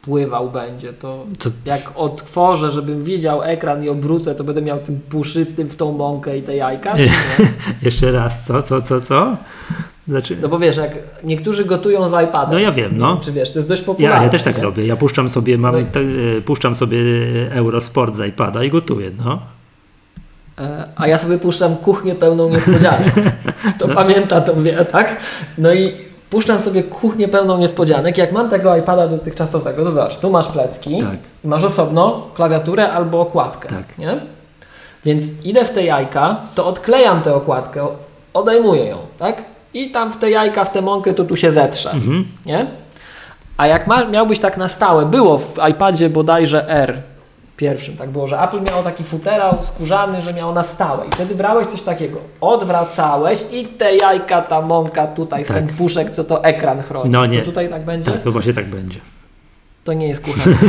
pływał 0.01 0.49
będzie, 0.51 0.93
to 0.93 1.25
To- 1.39 1.49
jak 1.65 1.91
otworzę, 1.95 2.71
żebym 2.71 3.03
widział 3.03 3.43
ekran 3.43 3.83
i 3.83 3.89
obrócę, 3.89 4.35
to 4.35 4.43
będę 4.43 4.61
miał 4.61 4.79
tym 4.79 4.99
puszystym 5.09 5.69
w 5.69 5.75
tą 5.75 5.91
mąkę 5.91 6.37
i 6.37 6.41
te 6.43 6.55
jajka? 6.55 6.93
Jeszcze 7.81 8.11
raz, 8.11 8.45
co, 8.45 8.63
co, 8.63 8.81
co, 8.81 9.01
co? 9.01 9.37
Znaczy, 10.07 10.37
No 10.41 10.49
bo 10.49 10.59
wiesz, 10.59 10.77
jak 10.77 10.91
niektórzy 11.23 11.65
gotują 11.65 12.09
z 12.09 12.11
iPada. 12.11 12.49
No 12.51 12.59
ja 12.59 12.71
wiem, 12.71 12.91
no. 12.97 13.17
Czy 13.23 13.31
wiesz, 13.31 13.51
to 13.53 13.59
jest 13.59 13.69
dość 13.69 13.81
popularne. 13.81 14.17
Ja, 14.17 14.23
ja 14.23 14.29
też 14.29 14.43
tak 14.43 14.57
nie? 14.57 14.63
robię. 14.63 14.85
Ja 14.85 14.95
puszczam 14.95 15.29
sobie, 15.29 15.57
mam, 15.57 15.71
No 15.73 15.79
i- 15.79 15.85
te, 15.85 15.99
e, 15.99 16.41
puszczam 16.45 16.75
sobie 16.75 16.97
Eurosport 17.51 18.15
z 18.15 18.27
iPada 18.27 18.63
i 18.63 18.69
gotuję, 18.69 19.11
no. 19.25 19.39
E, 20.59 20.87
A 20.95 21.07
ja 21.07 21.17
sobie 21.17 21.37
puszczam 21.37 21.75
kuchnię 21.75 22.15
pełną 22.15 22.49
niespodzianek. 22.49 23.13
To 23.79 23.87
pamięta, 23.87 24.41
to 24.41 24.55
wie, 24.63 24.85
tak? 24.85 25.21
No 25.57 25.73
i 25.73 25.93
puszczam 26.31 26.59
sobie 26.59 26.83
kuchnię 26.83 27.27
pełną 27.27 27.57
niespodzianek. 27.57 28.17
Jak 28.17 28.31
mam 28.31 28.49
tego 28.49 28.77
iPada 28.77 29.07
dotychczasowego, 29.07 29.83
to 29.83 29.91
zobacz, 29.91 30.17
tu 30.17 30.29
masz 30.29 30.47
plecki, 30.47 30.97
Tak. 31.01 31.19
masz 31.43 31.63
osobno 31.63 32.27
klawiaturę 32.35 32.91
albo 32.91 33.21
okładkę, 33.21 33.69
Tak. 33.69 33.97
nie? 33.97 34.17
Więc 35.05 35.23
idę 35.43 35.65
w 35.65 35.69
te 35.71 35.83
jajka, 35.83 36.41
to 36.55 36.67
odklejam 36.67 37.21
tę 37.21 37.35
okładkę, 37.35 37.87
odejmuję 38.33 38.85
ją, 38.85 38.97
tak? 39.17 39.43
I 39.73 39.91
tam 39.91 40.11
w 40.11 40.17
te 40.17 40.29
jajka, 40.31 40.63
w 40.63 40.71
tę 40.71 40.81
mąkę, 40.81 41.13
to 41.13 41.23
tu 41.23 41.35
się 41.35 41.51
zetrze, 41.51 41.91
Mhm. 41.91 42.25
nie? 42.45 42.65
A 43.57 43.67
jak 43.67 43.87
ma, 43.87 44.05
miałbyś 44.05 44.39
tak 44.39 44.57
na 44.57 44.67
stałe, 44.67 45.05
było 45.05 45.37
w 45.37 45.55
iPadzie 45.71 46.09
bodajże 46.09 46.69
R 46.69 47.01
pierwszym, 47.61 47.97
tak 47.97 48.09
było, 48.09 48.27
że 48.27 48.39
Apple 48.39 48.61
miało 48.61 48.83
taki 48.83 49.03
futerał 49.03 49.57
skórzany, 49.61 50.21
że 50.21 50.33
miało 50.33 50.53
na 50.53 50.63
stałe 50.63 51.07
i 51.07 51.09
wtedy 51.11 51.35
brałeś 51.35 51.67
coś 51.67 51.81
takiego, 51.81 52.17
odwracałeś 52.41 53.39
i 53.51 53.65
te 53.65 53.95
jajka, 53.95 54.41
ta 54.41 54.61
mąka 54.61 55.07
tutaj, 55.07 55.45
w 55.45 55.47
Tak. 55.47 55.57
ten 55.57 55.67
puszek, 55.67 56.09
co 56.09 56.23
to 56.23 56.43
ekran 56.43 56.81
chroni. 56.81 57.09
No 57.09 57.25
nie. 57.25 57.39
To 57.39 57.45
tutaj 57.45 57.69
tak 57.69 57.85
będzie? 57.85 58.11
Tak, 58.11 58.23
to 58.23 58.31
właśnie 58.31 58.53
tak 58.53 58.65
będzie. 58.65 58.99
To 59.83 59.93
nie 59.93 60.07
jest 60.07 60.21
kuchenka. 60.21 60.59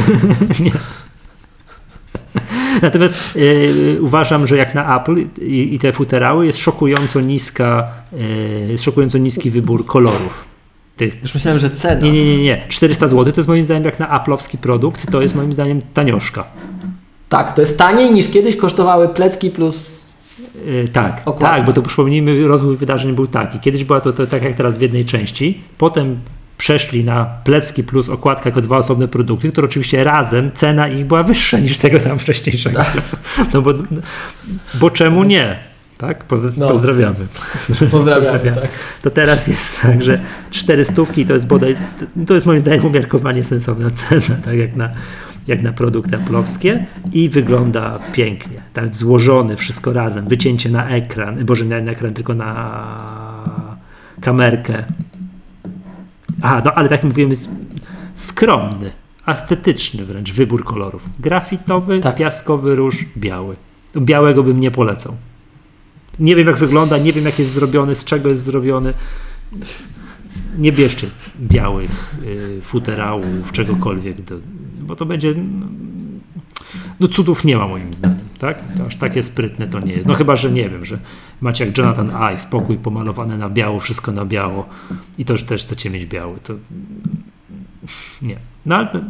Natomiast 2.82 3.16
e, 3.36 4.00
uważam, 4.00 4.46
że 4.46 4.56
jak 4.56 4.74
na 4.74 5.00
Apple 5.00 5.16
i, 5.40 5.74
i 5.74 5.78
te 5.78 5.92
futerały 5.92 6.46
jest 6.46 6.58
szokująco 6.58 7.20
niska, 7.20 7.88
jest 8.68 8.84
szokująco 8.84 9.18
niski 9.18 9.50
wybór 9.50 9.86
kolorów. 9.86 10.52
Tych. 10.96 11.22
Już 11.22 11.34
myślałem, 11.34 11.58
że 11.58 11.70
cena. 11.70 12.00
Nie, 12.00 12.12
nie, 12.12 12.36
nie, 12.36 12.42
nie. 12.42 12.62
400 12.68 13.08
zł 13.08 13.32
to 13.32 13.40
jest 13.40 13.48
moim 13.48 13.64
zdaniem 13.64 13.84
jak 13.84 13.98
na 13.98 14.18
Apple'owski 14.18 14.56
produkt, 14.56 15.10
to 15.10 15.22
jest 15.22 15.34
moim 15.34 15.52
zdaniem 15.52 15.82
tanioszka. 15.94 16.44
Tak, 17.32 17.52
to 17.52 17.60
jest 17.60 17.78
taniej 17.78 18.12
niż 18.12 18.28
kiedyś 18.28 18.56
kosztowały 18.56 19.08
plecki 19.08 19.50
plus... 19.50 20.02
E, 20.84 20.88
tak, 20.88 21.22
Okładka. 21.24 21.56
tak, 21.56 21.66
bo 21.66 21.72
to 21.72 21.82
przypomnijmy, 21.82 22.48
rozwój 22.48 22.76
wydarzeń 22.76 23.14
był 23.14 23.26
taki. 23.26 23.58
Kiedyś 23.58 23.84
była 23.84 24.00
to, 24.00 24.12
to 24.12 24.26
tak 24.26 24.42
jak 24.42 24.54
teraz 24.54 24.78
w 24.78 24.80
jednej 24.80 25.04
części, 25.04 25.60
potem 25.78 26.16
przeszli 26.58 27.04
na 27.04 27.24
plecki 27.44 27.84
plus 27.84 28.08
okładka 28.08 28.48
jako 28.48 28.60
dwa 28.60 28.76
osobne 28.76 29.08
produkty, 29.08 29.52
które 29.52 29.64
oczywiście 29.64 30.04
razem 30.04 30.50
cena 30.54 30.88
ich 30.88 31.06
była 31.06 31.22
wyższa 31.22 31.58
niż 31.58 31.78
tego 31.78 32.00
tam 32.00 32.18
wcześniejszego. 32.18 32.80
No 33.54 33.62
bo, 33.62 33.74
bo 34.74 34.90
czemu 34.90 35.24
nie? 35.24 35.58
Tak? 35.98 36.24
Poz, 36.24 36.40
No. 36.56 36.68
Pozdrawiamy. 36.68 37.16
Pozdrawiamy, 37.90 38.52
tak. 38.54 38.68
To 39.02 39.10
teraz 39.10 39.46
jest 39.46 39.80
tak, 39.82 40.02
że 40.02 40.20
400 40.50 40.94
to 41.26 41.32
jest 41.34 41.46
bodaj, 41.46 41.76
to 42.26 42.34
jest 42.34 42.46
moim 42.46 42.60
zdaniem 42.60 42.86
umiarkowanie 42.86 43.44
sensowna 43.44 43.90
cena, 43.90 44.36
tak 44.44 44.54
jak 44.56 44.76
na, 44.76 44.90
jak 45.46 45.62
na 45.62 45.72
produkty 45.72 46.16
aplowskie 46.16 46.86
i 47.12 47.28
wygląda 47.28 47.98
pięknie. 48.12 48.56
Tak 48.72 48.96
złożony, 48.96 49.56
wszystko 49.56 49.92
razem, 49.92 50.28
wycięcie 50.28 50.70
na 50.70 50.88
ekran, 50.88 51.44
boże 51.44 51.66
nie 51.66 51.80
na 51.80 51.92
ekran, 51.92 52.14
tylko 52.14 52.34
na 52.34 52.96
kamerkę. 54.20 54.84
Aha, 56.42 56.62
no 56.64 56.72
ale 56.74 56.88
tak 56.88 56.98
jak 56.98 57.04
mówiłem, 57.04 57.30
jest 57.30 57.48
skromny, 58.14 58.90
estetyczny 59.26 60.04
wręcz 60.04 60.32
wybór 60.32 60.64
kolorów. 60.64 61.08
Grafitowy, 61.20 62.00
Tak. 62.00 62.16
piaskowy 62.16 62.76
róż, 62.76 63.04
biały. 63.16 63.56
Białego 63.96 64.42
bym 64.42 64.60
nie 64.60 64.70
polecał. 64.70 65.16
Nie 66.18 66.36
wiem 66.36 66.46
jak 66.46 66.56
wygląda, 66.56 66.98
nie 66.98 67.12
wiem 67.12 67.24
jak 67.24 67.38
jest 67.38 67.50
zrobiony, 67.50 67.94
z 67.94 68.04
czego 68.04 68.28
jest 68.28 68.42
zrobiony. 68.42 68.92
Nie 70.58 70.72
bierzcie 70.72 71.06
białych 71.40 72.14
y, 72.22 72.60
futerałów, 72.62 73.52
czegokolwiek, 73.52 74.22
do, 74.22 74.34
bo 74.82 74.96
to 74.96 75.06
będzie. 75.06 75.34
No, 75.34 75.66
no 77.00 77.08
cudów 77.08 77.44
nie 77.44 77.56
ma 77.56 77.68
moim 77.68 77.94
zdaniem, 77.94 78.28
tak? 78.38 78.62
To 78.76 78.86
aż 78.86 78.96
takie 78.96 79.22
sprytne 79.22 79.68
to 79.68 79.80
nie 79.80 79.92
jest. 79.92 80.08
No 80.08 80.14
chyba, 80.14 80.36
że 80.36 80.50
nie 80.50 80.70
wiem, 80.70 80.86
że 80.86 80.98
macie 81.40 81.66
jak 81.66 81.78
Jonathan 81.78 82.10
Ive, 82.10 82.46
pokój 82.46 82.78
pomalowany 82.78 83.38
na 83.38 83.50
biało, 83.50 83.80
wszystko 83.80 84.12
na 84.12 84.24
biało 84.24 84.68
i 85.18 85.24
to 85.24 85.32
już 85.32 85.42
też 85.42 85.62
chcecie 85.62 85.90
mieć 85.90 86.06
biały, 86.06 86.38
to 86.42 86.54
nie. 88.22 88.36
No 88.66 88.76
ale 88.76 89.04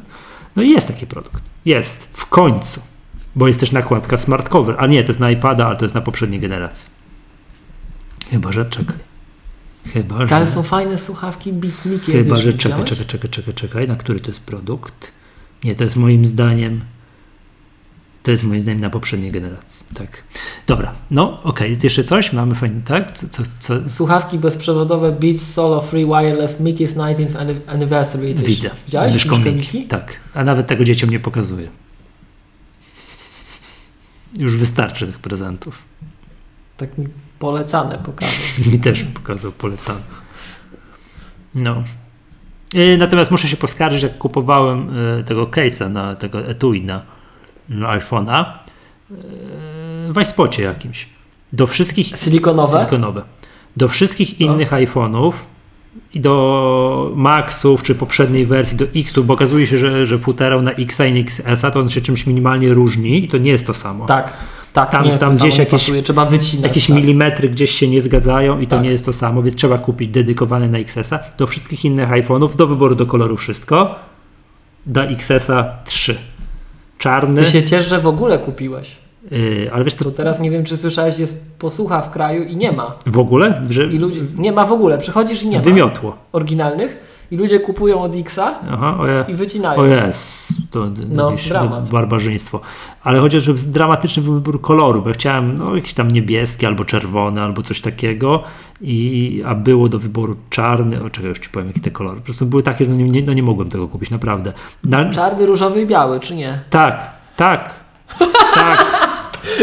no 0.57 0.63
jest 0.63 0.89
taki 0.89 1.07
produkt. 1.07 1.43
Jest. 1.65 2.09
W 2.13 2.27
końcu. 2.27 2.81
Bo 3.37 3.47
jest 3.47 3.61
też 3.61 3.73
nakładka 3.73 4.17
smart 4.17 4.49
cover. 4.49 4.77
A 4.79 4.87
nie, 4.87 5.03
to 5.03 5.09
jest 5.09 5.21
na 5.21 5.31
iPada, 5.31 5.67
ale 5.67 5.77
to 5.77 5.85
jest 5.85 5.95
na 5.95 6.01
poprzedniej 6.01 6.41
generacji. 6.41 6.91
Chyba, 8.31 8.53
że 8.53 8.65
czekaj. 8.65 8.99
Chyba, 9.87 10.17
Ale 10.17 10.47
że... 10.47 10.53
są 10.53 10.63
fajne 10.63 10.99
słuchawki 10.99 11.53
Beats 11.53 11.83
Chyba, 12.07 12.37
że 12.37 12.53
czekaj, 12.53 12.85
czekaj, 12.85 13.07
czekaj, 13.07 13.31
czekaj, 13.31 13.55
czekaj. 13.55 13.89
Na 13.89 13.97
który 13.97 14.21
to 14.21 14.29
jest 14.29 14.41
produkt? 14.41 15.13
Nie, 15.65 15.75
to 15.75 15.85
jest 15.85 15.97
moim 15.97 16.25
zdaniem. 16.27 16.81
To 18.23 18.31
jest 18.31 18.45
moim 18.45 18.61
zdaniem 18.61 18.81
na 18.81 18.91
poprzedniej 18.91 19.33
generacji. 19.33 19.87
Tak. 19.95 20.23
Dobra, 20.67 20.95
no 21.11 21.43
okej, 21.43 21.71
jest 21.71 21.85
jeszcze 21.85 22.05
coś? 22.05 22.33
Mamy 22.33 22.55
fajnie, 22.55 22.81
tak? 22.85 23.11
Co, 23.19 23.27
co, 23.29 23.43
co? 23.59 23.89
Słuchawki 23.91 24.39
bezprzewodowe 24.39 25.13
Beats 25.13 25.53
Solo 25.53 25.81
Free 25.81 26.05
Wireless 26.07 26.61
Mickey's 26.61 26.95
19th 26.97 27.37
Anni- 27.37 27.61
Anniversary 27.67 28.25
Edition. 28.27 28.45
Widzę. 28.47 28.71
Widziałeś? 28.87 29.11
Z 29.11 29.13
myszką 29.15 29.37
myszkę 29.37 29.53
Miki. 29.53 29.85
Tak. 29.85 30.17
A 30.35 30.45
nawet 30.45 30.67
tego 30.67 30.85
dzieciom 30.85 31.11
nie 31.11 31.21
pokazuję. 31.21 31.69
Już 34.39 34.57
wystarczy 34.57 35.07
tych 35.07 35.19
prezentów. 35.19 35.79
Tak 36.77 36.99
mi 36.99 37.07
polecane 37.39 37.99
pokażę. 37.99 38.33
Mi 38.73 38.79
też 38.81 39.03
pokazał 39.03 39.53
polecany. 39.53 40.01
No. 41.55 41.85
Yy, 42.73 42.97
Natomiast 42.99 43.31
muszę 43.31 43.49
się 43.49 43.57
poskarżyć, 43.57 44.03
jak 44.03 44.19
kupowałem 44.19 44.89
yy, 45.17 45.25
tego 45.25 45.47
case'a 45.47 45.91
na 45.91 46.15
tego 46.17 46.39
etui 46.47 46.83
na, 46.83 47.03
na 47.69 47.99
iPhone'a 47.99 48.45
yy, 49.11 49.17
w 50.13 50.21
iSpocie 50.23 50.63
jakimś. 50.63 51.09
Do 51.53 51.67
wszystkich 51.67 52.07
Silikonowe? 52.07 52.73
silikonowe. 52.79 53.23
Do 53.77 53.89
wszystkich 53.89 54.41
No. 54.41 54.47
innych 54.47 54.71
iPhone'ów 54.73 55.33
i 56.15 56.21
do 56.21 57.13
Maxów, 57.15 57.83
czy 57.83 57.95
poprzedniej 57.95 58.47
wersji, 58.47 58.77
do 58.79 58.85
Xów, 58.97 59.27
bo 59.27 59.35
okazuje 59.35 59.67
się, 59.67 59.79
że, 59.79 60.07
że 60.07 60.19
futerał 60.19 60.63
na 60.63 60.73
X 60.73 61.01
i 61.01 61.13
na 61.13 61.19
XS-a 61.19 61.71
to 61.71 61.81
on 61.81 61.89
się 61.89 62.01
czymś 62.01 62.27
minimalnie 62.27 62.75
różni 62.75 63.25
i 63.25 63.29
to 63.29 63.39
nie 63.39 63.51
jest 63.51 63.67
to 63.67 63.75
samo. 63.75 64.07
Tak. 64.07 64.33
Tak, 64.73 64.91
Tam- 64.91 65.05
nie 65.05 65.19
tam 65.19 65.37
gdzieś 65.37 65.59
jakieś- 65.59 65.71
pasuje, 65.85 66.03
trzeba 66.03 66.25
wycinać. 66.25 66.63
Jakieś 66.65 66.87
tak. 66.87 66.97
milimetry 66.97 67.49
gdzieś 67.49 67.71
się 67.71 67.89
nie 67.89 68.01
zgadzają 68.01 68.61
i 68.61 68.67
to 68.67 68.77
Tak. 68.77 68.85
nie 68.85 68.91
jest 68.91 69.05
to 69.05 69.13
samo, 69.13 69.43
więc 69.43 69.57
trzeba 69.57 69.79
kupić 69.79 70.09
dedykowane 70.09 70.69
na 70.69 70.79
XS-a. 70.79 71.19
Do 71.39 71.47
wszystkich 71.47 71.85
innych 71.85 72.09
iPhone'ów, 72.11 72.57
do 72.57 72.67
wyboru 72.67 72.95
do 72.95 73.07
koloru 73.07 73.37
wszystko. 73.37 73.95
Do 74.87 75.03
XS-a 75.05 75.75
3. 75.85 76.17
Czarny, 76.99 77.45
Ty 77.45 77.51
się 77.51 77.63
ciesz, 77.63 77.87
że 77.89 78.01
w 78.01 78.07
ogóle 78.07 78.39
kupiłeś. 78.39 78.97
yy, 79.31 79.71
ale 79.73 79.85
wiesz 79.85 79.95
To 79.95 80.11
teraz 80.11 80.41
nie 80.41 80.51
wiem, 80.51 80.65
czy 80.65 80.77
słyszałeś, 80.77 81.19
jest 81.19 81.45
posłucha 81.59 82.03
w 82.03 82.11
kraju 82.11 82.43
i 82.45 82.57
nie 82.57 82.73
ma. 82.73 82.95
w 83.07 83.19
ogóle, 83.19 83.63
że 83.71 83.85
I 83.85 83.99
ludzie, 83.99 84.21
nie 84.39 84.53
ma 84.53 84.65
w 84.67 84.73
ogóle. 84.73 84.99
Przychodzisz 84.99 85.43
i 85.43 85.49
nie 85.49 85.57
ma 85.59 85.63
wymiotło. 85.65 86.17
oryginalnych 86.33 87.12
i 87.33 87.37
ludzie 87.37 87.61
kupują 87.61 88.03
od 88.03 88.17
Xa 88.17 88.55
Aha, 88.71 88.97
oje. 89.01 89.25
i 89.29 89.35
wycinają. 89.35 89.81
O 89.81 89.85
jest, 89.85 90.53
to, 90.71 90.81
to 90.87 90.91
No, 91.09 91.31
jakieś 91.31 91.49
dramat. 91.49 91.89
barbarzyństwo. 91.89 92.61
Ale 93.05 93.21
chociaż 93.21 93.53
dramatyczny 93.53 94.23
wybór 94.23 94.61
koloru, 94.61 95.03
bo 95.03 95.09
ja 95.09 95.15
chciałem 95.15 95.59
no, 95.59 95.77
jakiś 95.77 95.95
tam 95.95 96.11
niebieski 96.11 96.67
albo 96.67 96.85
czerwony, 96.85 97.43
albo 97.43 97.63
coś 97.63 97.81
takiego, 97.81 98.43
i, 98.81 99.43
a 99.47 99.55
było 99.55 99.89
do 99.89 99.99
wyboru 99.99 100.37
czarny. 100.51 101.01
O 101.03 101.27
już 101.27 101.39
ci 101.39 101.49
powiem, 101.49 101.69
jakie 101.69 101.81
te 101.81 101.91
kolory. 101.91 102.17
Po 102.21 102.25
prostu 102.25 102.47
były 102.47 102.63
takie, 102.63 102.87
no 102.87 102.95
nie, 102.97 103.23
no 103.23 103.33
nie 103.33 103.43
mogłem 103.43 103.69
tego 103.69 103.89
kupić, 103.89 104.11
naprawdę. 104.11 104.53
Na, 104.85 105.11
Czarny, 105.11 105.47
różowy 105.47 105.83
i 105.83 105.87
biały, 105.87 106.21
czy 106.21 106.35
nie? 106.35 106.61
tak, 106.71 107.11
tak, 107.37 107.75
tak. 108.55 108.87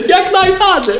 Jak 0.10 0.34
na 0.34 0.47
iPady! 0.47 0.93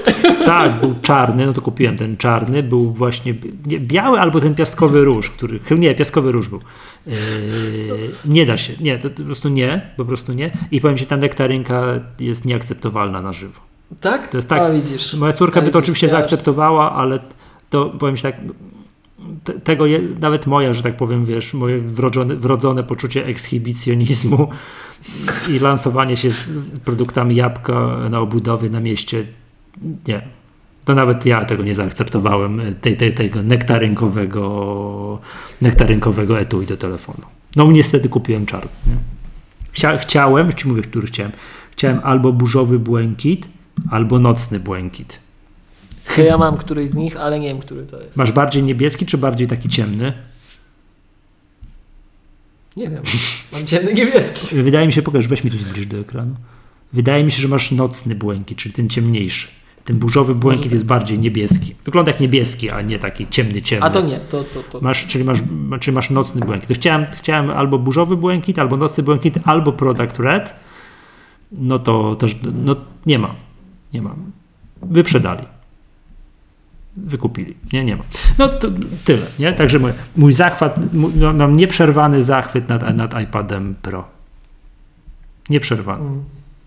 Tak, 0.46 0.80
był 0.80 0.96
czarny, 1.02 1.46
no 1.46 1.54
to 1.54 1.62
kupiłem 1.62 1.98
ten 1.98 2.18
czarny, 2.18 2.64
był 2.64 2.94
właśnie 2.94 3.34
nie, 3.66 3.80
biały 3.80 4.20
albo 4.20 4.42
ten 4.42 4.56
piaskowy 4.56 5.04
róż, 5.06 5.30
który, 5.30 5.60
nie, 5.78 5.96
piaskowy 5.96 6.32
róż 6.32 6.50
był. 6.50 6.60
Yy, 7.08 7.14
nie 8.26 8.46
da 8.46 8.58
się, 8.58 8.74
nie, 8.80 8.98
to, 8.98 9.10
po 9.10 9.24
prostu 9.24 9.50
nie, 9.50 9.92
po 9.98 10.06
prostu 10.06 10.34
nie. 10.34 10.52
I 10.72 10.82
powiem 10.82 10.98
Ci, 10.98 11.06
ta 11.06 11.18
nektarynka 11.18 11.84
jest 12.20 12.46
nieakceptowalna 12.46 13.22
na 13.22 13.34
żywo. 13.34 13.60
Tak? 14.02 14.28
To 14.28 14.38
jest 14.38 14.50
tak. 14.50 14.60
A 14.62 14.70
widzisz. 14.72 15.14
Moja 15.14 15.34
córka 15.34 15.60
A 15.60 15.64
by 15.64 15.72
to 15.72 15.80
oczywiście 15.80 16.08
ja- 16.08 16.12
zaakceptowała, 16.12 16.92
ale 16.96 17.20
to 17.70 17.86
powiem 17.86 18.16
Ci 18.16 18.24
tak, 18.24 18.36
te, 19.44 19.54
tego 19.54 19.86
je, 19.86 20.00
nawet 20.22 20.48
moja, 20.48 20.74
że 20.74 20.84
tak 20.84 20.98
powiem, 20.98 21.26
wiesz, 21.26 21.54
moje 21.54 21.80
wrodzone, 21.80 22.36
wrodzone 22.36 22.84
poczucie 22.84 23.26
ekshibicjonizmu 23.26 24.50
i 25.50 25.60
lansowanie 25.60 26.18
się 26.18 26.30
z, 26.30 26.80
produktami 26.80 27.36
jabłka 27.36 27.98
na 28.10 28.20
obudowie 28.20 28.70
na 28.70 28.80
mieście, 28.80 29.26
nie. 30.08 30.22
To 30.86 30.96
nawet 30.96 31.26
ja 31.26 31.46
tego 31.46 31.64
nie 31.64 31.76
zaakceptowałem, 31.76 32.62
tej, 32.82 32.98
tej, 32.98 33.14
tego 33.14 33.44
nektarynkowego, 33.44 35.20
nektarynkowego 35.62 36.40
etui 36.40 36.66
do 36.66 36.78
telefonu. 36.78 37.22
No 37.56 37.72
niestety 37.72 38.10
kupiłem 38.10 38.46
czarny. 38.46 38.70
Chcia, 39.72 39.98
chciałem, 39.98 40.54
ci 40.54 40.68
mówię, 40.68 40.82
który 40.82 41.08
chciałem. 41.08 41.32
Chciałem 41.72 42.00
albo 42.04 42.34
burzowy 42.34 42.80
błękit, 42.80 43.48
albo 43.92 44.20
nocny 44.20 44.60
błękit. 44.60 45.20
Ja 46.18 46.38
mam 46.38 46.58
któryś 46.58 46.90
z 46.90 46.96
nich, 46.96 47.18
ale 47.18 47.40
nie 47.40 47.48
wiem, 47.48 47.60
który 47.60 47.84
to 47.84 47.98
jest. 47.98 48.18
Masz 48.18 48.32
bardziej 48.32 48.64
niebieski, 48.64 49.06
czy 49.06 49.18
bardziej 49.18 49.48
taki 49.48 49.70
ciemny? 49.70 50.14
Nie 52.78 52.90
wiem. 52.90 53.04
Mam 53.52 53.66
ciemny 53.66 53.94
niebieski. 53.94 54.56
Wydaje 54.64 54.88
mi 54.88 54.94
się, 54.94 55.02
pokaż, 55.02 55.28
weź 55.28 55.44
mi 55.44 55.52
tu 55.52 55.58
zbliż 55.58 55.86
do 55.86 55.98
ekranu. 55.98 56.36
Wydaje 56.94 57.24
mi 57.24 57.32
się, 57.32 57.42
że 57.42 57.48
masz 57.48 57.72
nocny 57.72 58.16
błękit, 58.16 58.58
czyli 58.58 58.74
ten 58.74 58.90
ciemniejszy. 58.90 59.48
Ten 59.86 60.00
burzowy 60.00 60.36
błękit 60.36 60.64
tak. 60.64 60.72
jest 60.72 60.86
bardziej 60.86 61.20
niebieski. 61.20 61.76
Wygląda 61.86 62.12
jak 62.12 62.20
niebieski, 62.20 62.70
a 62.70 62.82
nie 62.82 63.00
taki 63.00 63.28
ciemny, 63.28 63.62
ciemny. 63.62 63.86
A 63.86 63.90
to 63.90 64.02
nie, 64.02 64.20
to, 64.20 64.44
to, 64.44 64.64
to. 64.64 64.82
Masz, 64.82 65.08
czyli, 65.08 65.24
masz, 65.24 65.40
czyli 65.80 65.96
masz 65.96 66.10
nocny 66.10 66.42
błękit. 66.42 66.68
To 66.68 66.74
chciałem, 66.74 67.06
chciałem 67.18 67.50
albo 67.50 67.80
burzowy 67.80 68.18
błękit, 68.18 68.60
albo 68.60 68.78
nocny 68.78 69.04
błękit, 69.04 69.40
albo 69.46 69.72
product 69.72 70.20
red. 70.20 70.56
No 71.52 71.80
to 71.80 72.16
też 72.16 72.36
no, 72.66 72.76
nie 73.06 73.20
ma. 73.20 73.36
Nie 73.94 74.02
ma. 74.02 74.16
Wyprzedali. 74.82 75.44
Wykupili. 77.06 77.58
Nie, 77.74 77.84
nie 77.84 77.96
ma. 77.96 78.04
No 78.38 78.48
to 78.48 78.68
tyle. 79.06 79.26
Nie? 79.40 79.54
Także 79.54 79.80
mój, 79.80 79.92
mój 80.16 80.34
zachwyt, 80.34 80.94
mój, 80.94 81.12
no, 81.16 81.34
mam 81.34 81.56
nieprzerwany 81.56 82.24
zachwyt 82.24 82.70
nad, 82.70 82.96
nad 82.96 83.22
iPadem 83.22 83.76
Pro. 83.82 84.08
Nieprzerwany. 85.50 86.02
Mm. 86.02 86.24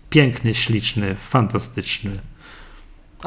Piękny, 0.09 0.53
śliczny, 0.53 1.15
fantastyczny. 1.15 2.11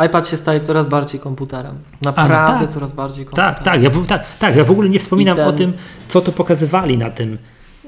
iPad 0.07 0.28
się 0.28 0.36
staje 0.36 0.60
coraz 0.60 0.86
bardziej 0.86 1.20
komputerem. 1.20 1.78
Naprawdę 2.02 2.67
tak. 2.67 2.75
coraz 2.75 2.93
bardziej 2.93 3.25
komputerem. 3.25 3.55
Tak, 3.55 3.65
tak 3.65 3.83
ja, 3.83 3.91
tak, 4.09 4.26
tak. 4.39 4.57
Ja 4.57 4.65
w 4.65 4.70
ogóle 4.70 4.89
nie 4.89 4.99
wspominam 4.99 5.36
ten- 5.36 5.49
o 5.49 5.52
tym, 5.52 5.73
co 6.09 6.20
to 6.20 6.33
pokazywali 6.33 6.99
na 6.99 7.10
tym, 7.10 7.39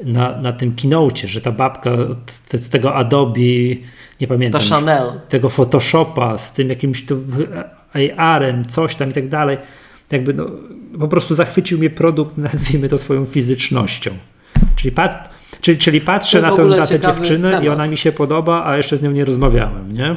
na, 0.04 0.36
na 0.40 0.52
tym 0.52 0.74
keynocie, 0.74 1.28
że 1.28 1.40
ta 1.40 1.52
babka 1.52 1.90
te- 2.48 2.58
z 2.58 2.70
tego 2.70 2.94
Adobe, 2.94 3.40
nie 4.20 4.26
Ta 4.26 4.34
pamiętam, 4.34 4.60
już, 4.60 4.70
Chanel. 4.70 5.20
tego 5.28 5.48
Photoshopa 5.48 6.38
z 6.38 6.52
tym 6.52 6.68
jakimś 6.68 7.06
tu 7.06 7.16
AR-em, 8.16 8.64
coś 8.64 8.94
tam 8.94 9.10
i 9.10 9.12
tak 9.12 9.28
dalej, 9.28 9.58
jakby 10.10 10.34
no, 10.34 10.46
po 10.98 11.08
prostu 11.08 11.34
zachwycił 11.34 11.78
mnie 11.78 11.90
produkt, 11.90 12.38
nazwijmy 12.48 12.88
to 12.88 12.98
swoją 12.98 13.24
fizycznością. 13.24 14.10
Czyli, 14.76 14.92
pat, 14.92 15.30
czyli, 15.60 15.78
czyli 15.78 16.00
patrzę 16.00 16.40
na 16.40 16.50
tę, 16.56 16.64
na 16.64 16.86
tę 16.86 17.00
dziewczynę 17.00 17.48
i 17.48 17.52
temat. 17.52 17.68
ona 17.74 17.86
mi 17.86 17.96
się 17.96 18.12
podoba, 18.12 18.64
a 18.66 18.76
jeszcze 18.76 18.96
z 18.96 19.02
nią 19.02 19.10
nie 19.10 19.24
rozmawiałem, 19.24 19.92
nie? 19.92 20.16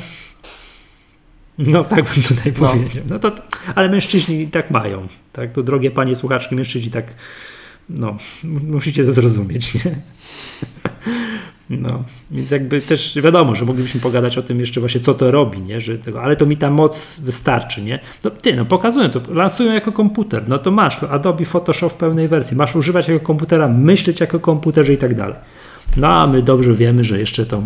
No 1.57 1.85
tak 1.85 2.03
bym 2.13 2.23
tutaj 2.23 2.53
No. 2.61 2.67
powiedział. 2.67 3.03
No 3.09 3.17
to, 3.17 3.31
ale 3.75 3.89
mężczyźni 3.89 4.47
tak 4.47 4.71
mają. 4.71 5.07
Tak? 5.33 5.53
To 5.53 5.63
drogie 5.63 5.91
panie 5.91 6.15
słuchaczki, 6.15 6.55
mężczyźni 6.55 6.91
tak 6.91 7.05
no, 7.89 8.17
musicie 8.43 9.03
to 9.05 9.13
zrozumieć, 9.13 9.73
nie? 9.73 9.81
No, 11.77 12.03
więc 12.31 12.51
jakby 12.51 12.81
też 12.81 13.19
wiadomo, 13.23 13.55
że 13.55 13.65
moglibyśmy 13.65 14.01
pogadać 14.01 14.37
o 14.37 14.41
tym 14.41 14.59
jeszcze 14.59 14.79
właśnie, 14.79 15.01
co 15.01 15.13
to 15.13 15.31
robi, 15.31 15.59
nie? 15.59 15.81
Że 15.81 15.97
tego, 15.97 16.21
ale 16.21 16.35
to 16.35 16.45
mi 16.45 16.57
ta 16.57 16.69
moc 16.69 17.19
wystarczy, 17.19 17.81
nie? 17.81 17.99
No 18.23 18.31
ty, 18.31 18.55
no 18.55 18.65
pokazują 18.65 19.09
to, 19.09 19.21
lansują 19.33 19.73
jako 19.73 19.91
komputer, 19.91 20.43
no 20.47 20.57
to 20.57 20.71
masz 20.71 20.99
to 20.99 21.09
Adobe 21.09 21.45
Photoshop 21.45 21.89
w 21.89 21.93
pełnej 21.95 22.27
wersji, 22.27 22.57
masz 22.57 22.75
używać 22.75 23.07
jako 23.07 23.25
komputera, 23.25 23.67
myśleć 23.67 24.19
jako 24.19 24.39
komputerze 24.39 24.93
i 24.93 24.97
tak 24.97 25.15
dalej. 25.15 25.35
No 25.97 26.07
a 26.07 26.27
my 26.27 26.41
dobrze 26.41 26.73
wiemy, 26.73 27.03
że 27.03 27.19
jeszcze 27.19 27.45
to 27.45 27.61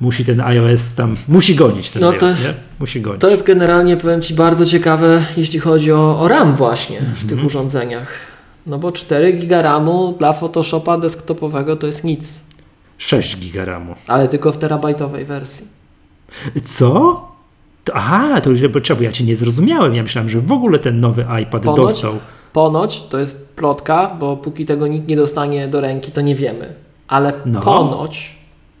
musi 0.00 0.24
ten 0.24 0.40
iOS 0.40 0.94
tam, 0.94 1.16
musi 1.28 1.54
gonić 1.54 1.90
ten 1.90 2.02
No 2.02 2.08
iOS, 2.10 2.20
to 2.20 2.26
jest- 2.26 2.44
nie? 2.48 2.54
Musi 2.80 3.00
gonić. 3.00 3.20
To 3.20 3.28
jest 3.30 3.42
generalnie, 3.42 3.96
powiem 3.96 4.22
Ci, 4.22 4.34
bardzo 4.34 4.66
ciekawe, 4.66 5.24
jeśli 5.36 5.60
chodzi 5.60 5.92
o, 5.92 6.20
o 6.20 6.28
RAM 6.28 6.54
właśnie 6.54 6.98
w 6.98 7.02
Mhm. 7.02 7.28
tych 7.28 7.44
urządzeniach. 7.44 8.08
No 8.66 8.78
bo 8.78 8.92
4 8.92 9.32
giga 9.32 9.62
RAMu 9.62 10.14
dla 10.18 10.32
Photoshopa 10.32 10.98
desktopowego 10.98 11.76
to 11.76 11.86
jest 11.86 12.04
nic, 12.04 12.40
6 13.02 13.38
giga 13.38 13.64
RAMu. 13.64 13.94
ale 14.06 14.28
tylko 14.28 14.52
w 14.52 14.58
terabajtowej 14.58 15.24
wersji. 15.24 15.66
Co? 16.64 16.88
To, 17.84 17.94
aha, 17.94 18.40
to 18.40 18.50
bo 18.72 18.80
czemu 18.80 19.02
ja 19.02 19.12
cię 19.12 19.24
nie 19.24 19.36
zrozumiałem. 19.36 19.94
Ja 19.94 20.02
myślałem, 20.02 20.28
że 20.28 20.40
w 20.40 20.52
ogóle 20.52 20.78
ten 20.78 21.00
nowy 21.00 21.26
iPad 21.42 21.62
Ponoć- 21.64 21.76
dostał. 21.76 22.14
Ponoć 22.52 23.02
to 23.02 23.18
jest 23.18 23.48
plotka, 23.56 24.16
bo 24.20 24.36
póki 24.36 24.66
tego 24.66 24.86
nikt 24.86 25.08
nie 25.08 25.16
dostanie 25.16 25.68
do 25.68 25.80
ręki, 25.80 26.12
to 26.12 26.20
nie 26.20 26.34
wiemy. 26.34 26.74
Ale 27.08 27.32
No. 27.46 27.60
ponoć 27.60 28.36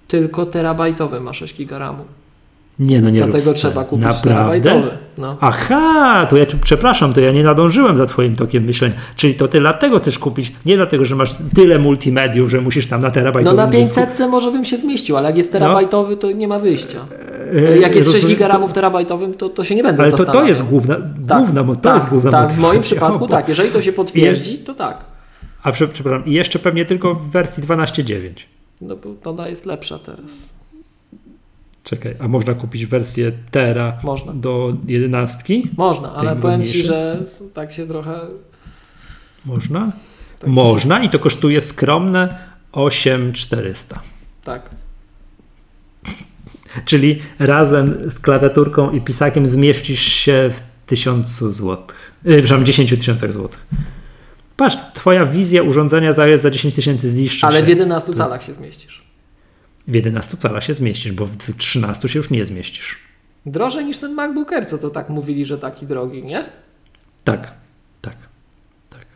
tylko 0.08 0.46
terabajtowy 0.46 1.20
ma 1.20 1.32
6 1.32 1.56
giga 1.56 1.78
RAMu. 1.78 2.04
Nie, 2.86 3.00
no 3.00 3.10
nie 3.10 3.22
Dlatego 3.24 3.52
trzeba 3.54 3.84
kupić 3.84 4.04
Naprawdę? 4.04 4.30
terabajtowy. 4.30 4.90
No. 5.18 5.36
Aha, 5.40 6.26
to 6.30 6.36
ja 6.36 6.46
cię 6.46 6.56
przepraszam, 6.64 7.12
to 7.12 7.20
ja 7.20 7.32
nie 7.32 7.42
nadążyłem 7.44 7.96
za 7.96 8.06
twoim 8.06 8.36
tokiem 8.36 8.64
myślenia. 8.64 8.94
Czyli 9.16 9.34
to 9.34 9.48
ty 9.48 9.60
dlatego 9.60 9.98
chcesz 9.98 10.18
kupić, 10.18 10.52
nie 10.66 10.76
dlatego, 10.76 11.04
że 11.04 11.16
masz 11.16 11.34
tyle 11.54 11.78
multimediów, 11.78 12.50
że 12.50 12.60
musisz 12.60 12.86
tam 12.86 13.00
na 13.00 13.08
no 13.08 13.14
terabajtowym 13.14 13.56
na 13.56 13.66
dysku. 13.66 13.94
500 14.00 14.30
może 14.30 14.52
bym 14.52 14.64
się 14.64 14.76
zmieścił, 14.78 15.16
ale 15.16 15.28
jak 15.28 15.36
jest 15.36 15.52
terabajtowy, 15.52 16.16
to 16.16 16.32
nie 16.32 16.48
ma 16.48 16.58
wyjścia. 16.58 16.98
E, 17.54 17.78
Jak 17.78 17.94
jest 17.94 18.08
6 18.08 18.14
rozumiem, 18.24 18.36
giga 18.36 18.58
to- 18.58 18.68
terabajtowym, 18.68 19.34
to, 19.34 19.48
to 19.48 19.64
się 19.64 19.74
nie 19.74 19.82
będę 19.82 20.02
Ale 20.02 20.10
to, 20.10 20.16
to 20.16 20.22
zastanawiał. 20.24 20.48
jest 20.48 20.62
główna, 20.64 20.94
Tak, 21.28 21.38
główna, 21.38 21.62
mo- 21.62 21.74
to 21.76 21.80
tak, 21.80 21.94
jest 21.96 22.08
główna 22.08 22.30
tak, 22.30 22.52
w 22.52 22.58
moim 22.58 22.62
motywacja. 22.76 22.96
przypadku 22.96 23.28
tak. 23.28 23.48
Jeżeli 23.48 23.70
to 23.70 23.82
się 23.82 23.92
potwierdzi, 23.92 24.58
to 24.58 24.74
tak. 24.74 25.04
A 25.62 25.72
prze- 25.72 25.88
przepraszam, 25.88 26.26
i 26.26 26.32
jeszcze 26.32 26.58
pewnie 26.58 26.84
tylko 26.84 27.14
w 27.14 27.30
wersji 27.30 27.62
12.9. 27.62 28.46
No 28.80 28.96
bo 28.96 29.30
ona 29.30 29.48
jest 29.48 29.66
lepsza 29.66 29.98
teraz. 29.98 30.30
Czekaj, 31.92 32.14
a 32.18 32.28
można 32.28 32.54
kupić 32.54 32.86
wersję 32.86 33.32
Tera 33.50 33.98
Można. 34.02 34.32
do 34.32 34.76
11? 34.88 35.54
Można, 35.76 36.14
ale 36.14 36.36
powiem 36.36 36.64
Ci, 36.64 36.84
że 36.84 37.24
tak 37.54 37.72
się 37.72 37.86
trochę... 37.86 38.20
Można? 39.44 39.92
Tak, 40.38 40.50
Można 40.50 41.02
i 41.02 41.08
to 41.10 41.18
kosztuje 41.18 41.60
skromne 41.60 42.38
8400. 42.72 44.02
Tak. 44.44 44.70
Czyli 46.84 47.18
razem 47.38 48.10
z 48.10 48.18
klawiaturką 48.18 48.90
i 48.90 49.00
pisakiem 49.00 49.46
zmieścisz 49.46 50.02
się 50.02 50.50
w 50.52 50.86
1000 50.86 51.28
zł. 51.38 51.76
Yy, 52.24 52.42
przepraszam, 52.42 52.66
10 52.66 52.90
tysiącach 52.90 53.32
złotych. 53.32 53.66
Patrz, 54.56 54.76
twoja 54.94 55.26
wizja 55.26 55.62
urządzenia 55.62 56.12
za 56.12 56.36
za 56.36 56.50
10 56.50 56.74
tysięcy 56.74 57.10
ziszczy 57.10 57.46
Ale 57.46 57.58
się. 57.58 57.64
w 57.64 57.68
11 57.68 58.14
calach 58.14 58.42
się 58.42 58.54
zmieścisz. 58.54 59.11
W 59.92 59.94
11 59.94 60.36
calach 60.36 60.64
się 60.64 60.74
zmieścisz, 60.74 61.12
bo 61.12 61.26
w 61.26 61.36
13 61.36 62.08
się 62.08 62.18
już 62.18 62.30
nie 62.30 62.44
zmieścisz. 62.44 62.98
Drożej 63.46 63.84
niż 63.84 63.98
ten 63.98 64.14
MacBook 64.14 64.52
Air, 64.52 64.66
co 64.66 64.78
to 64.78 64.90
tak 64.90 65.08
mówili, 65.08 65.44
że 65.44 65.58
taki 65.58 65.86
drogi, 65.86 66.24
nie? 66.24 66.44
Tak, 67.24 67.54
tak, 68.00 68.16
tak. 68.90 69.06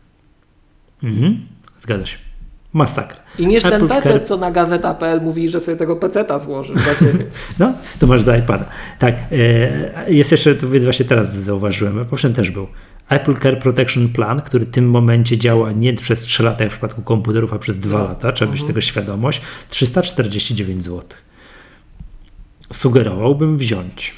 Mhm. 1.03 1.47
Zgadza 1.77 2.05
się. 2.05 2.17
Masakra. 2.73 3.17
I 3.39 3.47
niż 3.47 3.63
ten 3.63 3.87
PC, 3.87 4.09
Care- 4.09 4.23
co 4.23 4.37
na 4.37 4.51
gazeta.pl 4.51 5.21
mówi, 5.21 5.49
że 5.49 5.61
sobie 5.61 5.77
tego 5.77 5.95
PC-ta 5.95 6.39
złożysz 6.39 6.83
dla 6.83 6.95
Ciebie. 6.95 7.25
No, 7.59 7.73
to 7.99 8.07
masz 8.07 8.21
za 8.21 8.37
iPada. 8.37 8.65
Tak, 8.99 9.15
e, 9.31 10.11
jest 10.13 10.31
jeszcze, 10.31 10.55
to 10.55 10.67
właśnie 10.67 11.05
teraz 11.05 11.33
zauważyłem, 11.33 12.05
poprzednio 12.05 12.35
też 12.35 12.51
był. 12.51 12.67
Apple 13.09 13.33
Care 13.33 13.59
Protection 13.59 14.09
Plan, 14.09 14.41
który 14.41 14.65
w 14.65 14.71
tym 14.71 14.89
momencie 14.89 15.37
działa 15.37 15.71
nie 15.71 15.93
przez 15.93 16.21
3 16.21 16.43
lata 16.43 16.63
jak 16.63 16.71
w 16.73 16.75
przypadku 16.75 17.01
komputerów, 17.01 17.53
a 17.53 17.59
przez 17.59 17.79
2 17.79 17.97
No. 17.99 18.03
lata, 18.03 18.31
trzeba 18.31 18.51
mieć 18.51 18.61
Mhm. 18.61 18.67
tego 18.67 18.81
świadomość, 18.81 19.41
349 19.69 20.83
zł. 20.83 21.01
Sugerowałbym 22.73 23.57
wziąć. 23.57 24.13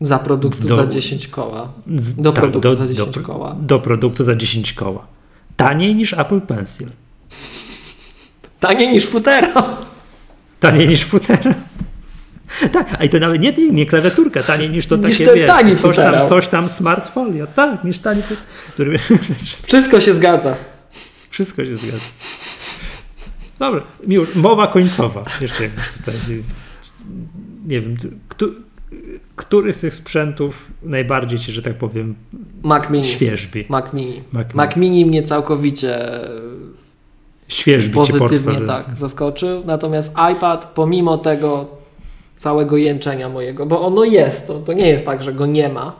Za 0.00 0.18
produktu 0.18 0.68
Do- 0.68 0.76
za 0.76 0.86
10 0.86 1.28
koła. 1.28 1.72
Do 2.18 2.32
produktu 2.32 2.74
za 2.76 2.86
do, 2.86 2.94
10 2.94 3.18
koła. 3.18 3.56
Do 3.60 3.78
produktu 3.78 4.24
za 4.24 4.34
10 4.36 4.72
koła. 4.72 5.06
Taniej 5.56 5.94
niż 5.96 6.12
Apple 6.12 6.40
Pencil. 6.40 6.88
Taniej 8.60 8.92
niż 8.92 9.06
futero. 9.06 9.76
Taniej 10.60 10.88
niż 10.88 11.04
futer. 11.04 11.54
Tak, 12.72 12.96
a 12.98 13.04
i 13.04 13.08
to 13.08 13.18
nawet 13.18 13.42
nie, 13.42 13.52
nie, 13.52 13.70
nie 13.70 13.86
klawiaturka, 13.86 14.42
taniej 14.42 14.70
niż 14.70 14.86
to 14.86 14.96
Niż 14.96 15.18
takie, 15.18 15.26
ten 15.26 15.34
wiesz, 15.34 15.46
tani 15.46 15.76
coś 15.76 15.96
tam, 15.96 16.26
coś 16.26 16.48
tam 16.48 16.68
smartfolio. 16.68 17.46
Tak, 17.46 17.84
niż 17.84 17.98
tani 17.98 18.22
który... 18.74 18.98
Wszystko 19.68 20.00
się 20.00 20.14
zgadza. 20.14 20.54
Wszystko 21.30 21.64
się 21.64 21.76
zgadza. 21.76 22.04
Dobra, 23.58 23.82
miło, 24.06 24.26
mowa 24.34 24.66
końcowa. 24.66 25.24
Jeszcze 25.40 25.62
jakbyś 25.62 25.88
tutaj, 25.88 26.14
nie 27.66 27.80
wiem, 27.80 27.96
kto, 28.28 28.46
który 29.36 29.72
z 29.72 29.78
tych 29.78 29.94
sprzętów 29.94 30.66
najbardziej 30.82 31.38
ci, 31.38 31.52
że 31.52 31.62
tak 31.62 31.74
powiem, 31.74 32.14
Mac 32.62 32.90
Mini. 32.90 33.04
świeżbi? 33.04 33.64
Mac 33.68 33.92
Mini. 33.92 34.22
Mac 34.32 34.46
Mini. 34.46 34.56
Mac 34.56 34.76
Mini 34.76 35.06
mnie 35.06 35.22
całkowicie 35.22 35.98
Świeżbi 37.48 37.94
pozytywnie 37.94 38.60
tak 38.60 38.86
zaskoczył. 38.96 39.62
Natomiast 39.64 40.12
iPad, 40.32 40.72
pomimo 40.74 41.18
tego 41.18 41.68
całego 42.38 42.76
jęczenia 42.76 43.28
mojego, 43.28 43.66
bo 43.66 43.80
ono 43.86 44.04
jest, 44.04 44.46
to, 44.46 44.58
to 44.58 44.72
nie 44.72 44.88
jest 44.88 45.04
tak, 45.04 45.22
że 45.22 45.32
go 45.32 45.46
nie 45.46 45.68
ma, 45.68 45.92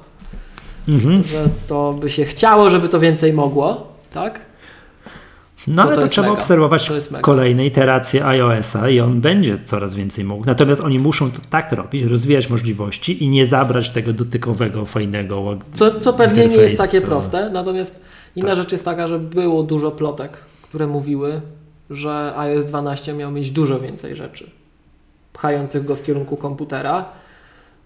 Mhm. 0.89 1.23
że 1.23 1.45
to 1.69 1.93
by 2.01 2.11
się 2.11 2.25
chciało, 2.25 2.71
żeby 2.71 2.89
to 2.89 3.01
więcej 3.01 3.33
mogło, 3.33 3.93
tak? 4.13 4.41
No 5.67 5.75
To 5.75 5.83
ale 5.83 5.95
to 5.97 6.01
to, 6.03 6.09
trzeba 6.09 6.27
mega. 6.29 6.39
obserwować 6.41 6.91
kolejne 7.21 7.67
iteracje 7.67 8.27
iOS-a 8.27 8.89
i 8.89 9.01
on 9.01 9.21
będzie 9.21 9.59
coraz 9.59 9.95
więcej 9.95 10.25
mógł. 10.25 10.47
Natomiast 10.47 10.81
oni 10.83 10.99
muszą 10.99 11.31
to 11.31 11.39
tak 11.51 11.73
robić, 11.73 12.03
rozwijać 12.03 12.51
możliwości 12.51 13.25
i 13.25 13.29
nie 13.29 13.47
zabrać 13.47 13.91
tego 13.91 14.13
dotykowego, 14.13 14.87
fajnego 14.87 15.59
Co, 15.73 16.01
co 16.01 16.13
pewnie 16.13 16.47
nie 16.47 16.57
jest 16.57 16.79
takie 16.79 17.01
proste, 17.01 17.51
natomiast 17.51 18.01
inna 18.37 18.47
Tak. 18.49 18.57
rzecz 18.57 18.73
jest 18.73 18.85
taka, 18.85 19.09
że 19.09 19.19
było 19.19 19.63
dużo 19.63 19.91
plotek, 19.91 20.37
które 20.63 20.87
mówiły, 20.87 21.41
że 21.91 22.35
iOS 22.37 22.67
12 22.67 23.15
miał 23.15 23.31
mieć 23.33 23.51
dużo 23.51 23.81
więcej 23.81 24.17
rzeczy, 24.17 24.51
pchających 25.37 25.85
go 25.85 25.97
w 25.97 26.03
kierunku 26.03 26.37
komputera. 26.37 27.05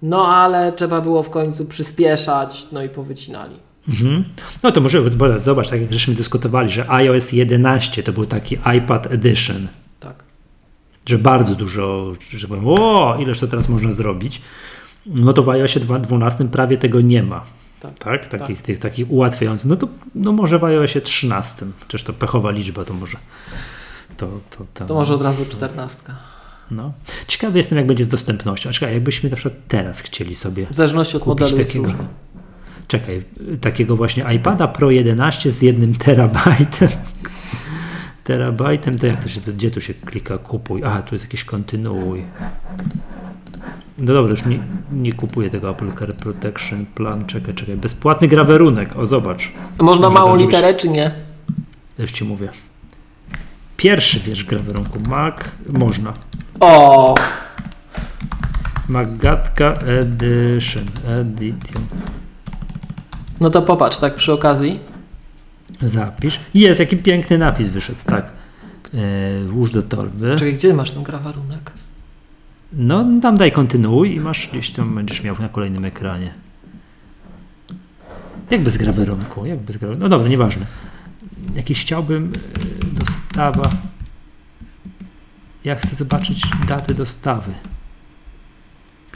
No 0.03 0.29
ale 0.29 0.73
trzeba 0.73 1.01
było 1.01 1.23
w 1.23 1.31
końcu 1.31 1.65
przyspieszać, 1.65 2.67
no 2.73 2.83
i 2.83 2.89
powycinali. 2.89 3.57
Mhm. 3.89 4.25
No 4.63 4.73
to 4.73 4.81
może 4.81 5.11
zobacz, 5.11 5.43
zobacz, 5.43 5.71
tak 5.71 5.81
jak 5.81 5.93
żeśmy 5.93 6.15
dyskutowali, 6.15 6.71
że 6.71 6.91
iOS 6.91 7.33
11 7.33 8.03
to 8.03 8.13
był 8.13 8.27
taki 8.27 8.59
iPad 8.77 9.13
Edition, 9.13 9.69
Tak. 10.01 10.25
że 11.07 11.19
bardzo 11.19 11.55
dużo, 11.55 12.13
że 12.31 12.49
powiem, 12.49 12.69
o, 12.69 13.17
ileż 13.19 13.41
to 13.41 13.47
teraz 13.47 13.69
można 13.69 13.93
zrobić. 13.93 14.41
No 15.07 15.33
to 15.33 15.43
w 15.43 15.49
iOSie 15.49 15.81
12 15.81 16.49
prawie 16.49 16.77
tego 16.79 17.01
nie 17.01 17.23
ma. 17.23 17.45
Tak. 17.81 17.99
Tak, 17.99 18.27
takich, 18.27 18.63
tych, 18.63 18.79
takich 18.79 19.11
ułatwiających. 19.11 19.71
No 19.71 19.77
to 19.77 19.89
no 20.15 20.33
może 20.33 20.59
w 20.59 20.65
iOSie 20.65 21.01
13, 21.01 21.67
przecież 21.89 22.03
to 22.03 22.13
pechowa 22.13 22.51
liczba, 22.51 22.85
to 22.85 22.95
może. 22.95 23.19
To, 24.17 24.27
to, 24.27 24.67
to, 24.75 24.87
To 24.87 24.95
może 24.95 25.15
od 25.15 25.23
razu 25.23 25.47
14. 25.47 26.03
No. 26.71 26.93
Ciekawy 27.27 27.59
jestem, 27.59 27.79
jak 27.79 27.87
będzie 27.87 28.05
z 28.05 28.09
dostępnością. 28.09 28.71
Czekaj, 28.71 28.95
jakbyśmy 28.95 29.31
na 29.31 29.37
przykład 29.37 29.61
teraz 29.69 30.01
chcieli 30.01 30.35
sobie 30.35 30.67
W 30.67 30.75
zależności 30.75 31.17
od 31.17 31.27
modelu 31.27 31.57
takiego, 31.57 31.93
czekaj, 32.89 33.23
takiego 33.61 33.97
właśnie 33.97 34.35
iPada 34.35 34.69
Pro 34.69 34.91
11 34.91 35.51
z 35.51 35.63
jednym 35.63 35.95
terabajtem. 35.95 36.89
terabajtem, 38.25 38.99
to 38.99 39.07
jak 39.07 39.23
to 39.23 39.29
się, 39.29 39.41
to, 39.41 39.53
gdzie 39.53 39.71
tu 39.71 39.81
się 39.81 39.95
klika 39.95 40.39
kupuj? 40.39 40.85
A, 40.85 41.03
tu 41.03 41.15
jest 41.15 41.25
jakiś 41.25 41.45
kontynuuj. 41.45 42.25
No 43.99 44.15
dobra, 44.15 44.31
już 44.31 44.47
nie, 44.47 44.59
nie 44.93 45.13
kupuję 45.13 45.51
tego 45.51 45.71
Apple 45.71 45.93
Care 45.93 46.17
Protection 46.17 46.87
Plan. 46.87 47.27
Czekaj, 47.27 47.55
czekaj. 47.55 47.77
Bezpłatny 47.77 48.29
grawerunek. 48.29 48.97
O, 48.97 49.07
zobacz. 49.07 49.53
Można 49.79 50.09
Może 50.11 50.21
małą 50.21 50.37
literę, 50.37 50.75
czy 50.75 50.89
nie? 50.89 51.15
Już 51.99 52.13
ci 52.13 52.25
mówię. 52.25 52.49
Pierwszy 53.77 54.21
wiersz 54.21 54.45
grawerunku. 54.45 54.99
Mac. 55.09 55.37
Można. 55.69 56.13
O, 56.61 57.15
Magatka 58.89 59.73
Edition. 59.73 60.85
Edition. 61.09 61.85
no 63.41 63.51
to 63.51 63.63
popatrz, 63.63 63.99
tak 63.99 64.15
przy 64.15 64.33
okazji. 64.33 64.81
Zapisz. 65.83 66.41
Jest, 66.55 66.81
jaki 66.81 66.97
piękny 66.97 67.39
napis 67.39 67.69
wyszedł, 67.69 67.99
tak. 68.07 68.33
E, 68.95 69.45
włóż 69.45 69.71
do 69.71 69.83
torby. 69.83 70.37
Czekaj, 70.39 70.55
gdzie 70.55 70.75
masz 70.75 70.91
ten 70.91 71.03
grawarunek? 71.03 71.73
No, 72.73 73.05
tam 73.23 73.37
daj 73.37 73.53
kontynuuj 73.53 74.15
i 74.15 74.21
masz 74.21 74.49
gdzieś 74.49 74.71
tam 74.71 74.95
będziesz 74.95 75.25
miał 75.25 75.37
na 75.41 75.49
kolejnym 75.49 75.85
ekranie. 75.85 76.35
Jak 78.51 78.63
bez 78.63 78.77
grawerunku? 78.77 79.47
Jak 79.47 79.59
bez 79.59 79.77
grawerunku? 79.77 80.03
No 80.03 80.09
dobra, 80.09 80.29
nieważne. 80.29 80.67
Jakiś 81.55 81.83
chciałbym 81.83 82.33
e, 82.33 83.01
dostawa. 83.01 83.71
Ja 85.65 85.75
chcę 85.75 85.95
zobaczyć 85.97 86.43
datę 86.69 86.95
dostawy. 86.95 87.53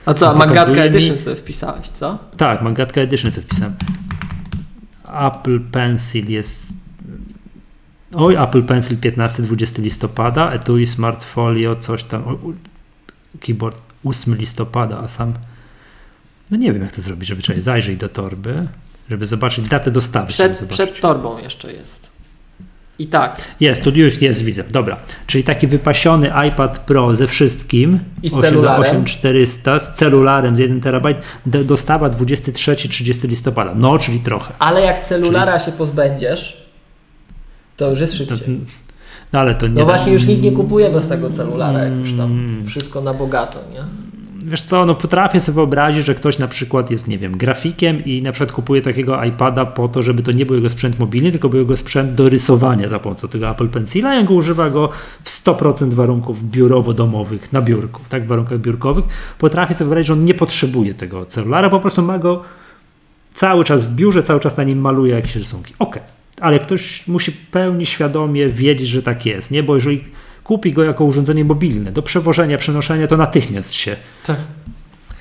A 0.06 0.14
co, 0.14 0.26
Pokazuje 0.34 0.48
Magatka 0.48 0.73
mi- 0.73 0.81
Edition 0.81 1.18
sobie 1.18 1.36
wpisałeś, 1.36 1.89
co? 1.89 2.18
Tak, 2.36 2.62
Magatka 2.62 3.00
Edition 3.00 3.32
co 3.32 3.40
wpisałem. 3.42 3.74
Apple 5.20 5.60
Pencil 5.60 6.31
jest 6.31 6.66
Oj, 8.14 8.34
Apple 8.36 8.62
Pencil 8.62 8.97
15-20 8.98 9.82
listopada, 9.82 10.52
etui 10.52 10.86
Smart 10.86 11.24
Folio, 11.24 11.74
coś 11.74 12.05
tam, 12.05 12.23
o, 12.28 12.39
keyboard 13.40 13.76
8 14.05 14.34
listopada, 14.34 14.98
a 14.98 15.08
sam 15.08 15.32
no 16.50 16.56
nie 16.56 16.73
wiem 16.73 16.82
jak 16.82 16.92
to 16.92 17.02
zrobić, 17.02 17.28
żeby 17.28 17.42
trzeba 17.42 17.60
zajrzeć 17.60 17.97
do 17.98 18.08
torby, 18.08 18.68
żeby 19.10 19.26
zobaczyć 19.26 19.68
datę 19.68 19.90
dostawy. 19.90 20.26
Przed, 20.26 20.64
przed 20.68 21.00
torbą 21.00 21.39
jeszcze 21.39 21.73
jest. 21.73 22.10
I 22.98 23.06
tak. 23.06 23.42
Jest, 23.60 23.84
tu 23.84 23.90
już 23.90 24.23
jest, 24.23 24.44
widzę. 24.44 24.64
Dobra. 24.70 24.97
Czyli 25.26 25.44
taki 25.44 25.66
wypasiony 25.66 26.31
iPad 26.48 26.78
Pro 26.78 27.14
ze 27.14 27.26
wszystkim. 27.26 28.00
I 28.23 28.31
z 28.31 28.40
celularem. 28.40 28.81
8400 28.81 29.78
z 29.78 29.94
celularem 29.94 30.56
z 30.56 30.58
1 30.58 30.81
terabajt. 30.81 31.18
Dostawa 31.47 32.10
23-30 32.10 33.28
listopada. 33.28 33.73
No, 33.74 33.98
czyli 33.98 34.20
trochę. 34.20 34.52
Ale 34.58 34.81
jak 34.81 35.06
celulara 35.06 35.58
czyli... 35.58 35.64
się 35.64 35.73
pozbędziesz, 35.78 36.66
to 37.76 37.90
już 37.90 38.00
jest 38.00 38.14
szybciej. 38.14 38.39
To, 38.39 38.52
no 39.32 39.40
ale 39.40 39.55
to 39.55 39.66
nie. 39.66 39.74
No 39.74 39.84
właśnie, 39.84 40.12
już 40.12 40.26
nikt 40.26 40.42
nie 40.42 40.52
kupuje 40.52 40.90
bez 40.90 41.06
tego 41.06 41.31
celulara, 41.31 41.84
jak 41.84 41.94
już 41.94 42.12
tam 42.12 42.32
mm. 42.32 42.66
wszystko 42.66 43.00
na 43.00 43.14
bogato, 43.14 43.58
nie? 43.73 43.84
Wiesz 44.44 44.62
co, 44.62 44.86
no 44.86 44.94
potrafię 44.94 45.40
sobie 45.40 45.55
wyobrazić, 45.55 46.05
że 46.05 46.14
ktoś 46.14 46.39
na 46.39 46.48
przykład 46.48 46.90
jest, 46.90 47.08
nie 47.08 47.18
wiem, 47.18 47.36
grafikiem 47.36 48.05
i 48.05 48.23
na 48.23 48.32
przykład 48.32 48.52
kupuje 48.52 48.82
takiego 48.82 49.24
iPada 49.24 49.66
po 49.66 49.89
to, 49.89 50.02
żeby 50.02 50.23
to 50.23 50.32
nie 50.32 50.47
był 50.47 50.56
jego 50.56 50.70
sprzęt 50.70 50.98
mobilny, 50.98 51.31
tylko 51.31 51.48
był 51.48 51.60
jego 51.60 51.76
sprzęt 51.76 52.14
do 52.14 52.28
rysowania 52.28 52.89
za 52.89 52.98
pomocą 52.98 53.28
tego 53.28 53.50
Apple 53.50 53.68
Pencila 53.68 54.20
i 54.20 54.24
go 54.24 54.34
używa 54.34 54.70
go 54.70 54.89
w 55.24 55.31
100% 55.31 55.94
warunków 55.94 56.44
biurowo-domowych 56.50 57.52
na 57.52 57.62
biurku, 57.62 58.00
tak, 58.08 58.24
w 58.24 58.26
warunkach 58.26 58.58
biurkowych. 58.58 59.05
Potrafię 59.39 59.74
sobie 59.74 59.89
wyobrazić, 59.89 60.06
że 60.06 60.12
on 60.12 60.24
nie 60.24 60.34
potrzebuje 60.34 60.94
tego 60.94 61.26
celulara, 61.26 61.68
po 61.68 61.81
prostu 61.81 62.02
ma 62.02 62.18
go 62.18 62.42
cały 63.32 63.64
czas 63.64 63.84
w 63.84 63.94
biurze, 63.94 64.23
cały 64.23 64.40
czas 64.40 64.56
na 64.56 64.64
nim 64.64 64.78
maluje 64.78 65.14
jakieś 65.14 65.36
rysunki. 65.36 65.74
Okej, 65.78 66.02
okay. 66.02 66.14
ale 66.40 66.58
ktoś 66.58 67.06
musi 67.06 67.32
pełni 67.32 67.86
świadomie 67.86 68.48
wiedzieć, 68.48 68.89
że 68.89 69.02
tak 69.02 69.26
jest, 69.26 69.50
nie? 69.50 69.62
Bo 69.62 69.74
jeżeli 69.74 70.05
kupi 70.44 70.73
go 70.73 70.84
jako 70.84 71.05
urządzenie 71.05 71.44
mobilne 71.44 71.92
do 71.92 72.02
przewożenia, 72.02 72.58
przenoszenia, 72.58 73.06
to 73.06 73.16
natychmiast 73.16 73.73
się 73.73 73.97
tak. 74.26 74.36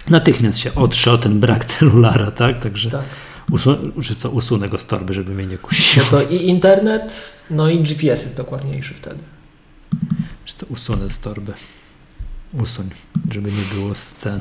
natychmiast 0.09 0.57
się 0.57 0.75
otrze 0.75 1.11
o 1.11 1.17
ten 1.17 1.39
brak 1.39 1.65
celulara, 1.65 2.31
tak? 2.31 2.59
Także 2.59 2.89
tak. 2.89 3.03
że 3.97 4.15
co, 4.15 4.29
usunę 4.29 4.69
go 4.69 4.77
z 4.77 4.85
torby, 4.85 5.13
żeby 5.13 5.35
mnie 5.35 5.45
nie 5.45 5.57
kusiło. 5.57 6.05
No 6.11 6.17
to 6.17 6.23
i 6.23 6.35
internet, 6.35 7.39
no 7.49 7.69
i 7.69 7.79
GPS 7.79 8.23
jest 8.23 8.37
dokładniejszy 8.37 8.93
wtedy. 8.93 9.19
Wiesz 10.45 10.53
co, 10.53 10.65
usunę 10.65 11.09
z 11.09 11.19
torby. 11.19 11.53
Usuń, 12.53 12.89
żeby 13.31 13.51
nie 13.51 13.75
było 13.75 13.95
scen. 13.95 14.39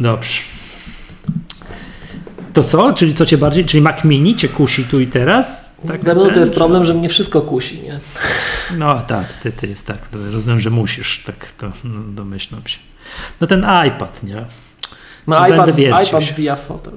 Dobrze. 0.00 0.40
To 2.52 2.62
co? 2.62 2.92
Czyli 2.92 3.14
co 3.14 3.26
cię 3.26 3.38
bardziej, 3.38 3.64
czyli 3.64 3.80
Mac 3.80 4.04
Mini 4.04 4.36
cię 4.36 4.48
kusi 4.48 4.84
tu 4.84 5.00
i 5.00 5.06
teraz? 5.06 5.76
Tak, 5.86 6.04
Ze 6.04 6.14
mną 6.14 6.30
to 6.30 6.40
jest 6.40 6.54
problem, 6.54 6.84
że 6.84 6.94
mnie 6.94 7.08
wszystko 7.08 7.42
kusi, 7.42 7.82
nie? 7.82 8.00
No 8.76 9.02
tak, 9.02 9.32
ty, 9.32 9.52
ty 9.52 9.66
jest 9.66 9.86
tak, 9.86 9.98
rozumiem, 10.32 10.60
że 10.60 10.70
musisz, 10.70 11.22
tak 11.26 11.50
to 11.52 11.72
no, 11.84 12.00
domyślam 12.00 12.62
się. 12.66 12.78
No 13.40 13.46
ten 13.46 13.66
iPad, 13.88 14.22
nie? 14.22 14.44
No 15.26 15.46
iPad, 15.46 15.78
iPad 16.08 16.24
wbija 16.24 16.56
fotel. 16.56 16.94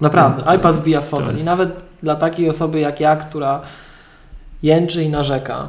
Naprawdę, 0.00 0.42
no, 0.46 0.54
iPad 0.54 0.76
wbija 0.76 1.00
w 1.00 1.08
fotel. 1.08 1.32
Jest... 1.32 1.44
I 1.44 1.46
nawet 1.46 1.70
dla 2.02 2.16
takiej 2.16 2.48
osoby 2.48 2.80
jak 2.80 3.00
ja, 3.00 3.16
która 3.16 3.62
jęczy 4.62 5.02
i 5.02 5.08
narzeka 5.08 5.68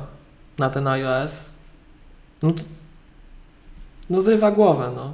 na 0.58 0.69
ten 0.69 0.88
iOS, 0.88 1.56
no, 2.43 2.52
to, 2.52 2.64
no 4.10 4.22
zrywa 4.22 4.52
głowę, 4.52 4.92
no 4.95 5.11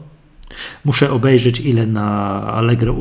muszę 0.86 1.12
obejrzeć 1.12 1.60
ile 1.60 1.86
na 1.86 2.08
Allegro 2.54 2.96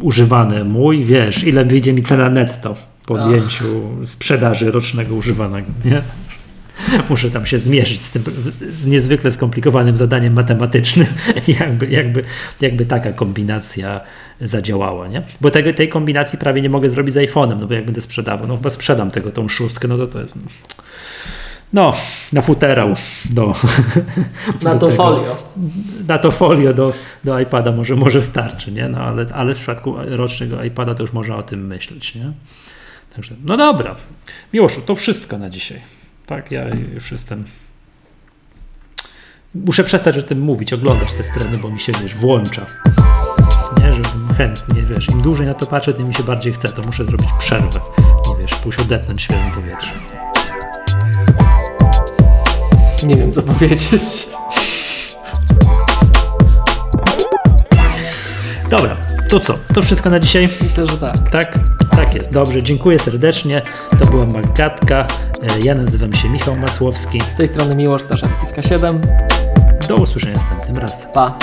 używane 0.00 0.64
mój, 0.64 1.04
wiesz, 1.04 1.44
ile 1.44 1.64
wyjdzie 1.64 1.92
mi 1.92 2.02
cena 2.02 2.30
netto 2.30 2.76
po 3.06 3.14
odjęciu 3.14 3.64
sprzedaży 4.04 4.70
rocznego 4.70 5.14
używanego, 5.14 5.68
nie? 5.84 6.02
Muszę 7.10 7.30
tam 7.30 7.46
się 7.46 7.58
zmierzyć 7.58 8.02
z 8.02 8.10
tym 8.10 8.22
z, 8.34 8.74
z 8.74 8.86
niezwykle 8.86 9.30
skomplikowanym 9.30 9.96
zadaniem 9.96 10.32
matematycznym, 10.32 11.06
jakby, 11.60 11.86
jakby, 11.86 12.24
jakby 12.60 12.86
taka 12.86 13.12
kombinacja 13.12 14.00
zadziałała, 14.40 15.08
nie? 15.08 15.22
Bo 15.40 15.50
tego, 15.50 15.72
tej 15.72 15.88
kombinacji 15.88 16.38
prawie 16.38 16.62
nie 16.62 16.70
mogę 16.70 16.90
zrobić 16.90 17.14
z 17.14 17.16
iPhone'em, 17.16 17.60
no 17.60 17.66
bo 17.66 17.74
jak 17.74 17.84
będę 17.84 18.00
sprzedawał, 18.00 18.48
no 18.48 18.56
chyba 18.56 18.70
sprzedam 18.70 19.10
tego, 19.10 19.32
tą 19.32 19.48
szóstkę, 19.48 19.88
no 19.88 19.96
to 19.96 20.06
to 20.06 20.20
jest 20.20 20.34
no, 21.72 21.94
na 22.32 22.42
futerał 22.42 22.94
do. 23.30 23.46
Na 24.62 24.74
do 24.74 24.78
to 24.78 24.86
tego, 24.86 25.02
folio. 25.02 25.36
Na 26.08 26.18
to 26.18 26.30
folio 26.30 26.74
do, 26.74 26.92
do 27.24 27.40
iPada 27.40 27.72
może, 27.72 27.96
może 27.96 28.22
starczy, 28.22 28.72
nie? 28.72 28.88
No, 28.88 28.98
ale, 28.98 29.26
ale 29.34 29.54
w 29.54 29.56
przypadku 29.56 29.94
rocznego 30.06 30.64
iPada 30.64 30.94
to 30.94 31.02
już 31.02 31.12
można 31.12 31.36
o 31.36 31.42
tym 31.42 31.66
myśleć, 31.66 32.14
nie? 32.14 32.32
Także, 33.14 33.34
no 33.44 33.56
dobra. 33.56 33.96
Miłoszu, 34.52 34.80
to 34.80 34.94
wszystko 34.94 35.38
na 35.38 35.50
dzisiaj. 35.50 35.80
Tak, 36.26 36.50
ja 36.50 36.64
już 36.94 37.12
jestem. 37.12 37.44
Muszę 39.54 39.84
przestać 39.84 40.18
o 40.18 40.22
tym 40.22 40.40
mówić, 40.40 40.72
oglądać 40.72 41.14
te 41.14 41.22
strony, 41.22 41.58
bo 41.58 41.70
mi 41.70 41.80
się 41.80 41.92
wiesz, 42.02 42.14
włącza. 42.14 42.66
Nie, 43.80 43.92
że 43.92 44.02
chętnie, 44.38 44.82
wiesz, 44.82 45.08
im 45.08 45.22
dłużej 45.22 45.46
na 45.46 45.54
to 45.54 45.66
patrzę, 45.66 45.92
tym 45.92 46.08
mi 46.08 46.14
się 46.14 46.22
bardziej 46.22 46.52
chce, 46.52 46.68
to 46.68 46.82
muszę 46.82 47.04
zrobić 47.04 47.28
przerwę. 47.38 47.80
Nie 48.30 48.36
wiesz, 48.36 48.54
pójść 48.54 48.78
odetnąć 48.78 49.22
świeżym 49.22 49.50
powietrze. 49.54 50.15
Nie 53.04 53.16
wiem, 53.16 53.32
co 53.32 53.42
powiedzieć. 53.42 54.28
Dobra, 58.70 58.96
to 59.28 59.40
co? 59.40 59.54
To 59.74 59.82
wszystko 59.82 60.10
na 60.10 60.20
dzisiaj? 60.20 60.48
Myślę, 60.62 60.86
że 60.86 60.98
tak. 60.98 61.30
Tak? 61.30 61.54
Tak 61.90 62.14
jest. 62.14 62.32
Dobrze, 62.32 62.62
dziękuję 62.62 62.98
serdecznie. 62.98 63.62
To 63.98 64.06
była 64.06 64.26
Magatka. 64.26 65.06
E, 65.42 65.60
ja 65.64 65.74
nazywam 65.74 66.14
się 66.14 66.28
Michał 66.28 66.56
Masłowski. 66.56 67.20
Z 67.20 67.36
tej 67.36 67.48
strony 67.48 67.74
Miłosz 67.74 68.02
Staszewski 68.02 68.46
z 68.46 68.52
K7. 68.52 69.00
Do 69.88 69.94
usłyszenia 69.94 70.34
następnym 70.34 70.76
razem. 70.76 71.08
Pa. 71.12 71.38